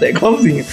é 0.00 0.10
igualzinho. 0.10 0.64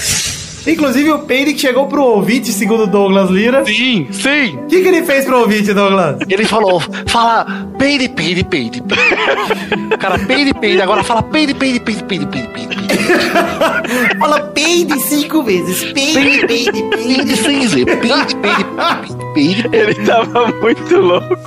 Inclusive 0.66 1.11
o 1.11 1.19
Peide 1.19 1.53
que 1.53 1.59
chegou 1.59 1.88
pro 1.88 2.03
ouvinte, 2.03 2.51
segundo 2.51 2.88
Douglas 2.88 3.30
Lira. 3.30 3.66
Sim, 3.66 4.08
sim. 4.11 4.58
O 4.58 4.67
que, 4.67 4.82
que 4.82 4.88
ele 4.88 5.03
fez 5.03 5.25
pro 5.25 5.40
ouvinte, 5.40 5.74
Douglas? 5.74 6.17
Ele 6.30 6.45
falou, 6.45 6.82
fala 7.08 7.45
peide, 7.77 8.09
peide, 8.09 8.43
peide. 8.43 8.82
peide. 8.82 9.98
Cara, 10.00 10.19
peide, 10.19 10.53
peide. 10.53 10.82
Agora 10.82 11.03
fala 11.03 11.22
peide, 11.22 11.53
peide, 11.53 11.80
peide, 11.80 12.03
peide, 12.03 12.25
peide, 12.27 12.48
peide. 12.48 12.74
Fala 14.19 14.40
peide 14.53 15.00
cinco 15.01 15.43
vezes. 15.43 15.92
Peide 15.93 17.35
seis 17.35 17.74
vezes. 17.74 17.85
Peide, 18.00 18.35
peide, 18.38 18.64
peide, 18.64 19.33
peide. 19.33 19.69
Ele 19.75 19.95
tava 20.06 20.48
muito 20.61 20.98
louco. 20.98 21.38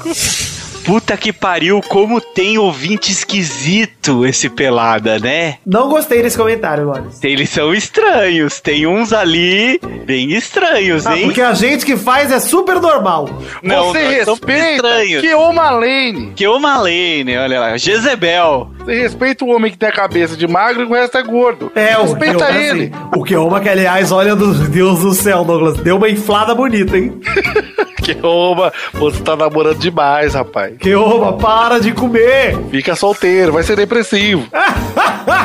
Puta 0.87 1.17
que 1.17 1.33
pariu, 1.33 1.81
como 1.89 2.21
tem 2.21 2.59
ouvinte 2.59 3.11
esquisito 3.11 4.25
esse 4.25 4.49
pelada, 4.49 5.19
né? 5.19 5.57
Não 5.67 5.89
gostei 5.89 6.23
desse 6.23 6.37
comentário, 6.39 6.87
Boris. 6.87 7.23
Eles 7.25 7.51
são 7.51 7.75
estranhos, 7.75 8.61
tem 8.61 8.87
uns 8.87 9.13
ali 9.13 9.81
bem 10.07 10.31
estranhos, 10.33 11.05
Ah, 11.05 11.17
hein? 11.19 11.25
porque 11.25 11.43
a 11.43 11.55
gente 11.55 11.85
que 11.85 11.97
faz 11.97 12.31
é 12.31 12.39
super 12.39 12.81
normal. 12.81 13.29
Não, 13.65 13.87
Você 13.89 13.99
respeita 14.25 14.77
estranhos. 14.77 15.21
que 15.23 15.35
o 15.35 15.53
Malene. 15.53 16.33
Que 16.37 16.47
o 16.47 16.59
Malene, 16.61 17.37
olha 17.37 17.59
lá, 17.59 17.77
Jezebel. 17.77 18.71
Respeita 18.87 19.45
o 19.45 19.49
homem 19.49 19.71
que 19.71 19.79
tem 19.79 19.89
a 19.89 19.93
cabeça 19.93 20.37
de 20.37 20.47
magro 20.47 20.83
e 20.83 20.87
o 20.87 20.93
resto 20.93 21.19
é 21.19 21.23
gordo. 21.23 21.71
É, 21.75 21.99
o 21.99 22.03
respeita 22.03 22.47
Keoma, 22.47 22.59
ele. 22.59 22.93
assim, 22.95 23.07
o 23.17 23.25
Keoma, 23.25 23.61
que 23.61 23.69
aliás, 23.69 24.13
olha 24.13 24.35
do 24.37 24.55
Deus 24.55 25.01
do 25.01 25.13
céu, 25.15 25.45
Douglas, 25.45 25.77
deu 25.79 25.97
uma 25.97 26.09
inflada 26.09 26.55
bonita, 26.55 26.97
hein? 26.97 27.21
Que 28.07 28.17
oba, 28.23 28.73
você 28.93 29.21
tá 29.21 29.35
namorando 29.35 29.79
demais, 29.81 30.35
rapaz. 30.35 30.77
Keoma, 30.79 31.33
para 31.39 31.81
de 31.81 31.91
comer! 31.91 32.57
Fica 32.71 32.95
solteiro, 32.95 33.53
vai 33.53 33.65
ser 33.65 33.75
depressivo. 33.75 34.47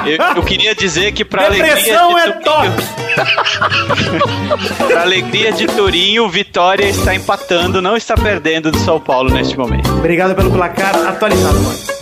Eu, 0.06 0.36
eu 0.38 0.44
queria 0.44 0.76
dizer 0.76 1.12
que 1.12 1.26
pra 1.26 1.50
Depressão 1.50 2.12
alegria 2.12 2.34
é 2.36 2.44
top! 2.44 2.70
Pra 4.88 5.02
alegria 5.02 5.52
de 5.52 5.66
Torinho, 5.68 6.30
Vitória 6.30 6.86
está 6.86 7.16
empatando, 7.16 7.82
não 7.82 7.98
está 7.98 8.16
perdendo 8.16 8.72
do 8.72 8.78
São 8.80 9.00
Paulo 9.00 9.32
neste 9.32 9.58
momento. 9.58 9.92
Obrigado 9.92 10.36
pelo 10.36 10.52
placar 10.52 10.96
atualizado, 11.08 11.60
Boris. 11.60 12.01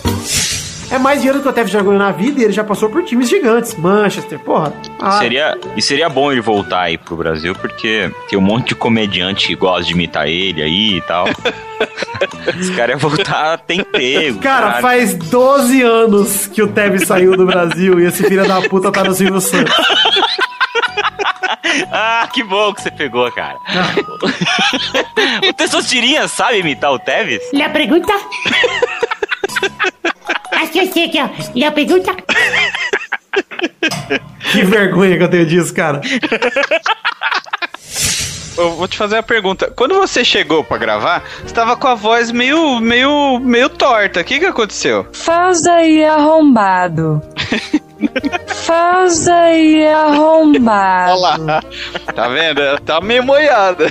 É 0.90 0.98
mais 0.98 1.20
dinheiro 1.20 1.40
que 1.40 1.48
o 1.48 1.52
Tevez 1.52 1.70
já 1.70 1.80
ganhou 1.80 1.98
na 1.98 2.10
vida 2.10 2.40
e 2.40 2.44
ele 2.44 2.52
já 2.52 2.64
passou 2.64 2.88
por 2.90 3.04
times 3.04 3.28
gigantes. 3.28 3.74
Manchester, 3.76 4.38
porra. 4.40 4.72
Ah, 4.98 5.18
Seria, 5.18 5.56
e 5.76 5.82
seria 5.82 6.08
bom 6.08 6.32
ele 6.32 6.40
voltar 6.40 6.82
aí 6.82 6.98
pro 6.98 7.16
Brasil, 7.16 7.54
porque 7.54 8.10
tem 8.28 8.38
um 8.38 8.42
monte 8.42 8.68
de 8.68 8.74
comediante 8.74 9.46
que 9.46 9.54
gosta 9.54 9.84
de 9.84 9.92
imitar 9.92 10.26
ele 10.26 10.62
aí 10.62 10.96
e 10.96 11.00
tal. 11.02 11.26
Esse 12.58 12.72
cara 12.74 12.92
ia 12.92 12.98
voltar, 12.98 13.58
tem 13.58 13.80
emprego. 13.80 14.40
Cara, 14.40 14.66
caralho. 14.66 14.82
faz 14.82 15.14
12 15.14 15.82
anos 15.82 16.46
que 16.48 16.62
o 16.62 16.68
Tevez 16.68 17.06
saiu 17.06 17.36
do 17.36 17.46
Brasil 17.46 18.00
e 18.00 18.06
esse 18.06 18.22
filho 18.24 18.46
da 18.46 18.60
puta 18.62 18.90
tá 18.92 19.04
no 19.04 19.14
Silvio 19.14 19.40
Santos. 19.40 19.74
Ah, 21.92 22.28
que 22.32 22.42
bom 22.42 22.72
que 22.72 22.82
você 22.82 22.90
pegou, 22.90 23.30
cara. 23.32 23.56
o 25.48 25.52
Testosterinha 25.52 26.26
sabe 26.26 26.58
imitar 26.58 26.92
o 26.92 26.98
Tevez? 26.98 27.42
La 27.52 27.68
pregunta. 27.68 28.12
Acho 30.60 30.72
que 30.72 30.78
eu 30.80 30.92
sei 30.92 31.04
aqui, 31.06 31.18
ó. 31.20 31.28
La 31.56 31.70
pergunta. 31.70 32.14
Que 34.52 34.64
vergonha 34.64 35.16
que 35.16 35.22
eu 35.22 35.28
tenho 35.28 35.46
disso, 35.46 35.72
cara. 35.72 36.00
Eu 38.56 38.72
vou 38.72 38.88
te 38.88 38.96
fazer 38.98 39.14
uma 39.16 39.22
pergunta. 39.22 39.72
Quando 39.74 39.94
você 39.94 40.24
chegou 40.24 40.64
pra 40.64 40.76
gravar, 40.76 41.22
você 41.42 41.54
tava 41.54 41.76
com 41.76 41.86
a 41.86 41.94
voz 41.94 42.32
meio, 42.32 42.80
meio, 42.80 43.38
meio 43.38 43.68
torta. 43.68 44.20
O 44.20 44.24
que 44.24 44.40
que 44.40 44.46
aconteceu? 44.46 45.06
Faz 45.12 45.66
aí 45.66 46.04
arrombado. 46.04 47.22
Faz 48.48 49.28
aí 49.28 49.86
arrombado. 49.86 51.12
Olha 51.12 51.36
lá. 51.38 51.62
Tá 52.14 52.28
vendo? 52.28 52.60
Tá 52.80 53.00
meio 53.00 53.22
moiada. 53.22 53.86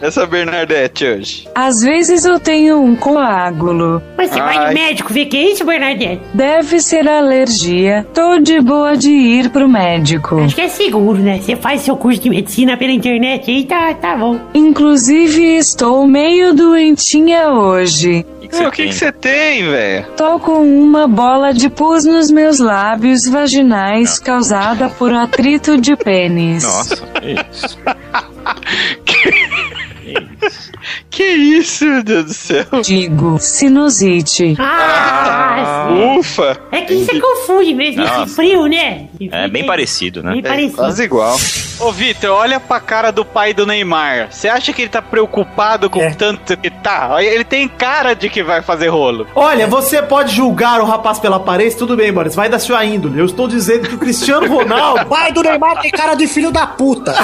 Essa 0.00 0.26
Bernadette 0.26 1.06
hoje. 1.06 1.48
Às 1.54 1.80
vezes 1.80 2.24
eu 2.24 2.38
tenho 2.38 2.82
um 2.82 2.94
coágulo. 2.94 4.02
Mas 4.16 4.30
você 4.30 4.40
vai 4.40 4.56
Ai. 4.56 4.68
no 4.68 4.74
médico 4.74 5.12
ver 5.12 5.26
que 5.26 5.36
é 5.36 5.52
isso, 5.52 5.64
Bernadette? 5.64 6.20
Deve 6.34 6.80
ser 6.80 7.08
alergia. 7.08 8.06
Tô 8.12 8.38
de 8.38 8.60
boa 8.60 8.96
de 8.96 9.10
ir 9.10 9.50
pro 9.50 9.68
médico. 9.68 10.38
Acho 10.40 10.54
que 10.54 10.60
é 10.60 10.68
seguro, 10.68 11.18
né? 11.18 11.40
Você 11.40 11.56
faz 11.56 11.80
seu 11.80 11.96
curso 11.96 12.20
de 12.20 12.30
medicina 12.30 12.76
pela 12.76 12.92
internet 12.92 13.50
aí, 13.50 13.64
tá, 13.64 13.94
tá 13.94 14.16
bom. 14.16 14.38
Inclusive, 14.54 15.56
estou 15.56 16.06
meio 16.06 16.54
doentinha 16.54 17.50
hoje. 17.50 18.24
o 18.42 18.70
que 18.70 18.88
que 18.88 18.92
você 18.92 19.10
tem, 19.10 19.64
velho? 19.64 20.06
Tô 20.16 20.38
com 20.38 20.62
uma 20.62 21.08
bola 21.08 21.54
de 21.54 21.70
pus 21.70 22.04
nos 22.04 22.30
meus 22.30 22.58
lábios 22.58 23.26
vaginais 23.26 24.18
causada 24.18 24.90
por 24.90 25.12
atrito 25.12 25.80
de 25.80 25.96
pênis. 25.96 26.64
Nossa, 26.64 26.96
que 26.96 27.36
isso. 27.50 27.78
Deus. 30.20 30.65
Que 31.10 31.24
isso, 31.24 31.84
meu 31.84 32.02
Deus 32.02 32.24
do 32.26 32.34
céu? 32.34 32.66
Digo, 32.82 33.38
sinusite. 33.38 34.54
Ah, 34.58 35.88
Ufa! 36.18 36.58
É 36.70 36.82
que 36.82 37.04
você 37.04 37.18
confunde 37.20 37.74
mesmo 37.74 38.02
Nossa. 38.02 38.22
esse 38.24 38.34
frio, 38.34 38.66
né? 38.66 39.06
É 39.30 39.48
bem 39.48 39.66
parecido, 39.66 40.22
né? 40.22 40.32
Bem 40.32 40.42
parecido. 40.70 41.02
igual. 41.02 41.36
Ô, 41.80 41.92
Vitor, 41.92 42.30
olha 42.30 42.58
pra 42.58 42.80
cara 42.80 43.10
do 43.10 43.24
pai 43.24 43.52
do 43.52 43.66
Neymar. 43.66 44.28
Você 44.30 44.48
acha 44.48 44.72
que 44.72 44.82
ele 44.82 44.88
tá 44.88 45.02
preocupado 45.02 45.90
com 45.90 46.10
tanto 46.12 46.56
que 46.56 46.70
tá? 46.70 47.22
Ele 47.22 47.44
tem 47.44 47.68
cara 47.68 48.14
de 48.14 48.28
que 48.28 48.42
vai 48.42 48.62
fazer 48.62 48.88
rolo. 48.88 49.26
Olha, 49.34 49.66
você 49.66 50.02
pode 50.02 50.34
julgar 50.34 50.80
o 50.80 50.84
rapaz 50.84 51.18
pela 51.18 51.36
aparência, 51.36 51.78
tudo 51.78 51.96
bem, 51.96 52.12
Boris, 52.12 52.34
vai 52.34 52.48
da 52.48 52.58
sua 52.58 52.84
índole. 52.84 53.18
Eu 53.18 53.26
estou 53.26 53.46
dizendo 53.48 53.88
que 53.88 53.94
o 53.94 53.98
Cristiano 53.98 54.46
Ronaldo. 54.48 55.06
Pai 55.16 55.32
do 55.32 55.42
Neymar 55.42 55.80
tem 55.80 55.90
cara 55.90 56.14
de 56.14 56.26
filho 56.26 56.50
da 56.50 56.66
puta. 56.66 57.14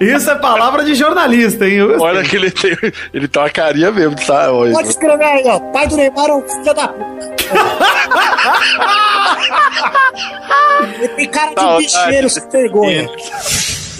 Isso 0.00 0.30
é 0.30 0.34
palavra 0.34 0.84
de 0.84 0.94
jornalista, 0.94 1.57
hein? 1.64 1.74
Eu 1.74 1.88
gostei. 1.88 2.06
Olha 2.06 2.22
que 2.22 2.36
ele 2.36 2.50
tem. 2.50 2.76
Ele 3.12 3.28
tá 3.28 3.40
uma 3.40 3.50
carinha 3.50 3.90
mesmo, 3.90 4.14
tá? 4.16 4.52
Olha. 4.52 4.72
Pode 4.72 4.88
escrever 4.88 5.24
aí, 5.24 5.42
ó. 5.46 5.58
Pai 5.72 5.86
do 5.88 5.96
Neymar 5.96 6.26
é 6.28 6.32
um 6.34 6.42
filho 6.42 6.74
da 6.74 6.88
puta. 6.88 7.38
Ele 10.98 11.08
tem 11.08 11.28
cara 11.28 11.52
Tá, 11.52 11.76
de 11.76 11.82
bicheiro 11.84 12.28
sem 12.30 12.48
vergonha. 12.50 13.08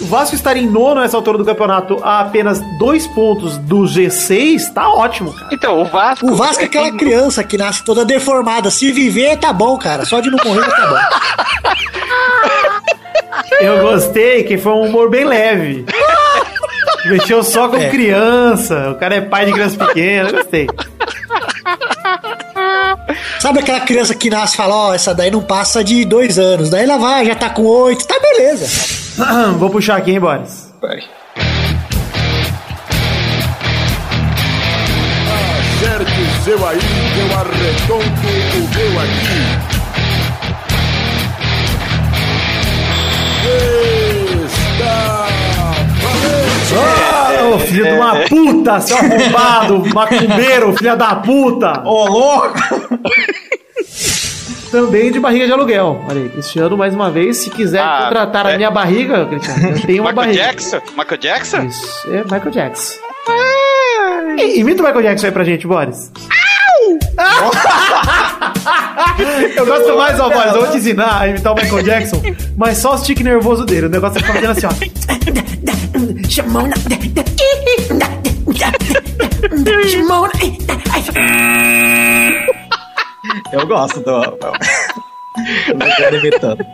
O 0.01 0.05
Vasco 0.05 0.33
estar 0.35 0.55
em 0.55 0.65
nono 0.65 1.01
nessa 1.01 1.17
altura 1.17 1.37
do 1.37 1.43
campeonato 1.45 1.99
a 2.01 2.21
apenas 2.21 2.61
dois 2.77 3.05
pontos 3.07 3.57
do 3.57 3.79
G6, 3.79 4.71
tá 4.73 4.87
ótimo, 4.89 5.33
cara. 5.33 5.49
Então, 5.51 5.81
o 5.81 5.85
Vasco. 5.85 6.25
O 6.31 6.35
Vasco 6.35 6.63
é 6.63 6.67
aquela 6.67 6.89
criança 6.95 7.43
que 7.43 7.57
nasce 7.57 7.83
toda 7.83 8.05
deformada. 8.05 8.71
Se 8.71 8.91
viver, 8.93 9.35
tá 9.37 9.51
bom, 9.51 9.77
cara. 9.77 10.05
Só 10.05 10.21
de 10.21 10.31
não 10.31 10.37
morrer, 10.43 10.65
tá 10.69 10.87
bom. 10.87 10.95
Eu 13.61 13.81
gostei 13.81 14.43
que 14.43 14.57
foi 14.57 14.71
um 14.71 14.85
humor 14.85 15.09
bem 15.09 15.25
leve. 15.25 15.85
Mexeu 17.05 17.43
só 17.43 17.67
com 17.69 17.77
É. 17.77 17.89
criança. 17.89 18.89
O 18.91 18.95
cara 18.95 19.15
é 19.15 19.21
pai 19.21 19.45
de 19.45 19.53
criança 19.53 19.77
pequena. 19.85 20.29
Eu 20.29 20.35
gostei. 20.37 20.67
Sabe 23.39 23.59
aquela 23.59 23.79
criança 23.81 24.13
que 24.13 24.29
nasce 24.29 24.53
e 24.53 24.57
fala, 24.57 24.75
ó, 24.75 24.93
essa 24.93 25.13
daí 25.13 25.31
não 25.31 25.41
passa 25.41 25.83
de 25.83 26.03
dois 26.05 26.37
anos. 26.37 26.69
Daí 26.69 26.83
ela 26.83 26.97
vai, 26.97 27.25
já 27.25 27.35
tá 27.35 27.49
com 27.49 27.63
oito. 27.63 28.05
Tá 28.05 28.19
beleza. 28.19 28.67
Vou 29.57 29.69
puxar 29.69 29.97
aqui, 29.97 30.11
hein, 30.11 30.19
Boris? 30.19 30.73
Vai. 30.81 30.99
Acerte 35.79 36.21
o 36.21 36.43
seu 36.43 36.67
aí, 36.67 36.77
eu 37.19 37.37
arredondo 37.37 38.03
o 38.03 38.69
meu 38.75 38.99
aqui. 38.99 39.68
Ah, 46.71 47.49
ô 47.55 47.59
filho 47.59 47.83
de 47.85 47.91
uma 47.91 48.15
puta, 48.27 48.79
seu 48.79 48.97
arrombado, 48.97 49.83
macumbeiro, 49.93 50.75
filha 50.77 50.95
da 50.95 51.15
puta! 51.15 51.81
Ô, 51.85 52.05
louco! 52.05 52.53
Também 54.71 55.11
de 55.11 55.19
barriga 55.19 55.47
de 55.47 55.51
aluguel. 55.53 56.05
Olha 56.07 56.21
aí, 56.21 56.29
Cristiano, 56.29 56.77
mais 56.77 56.93
uma 56.93 57.09
vez, 57.09 57.37
se 57.37 57.49
quiser 57.49 57.81
Ah, 57.81 58.03
contratar 58.03 58.45
a 58.45 58.51
é. 58.51 58.57
minha 58.57 58.69
barriga, 58.69 59.25
Cristiano, 59.25 59.69
eu 59.69 59.81
tenho 59.81 60.03
uma 60.03 60.11
Michael 60.11 60.27
barriga. 60.27 60.43
Jackson? 60.43 60.79
Michael 60.95 61.17
Jackson? 61.19 61.57
Isso, 61.63 62.07
é 62.11 62.23
Michael 62.23 62.51
Jackson. 62.51 62.93
I- 64.37 64.59
Imita 64.59 64.83
o 64.83 64.85
Michael 64.85 65.03
Jackson 65.03 65.25
aí 65.27 65.31
pra 65.31 65.43
gente, 65.43 65.65
Boris. 65.65 66.11
Eu 69.55 69.65
gosto 69.65 69.97
mais, 69.97 70.19
ó, 70.19 70.29
eu 70.31 70.59
vou 70.61 70.71
te 70.71 70.77
ensinar 70.77 71.21
a 71.21 71.27
imitar 71.27 71.53
o 71.53 71.55
Michael 71.55 71.83
Jackson, 71.83 72.21
mas 72.57 72.77
só 72.77 72.95
o 72.95 73.01
tique 73.01 73.23
nervoso 73.23 73.65
dele. 73.65 73.87
O 73.87 73.89
negócio 73.89 74.17
é 74.17 74.21
ficar 74.21 74.33
fazendo 74.33 74.51
assim, 74.51 74.67
ó. 74.67 74.71
Chamona. 76.29 76.73
Chamona. 79.87 80.31
Eu 83.51 83.67
gosto 83.67 83.99
do. 84.01 84.21
do- 84.21 84.37
do 86.09 86.15
imitando. 86.17 86.65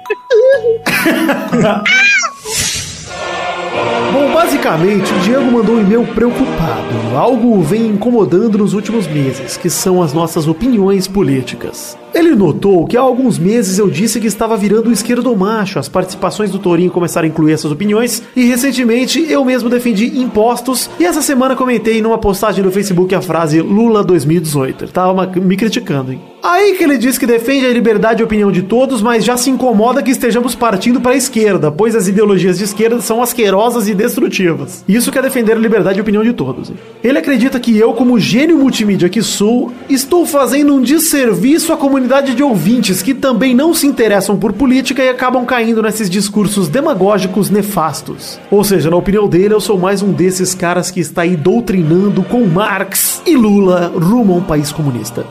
Bom, 4.12 4.32
basicamente, 4.32 5.14
o 5.14 5.20
Diego 5.20 5.52
mandou 5.52 5.76
um 5.76 5.82
e-mail 5.82 6.06
preocupado. 6.08 6.86
Algo 7.16 7.62
vem 7.62 7.88
incomodando 7.88 8.58
nos 8.58 8.74
últimos 8.74 9.08
meses, 9.08 9.58
que 9.58 9.70
são 9.70 10.02
as 10.02 10.14
nossas 10.14 10.48
opiniões 10.48 11.08
políticas. 11.08 11.98
Ele 12.14 12.34
notou 12.34 12.86
que 12.86 12.96
há 12.96 13.02
alguns 13.02 13.38
meses 13.38 13.78
eu 13.78 13.90
disse 13.90 14.22
que 14.22 14.28
estava 14.28 14.56
virando 14.56 14.90
o 14.90 14.94
esquerdo 14.94 15.36
macho, 15.36 15.80
as 15.80 15.90
participações 15.90 16.50
do 16.50 16.60
Torinho 16.60 16.90
começaram 16.92 17.26
a 17.26 17.30
incluir 17.30 17.52
essas 17.52 17.72
opiniões, 17.72 18.24
e 18.36 18.46
recentemente 18.46 19.20
eu 19.30 19.44
mesmo 19.44 19.70
defendi 19.70 20.18
impostos, 20.18 20.90
e 20.98 21.06
essa 21.06 21.22
semana 21.22 21.56
comentei 21.56 22.02
numa 22.02 22.18
postagem 22.18 22.64
no 22.64 22.72
Facebook 22.72 23.14
a 23.14 23.22
frase 23.22 23.60
Lula 23.60 24.02
2018. 24.02 24.86
Ele 24.86 24.92
tava 24.92 25.28
me 25.28 25.58
criticando, 25.58 26.14
hein? 26.14 26.22
Aí 26.48 26.76
que 26.76 26.84
ele 26.84 27.00
diz 27.00 27.18
que 27.18 27.26
defende 27.26 27.66
a 27.66 27.74
liberdade 27.74 28.18
de 28.18 28.24
opinião 28.24 28.52
de 28.52 28.62
todos, 28.62 29.02
mas 29.02 29.26
já 29.26 29.36
se 29.36 29.50
incomoda 29.50 30.04
que 30.04 30.12
estejamos 30.12 30.54
partindo 30.54 31.02
para 31.02 31.14
a 31.14 31.18
esquerda, 31.18 31.72
pois 31.72 31.96
as 31.96 32.08
ideologias 32.08 32.60
de 32.60 32.66
esquerda 32.66 33.02
são 33.02 33.20
asquerosas 33.20 33.88
e 33.88 33.96
destrutivas. 33.96 34.86
Isso 34.88 35.12
quer 35.12 35.24
defender 35.24 35.54
a 35.54 35.60
liberdade 35.60 35.96
de 35.96 36.02
opinião 36.02 36.24
de 36.24 36.34
todos. 36.34 36.72
Ele 37.04 37.18
acredita 37.18 37.60
que 37.60 37.76
eu, 37.76 37.94
como 37.94 38.20
gênio 38.20 38.60
multimídia 38.60 39.10
que 39.10 39.24
sou, 39.24 39.72
estou 39.90 40.24
fazendo 40.24 40.76
um 40.76 40.84
desserviço 40.84 41.74
à 41.74 41.78
comunidade 41.78 42.36
de 42.36 42.44
ouvintes 42.44 43.02
que 43.02 43.16
também 43.16 43.56
não 43.56 43.74
se 43.74 43.88
interessam 43.88 44.38
por 44.38 44.54
política 44.54 45.04
e 45.04 45.10
acabam 45.10 45.48
caindo 45.48 45.82
nesses 45.82 46.08
discursos 46.08 46.68
demagógicos 46.68 47.50
nefastos. 47.50 48.40
Ou 48.52 48.64
seja, 48.64 48.92
na 48.92 48.98
opinião 48.98 49.28
dele, 49.28 49.56
eu 49.56 49.60
sou 49.60 49.80
mais 49.80 50.04
um 50.04 50.12
desses 50.12 50.54
caras 50.54 50.92
que 50.92 51.00
está 51.00 51.24
aí 51.24 51.36
doutrinando 51.36 52.22
com 52.22 52.46
Marx 52.46 53.20
e 53.26 53.36
Lula 53.36 53.92
rumo 53.96 54.36
a 54.36 54.38
um 54.38 54.44
país 54.44 54.72
comunista. 54.72 55.26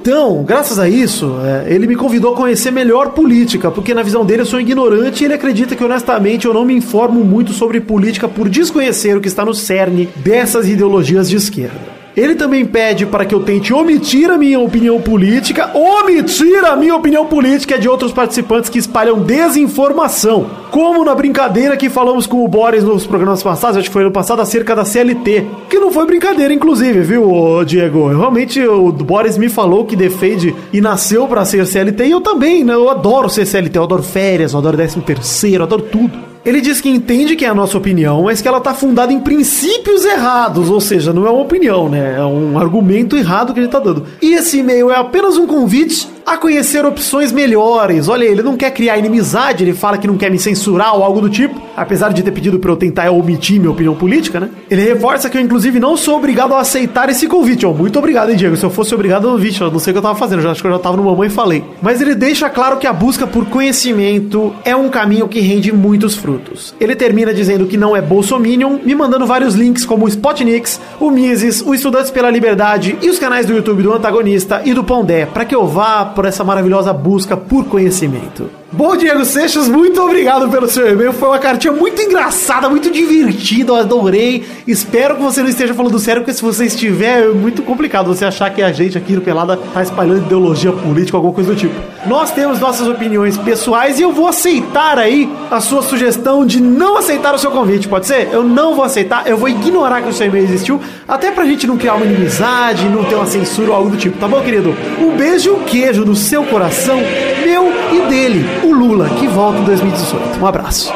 Então, 0.00 0.42
graças 0.42 0.78
a 0.78 0.88
isso, 0.88 1.36
é, 1.44 1.74
ele 1.74 1.86
me 1.86 1.94
convidou 1.94 2.32
a 2.32 2.36
conhecer 2.36 2.70
melhor 2.70 3.10
política, 3.10 3.70
porque 3.70 3.92
na 3.92 4.02
visão 4.02 4.24
dele 4.24 4.42
eu 4.42 4.46
sou 4.46 4.58
ignorante 4.58 5.22
e 5.22 5.26
ele 5.26 5.34
acredita 5.34 5.76
que 5.76 5.84
honestamente 5.84 6.46
eu 6.46 6.54
não 6.54 6.64
me 6.64 6.74
informo 6.74 7.22
muito 7.22 7.52
sobre 7.52 7.82
política 7.82 8.26
por 8.26 8.48
desconhecer 8.48 9.14
o 9.14 9.20
que 9.20 9.28
está 9.28 9.44
no 9.44 9.52
cerne 9.52 10.08
dessas 10.16 10.66
ideologias 10.66 11.28
de 11.28 11.36
esquerda. 11.36 11.99
Ele 12.20 12.34
também 12.34 12.66
pede 12.66 13.06
para 13.06 13.24
que 13.24 13.34
eu 13.34 13.40
tente 13.40 13.72
omitir 13.72 14.30
a 14.30 14.36
minha 14.36 14.60
opinião 14.60 15.00
política, 15.00 15.70
omitir 15.74 16.62
a 16.66 16.76
minha 16.76 16.94
opinião 16.94 17.24
política 17.24 17.78
de 17.78 17.88
outros 17.88 18.12
participantes 18.12 18.68
que 18.68 18.78
espalham 18.78 19.20
desinformação, 19.20 20.50
como 20.70 21.02
na 21.02 21.14
brincadeira 21.14 21.78
que 21.78 21.88
falamos 21.88 22.26
com 22.26 22.44
o 22.44 22.48
Boris 22.48 22.84
nos 22.84 23.06
programas 23.06 23.42
passados, 23.42 23.78
acho 23.78 23.88
que 23.88 23.92
foi 23.94 24.04
no 24.04 24.10
passado, 24.10 24.42
acerca 24.42 24.76
da 24.76 24.84
CLT, 24.84 25.46
que 25.70 25.78
não 25.78 25.90
foi 25.90 26.04
brincadeira, 26.04 26.52
inclusive, 26.52 27.00
viu, 27.00 27.64
Diego? 27.64 28.08
Realmente 28.08 28.60
o 28.68 28.92
Boris 28.92 29.38
me 29.38 29.48
falou 29.48 29.86
que 29.86 29.96
defende 29.96 30.54
e 30.74 30.78
nasceu 30.78 31.26
para 31.26 31.46
ser 31.46 31.66
CLT, 31.66 32.04
e 32.04 32.10
eu 32.10 32.20
também, 32.20 32.62
né? 32.62 32.74
Eu 32.74 32.90
adoro 32.90 33.30
ser 33.30 33.46
CLT, 33.46 33.78
eu 33.78 33.84
adoro 33.84 34.02
férias, 34.02 34.52
eu 34.52 34.58
adoro 34.58 34.76
13 34.76 35.00
terceiro, 35.00 35.62
eu 35.62 35.66
adoro 35.66 35.82
tudo. 35.90 36.29
Ele 36.44 36.60
diz 36.60 36.80
que 36.80 36.88
entende 36.88 37.36
que 37.36 37.44
é 37.44 37.48
a 37.48 37.54
nossa 37.54 37.76
opinião, 37.76 38.22
mas 38.22 38.40
que 38.40 38.48
ela 38.48 38.58
está 38.58 38.72
fundada 38.72 39.12
em 39.12 39.20
princípios 39.20 40.04
errados, 40.04 40.70
ou 40.70 40.80
seja, 40.80 41.12
não 41.12 41.26
é 41.26 41.30
uma 41.30 41.42
opinião, 41.42 41.88
né? 41.88 42.16
É 42.16 42.24
um 42.24 42.58
argumento 42.58 43.16
errado 43.16 43.52
que 43.52 43.58
ele 43.58 43.66
está 43.66 43.78
dando. 43.78 44.06
E 44.22 44.32
esse 44.32 44.58
e-mail 44.58 44.90
é 44.90 44.96
apenas 44.96 45.36
um 45.36 45.46
convite 45.46 46.08
a 46.24 46.36
conhecer 46.36 46.84
opções 46.84 47.32
melhores. 47.32 48.08
Olha, 48.08 48.24
ele 48.24 48.42
não 48.42 48.56
quer 48.56 48.70
criar 48.70 48.98
inimizade, 48.98 49.64
ele 49.64 49.74
fala 49.74 49.98
que 49.98 50.06
não 50.06 50.16
quer 50.16 50.30
me 50.30 50.38
censurar 50.38 50.94
ou 50.96 51.02
algo 51.02 51.20
do 51.20 51.28
tipo, 51.28 51.60
apesar 51.76 52.12
de 52.12 52.22
ter 52.22 52.30
pedido 52.30 52.58
para 52.58 52.70
eu 52.70 52.76
tentar 52.76 53.10
omitir 53.10 53.58
minha 53.58 53.70
opinião 53.70 53.94
política, 53.94 54.40
né? 54.40 54.48
Ele 54.70 54.82
reforça 54.82 55.28
que 55.28 55.36
eu, 55.36 55.40
inclusive, 55.40 55.80
não 55.80 55.96
sou 55.96 56.16
obrigado 56.16 56.54
a 56.54 56.60
aceitar 56.60 57.08
esse 57.08 57.26
convite. 57.26 57.66
Ó, 57.66 57.72
muito 57.72 57.98
obrigado, 57.98 58.30
hein, 58.30 58.36
Diego. 58.36 58.56
Se 58.56 58.64
eu 58.64 58.70
fosse 58.70 58.94
obrigado, 58.94 59.28
eu 59.28 59.36
vi, 59.36 59.56
eu 59.58 59.70
não 59.70 59.78
sei 59.78 59.90
o 59.90 59.94
que 59.94 59.98
eu 59.98 60.02
tava 60.02 60.18
fazendo, 60.18 60.46
acho 60.48 60.60
que 60.60 60.66
eu 60.66 60.72
já 60.72 60.78
tava 60.78 60.96
no 60.96 61.04
mamãe 61.04 61.28
e 61.28 61.30
falei. 61.30 61.64
Mas 61.82 62.00
ele 62.00 62.14
deixa 62.14 62.48
claro 62.48 62.76
que 62.76 62.86
a 62.86 62.92
busca 62.92 63.26
por 63.26 63.46
conhecimento 63.46 64.54
é 64.64 64.74
um 64.74 64.88
caminho 64.88 65.28
que 65.28 65.40
rende 65.40 65.72
muitos 65.72 66.14
frutos. 66.14 66.74
Ele 66.80 66.94
termina 66.94 67.32
dizendo 67.32 67.66
que 67.66 67.76
não 67.76 67.96
é 67.96 68.02
bolsominion, 68.02 68.78
me 68.84 68.94
mandando 68.94 69.26
vários 69.26 69.54
links 69.54 69.84
como 69.84 70.04
o 70.04 70.08
Spotnix, 70.08 70.80
o 70.98 71.10
Mises, 71.10 71.62
o 71.62 71.74
Estudantes 71.74 72.10
pela 72.10 72.30
Liberdade 72.30 72.98
e 73.02 73.08
os 73.08 73.18
canais 73.18 73.46
do 73.46 73.54
YouTube 73.54 73.82
do 73.82 73.92
Antagonista 73.92 74.62
e 74.64 74.74
do 74.74 74.84
Pondé, 74.84 75.26
para 75.26 75.44
que 75.44 75.54
eu 75.54 75.66
vá 75.66 76.04
por 76.14 76.26
essa 76.26 76.44
maravilhosa 76.44 76.92
busca 76.92 77.36
por 77.36 77.66
conhecimento. 77.66 78.59
Bom, 78.72 78.96
Diego 78.96 79.24
Seixas, 79.24 79.68
muito 79.68 80.00
obrigado 80.00 80.48
pelo 80.48 80.68
seu 80.68 80.88
e-mail. 80.88 81.12
Foi 81.12 81.28
uma 81.28 81.40
cartinha 81.40 81.72
muito 81.72 82.00
engraçada, 82.00 82.70
muito 82.70 82.88
divertida, 82.88 83.72
eu 83.72 83.76
adorei. 83.76 84.44
Espero 84.64 85.16
que 85.16 85.22
você 85.22 85.42
não 85.42 85.48
esteja 85.48 85.74
falando 85.74 85.98
sério, 85.98 86.22
porque 86.22 86.32
se 86.32 86.40
você 86.40 86.66
estiver, 86.66 87.24
é 87.24 87.28
muito 87.30 87.64
complicado 87.64 88.06
você 88.06 88.24
achar 88.24 88.48
que 88.50 88.62
a 88.62 88.70
gente 88.70 88.96
aqui 88.96 89.14
no 89.14 89.22
Pelada 89.22 89.56
tá 89.56 89.82
espalhando 89.82 90.24
ideologia 90.24 90.70
política, 90.70 91.16
alguma 91.16 91.34
coisa 91.34 91.52
do 91.52 91.56
tipo. 91.56 91.74
Nós 92.06 92.30
temos 92.30 92.60
nossas 92.60 92.86
opiniões 92.86 93.36
pessoais 93.36 93.98
e 93.98 94.02
eu 94.02 94.12
vou 94.12 94.28
aceitar 94.28 94.98
aí 94.98 95.28
a 95.50 95.60
sua 95.60 95.82
sugestão 95.82 96.46
de 96.46 96.62
não 96.62 96.96
aceitar 96.96 97.34
o 97.34 97.38
seu 97.38 97.50
convite, 97.50 97.88
pode 97.88 98.06
ser? 98.06 98.28
Eu 98.32 98.44
não 98.44 98.76
vou 98.76 98.84
aceitar, 98.84 99.26
eu 99.26 99.36
vou 99.36 99.48
ignorar 99.48 100.00
que 100.00 100.10
o 100.10 100.12
seu 100.12 100.28
e-mail 100.28 100.44
existiu, 100.44 100.80
até 101.08 101.32
pra 101.32 101.44
gente 101.44 101.66
não 101.66 101.76
criar 101.76 101.94
uma 101.94 102.06
inimizade, 102.06 102.88
não 102.88 103.02
ter 103.02 103.16
uma 103.16 103.26
censura 103.26 103.70
ou 103.70 103.74
algo 103.74 103.90
do 103.90 103.96
tipo, 103.96 104.16
tá 104.16 104.28
bom, 104.28 104.40
querido? 104.40 104.76
Um 105.00 105.16
beijo 105.16 105.50
e 105.50 105.52
um 105.52 105.64
queijo 105.64 106.04
no 106.04 106.14
seu 106.14 106.44
coração, 106.44 107.00
meu 107.44 107.72
e 107.92 108.08
dele, 108.08 108.59
o 108.62 108.72
Lula, 108.72 109.08
que 109.18 109.26
volta 109.26 109.58
em 109.58 109.64
2018. 109.64 110.40
Um 110.40 110.46
abraço. 110.46 110.92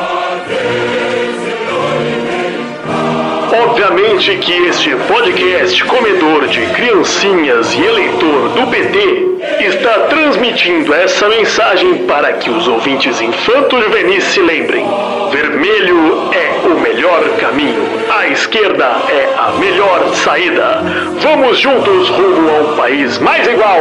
Obviamente 3.66 4.36
que 4.38 4.52
este 4.66 4.94
podcast 4.96 5.84
comedor 5.84 6.46
de 6.48 6.66
criancinhas 6.66 7.72
e 7.74 7.82
eleitor 7.82 8.48
do 8.50 8.66
PT 8.70 9.64
está 9.64 10.00
transmitindo 10.08 10.92
essa 10.92 11.28
mensagem 11.28 12.06
para 12.06 12.32
que 12.34 12.50
os 12.50 12.66
ouvintes 12.66 13.20
infanto-juvenis 13.20 14.24
se 14.24 14.40
lembrem. 14.40 14.84
Vermelho 15.30 16.30
é 16.32 16.53
o 16.66 16.80
melhor 16.80 17.22
caminho. 17.38 17.82
A 18.08 18.26
esquerda 18.28 18.84
é 19.08 19.28
a 19.36 19.52
melhor 19.58 20.08
saída. 20.14 20.80
Vamos 21.20 21.58
juntos 21.58 22.08
rumo 22.10 22.48
a 22.48 22.60
um 22.62 22.76
país 22.76 23.18
mais 23.18 23.46
igual, 23.46 23.80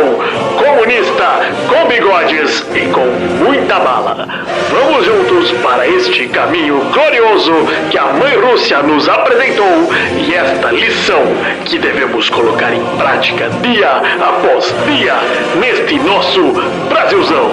comunista, 0.58 1.42
com 1.68 1.88
bigodes 1.88 2.66
e 2.76 2.88
com 2.90 3.06
muita 3.44 3.80
bala. 3.80 4.28
Vamos 4.70 5.06
juntos 5.06 5.52
para 5.64 5.88
este 5.88 6.28
caminho 6.28 6.80
glorioso 6.92 7.54
que 7.90 7.98
a 7.98 8.06
mãe 8.14 8.36
Rússia 8.36 8.82
nos 8.84 9.08
apresentou 9.08 9.90
e 10.18 10.34
esta 10.34 10.72
lição 10.72 11.22
que 11.66 11.78
devemos 11.78 12.30
colocar 12.30 12.74
em 12.74 12.84
prática 12.98 13.50
dia 13.62 14.02
após 14.22 14.74
dia 14.86 15.16
neste 15.60 16.00
nosso 16.00 16.42
Brasilzão. 16.90 17.50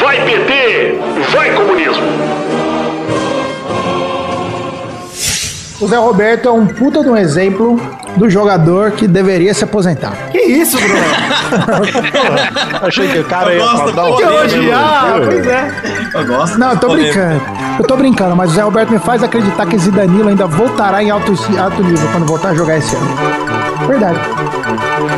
Vai 0.00 0.20
PT, 0.24 0.98
vai 1.32 1.50
comunismo. 1.52 2.59
O 5.80 5.88
Zé 5.88 5.96
Roberto 5.96 6.46
é 6.46 6.52
um 6.52 6.66
puta 6.66 7.02
de 7.02 7.08
um 7.08 7.16
exemplo 7.16 7.80
do 8.16 8.28
jogador 8.28 8.90
que 8.90 9.08
deveria 9.08 9.54
se 9.54 9.64
aposentar. 9.64 10.12
Que 10.30 10.38
isso, 10.38 10.76
Bruno? 10.76 10.94
Achei 12.82 13.08
que 13.08 13.18
o 13.20 13.24
cara 13.24 13.54
ia 13.54 13.64
mandar 13.64 14.04
um 14.04 14.16
Que 14.16 14.24
odiar, 14.24 15.20
viu? 15.20 15.26
pois 15.30 15.46
é. 15.46 15.70
Eu 16.14 16.26
gosto. 16.26 16.58
Não, 16.58 16.72
eu 16.72 16.76
tô 16.78 16.88
brincando. 16.90 17.40
Eu 17.78 17.84
tô 17.86 17.96
brincando, 17.96 18.36
mas 18.36 18.50
o 18.50 18.54
Zé 18.54 18.62
Roberto 18.62 18.90
me 18.90 18.98
faz 18.98 19.22
acreditar 19.22 19.64
que 19.64 19.76
esse 19.76 19.90
Danilo 19.90 20.28
ainda 20.28 20.46
voltará 20.46 21.02
em 21.02 21.10
alto, 21.10 21.32
alto 21.58 21.82
nível 21.82 22.08
quando 22.12 22.26
voltar 22.26 22.50
a 22.50 22.54
jogar 22.54 22.76
esse 22.76 22.94
ano. 22.94 23.08
Verdade. 23.86 24.18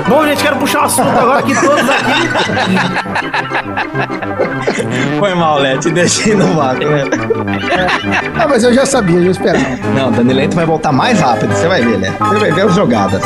Bom, 0.09 0.27
gente, 0.27 0.43
quero 0.43 0.57
puxar 0.57 0.83
o 0.83 0.85
assunto 0.85 1.09
agora 1.09 1.43
que 1.43 1.55
todos 1.55 1.91
aqui. 1.91 2.29
Foi 5.19 5.35
mal, 5.35 5.59
Léo. 5.59 5.81
Te 5.81 5.91
deixei 5.91 6.35
no 6.35 6.47
vácuo, 6.55 6.85
né? 6.89 7.05
Ah, 8.39 8.47
mas 8.49 8.63
eu 8.65 8.73
já 8.73 8.87
sabia, 8.87 9.17
eu 9.19 9.25
já 9.27 9.31
esperava. 9.33 9.65
Não, 9.95 10.11
Danilento 10.11 10.55
vai 10.57 10.67
voltar 10.67 10.93
mais 10.93 11.21
rápido. 11.21 11.53
Você 11.55 11.67
vai 11.67 11.83
ver, 11.83 11.99
né? 11.99 12.15
Você 12.19 12.39
vai 12.39 12.53
ver 12.53 12.67
as 12.67 12.75
jogadas. 12.75 13.23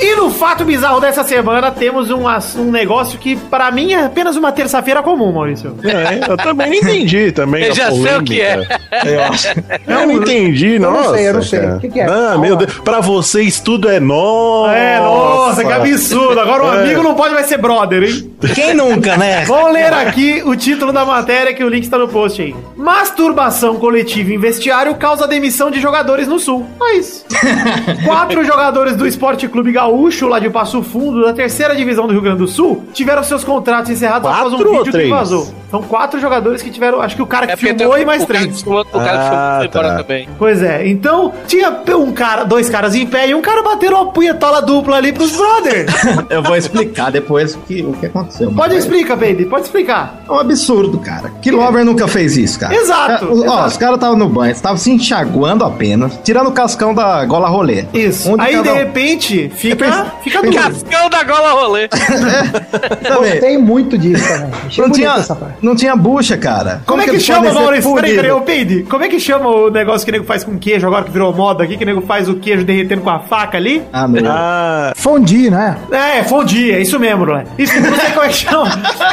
E 0.00 0.16
no 0.16 0.30
fato 0.30 0.64
bizarro 0.64 1.00
dessa 1.00 1.22
semana, 1.22 1.70
temos 1.70 2.10
um, 2.10 2.24
um 2.58 2.70
negócio 2.70 3.18
que, 3.18 3.36
pra 3.36 3.70
mim, 3.70 3.92
é 3.92 4.04
apenas 4.04 4.36
uma 4.36 4.50
terça-feira 4.50 5.02
comum, 5.02 5.32
Maurício. 5.32 5.76
É, 5.84 6.30
eu 6.30 6.36
também 6.36 6.68
não 6.70 6.76
entendi 6.76 7.30
também. 7.30 7.64
Eu 7.64 7.72
a 7.72 7.74
já 7.74 7.90
sei 7.90 8.16
o 8.16 8.22
que 8.22 8.40
é. 8.40 8.52
polêmica. 8.54 8.80
Eu. 9.86 9.94
Eu 9.94 10.06
não 10.06 10.12
entendi, 10.12 10.74
Eu 10.74 10.80
não 10.80 11.14
sei, 11.14 11.28
eu 11.28 11.34
não 11.34 11.42
sei. 11.42 11.60
O 11.60 11.80
que 11.80 11.88
que 11.88 12.00
é? 12.00 12.06
Ah, 12.06 12.36
meu 12.38 12.56
Deus. 12.56 12.72
Pra 12.80 13.00
vocês 13.00 13.58
tudo 13.60 13.88
é 13.88 13.98
nossa. 13.98 14.72
É, 14.74 15.00
nossa, 15.00 15.64
que 15.64 15.72
absurdo. 15.72 16.38
Agora 16.38 16.64
o 16.64 16.74
É. 16.74 16.82
amigo 16.82 17.02
não 17.02 17.14
pode 17.14 17.32
mais 17.34 17.46
ser 17.46 17.58
brother, 17.58 18.02
hein? 18.02 18.30
Quem 18.54 18.74
nunca, 18.74 19.16
né? 19.16 19.44
Vou 19.46 19.70
ler 19.70 19.92
aqui 19.92 20.42
o 20.44 20.54
título 20.54 20.92
da 20.92 21.04
matéria 21.04 21.54
que 21.54 21.64
o 21.64 21.68
link 21.68 21.84
está 21.84 21.96
no 21.98 22.06
post 22.08 22.42
aí. 22.42 22.54
Masturbação 22.76 23.76
coletiva 23.76 24.32
em 24.32 24.38
vestiário 24.38 24.94
causa 24.96 25.26
demissão 25.26 25.70
de 25.70 25.80
jogadores 25.80 26.28
no 26.28 26.38
Sul. 26.38 26.66
Só 26.78 26.90
isso. 26.92 27.24
Quatro 28.04 28.44
jogadores 28.44 28.94
do 28.96 29.06
Esporte 29.06 29.48
Clube 29.48 29.72
Gaúcho, 29.86 30.28
lá 30.28 30.38
de 30.38 30.48
Passo 30.48 30.80
Fundo, 30.82 31.24
da 31.24 31.32
terceira 31.32 31.74
divisão 31.74 32.06
do 32.06 32.12
Rio 32.12 32.22
Grande 32.22 32.38
do 32.38 32.46
Sul, 32.48 32.84
tiveram 32.92 33.22
seus 33.24 33.42
contratos 33.42 33.90
encerrados 33.90 34.30
após 34.30 34.52
um 34.52 34.58
vídeo 34.58 34.84
que 34.84 34.90
três? 34.92 35.10
vazou. 35.10 35.48
São 35.70 35.82
quatro 35.82 36.20
jogadores 36.20 36.60
que 36.62 36.70
tiveram, 36.70 37.00
acho 37.00 37.16
que 37.16 37.22
o 37.22 37.26
cara 37.26 37.46
que 37.46 37.52
É 37.54 37.56
filmou 37.56 37.96
e 37.98 38.04
mais 38.04 38.22
o 38.22 38.26
cara 38.26 38.40
três. 38.40 38.56
que 38.58 38.62
filmou, 38.62 38.82
o 38.82 38.84
cara 38.84 39.18
que 39.18 39.24
filmou 39.24 39.56
foi 39.58 39.66
embora 39.66 39.96
também. 40.02 40.28
Pois 40.38 40.62
é, 40.62 40.86
então 40.86 41.32
tinha 41.48 41.70
um 41.96 42.12
cara, 42.12 42.44
dois 42.44 42.68
caras 42.68 42.94
em 42.94 43.06
pé 43.06 43.28
e 43.30 43.34
um 43.34 43.40
cara 43.40 43.62
batendo 43.62 43.96
uma 43.96 44.06
punhetola 44.12 44.60
dupla 44.62 44.96
ali 44.98 45.12
pros 45.12 45.32
brothers. 45.34 45.90
Eu 46.30 46.42
vou 46.42 46.56
explicar 46.56 47.10
depois 47.10 47.54
o 47.54 47.58
que, 47.60 47.82
o 47.82 47.92
que 47.94 48.06
aconteceu. 48.06 48.52
Pode 48.52 48.76
explicar, 48.76 49.16
Baby, 49.16 49.46
pode 49.46 49.64
explicar. 49.64 50.22
É 50.28 50.30
um 50.30 50.38
absurdo, 50.38 50.98
cara. 50.98 51.30
Que 51.40 51.50
Lover 51.50 51.84
nunca 51.84 52.06
fez 52.06 52.36
isso, 52.36 52.60
cara. 52.60 52.74
Exato, 52.74 53.24
É, 53.24 53.28
Ó, 53.28 53.32
exato. 53.44 53.66
os 53.68 53.76
caras 53.78 53.94
estavam 53.96 54.16
no 54.16 54.28
banho, 54.28 54.52
estavam 54.52 54.76
se 54.76 54.90
enchaguando 54.90 55.64
apenas, 55.64 56.20
tirando 56.22 56.48
o 56.48 56.52
cascão 56.52 56.92
da 56.94 57.24
gola 57.24 57.48
rolê. 57.48 57.86
Isso. 57.94 58.34
Aí, 58.38 58.60
de 58.62 58.68
um- 58.68 58.74
repente, 58.74 59.50
fica, 59.54 59.71
fica 60.22 60.42
duro. 60.42 60.54
Cascão 60.54 61.10
da 61.10 61.24
gola 61.24 61.50
rolê. 61.52 61.88
Gostei 63.18 63.58
muito 63.58 63.96
disso 63.98 64.26
também. 64.26 64.50
Achei 64.66 64.84
Não 64.84 64.92
tinha, 64.92 65.10
essa 65.14 65.34
parte. 65.34 65.54
não 65.62 65.74
tinha 65.76 65.96
bucha, 65.96 66.36
cara. 66.36 66.82
Como, 66.86 67.00
é 67.02 67.04
que, 67.04 67.10
eles 67.10 67.22
chama, 67.22 67.52
Maurício? 67.52 67.94
Peraí. 67.94 68.82
Como 68.88 69.04
é 69.04 69.08
que 69.08 69.20
chama 69.20 69.48
o 69.48 69.70
negócio 69.70 70.04
que 70.04 70.10
o 70.10 70.12
nego 70.12 70.24
faz 70.24 70.44
com 70.44 70.58
queijo 70.58 70.86
agora 70.86 71.04
que 71.04 71.10
virou 71.10 71.32
moda 71.32 71.64
aqui? 71.64 71.76
Que 71.76 71.84
o 71.84 71.86
nego 71.86 72.02
faz 72.02 72.28
o 72.28 72.34
queijo 72.36 72.64
derretendo 72.64 73.02
com 73.02 73.10
a 73.10 73.20
faca 73.20 73.56
ali? 73.56 73.82
Ah, 73.92 74.06
meu. 74.08 74.22
Fondi, 74.96 75.50
né? 75.50 75.76
É, 75.90 76.22
fondia, 76.24 76.76
é 76.76 76.80
isso 76.82 76.98
mesmo, 76.98 77.24
Bruno. 77.24 77.44
Isso 77.58 77.78
não 77.80 77.94
sei 77.96 78.10
como 78.10 78.24
é 78.24 78.28
que 78.28 78.34
chama. 78.34 78.68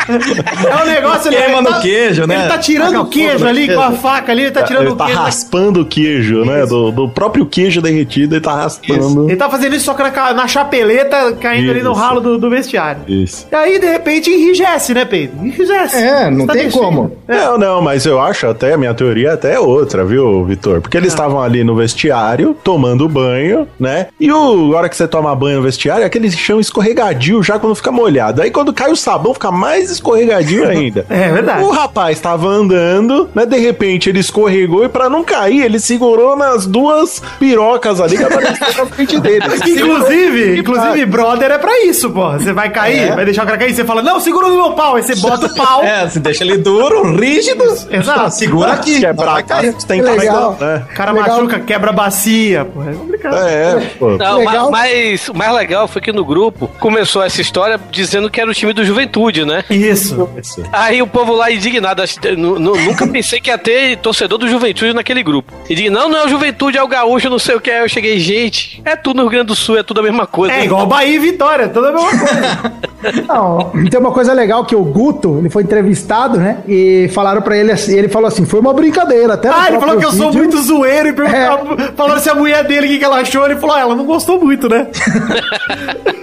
É 0.08 0.84
um 0.84 0.86
negócio 0.86 1.28
ali. 1.28 1.38
Queima 1.38 1.58
ele 1.60 1.62
no 1.62 1.70
tá- 1.74 1.80
queijo, 1.82 2.28
né? 2.28 2.40
Ele 2.40 2.48
tá 2.50 2.58
tirando 2.58 3.02
o 3.02 3.06
queijo 3.06 3.48
ali 3.48 3.66
queijo. 3.66 3.82
com 3.82 3.88
a 3.88 3.92
faca 3.92 4.32
ali, 4.32 4.42
ele 4.44 4.52
tá 4.52 4.64
tirando 4.64 4.84
Ele 4.84 4.92
o 4.92 4.96
tá 4.96 5.06
queijo. 5.06 5.20
raspando 5.22 5.82
o 5.82 5.86
queijo, 5.86 6.46
né? 6.46 6.66
Do, 6.66 6.92
do 6.92 7.10
próprio 7.10 7.46
queijo 7.46 7.82
derretido, 7.82 8.36
ele 8.36 8.42
tá 8.42 8.54
raspando. 8.56 9.28
Ele 9.30 9.36
tá 9.36 9.50
fazendo 9.50 9.76
isso 9.76 9.86
só 9.86 9.94
que 9.94 10.04
na, 10.04 10.34
na 10.34 10.48
chapeleta, 10.50 11.34
caindo 11.40 11.72
ali 11.72 11.82
no 11.82 11.92
Isso. 11.92 12.00
ralo 12.00 12.20
do, 12.22 12.38
do 12.38 12.50
vestiário. 12.50 13.02
Isso. 13.08 13.48
E 13.52 13.56
aí, 13.56 13.80
de 13.80 13.88
repente, 13.88 14.30
enrijece, 14.30 14.94
né, 14.94 15.06
Pedro? 15.06 15.38
Enrijece. 15.46 15.98
É, 15.98 16.30
não 16.30 16.46
Tá 16.46 16.54
tem 16.54 16.64
deixando. 16.64 16.82
como. 16.84 17.18
Não, 17.28 17.58
não, 17.58 17.82
mas 17.82 18.06
eu 18.06 18.20
acho 18.20 18.48
até, 18.48 18.76
minha 18.76 18.94
teoria 18.94 19.34
até 19.34 19.54
é 19.54 19.60
outra, 19.60 20.04
viu, 20.04 20.44
Vitor? 20.46 20.82
Porque 20.82 20.98
Ah. 20.98 21.00
eles 21.00 21.14
estavam 21.14 21.42
ali 21.42 21.64
no 21.64 21.76
vestiário, 21.76 22.56
tomando 22.64 23.08
banho, 23.08 23.68
né? 23.80 24.08
E 24.20 24.32
o, 24.32 24.74
a 24.74 24.78
hora 24.78 24.90
que 24.90 24.96
você 24.98 25.08
toma 25.08 25.36
banho 25.36 25.58
no 25.58 25.64
vestiário, 25.64 26.04
é 26.04 26.06
aquele 26.06 26.30
chão 26.32 26.60
escorregadio 26.60 27.42
já 27.44 27.58
quando 27.60 27.76
fica 27.76 27.92
molhado. 27.92 28.42
Aí 28.42 28.52
quando 28.52 28.74
cai 28.74 28.92
o 28.92 28.96
sabão, 28.96 29.34
fica 29.34 29.52
mais 29.52 29.90
escorregadio 29.92 30.68
ainda. 30.68 31.06
É 31.20 31.30
verdade. 31.32 31.64
O 31.64 31.70
rapaz 31.70 32.20
tava 32.20 32.48
andando, 32.48 33.30
né? 33.36 33.46
De 33.46 33.58
repente 33.58 34.10
ele 34.10 34.20
escorregou 34.20 34.84
e 34.86 34.90
pra 34.90 35.10
não 35.10 35.24
cair, 35.24 35.64
ele 35.64 35.80
segurou 35.80 36.36
nas 36.36 36.66
duas 36.66 37.22
pirocas 37.40 38.00
ali 38.00 38.18
que 38.18 38.24
apareceram 38.24 38.74
na 38.78 38.86
frente 38.86 39.20
dele. 39.20 39.46
Inclusive, 39.68 40.39
inclusive, 40.60 41.06
brother 41.06 41.52
é 41.52 41.58
pra 41.58 41.84
isso, 41.86 42.10
pô. 42.10 42.32
Você 42.32 42.52
vai 42.54 42.70
cair, 42.70 43.10
É. 43.10 43.16
vai 43.16 43.26
deixar 43.26 43.44
o 43.44 43.46
cara 43.46 43.58
cair, 43.58 43.74
você 43.74 43.84
fala, 43.84 44.02
não, 44.02 44.20
segura 44.20 44.48
no 44.48 44.56
meu 44.56 44.72
pau. 44.74 44.96
Aí 44.96 45.04
você 45.04 45.16
bota 45.16 45.46
o 45.48 45.56
pau. 45.56 45.84
É, 45.84 46.08
você 46.08 46.20
deixa 46.20 46.44
ele 46.44 46.58
duro, 46.58 47.16
rígido. 47.16 47.64
Exato. 47.90 48.32
Segura 48.32 48.74
aqui. 48.74 49.00
Quebrar 49.00 49.32
vai 49.34 49.42
a 49.42 49.44
cair. 49.44 49.74
casa, 49.74 49.88
tem 49.88 50.02
Que 50.04 50.10
legal. 50.10 50.58
né? 50.60 50.86
O 50.90 50.94
cara 50.96 51.12
Legal. 51.12 51.38
machuca, 51.38 51.60
quebra 51.60 51.90
a 51.90 51.94
bacia, 51.94 52.66
pô. 52.66 52.84
É 52.84 52.94
complicado. 52.94 53.36
É, 53.38 53.80
pô. 53.98 54.18
Não, 54.18 54.38
Legal. 54.40 54.72
ma- 54.72 54.80
mas 54.80 55.30
o 55.30 55.34
mais 55.34 55.54
legal 55.54 55.88
foi 55.88 56.02
que 56.02 56.12
no 56.12 56.24
grupo 56.26 56.70
começou 56.80 57.22
essa 57.24 57.42
história 57.42 57.80
dizendo 57.92 58.30
que 58.30 58.40
era 58.40 58.50
o 58.50 58.54
time 58.54 58.74
do 58.74 58.84
Juventude, 58.84 59.46
né? 59.46 59.64
Isso. 59.70 60.30
Aí 60.72 61.02
o 61.02 61.08
povo 61.08 61.34
lá 61.34 61.52
indignado, 61.52 62.02
nunca 62.38 63.08
pensei 63.08 63.40
que 63.40 63.50
ia 63.50 63.58
ter 63.58 63.98
torcedor 63.98 64.38
do 64.38 64.48
Juventude 64.48 64.94
naquele 64.94 65.24
grupo. 65.24 65.54
E 65.70 65.76
digo, 65.76 65.92
não, 65.92 66.10
não 66.10 66.18
é 66.18 66.26
o 66.26 66.28
Juventude, 66.28 66.80
é 66.80 66.84
o 66.84 66.88
Gaúcho, 66.88 67.30
não 67.30 67.38
sei 67.38 67.56
o 67.56 67.62
que. 67.62 67.70
Aí 67.70 67.82
eu 67.82 67.88
cheguei, 67.88 68.20
gente, 68.20 68.82
é 68.84 68.96
tudo 68.96 69.18
no 69.18 69.24
Rio 69.24 69.32
Grande 69.32 69.48
do 69.48 69.56
Sul, 69.56 69.78
é 69.78 69.84
tudo 69.84 70.00
a 70.00 70.04
mesma 70.04 70.26
coisa. 70.26 70.56
É 70.56 70.66
igual 70.66 70.88
Bahia 70.88 71.16
e 71.16 71.20
Vitória, 71.20 71.70
toda 71.70 71.90
a 71.90 71.92
mesma 71.92 72.10
coisa. 72.10 72.74
Não, 73.28 73.72
tem 73.90 74.00
uma 74.00 74.12
coisa 74.12 74.34
legal 74.34 74.66
que 74.66 74.76
o 74.76 74.84
Guto, 74.84 75.38
ele 75.40 75.50
foi 75.50 75.64
entrevistado, 75.64 76.38
né? 76.38 76.58
E 76.68 77.10
falaram 77.14 77.42
pra 77.42 77.58
ele 77.58 77.72
assim, 77.72 77.94
ele 77.98 78.10
falou 78.10 78.28
assim, 78.28 78.46
foi 78.46 78.60
uma 78.60 78.74
brincadeira, 78.74 79.34
até 79.36 79.50
Ah, 79.50 79.68
ele 79.70 79.80
falou 79.80 79.98
que 79.98 80.06
eu 80.06 80.12
sou 80.12 80.28
vídeo- 80.32 80.40
muito 80.40 80.62
zoeiro 80.62 81.10
e 81.10 81.14
perguntaram, 81.14 81.78
falaram 81.96 82.20
se 82.22 82.30
a 82.30 82.36
mulher 82.36 82.64
dele, 82.66 82.88
o 82.88 82.90
que, 82.90 83.00
que 83.00 83.06
ela 83.06 83.20
achou. 83.20 83.46
Ele 83.46 83.56
falou, 83.58 83.76
ah, 83.76 83.80
ela 83.80 83.96
não 83.96 84.06
gostou 84.06 84.40
muito, 84.42 84.68
né? 84.68 84.88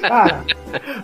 Cara, 0.02 0.40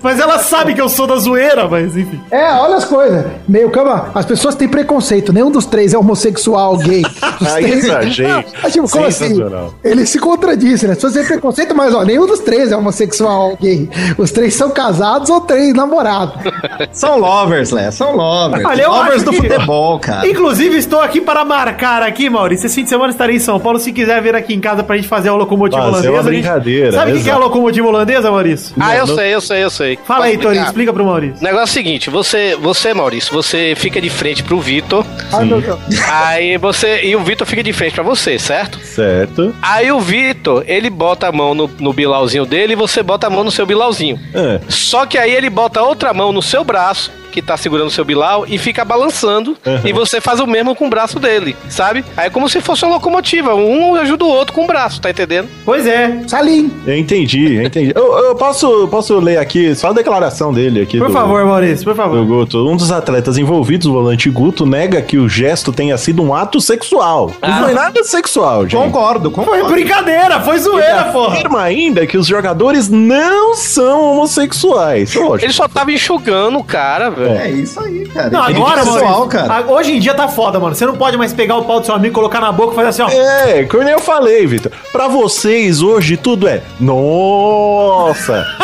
Mas 0.03 0.19
ela 0.21 0.39
sabe 0.39 0.75
que 0.75 0.81
eu 0.81 0.89
sou 0.89 1.07
da 1.07 1.17
zoeira, 1.17 1.67
mas 1.67 1.97
enfim. 1.97 2.21
É, 2.31 2.53
olha 2.53 2.75
as 2.77 2.85
coisas. 2.85 3.25
Meio 3.49 3.71
cama, 3.71 4.11
as 4.15 4.27
pessoas 4.27 4.55
têm 4.55 4.69
preconceito. 4.69 5.33
Nenhum 5.33 5.51
dos 5.51 5.65
três 5.65 5.95
é 5.95 5.99
homossexual 5.99 6.77
gay. 6.77 7.03
Os 7.41 7.47
Aí 7.55 7.65
três- 7.65 7.85
exagero. 7.85 8.45
Ah, 8.63 8.71
tipo, 8.71 8.91
como 8.91 9.07
assim? 9.07 9.35
Ele 9.83 10.05
se 10.05 10.19
contradisse, 10.19 10.85
né? 10.87 10.93
As 10.93 10.99
pessoas 10.99 11.15
têm 11.15 11.25
preconceito, 11.25 11.75
mas 11.75 11.95
ó, 11.95 12.03
nenhum 12.05 12.27
dos 12.27 12.41
três 12.41 12.71
é 12.71 12.77
homossexual 12.77 13.57
gay. 13.59 13.89
Os 14.19 14.31
três 14.31 14.55
são 14.55 14.69
casados 14.71 15.31
ou 15.31 15.41
três 15.41 15.62
ex-namorado. 15.63 16.33
São 16.93 17.19
lovers, 17.19 17.71
Lé. 17.71 17.91
São 17.91 18.15
lovers. 18.17 18.65
Olha, 18.65 18.89
lovers 18.89 19.23
do 19.23 19.31
que- 19.31 19.37
futebol, 19.49 19.99
cara. 19.99 20.27
Inclusive, 20.29 20.77
estou 20.77 21.01
aqui 21.01 21.21
para 21.21 21.45
marcar 21.45 22.03
aqui, 22.03 22.29
Maurício. 22.29 22.67
Esse 22.67 22.75
fim 22.77 22.85
de 22.85 22.91
semana 22.91 23.11
estarei 23.11 23.37
em 23.37 23.41
São 23.41 23.59
Paulo. 23.59 23.79
Se 23.79 23.93
quiser 23.93 24.21
vir 24.23 24.35
aqui 24.35 24.55
em 24.55 24.61
casa 24.61 24.83
pra 24.83 24.97
gente 24.97 25.09
fazer 25.09 25.29
a 25.31 25.35
locomotiva 25.35 25.83
Fazer 25.91 26.09
holandesa. 26.09 26.11
uma 26.13 26.21
a 26.21 26.23
gente- 26.23 26.43
brincadeira, 26.43 26.93
Sabe 26.93 27.13
o 27.13 27.23
que 27.23 27.29
é 27.31 27.33
a 27.33 27.39
locomotiva 27.39 27.89
holandesa, 27.89 28.31
Maurício? 28.31 28.75
Ah, 28.79 28.97
eu 28.97 29.07
sei, 29.07 29.35
eu 29.35 29.41
sei, 29.41 29.65
eu 29.65 29.71
sei. 29.71 29.99
Fala 30.05 30.27
aí, 30.27 30.33
Posso 30.33 30.43
Torinho, 30.43 30.63
explicar? 30.63 30.67
explica 30.71 30.93
pro 30.93 31.05
Maurício. 31.05 31.41
O 31.41 31.45
negócio 31.45 31.63
é 31.63 31.65
o 31.65 31.69
seguinte, 31.69 32.11
você, 32.11 32.57
você, 32.61 32.95
Maurício, 32.95 33.33
você 33.33 33.75
fica 33.77 34.01
de 34.01 34.11
frente 34.11 34.43
pro 34.43 34.61
Vitor. 34.61 35.05
Ai, 35.33 35.45
meu 35.45 35.61
Deus. 35.61 35.79
Aí 36.13 36.57
você. 36.59 37.03
E 37.05 37.15
o 37.17 37.21
Vitor 37.21 37.47
fica 37.47 37.63
de 37.63 37.73
frente 37.73 37.95
pra 37.95 38.03
você, 38.03 38.39
certo? 38.39 38.79
Certo. 38.81 39.55
Aí 39.63 39.91
o 39.93 40.01
Vitor, 40.01 40.65
ele 40.67 40.91
bota 40.91 41.29
a 41.29 41.33
mão 41.33 41.55
no, 41.55 41.71
no 41.79 41.93
bilauzinho 41.93 42.45
dele 42.45 42.73
e 42.73 42.77
você 42.77 43.03
bota 43.03 43.27
a 43.27 43.31
mão 43.31 43.45
no 43.45 43.51
seu 43.51 43.65
bilauzinho. 43.67 44.19
É. 44.35 44.61
Só 44.69 45.07
que 45.07 45.17
aí 45.19 45.33
ele 45.35 45.49
bota 45.53 45.83
outra 45.83 46.13
mão 46.13 46.33
no 46.33 46.43
seu 46.43 46.65
braço, 46.65 47.13
que 47.33 47.43
tá 47.43 47.57
segurando 47.57 47.89
o 47.89 47.91
seu 47.91 48.05
bilau, 48.05 48.45
e 48.47 48.59
fica 48.59 48.85
balançando. 48.85 49.57
Uhum. 49.67 49.81
E 49.85 49.93
você 49.93 50.21
faz 50.21 50.39
o 50.39 50.47
mesmo 50.47 50.75
com 50.77 50.87
o 50.87 50.91
braço 50.91 51.19
dele, 51.19 51.57
sabe? 51.69 52.05
Aí 52.17 52.27
é 52.27 52.31
como 52.31 52.49
se 52.49 52.61
fosse 52.61 52.85
uma 52.85 52.95
locomotiva. 52.95 53.55
Um 53.55 53.97
ajuda 53.97 54.25
o 54.25 54.29
outro 54.29 54.53
com 54.55 54.65
o 54.65 54.67
braço, 54.67 55.01
tá 55.01 55.11
entendendo? 55.11 55.49
Pois 55.65 55.87
é. 55.87 56.23
Salim. 56.29 56.71
Eu 56.87 56.97
entendi, 56.97 57.57
eu 57.57 57.63
entendi. 57.65 57.93
Eu, 57.95 58.13
eu 58.19 58.35
posso, 58.37 58.87
posso 58.89 59.19
ler 59.19 59.39
aqui 59.39 59.75
só 59.75 59.89
a 59.89 59.93
declaração 59.93 60.53
dele 60.53 60.83
aqui. 60.83 60.99
Por 60.99 61.09
do- 61.09 61.13
favor, 61.13 61.45
Maurício, 61.45 61.85
por 61.85 61.95
do 61.95 61.97
favor. 61.97 62.25
Guto. 62.25 62.69
Um 62.69 62.77
dos 62.77 62.93
atletas 62.93 63.39
envolvidos, 63.39 63.87
o 63.87 63.93
volante 63.93 64.29
Guto, 64.31 64.67
nega 64.67 65.01
que 65.03 65.17
o 65.19 65.29
gesto 65.29 65.73
tenha 65.73 65.97
sido 65.97 66.23
um 66.23 66.35
ato 66.35 66.61
sexual. 66.61 67.33
Não 67.43 67.63
foi 67.65 67.73
nada 67.73 68.05
sexual, 68.05 68.63
gente. 68.69 68.77
Concordo, 68.77 69.31
Foi 69.31 69.45
concordo. 69.45 69.71
brincadeira, 69.71 70.41
foi 70.41 70.59
zoeira, 70.59 71.05
porra. 71.13 71.35
Afirma 71.35 71.63
ainda 71.63 72.07
que 72.07 72.19
os 72.19 72.27
jogadores 72.27 72.89
não 72.89 73.55
são 73.55 74.13
homossexuais. 74.13 75.15
Lógico. 75.15 75.45
Ele 75.45 75.53
só 75.53 75.67
tava 75.69 75.93
enxugando 75.93 76.59
o 76.59 76.65
cara, 76.65 77.11
velho. 77.11 77.22
É 77.27 77.51
isso 77.51 77.81
aí, 77.81 78.07
cara. 78.09 78.31
Não, 78.31 78.45
Tem 78.47 78.57
agora, 78.57 78.83
pessoal, 78.85 79.27
cara. 79.29 79.55
a- 79.55 79.71
Hoje 79.73 79.93
em 79.97 80.01
dia 80.01 80.15
tá 80.15 80.29
foda, 80.29 80.59
mano. 80.61 80.75
Você 80.75 80.85
não 80.87 80.97
pode 80.97 81.17
mais 81.17 81.33
pegar 81.33 81.57
o 81.57 81.65
pau 81.65 81.81
do 81.81 81.87
seu 81.87 81.95
amigo, 81.95 82.15
colocar 82.15 82.41
na 82.41 82.53
boca 82.53 82.73
e 82.73 82.77
fazer 82.77 82.89
assim, 82.89 83.03
ó. 83.03 83.09
É, 83.09 83.65
como 83.65 83.83
eu 83.89 83.99
falei, 84.01 84.47
Vitor. 84.47 84.73
Pra 84.93 85.09
vocês 85.09 85.83
hoje 85.83 86.17
tudo 86.17 86.49
é 86.49 86.63
nossa. 86.81 88.45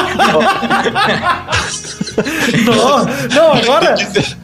Não, 2.64 3.04
não, 3.34 3.52
agora. 3.54 3.94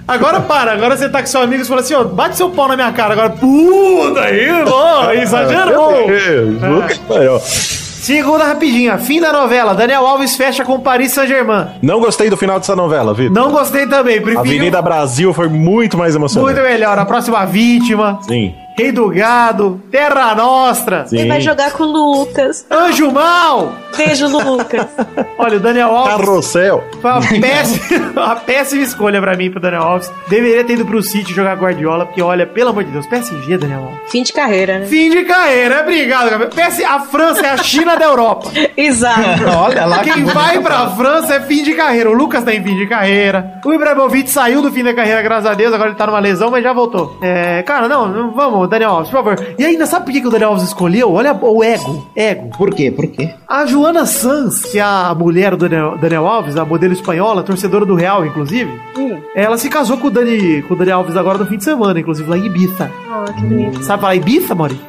Agora 0.07 0.41
para, 0.41 0.73
agora 0.73 0.97
você 0.97 1.09
tá 1.09 1.21
com 1.21 1.27
seu 1.27 1.41
amigo 1.43 1.63
e 1.63 1.67
fala 1.67 1.81
assim, 1.81 1.95
ó, 1.95 2.05
bate 2.05 2.37
seu 2.37 2.49
pau 2.51 2.69
na 2.69 2.77
minha 2.77 2.93
cara. 2.93 3.15
Agora, 3.15 3.31
puta 3.31 4.21
aí, 4.21 4.49
ó, 4.67 5.11
exagerou. 5.13 6.07
Meu 6.07 6.07
Deus, 6.07 6.63
É. 7.11 7.84
Segunda 8.05 8.45
rapidinha, 8.45 8.99
fim 8.99 9.19
da 9.19 9.33
novela. 9.33 9.75
Daniel 9.75 10.07
Alves 10.07 10.37
fecha 10.37 10.63
com 10.63 10.79
Paris 10.79 11.13
Saint-Germain. 11.13 11.69
Não 11.81 12.01
gostei 12.01 12.29
do 12.29 12.37
final 12.37 12.59
dessa 12.59 12.77
novela, 12.77 13.15
Vitor. 13.15 13.33
Não 13.35 13.51
gostei 13.51 13.87
também, 13.87 14.21
prefiro. 14.21 14.41
Avenida 14.41 14.83
Brasil 14.83 15.33
foi 15.33 15.49
muito 15.49 15.97
mais 15.97 16.15
emocionante. 16.15 16.53
Muito 16.53 16.69
melhor. 16.69 16.99
A 16.99 17.07
próxima 17.07 17.47
vítima. 17.47 18.19
Sim. 18.29 18.55
Rei 18.77 18.91
do 18.93 19.09
Gado. 19.09 19.81
Terra 19.91 20.35
Nostra. 20.35 21.07
Sim. 21.07 21.19
Ele 21.21 21.29
vai 21.29 21.41
jogar 21.41 21.71
com 21.73 21.85
o 21.85 21.87
Lucas. 21.87 22.67
Anjo 22.71 23.11
Mal. 23.11 23.73
Beijo, 23.97 24.27
Lucas. 24.27 24.87
Olha, 25.39 25.57
o 25.59 25.61
Daniel 25.61 25.95
Alves. 25.95 26.17
Carrossel. 26.17 26.85
Foi 27.01 27.11
uma 27.11 27.21
péssima, 27.21 28.11
uma 28.27 28.37
péssima 28.37 28.83
escolha 28.83 29.21
pra 29.21 29.37
mim, 29.37 29.51
pro 29.51 29.61
Daniel 29.61 29.83
Alves. 29.83 30.11
Deveria 30.29 30.65
ter 30.65 30.73
ido 30.75 30.85
pro 30.85 31.03
City 31.03 31.33
jogar 31.33 31.57
Guardiola, 31.57 32.07
porque 32.07 32.21
olha, 32.21 32.47
pelo 32.47 32.71
amor 32.71 32.83
de 32.85 32.91
Deus, 32.91 33.07
PSG, 33.07 33.57
Daniel 33.59 33.85
Alves. 33.85 34.11
Fim 34.11 34.23
de 34.25 34.33
carreira, 34.33 34.79
né? 34.81 34.87
Fim 34.87 35.11
de 35.11 35.23
carreira, 35.25 35.81
obrigado, 35.83 36.31
Gabriel. 36.31 36.51
PS, 36.51 36.81
a 36.85 36.99
França 37.01 37.47
é 37.47 37.51
a 37.51 37.57
China 37.59 37.97
da 37.97 38.07
Europa. 38.07 38.51
Exato. 38.77 39.21
Olha 39.57 39.87
lá 39.87 39.99
que 40.01 40.13
Quem 40.13 40.25
vai 40.25 40.59
pra. 40.61 40.91
França 40.91 41.35
é 41.35 41.41
fim 41.41 41.63
de 41.63 41.75
carreira. 41.75 42.11
O 42.11 42.15
Lucas 42.15 42.43
tá 42.43 42.53
em 42.53 42.63
fim 42.63 42.77
de 42.77 42.87
carreira. 42.87 43.61
O 43.65 43.73
Ibrahimovic 43.73 44.29
saiu 44.31 44.61
do 44.61 44.73
fim 44.73 44.83
da 44.83 44.93
carreira, 44.95 45.23
graças 45.23 45.47
a 45.49 45.55
Deus. 45.55 45.73
Agora 45.73 45.91
ele 45.91 45.97
tá 45.99 46.07
numa 46.07 46.19
lesão, 46.19 46.51
mas 46.51 46.63
já 46.65 46.73
voltou. 46.73 47.17
É, 47.23 47.63
cara, 47.63 47.87
não, 47.89 48.09
não- 48.09 48.33
vamos, 48.65 48.71
Daniel 48.71 48.91
Alves, 48.91 49.11
por 49.11 49.23
favor. 49.23 49.55
E 49.59 49.65
ainda, 49.65 49.87
sabe 49.87 50.07
por 50.07 50.13
que 50.13 50.21
que 50.21 50.27
o 50.27 50.31
Daniel 50.31 50.51
Alves 50.51 50.65
escolheu? 50.65 51.13
Olha 51.13 51.33
o 51.35 51.63
ego, 51.63 52.07
ego. 52.17 52.51
Por 52.57 52.75
quê? 52.75 52.91
Por 52.91 53.07
quê? 53.07 53.35
A 53.49 53.67
Joana 53.67 54.07
Sanz, 54.07 54.63
que 54.65 54.79
é 54.79 54.83
a 54.83 55.15
mulher 55.15 55.57
do 55.57 55.69
Daniel, 55.69 55.97
Daniel 55.99 56.27
Alves, 56.27 56.57
a 56.57 56.65
modelo 56.65 56.93
espanhola, 56.93 57.43
torcedora 57.43 57.85
do 57.85 57.95
Real, 57.95 58.25
inclusive, 58.25 58.71
ela 59.35 59.57
se 59.59 59.69
casou 59.69 59.99
com 59.99 60.09
o, 60.09 60.11
Dani, 60.11 60.63
com 60.63 60.75
o 60.75 60.77
Daniel 60.77 60.99
Alves 60.99 61.17
agora 61.17 61.39
no 61.39 61.47
fim 61.47 61.59
de 61.59 61.65
semana, 61.65 62.01
inclusive 62.01 62.29
lá 62.29 62.37
em 62.39 62.47
Ibiza. 62.47 62.91
Oh, 63.09 63.33
que 63.33 63.47
lindo. 63.47 63.83
Sabe 63.85 64.01
falar 64.01 64.17
Ibiza, 64.17 64.55
Mori? 64.55 64.81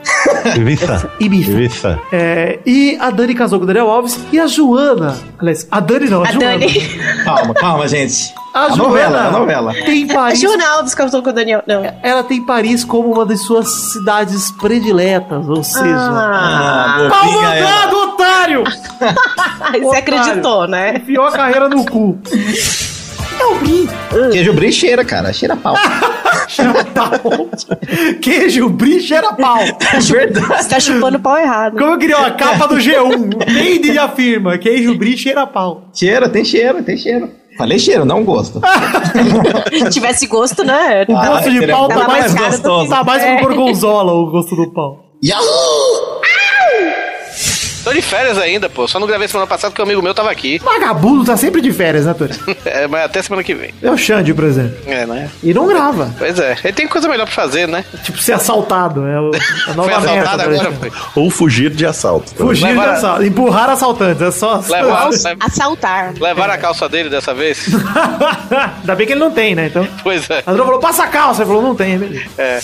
Ibiza. 0.55 1.11
Ibiza. 1.19 1.51
Ibiza. 1.51 1.99
É, 2.11 2.59
e 2.65 2.97
a 2.99 3.09
Dani 3.09 3.33
casou 3.35 3.59
com 3.59 3.63
o 3.63 3.67
Daniel 3.67 3.89
Alves 3.89 4.19
e 4.31 4.39
a 4.39 4.47
Joana. 4.47 5.15
Aliás, 5.39 5.67
a 5.71 5.79
Dani 5.79 6.09
não, 6.09 6.23
a, 6.23 6.27
A 6.27 6.31
Joana. 6.31 6.49
Dani. 6.59 6.79
Calma, 7.23 7.53
calma, 7.53 7.87
gente. 7.87 8.33
A, 8.53 8.65
A 8.65 8.69
Joana 8.69 8.83
novela, 8.83 9.19
a 9.27 9.31
novela. 9.31 9.73
tem 9.73 10.09
A 10.09 10.13
Paris. 10.13 10.39
Joana 10.39 10.67
Alves 10.69 10.95
casou 10.95 11.21
com 11.21 11.29
o 11.29 11.33
Daniel. 11.33 11.61
Não. 11.67 11.83
Ela 12.03 12.23
tem 12.23 12.45
Paris 12.45 12.83
como 12.85 13.11
uma 13.11 13.25
das 13.25 13.41
suas 13.41 13.69
cidades 13.91 14.51
prediletas, 14.51 15.47
ou 15.47 15.63
seja. 15.63 15.85
Ah, 15.95 17.09
Ah, 17.11 17.27
ela. 17.27 17.41
mandado, 17.41 17.97
otário! 18.03 18.63
você 19.81 19.97
acreditou, 19.97 20.67
né? 20.67 20.97
Enfiou 20.97 21.25
a 21.25 21.31
carreira 21.31 21.67
no 21.67 21.85
cu. 21.85 22.17
Eu 23.39 23.55
vi. 23.59 23.89
Queijo 24.31 24.53
brie 24.53 24.71
cheira, 24.71 25.03
cara. 25.03 25.33
Cheira 25.33 25.55
pau. 25.57 25.75
Cheira 26.47 26.83
pau. 26.85 27.49
Queijo, 28.21 28.69
brie, 28.69 28.99
cheira 29.01 29.33
pau. 29.33 29.59
Você 29.93 30.69
tá 30.69 30.79
chupando 30.79 31.19
pau 31.19 31.37
errado. 31.37 31.77
Como 31.77 31.91
eu 31.93 31.97
queria 31.97 32.17
uma 32.17 32.31
capa 32.31 32.67
do 32.67 32.75
G1. 32.75 33.45
Peide 33.45 33.97
afirma. 33.97 34.57
Queijo, 34.57 34.95
brie, 34.95 35.17
cheira 35.17 35.45
pau. 35.47 35.85
cheira, 35.93 36.29
tem 36.29 36.43
cheiro, 36.45 36.83
tem 36.83 36.97
cheiro. 36.97 37.29
Falei 37.57 37.79
cheiro, 37.79 38.03
não 38.03 38.23
gosto. 38.25 38.59
Se 39.71 39.89
tivesse 39.89 40.27
gosto, 40.27 40.63
né? 40.63 41.05
O 41.07 41.15
Ah, 41.15 41.27
gosto 41.27 41.49
de 41.51 41.59
seria 41.59 41.73
pau 41.75 41.87
tá 41.87 42.07
mais, 42.07 42.33
mais 42.33 42.51
gostoso. 42.51 42.89
Tá 42.89 43.03
mais 43.03 43.23
É. 43.23 43.37
pro 43.37 43.47
gorgonzola 43.55 44.11
o 44.13 44.29
gosto 44.29 44.55
do 44.55 44.71
pau. 44.73 45.05
Yahoo! 45.23 45.43
Tô 47.85 47.93
de 47.93 48.01
férias 48.01 48.37
ainda, 48.37 48.67
pô. 48.67 48.87
Só 48.87 48.99
não 48.99 49.07
gravei 49.07 49.27
semana 49.27 49.45
passada 49.47 49.69
porque 49.71 49.81
um 49.81 49.85
amigo 49.85 50.01
meu 50.01 50.13
tava 50.13 50.31
aqui. 50.31 50.57
Vagabundo 50.57 51.23
tá 51.23 51.37
sempre 51.37 51.61
de 51.61 51.71
férias, 51.71 52.05
né, 52.05 52.13
Tori? 52.13 52.33
É, 52.65 52.87
mas 52.87 53.05
até 53.05 53.21
semana 53.21 53.43
que 53.43 53.53
vem. 53.53 53.73
É 53.81 53.89
o 53.91 53.97
Xande, 53.97 54.33
por 54.33 54.43
exemplo. 54.43 54.75
É, 54.87 55.05
né? 55.05 55.29
E 55.43 55.53
não 55.53 55.67
grava. 55.67 56.11
Pois 56.17 56.37
é. 56.39 56.57
Ele 56.63 56.73
tem 56.73 56.87
coisa 56.87 57.07
melhor 57.07 57.25
pra 57.25 57.33
fazer, 57.35 57.67
né? 57.67 57.85
Tipo, 58.03 58.17
ser 58.17 58.33
assaltado. 58.33 59.05
É 59.07 59.21
o, 59.21 59.31
a 59.67 59.73
nova 59.75 59.83
Foi 59.83 59.93
assaltado 59.93 60.49
meta, 60.49 60.67
agora, 60.67 60.71
foi. 60.73 60.91
Ou 61.15 61.29
fugir 61.29 61.69
de 61.69 61.85
assalto. 61.85 62.31
também. 62.33 62.47
Fugir 62.47 62.67
de 62.67 62.73
Levar- 62.73 62.89
assalto. 62.89 63.23
Empurrar 63.23 63.69
assaltantes. 63.69 64.21
É 64.21 64.31
só. 64.31 64.61
Levar, 64.67 65.09
Assaltar. 65.39 66.13
levaram 66.19 66.53
a 66.53 66.57
calça 66.57 66.89
dele 66.89 67.09
dessa 67.09 67.33
vez? 67.35 67.67
Ainda 68.81 68.95
bem 68.95 69.05
que 69.05 69.13
ele 69.13 69.19
não 69.19 69.31
tem, 69.31 69.53
né? 69.53 69.67
Então. 69.67 69.87
pois 70.03 70.27
é. 70.29 70.39
A 70.39 70.41
falou, 70.43 70.79
passa 70.79 71.03
a 71.03 71.07
calça. 71.07 71.41
Ele 71.43 71.47
falou, 71.47 71.61
não 71.61 71.75
tem, 71.75 71.97
beleza. 71.99 72.25
É. 72.37 72.59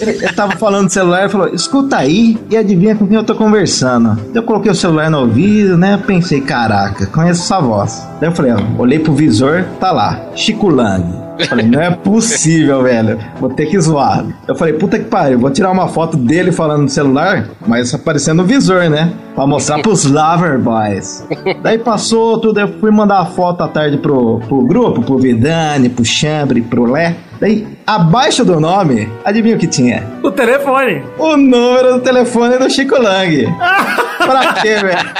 Ele, 0.00 0.12
ele 0.12 0.32
tava 0.32 0.52
falando 0.56 0.84
no 0.84 0.90
celular 0.90 1.26
e 1.26 1.28
falou: 1.28 1.48
escuta 1.48 1.96
aí 1.96 2.38
e 2.50 2.56
adivinha 2.56 2.94
com 2.94 3.06
quem 3.06 3.16
eu 3.16 3.24
tô 3.24 3.34
conversando. 3.34 4.18
Eu 4.34 4.42
coloquei 4.42 4.70
o 4.70 4.74
celular 4.74 5.10
no 5.10 5.20
ouvido, 5.20 5.76
né? 5.76 6.00
Pensei, 6.06 6.40
caraca, 6.40 7.06
conheço 7.06 7.42
essa 7.42 7.60
voz. 7.60 8.06
Daí 8.20 8.28
eu 8.28 8.34
falei, 8.34 8.52
ó, 8.52 8.80
olhei 8.80 8.98
pro 8.98 9.14
visor, 9.14 9.64
tá 9.80 9.92
lá, 9.92 10.20
Chico 10.34 10.68
Lang. 10.68 11.24
Eu 11.38 11.46
Falei, 11.46 11.66
não 11.66 11.80
é 11.80 11.90
possível, 11.90 12.82
velho. 12.82 13.18
Vou 13.40 13.50
ter 13.50 13.66
que 13.66 13.80
zoar. 13.80 14.24
Eu 14.46 14.54
falei, 14.54 14.74
puta 14.74 14.98
que 14.98 15.06
pariu, 15.06 15.38
vou 15.38 15.50
tirar 15.50 15.70
uma 15.70 15.88
foto 15.88 16.16
dele 16.16 16.52
falando 16.52 16.82
no 16.82 16.88
celular, 16.88 17.48
mas 17.66 17.92
aparecendo 17.92 18.38
no 18.38 18.44
visor, 18.44 18.88
né? 18.88 19.12
Pra 19.34 19.46
mostrar 19.46 19.80
pros 19.80 20.04
Lover 20.04 20.60
Boys. 20.60 21.26
Daí 21.60 21.78
passou 21.78 22.38
tudo, 22.38 22.60
eu 22.60 22.68
fui 22.78 22.90
mandar 22.90 23.18
a 23.18 23.24
foto 23.24 23.62
à 23.62 23.68
tarde 23.68 23.98
pro, 23.98 24.38
pro 24.46 24.64
grupo, 24.64 25.02
pro 25.02 25.18
Vidani, 25.18 25.88
pro 25.88 26.04
Chambre, 26.04 26.62
pro 26.62 26.84
Lé. 26.84 27.16
Daí, 27.44 27.66
abaixo 27.86 28.42
do 28.42 28.58
nome, 28.58 29.06
adivinha 29.22 29.54
o 29.54 29.58
que 29.58 29.66
tinha? 29.66 30.02
O 30.22 30.30
telefone. 30.30 31.02
O 31.18 31.36
número 31.36 31.92
do 31.92 32.00
telefone 32.00 32.56
do 32.56 32.70
Chico 32.70 32.96
Lang. 32.96 33.46
pra 34.16 34.54
quê, 34.54 34.76
velho? 34.76 35.10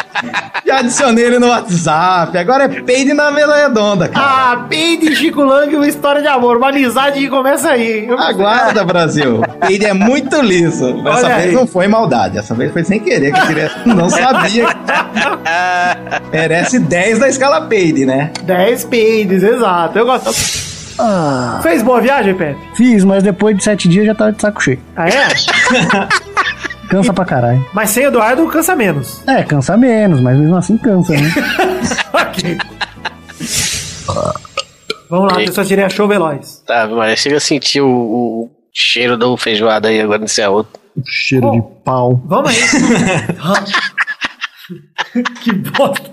Já 0.64 0.78
adicionei 0.78 1.26
ele 1.26 1.38
no 1.38 1.48
WhatsApp. 1.48 2.38
Agora 2.38 2.64
é 2.64 2.68
peide 2.68 3.12
na 3.12 3.30
mesa 3.30 3.54
redonda, 3.54 4.08
cara. 4.08 4.26
Ah, 4.26 4.56
Peide 4.70 5.14
Chico 5.14 5.44
Lang, 5.44 5.76
uma 5.76 5.86
história 5.86 6.22
de 6.22 6.28
amor. 6.28 6.56
Uma 6.56 6.70
amizade 6.70 7.20
que 7.20 7.28
começa 7.28 7.68
aí. 7.68 8.06
Eu- 8.08 8.18
Aguarda, 8.18 8.82
Brasil. 8.84 9.42
Peide 9.60 9.84
é 9.84 9.92
muito 9.92 10.40
liso. 10.40 10.94
Dessa 11.02 11.26
Olha 11.26 11.34
vez 11.36 11.48
aí. 11.50 11.54
não 11.54 11.66
foi 11.66 11.86
maldade. 11.88 12.36
Dessa 12.36 12.54
vez 12.54 12.72
foi 12.72 12.84
sem 12.84 13.00
querer. 13.00 13.34
Que 13.34 13.46
queria... 13.48 13.70
Não 13.84 14.08
sabia. 14.08 14.64
Merece 16.32 16.78
10 16.78 17.18
da 17.18 17.28
escala 17.28 17.60
peide, 17.66 18.06
né? 18.06 18.30
10 18.44 18.84
peides, 18.84 19.42
exato. 19.42 19.98
Eu 19.98 20.06
gosto. 20.06 20.73
Ah, 20.98 21.60
Fez 21.62 21.82
boa 21.82 22.00
viagem, 22.00 22.34
Pepe? 22.34 22.58
fiz, 22.76 23.04
mas 23.04 23.22
depois 23.22 23.56
de 23.56 23.64
sete 23.64 23.88
dias 23.88 24.06
já 24.06 24.14
tava 24.14 24.32
de 24.32 24.40
saco 24.40 24.62
cheio. 24.62 24.80
Ah, 24.96 25.08
é? 25.08 25.28
Cansa 26.88 27.12
pra 27.12 27.24
caralho. 27.24 27.64
Mas 27.72 27.90
sem 27.90 28.04
Eduardo 28.04 28.46
cansa 28.46 28.76
menos. 28.76 29.26
É, 29.26 29.42
cansa 29.42 29.76
menos, 29.76 30.20
mas 30.20 30.38
mesmo 30.38 30.54
assim 30.54 30.76
cansa, 30.78 31.12
né? 31.14 31.32
ok. 32.12 32.58
Vamos 35.10 35.32
lá, 35.32 35.38
pessoal, 35.38 35.66
tirei 35.66 35.84
a 35.84 35.88
show 35.88 36.06
veloz. 36.06 36.62
Tá, 36.66 36.86
mas 36.86 37.18
chega 37.18 37.38
a 37.38 37.40
sentir 37.40 37.80
o, 37.80 37.88
o 37.88 38.50
cheiro 38.72 39.16
da 39.16 39.26
feijoada 39.36 39.88
aí 39.88 40.00
agora 40.00 40.18
nesse 40.20 40.46
outro. 40.46 40.78
Cheiro 41.06 41.50
de 41.52 41.62
pau. 41.84 42.22
Vamos 42.26 42.50
aí. 42.50 42.58
que 45.42 45.52
bosta. 45.52 46.10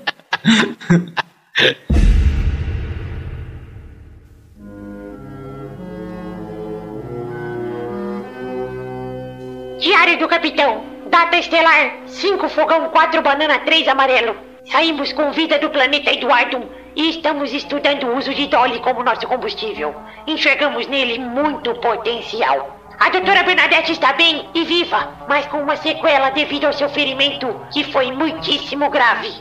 Diário 9.81 10.19
do 10.19 10.27
capitão. 10.27 10.83
Data 11.09 11.37
estelar: 11.39 11.93
5 12.05 12.47
fogão, 12.49 12.89
4 12.89 13.19
banana, 13.23 13.57
3 13.57 13.87
amarelo. 13.87 14.35
Saímos 14.71 15.11
com 15.11 15.31
vida 15.31 15.57
do 15.57 15.71
planeta 15.71 16.13
Eduardo 16.13 16.69
e 16.95 17.09
estamos 17.09 17.51
estudando 17.51 18.03
o 18.03 18.15
uso 18.15 18.31
de 18.31 18.45
Dolly 18.45 18.79
como 18.81 19.03
nosso 19.03 19.25
combustível. 19.25 19.95
Enxergamos 20.27 20.85
nele 20.85 21.17
muito 21.17 21.73
potencial. 21.73 22.79
A 22.99 23.09
doutora 23.09 23.41
Bernadette 23.41 23.93
está 23.93 24.13
bem 24.13 24.47
e 24.53 24.63
viva, 24.63 25.25
mas 25.27 25.47
com 25.47 25.57
uma 25.57 25.75
sequela 25.75 26.29
devido 26.29 26.65
ao 26.65 26.73
seu 26.73 26.87
ferimento, 26.87 27.47
que 27.73 27.83
foi 27.85 28.11
muitíssimo 28.11 28.87
grave. 28.91 29.33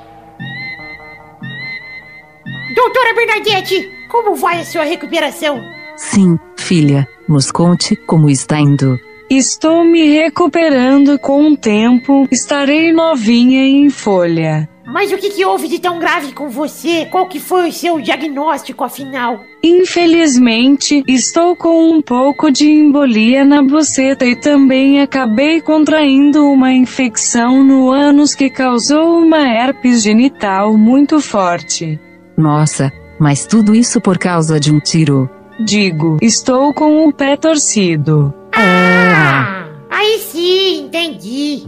Doutora 2.74 3.14
Bernadette, 3.14 3.92
como 4.08 4.36
vai 4.36 4.60
a 4.60 4.64
sua 4.64 4.84
recuperação? 4.84 5.60
Sim, 5.98 6.38
filha, 6.56 7.06
nos 7.28 7.52
conte 7.52 7.94
como 7.94 8.30
está 8.30 8.58
indo. 8.58 8.98
Estou 9.32 9.84
me 9.84 10.08
recuperando 10.08 11.16
com 11.16 11.52
o 11.52 11.56
tempo, 11.56 12.26
estarei 12.32 12.90
novinha 12.92 13.64
em 13.64 13.88
folha. 13.88 14.68
Mas 14.84 15.12
o 15.12 15.18
que, 15.18 15.30
que 15.30 15.44
houve 15.44 15.68
de 15.68 15.78
tão 15.78 16.00
grave 16.00 16.32
com 16.32 16.48
você? 16.48 17.06
Qual 17.06 17.28
que 17.28 17.38
foi 17.38 17.68
o 17.68 17.72
seu 17.72 18.00
diagnóstico, 18.00 18.82
afinal? 18.82 19.38
Infelizmente, 19.62 21.04
estou 21.06 21.54
com 21.54 21.92
um 21.92 22.02
pouco 22.02 22.50
de 22.50 22.68
embolia 22.68 23.44
na 23.44 23.62
buceta 23.62 24.26
e 24.26 24.34
também 24.34 25.00
acabei 25.00 25.60
contraindo 25.60 26.44
uma 26.50 26.72
infecção 26.72 27.62
no 27.62 27.88
ânus 27.88 28.34
que 28.34 28.50
causou 28.50 29.20
uma 29.20 29.46
herpes 29.46 30.02
genital 30.02 30.76
muito 30.76 31.20
forte. 31.20 32.00
Nossa, 32.36 32.92
mas 33.16 33.46
tudo 33.46 33.76
isso 33.76 34.00
por 34.00 34.18
causa 34.18 34.58
de 34.58 34.72
um 34.72 34.80
tiro. 34.80 35.30
Digo, 35.64 36.16
estou 36.20 36.74
com 36.74 37.06
o 37.06 37.12
pé 37.12 37.36
torcido. 37.36 38.34
Ah, 38.52 39.64
aí 39.90 40.18
sim, 40.18 40.84
entendi. 40.84 41.66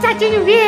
tá 0.00 0.14
tudo 0.18 0.44
bem, 0.44 0.59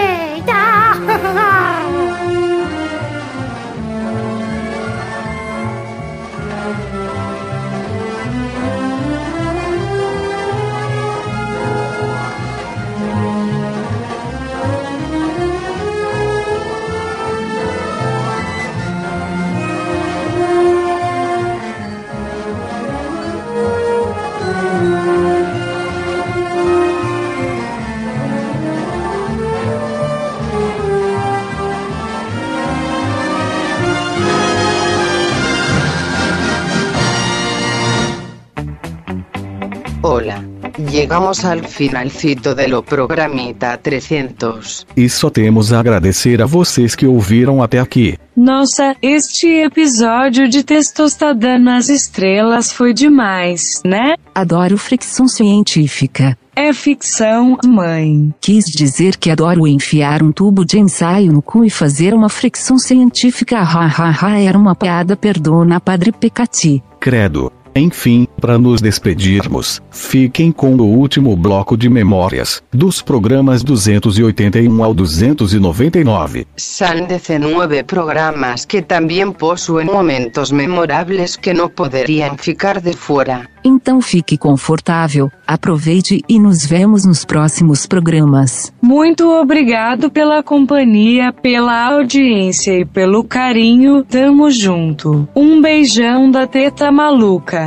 Llegamos 41.12 41.44
al 41.44 41.66
finalcito 41.66 42.54
de 42.54 42.68
lo 42.68 42.82
programita 42.82 43.76
300. 43.76 44.86
E 44.96 45.10
só 45.10 45.28
temos 45.28 45.70
a 45.70 45.78
agradecer 45.78 46.40
a 46.40 46.46
vocês 46.46 46.94
que 46.94 47.06
ouviram 47.06 47.62
até 47.62 47.78
aqui. 47.78 48.16
Nossa, 48.34 48.96
este 49.02 49.46
episódio 49.46 50.48
de 50.48 50.64
Testostada 50.64 51.58
nas 51.58 51.90
Estrelas 51.90 52.72
foi 52.72 52.94
demais, 52.94 53.82
né? 53.84 54.14
Adoro 54.34 54.78
fricção 54.78 55.28
científica. 55.28 56.34
É 56.56 56.72
ficção, 56.72 57.58
mãe. 57.62 58.32
Quis 58.40 58.64
dizer 58.64 59.18
que 59.18 59.30
adoro 59.30 59.66
enfiar 59.66 60.22
um 60.22 60.32
tubo 60.32 60.64
de 60.64 60.78
ensaio 60.78 61.30
no 61.30 61.42
cu 61.42 61.62
e 61.62 61.68
fazer 61.68 62.14
uma 62.14 62.30
fricção 62.30 62.78
científica. 62.78 63.58
Ha 63.58 63.84
ha 63.84 64.16
ha, 64.18 64.40
era 64.40 64.56
uma 64.56 64.74
piada, 64.74 65.14
perdona, 65.14 65.78
Padre 65.78 66.10
Pecati. 66.10 66.82
Credo. 66.98 67.52
Enfim, 67.74 68.28
para 68.40 68.58
nos 68.58 68.82
despedirmos, 68.82 69.80
fiquem 69.90 70.52
com 70.52 70.74
o 70.74 70.84
último 70.84 71.34
bloco 71.36 71.76
de 71.76 71.88
memórias, 71.88 72.62
dos 72.70 73.00
programas 73.00 73.62
281 73.62 74.84
ao 74.84 74.92
299. 74.92 76.46
Son 76.56 77.06
19 77.08 77.84
programas 77.84 78.66
que 78.66 78.82
también 78.82 79.32
poseen 79.32 79.86
momentos 79.86 80.52
memorables 80.52 81.36
que 81.36 81.54
no 81.54 81.70
podrían 81.70 82.36
ficar 82.36 82.82
de 82.82 82.92
fuera. 82.92 83.48
Então 83.64 84.00
fique 84.00 84.36
confortável, 84.36 85.30
aproveite 85.46 86.20
e 86.28 86.38
nos 86.38 86.66
vemos 86.66 87.04
nos 87.06 87.24
próximos 87.24 87.86
programas. 87.86 88.72
Muito 88.82 89.30
obrigado 89.30 90.10
pela 90.10 90.42
companhia, 90.42 91.32
pela 91.32 91.86
audiência 91.86 92.76
e 92.80 92.84
pelo 92.84 93.22
carinho. 93.22 94.02
Tamo 94.04 94.50
junto. 94.50 95.28
Um 95.34 95.62
beijão 95.62 96.28
da 96.28 96.46
teta 96.46 96.90
maluca. 96.90 97.61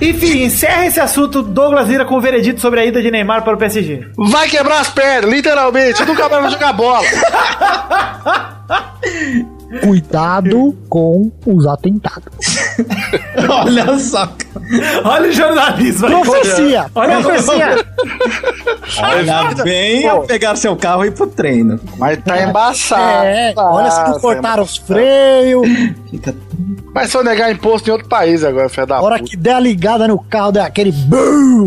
Enfim, 0.00 0.42
encerra 0.42 0.86
esse 0.86 0.98
assunto 0.98 1.42
Douglas 1.42 1.88
Lira 1.88 2.04
com 2.04 2.16
o 2.16 2.20
veredito 2.20 2.60
sobre 2.60 2.80
a 2.80 2.84
ida 2.84 3.00
de 3.00 3.10
Neymar 3.10 3.44
para 3.44 3.54
o 3.54 3.58
PSG. 3.58 4.08
Vai 4.16 4.48
quebrar 4.48 4.80
as 4.80 4.90
pernas, 4.90 5.30
literalmente. 5.30 6.04
Nunca 6.04 6.28
mais 6.28 6.42
vai 6.42 6.50
jogar 6.50 6.72
bola. 6.72 7.02
Cuidado 9.80 10.76
com 10.88 11.30
os 11.46 11.66
atentados. 11.66 12.32
Olha 13.48 13.98
só. 13.98 14.28
Olha 15.04 15.28
o 15.28 15.32
jornalismo. 15.32 16.08
Profecia. 16.08 16.86
Olha 16.94 17.18
a 17.18 17.22
profecia. 17.22 17.86
Olha 19.02 19.54
bem 19.64 20.06
ao 20.06 20.22
pegar 20.22 20.56
seu 20.56 20.76
carro 20.76 21.04
e 21.04 21.08
ir 21.08 21.12
pro 21.12 21.26
treino. 21.26 21.80
Mas 21.98 22.18
tá 22.22 22.42
embaçado. 22.42 23.26
É, 23.26 23.52
olha 23.56 23.90
se 23.90 24.00
não 24.02 24.20
cortaram 24.20 24.62
os 24.62 24.76
freios. 24.76 25.66
Mas 26.94 27.10
se 27.10 27.16
eu 27.16 27.24
negar 27.24 27.50
imposto 27.50 27.88
em 27.88 27.92
outro 27.92 28.08
país 28.08 28.44
agora, 28.44 28.68
filho 28.68 28.86
da 28.86 28.96
A 28.96 29.02
hora 29.02 29.18
puta. 29.18 29.30
que 29.30 29.36
der 29.36 29.54
a 29.54 29.60
ligada 29.60 30.06
no 30.06 30.18
carro, 30.18 30.52
der 30.52 30.62
aquele 30.64 30.92
BUM! 30.92 31.64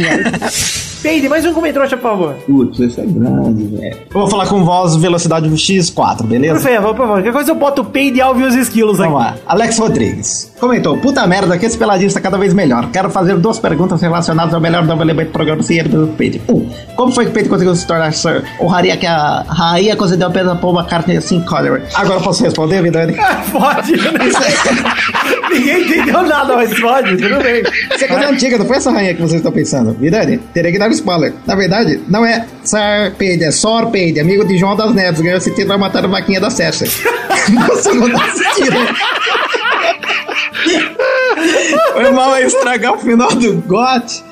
Peide, 1.01 1.29
mais 1.29 1.45
um 1.45 1.53
comentário, 1.53 1.89
por 1.89 2.01
favor. 2.01 2.33
Putz, 2.47 2.79
esse 2.79 2.99
é 2.99 3.05
grande, 3.05 3.65
velho. 3.65 3.95
Eu 4.13 4.19
vou 4.21 4.27
falar 4.27 4.47
com 4.47 4.63
voz 4.63 4.95
velocidade 4.95 5.47
X4, 5.49 6.17
Por 6.17 6.27
beleza? 6.27 6.59
favor, 6.59 6.95
por 6.95 6.97
favor. 7.07 7.13
Qualquer 7.15 7.33
coisa 7.33 7.51
eu 7.51 7.55
boto 7.55 7.81
o 7.83 7.85
peide, 7.85 8.21
alvo 8.21 8.41
e 8.41 8.43
os 8.43 8.55
esquilos 8.55 8.99
aqui. 8.99 9.09
Vamos 9.11 9.25
lá. 9.25 9.35
Alex 9.45 9.77
Rodrigues 9.77 10.51
comentou: 10.59 10.97
Puta 10.97 11.25
merda, 11.27 11.57
que 11.57 11.65
esse 11.65 11.77
peladinho 11.77 12.07
está 12.07 12.19
cada 12.19 12.37
vez 12.37 12.53
melhor. 12.53 12.89
Quero 12.91 13.09
fazer 13.09 13.37
duas 13.37 13.59
perguntas 13.59 14.01
relacionadas 14.01 14.53
ao 14.53 14.59
melhor 14.59 14.81
desenvolvimento 14.81 15.27
do 15.27 15.31
programa 15.33 15.61
Ciência 15.63 15.89
do 15.89 16.07
Peide. 16.07 16.41
Um, 16.49 16.67
como 16.95 17.11
foi 17.11 17.25
que 17.25 17.31
o 17.31 17.33
Peide 17.33 17.49
conseguiu 17.49 17.75
se 17.75 17.85
tornar 17.85 18.11
Sir? 18.13 18.43
Honraria 18.59 18.97
que 18.97 19.05
a 19.05 19.43
rainha 19.47 19.95
concedeu 19.95 20.27
apenas 20.27 20.53
a 20.53 20.55
Paul 20.55 20.73
McCartney 20.79 21.17
assim, 21.17 21.39
Connery. 21.41 21.83
Agora 21.93 22.15
eu 22.19 22.23
posso 22.23 22.43
responder, 22.43 22.81
Vidani? 22.81 23.15
Pode, 23.51 23.91
eu 23.93 24.11
nem 24.13 24.31
sei. 24.31 25.34
Ninguém 25.55 25.83
entendeu 25.83 26.23
nada, 26.23 26.55
mas 26.55 26.79
pode, 26.79 27.17
tudo 27.17 27.41
bem. 27.41 27.63
Isso 27.93 28.03
é 28.03 28.07
coisa 28.07 28.29
antiga, 28.29 28.57
não 28.57 28.65
foi 28.65 28.77
essa 28.77 28.91
rainha 28.91 29.13
que 29.13 29.21
vocês 29.21 29.39
estão 29.39 29.51
pensando. 29.51 29.93
Vidani, 29.93 30.37
teria 30.53 30.71
que 30.71 30.77
dar 30.77 30.89
um 30.89 30.91
spoiler. 30.91 31.33
Na 31.45 31.55
verdade, 31.55 31.99
não 32.07 32.25
é 32.25 32.45
Sir 32.63 33.13
Peide, 33.17 33.43
é 33.45 33.51
Sor 33.51 33.89
Peide, 33.91 34.19
amigo 34.19 34.45
de 34.45 34.57
João 34.57 34.75
das 34.75 34.93
Neves. 34.93 35.21
Ganhou 35.21 35.37
esse 35.37 35.51
título 35.51 35.73
ao 35.73 35.79
matar 35.79 36.03
a 36.03 36.07
vaquinha 36.07 36.39
da 36.39 36.49
Cersei. 36.49 36.89
No 37.49 37.75
segundo 37.75 38.15
assistiram. 38.15 38.87
Foi 41.93 42.11
mal 42.11 42.33
a 42.33 42.41
estragar 42.41 42.93
o 42.93 42.97
final 42.97 43.29
do 43.35 43.53
GOT. 43.61 44.23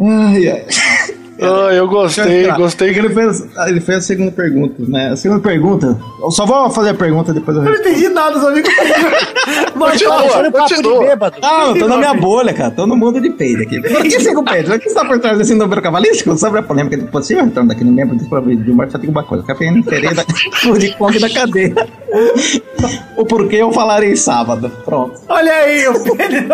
Ai, 0.00 0.48
ai. 0.48 0.64
Ah, 1.40 1.72
eu 1.72 1.88
gostei, 1.88 2.50
gostei. 2.52 2.90
Ele 2.90 3.08
fez, 3.08 3.46
ele 3.66 3.80
fez 3.80 3.98
a 3.98 4.00
segunda 4.00 4.30
pergunta, 4.30 4.74
né? 4.86 5.10
A 5.10 5.16
segunda 5.16 5.40
pergunta. 5.40 5.98
Eu 6.22 6.30
só 6.30 6.46
vou 6.46 6.70
fazer 6.70 6.90
a 6.90 6.94
pergunta 6.94 7.32
depois 7.32 7.56
eu 7.56 7.64
Eu 7.64 7.70
não 7.72 7.78
entendi 7.78 8.08
nada, 8.08 8.38
os 8.38 8.44
amigos. 8.44 8.70
Mas 9.74 9.92
Continua, 10.02 10.28
fala, 10.28 10.50
papo 10.50 10.74
de 10.74 10.98
bêbado. 11.06 11.36
Não, 11.42 11.68
eu 11.74 11.78
tô 11.78 11.88
na 11.88 11.96
minha 11.96 12.14
bolha, 12.20 12.52
cara. 12.52 12.70
Tô 12.70 12.86
no 12.86 12.96
mundo 12.96 13.20
de 13.20 13.30
peide 13.30 13.62
aqui. 13.62 13.80
Por 13.80 14.02
que 14.02 14.36
o 14.36 14.44
peide? 14.44 14.72
O 14.72 14.78
que 14.78 14.88
está 14.88 15.04
por 15.04 15.18
trás 15.18 15.38
desse 15.38 15.54
número 15.54 15.82
cabalístico? 15.82 16.36
Sobre 16.36 16.60
a 16.60 16.62
polêmica 16.62 16.96
de 16.96 17.04
possível 17.04 17.44
retorno 17.44 17.68
daquele 17.68 17.90
membro 17.90 18.16
do 18.16 18.24
de 18.56 18.72
morte, 18.72 18.92
só 18.92 18.98
tem 18.98 19.10
uma 19.10 19.22
coisa. 19.22 19.44
Cafeína 19.44 19.82
por 20.62 20.78
de 20.78 20.96
Kong 20.96 21.18
da 21.18 21.30
cadeia. 21.30 21.74
O 23.16 23.24
porquê 23.24 23.56
eu 23.56 23.72
falarei 23.72 24.16
sábado. 24.16 24.70
Pronto. 24.84 25.20
Olha 25.28 25.52
aí, 25.52 25.88
o 25.88 26.16
Peide. 26.16 26.46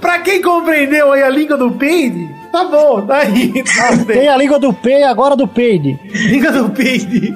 pra 0.00 0.18
quem 0.20 0.40
compreendeu 0.42 1.12
aí 1.12 1.22
a 1.22 1.28
língua 1.28 1.56
do 1.56 1.70
peide, 1.72 2.28
tá 2.56 2.64
bom, 2.64 3.02
tá 3.06 3.18
aí. 3.18 3.52
Tá. 3.64 3.96
Tem 4.06 4.28
a 4.28 4.36
língua 4.36 4.58
do 4.58 4.72
P 4.72 4.90
e 4.90 5.02
agora 5.02 5.36
do 5.36 5.46
peide. 5.46 5.98
Língua 6.28 6.52
do 6.52 6.70
peide. 6.70 7.34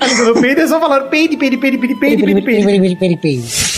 A 0.00 0.06
língua 0.06 0.24
do 0.24 0.40
peide 0.40 0.60
é 0.62 0.66
só 0.66 0.80
falar 0.80 1.02
peide, 1.02 1.36
peide, 1.36 1.56
peide, 1.56 1.78
peide, 1.78 1.94
peide, 1.94 2.22
peide, 2.24 2.42
peide. 2.42 2.96
peide, 2.96 3.16
peide. 3.16 3.75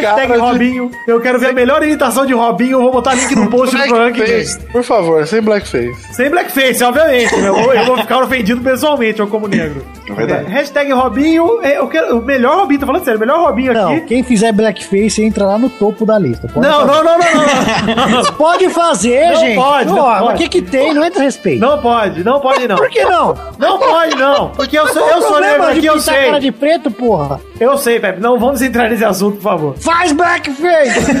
Hashtag 0.00 0.26
Cara 0.28 0.34
de- 0.34 0.38
Robinho. 0.40 0.90
Eu 1.06 1.20
quero 1.20 1.38
ver 1.38 1.50
a 1.50 1.52
melhor 1.52 1.82
imitação 1.82 2.26
de 2.26 2.32
Robinho. 2.32 2.72
Eu 2.78 2.82
vou 2.82 2.92
botar 2.92 3.14
link 3.14 3.34
no 3.34 3.48
post 3.50 3.74
do 3.76 3.82
programa 3.82 4.10
que 4.12 4.20
vem. 4.22 4.28
Blackface, 4.34 4.60
por 4.72 4.82
favor, 4.82 5.26
sem 5.26 5.40
blackface. 5.42 5.94
Sem 6.14 6.30
blackface, 6.30 6.82
obviamente. 6.84 7.34
Eu 7.38 7.54
vou, 7.54 7.72
eu 7.74 7.84
vou 7.86 7.98
ficar 7.98 8.22
ofendido 8.22 8.60
pessoalmente, 8.60 9.20
eu 9.20 9.26
como 9.26 9.46
negro. 9.48 9.84
É, 10.08 10.50
hashtag 10.50 10.92
Robinho. 10.92 11.60
é, 11.62 11.78
eu 11.78 11.88
quero, 11.88 12.18
o 12.18 12.22
melhor 12.22 12.58
Robinho, 12.58 12.80
tô 12.80 12.86
falando 12.86 13.04
sério, 13.04 13.16
o 13.18 13.20
melhor 13.20 13.40
Robinho 13.40 13.72
Não, 13.72 13.92
aqui. 13.92 14.00
quem 14.02 14.22
fizer 14.22 14.52
blackface 14.52 15.22
entra 15.22 15.46
lá 15.46 15.58
no 15.58 15.68
topo 15.70 16.04
da 16.04 16.18
lista. 16.18 16.46
Pode 16.48 16.66
Não, 16.66 16.86
fazer. 16.86 16.92
não, 16.92 17.04
não, 17.04 17.18
não, 17.18 17.96
não, 18.10 18.22
não. 18.22 18.32
Pode 18.34 18.68
fazer, 18.70 19.30
Não 19.30 19.36
gente. 19.40 19.54
pode, 19.56 19.88
não 19.90 19.98
Ó, 19.98 20.02
pode. 20.12 20.24
Mas 20.26 20.34
o 20.34 20.38
que 20.38 20.48
que 20.48 20.62
tem? 20.62 20.92
Não 20.94 21.02
é 21.04 21.10
desrespeito. 21.10 21.60
Não 21.60 21.78
pode, 21.80 22.22
não 22.24 22.40
pode 22.40 22.68
não. 22.68 22.76
Por 22.76 22.88
que 22.90 23.04
não? 23.04 23.34
Não 23.58 23.78
pode 23.78 24.14
não, 24.16 24.50
porque 24.50 24.78
eu 24.78 24.86
sou, 24.88 25.08
eu 25.08 25.22
sou 25.22 25.40
negro 25.40 25.72
de 25.72 25.78
aqui, 25.78 25.86
eu 25.86 25.94
a 25.94 26.02
cara 26.02 26.30
sei. 26.32 26.40
de 26.40 26.52
preto, 26.52 26.90
porra. 26.90 27.40
Eu 27.58 27.76
sei, 27.78 27.98
Pepe, 28.00 28.20
não 28.20 28.38
vamos 28.38 28.60
entrar 28.62 28.90
nesse 28.90 29.04
assunto, 29.04 29.36
por 29.36 29.42
favor. 29.42 29.74
Faz 29.84 30.12
blackface! 30.12 31.12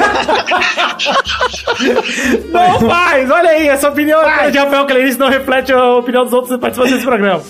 Não 2.50 2.80
faz, 2.88 3.30
olha 3.30 3.50
aí, 3.50 3.68
essa 3.68 3.88
opinião 3.88 4.22
é 4.22 4.50
de 4.50 4.58
Rafael 4.58 4.86
Clarice 4.86 5.18
não 5.18 5.28
reflete 5.28 5.72
a 5.72 5.94
opinião 5.96 6.24
dos 6.24 6.32
outros 6.32 6.58
participantes 6.58 6.94
desse 6.94 7.04
programa. 7.06 7.42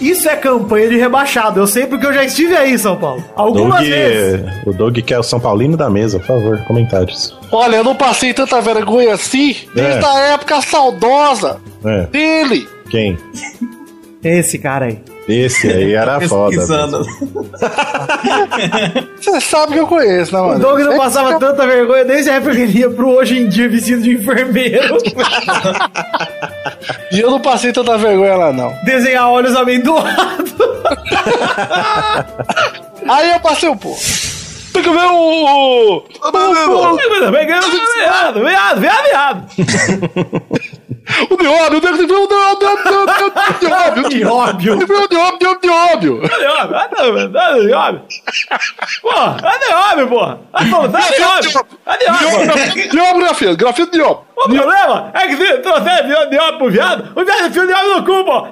Isso 0.00 0.28
é 0.28 0.36
campanha 0.36 0.88
de 0.88 0.96
rebaixado, 0.96 1.60
eu 1.60 1.66
sei 1.66 1.86
porque 1.86 2.04
eu 2.06 2.12
já 2.12 2.24
estive 2.24 2.56
aí, 2.56 2.76
São 2.78 2.96
Paulo. 2.96 3.24
Algumas 3.36 3.78
Doug, 3.80 3.88
vezes. 3.88 4.40
O 4.66 4.72
Doug 4.72 4.98
que 4.98 5.14
é 5.14 5.18
o 5.18 5.22
São 5.22 5.38
Paulino 5.38 5.76
da 5.76 5.88
mesa, 5.88 6.18
por 6.18 6.26
favor, 6.26 6.58
comentários. 6.66 7.36
Olha, 7.52 7.76
eu 7.76 7.84
não 7.84 7.94
passei 7.94 8.34
tanta 8.34 8.60
vergonha 8.60 9.14
assim 9.14 9.56
desde 9.74 10.04
É. 10.04 10.06
a 10.06 10.18
época 10.34 10.60
saudosa 10.62 11.58
É. 11.84 12.02
dele. 12.06 12.66
Quem? 12.90 13.16
Esse 14.22 14.58
cara 14.58 14.86
aí. 14.86 14.98
Esse 15.28 15.70
aí 15.72 15.94
era 15.94 16.20
foda. 16.28 16.66
Você 19.20 19.40
sabe 19.40 19.72
que 19.72 19.78
eu 19.78 19.86
conheço, 19.86 20.34
né, 20.34 20.40
O 20.40 20.46
mano? 20.48 20.60
Doug 20.60 20.80
não 20.80 20.96
passava 20.98 21.38
tanta 21.38 21.66
vergonha 21.66 22.04
desde 22.04 22.30
a 22.30 22.34
época 22.34 22.54
que 22.54 22.60
ele 22.62 22.78
ia 22.78 22.90
pro 22.90 23.08
hoje 23.10 23.38
em 23.38 23.48
dia 23.48 23.68
vestido 23.68 24.02
de 24.02 24.12
enfermeiro. 24.14 24.98
E 27.10 27.20
eu 27.20 27.30
não 27.30 27.40
passei 27.40 27.72
tanta 27.72 27.96
vergonha 27.96 28.36
lá, 28.36 28.52
não. 28.52 28.74
Desenhar 28.84 29.30
olhos 29.30 29.56
amendoados. 29.56 30.54
Aí 33.08 33.30
eu 33.30 33.40
passei 33.40 33.68
um 33.68 33.76
pouco. 33.76 34.00
Tem 34.72 34.82
que 34.82 34.90
ver 34.90 35.06
o. 35.10 36.02
Viado, 37.96 38.44
viado, 38.44 38.80
viado, 38.80 39.04
viado. 39.04 39.46
O 41.30 41.36
ver 41.36 41.48
o 41.48 41.80
ver 41.80 41.90
o. 41.90 41.96
Cadê 41.96 42.12
o? 42.14 42.26
Cadê 42.28 43.24
o? 43.24 43.30
Cadê 43.30 44.70
o? 44.70 44.80
Porra, 49.02 49.36
cadê 49.42 49.66
o 50.02 50.08
porra? 50.08 50.40
Vai 50.52 50.64
falando, 50.70 50.92
Cadê 50.92 51.22
o 51.22 51.28
homem? 51.28 51.42
Cadê 51.84 52.04
o 52.06 52.08
homem? 52.08 52.88
Dióbio, 52.88 53.20
grafia, 53.22 53.54
grafia 53.54 53.86
do 53.86 53.92
Dióbio. 53.92 54.24
O 54.36 54.48
problema 54.48 55.10
é 55.14 55.26
que 55.28 55.36
se 55.36 55.58
trouxer 55.58 56.06
viado 56.06 56.30
de 56.30 56.38
homem 56.38 56.58
pro 56.58 56.70
viado, 56.70 57.12
o 57.14 57.24
viado 57.24 57.46
enfia 57.46 57.62
o 57.62 57.66
diabo 57.66 57.88
no 57.88 58.04
cu, 58.04 58.24
pô. 58.24 58.46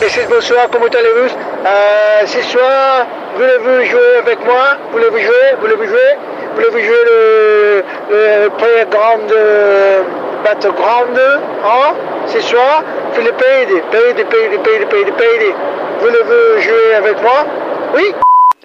Monsieur, 0.00 0.28
bonsoir, 0.28 0.68
comment 0.70 0.86
allez-vous 0.92 1.34
euh, 1.66 2.26
Ce 2.26 2.42
soir, 2.42 3.06
voulez-vous 3.36 3.84
jouer 3.90 4.16
avec 4.18 4.44
moi 4.44 4.76
Voulez-vous 4.92 5.18
jouer 5.18 5.54
Voulez-vous 5.60 5.86
jouer 5.86 6.18
Voulez-vous 6.54 6.78
jouer 6.78 7.04
le, 7.06 7.84
le 8.10 8.48
playground 8.50 9.32
euh, 9.32 10.02
battleground 10.44 11.18
hein 11.64 11.94
Ce 12.26 12.40
soir, 12.40 12.82
Philippe 13.12 13.36
Payde, 13.36 13.82
Payde, 13.90 14.28
Payde, 14.28 14.62
Payde, 14.62 14.88
Payde, 14.88 15.14
Payde. 15.16 15.54
Voulez-vous 16.00 16.62
jouer 16.62 16.94
avec 16.94 17.20
moi 17.22 17.46
Oui 17.94 18.14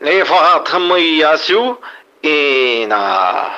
Ni 0.01 0.21
får 0.23 0.63
ta 0.63 0.79
mig 0.79 1.23
asu 1.27 1.75
in 2.23 2.91
a 2.91 3.51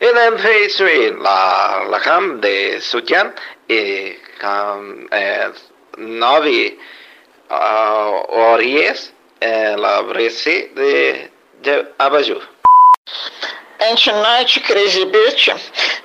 en 0.00 0.18
en 0.18 0.36
face 0.38 0.80
la 1.24 1.84
la 1.90 1.98
cam 2.00 2.40
de 2.40 2.80
Sutian 2.80 3.32
e 3.66 4.16
cam 4.38 5.06
eh, 5.10 5.48
novi 5.96 6.76
uh, 7.50 8.12
ories 8.28 9.12
eh, 9.40 9.74
la 9.76 10.02
bresse 10.02 10.68
de 10.76 11.30
de 11.62 11.86
Abaju. 11.98 12.40
Ancient 13.82 14.16
night, 14.16 14.48
crazy 14.64 15.04
bitch, 15.04 15.50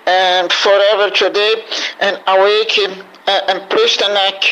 and 0.05 0.51
forever 0.51 1.09
today, 1.09 1.63
and 2.01 2.19
awake 2.27 2.77
uh, 3.25 3.41
and 3.47 3.69
priest 3.69 4.01
neck, 4.01 4.43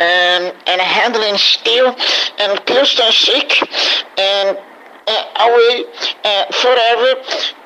and 0.00 0.54
and 0.66 0.80
handling 0.80 1.36
steel, 1.36 1.94
and 2.38 2.58
Houston 2.68 3.12
sick, 3.12 3.60
and 4.16 4.56
uh, 5.06 5.46
away 5.46 5.84
uh, 6.24 6.44
forever, 6.52 7.20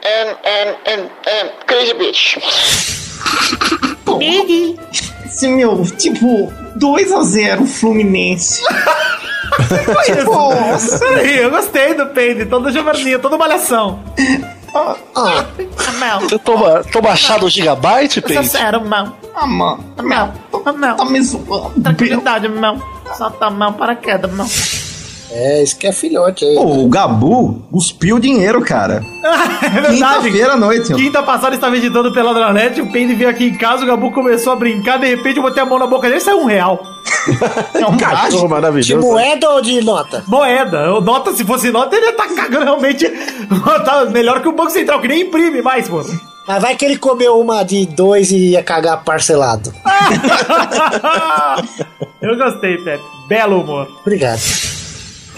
and 0.05 0.37
and 0.45 0.77
and 0.87 1.11
and 1.29 1.67
crazy 1.69 1.93
bitch. 1.93 2.39
Esse 5.25 5.47
meu, 5.47 5.85
tipo, 5.97 6.68
2x0 6.79 7.67
Fluminense. 7.67 8.63
Nossa, 10.25 10.99
peraí, 10.99 11.39
eu 11.39 11.51
gostei 11.51 11.95
do 11.95 12.07
Peide, 12.07 12.47
todo 12.47 12.71
joverninho, 12.71 13.19
todo 13.19 13.39
malhação. 13.39 14.03
Você 16.21 16.39
toma, 16.39 16.85
toma 16.93 17.17
chá 17.17 17.39
do 17.39 17.49
Gigabyte, 17.49 18.19
Isso 18.19 18.27
é 18.29 18.35
Peide? 18.35 18.49
sério, 18.49 18.85
mão. 18.85 19.15
Ah, 19.35 19.47
mano. 19.47 19.85
Mão, 20.03 20.33
mão. 20.77 20.97
Tá 20.97 21.05
me 21.05 21.23
zoando. 21.23 21.81
Tranquilidade, 21.83 22.49
mão. 22.49 22.81
Solta 23.17 23.47
a 23.47 23.51
mão 23.51 23.73
para 23.73 23.93
a 23.93 23.97
queda, 23.97 24.29
mão. 24.29 24.47
É, 25.31 25.63
isso 25.63 25.77
que 25.79 25.87
é 25.87 25.93
filhote 25.93 26.45
aí. 26.45 26.55
Pô, 26.55 26.79
o 26.85 26.89
Gabu 26.89 27.63
cuspiu 27.71 28.19
dinheiro, 28.19 28.63
cara. 28.65 29.03
É 29.61 29.69
verdade. 29.69 29.97
Quinta-feira 29.97 30.53
à 30.53 30.57
noite. 30.57 30.95
Quinta 30.95 31.23
passada 31.23 31.55
estava 31.55 31.77
editando 31.77 32.13
pela 32.15 32.33
Dranet, 32.33 32.81
o 32.81 32.91
Peide 32.91 33.15
veio 33.15 33.29
aqui 33.29 33.49
em 33.49 33.55
casa, 33.55 33.83
o 33.83 33.87
Gabu 33.87 34.11
começou 34.13 34.53
a 34.53 34.57
brincar, 34.57 34.99
de 34.99 35.07
repente 35.07 35.37
eu 35.37 35.43
botei 35.43 35.63
a 35.63 35.67
mão 35.67 35.79
na 35.79 35.87
boca 35.87 36.09
dele 36.09 36.21
e 36.21 36.25
saiu 36.25 36.39
um 36.41 36.47
real. 36.47 36.81
É 37.75 37.85
um 37.87 37.97
Cachorro 37.99 38.45
De 38.45 38.49
maravilhoso. 38.49 39.07
moeda 39.07 39.51
ou 39.51 39.61
de 39.61 39.83
nota? 39.85 40.25
Moeda. 40.27 40.79
Eu- 40.79 41.01
Nota, 41.03 41.33
se 41.35 41.45
fosse 41.45 41.71
nota, 41.71 41.95
ele 41.95 42.07
ia 42.07 42.13
tá 42.15 42.27
cagando 42.29 42.65
realmente. 42.65 43.07
tá 43.85 44.07
melhor 44.07 44.41
que 44.41 44.49
o 44.49 44.53
Banco 44.53 44.71
Central, 44.71 45.01
que 45.01 45.09
nem 45.09 45.23
imprime 45.23 45.61
mais, 45.61 45.89
mano. 45.89 46.09
Mas 46.47 46.63
vai 46.63 46.75
que 46.77 46.85
ele 46.87 46.97
comeu 46.97 47.39
uma 47.39 47.63
de 47.63 47.85
dois 47.85 48.31
e 48.31 48.53
ia 48.53 48.63
cagar 48.63 49.05
parcelado. 49.05 49.71
Eu 52.23 52.37
gostei, 52.37 52.79
Pepe. 52.79 53.03
Belo 53.29 53.61
humor. 53.61 53.87
Obrigado. 54.01 54.41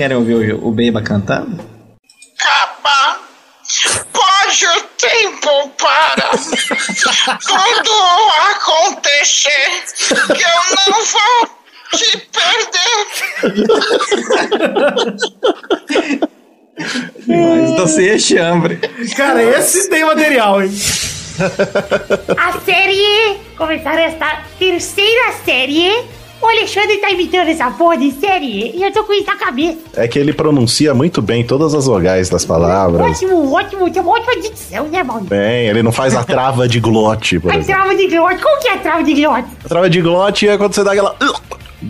Querem 0.00 0.16
ouvir 0.16 0.54
o, 0.54 0.68
o 0.68 0.72
Beiba 0.72 1.02
cantando? 1.02 1.62
Capa, 2.38 3.20
pode 4.10 4.66
o 4.66 4.82
tempo 4.96 5.68
para 5.76 6.30
tudo 7.38 7.92
acontecer, 8.50 9.84
que 10.08 10.42
eu 10.42 10.62
não 10.88 11.04
vou 11.04 11.50
te 11.98 12.16
perder. 12.32 12.98
Mas 17.28 17.76
tô 17.76 17.86
sem 17.86 18.18
chambre. 18.18 18.80
Cara, 19.14 19.42
esse 19.42 19.90
tem 19.90 20.02
material, 20.02 20.62
hein? 20.62 20.72
A 22.38 22.58
série, 22.60 23.38
começar 23.54 23.98
esta 24.00 24.44
terceira 24.58 25.32
série. 25.44 25.92
O 26.42 26.46
Alexandre 26.46 26.96
tá 26.98 27.10
imitando 27.10 27.48
essa 27.48 27.70
porra 27.70 27.98
de 27.98 28.12
série 28.12 28.74
e 28.74 28.82
eu 28.82 28.90
tô 28.92 29.04
com 29.04 29.12
isso 29.12 29.26
na 29.26 29.36
cabeça. 29.36 29.78
É 29.94 30.08
que 30.08 30.18
ele 30.18 30.32
pronuncia 30.32 30.94
muito 30.94 31.20
bem 31.20 31.44
todas 31.44 31.74
as 31.74 31.84
vogais 31.86 32.30
das 32.30 32.44
palavras. 32.46 33.00
Ótimo, 33.22 33.52
ótimo, 33.52 33.90
tem 33.90 34.00
uma 34.00 34.12
ótima 34.12 34.40
dicção, 34.40 34.86
né, 34.88 35.02
Maurício? 35.02 35.28
Bem, 35.28 35.66
ele 35.68 35.82
não 35.82 35.92
faz 35.92 36.14
a 36.16 36.24
trava 36.24 36.66
de 36.66 36.80
glote, 36.80 37.38
por 37.38 37.50
A 37.52 37.56
exemplo. 37.58 37.74
trava 37.74 37.94
de 37.94 38.06
glote, 38.08 38.42
como 38.42 38.58
que 38.60 38.68
é 38.68 38.74
a 38.74 38.78
trava 38.78 39.02
de 39.04 39.14
glote? 39.14 39.48
A 39.64 39.68
trava 39.68 39.90
de 39.90 40.00
glote 40.00 40.48
é 40.48 40.56
quando 40.56 40.74
você 40.74 40.82
dá 40.82 40.92
aquela. 40.92 41.14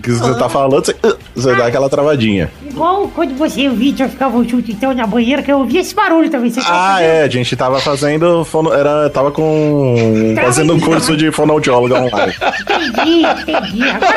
Que 0.02 0.12
você 0.12 0.34
tá 0.38 0.48
falando, 0.48 0.84
você, 0.84 0.94
você 1.34 1.56
dá 1.56 1.66
aquela 1.66 1.88
travadinha. 1.88 2.50
Igual 2.64 3.08
quando 3.08 3.36
você 3.36 3.62
e 3.62 3.68
o 3.68 3.74
Victor 3.74 4.08
ficavam 4.08 4.44
juntos 4.44 4.70
então 4.70 4.94
na 4.94 5.06
banheira, 5.06 5.42
que 5.42 5.50
eu 5.50 5.58
ouvia 5.58 5.80
esse 5.80 5.94
barulho 5.94 6.30
também. 6.30 6.50
Você 6.50 6.60
Ah, 6.64 7.02
é, 7.02 7.22
a 7.24 7.28
gente 7.28 7.56
tava 7.56 7.80
fazendo. 7.80 8.44
Fono, 8.44 8.72
era, 8.72 9.10
tava 9.10 9.32
com. 9.32 10.34
fazendo 10.40 10.74
um 10.74 10.80
curso 10.80 11.16
de 11.16 11.32
fonoaudióloga 11.32 11.96
online. 11.96 12.34
Entendi, 12.60 13.26
entendi. 13.26 13.88
Agora 13.88 14.14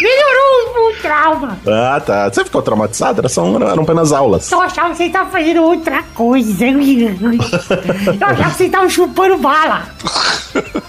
melhorou 0.00 0.90
o, 0.90 1.02
trauma. 1.02 1.58
Ah, 1.66 2.00
tá. 2.00 2.28
Você 2.28 2.44
ficou 2.44 2.62
traumatizado? 2.62 3.20
Era 3.20 3.28
só 3.28 3.44
eram 3.44 3.82
apenas 3.82 4.12
aulas. 4.12 4.44
Só 4.44 4.62
achava 4.62 4.90
que 4.90 4.96
você 4.96 5.08
tava 5.08 5.30
fazendo 5.30 5.62
outra 5.62 6.02
coisa. 6.14 6.66
Eu 6.66 8.26
achava 8.26 8.50
que 8.50 8.56
você 8.56 8.68
tava 8.68 8.88
chupando 8.88 9.36
bala. 9.38 9.82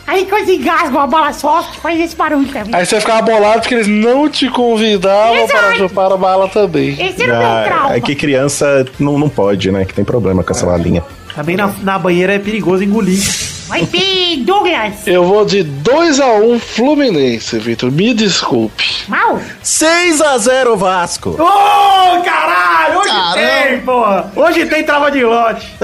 Aí 0.06 0.26
quando 0.26 0.46
você 0.46 0.56
engasga 0.56 0.90
uma 0.90 1.08
bala 1.08 1.34
soft, 1.34 1.80
faz 1.80 2.00
esse 2.00 2.16
barulho 2.16 2.48
também. 2.48 2.74
Aí 2.74 2.86
você 2.86 3.00
ficava 3.00 3.22
bolado 3.22 3.62
porque 3.62 3.76
eles 3.76 3.87
não 3.88 4.30
te 4.30 4.50
convidavam 4.50 5.38
Exato. 5.38 5.60
para 5.60 5.76
chupar 5.76 6.12
a 6.12 6.18
bala 6.18 6.48
também. 6.48 6.92
Esse 6.92 7.24
era 7.24 7.34
o 7.34 7.38
meu 7.38 7.66
trauma. 7.66 7.90
Ah, 7.92 7.98
é 7.98 8.02
que 8.02 8.16
criança 8.16 8.86
não, 9.00 9.18
não 9.18 9.30
pode, 9.30 9.72
né? 9.72 9.86
Que 9.86 9.94
tem 9.94 10.06
problema 10.06 10.44
com 10.44 10.52
essa 10.52 10.66
balinha. 10.66 11.04
Também 11.36 11.56
na, 11.56 11.68
na 11.84 12.00
banheira 12.00 12.34
é 12.34 12.40
perigoso 12.40 12.84
engolir. 12.84 13.20
Vai 13.68 13.86
bem, 13.86 14.44
Douglas. 14.44 15.06
Eu 15.06 15.26
vou 15.26 15.44
de 15.46 15.62
2x1 15.64 16.58
Fluminense, 16.60 17.60
Vitor. 17.60 17.92
Me 17.92 18.14
desculpe. 18.14 19.04
Mal. 19.10 19.42
6x0 19.62 20.78
Vasco. 20.78 21.32
Ô, 21.32 22.22
caralho! 22.24 23.00
Hoje 23.00 23.10
Caramba. 23.10 23.36
tem, 23.68 23.80
porra! 23.82 24.32
Hoje 24.36 24.66
tem 24.68 24.84
trava 24.86 25.12
de 25.12 25.24
lote. 25.24 25.68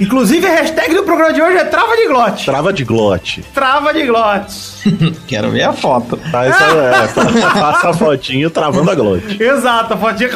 Inclusive, 0.00 0.46
a 0.46 0.50
hashtag 0.50 0.94
do 0.94 1.02
programa 1.04 1.32
de 1.32 1.40
hoje 1.40 1.56
é 1.56 1.64
trava 1.64 1.96
de 1.96 2.06
glote. 2.08 2.44
Trava 2.46 2.72
de 2.72 2.84
glote. 2.84 3.44
Trava 3.54 3.94
de 3.94 4.02
glote. 4.04 5.16
Quero 5.26 5.50
ver 5.50 5.62
a 5.62 5.72
foto. 5.72 6.16
Tá, 6.30 6.48
isso 6.48 6.58
aí 6.62 6.78
é. 6.78 7.60
Passa 7.60 7.90
a 7.90 7.94
fotinho 7.94 8.50
travando 8.50 8.90
a 8.90 8.94
glote. 8.94 9.42
Exato, 9.42 9.94
a 9.94 9.96
fotinha. 9.96 10.30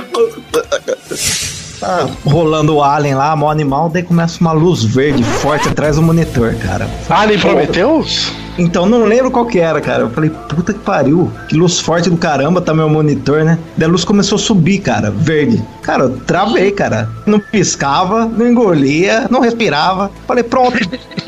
Tá 1.80 2.08
rolando 2.24 2.76
o 2.76 2.82
Alien 2.82 3.14
lá, 3.14 3.34
mó 3.36 3.50
animal, 3.50 3.88
daí 3.88 4.02
começa 4.02 4.40
uma 4.40 4.52
luz 4.52 4.82
verde 4.84 5.22
forte 5.22 5.68
atrás 5.68 5.96
do 5.96 6.02
monitor, 6.02 6.54
cara. 6.56 6.88
Alien 7.08 7.38
Prometheus? 7.38 8.32
Então, 8.58 8.86
não 8.86 9.04
lembro 9.04 9.30
qual 9.30 9.46
que 9.46 9.60
era, 9.60 9.80
cara. 9.80 10.02
Eu 10.02 10.10
falei, 10.10 10.30
puta 10.30 10.72
que 10.72 10.80
pariu, 10.80 11.30
que 11.48 11.56
luz 11.56 11.78
forte 11.78 12.10
do 12.10 12.16
caramba 12.16 12.60
tá 12.60 12.74
meu 12.74 12.88
monitor, 12.88 13.44
né? 13.44 13.56
Daí 13.76 13.88
a 13.88 13.90
luz 13.90 14.04
começou 14.04 14.36
a 14.36 14.38
subir, 14.38 14.80
cara, 14.80 15.10
verde. 15.10 15.62
Cara, 15.82 16.04
eu 16.04 16.18
travei, 16.20 16.72
cara. 16.72 17.08
Não 17.24 17.38
piscava, 17.38 18.26
não 18.26 18.48
engolia, 18.48 19.26
não 19.30 19.40
respirava. 19.40 20.10
Falei, 20.26 20.42
pronto, 20.42 20.76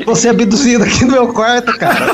você 0.05 0.27
é 0.27 0.31
abduzido 0.31 0.83
aqui 0.83 1.05
no 1.05 1.13
meu 1.13 1.27
quarto, 1.29 1.71
cara. 1.77 1.95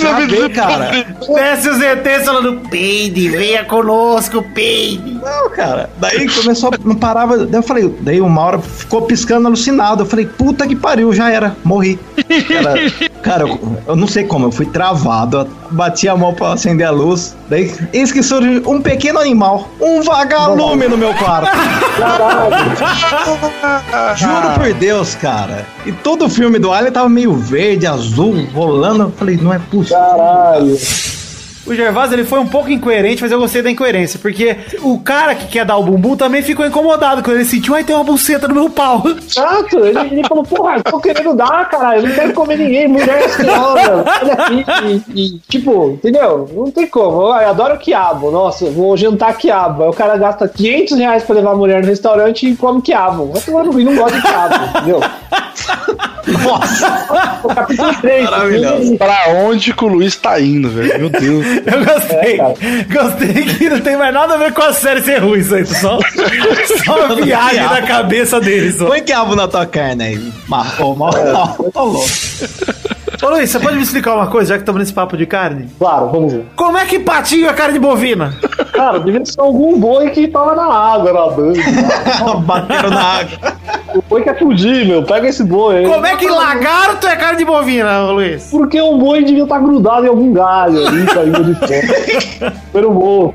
Travei, 0.00 0.48
cara. 0.50 0.90
Desce 1.34 1.68
os 1.68 1.80
ETs 1.80 2.24
falando, 2.24 2.68
peide, 2.68 3.28
venha 3.30 3.64
conosco, 3.64 4.44
peide. 4.54 5.14
Não, 5.14 5.50
cara. 5.50 5.90
Daí 5.98 6.28
começou, 6.28 6.70
não 6.84 6.94
parava. 6.94 7.38
Daí 7.38 7.58
eu 7.58 7.62
falei, 7.62 7.94
daí 8.00 8.20
uma 8.20 8.40
hora 8.40 8.58
ficou 8.58 9.02
piscando 9.02 9.46
alucinado. 9.46 10.02
Eu 10.02 10.06
falei, 10.06 10.26
puta 10.26 10.66
que 10.66 10.76
pariu, 10.76 11.12
já 11.12 11.30
era, 11.30 11.56
morri. 11.64 11.98
Cara, 12.48 12.74
cara 13.30 13.44
eu, 13.44 13.78
eu 13.86 13.94
não 13.94 14.08
sei 14.08 14.24
como, 14.24 14.46
eu 14.46 14.52
fui 14.52 14.66
travado, 14.66 15.46
bati 15.70 16.08
a 16.08 16.16
mão 16.16 16.34
pra 16.34 16.54
acender 16.54 16.84
a 16.86 16.90
luz. 16.90 17.36
Daí, 17.48 17.72
eis 17.92 18.10
que 18.10 18.22
surge 18.22 18.60
um 18.66 18.80
pequeno 18.82 19.20
animal, 19.20 19.68
um 19.80 20.02
vagalume 20.02 20.88
no 20.88 20.98
meu 20.98 21.14
quarto. 21.14 21.56
Juro 24.16 24.50
por 24.58 24.74
Deus, 24.74 25.14
cara. 25.14 25.64
E 25.86 25.92
todo 25.92 26.24
o 26.24 26.28
filme 26.28 26.58
do 26.58 26.72
Alien 26.72 26.92
tava 26.92 27.08
meio 27.08 27.34
verde, 27.34 27.86
azul, 27.86 28.34
rolando. 28.52 29.04
Eu 29.04 29.12
falei, 29.12 29.36
não 29.36 29.52
é 29.52 29.58
possível. 29.58 29.98
Caralho. 29.98 30.76
O 31.70 31.74
Gervásio 31.74 32.16
ele 32.16 32.24
foi 32.24 32.40
um 32.40 32.48
pouco 32.48 32.68
incoerente, 32.68 33.22
mas 33.22 33.30
eu 33.30 33.38
gostei 33.38 33.62
da 33.62 33.70
incoerência, 33.70 34.18
porque 34.20 34.56
o 34.82 34.98
cara 34.98 35.36
que 35.36 35.46
quer 35.46 35.64
dar 35.64 35.76
o 35.76 35.84
bumbum 35.84 36.16
também 36.16 36.42
ficou 36.42 36.66
incomodado 36.66 37.22
quando 37.22 37.36
ele 37.36 37.44
sentiu, 37.44 37.76
ai, 37.76 37.84
tem 37.84 37.94
uma 37.94 38.02
buceta 38.02 38.48
no 38.48 38.54
meu 38.54 38.68
pau. 38.68 39.04
Exato, 39.06 39.78
ele, 39.78 40.00
ele 40.00 40.24
falou, 40.26 40.42
porra, 40.42 40.78
eu 40.78 40.82
tô 40.82 40.98
querendo 40.98 41.32
dar, 41.32 41.68
caralho, 41.68 42.00
eu 42.00 42.08
não 42.08 42.14
quero 42.16 42.32
comer 42.32 42.58
ninguém, 42.58 42.88
mulher 42.88 43.22
é 43.22 43.28
senhora, 43.28 44.04
olha 44.20 44.32
aqui, 44.32 44.64
e, 45.14 45.36
e, 45.36 45.38
tipo, 45.48 45.90
entendeu? 45.90 46.50
Não 46.52 46.72
tem 46.72 46.88
como, 46.88 47.22
eu 47.22 47.48
adoro 47.48 47.78
quiabo, 47.78 48.32
nossa, 48.32 48.68
vou 48.68 48.96
jantar 48.96 49.38
quiabo, 49.38 49.84
aí 49.84 49.90
o 49.90 49.92
cara 49.92 50.16
gasta 50.16 50.48
500 50.48 50.98
reais 50.98 51.22
pra 51.22 51.36
levar 51.36 51.52
a 51.52 51.56
mulher 51.56 51.82
no 51.82 51.88
restaurante 51.88 52.48
e 52.48 52.56
come 52.56 52.82
quiabo, 52.82 53.26
vai 53.26 53.42
tomar 53.42 53.62
no 53.62 53.72
não 53.72 53.94
gosta 53.94 54.16
de 54.16 54.22
quiabo, 54.22 54.54
entendeu? 54.76 55.00
Nossa, 56.42 57.40
o 57.42 57.48
capítulo 57.48 57.94
3. 58.00 58.24
Maravilhoso. 58.24 58.96
Pra 58.96 59.24
onde 59.44 59.72
que 59.72 59.84
o 59.84 59.88
Luiz 59.88 60.16
tá 60.16 60.40
indo, 60.40 60.70
velho? 60.70 60.98
Meu 60.98 61.10
Deus. 61.10 61.46
Eu 61.66 61.84
gostei. 61.84 62.38
gostei 62.92 63.44
que 63.44 63.68
não 63.68 63.80
tem 63.80 63.96
mais 63.96 64.12
nada 64.12 64.34
a 64.34 64.36
ver 64.38 64.52
com 64.52 64.62
a 64.62 64.72
série 64.72 65.02
ser 65.02 65.18
ruim, 65.18 65.40
isso 65.40 65.54
aí. 65.54 65.66
Só, 65.66 65.98
só 66.84 67.06
uma 67.06 67.16
viagem 67.16 67.62
na 67.62 67.82
cabeça 67.82 68.40
deles. 68.40 68.76
Põe 68.76 69.02
quiabo 69.02 69.34
na 69.34 69.46
tua 69.48 69.66
carne 69.66 70.04
aí. 70.04 70.32
Marcou, 70.48 70.96
mal, 70.96 71.12
mal, 71.32 71.56
tô 71.72 71.84
louco. 71.84 72.08
Ô 73.22 73.28
Luiz, 73.28 73.50
você 73.50 73.58
pode 73.60 73.76
me 73.76 73.82
explicar 73.82 74.14
uma 74.14 74.26
coisa, 74.28 74.50
já 74.50 74.54
que 74.54 74.62
estamos 74.62 74.78
nesse 74.80 74.92
papo 74.94 75.14
de 75.16 75.26
carne? 75.26 75.68
Claro, 75.78 76.08
vamos 76.08 76.32
ver. 76.32 76.46
Como 76.56 76.78
é 76.78 76.86
que 76.86 76.98
patinho 77.00 77.48
é 77.50 77.52
carne 77.52 77.78
bovina? 77.78 78.34
Cara, 78.72 78.98
devia 78.98 79.24
ser 79.26 79.40
algum 79.40 79.78
boi 79.78 80.08
que 80.10 80.26
tava 80.28 80.54
na 80.54 80.64
água, 80.64 81.12
nadando. 81.12 81.52
Bateram 82.46 82.88
na 82.90 83.02
água. 83.02 83.38
O 83.94 84.02
boi 84.08 84.22
quer 84.22 84.38
fugir, 84.38 84.86
meu. 84.86 85.02
Pega 85.02 85.28
esse 85.28 85.44
boi 85.44 85.78
aí. 85.78 85.86
Como 85.86 86.06
é 86.06 86.16
que 86.16 86.26
lagarto 86.28 87.06
é 87.06 87.16
carne 87.16 87.38
de 87.38 87.44
bovina, 87.44 88.06
Luiz? 88.10 88.48
Porque 88.50 88.80
o 88.80 88.96
boi 88.96 89.22
devia 89.24 89.42
estar 89.42 89.58
grudado 89.58 90.06
em 90.06 90.08
algum 90.08 90.32
galho 90.32 90.86
ali, 90.86 91.04
caindo 91.06 91.44
de 91.44 91.54
fora. 91.56 92.52
Pelo 92.72 92.94
morro. 92.94 93.34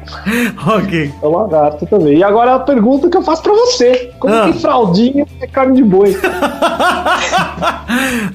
Ok. 0.77 1.13
É 1.21 1.25
o 1.25 1.29
lagarto 1.37 1.85
também. 1.85 2.17
E 2.17 2.23
agora 2.23 2.55
a 2.55 2.59
pergunta 2.59 3.07
que 3.09 3.17
eu 3.17 3.21
faço 3.21 3.43
pra 3.43 3.53
você: 3.53 4.11
Como 4.17 4.33
Ah. 4.33 4.45
que 4.51 4.59
fraldinha 4.59 5.27
é 5.41 5.45
carne 5.47 5.75
de 5.75 5.83
boi? 5.83 6.17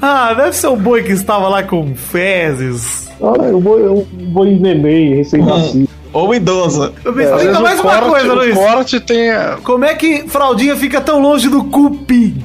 ah, 0.01 0.35
deve 0.35 0.53
ser 0.53 0.69
o 0.69 0.77
boi 0.77 1.03
que 1.03 1.13
estava 1.13 1.40
lá 1.49 1.63
com 1.63 1.95
fezes. 1.95 3.09
Olha, 3.21 3.55
o 3.57 3.61
boi, 3.61 3.83
o 3.83 4.07
boi 4.13 4.51
neném, 4.59 5.17
recém-nascido. 5.17 5.89
Ou 6.13 6.35
idoso. 6.35 6.93
Me 7.15 7.23
É, 7.23 7.37
vezes 7.37 7.61
mais 7.61 7.79
o 7.79 7.83
uma 7.85 7.93
corte- 7.99 8.11
coisa, 8.11 8.33
o 8.33 8.37
Luiz. 8.37 8.55
corte 8.55 8.99
tem. 9.01 9.31
a- 9.31 9.59
Como 9.63 9.85
é 9.85 9.95
que 9.95 10.25
fraldinha 10.29 10.75
fica 10.77 11.01
tão 11.01 11.21
longe 11.21 11.49
do 11.49 11.63
cupim? 11.65 12.43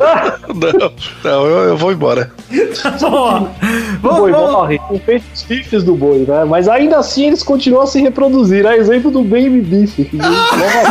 Não, 0.00 0.92
não 1.22 1.46
eu, 1.46 1.68
eu 1.68 1.76
vou 1.76 1.92
embora. 1.92 2.32
Ó, 3.04 3.42
O 3.42 3.98
boi 4.00 4.30
morre 4.32 4.78
com 4.78 4.94
os 4.94 5.42
chifres 5.46 5.84
do 5.84 5.94
boi, 5.94 6.24
né? 6.26 6.42
Mas 6.48 6.68
ainda 6.68 6.96
assim 6.96 7.26
eles 7.26 7.42
continuam 7.42 7.82
a 7.82 7.86
se 7.86 8.00
reproduzir. 8.00 8.64
É 8.64 8.78
exemplo 8.78 9.10
do 9.10 9.20
Baby 9.22 9.60
Beef. 9.60 9.98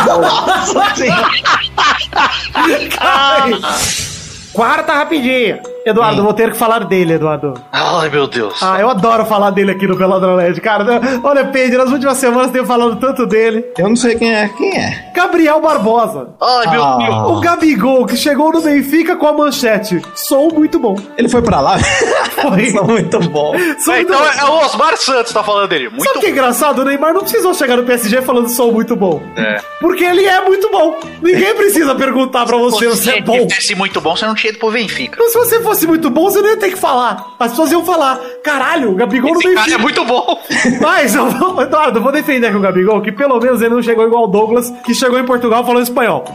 Nossa 0.06 0.93
Quarta 4.53 4.93
rapidinha. 4.93 5.59
Eduardo, 5.85 6.24
vou 6.24 6.33
ter 6.33 6.51
que 6.51 6.58
falar 6.58 6.85
dele, 6.85 7.14
Eduardo. 7.14 7.53
Ai, 7.72 8.09
meu 8.09 8.27
Deus. 8.27 8.61
Ah, 8.61 8.80
eu 8.80 8.90
adoro 8.90 9.25
falar 9.25 9.49
dele 9.51 9.72
aqui 9.72 9.88
no 9.88 9.98
Peladronete, 9.98 10.59
cara. 10.61 10.85
Olha, 11.24 11.45
Pedro, 11.45 11.80
nas 11.80 11.91
últimas 11.91 12.17
semanas 12.17 12.51
tenho 12.51 12.66
falado 12.66 12.95
tanto 12.98 13.25
dele. 13.25 13.66
Eu 13.77 13.90
não 13.90 13.95
sei 13.95 14.16
quem 14.16 14.33
é. 14.33 14.49
Quem 14.49 14.77
é? 14.77 15.11
Gabriel 15.16 15.59
Barbosa. 15.61 16.30
Ai, 16.41 16.67
meu 16.72 16.83
Ah. 16.83 16.98
Deus. 16.98 17.38
O 17.38 17.40
Gabigol, 17.40 18.06
que 18.06 18.16
chegou 18.17 18.51
no 18.51 18.61
Benfica 18.61 19.16
com 19.16 19.27
a 19.27 19.33
manchete. 19.33 20.01
Sou 20.16 20.53
muito 20.53 20.80
bom. 20.80 20.95
Ele 21.17 21.30
foi 21.30 21.41
pra 21.41 21.59
lá? 21.59 21.77
Foi. 22.40 22.72
muito 22.72 23.19
bom. 23.30 23.53
Sou 23.80 23.93
É, 23.93 23.98
muito 23.98 24.14
então 24.14 24.22
bom. 24.22 24.27
é 24.40 24.45
o 24.45 24.66
Osmar 24.66 24.95
Santos 24.98 25.33
tá 25.33 25.43
falando 25.43 25.67
dele. 25.67 25.90
Muito 25.90 26.03
Sabe 26.06 26.17
o 26.17 26.22
que 26.22 26.27
é 26.27 26.30
engraçado? 26.30 26.80
O 26.82 26.85
Neymar 26.85 27.14
não 27.14 27.22
precisou 27.22 27.53
chegar 27.53 27.75
no 27.75 27.83
PSG 27.83 28.22
falando 28.22 28.48
sou 28.49 28.72
muito 28.72 28.95
bom. 28.95 29.22
É. 29.35 29.59
Porque 29.82 30.03
ele 30.06 30.25
é 30.25 30.40
muito 30.41 30.69
bom. 30.72 30.98
Ninguém 31.22 31.53
precisa 31.56 31.93
perguntar 31.95 32.45
pra 32.45 32.56
você 32.58 32.95
se 32.95 33.09
é 33.11 33.22
bom. 33.22 33.49
Se 33.49 33.56
fosse 33.56 33.75
muito 33.75 33.99
bom, 33.99 34.16
você 34.16 34.25
não 34.25 34.35
tinha 34.35 34.51
ido 34.51 34.59
pro 34.59 34.72
Benfica. 34.72 35.17
Mas 35.19 35.32
se 35.33 35.38
você 35.38 35.59
fosse 35.61 35.78
muito 35.88 36.09
bom, 36.09 36.24
você 36.30 36.41
não 36.41 36.49
ia 36.49 36.58
ter 36.58 36.69
que 36.69 36.77
falar. 36.77 37.35
As 37.40 37.51
pessoas 37.51 37.72
iam 37.72 37.83
falar: 37.85 38.19
caralho, 38.43 38.91
o 38.91 38.95
Gabigol 38.95 39.32
Esse 39.33 39.43
cara 39.43 39.56
Benfica. 39.56 39.75
é 39.75 39.82
muito 39.82 40.06
bom. 40.06 40.40
Mas, 40.82 41.16
eu 41.16 41.30
vou, 41.30 41.61
Eduardo, 41.61 41.99
eu 41.99 42.03
vou 42.03 42.11
defender 42.11 42.48
aqui 42.48 42.58
o 42.58 42.61
Gabigol, 42.61 43.01
que 43.01 43.11
pelo 43.11 43.40
menos 43.40 43.61
ele 43.61 43.74
não 43.74 43.82
chegou 43.83 44.06
igual 44.06 44.24
o 44.24 44.27
Douglas, 44.27 44.72
que 44.83 44.93
chegou 44.93 45.19
em 45.19 45.25
Portugal 45.25 45.66
falando 45.66 45.83
espanhol. 45.83 46.25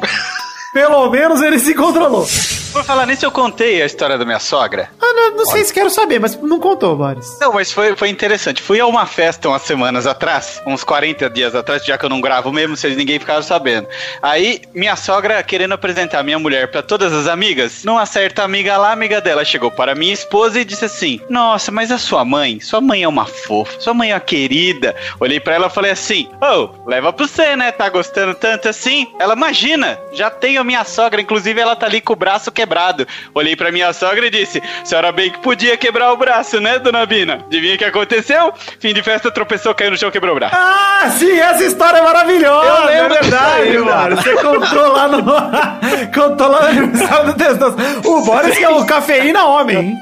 Pelo 0.75 1.09
menos 1.09 1.41
ele 1.41 1.59
se 1.59 1.75
controlou. 1.75 2.27
Por 2.75 2.83
falar 2.83 3.07
nisso, 3.07 3.25
eu 3.25 3.31
contei 3.31 3.81
a 3.81 3.87
história 3.87 4.19
da 4.19 4.25
minha 4.25 4.41
sogra. 4.41 4.91
Ah, 5.01 5.13
não, 5.15 5.37
não 5.37 5.47
sei 5.47 5.65
se 5.65 5.73
quero 5.73 5.89
saber, 5.89 6.19
mas 6.19 6.35
não 6.35 6.59
contou, 6.59 6.97
Boris. 6.97 7.39
Não, 7.41 7.53
mas 7.53 7.71
foi, 7.71 7.95
foi 7.95 8.09
interessante. 8.09 8.61
Fui 8.61 8.81
a 8.81 8.87
uma 8.87 9.07
festa 9.07 9.49
umas 9.49 9.63
semanas 9.63 10.09
atrás, 10.09 10.61
uns 10.67 10.83
40 10.83 11.31
dias 11.31 11.55
atrás, 11.55 11.85
já 11.85 11.97
que 11.97 12.05
eu 12.05 12.09
não 12.09 12.21
gravo 12.21 12.53
mesmo, 12.53 12.77
vocês 12.77 12.97
ninguém 12.97 13.21
ficaram 13.21 13.45
sabendo. 13.45 13.87
Aí, 14.21 14.61
minha 14.75 14.97
sogra 14.97 15.41
querendo 15.45 15.73
apresentar 15.73 16.25
minha 16.25 16.37
mulher 16.37 16.69
pra 16.69 16.83
todas 16.83 17.13
as 17.13 17.29
amigas, 17.29 17.85
numa 17.85 18.05
certa 18.07 18.43
amiga 18.43 18.77
lá, 18.77 18.91
amiga 18.91 19.21
dela 19.21 19.45
chegou 19.45 19.71
para 19.71 19.95
minha 19.95 20.13
esposa 20.13 20.59
e 20.59 20.65
disse 20.65 20.85
assim: 20.85 21.21
Nossa, 21.31 21.71
mas 21.71 21.93
a 21.93 21.99
sua 21.99 22.25
mãe, 22.25 22.59
sua 22.59 22.81
mãe 22.81 23.05
é 23.05 23.09
uma 23.09 23.25
fofa, 23.25 23.79
sua 23.79 23.95
mãe 23.95 24.11
é 24.11 24.15
uma 24.15 24.21
querida. 24.21 24.97
Olhei 25.21 25.39
pra 25.39 25.55
ela 25.55 25.69
e 25.69 25.71
falei 25.71 25.93
assim: 25.93 26.29
Ô, 26.43 26.71
leva 26.89 27.13
pra 27.13 27.25
você, 27.25 27.55
né? 27.55 27.71
Tá 27.71 27.89
gostando 27.89 28.35
tanto 28.35 28.69
assim? 28.69 29.07
Ela, 29.21 29.35
imagina, 29.35 29.97
já 30.13 30.29
tenho 30.29 30.64
a 30.65 30.67
minha 30.67 30.85
sogra, 30.85 31.21
inclusive 31.21 31.61
ela 31.61 31.77
tá 31.77 31.87
ali 31.87 32.01
com 32.01 32.15
o 32.15 32.17
braço 32.17 32.51
quebrado. 32.51 33.07
Olhei 33.35 33.55
pra 33.55 33.71
minha 33.71 33.93
sogra 33.93 34.27
e 34.27 34.31
disse: 34.31 34.63
Senhora 34.83 35.13
bem 35.13 35.31
que 35.31 35.39
podia 35.39 35.77
quebrar 35.77 36.13
o 36.13 36.17
braço, 36.17 36.61
né, 36.61 36.79
dona 36.79 37.05
Bina? 37.05 37.45
Adivinha 37.47 37.75
o 37.75 37.79
que 37.79 37.85
aconteceu? 37.85 38.53
Fim 38.81 38.95
de 38.95 39.03
festa, 39.03 39.31
tropeçou, 39.31 39.75
caiu 39.75 39.91
no 39.91 39.97
chão, 39.97 40.11
quebrou 40.11 40.33
o 40.33 40.35
braço. 40.35 40.57
Ah, 40.57 41.11
sim, 41.19 41.39
essa 41.39 41.63
história 41.65 41.99
é 41.99 42.03
maravilhosa. 42.03 42.67
Eu 42.67 42.87
lembro 42.87 43.15
é 43.15 43.21
verdade, 43.21 43.63
aí, 43.63 43.79
mano. 43.79 44.17
Você 44.17 44.35
contou 44.37 44.93
lá 44.93 45.09
no. 45.09 45.23
contou 46.15 46.49
lá 46.49 46.61
no 46.63 46.67
aniversário 46.79 47.27
do 47.27 47.35
Testoso. 47.35 47.77
O 48.05 48.25
Boris 48.25 48.57
que 48.57 48.65
é 48.65 48.69
o 48.71 48.85
cafeína 48.87 49.45
homem, 49.45 49.77
hein? 49.77 49.95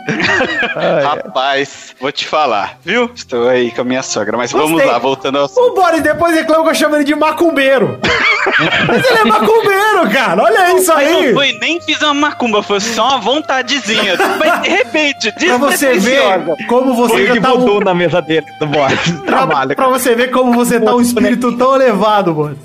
Rapaz, 1.02 1.94
vou 2.00 2.12
te 2.12 2.26
falar, 2.26 2.78
viu? 2.84 3.10
Estou 3.14 3.48
aí 3.48 3.70
com 3.70 3.80
a 3.80 3.84
minha 3.84 4.02
sogra, 4.02 4.36
mas 4.36 4.52
vamos 4.52 4.72
Gostei. 4.72 4.90
lá, 4.90 4.98
voltando 4.98 5.38
ao 5.38 5.46
O 5.46 5.74
Boris 5.74 6.02
depois 6.02 6.34
reclama 6.34 6.64
que 6.64 6.70
eu 6.70 6.74
chamo 6.74 6.96
ele 6.96 7.04
de 7.04 7.14
macumbeiro. 7.14 7.98
Mas 8.88 9.04
ele 9.06 9.18
é 9.18 9.24
macumbeiro, 9.24 10.10
cara. 10.12 10.42
Olha 10.42 10.76
isso 10.76 10.92
aí. 10.92 11.26
Não 11.28 11.34
foi, 11.34 11.52
nem 11.60 11.80
fiz 11.80 12.00
uma 12.02 12.14
macumba, 12.14 12.62
foi 12.62 12.80
só 12.80 13.08
uma 13.10 13.18
vontadezinha. 13.18 14.16
Mas 14.38 14.62
de 14.62 14.68
repente, 14.68 15.32
Pra 15.38 15.56
você 15.58 15.94
ver 15.98 16.22
como 16.68 16.94
você 16.94 17.12
Foi 17.14 17.26
já 17.26 17.32
que 17.34 17.40
tá 17.40 17.54
um- 17.54 17.80
na 17.80 17.94
mesa 17.94 18.20
dele, 18.20 18.46
do 18.58 18.66
Boris. 18.66 18.98
Pra, 19.24 19.36
Trabalha. 19.38 19.74
pra 19.76 19.88
você 19.88 20.14
ver 20.14 20.30
como 20.30 20.52
você 20.52 20.80
tá 20.80 20.94
um 20.94 21.00
espírito 21.00 21.56
tão 21.56 21.74
elevado, 21.76 22.32
Boris. 22.34 22.58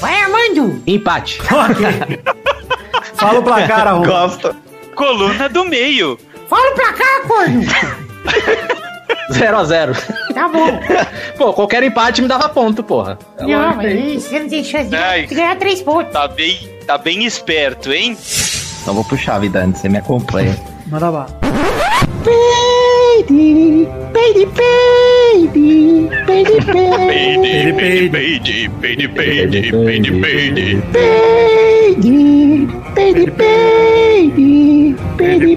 Vai, 0.00 0.20
Armando. 0.22 0.82
Empate. 0.86 1.40
Fala 3.14 3.38
o 3.38 3.42
placar, 3.42 3.86
Arthur. 3.88 4.06
Gosta. 4.06 4.56
Coluna 4.94 5.48
do 5.48 5.64
meio. 5.64 6.18
Fala 6.48 6.72
pra 6.74 6.92
cá, 6.92 7.20
corno. 7.26 7.62
0x0. 9.32 10.34
Tá 10.34 10.48
bom. 10.48 10.80
Pô, 11.38 11.52
qualquer 11.52 11.82
empate 11.82 12.22
me 12.22 12.28
dava 12.28 12.48
ponto, 12.48 12.82
porra. 12.82 13.18
Não, 13.40 13.76
mas 13.76 14.22
você 14.24 14.38
não 14.40 14.48
deixou 14.48 14.82
de 14.84 14.94
Ai. 14.94 15.26
ganhar 15.26 15.56
três 15.56 15.80
pontos. 15.82 16.12
Tá 16.12 16.28
bem 16.28 16.72
Tá 16.86 16.98
bem 16.98 17.24
esperto, 17.24 17.92
hein? 17.92 18.16
Então 18.82 18.92
vou 18.94 19.04
puxar 19.04 19.36
a 19.36 19.38
vida 19.38 19.60
antes, 19.60 19.80
você 19.80 19.88
me 19.88 19.98
acompanha. 19.98 20.56
Manda 20.88 21.10
lá. 21.10 21.26
Baby, 22.24 23.86
baby, 24.12 24.46
baby, 24.46 26.08
baby, 26.26 26.60
baby, 26.66 27.72
Peide, 27.72 28.08
peide, 28.10 28.68
peide, 28.80 29.08
peide, 29.08 29.72
peide, 29.72 30.10
peide. 30.20 30.82
baby, 30.92 32.66
baby, 32.94 33.26
baby, 33.30 34.94
baby, 35.16 35.56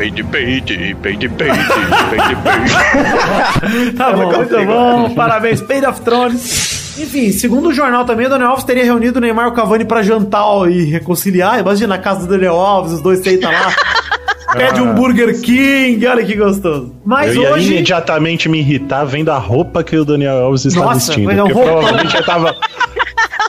peide, 0.00 0.24
peide, 0.24 0.96
peide, 1.02 1.28
peide, 1.28 1.28
peide, 1.28 2.36
peide. 2.42 3.92
Tá 3.96 4.12
bom, 4.12 4.32
muito 4.32 4.64
bom. 4.64 5.14
Parabéns, 5.14 5.60
Paid 5.60 5.84
of 5.86 6.00
Thrones. 6.00 6.96
Enfim, 6.98 7.30
segundo 7.32 7.68
o 7.68 7.74
jornal 7.74 8.04
também, 8.06 8.26
o 8.26 8.30
Daniel 8.30 8.50
Alves 8.50 8.64
teria 8.64 8.84
reunido 8.84 9.18
o 9.18 9.20
Neymar 9.20 9.46
e 9.46 9.50
o 9.50 9.52
Cavani 9.52 9.84
pra 9.84 10.02
jantar 10.02 10.44
e 10.70 10.84
reconciliar. 10.84 11.60
Imagina 11.60 11.88
na 11.96 11.98
casa 11.98 12.20
do 12.20 12.28
Daniel 12.28 12.54
Alves, 12.54 12.92
os 12.92 13.02
dois 13.02 13.20
sentam 13.20 13.50
lá. 13.52 13.72
Pede 14.56 14.80
um 14.80 14.94
Burger 14.94 15.38
King, 15.40 16.04
olha 16.06 16.24
que 16.24 16.34
gostoso. 16.34 16.92
Mas 17.04 17.36
eu 17.36 17.42
ia 17.42 17.52
hoje. 17.52 17.72
imediatamente 17.72 18.48
me 18.48 18.58
irritar 18.58 19.04
vendo 19.04 19.30
a 19.30 19.38
roupa 19.38 19.84
que 19.84 19.96
o 19.96 20.04
Daniel 20.04 20.38
Alves 20.44 20.64
está 20.64 20.80
Nossa, 20.80 20.94
vestindo. 21.12 21.24
mas 21.26 21.38
é 21.38 21.42
um 21.42 21.46
Porque 21.46 21.58
roupão. 21.60 21.74
provavelmente 21.76 22.16
ele 22.16 22.24
tava. 22.24 22.56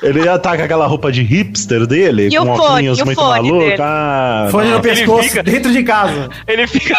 Ele 0.01 0.24
ia 0.24 0.35
estar 0.35 0.58
com 0.58 0.64
aquela 0.64 0.88
roupa 0.88 1.11
de 1.11 1.22
hipster 1.22 1.85
dele, 1.85 2.27
E 2.32 2.38
com 2.38 2.43
o 2.51 2.56
fone, 2.58 2.90
óculos 2.90 3.00
e 3.00 3.01
o 3.01 3.06
muito 3.06 3.22
fone 3.22 3.51
maluco. 3.51 3.82
Ah, 3.82 4.48
Fone 4.51 4.69
no 4.69 4.82
pescoço, 4.82 5.43
dentro 5.43 5.72
de 5.72 5.83
casa. 5.83 6.30
Ele 6.48 6.66
fica. 6.67 6.95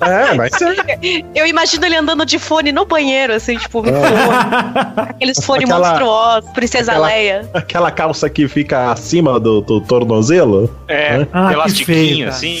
É, 0.00 0.34
mas 0.34 0.50
Eu 1.34 1.46
imagino 1.46 1.84
ele 1.86 1.96
andando 1.96 2.24
de 2.26 2.38
fone 2.38 2.70
no 2.72 2.84
banheiro, 2.84 3.32
assim, 3.34 3.56
tipo, 3.56 3.82
fone. 3.82 3.90
Aqueles 4.96 5.38
fones 5.44 5.64
Aquela- 5.70 5.88
monstruosos, 5.88 6.50
Princesa 6.50 6.92
aquela- 6.92 7.06
Leia. 7.08 7.50
aquela 7.54 7.90
calça 7.90 8.28
que 8.28 8.46
fica 8.48 8.90
acima 8.90 9.38
do, 9.40 9.60
do 9.60 9.80
tornozelo. 9.80 10.70
É, 10.88 11.18
né? 11.18 11.28
Ah, 11.32 11.52
elastiquinho, 11.52 11.86
feio, 11.86 12.28
assim. 12.28 12.58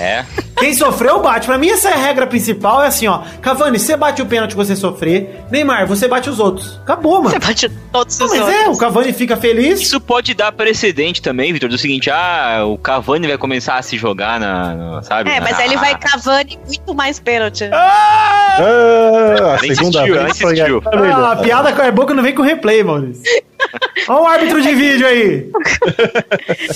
É. 0.00 0.24
Quem 0.58 0.72
sofreu, 0.74 1.20
bate. 1.20 1.46
Pra 1.46 1.58
mim, 1.58 1.68
essa 1.68 1.88
é 1.90 1.92
a 1.92 1.96
regra 1.96 2.26
principal. 2.26 2.82
É 2.82 2.86
assim, 2.86 3.06
ó. 3.06 3.22
Cavani, 3.42 3.78
você 3.78 3.96
bate 3.96 4.20
o 4.22 4.26
pênalti 4.26 4.50
que 4.50 4.56
você 4.56 4.74
sofrer. 4.76 5.40
Neymar, 5.50 5.86
você 5.86 6.06
bate 6.08 6.28
os 6.30 6.38
outros. 6.40 6.78
Acabou, 6.82 7.22
mano. 7.22 7.30
Você 7.30 7.38
bate 7.38 7.68
todos 7.92 8.18
Não, 8.18 8.26
os 8.26 8.32
mas 8.32 8.40
outros. 8.42 8.60
é, 8.60 8.68
o 8.68 8.76
Cavani 8.78 9.12
fica 9.12 9.36
feliz. 9.36 9.80
Isso 9.80 10.00
pode 10.00 10.32
dar 10.34 10.52
precedente 10.52 11.20
também, 11.22 11.52
Vitor, 11.52 11.68
do 11.68 11.78
seguinte, 11.78 12.10
ah, 12.10 12.64
o 12.66 12.76
Cavani 12.78 13.26
vai 13.26 13.38
começar 13.38 13.76
a 13.76 13.82
se 13.82 13.96
jogar 13.98 14.38
na, 14.40 14.74
na- 14.74 15.02
sabe? 15.02 15.30
É, 15.30 15.40
mas 15.40 15.52
na- 15.52 15.58
aí 15.58 15.64
ele 15.66 15.76
vai 15.76 15.94
Cavani 15.98 16.58
muito 16.66 16.94
mais 16.94 17.18
pênalti. 17.20 17.68
Ah, 17.72 18.56
a 19.58 19.62
Nem 19.62 19.74
segunda 19.74 20.00
assistiu, 20.02 20.22
vez 20.22 20.38
foi. 20.38 20.60
Ah, 21.10 21.32
a 21.32 21.36
piada 21.36 21.72
com 21.72 21.82
a 21.82 21.90
boca 21.90 22.14
não 22.14 22.22
vem 22.22 22.34
com 22.34 22.42
replay, 22.42 22.82
Maurício. 22.82 23.22
Olha 24.08 24.20
o 24.20 24.26
árbitro 24.26 24.62
de 24.62 24.74
vídeo 24.74 25.06
aí. 25.06 25.46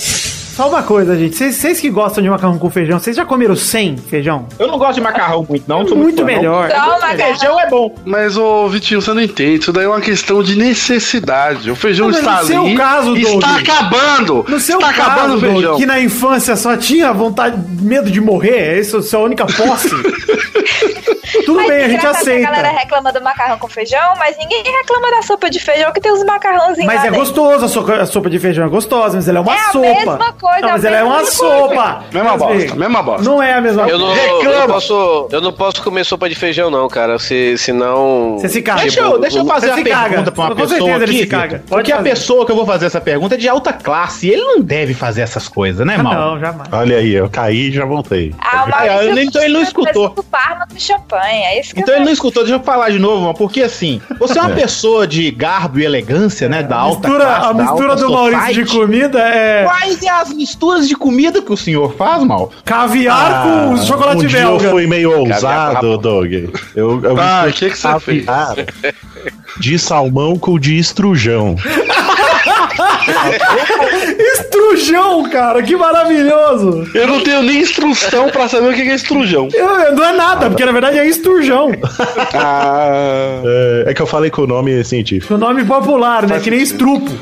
Só 0.55 0.69
uma 0.69 0.83
coisa, 0.83 1.17
gente. 1.17 1.35
Vocês- 1.35 1.55
Vocês 1.55 1.79
que 1.81 1.89
gostam 1.89 2.23
de 2.23 2.29
macarrão 2.29 2.57
com 2.57 2.69
feijão, 2.69 2.97
vocês 2.99 3.14
já 3.15 3.25
comeram 3.25 3.55
sem 3.55 3.97
feijão? 3.97 4.47
Eu 4.59 4.67
não 4.67 4.77
gosto 4.77 4.95
de 4.95 5.01
macarrão 5.01 5.45
muito, 5.47 5.63
não. 5.67 5.83
Muito 5.83 6.17
não. 6.19 6.25
melhor. 6.25 6.69
Só 6.71 6.97
o 6.97 7.15
Feijão 7.17 7.59
é 7.59 7.69
bom. 7.69 7.95
Mas, 8.05 8.37
ô, 8.37 8.67
Vitinho, 8.67 9.01
você 9.01 9.13
não 9.13 9.21
entende. 9.21 9.61
Isso 9.61 9.71
daí 9.73 9.85
é 9.85 9.87
uma 9.87 10.01
questão 10.01 10.41
de 10.43 10.57
necessidade. 10.57 11.69
O 11.71 11.75
feijão 11.75 12.09
Não, 12.09 12.17
está 12.19 12.41
no 12.41 12.47
seu 12.47 12.65
ali. 12.65 12.75
caso, 12.75 13.15
está 13.15 13.47
Doug. 13.47 13.61
acabando. 13.61 14.45
No 14.47 14.59
seu 14.59 14.79
está 14.79 14.93
caso, 14.93 15.09
acabando 15.11 15.37
o 15.37 15.39
Doug, 15.39 15.53
feijão. 15.53 15.77
que 15.77 15.85
na 15.85 15.99
infância 15.99 16.55
só 16.55 16.75
tinha 16.77 17.11
vontade, 17.13 17.57
medo 17.81 18.09
de 18.11 18.19
morrer, 18.21 18.57
é 18.57 18.79
isso 18.79 18.97
a 18.97 19.03
sua 19.03 19.19
única 19.21 19.45
posse? 19.45 19.89
Tudo 21.45 21.57
Mas 21.57 21.67
bem, 21.67 21.77
a 21.77 21.87
gente 21.89 21.97
engraçado 21.99 22.23
que 22.23 22.29
aceita. 22.31 22.47
A 22.47 22.51
galera 22.51 22.69
reclama 22.77 23.11
do 23.13 23.21
macarrão 23.21 23.57
com 23.57 23.67
feijão, 23.67 24.13
mas 24.17 24.37
ninguém 24.37 24.63
reclama 24.63 25.11
da 25.11 25.21
sopa 25.21 25.49
de 25.49 25.59
feijão 25.59 25.91
que 25.91 25.99
tem 26.01 26.11
os 26.11 26.23
macarrãozinhos 26.23 26.85
Mas 26.87 26.95
lá 26.97 27.01
é 27.01 27.03
dentro. 27.11 27.19
gostoso, 27.19 27.65
a 27.65 27.67
sopa, 27.67 27.93
a 27.95 28.05
sopa 28.05 28.29
de 28.29 28.39
feijão 28.39 28.65
é 28.65 28.69
gostosa, 28.69 29.15
mas 29.15 29.27
ela 29.27 29.37
é 29.39 29.41
uma 29.41 29.53
É 29.55 29.59
a 29.59 29.71
sopa. 29.71 29.87
mesma 29.87 30.33
coisa, 30.33 30.61
Não, 30.61 30.69
mas 30.69 30.83
é 30.83 30.87
a 30.87 30.91
ela 30.91 30.99
é 30.99 31.03
uma 31.03 31.17
mesma 31.17 31.31
sopa. 31.31 32.03
Mesma 32.11 32.29
Mas, 32.31 32.39
bosta, 32.39 32.75
mesma 32.75 33.03
bosta. 33.03 33.23
Não 33.23 33.43
é 33.43 33.53
a 33.53 33.61
mesma 33.61 33.87
Eu 33.87 33.99
não, 33.99 34.15
eu 34.15 34.59
não 34.59 34.67
posso, 34.67 35.27
eu 35.31 35.41
não 35.41 35.53
posso 35.53 35.83
comer 35.83 36.03
sopa 36.03 36.27
de 36.29 36.35
feijão, 36.35 36.69
não, 36.69 36.87
cara. 36.87 37.17
Se, 37.19 37.57
senão. 37.57 38.37
Você 38.39 38.49
se 38.49 38.61
caga. 38.61 38.81
Deixa 38.81 39.01
eu, 39.01 39.19
deixa 39.19 39.39
eu 39.39 39.45
fazer 39.45 39.67
Você 39.67 39.71
uma 39.73 39.77
se 39.83 39.89
caga. 39.89 40.09
pergunta 40.09 40.31
pra 40.31 40.43
uma 40.43 40.49
Com 40.49 40.55
pessoa 40.61 40.79
certeza 40.79 41.03
ele 41.03 41.11
aqui. 41.11 41.19
se 41.21 41.27
caga. 41.27 41.63
Porque 41.67 41.91
a 41.91 41.97
fazer. 41.97 42.09
pessoa 42.09 42.45
que 42.45 42.51
eu 42.51 42.55
vou 42.55 42.65
fazer 42.65 42.85
essa 42.85 43.01
pergunta 43.01 43.35
é 43.35 43.37
de 43.37 43.47
alta 43.47 43.73
classe. 43.73 44.27
E 44.27 44.31
ele 44.31 44.41
não 44.43 44.61
deve 44.61 44.93
fazer 44.93 45.21
essas 45.21 45.47
coisas, 45.47 45.85
né, 45.85 45.95
Ah, 45.99 46.03
mal? 46.03 46.13
Não, 46.13 46.39
jamais. 46.39 46.67
Olha 46.71 46.97
aí, 46.97 47.13
eu 47.13 47.29
caí 47.29 47.69
e 47.69 47.71
já 47.71 47.85
voltei. 47.85 48.33
Ah, 48.39 48.63
o 48.65 48.69
Maurício 48.69 49.19
então 49.19 49.41
ele 49.43 49.53
não 49.53 49.61
escutou. 49.61 50.09
Parma 50.31 50.65
do 50.65 50.79
champanhe. 50.79 51.34
É 51.43 51.59
isso 51.59 51.73
que 51.73 51.79
Então 51.81 51.93
eu 51.93 51.97
ele 51.99 52.05
não 52.05 52.11
escutou, 52.13 52.43
deixa 52.43 52.57
eu 52.59 52.63
falar 52.63 52.89
de 52.89 52.99
novo, 52.99 53.21
mano, 53.21 53.33
porque 53.33 53.61
assim, 53.61 54.01
você 54.19 54.37
é 54.39 54.41
uma 54.41 54.51
pessoa 54.55 55.05
de 55.07 55.29
garbo 55.31 55.79
e 55.79 55.83
elegância, 55.85 56.47
né, 56.47 56.63
da 56.63 56.77
alta 56.77 57.07
Mistura- 57.07 57.25
classe, 57.25 57.45
a 57.49 57.53
mistura 57.53 57.89
alta 57.91 58.03
do 58.05 58.11
Maurício 58.11 58.53
de 58.65 58.65
comida 58.71 59.19
é 59.19 59.63
Quais 59.65 60.03
é 60.03 60.09
as 60.09 60.33
misturas 60.33 60.87
de 60.87 60.95
comida 60.95 61.41
que 61.41 61.51
o 61.51 61.57
senhor 61.57 61.93
faz, 61.95 62.23
mal? 62.23 62.51
caviar 62.63 63.43
com 63.43 63.77
chocolate 63.77 64.23
um 64.25 64.27
dia 64.27 64.39
belga. 64.39 64.65
eu 64.65 64.71
fui 64.71 64.87
meio 64.87 65.19
ousado, 65.19 65.97
Doug. 65.97 66.31
Eu, 66.75 67.01
eu 67.03 67.19
Ah, 67.19 67.45
o 67.47 67.51
que 67.53 67.69
que 67.69 67.77
você 67.77 67.99
fez? 67.99 68.25
caviar 68.25 68.55
De 69.59 69.79
salmão 69.79 70.37
com 70.37 70.59
de 70.59 70.77
estrujão. 70.77 71.55
Estrujão, 74.33 75.29
cara, 75.29 75.61
que 75.63 75.75
maravilhoso. 75.75 76.87
Eu 76.93 77.07
não 77.07 77.21
tenho 77.23 77.41
nem 77.43 77.59
instrução 77.61 78.29
pra 78.29 78.47
saber 78.47 78.69
o 78.69 78.73
que 78.73 78.81
é 78.81 78.95
estrujão. 78.95 79.47
Eu- 79.53 79.95
não 79.95 80.03
é 80.05 80.13
nada, 80.13 80.49
porque 80.49 80.65
na 80.65 80.71
verdade 80.71 80.97
é 80.99 81.05
esturjão. 81.07 81.71
Ah. 82.33 83.41
É, 83.45 83.83
é 83.87 83.93
que 83.93 84.01
eu 84.01 84.07
falei 84.07 84.29
com 84.29 84.43
o 84.43 84.47
nome 84.47 84.83
científico. 84.83 85.33
O 85.33 85.37
nome 85.37 85.63
popular, 85.65 86.27
né? 86.27 86.39
Que 86.39 86.49
nem 86.49 86.61
estrupo. 86.61 87.11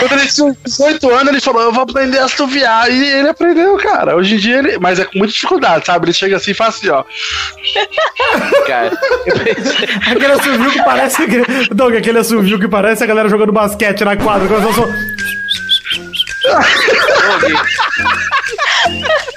Quando 0.00 0.12
ele 0.20 0.26
tinha 0.28 0.56
18 0.64 1.10
anos, 1.14 1.28
ele 1.28 1.40
falou: 1.40 1.62
Eu 1.62 1.72
vou 1.72 1.82
aprender 1.84 2.18
a 2.18 2.24
assoviar. 2.24 2.90
E 2.90 3.04
ele 3.04 3.28
aprendeu, 3.28 3.76
cara. 3.76 4.16
Hoje 4.16 4.34
em 4.34 4.38
dia 4.38 4.58
ele. 4.58 4.78
Mas 4.78 4.98
é 4.98 5.04
com 5.04 5.18
muita 5.18 5.32
dificuldade, 5.32 5.86
sabe? 5.86 6.06
Ele 6.06 6.12
chega 6.12 6.36
assim 6.36 6.50
e 6.50 6.54
faz 6.54 6.76
assim, 6.76 6.88
ó. 6.88 7.04
Cara, 8.66 8.90
Aquele 10.10 10.32
assovio 10.32 10.70
que 10.70 10.82
parece. 10.82 11.26
que- 11.26 11.74
Doug, 11.74 11.94
aquele 11.94 12.18
assovio 12.18 12.58
que 12.58 12.68
parece 12.68 13.04
a 13.04 13.06
galera 13.06 13.28
jogando 13.28 13.52
basquete 13.52 14.04
na 14.04 14.16
quadra. 14.16 14.48
Quando 14.48 14.64
eu 14.66 14.72
sou... 14.74 14.88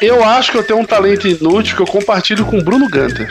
Eu 0.01 0.23
acho 0.23 0.51
que 0.51 0.57
eu 0.57 0.63
tenho 0.63 0.79
um 0.79 0.85
talento 0.85 1.27
inútil 1.27 1.75
que 1.75 1.81
eu 1.81 1.85
compartilho 1.87 2.45
com 2.45 2.57
o 2.57 2.63
Bruno 2.63 2.89
Gunter. 2.89 3.29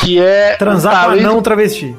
Que 0.00 0.20
é. 0.20 0.54
Transar 0.56 0.92
com 0.94 1.00
talento- 1.10 1.26
anão 1.28 1.42
travesti. 1.42 1.96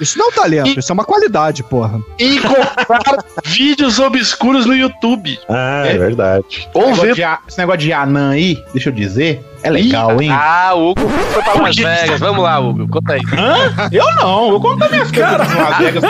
Isso 0.00 0.18
não 0.18 0.26
é 0.26 0.28
um 0.28 0.32
talento, 0.32 0.78
isso 0.78 0.92
é 0.92 0.94
uma 0.94 1.04
qualidade, 1.04 1.62
porra. 1.62 2.00
E 2.18 2.38
comprar 2.40 3.24
vídeos 3.44 3.98
obscuros 3.98 4.64
no 4.66 4.74
YouTube. 4.74 5.38
Ah, 5.48 5.84
é, 5.86 5.98
verdade. 5.98 6.68
Ou 6.74 6.82
Esse 6.82 6.90
negócio 6.90 7.02
ver. 7.06 7.14
de 7.14 7.22
a- 7.24 7.38
Esse 7.48 7.58
negócio 7.58 7.80
de 7.80 7.92
anã 7.92 8.30
aí, 8.30 8.62
deixa 8.72 8.88
eu 8.90 8.92
dizer, 8.92 9.44
é 9.62 9.70
legal, 9.70 10.20
hein? 10.22 10.30
Ah, 10.32 10.72
o 10.74 10.90
Hugo 10.90 11.08
foi 11.08 11.42
pra 11.42 11.54
Las 11.62 11.76
Vegas. 11.76 12.20
Vamos 12.20 12.42
lá, 12.44 12.58
Hugo. 12.60 12.88
Conta 12.88 13.14
aí. 13.14 13.20
Hã? 13.36 13.88
Eu 13.92 14.04
não, 14.16 14.50
eu 14.52 14.60
conto 14.60 14.88
minhas 14.90 15.10
coisas 15.10 15.52
em 15.52 15.56
Las 15.60 15.76
Vegas. 15.78 16.02
tu 16.02 16.08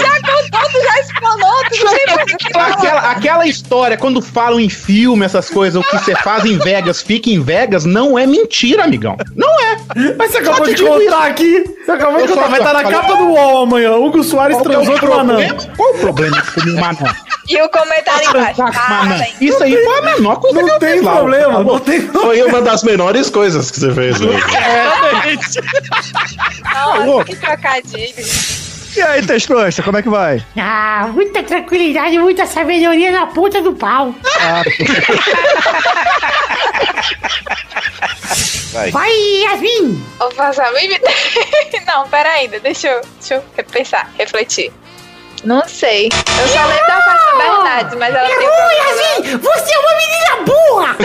já 0.00 0.20
contou, 0.20 0.60
tu 0.70 0.82
já 0.84 1.00
explanou, 1.00 1.64
tu 1.70 1.84
o 1.84 1.88
falar. 2.52 2.68
Aquela, 2.72 3.00
aquela 3.10 3.46
história, 3.46 3.96
quando 3.96 4.20
falam 4.20 4.58
em 4.60 4.68
filme, 4.68 5.24
essas 5.24 5.48
coisas, 5.50 5.80
o 5.80 5.84
que 5.86 5.96
você 5.98 6.14
faz 6.16 6.44
em 6.44 6.58
Vegas 6.58 7.00
fica 7.02 7.30
em 7.30 7.40
Vegas, 7.42 7.84
não 7.84 8.18
é 8.18 8.26
mentira, 8.26 8.84
amigão. 8.84 9.16
Não 9.36 9.48
é. 9.60 9.76
Mas 10.18 10.32
você 10.32 10.38
acabou 10.38 10.66
de 10.66 10.82
contar 10.82 11.26
aqui. 11.26 11.64
Você 11.84 11.92
acabou 11.92 12.22
de 12.22 12.28
contar. 12.28 12.48
Vai 12.48 12.58
estar 12.60 12.72
na 12.72 12.82
falei- 12.82 12.98
capa 13.00 13.14
do 13.16 13.24
UOL 13.28 13.62
amanhã. 13.64 13.94
Hugo 13.96 14.22
Soares 14.24 14.56
é 14.56 14.60
o 14.60 14.62
transou 14.62 14.98
com 14.98 15.06
um 15.06 15.12
anão. 15.20 15.36
problema? 15.36 15.76
Qual 15.76 15.90
o 15.94 15.98
problema 15.98 16.40
de 16.42 16.50
comer 16.52 16.72
um 16.74 16.84
anão? 16.84 17.14
E 17.50 17.62
o 17.62 17.68
comentário 17.68 18.28
embaixo. 18.30 18.56
Com 18.56 18.62
um 18.62 18.70
Ah. 18.76 19.26
Isso 19.40 19.62
aí 19.62 19.76
foi 19.76 19.98
a 19.98 20.02
menor 20.02 20.36
coisa 20.40 20.58
que 20.60 20.64
Não 20.66 20.74
eu 20.74 20.78
tem 20.78 21.00
lá. 21.00 21.16
problema, 21.16 21.64
não 21.64 21.78
tem 21.80 22.00
Foi 22.02 22.42
uma 22.42 22.62
das 22.62 22.82
menores 22.84 23.28
coisas 23.30 23.70
que 23.70 23.80
você 23.80 23.92
fez. 23.92 24.18
Doug. 24.20 24.34
Nossa, 27.06 27.24
que 27.24 27.36
trocadilho. 27.36 28.24
E 28.96 29.02
aí, 29.02 29.24
Testosta, 29.24 29.82
como 29.84 29.98
é 29.98 30.02
que 30.02 30.08
vai? 30.08 30.44
Ah, 30.58 31.08
muita 31.12 31.42
tranquilidade, 31.44 32.18
muita 32.18 32.44
sabedoria 32.46 33.12
na 33.12 33.26
ponta 33.28 33.62
do 33.62 33.72
pau. 33.74 34.12
Vai. 38.72 38.90
Vai, 38.92 39.10
Yasmin! 39.42 40.00
Ô, 40.20 40.28
Vazamim, 40.30 40.96
Não, 41.86 42.08
pera 42.08 42.30
ainda, 42.30 42.60
deixa 42.60 42.86
eu, 42.88 43.00
deixa 43.18 43.34
eu 43.34 43.44
repensar, 43.56 44.08
refletir. 44.18 44.72
Não 45.44 45.66
sei. 45.66 46.08
Eu 46.08 46.48
só 46.48 46.64
lembro 46.66 46.86
da 46.86 47.02
Fátima 47.02 47.38
Bernardes, 47.38 47.98
mas 47.98 48.14
ela 48.14 48.28
tem 48.28 48.38
um 48.38 48.42
Errou. 48.42 48.72
Yasmin! 48.72 49.38
Você 49.38 49.74
é 49.74 49.78
uma 49.78 49.94
menina 49.96 50.36
burra! 50.44 50.96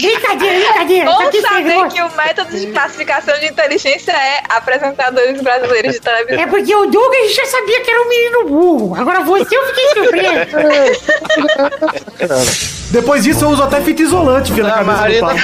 brincadeira, 0.00 0.66
brincadeira. 0.66 1.04
Bom 1.04 1.30
tá 1.30 1.40
saber 1.40 1.88
que 1.88 2.02
o 2.02 2.10
método 2.16 2.56
de 2.56 2.66
classificação 2.68 3.38
de 3.38 3.46
inteligência 3.46 4.12
é 4.12 4.42
apresentadores 4.48 5.40
brasileiros 5.40 5.94
de 5.94 6.00
televisão. 6.00 6.40
É 6.40 6.46
porque 6.46 6.74
o 6.74 6.86
Douglas 6.86 7.34
já 7.34 7.44
sabia 7.46 7.80
que 7.80 7.90
era 7.90 8.02
um 8.02 8.08
menino 8.08 8.44
burro. 8.46 8.94
Agora 8.94 9.22
você 9.22 9.56
eu 9.56 9.66
fiquei 9.66 9.88
surpreso. 9.90 10.56
Depois 12.90 13.22
disso 13.22 13.44
eu 13.44 13.50
uso 13.50 13.62
até 13.62 13.82
fita 13.82 14.00
isolante, 14.02 14.50
filho, 14.52 14.66
na 14.66 14.76
A 14.80 14.84
cabeça 14.84 15.02
Maria 15.02 15.20
do 15.20 15.26
tá. 15.26 15.34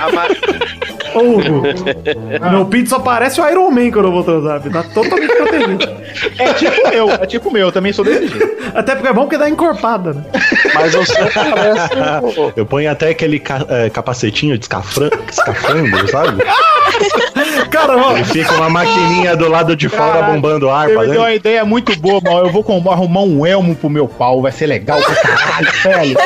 A, 0.00 0.04
a, 0.04 0.08
Hugo, 1.18 1.62
meu 2.50 2.66
pinto 2.66 2.90
só 2.90 2.98
parece 3.00 3.40
o 3.40 3.48
Iron 3.48 3.70
Man 3.70 3.90
quando 3.90 4.04
eu 4.06 4.12
vou 4.12 4.22
transar, 4.22 4.45
filho. 4.60 4.72
Tá 4.72 4.82
totalmente 4.94 5.34
protegido. 5.34 5.96
É 6.38 6.52
tipo 6.54 6.88
meu, 6.88 7.10
é 7.10 7.26
tipo 7.26 7.50
meu, 7.52 7.66
eu 7.66 7.72
também 7.72 7.92
sou 7.92 8.02
desse 8.04 8.26
jeito. 8.28 8.56
Até 8.74 8.94
porque 8.94 9.08
é 9.08 9.12
bom 9.12 9.22
porque 9.22 9.36
dá 9.36 9.50
encorpada, 9.50 10.14
né? 10.14 10.24
Mas 10.74 10.92
seu 10.92 11.02
parece. 11.34 11.90
Eu 12.56 12.64
ponho 12.64 12.90
até 12.90 13.10
aquele 13.10 13.38
ca- 13.38 13.66
é, 13.68 13.90
capacetinho 13.90 14.56
de 14.56 14.64
escafran- 14.64 15.10
escafandro, 15.30 16.08
sabe? 16.08 16.42
Cara, 17.70 17.96
ó, 17.96 18.12
Ele 18.12 18.24
fica 18.24 18.52
uma 18.54 18.70
maquininha 18.70 19.36
do 19.36 19.48
lado 19.48 19.76
de 19.76 19.88
fora 19.88 20.12
Caralho, 20.12 20.34
bombando 20.34 20.70
ar 20.70 20.88
Você 20.88 20.94
pra 20.94 21.02
me 21.02 21.10
deu 21.10 21.20
uma 21.20 21.34
ideia 21.34 21.64
muito 21.64 21.98
boa, 22.00 22.20
mal. 22.22 22.38
Eu 22.46 22.50
vou 22.50 22.64
arrumar 22.90 23.22
um 23.22 23.44
elmo 23.44 23.74
pro 23.74 23.90
meu 23.90 24.08
pau, 24.08 24.40
vai 24.40 24.52
ser 24.52 24.66
legal 24.66 24.98
pra 25.02 25.14
caralho, 25.16 25.72
velho. 25.82 26.18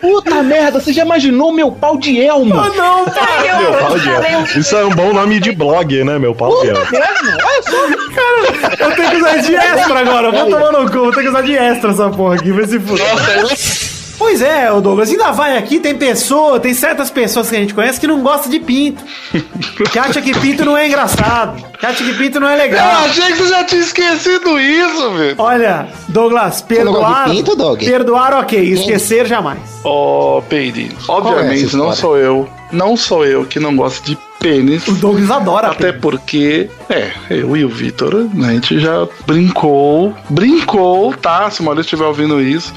Puta 0.00 0.42
merda, 0.42 0.80
você 0.80 0.92
já 0.92 1.04
imaginou 1.04 1.52
meu 1.52 1.72
pau 1.72 1.96
de 1.96 2.20
elmo? 2.20 2.54
Ah, 2.58 2.68
não, 2.76 3.04
pai. 3.10 3.58
Meu 3.60 3.72
pau 3.74 3.98
de 3.98 4.08
elmo. 4.08 4.46
Isso 4.56 4.76
é 4.76 4.84
um 4.84 4.90
bom 4.90 5.12
nome 5.12 5.40
de 5.40 5.52
blog, 5.52 6.04
né, 6.04 6.18
meu 6.18 6.34
pau 6.34 6.60
de 6.60 6.68
elmo. 6.68 6.80
Olha 6.80 7.62
só. 7.62 7.88
Cara, 8.14 8.76
eu 8.90 8.96
tenho 8.96 9.10
que 9.10 9.16
usar 9.16 9.36
de 9.38 9.54
extra 9.56 10.00
agora. 10.00 10.30
Vou 10.30 10.50
tomar 10.50 10.72
no 10.72 10.90
cu, 10.90 10.98
vou 10.98 11.12
ter 11.12 11.22
que 11.22 11.28
usar 11.28 11.42
de 11.42 11.56
extra 11.56 11.90
essa 11.90 12.10
porra 12.10 12.36
aqui, 12.36 12.52
vai 12.52 12.66
se 12.66 12.78
fuder. 12.78 13.06
Pois 14.18 14.42
é, 14.42 14.70
ô 14.72 14.80
Douglas, 14.80 15.10
ainda 15.10 15.30
vai 15.30 15.56
aqui, 15.56 15.78
tem 15.78 15.94
pessoa, 15.96 16.58
tem 16.58 16.74
certas 16.74 17.08
pessoas 17.10 17.48
que 17.48 17.56
a 17.56 17.60
gente 17.60 17.72
conhece 17.72 18.00
que 18.00 18.06
não 18.06 18.20
gostam 18.20 18.50
de 18.50 18.58
pinto. 18.58 19.02
Que 19.92 19.98
acha 19.98 20.20
que 20.20 20.36
pinto 20.38 20.64
não 20.64 20.76
é 20.76 20.88
engraçado. 20.88 21.62
Que 21.78 21.86
acha 21.86 22.02
que 22.04 22.12
pinto 22.14 22.40
não 22.40 22.48
é 22.48 22.54
Eu 22.54 22.58
legal. 22.58 23.04
achei 23.04 23.26
que 23.26 23.34
você 23.38 23.48
já 23.48 23.64
tinha 23.64 23.80
esquecido 23.80 24.58
isso, 24.60 25.10
velho. 25.12 25.34
Olha, 25.38 25.88
Douglas, 26.08 26.60
perdoar. 26.62 27.00
gosta 27.00 27.30
de 27.30 27.36
pinto, 27.36 27.56
Doug? 27.56 27.78
Perdoar, 27.78 28.34
ok. 28.40 28.60
Esquecer 28.60 29.26
jamais. 29.26 29.60
Ó, 29.84 30.40
Peide, 30.42 30.90
Qual 31.06 31.18
é 31.18 31.20
obviamente 31.22 31.66
essa 31.66 31.76
não 31.76 31.92
sou 31.92 32.16
eu. 32.18 32.48
Não 32.72 32.96
sou 32.96 33.24
eu 33.24 33.44
que 33.46 33.58
não 33.60 33.74
gosto 33.76 34.04
de 34.04 34.18
pênis. 34.40 34.86
O 34.88 34.92
Douglas 34.92 35.30
adora. 35.30 35.68
Até 35.68 35.92
porque, 35.92 36.68
é, 36.90 37.10
eu 37.30 37.56
e 37.56 37.64
o 37.64 37.68
Vitor, 37.68 38.26
a 38.44 38.50
gente 38.52 38.78
já 38.80 39.06
brincou, 39.26 40.14
brincou, 40.28 41.14
tá? 41.14 41.48
Se 41.50 41.60
o 41.60 41.64
Maurício 41.64 41.86
estiver 41.86 42.04
ouvindo 42.06 42.40
isso, 42.40 42.74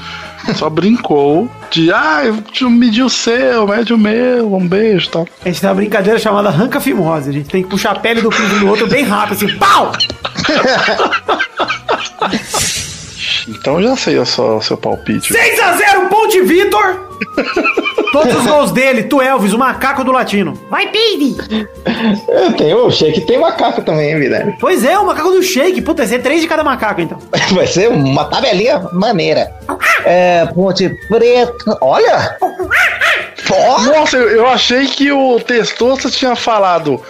só 0.54 0.68
brincou 0.68 1.48
de, 1.70 1.92
ah, 1.92 2.22
eu 2.24 2.70
medi 2.70 3.02
o 3.02 3.08
seu, 3.08 3.66
mede 3.66 3.94
o 3.94 3.98
meu, 3.98 4.54
um 4.54 4.66
beijo 4.66 5.06
e 5.06 5.10
tal. 5.10 5.28
A 5.44 5.48
gente 5.48 5.60
tem 5.60 5.70
uma 5.70 5.76
brincadeira 5.76 6.18
chamada 6.18 6.48
arranca 6.48 6.80
fimose. 6.80 7.30
A 7.30 7.32
gente 7.32 7.48
tem 7.48 7.62
que 7.62 7.68
puxar 7.68 7.92
a 7.92 7.98
pele 7.98 8.20
do 8.20 8.30
pinto 8.30 8.58
do 8.58 8.68
outro 8.68 8.88
bem 8.88 9.04
rápido, 9.04 9.34
assim, 9.34 9.56
pau! 9.58 9.92
Então 13.48 13.82
já 13.82 13.96
sei 13.96 14.18
o 14.18 14.26
seu, 14.26 14.56
o 14.56 14.62
seu 14.62 14.76
palpite. 14.76 15.32
6x0, 15.32 16.08
Ponte 16.08 16.40
Vitor! 16.42 17.08
Todos 18.12 18.36
os 18.36 18.46
gols 18.46 18.70
dele, 18.72 19.04
tu 19.04 19.22
Elvis, 19.22 19.54
o 19.54 19.58
macaco 19.58 20.04
do 20.04 20.12
latino. 20.12 20.52
Vai, 20.68 20.88
Pide! 20.88 21.66
Eu 22.28 22.52
tenho, 22.52 22.86
o 22.86 22.90
Shake 22.90 23.22
tem 23.22 23.38
macaco 23.38 23.80
também, 23.82 24.10
hein, 24.10 24.18
Vidani? 24.18 24.54
Pois 24.60 24.84
é, 24.84 24.98
o 24.98 25.06
macaco 25.06 25.30
do 25.30 25.42
shake. 25.42 25.80
Puta, 25.80 26.02
vai 26.02 26.06
ser 26.06 26.20
três 26.20 26.42
de 26.42 26.46
cada 26.46 26.62
macaco, 26.62 27.00
então. 27.00 27.18
Vai 27.52 27.66
ser 27.66 27.88
uma 27.88 28.24
tabelinha 28.24 28.78
maneira. 28.92 29.50
É, 30.04 30.46
Ponte 30.46 30.90
Preta. 31.08 31.78
Olha! 31.80 32.36
Nossa, 33.48 34.16
eu, 34.16 34.28
eu 34.30 34.46
achei 34.46 34.86
que 34.86 35.10
o 35.10 35.40
Testosta 35.40 36.10
tinha 36.10 36.36
falado 36.36 37.02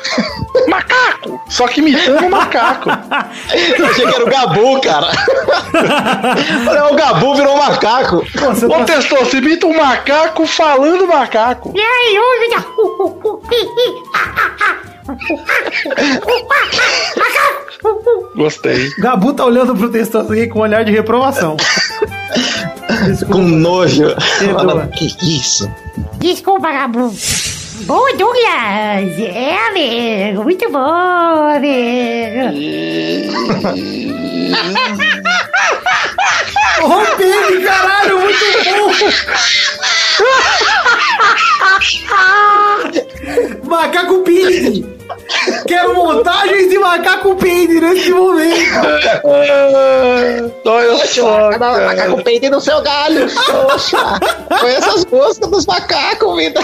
macaco, 0.69 1.41
só 1.49 1.69
que 1.69 1.81
imitando 1.81 2.27
o 2.27 2.31
macaco. 2.31 2.89
Eu 3.79 3.87
achei 3.87 4.07
que 4.07 4.15
era 4.15 4.25
o 4.25 4.31
Gabu, 4.31 4.81
cara. 4.81 5.09
Olha, 6.69 6.87
o 6.87 6.95
Gabu 6.95 7.35
virou 7.35 7.55
um 7.55 7.59
macaco. 7.59 8.17
Ô 8.17 8.85
Testosta, 8.85 9.37
imita 9.37 9.67
um 9.67 9.77
macaco 9.77 10.47
falando 10.47 11.07
macaco. 11.07 11.73
E 11.75 11.81
aí, 11.81 12.19
olha. 12.19 12.65
Gostei. 18.35 18.91
Gabu 18.99 19.33
tá 19.35 19.45
olhando 19.45 19.75
pro 19.75 19.91
texto 19.91 20.19
aqui 20.19 20.47
com 20.47 20.61
um 20.61 20.63
olhar 20.63 20.85
de 20.85 20.93
reprovação. 20.93 21.57
Com 23.31 23.43
nojo. 23.43 24.15
Fala, 24.55 24.87
que 24.89 25.07
isso? 25.23 25.71
Desculpa, 26.19 26.71
Gabu. 26.73 27.13
Boa, 27.85 28.17
Douglas! 28.17 29.19
É, 29.19 29.57
amigo! 29.69 30.45
Muito 30.45 30.71
bom, 30.71 30.79
amigo! 30.79 32.57
Ô, 36.85 37.17
Pide, 37.17 37.65
caralho, 37.65 38.21
muito 38.21 38.45
bom! 38.65 39.72
Quero 45.73 45.95
montagens 45.95 46.69
de 46.69 46.79
macaco 46.79 47.35
Pide 47.37 47.81
nesse 47.81 48.11
momento! 48.11 48.53
Olha 50.67 51.07
só, 51.07 51.59
macaco 51.59 52.23
peide 52.23 52.51
no 52.51 52.61
seu 52.61 52.83
galho. 52.83 53.27
Poxa, 53.47 54.21
conheça 54.61 54.91
as 54.91 55.07
músicas 55.07 55.51
dos 55.51 55.65
macacos, 55.65 56.37
vida. 56.37 56.61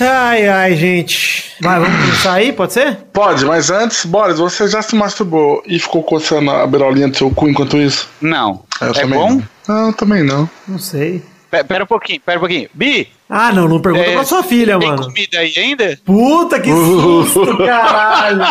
Ai, 0.00 0.46
ai, 0.46 0.76
gente. 0.76 1.54
Vai, 1.62 1.80
vamos 1.80 2.26
aí, 2.26 2.52
pode 2.52 2.74
ser? 2.74 2.94
Pode, 3.10 3.46
mas 3.46 3.70
antes, 3.70 4.04
Boris, 4.04 4.38
você 4.38 4.68
já 4.68 4.82
se 4.82 4.94
masturbou 4.94 5.62
e 5.66 5.78
ficou 5.78 6.02
coçando 6.02 6.50
a 6.50 6.66
beirolinha 6.66 7.08
do 7.08 7.16
seu 7.16 7.30
cu 7.30 7.48
enquanto 7.48 7.78
isso? 7.78 8.06
Não. 8.20 8.64
Eu 8.82 8.90
é 8.90 8.92
também 8.92 9.18
bom? 9.18 9.42
Não, 9.66 9.86
não 9.86 9.92
também 9.94 10.22
não. 10.22 10.48
Não 10.68 10.78
sei. 10.78 11.22
Pera, 11.50 11.64
pera 11.64 11.84
um 11.84 11.86
pouquinho, 11.86 12.20
pera 12.24 12.38
um 12.38 12.40
pouquinho. 12.40 12.68
Bi! 12.74 13.08
Ah, 13.30 13.52
não, 13.52 13.68
não 13.68 13.80
pergunta 13.80 14.04
É, 14.06 14.14
pra 14.14 14.24
sua 14.24 14.42
filha, 14.42 14.78
tem 14.78 14.88
mano. 14.88 15.04
comida 15.04 15.38
aí 15.38 15.52
ainda? 15.56 15.98
Puta 16.04 16.58
que 16.60 16.70
susto, 16.70 17.56
caralho! 17.58 18.42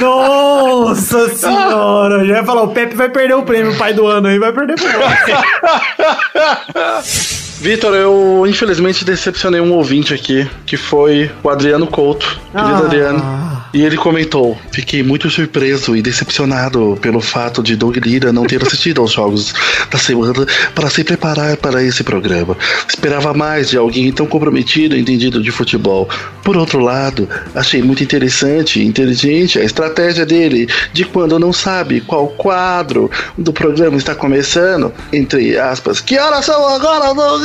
Nossa 0.00 1.28
senhora! 1.34 2.24
Já 2.26 2.36
ia 2.36 2.44
falar, 2.44 2.62
o 2.62 2.68
Pepe 2.68 2.94
vai 2.94 3.08
perder 3.08 3.34
o 3.34 3.42
prêmio, 3.42 3.76
pai 3.76 3.92
do 3.92 4.06
ano 4.06 4.28
aí, 4.28 4.38
vai 4.38 4.52
perder 4.52 4.76
pro 4.76 4.86
Vitor, 7.60 7.94
eu 7.94 8.44
infelizmente 8.46 9.04
decepcionei 9.04 9.60
um 9.60 9.72
ouvinte 9.72 10.12
aqui, 10.12 10.48
que 10.66 10.76
foi 10.76 11.30
o 11.42 11.48
Adriano 11.48 11.86
Couto. 11.86 12.38
Querido 12.52 12.74
Ah. 12.74 12.78
Adriano. 12.78 13.55
E 13.72 13.82
ele 13.82 13.96
comentou: 13.96 14.56
Fiquei 14.72 15.02
muito 15.02 15.28
surpreso 15.30 15.96
e 15.96 16.02
decepcionado 16.02 16.98
pelo 17.00 17.20
fato 17.20 17.62
de 17.62 17.76
Doug 17.76 17.96
Lira 17.98 18.32
não 18.32 18.44
ter 18.44 18.62
assistido 18.62 19.00
aos 19.00 19.12
jogos 19.12 19.54
da 19.90 19.98
semana 19.98 20.46
para 20.74 20.90
se 20.90 21.04
preparar 21.04 21.56
para 21.56 21.82
esse 21.82 22.02
programa. 22.02 22.56
Esperava 22.88 23.34
mais 23.34 23.70
de 23.70 23.76
alguém 23.76 24.12
tão 24.12 24.26
comprometido 24.26 24.96
e 24.96 25.00
entendido 25.00 25.42
de 25.42 25.50
futebol. 25.50 26.08
Por 26.42 26.56
outro 26.56 26.78
lado, 26.78 27.28
achei 27.54 27.82
muito 27.82 28.02
interessante 28.02 28.80
e 28.80 28.86
inteligente 28.86 29.58
a 29.58 29.64
estratégia 29.64 30.24
dele 30.24 30.68
de 30.92 31.04
quando 31.04 31.38
não 31.38 31.52
sabe 31.52 32.00
qual 32.00 32.28
quadro 32.28 33.10
do 33.36 33.52
programa 33.52 33.96
está 33.96 34.14
começando, 34.14 34.92
entre 35.12 35.58
aspas, 35.58 36.00
que 36.00 36.18
horas 36.18 36.44
são 36.44 36.66
agora, 36.68 37.14
Doug? 37.14 37.42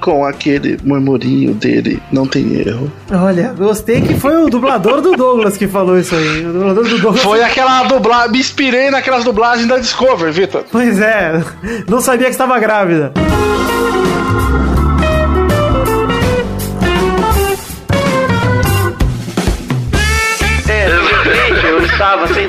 Com 0.00 0.24
aquele 0.24 0.78
murmurinho 0.84 1.54
dele, 1.54 2.00
não 2.12 2.26
tem 2.26 2.54
erro. 2.54 2.90
Olha, 3.10 3.52
gostei 3.56 4.00
que 4.00 4.14
foi 4.14 4.36
o 4.36 4.48
dublador 4.48 5.00
do 5.00 5.12
Douglas 5.12 5.56
que 5.56 5.66
falou 5.66 5.98
isso 5.98 6.14
aí. 6.14 6.46
O 6.46 6.52
dublador 6.52 6.84
do 6.84 6.98
Douglas. 6.98 7.22
Foi 7.22 7.42
aquela 7.42 7.82
dublagem, 7.84 8.32
me 8.32 8.38
inspirei 8.38 8.90
naquelas 8.90 9.24
dublagens 9.24 9.66
da 9.66 9.78
Discovery, 9.78 10.32
Vitor. 10.32 10.64
Pois 10.70 11.00
é, 11.00 11.42
não 11.88 12.00
sabia 12.00 12.26
que 12.26 12.32
estava 12.32 12.58
grávida. 12.58 13.12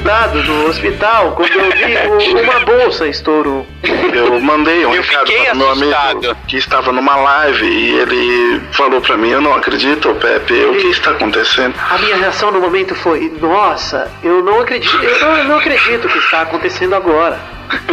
No 0.07 0.67
hospital 0.69 1.33
quando 1.33 1.51
eu 1.51 1.69
vi 1.71 2.35
o- 2.37 2.41
uma 2.41 2.59
bolsa 2.61 3.07
estourou. 3.07 3.67
Eu 4.13 4.39
mandei 4.39 4.85
um 4.85 4.93
Eu 4.93 5.01
recado 5.01 5.25
para 5.31 5.53
o 5.53 5.57
meu 5.57 5.69
amigo 5.69 6.35
que 6.47 6.57
estava 6.57 6.91
numa 6.93 7.15
live 7.17 7.65
e 7.67 7.99
ele 7.99 8.61
falou 8.71 9.01
pra 9.01 9.17
mim: 9.17 9.29
Eu 9.31 9.41
não 9.41 9.53
acredito, 9.53 10.13
Pepe, 10.15 10.53
o 10.65 10.75
que 10.75 10.87
está 10.87 11.11
acontecendo? 11.11 11.75
A 11.89 11.97
minha 11.97 12.15
reação 12.15 12.51
no 12.51 12.61
momento 12.61 12.95
foi: 12.95 13.31
Nossa, 13.41 14.09
eu 14.23 14.41
não 14.43 14.61
acredito, 14.61 14.95
eu 15.03 15.19
não, 15.19 15.37
eu 15.37 15.43
não 15.43 15.57
acredito 15.57 16.07
que 16.07 16.17
está 16.17 16.41
acontecendo 16.41 16.95
agora. 16.95 17.37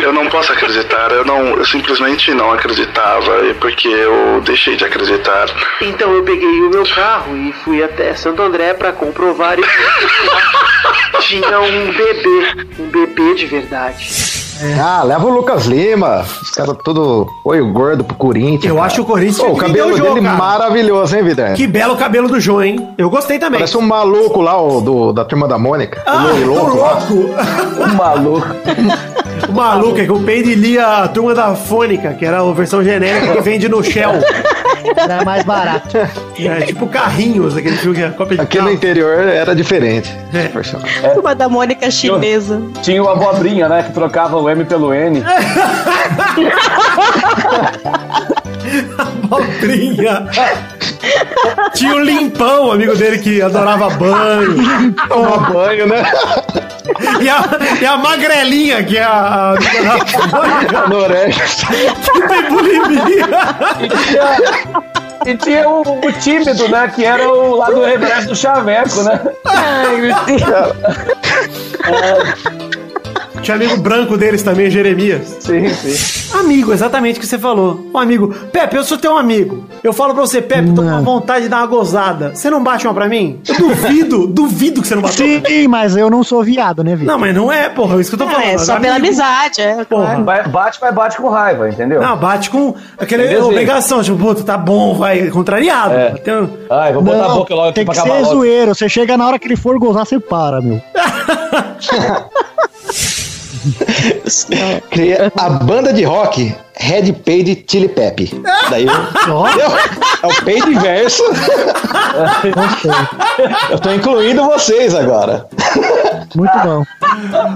Eu 0.00 0.12
não 0.12 0.26
posso 0.26 0.52
acreditar, 0.52 1.10
eu 1.12 1.24
não, 1.24 1.56
eu 1.56 1.64
simplesmente 1.64 2.32
não 2.34 2.52
acreditava, 2.52 3.46
e 3.46 3.54
porque 3.54 3.88
eu 3.88 4.40
deixei 4.44 4.76
de 4.76 4.84
acreditar. 4.84 5.46
Então 5.80 6.12
eu 6.12 6.22
peguei 6.22 6.60
o 6.60 6.70
meu 6.70 6.86
carro 6.86 7.36
e 7.36 7.52
fui 7.64 7.82
até 7.82 8.14
Santo 8.14 8.42
André 8.42 8.74
para 8.74 8.92
comprovar 8.92 9.58
e 9.58 9.62
tinha 11.20 11.60
um 11.60 11.92
bebê, 11.92 12.66
um 12.78 12.86
bebê 12.86 13.34
de 13.34 13.46
verdade. 13.46 14.43
Ah, 14.81 15.02
leva 15.02 15.26
o 15.26 15.31
Lucas 15.31 15.66
Lima. 15.66 16.24
Os 16.42 16.50
caras 16.50 16.76
tudo. 16.84 17.26
Oi, 17.44 17.60
o 17.60 17.73
gordo 17.73 18.05
pro 18.05 18.16
Corinthians. 18.16 18.65
Eu 18.65 18.76
cara. 18.76 18.86
acho 18.86 19.02
o 19.02 19.05
Corinthians 19.05 19.39
Pô, 19.39 19.52
o 19.52 19.57
cabelo 19.57 19.92
o 19.92 19.97
jogo, 19.97 20.15
dele 20.15 20.26
cara. 20.26 20.39
maravilhoso, 20.39 21.16
hein, 21.16 21.24
Vidani? 21.24 21.57
Que 21.57 21.66
belo 21.66 21.97
cabelo 21.97 22.28
do 22.28 22.41
João, 22.41 22.62
hein? 22.62 22.89
Eu 22.97 23.10
gostei 23.10 23.39
também. 23.39 23.58
Parece 23.60 23.76
um 23.76 23.83
maluco 23.83 24.41
lá, 24.41 24.60
o 24.60 24.81
do, 24.81 25.12
da 25.12 25.24
turma 25.24 25.49
da 25.49 25.58
Mônica. 25.58 26.02
Ah, 26.07 26.24
o 26.24 26.47
loiro 26.47 26.55
tô 26.55 26.66
louco. 26.66 27.83
O 27.83 27.94
maluco. 27.94 28.47
O 29.49 29.52
maluco 29.52 29.99
é 30.00 30.05
que 30.05 30.12
o 30.12 30.20
Peide 30.20 30.55
lia 30.55 30.86
a 31.05 31.08
turma 31.08 31.34
da 31.34 31.55
Fônica, 31.55 32.15
que 32.15 32.24
era 32.24 32.41
a 32.41 32.52
versão 32.52 32.83
genérica 32.83 33.34
que 33.34 33.42
vende 33.42 33.68
no 33.68 33.83
Shell. 33.83 34.12
Era 34.97 35.24
mais 35.24 35.44
barato. 35.44 35.97
É 35.97 36.60
tipo 36.66 36.86
carrinhos, 36.86 37.57
aquele 37.57 37.76
filme 37.76 37.97
que 37.97 38.02
é 38.02 38.10
cópia 38.10 38.36
de 38.36 38.42
Aqui 38.42 38.60
no 38.60 38.70
interior 38.70 39.18
era 39.26 39.55
diferente. 39.55 40.15
Uma 41.16 41.34
da 41.34 41.49
Mônica 41.49 41.91
chinesa. 41.91 42.60
Tinha 42.83 43.02
o 43.02 43.08
abobrinha, 43.08 43.68
né? 43.68 43.83
Que 43.84 43.92
trocava 43.92 44.36
o 44.44 44.50
M 44.50 44.64
pelo 44.64 44.92
N. 44.92 45.23
Abobrinha. 48.98 50.26
Tinha 51.74 51.94
o 51.94 51.98
Limpão, 51.98 52.73
amigo 52.73 52.94
dele 52.94 53.18
que 53.18 53.40
adorava 53.42 53.90
banho. 53.90 54.92
Tomar 55.08 55.52
banho, 55.52 55.86
né? 55.86 56.02
E 57.20 57.28
a, 57.28 57.44
e 57.81 57.86
a 57.86 57.97
Magrelinha, 57.97 58.82
que 58.84 58.98
é 58.98 59.02
a, 59.02 59.55
a. 59.55 60.84
Anorexia. 60.84 61.66
Que 62.12 62.28
tem 62.28 62.42
bulimia. 62.48 63.26
E 63.81 63.89
tinha, 63.89 64.39
e 65.26 65.36
tinha 65.36 65.68
o, 65.68 65.81
o 65.81 66.12
tímido, 66.12 66.68
né? 66.68 66.90
Que 66.94 67.05
era 67.05 67.28
o 67.28 67.56
lado 67.56 67.82
reverso 67.82 68.28
do 68.28 68.36
chaveco, 68.36 69.02
né? 69.02 69.20
Ai, 69.47 69.97
meu 69.97 70.14
Deus. 70.24 70.74
Tinha 73.44 73.56
amigo 73.56 73.76
branco 73.76 74.16
deles 74.16 74.42
também, 74.42 74.70
Jeremias. 74.70 75.36
Sim, 75.40 75.68
sim. 75.68 76.36
Amigo, 76.39 76.73
exatamente 76.73 77.18
o 77.18 77.20
que 77.20 77.26
você 77.26 77.39
falou. 77.39 77.86
Um 77.94 77.98
amigo. 77.98 78.34
Pepe, 78.50 78.76
eu 78.76 78.82
sou 78.84 78.97
teu 78.98 79.16
amigo. 79.16 79.64
Eu 79.82 79.92
falo 79.92 80.14
pra 80.14 80.23
você, 80.23 80.40
Pepe, 80.40 80.73
tô 80.73 80.82
com 80.82 81.02
vontade 81.02 81.42
de 81.44 81.48
dar 81.50 81.58
uma 81.58 81.66
gozada. 81.66 82.32
Você 82.34 82.48
não 82.50 82.62
bate 82.62 82.86
uma 82.86 82.94
pra 82.94 83.06
mim? 83.08 83.40
Eu 83.47 83.55
duvido, 83.56 84.26
duvido 84.26 84.81
que 84.81 84.89
você 84.89 84.94
não 84.94 85.02
bateu. 85.02 85.26
Sim, 85.47 85.68
mas 85.68 85.94
eu 85.97 86.08
não 86.08 86.24
sou 86.24 86.42
viado, 86.42 86.82
né, 86.82 86.97
Vitor? 86.97 87.12
Não, 87.12 87.18
mas 87.18 87.34
não 87.34 87.52
é, 87.52 87.68
porra. 87.68 87.98
É 87.98 88.00
isso 88.00 88.16
que 88.16 88.20
eu 88.23 88.26
tô 88.26 88.32
falando. 88.32 88.47
É, 88.48 88.58
só 88.58 88.81
pela 88.81 88.97
Amigo. 88.97 89.06
amizade, 89.08 89.60
é. 89.60 89.84
Porra. 89.84 90.16
Bate, 90.48 90.78
mas 90.81 90.94
bate 90.94 91.16
com 91.18 91.28
raiva, 91.28 91.68
entendeu? 91.68 92.00
Não, 92.00 92.16
bate 92.16 92.48
com 92.50 92.74
aquela 92.98 93.24
Entendeu, 93.24 93.44
obrigação. 93.47 94.02
Tipo, 94.02 94.16
puta, 94.16 94.42
tá 94.42 94.56
bom, 94.56 94.94
vai. 94.94 95.28
Contrariado. 95.28 95.94
É. 95.94 96.10
Tem 96.12 96.34
um- 96.34 96.48
Ai, 96.70 96.92
vou 96.94 97.02
botar 97.02 97.24
a 97.24 97.28
Não, 97.28 97.36
boca 97.36 97.55
logo 97.55 97.66
aqui 97.68 97.74
tem 97.76 97.84
pra 97.84 97.94
que 97.94 98.00
acabar 98.00 98.16
ser 98.16 98.23
logo. 98.23 98.34
zoeiro. 98.36 98.74
Você 98.74 98.89
chega 98.89 99.16
na 99.18 99.26
hora 99.26 99.39
que 99.39 99.47
ele 99.47 99.56
for 99.56 99.78
gozar, 99.78 100.06
você 100.06 100.18
para, 100.18 100.60
meu. 100.62 100.81
Cria 104.91 105.33
a 105.39 105.51
banda 105.51 105.93
de 105.93 106.05
rock 106.05 106.55
Red 106.76 107.12
Paid 107.25 107.65
Chili 107.68 107.89
Pepe. 107.89 108.31
Daí 108.70 108.86
eu, 108.86 108.93
eu- 108.93 109.47
é 110.23 110.26
o 110.26 110.44
Paid 110.44 110.75
verso. 110.81 111.23
Eu 113.70 113.78
tô 113.81 113.93
incluindo 113.93 114.44
vocês 114.44 114.94
agora. 114.94 115.47
Muito 116.34 116.59
bom. 116.62 116.84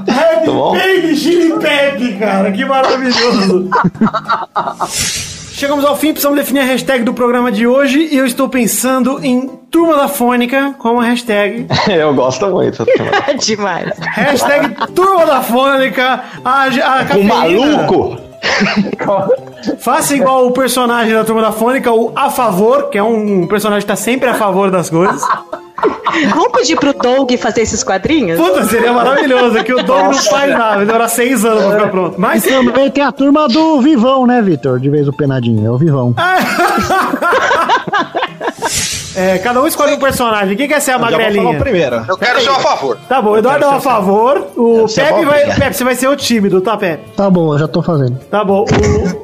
Red 0.07 0.47
Tá? 0.47 0.79
Baby 0.79 1.17
Chili 1.17 1.59
Pepe, 1.59 2.17
cara. 2.19 2.51
Que 2.53 2.65
maravilhoso. 2.65 3.69
Chegamos 5.59 5.85
ao 5.85 5.97
fim, 5.97 6.13
precisamos 6.13 6.39
definir 6.39 6.61
a 6.61 6.65
hashtag 6.67 7.03
do 7.03 7.13
programa 7.13 7.51
de 7.51 7.67
hoje 7.67 8.11
e 8.13 8.17
eu 8.17 8.25
estou 8.25 8.49
pensando 8.49 9.19
em 9.25 9.49
Turma 9.73 9.97
da 9.97 10.07
Fônica 10.07 10.77
como 10.79 11.01
hashtag. 11.01 11.67
Eu 11.91 12.15
gosto 12.15 12.47
muito. 12.47 12.87
Demais. 13.45 13.91
Hashtag 13.99 14.77
Turma 14.95 15.27
da 15.27 15.43
Fônica. 15.43 16.23
A, 16.45 16.67
a 16.67 17.05
cafeína. 17.05 17.35
maluco. 17.35 18.17
Faça 19.81 20.15
igual 20.15 20.47
o 20.47 20.53
personagem 20.53 21.13
da 21.13 21.25
Turma 21.25 21.43
da 21.43 21.51
Fônica, 21.51 21.93
o 21.93 22.13
A 22.15 22.31
Favor, 22.31 22.89
que 22.89 22.97
é 22.97 23.03
um 23.03 23.45
personagem 23.49 23.81
que 23.81 23.89
tá 23.89 23.97
sempre 23.97 24.29
a 24.31 24.35
favor 24.35 24.71
das 24.71 24.89
coisas. 24.89 25.21
Vamos 26.31 26.53
pedir 26.53 26.77
pro 26.77 26.93
Doug 26.93 27.31
fazer 27.39 27.63
esses 27.63 27.83
quadrinhos? 27.85 28.39
Puta, 28.39 28.65
seria 28.65 28.93
maravilhoso, 28.93 29.57
é 29.59 29.65
que 29.65 29.73
o 29.73 29.83
Doug 29.83 30.07
não 30.07 30.15
faz 30.15 30.51
nada, 30.51 30.77
vai 30.77 30.87
demorar 30.87 31.09
seis 31.09 31.45
anos 31.45 31.65
pra 31.65 31.73
ficar 31.77 31.89
pronto. 31.89 32.21
Mas 32.21 32.45
E 32.45 32.49
também 32.49 32.91
tem 32.91 33.05
a 33.05 33.13
turma 33.13 33.47
do 33.49 33.81
Vivão, 33.81 34.27
né, 34.27 34.43
Vitor? 34.43 34.81
De 34.81 34.91
vez 34.91 35.07
o 35.07 35.13
penadinho, 35.13 35.67
é 35.67 35.71
o 35.71 35.79
Vivão. 35.79 36.15
é, 39.15 39.39
cada 39.39 39.61
um 39.61 39.67
escolhe 39.67 39.95
um 39.95 39.99
personagem. 39.99 40.57
Quem 40.57 40.69
quer 40.69 40.81
ser 40.81 40.93
a 40.93 40.99
magrelinha? 40.99 41.59
primeiro. 41.59 42.05
Eu 42.09 42.17
quero 42.17 42.41
ser 42.41 42.51
a 42.51 42.61
favor. 42.61 42.99
Tá 43.09 43.21
bom, 43.23 43.31
o 43.31 43.37
Eduardo 43.39 43.65
é 43.65 43.69
a 43.69 43.81
favor. 43.81 44.47
O 44.57 44.87
Pepe 44.87 45.25
vai. 45.25 45.55
Pepe, 45.55 45.77
você 45.77 45.85
vai 45.85 45.95
ser 45.95 46.09
o 46.09 46.17
tímido, 46.17 46.61
tá, 46.61 46.77
Pepe? 46.77 47.11
Tá 47.17 47.29
bom, 47.31 47.53
eu 47.53 47.59
já 47.59 47.69
tô 47.69 47.83
fazendo. 47.83 48.19
Tá 48.31 48.45
bom. 48.45 48.65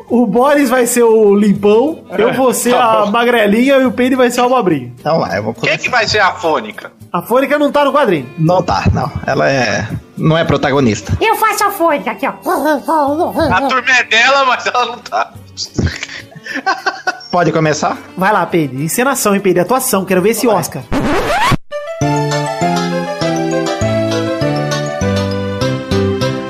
O, 0.09 0.23
o 0.23 0.27
Boris 0.27 0.71
vai 0.71 0.87
ser 0.87 1.03
o 1.03 1.35
limpão. 1.35 2.05
Eu 2.17 2.33
vou 2.33 2.53
ser 2.53 2.75
a 2.75 3.07
magrelinha 3.07 3.77
e 3.77 3.87
o 3.87 3.93
Peide 3.93 4.17
vai 4.17 4.31
ser 4.31 4.41
o 4.41 4.45
abobrinha. 4.45 4.93
Então 4.99 5.19
lá, 5.19 5.37
eu 5.37 5.43
vou 5.43 5.55
Quem 5.55 5.71
é 5.71 5.79
que 5.79 5.89
vai 5.89 6.07
ser 6.07 6.21
a 6.21 6.33
fônica? 6.33 6.93
A 7.13 7.23
Fônica 7.23 7.57
não 7.57 7.71
tá 7.71 7.85
no 7.85 7.93
quadrinho. 7.93 8.29
Não 8.37 8.61
tá, 8.61 8.85
não. 8.93 9.09
Ela 9.25 9.49
é. 9.49 9.89
Não 10.17 10.37
é 10.37 10.45
protagonista. 10.45 11.17
Eu 11.21 11.37
faço 11.37 11.65
a 11.65 11.71
fônica 11.71 12.11
aqui, 12.11 12.27
ó. 12.27 12.31
A 12.31 13.61
turma 13.69 13.91
é 13.99 14.03
dela, 14.03 14.45
mas 14.45 14.67
ela 14.67 14.87
não 14.87 14.99
tá. 14.99 15.33
Pode 17.35 17.51
começar? 17.51 17.99
Vai 18.17 18.33
lá, 18.33 18.47
Peide. 18.47 18.81
Encenação, 18.81 19.35
hein, 19.35 19.41
Peide? 19.41 19.59
Atuação. 19.59 20.05
Quero 20.05 20.23
ver 20.23 20.31
esse 20.31 20.47
Oscar. 20.47 20.85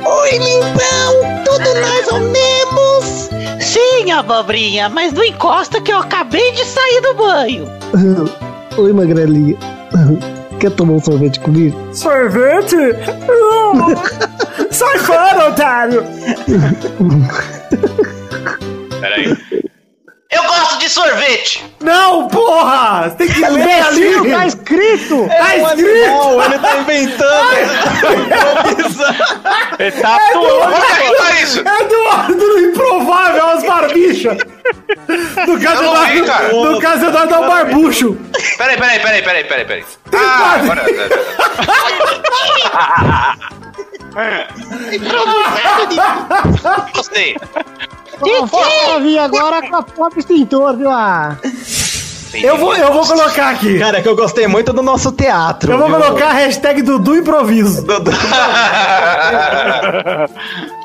Oi, 0.06 0.30
limpão! 0.32 1.42
Tudo 1.46 1.80
mais 1.80 2.08
ou 2.12 2.20
menos? 2.20 3.30
Sim, 3.64 4.10
abobrinha, 4.12 4.90
mas 4.90 5.14
não 5.14 5.24
encosta 5.24 5.80
que 5.80 5.90
eu 5.90 6.00
acabei 6.00 6.52
de 6.52 6.66
sair 6.66 7.00
do 7.00 7.14
banho. 7.14 7.66
Oi, 8.76 8.92
magrelinha. 8.92 9.56
Quer 10.60 10.70
tomar 10.72 10.92
um 10.92 11.00
sorvete 11.00 11.40
comigo? 11.40 11.94
Sorvete? 11.94 12.76
Sai 14.70 14.98
fora, 14.98 15.48
otário! 15.48 16.04
Peraí. 19.00 19.63
Eu 20.34 20.42
gosto 20.44 20.78
de 20.78 20.88
sorvete! 20.88 21.64
Não, 21.80 22.28
porra! 22.28 23.10
Tem 23.16 23.28
que 23.28 23.40
ler 23.40 23.80
ali! 23.86 24.30
Tá 24.30 24.46
escrito! 24.46 25.28
Tá 25.28 25.56
escrito! 25.56 26.42
ele 26.44 26.58
tá 26.58 26.76
inventando. 26.78 27.54
Ele 29.78 29.92
tá 29.92 30.16
atuando. 30.16 30.74
Olha 31.20 31.42
isso! 31.42 31.60
Eduardo 31.60 32.34
no 32.34 32.58
improvável, 32.60 33.46
as 33.48 33.62
barbichas! 33.64 34.38
No 35.46 35.60
caso, 35.60 35.82
não 35.82 36.04
vi, 36.06 36.18
Eduardo, 36.18 36.26
cara. 36.26 36.52
no 36.52 36.80
caso, 36.80 37.06
Eduardo 37.06 37.34
é 37.34 37.38
o 37.38 37.46
barbucho! 37.46 38.16
Peraí, 38.58 38.76
peraí, 38.76 38.98
peraí, 39.00 39.22
peraí, 39.22 39.44
peraí, 39.44 39.64
peraí. 39.64 39.84
Ah, 40.12 40.56
agora. 40.60 40.84
Gostei. 46.94 47.36
Vou 48.20 49.00
vir 49.00 49.18
agora 49.18 49.68
com 49.68 49.76
a 49.76 49.82
própria 49.82 50.20
extintor, 50.20 50.76
viu? 50.76 50.90
Ah. 50.90 51.36
Eu 52.42 52.58
vou, 52.58 52.74
eu 52.74 52.92
vou 52.92 53.06
colocar 53.06 53.50
aqui. 53.50 53.78
Cara, 53.78 53.98
é 53.98 54.02
que 54.02 54.08
eu 54.08 54.16
gostei 54.16 54.48
muito 54.48 54.72
do 54.72 54.82
nosso 54.82 55.12
teatro. 55.12 55.72
Eu 55.72 55.78
vou 55.78 55.86
viu? 55.86 55.96
colocar 55.96 56.30
a 56.30 56.32
hashtag 56.32 56.82
Dudu 56.82 57.16
Improviso. 57.16 57.84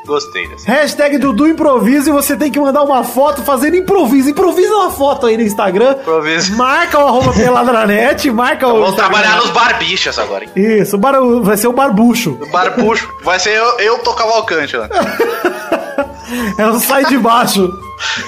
Gostei 0.06 0.48
dessa. 0.48 0.70
Hashtag 0.70 1.18
Dudu 1.18 1.46
Improviso 1.48 2.10
e 2.10 2.12
você 2.12 2.36
tem 2.36 2.50
que 2.50 2.58
mandar 2.58 2.82
uma 2.82 3.04
foto 3.04 3.42
fazendo 3.42 3.76
improviso. 3.76 4.30
Improvisa 4.30 4.74
uma 4.74 4.90
foto 4.90 5.26
aí 5.26 5.36
no 5.36 5.42
Instagram. 5.42 5.92
Improviso. 6.00 6.56
Marca 6.56 6.98
o 6.98 7.06
arroba 7.06 7.32
peladranet, 7.32 8.30
marca 8.30 8.66
o. 8.66 8.80
Vamos 8.80 8.96
trabalhar 8.96 9.36
nos 9.36 9.50
barbichas 9.50 10.18
agora, 10.18 10.44
hein? 10.44 10.50
Isso, 10.56 10.96
o 10.96 10.98
bar... 10.98 11.14
vai 11.42 11.56
ser 11.56 11.68
o 11.68 11.72
barbucho. 11.72 12.38
O 12.40 12.50
barbucho. 12.50 13.08
Vai 13.22 13.38
ser 13.38 13.50
eu, 13.50 13.78
eu 13.78 13.98
tô 13.98 14.12
cavalcante 14.14 14.76
lá. 14.76 14.88
É 16.56 16.66
o 16.66 16.78
sai 16.78 17.04
de 17.04 17.18
baixo. 17.18 17.76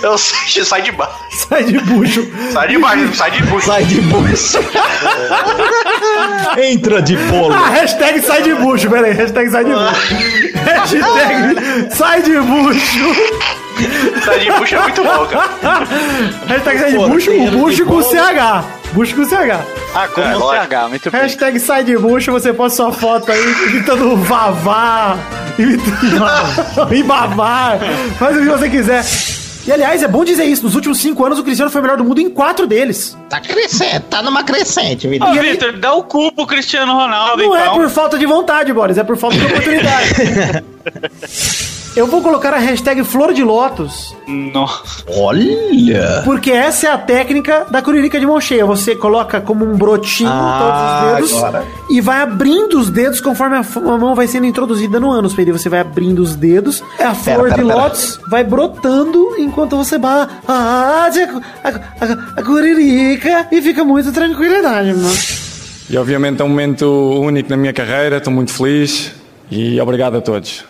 Eu 0.02 0.18
sai, 0.18 0.64
sai 0.64 0.82
de 0.82 0.92
baixo. 0.92 1.14
Sai 1.48 1.64
de 1.64 1.78
bucho. 1.78 2.26
Sai 2.52 2.68
de 2.68 2.78
baixo, 2.78 3.14
sai 3.14 3.30
de 3.30 3.42
bucho. 3.44 3.66
Sai 3.66 3.84
de 3.84 4.00
bucho. 4.02 4.58
Entra 6.60 7.00
de 7.02 7.16
bolo. 7.16 7.54
Ah, 7.54 7.68
hashtag 7.68 8.20
sai 8.22 8.42
de 8.42 8.54
bucho, 8.54 8.90
pera 8.90 9.06
aí, 9.06 9.12
hashtag 9.12 9.50
sai 9.50 9.64
de 9.64 9.72
bucho. 9.72 10.14
hashtag 10.64 11.94
sai 11.94 12.22
de 12.22 12.38
bucho. 12.38 13.14
Sai 14.24 14.38
de 14.40 14.52
bucho 14.52 14.76
é 14.76 14.80
muito 14.80 15.02
bom, 15.02 15.26
cara. 15.26 15.50
Hashtag 16.48 16.78
sai 16.78 16.90
de 16.92 16.98
bucho, 16.98 17.30
o 17.32 17.50
bucho 17.52 17.86
com 17.86 18.02
CH. 18.02 18.81
Bucho 18.92 19.16
com 19.16 19.24
CH. 19.24 19.64
Ah, 19.94 20.08
com 20.08 20.20
É. 20.20 20.34
CH, 20.34 20.88
muito 20.88 21.10
bem. 21.10 21.20
Hashtag 21.22 21.58
sai 21.60 21.84
de 21.84 21.96
bucho, 21.96 22.30
você 22.30 22.52
posta 22.52 22.76
sua 22.82 22.92
foto 22.92 23.30
aí 23.32 23.52
imitando 23.70 24.16
vavá, 24.18 25.16
imitando 25.58 26.94
ibabar, 26.94 27.78
faz 28.18 28.36
o 28.36 28.40
que 28.40 28.48
você 28.48 28.68
quiser. 28.68 29.04
E 29.66 29.72
aliás, 29.72 30.02
é 30.02 30.08
bom 30.08 30.24
dizer 30.24 30.44
isso, 30.44 30.64
nos 30.64 30.74
últimos 30.74 30.98
cinco 30.98 31.24
anos 31.24 31.38
o 31.38 31.44
Cristiano 31.44 31.70
foi 31.70 31.80
o 31.80 31.84
melhor 31.84 31.96
do 31.96 32.04
mundo 32.04 32.20
em 32.20 32.28
quatro 32.28 32.66
deles. 32.66 33.16
Tá 33.32 33.40
crescendo, 33.40 34.00
tá 34.10 34.20
numa 34.22 34.44
crescente. 34.44 35.06
Ô, 35.08 35.32
Vitor, 35.40 35.72
dá 35.78 35.94
o 35.94 36.02
cu 36.02 36.30
pro 36.32 36.46
Cristiano 36.46 36.92
Ronaldo, 36.92 37.42
Não 37.42 37.56
é 37.56 37.62
então. 37.62 37.76
por 37.76 37.88
falta 37.88 38.18
de 38.18 38.26
vontade, 38.26 38.70
Boris, 38.74 38.98
é 38.98 39.02
por 39.04 39.16
falta 39.16 39.38
de 39.38 39.46
oportunidade. 39.46 40.62
Eu 41.94 42.06
vou 42.06 42.22
colocar 42.22 42.54
a 42.54 42.58
hashtag 42.58 43.04
Flor 43.04 43.34
de 43.34 43.44
Lótus. 43.44 44.16
Nossa. 44.26 45.04
Olha! 45.14 46.22
Porque 46.24 46.50
essa 46.50 46.86
é 46.86 46.90
a 46.90 46.96
técnica 46.96 47.66
da 47.70 47.82
curirica 47.82 48.18
de 48.18 48.24
mão 48.24 48.40
cheia. 48.40 48.64
Você 48.64 48.96
coloca 48.96 49.42
como 49.42 49.62
um 49.62 49.76
brotinho 49.76 50.30
Ah, 50.32 50.58
todos 51.18 51.30
os 51.32 51.36
dedos 51.36 51.44
agora. 51.44 51.66
e 51.90 52.00
vai 52.00 52.22
abrindo 52.22 52.78
os 52.78 52.88
dedos 52.88 53.20
conforme 53.20 53.56
a, 53.58 53.98
mão 53.98 54.14
vai 54.14 54.26
sendo 54.26 54.46
introduzida 54.46 54.98
no 54.98 55.10
ânus. 55.10 55.34
Pedro. 55.34 55.58
Você 55.58 55.68
vai 55.68 55.80
abrindo 55.80 56.20
os 56.20 56.34
dedos, 56.34 56.82
a 56.98 57.14
flor 57.14 57.50
pera, 57.50 57.56
de 57.56 57.62
lótus 57.62 58.18
vai 58.26 58.42
brotando 58.42 59.34
enquanto 59.38 59.76
você 59.76 59.98
ba 59.98 60.26
ah, 60.48 61.10
a, 61.62 61.68
a, 61.68 61.70
a, 61.70 62.40
a 62.40 62.42
curirica 62.42 63.21
e 63.50 63.62
fica 63.62 63.84
muito 63.84 64.12
tranquilidade, 64.12 64.92
mano. 64.92 65.10
E 65.90 65.96
obviamente 65.96 66.40
é 66.40 66.44
um 66.44 66.48
momento 66.48 66.86
único 67.20 67.50
na 67.50 67.56
minha 67.56 67.72
carreira, 67.72 68.16
estou 68.16 68.32
muito 68.32 68.52
feliz 68.52 69.12
e 69.50 69.80
obrigado 69.80 70.16
a 70.16 70.20
todos. 70.20 70.64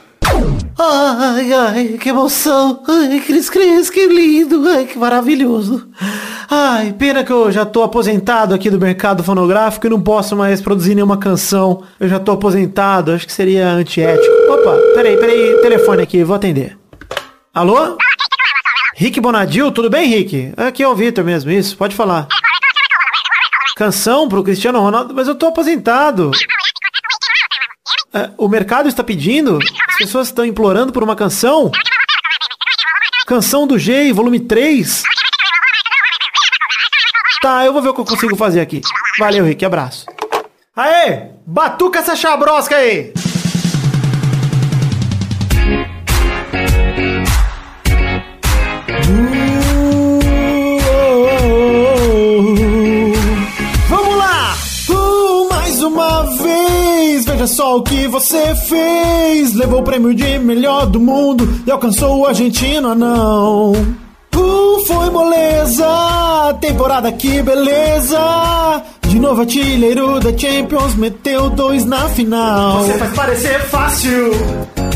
Ai, 0.79 1.53
ai, 1.53 1.99
que 2.01 2.09
emoção. 2.09 2.83
Ai, 2.89 3.21
Cris 3.21 3.49
Cris, 3.49 3.91
que 3.91 4.07
lindo. 4.07 4.67
Ai, 4.69 4.87
que 4.87 4.99
maravilhoso. 4.99 5.87
Ai, 6.51 6.93
pena 6.99 7.23
que 7.23 7.33
eu 7.33 7.53
já 7.53 7.65
tô 7.65 7.83
aposentado 7.83 8.55
aqui 8.55 8.69
do 8.69 8.81
mercado 8.81 9.23
fonográfico 9.23 9.87
e 9.87 9.91
não 9.91 10.01
posso 10.01 10.35
mais 10.35 10.61
produzir 10.61 10.95
nenhuma 10.95 11.17
canção. 11.17 11.83
Eu 12.01 12.09
já 12.09 12.19
tô 12.19 12.33
aposentado, 12.33 13.13
acho 13.13 13.27
que 13.27 13.33
seria 13.33 13.69
antiético. 13.69 14.35
Opa, 14.49 14.77
peraí, 14.95 15.17
peraí, 15.17 15.61
telefone 15.63 16.03
aqui, 16.03 16.25
vou 16.25 16.35
atender. 16.35 16.77
Alô? 17.55 17.97
Rick 18.97 19.21
Bonadil, 19.21 19.71
tudo 19.71 19.89
bem, 19.89 20.09
Rick? 20.09 20.53
Aqui 20.57 20.83
é 20.83 20.89
o 20.89 20.95
Vitor 20.95 21.25
mesmo, 21.25 21.51
isso, 21.51 21.77
pode 21.77 21.95
falar. 21.95 22.27
Canção 23.83 24.29
pro 24.29 24.45
Cristiano 24.45 24.79
Ronaldo, 24.79 25.13
mas 25.13 25.27
eu 25.27 25.35
tô 25.35 25.47
aposentado. 25.47 26.31
É, 28.15 28.31
o 28.39 28.47
mercado 28.47 28.89
está 28.89 29.03
pedindo? 29.03 29.59
As 29.89 29.97
pessoas 29.97 30.29
estão 30.29 30.47
implorando 30.47 30.93
por 30.93 31.03
uma 31.03 31.17
canção? 31.17 31.69
Canção 33.27 33.67
do 33.67 33.77
G, 33.81 34.13
volume 34.13 34.39
3? 34.39 35.03
Tá, 37.43 37.67
eu 37.67 37.73
vou 37.73 37.83
ver 37.83 37.89
o 37.89 37.95
que 37.95 38.03
eu 38.03 38.05
consigo 38.05 38.37
fazer 38.37 38.61
aqui. 38.61 38.83
Valeu, 39.19 39.45
Rick, 39.45 39.65
abraço. 39.65 40.07
Aê! 40.77 41.31
Batuca 41.45 41.99
essa 41.99 42.15
chabrosca 42.15 42.77
aí! 42.77 43.13
Veja 57.43 57.47
só 57.47 57.77
o 57.77 57.83
que 57.83 58.07
você 58.07 58.55
fez. 58.55 59.55
Levou 59.55 59.81
o 59.81 59.83
prêmio 59.83 60.15
de 60.15 60.39
melhor 60.39 60.87
do 60.87 61.01
mundo 61.01 61.49
e 61.67 61.71
alcançou 61.71 62.21
o 62.21 62.27
argentino 62.27 62.89
anão. 62.89 63.73
Uh, 64.35 64.87
foi 64.87 65.11
moleza, 65.11 65.87
temporada 66.61 67.11
que 67.13 67.43
beleza. 67.43 68.83
De 69.09 69.19
novo 69.19 69.41
artilheiro 69.41 70.21
da 70.21 70.37
Champions, 70.37 70.95
meteu 70.95 71.51
dois 71.51 71.85
na 71.85 72.09
final. 72.09 72.85
Você 72.85 72.99
faz 72.99 73.15
parecer 73.15 73.61
fácil, 73.67 74.31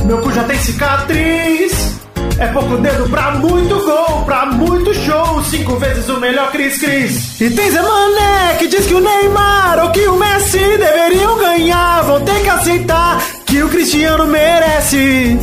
meu 0.06 0.18
cu 0.18 0.32
já 0.32 0.44
tem 0.44 0.58
cicatriz. 0.58 2.05
É 2.38 2.46
pouco 2.48 2.76
dedo 2.76 3.08
pra 3.08 3.30
muito 3.32 3.74
gol, 3.82 4.24
pra 4.24 4.44
muito 4.46 4.92
show. 4.94 5.42
Cinco 5.44 5.76
vezes 5.76 6.06
o 6.08 6.20
melhor 6.20 6.50
Cris 6.52 6.78
Cris. 6.78 7.40
E 7.40 7.48
tem 7.48 7.70
Zé 7.70 7.80
Mané 7.80 8.56
que 8.58 8.68
diz 8.68 8.86
que 8.86 8.94
o 8.94 9.00
Neymar 9.00 9.84
ou 9.84 9.90
que 9.90 10.06
o 10.06 10.16
Messi 10.16 10.58
deveriam 10.58 11.38
ganhar. 11.38 12.02
Vão 12.02 12.20
ter 12.20 12.42
que 12.42 12.48
aceitar 12.48 13.22
que 13.46 13.62
o 13.62 13.68
Cristiano 13.70 14.26
merece. 14.26 15.38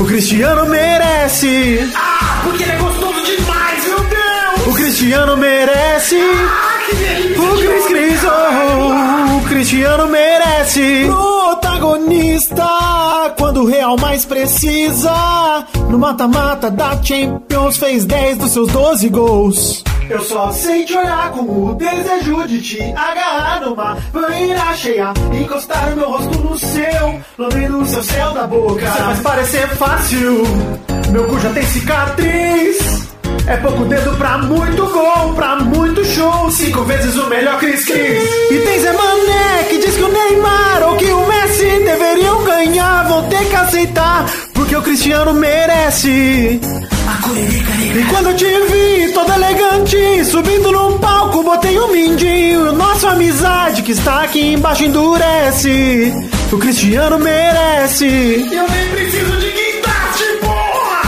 O 0.00 0.04
Cristiano 0.04 0.66
merece. 0.66 1.90
Ah, 1.96 2.40
porque 2.44 2.62
ele 2.62 2.72
é 2.72 2.76
gostoso 2.76 3.20
demais, 3.24 3.84
meu 3.84 3.98
Deus! 3.98 4.66
O 4.68 4.74
Cristiano 4.74 5.36
merece. 5.36 6.20
Ah, 6.20 6.78
que 6.88 6.96
delícia! 6.96 7.42
O 7.42 7.56
Cris 7.58 7.86
Cris, 7.86 8.20
oh, 8.24 9.36
o 9.38 9.48
Cristiano 9.48 10.06
merece. 10.08 11.06
Protagonista 11.78 13.34
quando 13.38 13.62
o 13.62 13.66
Real 13.66 13.96
mais 13.96 14.24
precisa. 14.24 15.12
No 15.88 15.96
mata-mata 15.96 16.70
da 16.70 17.00
Champions 17.00 17.76
fez 17.76 18.04
10 18.04 18.38
dos 18.38 18.50
seus 18.50 18.68
12 18.72 19.08
gols. 19.08 19.84
Eu 20.10 20.20
só 20.20 20.50
sei 20.50 20.84
te 20.84 20.96
olhar 20.96 21.30
com 21.30 21.42
o 21.42 21.74
desejo 21.74 22.48
de 22.48 22.60
te 22.62 22.82
agarrar 22.82 23.60
numa 23.60 23.96
banheira 24.12 24.74
cheia, 24.74 25.12
encostar 25.40 25.92
o 25.92 25.96
meu 25.96 26.10
rosto 26.10 26.38
no 26.38 26.58
seu, 26.58 27.20
lambendo 27.38 27.78
o 27.78 27.86
seu 27.86 28.02
céu 28.02 28.32
da 28.32 28.46
boca. 28.46 28.90
Você 28.90 28.98
faz 28.98 29.20
parecer 29.20 29.68
fácil, 29.68 30.42
meu 31.12 31.28
cu 31.28 31.38
já 31.38 31.52
tem 31.52 31.62
cicatriz. 31.62 33.07
É 33.48 33.56
pouco 33.56 33.86
dedo 33.86 34.14
pra 34.18 34.36
muito 34.36 34.84
gol, 34.86 35.32
pra 35.34 35.56
muito 35.56 36.04
show. 36.04 36.50
Cinco 36.50 36.84
vezes 36.84 37.16
o 37.16 37.26
melhor 37.28 37.58
Cris 37.58 37.82
Cris. 37.82 38.22
E 38.50 38.58
tem 38.58 38.80
Zé 38.80 38.92
Mané 38.92 39.64
que 39.70 39.78
diz 39.78 39.96
que 39.96 40.02
o 40.02 40.08
Neymar 40.08 40.82
ou 40.86 40.96
que 40.96 41.06
o 41.06 41.26
Messi 41.26 41.64
deveriam 41.64 42.44
ganhar. 42.44 43.08
Vão 43.08 43.26
ter 43.30 43.42
que 43.48 43.56
aceitar, 43.56 44.26
porque 44.52 44.76
o 44.76 44.82
Cristiano 44.82 45.32
merece. 45.32 46.60
E 46.60 48.04
quando 48.10 48.28
eu 48.28 48.36
te 48.36 48.44
vi, 48.44 49.12
todo 49.14 49.32
elegante, 49.32 50.24
subindo 50.26 50.70
num 50.70 50.98
palco, 50.98 51.42
botei 51.42 51.78
um 51.80 51.90
mindinho. 51.90 52.72
Nossa 52.72 53.12
amizade 53.12 53.80
que 53.80 53.92
está 53.92 54.24
aqui 54.24 54.52
embaixo 54.52 54.84
endurece. 54.84 56.12
O 56.52 56.58
Cristiano 56.58 57.18
merece. 57.18 58.04
Eu 58.52 58.68
nem 58.68 58.88
preciso 58.90 59.36
de! 59.40 59.57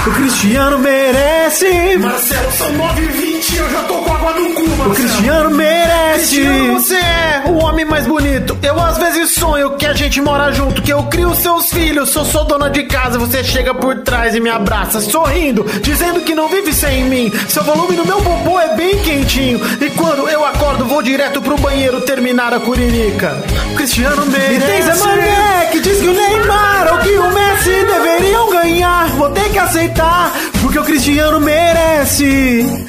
O 0.06 0.10
Cristiano 0.12 0.78
merece. 0.78 1.98
Marcelo, 1.98 2.52
são 2.52 2.72
9 2.72 3.04
h 3.04 3.12
20 3.12 3.56
eu 3.56 3.70
já 3.70 3.82
tô 3.82 3.94
com 3.98 4.19
água 4.30 4.40
no 4.40 4.54
cu, 4.54 4.62
Marcelo. 4.62 4.90
O 4.90 4.94
Cristiano 4.94 5.50
merece. 5.50 6.36
Cristiano, 6.36 6.74
você 6.74 6.96
é 6.96 7.42
o 7.46 7.64
homem 7.64 7.84
mais 7.84 8.06
bonito. 8.06 8.58
Eu 8.62 8.80
às 8.80 8.98
vezes 8.98 9.34
sonho 9.34 9.70
que 9.76 9.86
a 9.86 9.92
gente 9.92 10.20
mora 10.20 10.52
junto, 10.52 10.82
que 10.82 10.92
eu 10.92 11.02
crio 11.04 11.34
seus 11.34 11.70
filhos. 11.70 12.10
Sou 12.10 12.24
sou 12.24 12.44
dona 12.44 12.70
de 12.70 12.84
casa, 12.84 13.18
você 13.18 13.42
chega 13.42 13.74
por 13.74 13.96
trás 14.00 14.34
e 14.34 14.40
me 14.40 14.50
abraça, 14.50 15.00
sorrindo, 15.00 15.64
dizendo 15.82 16.20
que 16.20 16.34
não 16.34 16.48
vive 16.48 16.72
sem 16.72 17.04
mim. 17.04 17.32
Seu 17.48 17.62
volume 17.64 17.96
no 17.96 18.04
meu 18.04 18.20
popô 18.20 18.58
é 18.60 18.74
bem 18.76 18.98
quentinho. 19.02 19.60
E 19.80 19.90
quando 19.90 20.28
eu 20.28 20.44
acordo, 20.44 20.84
vou 20.84 21.02
direto 21.02 21.40
pro 21.40 21.56
banheiro 21.58 22.00
terminar 22.02 22.52
a 22.54 22.60
curirica. 22.60 23.36
O 23.72 23.74
Cristiano 23.76 24.26
merece. 24.26 24.54
E 24.54 24.60
tem 24.60 24.82
Zé 24.82 24.94
Mané 24.96 25.68
que 25.72 25.80
diz 25.80 26.00
que 26.00 26.08
o 26.08 26.12
Neymar 26.12 26.92
ou 26.92 26.98
que 26.98 27.10
o 27.10 27.30
Messi 27.32 27.84
deveriam 27.84 28.50
ganhar. 28.50 29.08
Vou 29.10 29.30
ter 29.30 29.50
que 29.50 29.58
aceitar, 29.58 30.32
porque 30.60 30.78
o 30.78 30.84
Cristiano 30.84 31.40
merece. 31.40 32.86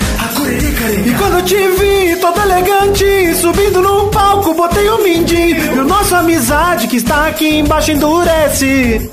E 1.06 1.14
quando 1.18 1.38
eu 1.38 1.46
te 1.46 1.56
vi, 1.56 2.16
todo 2.20 2.42
elegante, 2.42 3.36
subindo 3.36 3.82
no 3.82 4.08
palco, 4.08 4.54
botei 4.54 4.90
o 4.90 5.04
mindinho. 5.04 5.76
E 5.76 5.80
o 5.80 5.86
nosso 5.86 6.16
amizade 6.16 6.88
que 6.88 6.98
está 6.98 7.28
aqui 7.28 7.60
embaixo 7.60 7.92
endurece. 7.92 9.10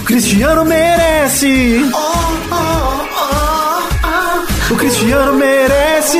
O 0.00 0.04
Cristiano 0.04 0.64
merece. 0.64 1.82
O 4.70 4.76
Cristiano 4.76 5.32
merece. 5.34 6.18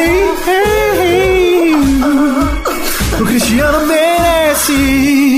O 3.21 3.25
Cristiano 3.25 3.87
merece. 3.87 5.38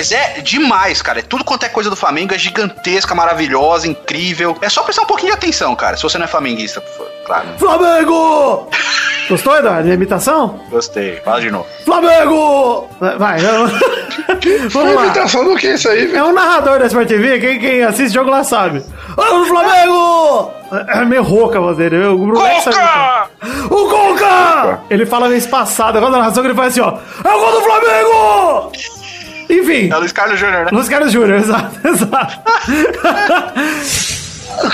Mas 0.00 0.12
é 0.12 0.40
demais, 0.40 1.02
cara. 1.02 1.18
É 1.18 1.22
tudo 1.22 1.44
quanto 1.44 1.64
é 1.64 1.68
coisa 1.68 1.90
do 1.90 1.94
Flamengo, 1.94 2.32
é 2.32 2.38
gigantesca, 2.38 3.14
maravilhosa, 3.14 3.86
incrível. 3.86 4.56
É 4.62 4.68
só 4.70 4.82
prestar 4.82 5.02
um 5.02 5.06
pouquinho 5.06 5.32
de 5.32 5.36
atenção, 5.36 5.76
cara. 5.76 5.94
Se 5.94 6.02
você 6.02 6.16
não 6.16 6.24
é 6.24 6.26
flamenguista, 6.26 6.82
claro. 7.26 7.46
Flamengo! 7.58 8.70
Gostou, 9.28 9.58
Eduardo? 9.58 9.82
Minha 9.82 9.96
imitação? 9.96 10.58
Gostei. 10.70 11.20
Fala 11.20 11.42
de 11.42 11.50
novo. 11.50 11.66
Flamengo! 11.84 12.88
Vai, 13.18 13.40
vamos, 13.44 14.72
vamos 14.72 14.94
lá. 14.94 15.04
imitação 15.04 15.44
do 15.44 15.54
que 15.54 15.66
isso 15.66 15.86
aí, 15.90 16.16
É 16.16 16.24
um 16.24 16.32
narrador 16.32 16.78
da 16.78 16.86
Sport 16.86 17.06
TV, 17.06 17.38
quem, 17.38 17.60
quem 17.60 17.82
assiste 17.82 18.14
jogo 18.14 18.30
lá 18.30 18.42
sabe. 18.42 18.82
Ô, 19.18 19.44
Flamengo! 19.44 20.50
É 20.88 21.04
meio 21.04 21.22
rouca 21.22 21.58
a 21.58 21.60
voz 21.60 21.76
dele, 21.76 21.98
viu? 21.98 22.18
o 22.18 22.26
imitar. 22.26 23.30
O 23.66 23.88
Coca! 23.90 24.80
Ele 24.88 25.04
fala 25.04 25.28
meio 25.28 25.36
espaçado, 25.36 26.00
quando 26.00 26.14
a 26.14 26.18
narração 26.20 26.42
ele 26.42 26.54
faz 26.54 26.68
assim, 26.68 26.80
ó. 26.80 26.96
É 27.22 27.34
o 27.34 27.38
gol 27.38 27.52
do 27.52 27.60
Flamengo! 27.60 28.99
Enfim. 29.50 29.90
É 29.90 29.96
o 29.96 29.98
Luiz 30.00 30.12
Carlos 30.12 30.38
Júnior, 30.38 30.64
né? 30.64 30.68
Luiz 30.72 30.88
Carlos 30.88 31.12
Júnior, 31.12 31.38
exato, 31.40 31.88
exato. 31.88 32.40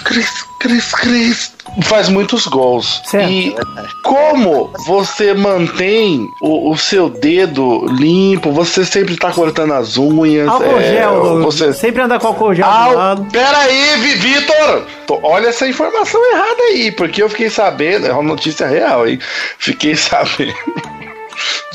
Cris, 0.05 0.28
Cris 0.60 0.92
Cris 0.92 1.52
faz 1.82 2.08
muitos 2.08 2.46
gols. 2.46 3.02
Certo. 3.05 3.30
E 3.30 3.55
como 4.02 4.72
você 4.86 5.34
mantém 5.34 6.26
o, 6.40 6.70
o 6.70 6.76
seu 6.76 7.08
dedo 7.08 7.86
limpo, 7.90 8.50
você 8.52 8.84
sempre 8.84 9.16
tá 9.16 9.30
cortando 9.32 9.74
as 9.74 9.96
unhas. 9.96 10.48
Álcool 10.48 10.78
é, 10.80 10.88
gel, 10.88 11.42
você 11.42 11.72
Sempre 11.72 12.02
anda 12.02 12.18
com 12.18 12.26
álcool 12.28 12.55
gel 12.55 12.66
Al- 12.66 12.90
do 12.90 12.96
lado. 12.96 13.26
Pera 13.30 13.58
aí, 13.58 13.96
Vi- 14.00 14.14
Vitor! 14.16 14.86
Olha 15.22 15.48
essa 15.48 15.68
informação 15.68 16.20
errada 16.32 16.62
aí, 16.70 16.90
porque 16.92 17.22
eu 17.22 17.28
fiquei 17.28 17.50
sabendo, 17.50 18.06
é 18.06 18.12
uma 18.12 18.22
notícia 18.22 18.66
real, 18.66 19.06
hein? 19.06 19.18
Fiquei 19.58 19.94
sabendo 19.94 20.55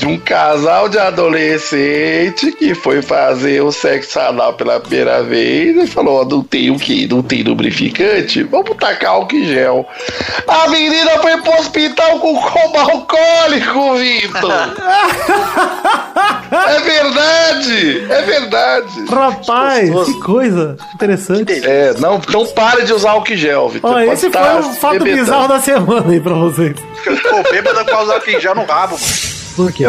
de 0.02 0.08
um 0.08 0.18
casal 0.18 0.88
de 0.88 0.98
adolescente 0.98 2.50
que 2.50 2.74
foi 2.74 3.00
fazer 3.00 3.62
o 3.62 3.70
sexo 3.70 4.18
anal 4.18 4.52
pela 4.54 4.80
primeira 4.80 5.22
vez 5.22 5.76
e 5.76 5.86
falou: 5.86 6.22
ó, 6.22 6.24
não 6.24 6.42
tem 6.42 6.72
o 6.72 6.76
que? 6.76 7.06
Não 7.06 7.22
tem 7.22 7.44
lubrificante? 7.44 8.42
Vamos 8.42 8.76
tacar 8.78 9.12
álcool 9.12 9.36
em 9.36 9.44
gel. 9.44 9.86
A 10.48 10.68
menina 10.68 11.12
foi 11.20 11.36
pro 11.36 11.52
hospital 11.52 12.18
com 12.18 12.34
coma 12.34 12.80
alcoólico, 12.80 13.94
Vitor! 13.94 14.74
é 16.50 16.80
verdade! 16.80 18.06
É 18.10 18.22
verdade! 18.22 19.04
Rapaz, 19.08 19.88
que 20.06 20.20
coisa 20.20 20.76
interessante. 20.96 21.64
É, 21.64 21.94
não, 22.00 22.20
não 22.28 22.44
pare 22.46 22.82
de 22.82 22.92
usar 22.92 23.12
álcool 23.12 23.34
em 23.34 23.36
gel, 23.36 23.68
Vitor. 23.68 24.02
Esse 24.02 24.22
foi 24.22 24.30
tá 24.30 24.58
o 24.58 24.74
fato 24.74 24.98
bebedão. 24.98 25.20
bizarro 25.20 25.46
da 25.46 25.60
semana 25.60 26.10
aí 26.10 26.18
pra 26.18 26.34
vocês. 26.34 26.74
Pô, 27.04 27.50
bêbada 27.52 27.84
com 27.84 28.02
usar 28.02 28.14
álcool 28.14 28.30
em 28.30 28.40
gel 28.40 28.56
no 28.56 28.64
rabo. 28.64 28.98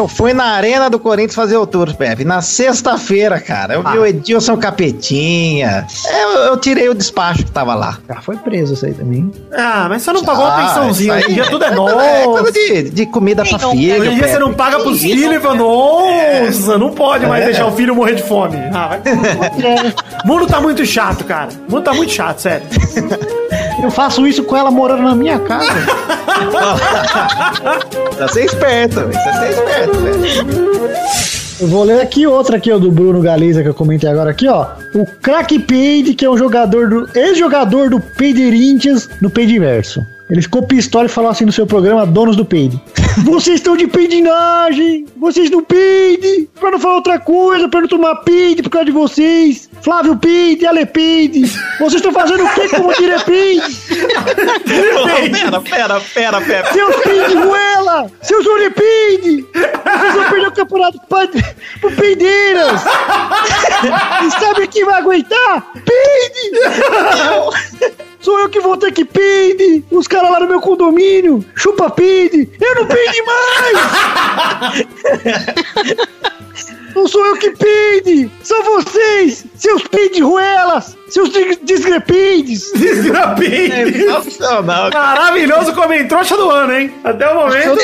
Eu 0.04 0.08
fui 0.10 0.34
na 0.34 0.44
Arena 0.56 0.90
do 0.90 1.00
Corinthians 1.00 1.34
fazer 1.34 1.56
o 1.56 1.66
tour, 1.66 1.96
Pepe. 1.96 2.26
Na 2.26 2.42
sexta-feira, 2.42 3.40
cara. 3.40 3.76
Eu 3.76 3.84
vi 3.84 3.98
o 3.98 4.06
Edilson 4.06 4.58
Capetinha. 4.58 5.88
Eu, 6.12 6.30
eu 6.40 6.58
tirei 6.58 6.90
o 6.90 6.94
despacho 6.94 7.46
que 7.46 7.52
tava 7.52 7.74
lá. 7.74 8.00
Já 8.08 8.22
foi 8.22 8.36
preso 8.36 8.74
isso 8.74 8.86
aí 8.86 8.94
também. 8.94 9.32
Ah, 9.54 9.86
mas 9.88 10.02
você 10.02 10.12
não 10.12 10.24
pagou 10.26 10.44
uma 10.44 10.54
Ah, 10.54 10.68
pensãozinha. 10.68 11.20
isso 11.20 11.26
Hoje 11.28 11.32
em 11.32 11.34
dia 11.36 11.44
aí 11.44 11.50
tudo 11.50 11.64
é 11.64 11.68
é 11.72 11.72
nosso. 11.72 12.30
coisa 12.32 12.52
de, 12.52 12.90
de 12.90 13.06
comida 13.06 13.46
pra 13.46 13.58
filho. 13.60 14.02
Hoje 14.02 14.10
em 14.12 14.16
dia 14.16 14.28
você 14.28 14.40
não 14.40 14.54
paga 14.54 14.80
pros 14.80 15.00
filhos 15.00 15.24
e 15.24 15.32
isso? 15.36 15.42
fala, 15.42 15.56
nossa, 15.56 16.78
não 16.78 16.92
pode 16.92 17.26
mais 17.26 17.44
É. 17.44 17.46
deixar 17.46 17.66
o 17.68 17.72
filho 17.72 17.96
morrer 17.96 18.16
de 18.16 18.24
fome. 18.24 18.58
Ah, 18.74 18.88
vai. 18.90 19.02
O 20.24 20.28
mundo 20.28 20.48
tá 20.48 20.60
muito 20.62 20.86
chato, 20.86 21.24
cara. 21.26 21.50
O 21.68 21.72
mundo 21.72 21.84
tá 21.84 21.94
muito 21.94 22.12
chato, 22.12 22.40
sério. 22.40 22.66
Eu 23.82 23.92
faço 23.92 24.26
isso 24.28 24.44
com 24.44 24.56
ela 24.56 24.72
morando 24.72 25.04
na 25.04 25.16
minha 25.16 25.40
casa. 25.40 25.68
Precisa 28.10 28.28
ser 28.30 28.46
esperto, 28.46 28.96
velho. 28.96 29.14
Velho. 30.02 30.94
Eu 31.60 31.68
vou 31.68 31.84
ler 31.84 32.02
aqui 32.02 32.28
outra 32.28 32.58
aqui, 32.58 32.72
ó, 32.72 32.78
do 32.78 32.92
Bruno 32.92 33.22
Galiza, 33.22 33.62
que 33.62 33.70
eu 33.70 33.74
comentei 33.74 34.10
agora 34.10 34.32
aqui, 34.32 34.48
ó. 34.48 34.68
O 34.94 35.06
Crack 35.06 35.58
Peide, 35.60 36.14
que 36.14 36.26
é 36.26 36.30
um 36.30 36.38
jogador 36.38 36.90
do. 36.90 37.10
ex-jogador 37.18 37.90
do 37.90 38.00
Peiderintias 38.00 39.10
no 39.22 39.30
Peidiverso. 39.30 40.06
Ele 40.30 40.42
ficou 40.42 40.64
pistola 40.64 41.06
e 41.06 41.10
falou 41.10 41.30
assim 41.30 41.46
no 41.46 41.52
seu 41.52 41.68
programa 41.68 42.06
Donos 42.06 42.36
do 42.36 42.46
Peide. 42.46 42.82
Vocês 43.24 43.58
estão 43.58 43.78
de 43.78 43.88
peidinagem! 43.88 45.06
Vocês 45.18 45.50
não 45.52 45.64
peide! 45.64 46.50
Pra 46.60 46.72
não 46.72 46.80
falar 46.80 46.96
outra 46.96 47.20
coisa, 47.20 47.70
pra 47.70 47.82
não 47.82 47.88
tomar 47.88 48.16
peide 48.18 48.64
por 48.64 48.70
causa 48.70 48.86
de 48.86 48.92
vocês! 48.92 49.70
Flávio 49.82 50.18
Peide, 50.18 50.66
Ale 50.66 50.86
Peide! 50.86 51.42
Vocês 51.78 51.96
estão 51.96 52.12
fazendo 52.12 52.44
o 52.44 52.50
que 52.50 52.70
como 52.70 52.94
dire 52.96 53.20
Peide? 53.24 53.62
Pera, 55.30 55.62
pera, 55.62 56.02
pera, 56.14 56.42
Pepe. 56.42 56.74
Seus 56.74 56.96
peide 56.98 57.36
ruela! 57.36 58.12
Seus 58.22 58.46
orepeide! 58.48 59.46
Vocês 59.54 60.14
vão 60.16 60.30
perder 60.30 60.48
o 60.48 60.52
campeonato 60.52 61.00
pro, 61.08 61.20
pro 61.82 61.92
peideiras! 61.92 62.82
E 64.24 64.32
sabe 64.32 64.68
quem 64.68 64.86
vai 64.86 65.02
aguentar? 65.02 65.68
Peide! 65.74 66.52
Sou 68.24 68.40
eu 68.40 68.50
que 68.50 68.60
vou 68.62 68.78
ter 68.78 68.92
que 68.94 69.04
peide! 69.06 69.84
Os 69.92 70.08
caras 70.08 70.32
lá 70.32 70.40
no 70.40 70.48
meu 70.48 70.62
condomínio! 70.62 71.46
Chupa 71.56 71.90
peide! 71.90 72.50
Eu 72.60 72.76
não 72.76 72.86
peide 72.88 73.22
mais! 73.24 74.88
Não 76.96 77.08
sou 77.08 77.26
eu 77.26 77.36
que 77.38 77.50
peide! 77.52 78.30
São 78.44 78.64
vocês! 78.64 79.46
Seus 79.56 79.82
peide 79.88 80.22
ruelas! 80.22 80.96
Seus 81.10 81.30
des- 81.32 81.58
desgrepeides! 81.64 82.72
Desgrapeides! 82.74 84.06
Maravilhoso 84.94 85.74
comentrouxa 85.74 86.38
do 86.38 86.50
ano, 86.52 86.74
hein? 86.74 86.94
Até 87.04 87.28
o 87.30 87.36
momento. 87.36 87.76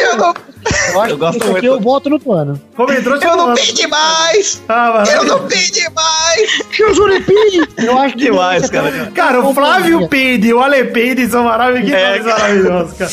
Eu 0.87 0.93
não- 0.93 0.99
Eu 0.99 1.01
acho 1.01 1.11
Eu 1.13 1.17
gosto 1.17 1.37
aqui 1.37 1.49
muito. 1.51 1.65
eu 1.65 1.79
voto 1.79 2.09
no 2.09 2.31
ano. 2.33 2.61
Comentrouxa 2.75 3.25
Eu 3.25 3.31
do 3.31 3.37
não 3.37 3.45
ano. 3.47 3.55
pedi 3.55 3.87
mais! 3.87 4.61
Ah. 4.69 5.03
Eu 5.13 5.23
não 5.25 5.47
pedi 5.47 5.87
mais! 5.93 6.63
Seus 6.75 6.97
orepeide! 6.99 7.67
Eu 7.77 7.97
acho 7.99 8.15
que 8.15 8.23
Demais, 8.25 8.69
cara. 8.69 9.11
Cara, 9.13 9.39
o 9.41 9.53
Flávio 9.53 10.07
Peide 10.07 10.47
e 10.49 10.53
o 10.53 10.61
Ale 10.61 10.85
Peide 10.85 11.27
são 11.27 11.43
maravilhosos. 11.45 11.93
É, 11.93 12.19
cara. 12.19 12.39
maravilhosos, 12.39 12.93
cara. 12.97 13.11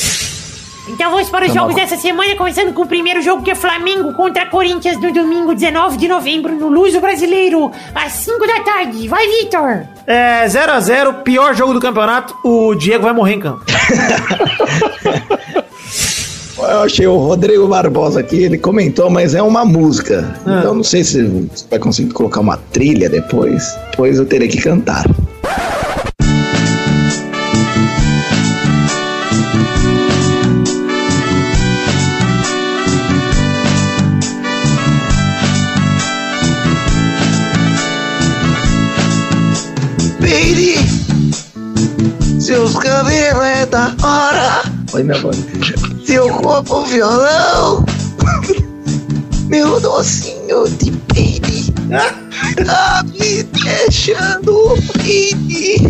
Então 0.89 1.11
vamos 1.11 1.29
para 1.29 1.47
os 1.47 1.53
Tá 1.53 1.59
jogos 1.59 1.75
bom. 1.75 1.81
dessa 1.81 1.97
semana, 1.97 2.37
começando 2.37 2.73
com 2.73 2.83
o 2.83 2.87
primeiro 2.87 3.21
jogo 3.21 3.43
que 3.43 3.51
é 3.51 3.57
Flamengo 3.57 4.13
contra 4.15 4.47
Corinthians 4.47 4.97
no 5.01 5.13
domingo 5.13 5.53
19 5.53 5.97
de 5.97 6.07
novembro 6.07 6.53
no 6.55 6.69
Luso 6.69 7.01
Brasileiro, 7.01 7.73
às 7.93 8.13
5 8.13 8.47
da 8.47 8.61
tarde. 8.61 9.09
Vai, 9.09 9.27
Vitor! 9.27 9.83
É 10.07 10.47
0x0, 10.47 11.23
pior 11.25 11.55
jogo 11.57 11.73
do 11.73 11.81
campeonato. 11.81 12.37
O 12.45 12.75
Diego 12.77 13.03
vai 13.03 13.13
morrer 13.13 13.35
em 13.35 13.41
campo. 13.41 13.65
Eu 16.59 16.81
achei 16.83 17.07
o 17.07 17.19
Rodrigo 17.19 17.69
Barbosa 17.69 18.21
aqui, 18.21 18.45
ele 18.45 18.57
comentou, 18.57 19.11
mas 19.11 19.35
é 19.35 19.43
uma 19.43 19.65
música. 19.65 20.35
Ah. 20.47 20.61
Então 20.61 20.75
não 20.75 20.85
sei 20.85 21.05
se 21.05 21.23
vai 21.69 21.79
conseguir 21.79 22.13
colocar 22.15 22.41
uma 22.41 22.57
trilha 22.73 23.11
depois. 23.11 23.77
Depois 23.91 24.19
eu 24.19 24.25
terei 24.25 24.49
que 24.49 24.61
cantar. 24.63 25.05
Baby, 40.21 40.79
seus 42.41 42.77
cabelos 42.77 43.45
é 43.45 43.67
da 43.67 43.95
hora. 44.03 44.76
Oi, 44.97 45.03
minha 45.03 45.19
voz. 45.19 45.37
Seu 46.07 46.27
corpo 46.39 46.83
violão. 46.87 47.85
Meu 49.47 49.79
docinho 49.79 50.67
de 50.71 50.91
baby. 50.91 51.71
Tá 52.65 53.05
me 53.05 53.43
deixando 53.43 54.75
baby. 54.97 55.83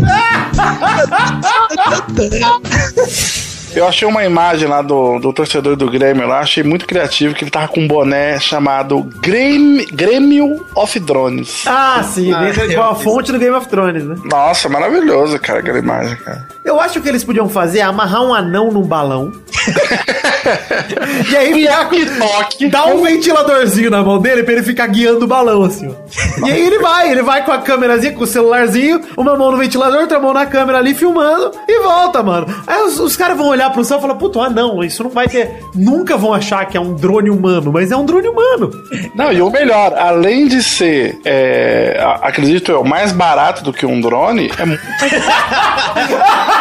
Eu 3.77 3.87
achei 3.87 4.09
uma 4.09 4.25
imagem 4.25 4.67
lá 4.67 4.83
do, 4.83 5.21
do 5.21 5.33
torcedor 5.33 5.77
do 5.77 5.89
Grêmio 5.89 6.27
lá, 6.27 6.41
achei 6.41 6.65
muito 6.65 6.85
criativo, 6.85 7.33
que 7.33 7.45
ele 7.45 7.51
tava 7.51 7.69
com 7.69 7.83
um 7.83 7.87
boné 7.87 8.41
chamado 8.41 9.05
Grêmio, 9.21 9.87
Grêmio 9.93 10.67
of 10.75 10.99
Drones. 10.99 11.63
Ah, 11.65 12.03
sim. 12.03 12.33
dentro 12.33 12.75
com 12.75 12.83
a 12.83 12.95
fonte 12.97 13.31
do 13.31 13.39
Game 13.39 13.55
of 13.55 13.69
Thrones, 13.69 14.03
né? 14.03 14.17
Nossa, 14.25 14.69
maravilhoso, 14.69 15.39
cara, 15.39 15.61
aquela 15.61 15.79
imagem, 15.79 16.17
cara. 16.17 16.56
Eu 16.67 16.81
acho 16.81 17.01
que 17.01 17.09
eles 17.09 17.23
podiam 17.23 17.49
fazer 17.49 17.79
é 17.79 17.83
amarrar 17.83 18.25
um 18.25 18.35
anão 18.35 18.73
num 18.73 18.83
balão. 18.83 19.31
e 21.31 21.37
aí 21.37 21.55
ficar 21.55 21.87
com, 21.87 22.69
dá 22.69 22.87
um 22.87 23.05
ventiladorzinho 23.05 23.89
na 23.89 24.03
mão 24.03 24.19
dele 24.19 24.43
pra 24.43 24.55
ele 24.55 24.63
ficar 24.65 24.89
guiando 24.89 25.25
o 25.25 25.29
balão, 25.29 25.63
assim, 25.63 25.89
ó. 25.89 26.45
E 26.45 26.51
aí 26.51 26.67
ele 26.67 26.81
vai, 26.81 27.13
ele 27.13 27.23
vai 27.23 27.45
com 27.45 27.53
a 27.53 27.59
câmerazinha, 27.59 28.13
com 28.13 28.25
o 28.25 28.27
celularzinho, 28.27 29.01
uma 29.17 29.37
mão 29.37 29.53
no 29.53 29.59
ventilador, 29.59 30.01
outra 30.01 30.19
mão 30.19 30.33
na 30.33 30.45
câmera 30.45 30.79
ali 30.79 30.93
filmando 30.93 31.53
e 31.69 31.81
volta, 31.81 32.21
mano. 32.21 32.47
Aí 32.67 32.83
os, 32.83 32.99
os 32.99 33.17
caras 33.17 33.37
vão 33.37 33.47
olhar 33.47 33.71
pro 33.73 33.85
céu 33.85 33.99
e 33.99 34.01
falar, 34.01 34.17
puto, 34.17 34.41
ah 34.41 34.51
não, 34.51 34.83
isso 34.83 35.05
não 35.05 35.11
vai 35.11 35.29
ter. 35.29 35.61
Nunca 35.73 36.17
vão 36.17 36.35
achar 36.35 36.67
que 36.67 36.77
é 36.77 36.81
um 36.81 36.95
drone 36.95 37.31
humano, 37.31 37.73
mas 37.73 37.93
é 37.93 37.97
um 37.97 38.05
drone 38.05 38.27
humano. 38.27 38.73
Não, 39.15 39.33
e 39.33 39.41
o 39.41 39.51
melhor, 39.51 39.95
além 39.97 40.49
de 40.49 40.61
ser, 40.65 41.21
é, 41.25 42.05
acredito 42.23 42.73
eu, 42.73 42.83
mais 42.83 43.13
barato 43.13 43.63
do 43.63 43.73
que 43.73 43.87
um 43.87 44.01
drone, 44.01 44.51
é 44.59 44.65
muito. 44.65 44.83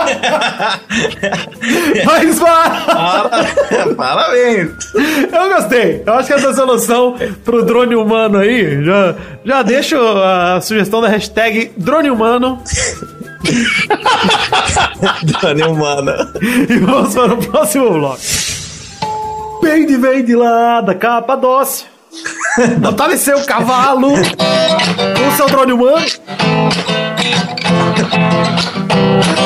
Mas 2.04 2.38
vai! 2.38 3.94
Parabéns! 3.96 4.70
Eu 5.32 5.54
gostei. 5.54 6.02
Eu 6.06 6.14
acho 6.14 6.28
que 6.28 6.34
essa 6.34 6.54
solução 6.54 7.16
pro 7.44 7.64
drone 7.64 7.94
humano 7.94 8.38
aí, 8.38 8.84
já, 8.84 9.14
já 9.44 9.62
deixo 9.62 9.96
a 9.98 10.60
sugestão 10.60 11.00
da 11.00 11.08
hashtag 11.08 11.72
drone 11.76 12.10
humano. 12.10 12.62
Drone 15.22 15.62
humano. 15.62 16.12
E 16.42 16.78
vamos 16.78 17.14
para 17.14 17.34
o 17.34 17.36
próximo 17.38 17.90
bloco. 17.90 18.20
Peide 19.60 19.96
vem 19.96 20.24
de 20.24 20.34
lá 20.34 20.80
da 20.80 20.94
Capadócia. 20.94 21.86
Fortaleceu 22.82 23.38
o 23.38 23.46
cavalo 23.46 24.10
com 24.10 25.36
seu 25.36 25.46
drone 25.46 25.72
humano. 25.72 26.04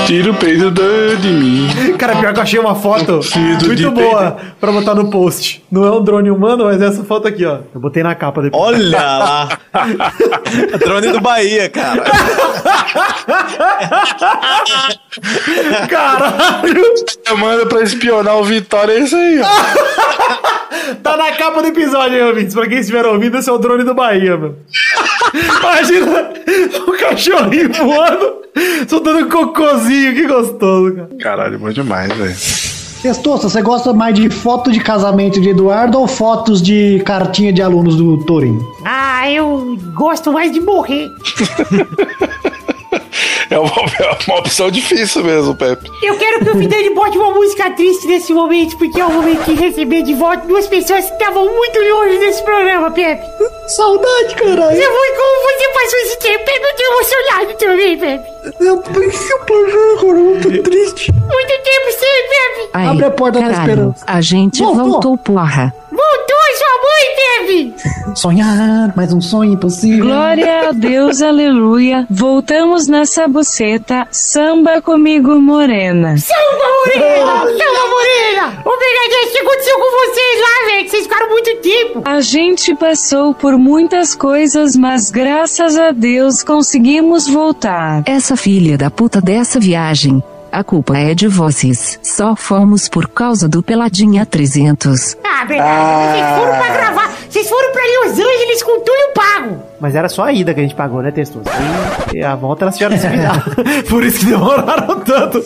Tira 0.06 0.30
o 0.30 0.34
peito 0.34 0.70
de 1.20 1.28
mim. 1.28 1.68
Cara, 1.98 2.16
pior 2.16 2.32
que 2.32 2.38
eu 2.38 2.42
achei 2.42 2.60
uma 2.60 2.74
foto 2.74 3.20
muito 3.66 3.90
boa 3.90 4.36
pra 4.60 4.70
botar 4.70 4.94
no 4.94 5.10
post. 5.10 5.64
Não 5.70 5.84
é 5.84 5.90
um 5.90 6.04
drone 6.04 6.30
humano, 6.30 6.64
mas 6.64 6.80
é 6.80 6.86
essa 6.86 7.02
foto 7.04 7.26
aqui, 7.26 7.44
ó. 7.44 7.60
Eu 7.74 7.80
botei 7.80 8.02
na 8.02 8.14
capa 8.14 8.42
depois. 8.42 8.62
Olha 8.62 8.98
lá. 8.98 9.48
Drone 10.78 11.08
do 11.08 11.20
Bahia, 11.20 11.68
cara. 11.70 12.04
Caralho! 15.88 16.82
Manda 17.38 17.66
pra 17.66 17.82
espionar 17.82 18.36
o 18.36 18.44
Vitória, 18.44 18.92
é 18.92 18.98
isso 19.00 19.16
aí, 19.16 19.40
ó. 19.40 20.54
Tá 21.02 21.16
na 21.16 21.32
capa 21.32 21.62
do 21.62 21.68
episódio 21.68 22.14
aí, 22.16 22.22
ouvintes. 22.22 22.54
Pra 22.54 22.66
quem 22.68 22.78
estiver 22.78 23.06
ouvindo, 23.06 23.38
esse 23.38 23.48
é 23.48 23.52
o 23.52 23.58
drone 23.58 23.84
do 23.84 23.94
Bahia, 23.94 24.36
mano. 24.36 24.56
Imagina 25.32 26.30
o 26.86 26.92
cachorrinho 26.92 27.63
voando, 27.72 28.42
soltando 28.88 29.26
um 29.26 29.28
cocôzinho. 29.28 30.14
Que 30.14 30.26
gostoso, 30.26 30.94
cara. 30.94 31.08
Caralho, 31.20 31.58
bom 31.58 31.70
demais, 31.70 32.12
velho. 32.12 32.34
Testosta, 33.02 33.50
você 33.50 33.60
gosta 33.60 33.92
mais 33.92 34.14
de 34.14 34.30
foto 34.30 34.72
de 34.72 34.80
casamento 34.80 35.38
de 35.38 35.50
Eduardo 35.50 36.00
ou 36.00 36.06
fotos 36.06 36.62
de 36.62 37.02
cartinha 37.04 37.52
de 37.52 37.60
alunos 37.60 37.96
do 37.96 38.24
Torin? 38.24 38.58
Ah, 38.82 39.30
eu 39.30 39.78
gosto 39.94 40.32
mais 40.32 40.50
de 40.50 40.60
morrer. 40.60 41.10
É 43.50 43.58
uma, 43.58 43.70
é 43.70 44.18
uma 44.28 44.38
opção 44.38 44.70
difícil 44.70 45.22
mesmo, 45.24 45.54
Pepe. 45.54 45.90
Eu 46.02 46.16
quero 46.16 46.44
que 46.44 46.50
o 46.50 46.54
Vidani 46.58 46.90
bote 46.94 47.18
uma 47.18 47.30
música 47.32 47.70
triste 47.70 48.06
nesse 48.06 48.32
momento, 48.32 48.76
porque 48.78 49.00
é 49.00 49.04
o 49.04 49.12
momento 49.12 49.44
de 49.44 49.54
receber 49.54 50.02
de 50.02 50.14
volta 50.14 50.46
duas 50.46 50.66
pessoas 50.66 51.04
que 51.04 51.12
estavam 51.12 51.44
muito 51.46 51.78
longe 51.78 52.18
desse 52.18 52.42
programa, 52.42 52.90
Pepe. 52.90 53.22
Saudade, 53.68 54.34
caralho. 54.34 54.76
Você 54.76 54.82
foi 54.82 55.08
como 55.10 55.42
você 55.42 55.68
passou 55.68 55.98
esse 56.00 56.18
tempo, 56.18 56.50
eu 56.50 56.62
não 56.62 56.76
tenho 56.76 56.92
emocionado 56.92 57.54
também, 57.58 57.98
Pepe. 57.98 58.34
Eu 58.60 58.76
pensei 58.78 59.38
pra 59.38 59.56
agora, 59.98 60.18
eu 60.18 60.40
tô 60.40 60.70
triste. 60.70 61.12
Muito 61.12 61.48
tempo 61.48 61.92
sem, 61.98 62.28
Pepe. 62.28 62.70
Aí, 62.74 62.86
Abre 62.88 63.04
a 63.06 63.10
porta 63.10 63.40
da 63.40 63.46
caralho, 63.48 63.62
esperança. 63.70 64.04
A 64.06 64.20
gente 64.20 64.62
Voltou. 64.62 64.84
voltou, 64.84 65.16
porra. 65.18 65.74
Voltou 65.94 66.34
sua 66.58 66.74
mãe, 66.82 67.72
Pepe. 67.72 68.14
Sonhar, 68.16 68.92
mais 68.96 69.12
um 69.12 69.20
sonho 69.20 69.52
impossível. 69.54 70.04
Glória 70.04 70.68
a 70.68 70.72
Deus, 70.72 71.22
aleluia. 71.22 72.06
Voltamos 72.10 72.86
nessa 72.88 73.26
buceta. 73.28 74.06
Samba 74.10 74.80
comigo, 74.82 75.36
morena. 75.40 76.16
Samba 76.18 76.64
Morena! 76.84 77.40
Samba 77.40 77.88
Morena! 77.88 78.62
Ô, 78.64 78.70
Bernadette, 78.78 79.28
o 79.28 79.32
que 79.32 79.38
aconteceu 79.38 79.78
com 79.78 79.90
vocês 79.90 80.40
lá, 80.40 80.66
velho? 80.66 80.84
Que 80.84 80.90
vocês 80.90 81.02
ficaram 81.04 81.28
muito 81.30 81.56
tempo. 81.60 82.02
A 82.04 82.20
gente 82.20 82.74
passou 82.74 83.34
por 83.34 83.56
muitas 83.58 84.14
coisas, 84.14 84.76
mas 84.76 85.10
graças 85.10 85.76
a 85.76 85.90
Deus 85.92 86.42
conseguimos 86.42 87.26
voltar. 87.28 88.02
Essa 88.06 88.36
filha 88.36 88.76
da 88.76 88.90
puta 88.90 89.20
dessa 89.20 89.58
viagem. 89.58 90.22
A 90.54 90.62
culpa 90.62 90.96
é 90.96 91.16
de 91.16 91.26
vocês. 91.26 91.98
Só 92.00 92.36
fomos 92.36 92.88
por 92.88 93.08
causa 93.08 93.48
do 93.48 93.60
Peladinha 93.60 94.24
300. 94.24 95.16
Ah, 95.24 95.44
Bernadette, 95.44 96.12
vocês 96.12 96.38
foram 96.38 96.58
pra 96.58 96.68
gravar. 96.76 97.10
Vocês 97.28 97.48
foram 97.48 97.72
pra 97.72 97.82
Los 97.82 98.12
Angeles 98.12 98.62
com 98.62 98.78
tudo 98.84 99.12
pago. 99.16 99.62
Mas 99.80 99.96
era 99.96 100.08
só 100.08 100.22
a 100.22 100.32
ida 100.32 100.54
que 100.54 100.60
a 100.60 100.62
gente 100.62 100.76
pagou, 100.76 101.02
né, 101.02 101.10
Testoso? 101.10 101.46
E 102.14 102.22
a 102.22 102.36
volta 102.36 102.66
elas 102.66 102.78
tiveram 102.78 102.96
que. 102.96 103.82
Por 103.90 104.04
isso 104.04 104.20
que 104.20 104.26
demoraram 104.26 105.00
tanto. 105.00 105.44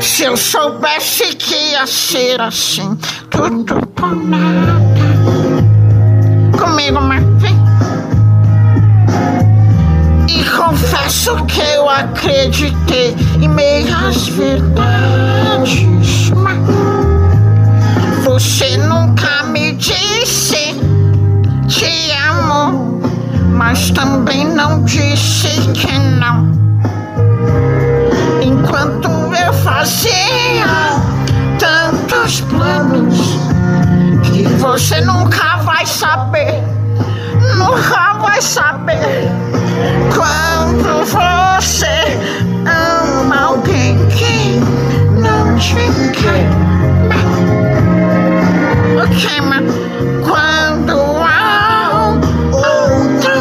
Se 0.00 0.24
eu 0.24 0.38
soubesse 0.38 1.36
que 1.36 1.54
ia 1.54 1.86
ser 1.86 2.40
assim, 2.40 2.96
tudo 3.28 3.86
por 3.88 4.16
nada. 4.16 4.72
Comigo, 6.58 6.98
mas 7.02 7.31
confesso 10.56 11.34
que 11.46 11.60
eu 11.60 11.88
acreditei 11.88 13.16
em 13.40 13.48
meias 13.48 14.28
verdades. 14.28 15.86
Mas 16.36 16.58
você 18.24 18.76
nunca 18.76 19.44
me 19.44 19.72
disse 19.72 20.74
te 21.68 22.12
amo, 22.28 23.00
mas 23.54 23.90
também 23.90 24.44
não 24.46 24.84
disse 24.84 25.48
que 25.72 25.98
não. 26.20 26.52
Enquanto 28.42 29.08
eu 29.08 29.52
fazia 29.54 30.66
tantos 31.58 32.40
planos 32.42 33.16
que 34.22 34.42
você 34.58 35.00
nunca 35.00 35.56
vai 35.58 35.86
saber, 35.86 36.62
nunca 37.56 38.14
vai 38.14 38.40
saber 38.42 39.51
quando 40.14 41.04
você 41.04 42.18
ama 42.66 43.36
alguém 43.40 43.98
que 44.08 44.60
não 45.20 45.56
te 45.56 45.74
quer. 46.12 46.48
Ok, 49.02 49.40
mas 49.42 49.64
quando 50.26 50.94
há 51.22 52.18
outro 52.52 53.34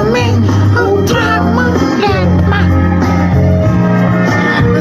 homem, 0.00 0.42
outra 0.76 1.42
mulher, 1.42 2.26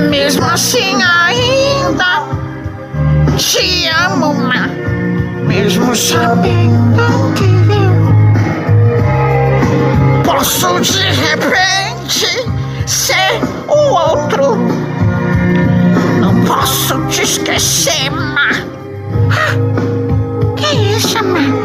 mesmo 0.10 0.46
assim 0.46 0.96
ainda 1.04 2.24
te 3.38 3.88
amo, 3.88 4.34
mas 4.34 4.72
mesmo 5.48 5.96
sabendo 5.96 7.34
que 7.36 7.53
posso 10.38 10.80
de 10.82 11.00
repente 11.00 12.26
ser 12.88 13.40
o 13.68 13.94
outro. 13.94 14.58
Não 16.20 16.44
posso 16.46 17.00
te 17.08 17.22
esquecer, 17.24 18.10
mas. 18.12 18.66
Que 20.58 20.76
isso, 20.98 21.24
mano? 21.24 21.64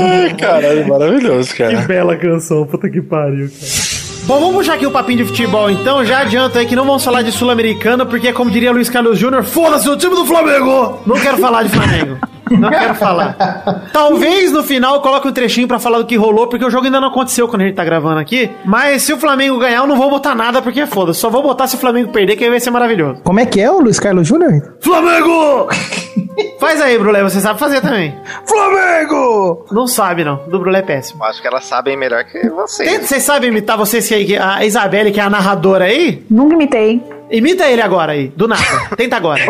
Ai, 0.00 0.34
caralho, 0.34 0.88
maravilhoso, 0.88 1.50
Que 1.54 1.62
cara. 1.62 1.78
bela 1.82 2.16
canção, 2.16 2.66
puta 2.66 2.88
que 2.88 3.00
pariu, 3.02 3.48
cara. 3.48 3.82
Bom, 4.24 4.38
vamos 4.38 4.54
puxar 4.56 4.74
aqui 4.74 4.86
o 4.86 4.90
papinho 4.90 5.18
de 5.18 5.24
futebol 5.24 5.68
então. 5.70 6.04
Já 6.04 6.20
adianto 6.20 6.56
aí 6.58 6.64
que 6.64 6.76
não 6.76 6.84
vamos 6.86 7.04
falar 7.04 7.22
de 7.22 7.32
Sul-Americana, 7.32 8.06
porque, 8.06 8.32
como 8.32 8.50
diria 8.50 8.70
Luiz 8.72 8.88
Carlos 8.88 9.18
Júnior, 9.18 9.42
foda-se 9.44 9.88
o 9.88 9.96
time 9.96 10.14
do 10.14 10.24
Flamengo! 10.24 11.02
Não 11.04 11.16
quero 11.16 11.38
falar 11.38 11.64
de 11.64 11.70
Flamengo. 11.70 12.18
Não 12.50 12.70
quero 12.70 12.94
falar. 12.94 13.88
Talvez 13.92 14.52
no 14.52 14.62
final 14.62 14.94
eu 14.96 15.00
coloque 15.00 15.28
um 15.28 15.32
trechinho 15.32 15.68
pra 15.68 15.78
falar 15.78 15.98
do 15.98 16.06
que 16.06 16.16
rolou, 16.16 16.46
porque 16.46 16.64
o 16.64 16.70
jogo 16.70 16.86
ainda 16.86 17.00
não 17.00 17.08
aconteceu 17.08 17.48
quando 17.48 17.62
a 17.62 17.66
gente 17.66 17.74
tá 17.74 17.84
gravando 17.84 18.18
aqui. 18.20 18.50
Mas 18.64 19.02
se 19.02 19.12
o 19.12 19.18
Flamengo 19.18 19.58
ganhar, 19.58 19.78
eu 19.78 19.86
não 19.86 19.96
vou 19.96 20.10
botar 20.10 20.34
nada, 20.34 20.60
porque 20.60 20.86
foda-se. 20.86 21.20
Só 21.20 21.30
vou 21.30 21.42
botar 21.42 21.66
se 21.66 21.76
o 21.76 21.78
Flamengo 21.78 22.12
perder, 22.12 22.36
que 22.36 22.44
aí 22.44 22.50
vai 22.50 22.60
ser 22.60 22.70
maravilhoso. 22.70 23.20
Como 23.22 23.40
é 23.40 23.46
que 23.46 23.60
é 23.60 23.70
o 23.70 23.80
Luiz 23.80 23.98
Carlos 23.98 24.26
Júnior? 24.26 24.76
Flamengo! 24.80 25.68
Faz 26.58 26.80
aí, 26.80 26.98
Brulé, 26.98 27.22
você 27.22 27.40
sabe 27.40 27.58
fazer 27.58 27.80
também. 27.80 28.14
Flamengo! 28.46 29.66
Não 29.70 29.86
sabe, 29.86 30.24
não. 30.24 30.36
Do 30.48 30.58
Brulé 30.60 30.78
é 30.78 30.82
péssimo. 30.82 31.22
Acho 31.24 31.40
que 31.42 31.46
elas 31.46 31.64
sabem 31.64 31.96
melhor 31.96 32.24
que 32.24 32.48
você. 32.48 32.84
Tem- 32.84 33.00
Vocês 33.02 33.22
sabem 33.22 33.50
imitar 33.50 33.76
vocês 33.76 34.06
que 34.08 34.14
aí, 34.14 34.36
a 34.36 34.64
Isabelle, 34.64 35.12
que 35.12 35.20
é 35.20 35.22
a 35.22 35.30
narradora 35.30 35.84
aí? 35.86 36.24
Nunca 36.30 36.54
imitei. 36.54 37.02
Imita 37.30 37.66
ele 37.66 37.80
agora 37.82 38.12
aí, 38.12 38.28
do 38.28 38.46
nada. 38.46 38.62
Tenta 38.96 39.16
agora. 39.16 39.40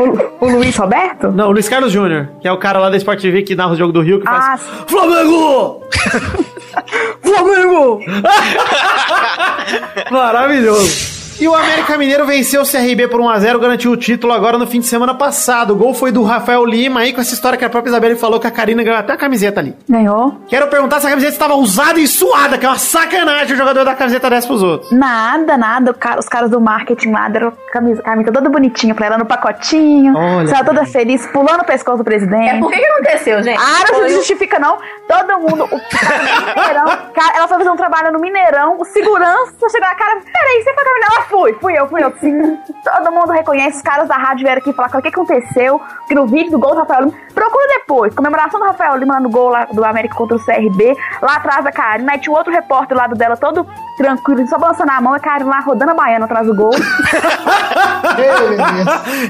O, 0.41 0.47
Luiz 0.49 0.77
Roberto? 0.77 1.31
Não, 1.33 1.49
o 1.49 1.52
Luiz 1.52 1.69
Carlos 1.69 1.93
Júnior, 1.93 2.28
que 2.41 2.47
é 2.49 2.52
o 2.52 2.59
cara 2.59 2.78
lá 2.78 2.89
da 2.91 2.97
Sport 2.97 3.20
TV 3.20 3.43
que 3.43 3.55
narra 3.57 3.73
o 3.73 3.77
jogo 3.77 3.93
do 3.93 4.01
Rio, 4.01 4.20
que 4.20 4.28
Ah, 4.28 4.57
faz. 4.57 4.62
Flamengo! 4.89 5.83
Flamengo! 7.23 8.01
Maravilhoso. 10.11 11.22
E 11.41 11.49
o 11.49 11.55
América 11.57 11.99
Mineiro 11.99 12.25
venceu 12.25 12.62
o 12.62 12.65
CRB 12.65 13.09
por 13.09 13.20
1x0, 13.20 13.59
garantiu 13.59 13.91
o 13.91 13.97
título 13.97 14.33
agora 14.33 14.57
no 14.57 14.67
fim 14.67 14.78
de 14.78 14.86
semana 14.86 15.12
passado. 15.12 15.73
O 15.73 15.77
gol 15.77 15.93
foi 15.93 16.12
do 16.12 16.23
Rafael 16.23 16.65
Lima 16.65 17.01
aí, 17.01 17.12
com 17.12 17.20
essa 17.20 17.35
história 17.35 17.59
que 17.59 17.65
a 17.65 17.70
própria 17.70 17.91
Isabelle 17.91 18.15
falou 18.15 18.39
que 18.39 18.47
a 18.47 18.51
Karina 18.51 18.85
ganhou 18.85 18.97
até 18.99 19.12
a 19.15 19.17
camiseta 19.17 19.59
ali. 19.59 19.75
Ganhou? 19.89 20.36
Quero 20.47 20.69
perguntar 20.69 21.01
se 21.01 21.07
a 21.09 21.11
camiseta 21.11 21.33
estava 21.33 21.55
usada 21.57 21.99
e 21.99 22.07
suada, 22.07 22.57
que 22.59 22.65
é 22.65 22.69
uma 22.69 22.78
sacanagem 22.78 23.55
o 23.55 23.59
jogador 23.59 23.85
da 23.85 23.93
camiseta 23.94 24.31
dessa 24.31 24.47
pros 24.47 24.62
outros. 24.62 24.93
Nada, 24.93 25.57
nada. 25.57 25.91
O 25.91 25.94
cara- 25.94 26.20
os 26.20 26.28
caras 26.28 26.49
do 26.49 26.61
marketing 26.61 27.11
lá 27.11 27.28
deram 27.28 27.52
camisa, 27.73 28.01
camisa 28.02 28.31
toda 28.31 28.49
bonitinha 28.49 28.94
pra 28.94 29.07
ela 29.07 29.19
no 29.19 29.27
pacotinho. 29.27 30.17
Olha 30.17 30.47
Saiu 30.47 30.65
toda 30.65 30.85
feliz, 30.86 31.27
pulando 31.27 31.62
o 31.62 31.65
pescoço 31.65 31.99
do 31.99 32.05
presidente. 32.05 32.51
É, 32.51 32.59
por 32.61 32.70
que 32.70 32.78
que 32.78 32.85
aconteceu, 32.86 33.43
gente? 33.43 33.59
Ah, 33.61 33.85
não 33.91 33.99
Foi 33.99 34.09
se 34.11 34.15
justifica, 34.15 34.61
não. 34.61 34.78
Todo 35.09 35.39
mundo. 35.41 35.65
O 35.65 35.81
cara 35.91 36.19
no 36.23 36.55
Mineirão. 36.62 36.86
Cara, 37.12 37.36
ela 37.36 37.49
foi 37.49 37.59
fazer 37.59 37.70
um 37.70 37.77
trabalho 37.77 38.12
no 38.12 38.20
Mineirão. 38.20 38.77
O 38.78 38.85
segurança 38.85 39.52
chegou 39.70 39.89
na 39.89 39.94
cara. 39.97 40.20
Peraí, 40.20 40.62
você 40.62 40.73
foi 40.73 40.85
caminhar? 40.85 41.22
Foi. 41.28 41.52
Fui 41.55 41.78
eu, 41.78 41.89
fui 41.89 42.02
eu. 42.02 42.12
Sim. 42.20 42.59
Todo 42.84 43.12
mundo 43.12 43.33
reconhece. 43.33 43.76
Os 43.76 43.83
caras 43.83 44.09
da 44.09 44.17
rádio 44.17 44.44
vieram 44.44 44.60
aqui 44.60 44.73
falar 44.73 44.89
o 44.89 45.02
que 45.02 45.09
aconteceu. 45.09 45.81
Que 46.07 46.15
no 46.15 46.26
vídeo 46.26 46.52
do 46.52 46.59
gol 46.59 46.75
do 46.75 46.81
Rafael 46.81 47.07
Lima. 47.07 47.15
Procura 47.34 47.67
depois. 47.68 48.15
Comemoração 48.15 48.60
do 48.60 48.67
Rafael 48.67 48.97
Lima 48.97 49.20
no 49.20 49.31
gol 49.31 49.49
lá 49.49 49.65
do 49.67 49.84
América 49.84 50.15
contra 50.15 50.36
o 50.36 50.44
CRB. 50.44 50.97
Lá 51.20 51.36
atrás 51.36 51.65
da 51.65 51.73
Karina. 51.73 52.12
Aí 52.12 52.18
tinha 52.18 52.33
um 52.33 52.36
outro 52.36 52.52
repórter 52.52 52.97
lá 52.97 53.07
do 53.07 53.15
dela, 53.15 53.36
todo 53.36 53.67
tranquilo, 53.97 54.47
só 54.49 54.59
balançando 54.59 54.91
a 54.91 55.01
mão. 55.01 55.15
E 55.15 55.17
a 55.17 55.20
Karina 55.20 55.51
lá 55.51 55.60
rodando 55.60 55.92
a 55.92 55.94
baiana 55.94 56.25
atrás 56.25 56.47
do 56.47 56.55
gol. 56.55 56.73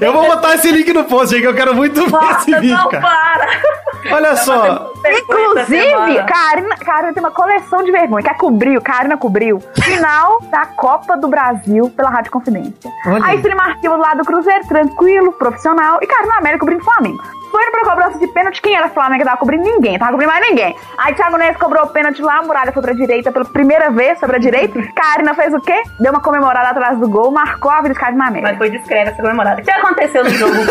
Eu 0.01 0.12
vou 0.12 0.27
botar 0.27 0.55
esse 0.55 0.71
link 0.71 0.93
no 0.93 1.05
post 1.05 1.35
aí, 1.35 1.41
que 1.41 1.47
eu 1.47 1.55
quero 1.55 1.75
muito 1.75 2.05
ver 2.07 2.31
esse 2.39 2.55
vídeo, 2.59 2.77
não, 2.77 2.89
cara. 2.89 3.03
para! 3.03 3.47
Olha 4.11 4.37
só. 4.37 4.93
Inclusive, 5.05 6.23
Karina, 6.25 6.77
Karina 6.77 7.12
tem 7.12 7.23
uma 7.23 7.31
coleção 7.31 7.83
de 7.83 7.93
vergonha. 7.93 8.23
Quer 8.23 8.37
cobriu, 8.37 8.81
Karina 8.81 9.17
cobriu. 9.17 9.61
Final 9.83 10.41
da 10.51 10.67
Copa 10.67 11.17
do 11.17 11.29
Brasil 11.29 11.82
pela 11.91 12.11
Rádio 12.11 12.31
Confidência. 12.31 12.91
Olha. 13.07 13.25
Aí 13.25 13.36
stream 13.36 13.61
arquivo 13.61 13.97
lá 13.97 14.15
do 14.15 14.25
Cruzeiro, 14.25 14.67
tranquilo, 14.67 15.33
profissional. 15.33 15.99
E 16.02 16.07
Karina 16.07 16.36
América 16.39 16.61
cobrindo 16.61 16.85
Flamengo. 16.85 17.23
Foi 17.52 17.70
pra 17.70 17.91
cobrança 17.91 18.19
de 18.19 18.27
pênalti, 18.28 18.62
quem 18.62 18.75
era 18.75 18.89
Flamengo 18.89 19.19
que 19.19 19.27
tava 19.27 19.36
cobrindo? 19.36 19.62
Ninguém, 19.62 19.99
tava 19.99 20.12
cobrindo 20.12 20.33
mais 20.33 20.49
ninguém. 20.49 20.75
Aí 20.97 21.15
Thiago 21.15 21.36
Neves 21.36 21.59
cobrou 21.59 21.85
o 21.85 21.89
pênalti 21.89 22.23
lá, 22.23 22.39
a 22.39 22.43
muralha 22.43 22.73
foi 22.73 22.81
pra 22.81 22.94
direita 22.94 23.31
pela 23.31 23.44
primeira 23.44 23.91
vez, 23.91 24.19
sobre 24.19 24.36
a 24.36 24.39
direita. 24.39 24.81
Karina 24.94 25.35
fez 25.35 25.52
o 25.52 25.61
quê? 25.61 25.83
Deu 26.01 26.12
uma 26.12 26.20
comemorada 26.23 26.70
atrás 26.70 26.99
do 26.99 27.07
gol, 27.07 27.31
marcou 27.31 27.70
a 27.70 27.83
vida 27.83 27.93
de 27.93 28.01
Karina 28.01 28.28
América. 28.28 28.49
Mas 28.49 28.59
foi 28.59 28.70
discreta 28.70 29.11
essa 29.11 29.20
comemorada. 29.20 29.61
O 29.61 29.65
que 29.65 29.70
aconteceu 29.70 30.25
no 30.25 30.31
jogo? 30.31 30.55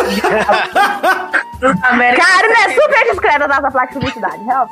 Karina 1.61 2.57
é 2.65 2.69
super 2.69 3.11
discreta 3.11 3.45
atrás 3.45 3.61
da 3.61 3.69
placa 3.69 3.87
de 3.87 3.93
publicidade, 3.93 4.43
real. 4.43 4.67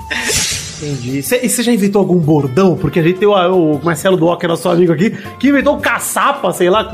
Entendi. 0.82 1.22
Cê- 1.22 1.40
E 1.43 1.49
você 1.49 1.61
já 1.64 1.72
inventou 1.72 1.99
algum 1.99 2.17
bordão? 2.17 2.75
Porque 2.77 2.99
a 2.99 3.03
gente 3.03 3.19
tem 3.19 3.27
o, 3.27 3.33
o 3.33 3.82
Marcelo 3.83 4.16
Duoc, 4.17 4.43
é 4.43 4.48
nosso 4.48 4.69
amigo 4.69 4.93
aqui, 4.93 5.09
que 5.40 5.49
inventou 5.49 5.75
o 5.75 5.80
caçapa, 5.82 6.51
sei 6.53 6.69
lá, 6.69 6.90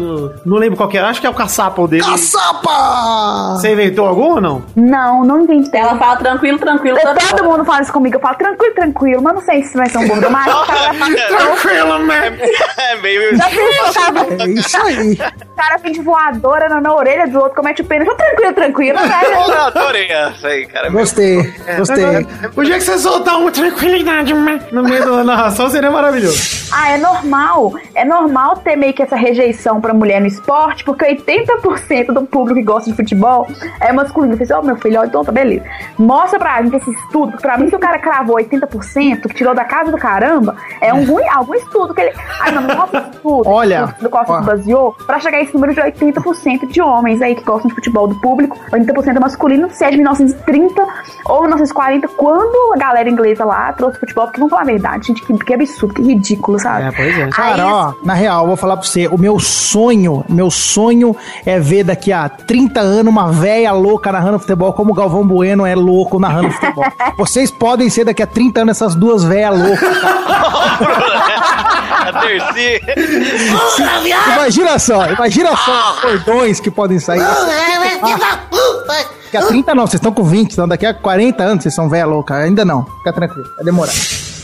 não 0.45 0.57
lembro 0.57 0.75
qual 0.77 0.89
que 0.89 0.97
é. 0.97 1.01
Acho 1.01 1.22
que 1.22 1.27
é 1.27 1.30
o 1.30 1.33
caçapa 1.33 1.81
o 1.81 1.88
dele. 1.88 2.03
Caçapa! 2.03 3.55
Você 3.57 3.72
inventou 3.73 4.05
algum 4.07 4.33
ou 4.35 4.41
não? 4.41 4.64
Não, 4.75 5.23
não 5.23 5.41
entendi. 5.41 5.69
Ela 5.73 5.97
fala 5.97 6.15
tranquilo, 6.17 6.57
tranquilo. 6.57 6.97
Todo 6.99 7.43
mundo 7.43 7.64
fala 7.65 7.81
isso 7.81 7.93
comigo. 7.93 8.15
Eu 8.15 8.22
falo 8.22 8.35
tranquilo, 8.38 8.73
tranquilo, 8.75 9.22
mas 9.22 9.35
não 9.35 9.41
sei 9.41 9.64
se 9.64 9.75
vai 9.77 9.89
ser 9.89 9.97
um 9.99 10.07
bordão. 10.07 10.30
Mas 10.31 10.47
o 10.53 10.65
cara 10.65 10.93
Tranquilo, 11.27 11.99
man. 12.05 12.15
É 12.77 12.95
meio. 13.01 13.35
Já 13.38 13.45
pensou? 13.49 14.45
É 14.45 14.49
isso 14.49 14.77
aí. 14.77 15.17
Cara 15.56 15.77
vem 15.77 15.92
de 15.93 16.01
voadora 16.01 16.67
na, 16.69 16.82
na 16.82 16.93
orelha 16.93 17.27
do 17.27 17.40
outro, 17.40 17.56
comete 17.56 17.82
o 17.82 17.85
pênis. 17.85 18.08
Tranquilo, 18.16 18.53
tranquilo. 18.53 19.00
Eu 19.00 19.08
Né? 19.48 19.56
adorei 19.67 20.11
essa 20.11 20.48
aí, 20.48 20.66
cara. 20.66 20.90
Gostei, 20.90 21.42
gostei. 21.77 22.06
O 22.56 22.64
dia 22.64 22.75
que 22.75 22.82
você 22.84 22.98
soltar 22.98 23.38
uma 23.38 23.51
tranquilidade 23.51 24.34
man, 24.34 24.59
no 24.72 24.84
meio 24.84 25.06
da 25.06 25.24
narração 25.24 25.69
seria 25.69 25.90
maravilhoso. 25.92 26.66
Ah, 26.74 26.90
é 26.92 26.98
normal. 26.98 27.74
É 27.93 28.03
normal 28.03 28.58
ter 28.58 28.75
meio 28.75 28.93
que 28.93 29.01
essa 29.03 29.16
rejeição 29.16 29.80
pra 29.80 29.93
mulher 29.93 30.19
no 30.19 30.27
esporte, 30.27 30.84
porque 30.84 31.06
80% 31.06 32.08
do 32.11 32.24
público 32.24 32.59
que 32.59 32.66
gosta 32.66 32.90
de 32.90 32.95
futebol 32.95 33.48
é 33.80 33.92
masculino. 33.93 34.34
Eu 34.34 34.38
falei, 34.38 34.53
ó, 34.53 34.61
meu 34.61 34.75
filho, 34.77 35.00
ó, 35.00 35.06
então 35.06 35.24
tá 35.24 35.32
beleza. 35.32 35.64
Mostra 35.98 36.38
pra 36.40 36.61
gente 36.61 36.75
esse 36.75 36.90
estudo, 36.92 37.32
porque 37.32 37.42
pra 37.48 37.58
mim, 37.58 37.69
se 37.69 37.75
o 37.75 37.80
cara 37.80 38.00
cravou 38.00 38.35
80%, 38.38 39.22
que 39.27 39.34
tirou 39.35 39.53
da 39.56 39.64
casa 39.64 39.92
do 39.92 39.98
caramba, 39.98 40.56
é 40.82 40.90
algum, 40.90 41.17
algum 41.32 41.53
estudo 41.56 41.93
que 41.93 42.01
ele. 42.01 42.14
Ai, 42.42 42.51
não, 42.51 42.61
mostra 42.64 43.09
estudo 43.14 43.48
Olha, 43.50 43.95
do 44.01 44.09
qual 44.09 44.25
ó. 44.27 44.40
se 44.40 44.45
baseou 44.45 44.92
pra 45.06 45.19
chegar 45.19 45.38
a 45.38 45.42
esse 45.45 45.53
número 45.53 45.74
de 45.74 45.82
80% 45.82 46.67
de 46.67 46.82
homens 46.82 47.22
aí 47.22 47.35
que 47.35 47.43
gostam 47.43 47.69
de 47.69 47.75
futebol 47.75 48.07
do 48.07 48.15
público. 48.15 48.57
80% 48.72 49.15
é 49.15 49.19
masculino, 49.19 49.69
se 49.72 49.83
é 49.83 49.90
de 49.90 49.98
1930 49.98 50.88
ou 51.25 51.41
1940, 51.41 52.07
quando 52.09 52.74
a 52.74 52.77
galera 52.77 53.09
inglesa 53.09 53.45
lá 53.45 53.72
trouxe 53.74 53.99
futebol, 53.99 54.25
porque 54.25 54.40
vamos 54.40 54.51
falar 54.51 54.64
a 54.64 54.65
verdade, 54.65 55.07
gente, 55.07 55.22
que, 55.24 55.33
que 55.38 55.53
absurdo, 55.53 55.93
que 55.93 56.01
ridículo, 56.01 56.59
sabe? 56.59 56.85
É, 56.85 56.91
pois 56.91 57.19
é. 57.19 57.30
Cara, 57.30 57.67
ó, 57.67 57.93
na 58.03 58.14
real, 58.14 58.43
eu 58.43 58.48
vou 58.48 58.57
falar 58.57 58.77
pra 58.77 58.85
você, 58.85 59.07
o 59.07 59.17
meu 59.17 59.40
sonho, 59.40 60.24
meu 60.30 60.49
sonho 60.51 61.15
é 61.45 61.59
ver 61.59 61.83
daqui 61.83 62.11
a 62.11 62.27
30 62.30 62.80
anos 62.80 63.11
uma 63.11 63.32
véia 63.32 63.72
louca 63.72 64.11
narrando 64.11 64.40
futebol 64.40 64.74
como 64.74 64.91
o 64.91 64.95
Galvão 64.95 65.25
Bueno 65.25 65.65
é 65.65 65.75
louco 65.75 66.19
narrando 66.19 66.51
futebol. 66.51 66.85
Vocês 67.17 67.51
podem 67.51 67.90
ser 67.90 68.06
daqui 68.06 68.24
a 68.24 68.27
30 68.27 68.61
anos 68.61 68.77
essas 68.77 68.95
duas 68.95 69.24
véias 69.24 69.57
loucas. 69.57 69.90
A 72.06 72.14
Terci. 72.22 72.82
Imagina 74.33 74.77
só, 74.77 75.07
imagina 75.07 75.34
só 75.57 75.93
os 75.93 75.99
cordões 75.99 76.59
que 76.59 76.72
podem 76.72 76.99
sair. 76.99 77.19
Daqui 79.25 79.38
a 79.38 79.47
30 79.47 79.75
não, 79.75 79.88
vocês 79.88 79.95
estão 79.99 80.11
com 80.14 80.23
20, 80.23 80.53
então 80.53 80.67
daqui 80.67 80.85
a 80.85 80.93
40 80.93 81.43
anos 81.43 81.64
vocês 81.64 81.75
são 81.75 81.89
véia 81.89 82.05
louca. 82.05 82.35
Ainda 82.35 82.64
não, 82.64 82.85
fica 82.85 83.11
tranquilo, 83.11 83.47
vai 83.55 83.65
demorar. 83.65 83.93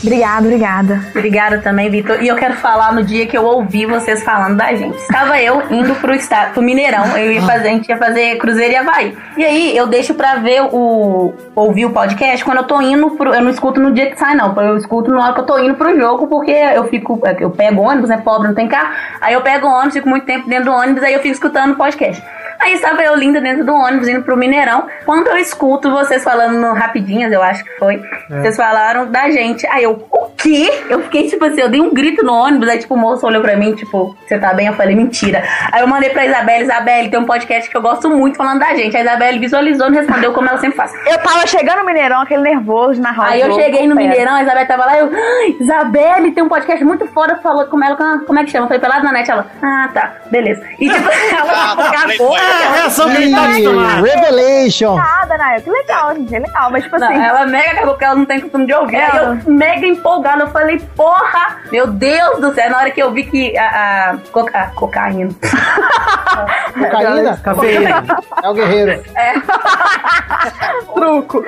Obrigada, 0.02 0.46
obrigada. 0.46 1.00
Obrigada 1.10 1.58
também, 1.58 1.88
Vitor. 1.88 2.22
E 2.22 2.28
eu 2.28 2.36
quero 2.36 2.54
falar 2.54 2.92
no 2.92 3.04
dia 3.04 3.26
que 3.26 3.36
eu 3.36 3.44
ouvi 3.44 3.86
vocês 3.86 4.22
falando 4.22 4.56
da 4.56 4.74
gente. 4.74 4.96
Estava 4.96 5.40
eu 5.40 5.62
indo 5.70 5.94
pro 5.96 6.14
estado, 6.14 6.52
pro 6.52 6.62
Mineirão. 6.62 7.16
Eu 7.16 7.32
ia 7.32 7.42
fazer, 7.42 7.68
a 7.68 7.72
gente 7.72 7.88
ia 7.88 7.96
fazer 7.96 8.36
Cruzeiro 8.38 8.72
e 8.72 8.76
Havaí. 8.76 9.16
E 9.36 9.44
aí 9.44 9.76
eu 9.76 9.86
deixo 9.86 10.14
pra 10.14 10.36
ver 10.36 10.62
o. 10.62 11.32
ouvir 11.54 11.86
o 11.86 11.90
podcast 11.90 12.44
quando 12.44 12.58
eu 12.58 12.64
tô 12.64 12.80
indo 12.80 13.10
pro. 13.10 13.32
Eu 13.32 13.42
não 13.42 13.50
escuto 13.50 13.80
no 13.80 13.92
dia 13.92 14.10
que 14.10 14.18
sai, 14.18 14.34
não. 14.34 14.54
Eu 14.60 14.76
escuto 14.76 15.10
na 15.10 15.24
hora 15.24 15.34
que 15.34 15.40
eu 15.40 15.46
tô 15.46 15.58
indo 15.58 15.74
pro 15.74 15.96
jogo, 15.98 16.26
porque 16.26 16.50
eu 16.50 16.84
fico. 16.88 17.20
Eu 17.38 17.50
pego 17.50 17.82
ônibus, 17.82 18.10
né? 18.10 18.20
Pobre, 18.24 18.48
não 18.48 18.54
tem 18.54 18.68
carro. 18.68 18.94
Aí 19.20 19.34
eu 19.34 19.40
pego 19.40 19.68
ônibus, 19.68 19.94
fico 19.94 20.08
muito 20.08 20.26
tempo 20.26 20.48
dentro 20.48 20.66
do 20.66 20.72
ônibus, 20.72 21.02
aí 21.02 21.14
eu 21.14 21.20
fico 21.20 21.34
escutando 21.34 21.72
o 21.72 21.76
podcast. 21.76 22.22
Aí 22.62 22.74
estava 22.74 23.02
eu 23.02 23.16
linda 23.16 23.40
dentro 23.40 23.66
do 23.66 23.74
ônibus 23.74 24.06
indo 24.06 24.22
pro 24.22 24.36
Mineirão. 24.36 24.86
Quando 25.04 25.26
eu 25.26 25.36
escuto 25.36 25.90
vocês 25.90 26.22
falando 26.22 26.60
no 26.60 26.72
Rapidinhas, 26.72 27.32
eu 27.32 27.42
acho 27.42 27.64
que 27.64 27.70
foi. 27.76 28.00
É. 28.30 28.40
Vocês 28.40 28.56
falaram 28.56 29.10
da 29.10 29.28
gente. 29.30 29.66
Aí 29.66 29.82
eu, 29.82 29.91
o 29.92 30.31
quê? 30.42 30.84
Eu 30.88 31.02
fiquei 31.04 31.28
tipo 31.28 31.44
assim, 31.44 31.60
eu 31.60 31.68
dei 31.68 31.80
um 31.80 31.92
grito 31.92 32.24
no 32.24 32.32
ônibus. 32.32 32.68
Aí 32.68 32.78
tipo, 32.78 32.94
o 32.94 32.98
moço 32.98 33.26
olhou 33.26 33.40
pra 33.42 33.56
mim, 33.56 33.74
tipo, 33.74 34.16
você 34.26 34.38
tá 34.38 34.52
bem? 34.52 34.66
Eu 34.66 34.74
falei, 34.74 34.94
mentira. 34.94 35.42
Aí 35.72 35.80
eu 35.82 35.86
mandei 35.88 36.10
pra 36.10 36.24
Isabelle, 36.26 36.64
Isabelle, 36.64 37.08
tem 37.10 37.20
um 37.20 37.24
podcast 37.24 37.68
que 37.70 37.76
eu 37.76 37.82
gosto 37.82 38.08
muito 38.10 38.36
falando 38.36 38.60
da 38.60 38.74
gente. 38.74 38.96
A 38.96 39.00
Isabelle 39.00 39.38
visualizou 39.38 39.88
e 39.88 39.94
respondeu 39.94 40.32
como 40.32 40.48
ela 40.48 40.58
sempre 40.58 40.76
faz. 40.76 40.92
Eu 41.06 41.18
tava 41.18 41.46
chegando 41.46 41.78
no 41.78 41.86
Mineirão, 41.86 42.20
aquele 42.22 42.42
nervoso 42.42 43.00
na 43.00 43.12
roda. 43.12 43.30
Aí 43.30 43.40
eu 43.40 43.52
cheguei 43.54 43.86
no 43.86 43.94
Mineirão, 43.94 44.34
a 44.34 44.42
Isabelle 44.42 44.66
tava 44.66 44.84
lá, 44.86 44.98
eu, 44.98 45.10
"Ai, 45.12 45.56
Isabelle, 45.60 46.32
tem 46.32 46.42
um 46.42 46.48
podcast 46.48 46.84
muito 46.84 47.06
foda, 47.08 47.36
falou 47.42 47.66
com 47.66 47.82
ela, 47.82 47.96
como 48.26 48.38
é 48.38 48.44
que 48.44 48.50
chama? 48.50 48.64
Eu 48.64 48.68
falei, 48.68 48.80
pelado 48.80 49.04
na 49.04 49.12
net, 49.12 49.30
ela, 49.30 49.46
ah, 49.62 49.88
tá, 49.92 50.12
beleza. 50.30 50.62
E 50.78 50.88
tipo, 50.88 51.08
ela 51.38 51.90
cagou. 51.92 52.36
É 52.36 52.40
a 52.66 52.72
reação 52.74 53.08
que 53.10 53.16
gente 53.22 53.34
tá 53.34 53.44
acostumado. 53.44 54.02
Revelation. 54.04 54.96
Nada, 54.96 55.38
né? 55.38 55.60
Que 55.60 55.70
legal, 55.70 56.14
gente. 56.14 56.34
É 56.34 56.38
legal, 56.38 56.70
mas 56.70 56.82
tipo 56.84 56.98
Não, 56.98 57.06
assim. 57.08 57.22
ela 57.22 57.46
mega 57.46 57.74
cagou 57.74 57.90
porque 57.90 58.04
ela 58.04 58.14
não 58.14 58.24
tem 58.24 58.40
costume 58.40 58.66
de 58.66 58.74
ouvir. 58.74 58.96
Aí 58.96 59.18
eu 59.18 59.52
mega 59.52 59.86
empolgada, 59.86 60.31
eu 60.40 60.48
falei, 60.48 60.80
porra, 60.96 61.58
meu 61.70 61.86
Deus 61.86 62.40
do 62.40 62.54
céu. 62.54 62.70
Na 62.70 62.78
hora 62.78 62.90
que 62.90 63.02
eu 63.02 63.12
vi 63.12 63.24
que 63.24 63.56
a, 63.56 64.10
a, 64.10 64.16
coca, 64.30 64.58
a 64.58 64.66
cocaína. 64.68 65.30
Cocaína? 66.72 67.36
Cafeína. 67.36 68.04
É 68.42 68.48
o 68.48 68.54
guerreiro. 68.54 69.02
É. 69.14 69.34
Truco. 70.94 71.44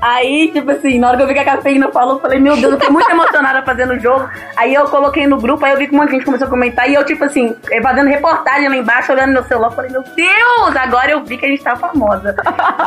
Aí, 0.00 0.50
tipo 0.52 0.70
assim, 0.70 0.98
na 0.98 1.08
hora 1.08 1.16
que 1.16 1.22
eu 1.22 1.26
vi 1.26 1.34
que 1.34 1.40
a 1.40 1.44
cafeína 1.44 1.90
falou, 1.90 2.16
eu 2.16 2.20
falei, 2.20 2.38
meu 2.38 2.56
Deus, 2.56 2.72
eu 2.72 2.78
fiquei 2.78 2.92
muito 2.92 3.10
emocionada 3.10 3.62
fazendo 3.62 3.94
o 3.94 3.98
jogo. 3.98 4.28
Aí 4.56 4.74
eu 4.74 4.84
coloquei 4.84 5.26
no 5.26 5.38
grupo, 5.38 5.64
aí 5.64 5.72
eu 5.72 5.78
vi 5.78 5.86
que 5.86 5.94
um 5.94 5.98
monte 5.98 6.10
de 6.10 6.16
gente 6.16 6.24
começou 6.24 6.46
a 6.46 6.50
comentar. 6.50 6.88
E 6.88 6.94
eu, 6.94 7.04
tipo 7.04 7.24
assim, 7.24 7.54
eh, 7.70 7.80
fazendo 7.80 8.08
reportagem 8.08 8.68
lá 8.68 8.76
embaixo, 8.76 9.12
olhando 9.12 9.32
meu 9.32 9.44
celular, 9.44 9.70
falei, 9.70 9.90
meu 9.90 10.02
Deus, 10.02 10.76
agora 10.76 11.10
eu 11.12 11.24
vi 11.24 11.38
que 11.38 11.46
a 11.46 11.48
gente 11.48 11.62
tá 11.62 11.76
famosa. 11.76 12.34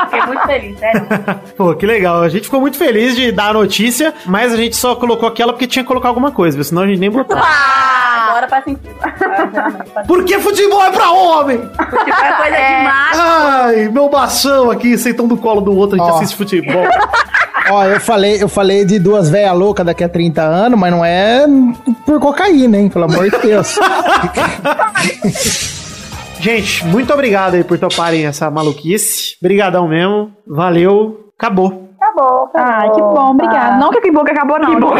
Fiquei 0.06 0.26
muito 0.26 0.46
feliz, 0.46 0.80
sério. 0.80 1.08
Pô, 1.58 1.76
que 1.76 1.86
legal. 1.86 2.22
A 2.22 2.30
gente 2.30 2.44
ficou 2.44 2.62
muito 2.62 2.78
feliz 2.78 3.16
de 3.16 3.32
dar 3.32 3.50
a 3.50 3.54
notícia, 3.54 4.14
mas 4.26 4.54
a 4.54 4.58
gente 4.58 4.76
só 4.76 4.96
colocou 4.96 5.28
aquela 5.40 5.54
porque 5.54 5.68
tinha 5.68 5.84
que 5.84 5.88
colocar 5.88 6.10
alguma 6.10 6.32
coisa, 6.32 6.62
senão 6.62 6.82
a 6.82 6.88
gente 6.88 7.00
nem 7.00 7.10
botou. 7.10 7.38
Ah, 7.38 8.28
agora 8.30 8.48
faz 8.50 8.66
sentido. 8.66 8.90
Porque 10.06 10.40
futebol 10.40 10.84
é 10.84 10.92
pra 10.92 11.12
homem! 11.12 11.58
Futebol 11.60 12.24
é 12.24 12.34
coisa 12.34 12.58
de 12.58 12.84
macho. 12.84 13.20
Ai, 13.22 13.90
meu 13.90 14.10
bação 14.10 14.72
aqui, 14.72 14.98
sentando 14.98 15.30
do 15.30 15.38
colo 15.38 15.62
do 15.62 15.76
outro, 15.76 15.96
a 15.96 16.04
gente 16.04 16.14
Ó. 16.14 16.18
assiste 16.18 16.36
futebol. 16.36 16.84
Ó, 17.72 17.84
eu 17.86 18.00
falei, 18.00 18.42
eu 18.42 18.50
falei 18.50 18.84
de 18.84 18.98
duas 18.98 19.30
velhas 19.30 19.56
loucas 19.56 19.86
daqui 19.86 20.04
a 20.04 20.10
30 20.10 20.42
anos, 20.42 20.80
mas 20.80 20.92
não 20.92 21.06
é 21.06 21.46
por 22.06 22.20
cocaína, 22.20 22.78
hein? 22.78 22.90
Pelo 22.90 23.06
amor 23.06 23.30
de 23.30 23.38
Deus. 23.38 23.78
Gente, 26.40 26.86
muito 26.86 27.14
obrigado 27.14 27.56
aí 27.56 27.64
por 27.64 27.78
toparem 27.78 28.26
essa 28.26 28.50
maluquice. 28.50 29.36
Obrigadão 29.40 29.88
mesmo. 29.88 30.32
Valeu. 30.48 31.32
Acabou. 31.38 31.89
Acabou. 32.20 32.52
Ah, 32.54 32.92
que 32.94 33.02
bom, 33.02 33.32
obrigada. 33.32 33.78
Não 33.78 33.90
que 33.92 34.02
que 34.02 34.12
bom 34.12 34.26
que 34.26 34.32
acabou, 34.32 34.60
não. 34.60 34.76
Que 34.76 34.82
bom. 34.82 34.92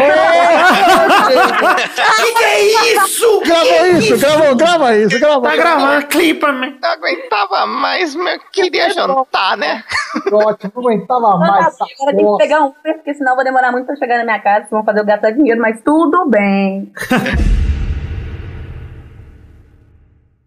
que 2.16 2.32
que 2.32 2.44
é 2.44 2.62
isso? 2.96 3.40
Grava 3.40 3.66
isso, 3.98 4.18
grava, 4.18 4.54
grava 4.54 4.96
isso, 4.96 5.20
grava. 5.20 5.42
Tá 5.42 5.56
gravando, 5.56 6.06
clipa, 6.06 6.50
né? 6.52 6.74
Não 6.80 6.90
aguentava 6.90 7.66
mais, 7.66 8.14
meu. 8.14 8.40
Queria 8.52 8.90
jantar, 8.90 9.56
né? 9.58 9.84
Ótimo, 10.32 10.72
não 10.74 10.82
aguentava 10.82 11.36
mais. 11.36 11.76
Agora 11.80 12.16
tem 12.16 12.26
que 12.26 12.38
pegar 12.38 12.62
um, 12.62 12.72
porque 12.82 13.14
senão 13.14 13.32
eu 13.32 13.36
vou 13.36 13.44
demorar 13.44 13.70
muito 13.70 13.86
pra 13.86 13.96
chegar 13.96 14.18
na 14.18 14.24
minha 14.24 14.40
casa. 14.40 14.60
Vocês 14.60 14.70
vão 14.70 14.84
fazer 14.84 15.00
eu 15.00 15.04
gastar 15.04 15.32
dinheiro, 15.32 15.60
mas 15.60 15.80
tudo 15.82 16.26
bem. 16.26 16.90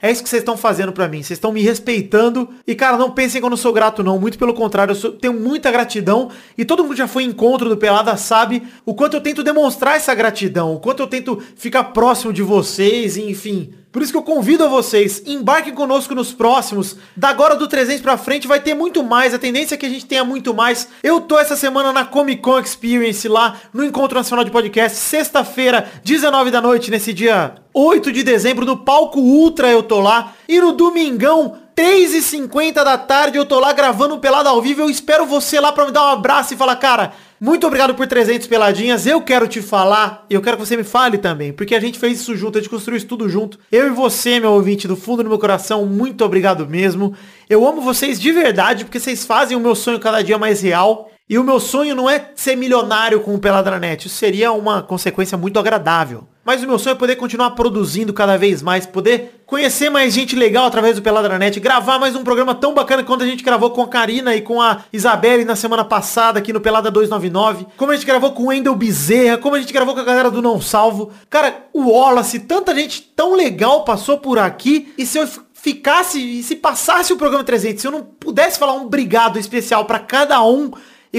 É 0.00 0.10
isso 0.10 0.22
que 0.22 0.28
vocês 0.28 0.42
estão 0.42 0.56
fazendo 0.56 0.92
pra 0.92 1.08
mim. 1.08 1.22
Vocês 1.22 1.36
estão 1.36 1.52
me 1.52 1.62
respeitando. 1.62 2.48
E, 2.66 2.74
cara, 2.74 2.96
não 2.96 3.10
pensem 3.10 3.40
que 3.40 3.44
eu 3.44 3.50
não 3.50 3.56
sou 3.56 3.72
grato, 3.72 4.02
não. 4.02 4.18
Muito 4.18 4.38
pelo 4.38 4.54
contrário, 4.54 4.92
eu 4.92 4.96
sou- 4.96 5.12
tenho 5.12 5.34
muita 5.34 5.70
gratidão. 5.70 6.30
E 6.56 6.64
todo 6.64 6.82
mundo 6.84 6.96
já 6.96 7.06
foi 7.08 7.24
em 7.24 7.28
encontro 7.28 7.68
do 7.68 7.76
Pelada 7.76 8.16
sabe 8.16 8.62
o 8.84 8.94
quanto 8.94 9.14
eu 9.16 9.20
tento 9.20 9.42
demonstrar 9.42 9.96
essa 9.96 10.14
gratidão. 10.14 10.74
O 10.74 10.80
quanto 10.80 11.00
eu 11.02 11.06
tento 11.06 11.42
ficar 11.56 11.84
próximo 11.84 12.32
de 12.32 12.42
vocês, 12.42 13.16
enfim. 13.16 13.72
Por 13.94 14.02
isso 14.02 14.10
que 14.10 14.18
eu 14.18 14.24
convido 14.24 14.64
a 14.64 14.66
vocês, 14.66 15.22
embarquem 15.24 15.72
conosco 15.72 16.16
nos 16.16 16.32
próximos. 16.32 16.96
Da 17.16 17.28
agora 17.28 17.54
do 17.54 17.68
300 17.68 18.02
pra 18.02 18.18
frente 18.18 18.48
vai 18.48 18.58
ter 18.58 18.74
muito 18.74 19.04
mais. 19.04 19.32
A 19.32 19.38
tendência 19.38 19.76
é 19.76 19.78
que 19.78 19.86
a 19.86 19.88
gente 19.88 20.04
tenha 20.04 20.24
muito 20.24 20.52
mais. 20.52 20.88
Eu 21.00 21.20
tô 21.20 21.38
essa 21.38 21.54
semana 21.54 21.92
na 21.92 22.04
Comic 22.04 22.42
Con 22.42 22.58
Experience 22.58 23.28
lá 23.28 23.56
no 23.72 23.84
Encontro 23.84 24.18
Nacional 24.18 24.44
de 24.44 24.50
Podcast, 24.50 24.98
sexta-feira, 24.98 25.88
19 26.02 26.50
da 26.50 26.60
noite, 26.60 26.90
nesse 26.90 27.12
dia 27.12 27.54
8 27.72 28.10
de 28.10 28.24
dezembro, 28.24 28.66
no 28.66 28.78
palco 28.78 29.20
Ultra 29.20 29.70
eu 29.70 29.80
tô 29.80 30.00
lá. 30.00 30.32
E 30.48 30.60
no 30.60 30.72
domingão, 30.72 31.56
3h50 31.76 32.74
da 32.74 32.98
tarde, 32.98 33.38
eu 33.38 33.44
tô 33.44 33.60
lá 33.60 33.72
gravando 33.72 34.16
um 34.16 34.20
pelado 34.20 34.48
ao 34.48 34.60
vivo. 34.60 34.80
Eu 34.80 34.90
espero 34.90 35.24
você 35.24 35.60
lá 35.60 35.70
pra 35.70 35.86
me 35.86 35.92
dar 35.92 36.02
um 36.02 36.12
abraço 36.14 36.52
e 36.52 36.56
falar, 36.56 36.74
cara, 36.76 37.12
muito 37.40 37.66
obrigado 37.66 37.94
por 37.94 38.06
300 38.06 38.46
peladinhas. 38.46 39.06
Eu 39.06 39.20
quero 39.20 39.48
te 39.48 39.60
falar, 39.60 40.24
e 40.30 40.34
eu 40.34 40.40
quero 40.40 40.56
que 40.56 40.64
você 40.64 40.76
me 40.76 40.84
fale 40.84 41.18
também, 41.18 41.52
porque 41.52 41.74
a 41.74 41.80
gente 41.80 41.98
fez 41.98 42.20
isso 42.20 42.36
junto, 42.36 42.58
a 42.58 42.60
gente 42.60 42.70
construiu 42.70 42.96
isso 42.96 43.06
tudo 43.06 43.28
junto. 43.28 43.58
Eu 43.70 43.86
e 43.86 43.90
você, 43.90 44.38
meu 44.38 44.52
ouvinte, 44.52 44.88
do 44.88 44.96
fundo 44.96 45.22
do 45.22 45.28
meu 45.28 45.38
coração, 45.38 45.84
muito 45.86 46.24
obrigado 46.24 46.66
mesmo. 46.66 47.14
Eu 47.48 47.66
amo 47.66 47.80
vocês 47.80 48.20
de 48.20 48.32
verdade, 48.32 48.84
porque 48.84 49.00
vocês 49.00 49.24
fazem 49.24 49.56
o 49.56 49.60
meu 49.60 49.74
sonho 49.74 49.98
cada 49.98 50.22
dia 50.22 50.38
mais 50.38 50.62
real. 50.62 51.10
E 51.28 51.38
o 51.38 51.44
meu 51.44 51.58
sonho 51.58 51.94
não 51.94 52.08
é 52.08 52.32
ser 52.34 52.54
milionário 52.54 53.20
com 53.20 53.34
o 53.34 53.38
Peladranet, 53.38 54.06
isso 54.06 54.16
seria 54.16 54.52
uma 54.52 54.82
consequência 54.82 55.38
muito 55.38 55.58
agradável. 55.58 56.28
Mas 56.44 56.62
o 56.62 56.66
meu 56.66 56.78
sonho 56.78 56.92
é 56.92 56.98
poder 56.98 57.16
continuar 57.16 57.52
produzindo 57.52 58.12
cada 58.12 58.36
vez 58.36 58.60
mais, 58.60 58.84
poder 58.84 59.42
conhecer 59.46 59.88
mais 59.88 60.12
gente 60.12 60.36
legal 60.36 60.66
através 60.66 60.96
do 60.96 61.02
Peladranet, 61.02 61.58
gravar 61.58 61.98
mais 61.98 62.14
um 62.14 62.22
programa 62.22 62.54
tão 62.54 62.74
bacana 62.74 63.02
quanto 63.02 63.24
a 63.24 63.26
gente 63.26 63.42
gravou 63.42 63.70
com 63.70 63.82
a 63.82 63.88
Karina 63.88 64.36
e 64.36 64.42
com 64.42 64.60
a 64.60 64.80
Isabelle 64.92 65.44
na 65.44 65.56
semana 65.56 65.84
passada 65.84 66.38
aqui 66.38 66.52
no 66.52 66.60
Pelada 66.60 66.90
299, 66.90 67.66
como 67.76 67.92
a 67.92 67.94
gente 67.94 68.06
gravou 68.06 68.32
com 68.32 68.44
o 68.44 68.46
Wendel 68.46 68.74
Bezerra, 68.74 69.38
como 69.38 69.56
a 69.56 69.60
gente 69.60 69.72
gravou 69.72 69.94
com 69.94 70.00
a 70.00 70.04
galera 70.04 70.30
do 70.30 70.42
Não 70.42 70.60
Salvo. 70.60 71.10
Cara, 71.30 71.66
o 71.72 71.90
Wallace, 71.90 72.40
tanta 72.40 72.74
gente 72.74 73.00
tão 73.16 73.34
legal 73.34 73.84
passou 73.84 74.18
por 74.18 74.38
aqui, 74.38 74.92
e 74.98 75.06
se 75.06 75.18
eu 75.18 75.26
ficasse, 75.54 76.20
e 76.20 76.42
se 76.42 76.56
passasse 76.56 77.10
o 77.10 77.16
programa 77.16 77.42
300, 77.42 77.80
se 77.80 77.86
eu 77.86 77.92
não 77.92 78.02
pudesse 78.02 78.58
falar 78.58 78.74
um 78.74 78.84
obrigado 78.84 79.38
especial 79.38 79.86
pra 79.86 79.98
cada 79.98 80.44
um, 80.44 80.70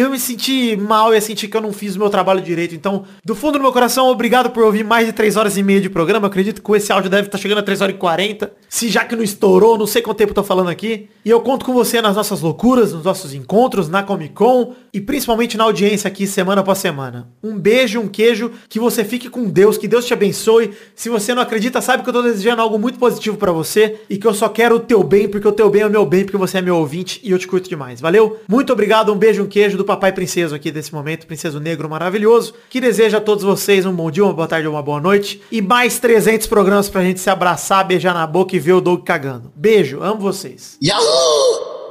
eu 0.01 0.09
me 0.09 0.19
senti 0.19 0.75
mal 0.75 1.13
e 1.13 1.21
senti 1.21 1.47
que 1.47 1.55
eu 1.55 1.61
não 1.61 1.71
fiz 1.71 1.95
o 1.95 1.99
meu 1.99 2.09
trabalho 2.09 2.41
direito. 2.41 2.75
Então, 2.75 3.05
do 3.23 3.33
fundo 3.33 3.53
do 3.53 3.61
meu 3.61 3.71
coração, 3.71 4.07
obrigado 4.07 4.49
por 4.49 4.63
ouvir 4.63 4.83
mais 4.83 5.07
de 5.07 5.13
3 5.13 5.37
horas 5.37 5.55
e 5.55 5.63
meia 5.63 5.79
de 5.79 5.89
programa. 5.89 6.25
Eu 6.25 6.29
acredito 6.29 6.61
que 6.61 6.71
esse 6.73 6.91
áudio 6.91 7.09
deve 7.09 7.27
estar 7.27 7.37
chegando 7.37 7.59
a 7.59 7.63
3 7.63 7.79
horas 7.79 7.95
e 7.95 7.97
40. 7.97 8.51
Se 8.67 8.89
já 8.89 9.05
que 9.05 9.15
não 9.15 9.23
estourou, 9.23 9.77
não 9.77 9.87
sei 9.87 10.01
quanto 10.01 10.17
tempo 10.17 10.31
eu 10.31 10.35
tô 10.35 10.43
falando 10.43 10.69
aqui. 10.69 11.07
E 11.23 11.29
eu 11.29 11.39
conto 11.39 11.63
com 11.63 11.73
você 11.73 12.01
nas 12.01 12.15
nossas 12.15 12.41
loucuras, 12.41 12.91
nos 12.91 13.05
nossos 13.05 13.33
encontros, 13.33 13.87
na 13.87 14.03
Comic 14.03 14.33
Con 14.33 14.73
e 14.93 14.99
principalmente 14.99 15.55
na 15.55 15.63
audiência 15.63 16.09
aqui 16.09 16.27
semana 16.27 16.59
após 16.59 16.79
semana. 16.79 17.29
Um 17.41 17.57
beijo, 17.57 18.01
um 18.01 18.09
queijo, 18.09 18.51
que 18.67 18.79
você 18.79 19.05
fique 19.05 19.29
com 19.29 19.45
Deus, 19.45 19.77
que 19.77 19.87
Deus 19.87 20.05
te 20.05 20.13
abençoe. 20.13 20.73
Se 20.93 21.07
você 21.07 21.33
não 21.33 21.41
acredita, 21.41 21.79
sabe 21.79 22.03
que 22.03 22.09
eu 22.09 22.13
tô 22.13 22.21
desejando 22.21 22.61
algo 22.61 22.77
muito 22.77 22.99
positivo 22.99 23.37
pra 23.37 23.53
você 23.53 24.01
e 24.09 24.17
que 24.17 24.27
eu 24.27 24.33
só 24.33 24.49
quero 24.49 24.75
o 24.75 24.79
teu 24.79 25.01
bem, 25.03 25.29
porque 25.29 25.47
o 25.47 25.53
teu 25.53 25.69
bem 25.69 25.83
é 25.83 25.87
o 25.87 25.89
meu 25.89 26.05
bem, 26.05 26.25
porque 26.25 26.37
você 26.37 26.57
é 26.57 26.61
meu 26.61 26.75
ouvinte 26.75 27.21
e 27.23 27.31
eu 27.31 27.39
te 27.39 27.47
curto 27.47 27.69
demais. 27.69 28.01
Valeu? 28.01 28.39
Muito 28.47 28.73
obrigado, 28.73 29.13
um 29.13 29.17
beijo, 29.17 29.41
um 29.41 29.47
queijo 29.47 29.84
do 29.85 29.87
papai 29.87 30.11
princeso 30.11 30.55
aqui 30.55 30.71
desse 30.71 30.93
momento, 30.93 31.27
princeso 31.27 31.59
negro 31.59 31.87
maravilhoso, 31.87 32.55
que 32.69 32.81
deseja 32.81 33.19
a 33.19 33.21
todos 33.21 33.43
vocês 33.43 33.85
um 33.85 33.93
bom 33.93 34.09
dia, 34.09 34.23
uma 34.23 34.33
boa 34.33 34.47
tarde, 34.47 34.67
uma 34.67 34.81
boa 34.81 34.99
noite 34.99 35.41
e 35.51 35.61
mais 35.61 35.99
300 35.99 36.47
programas 36.47 36.89
pra 36.89 37.03
gente 37.03 37.19
se 37.19 37.29
abraçar, 37.29 37.85
beijar 37.85 38.13
na 38.13 38.25
boca 38.25 38.55
e 38.55 38.59
ver 38.59 38.73
o 38.73 38.81
Doug 38.81 39.03
cagando. 39.03 39.53
Beijo, 39.55 40.01
amo 40.01 40.19
vocês. 40.19 40.77
Yahoo! 40.83 41.84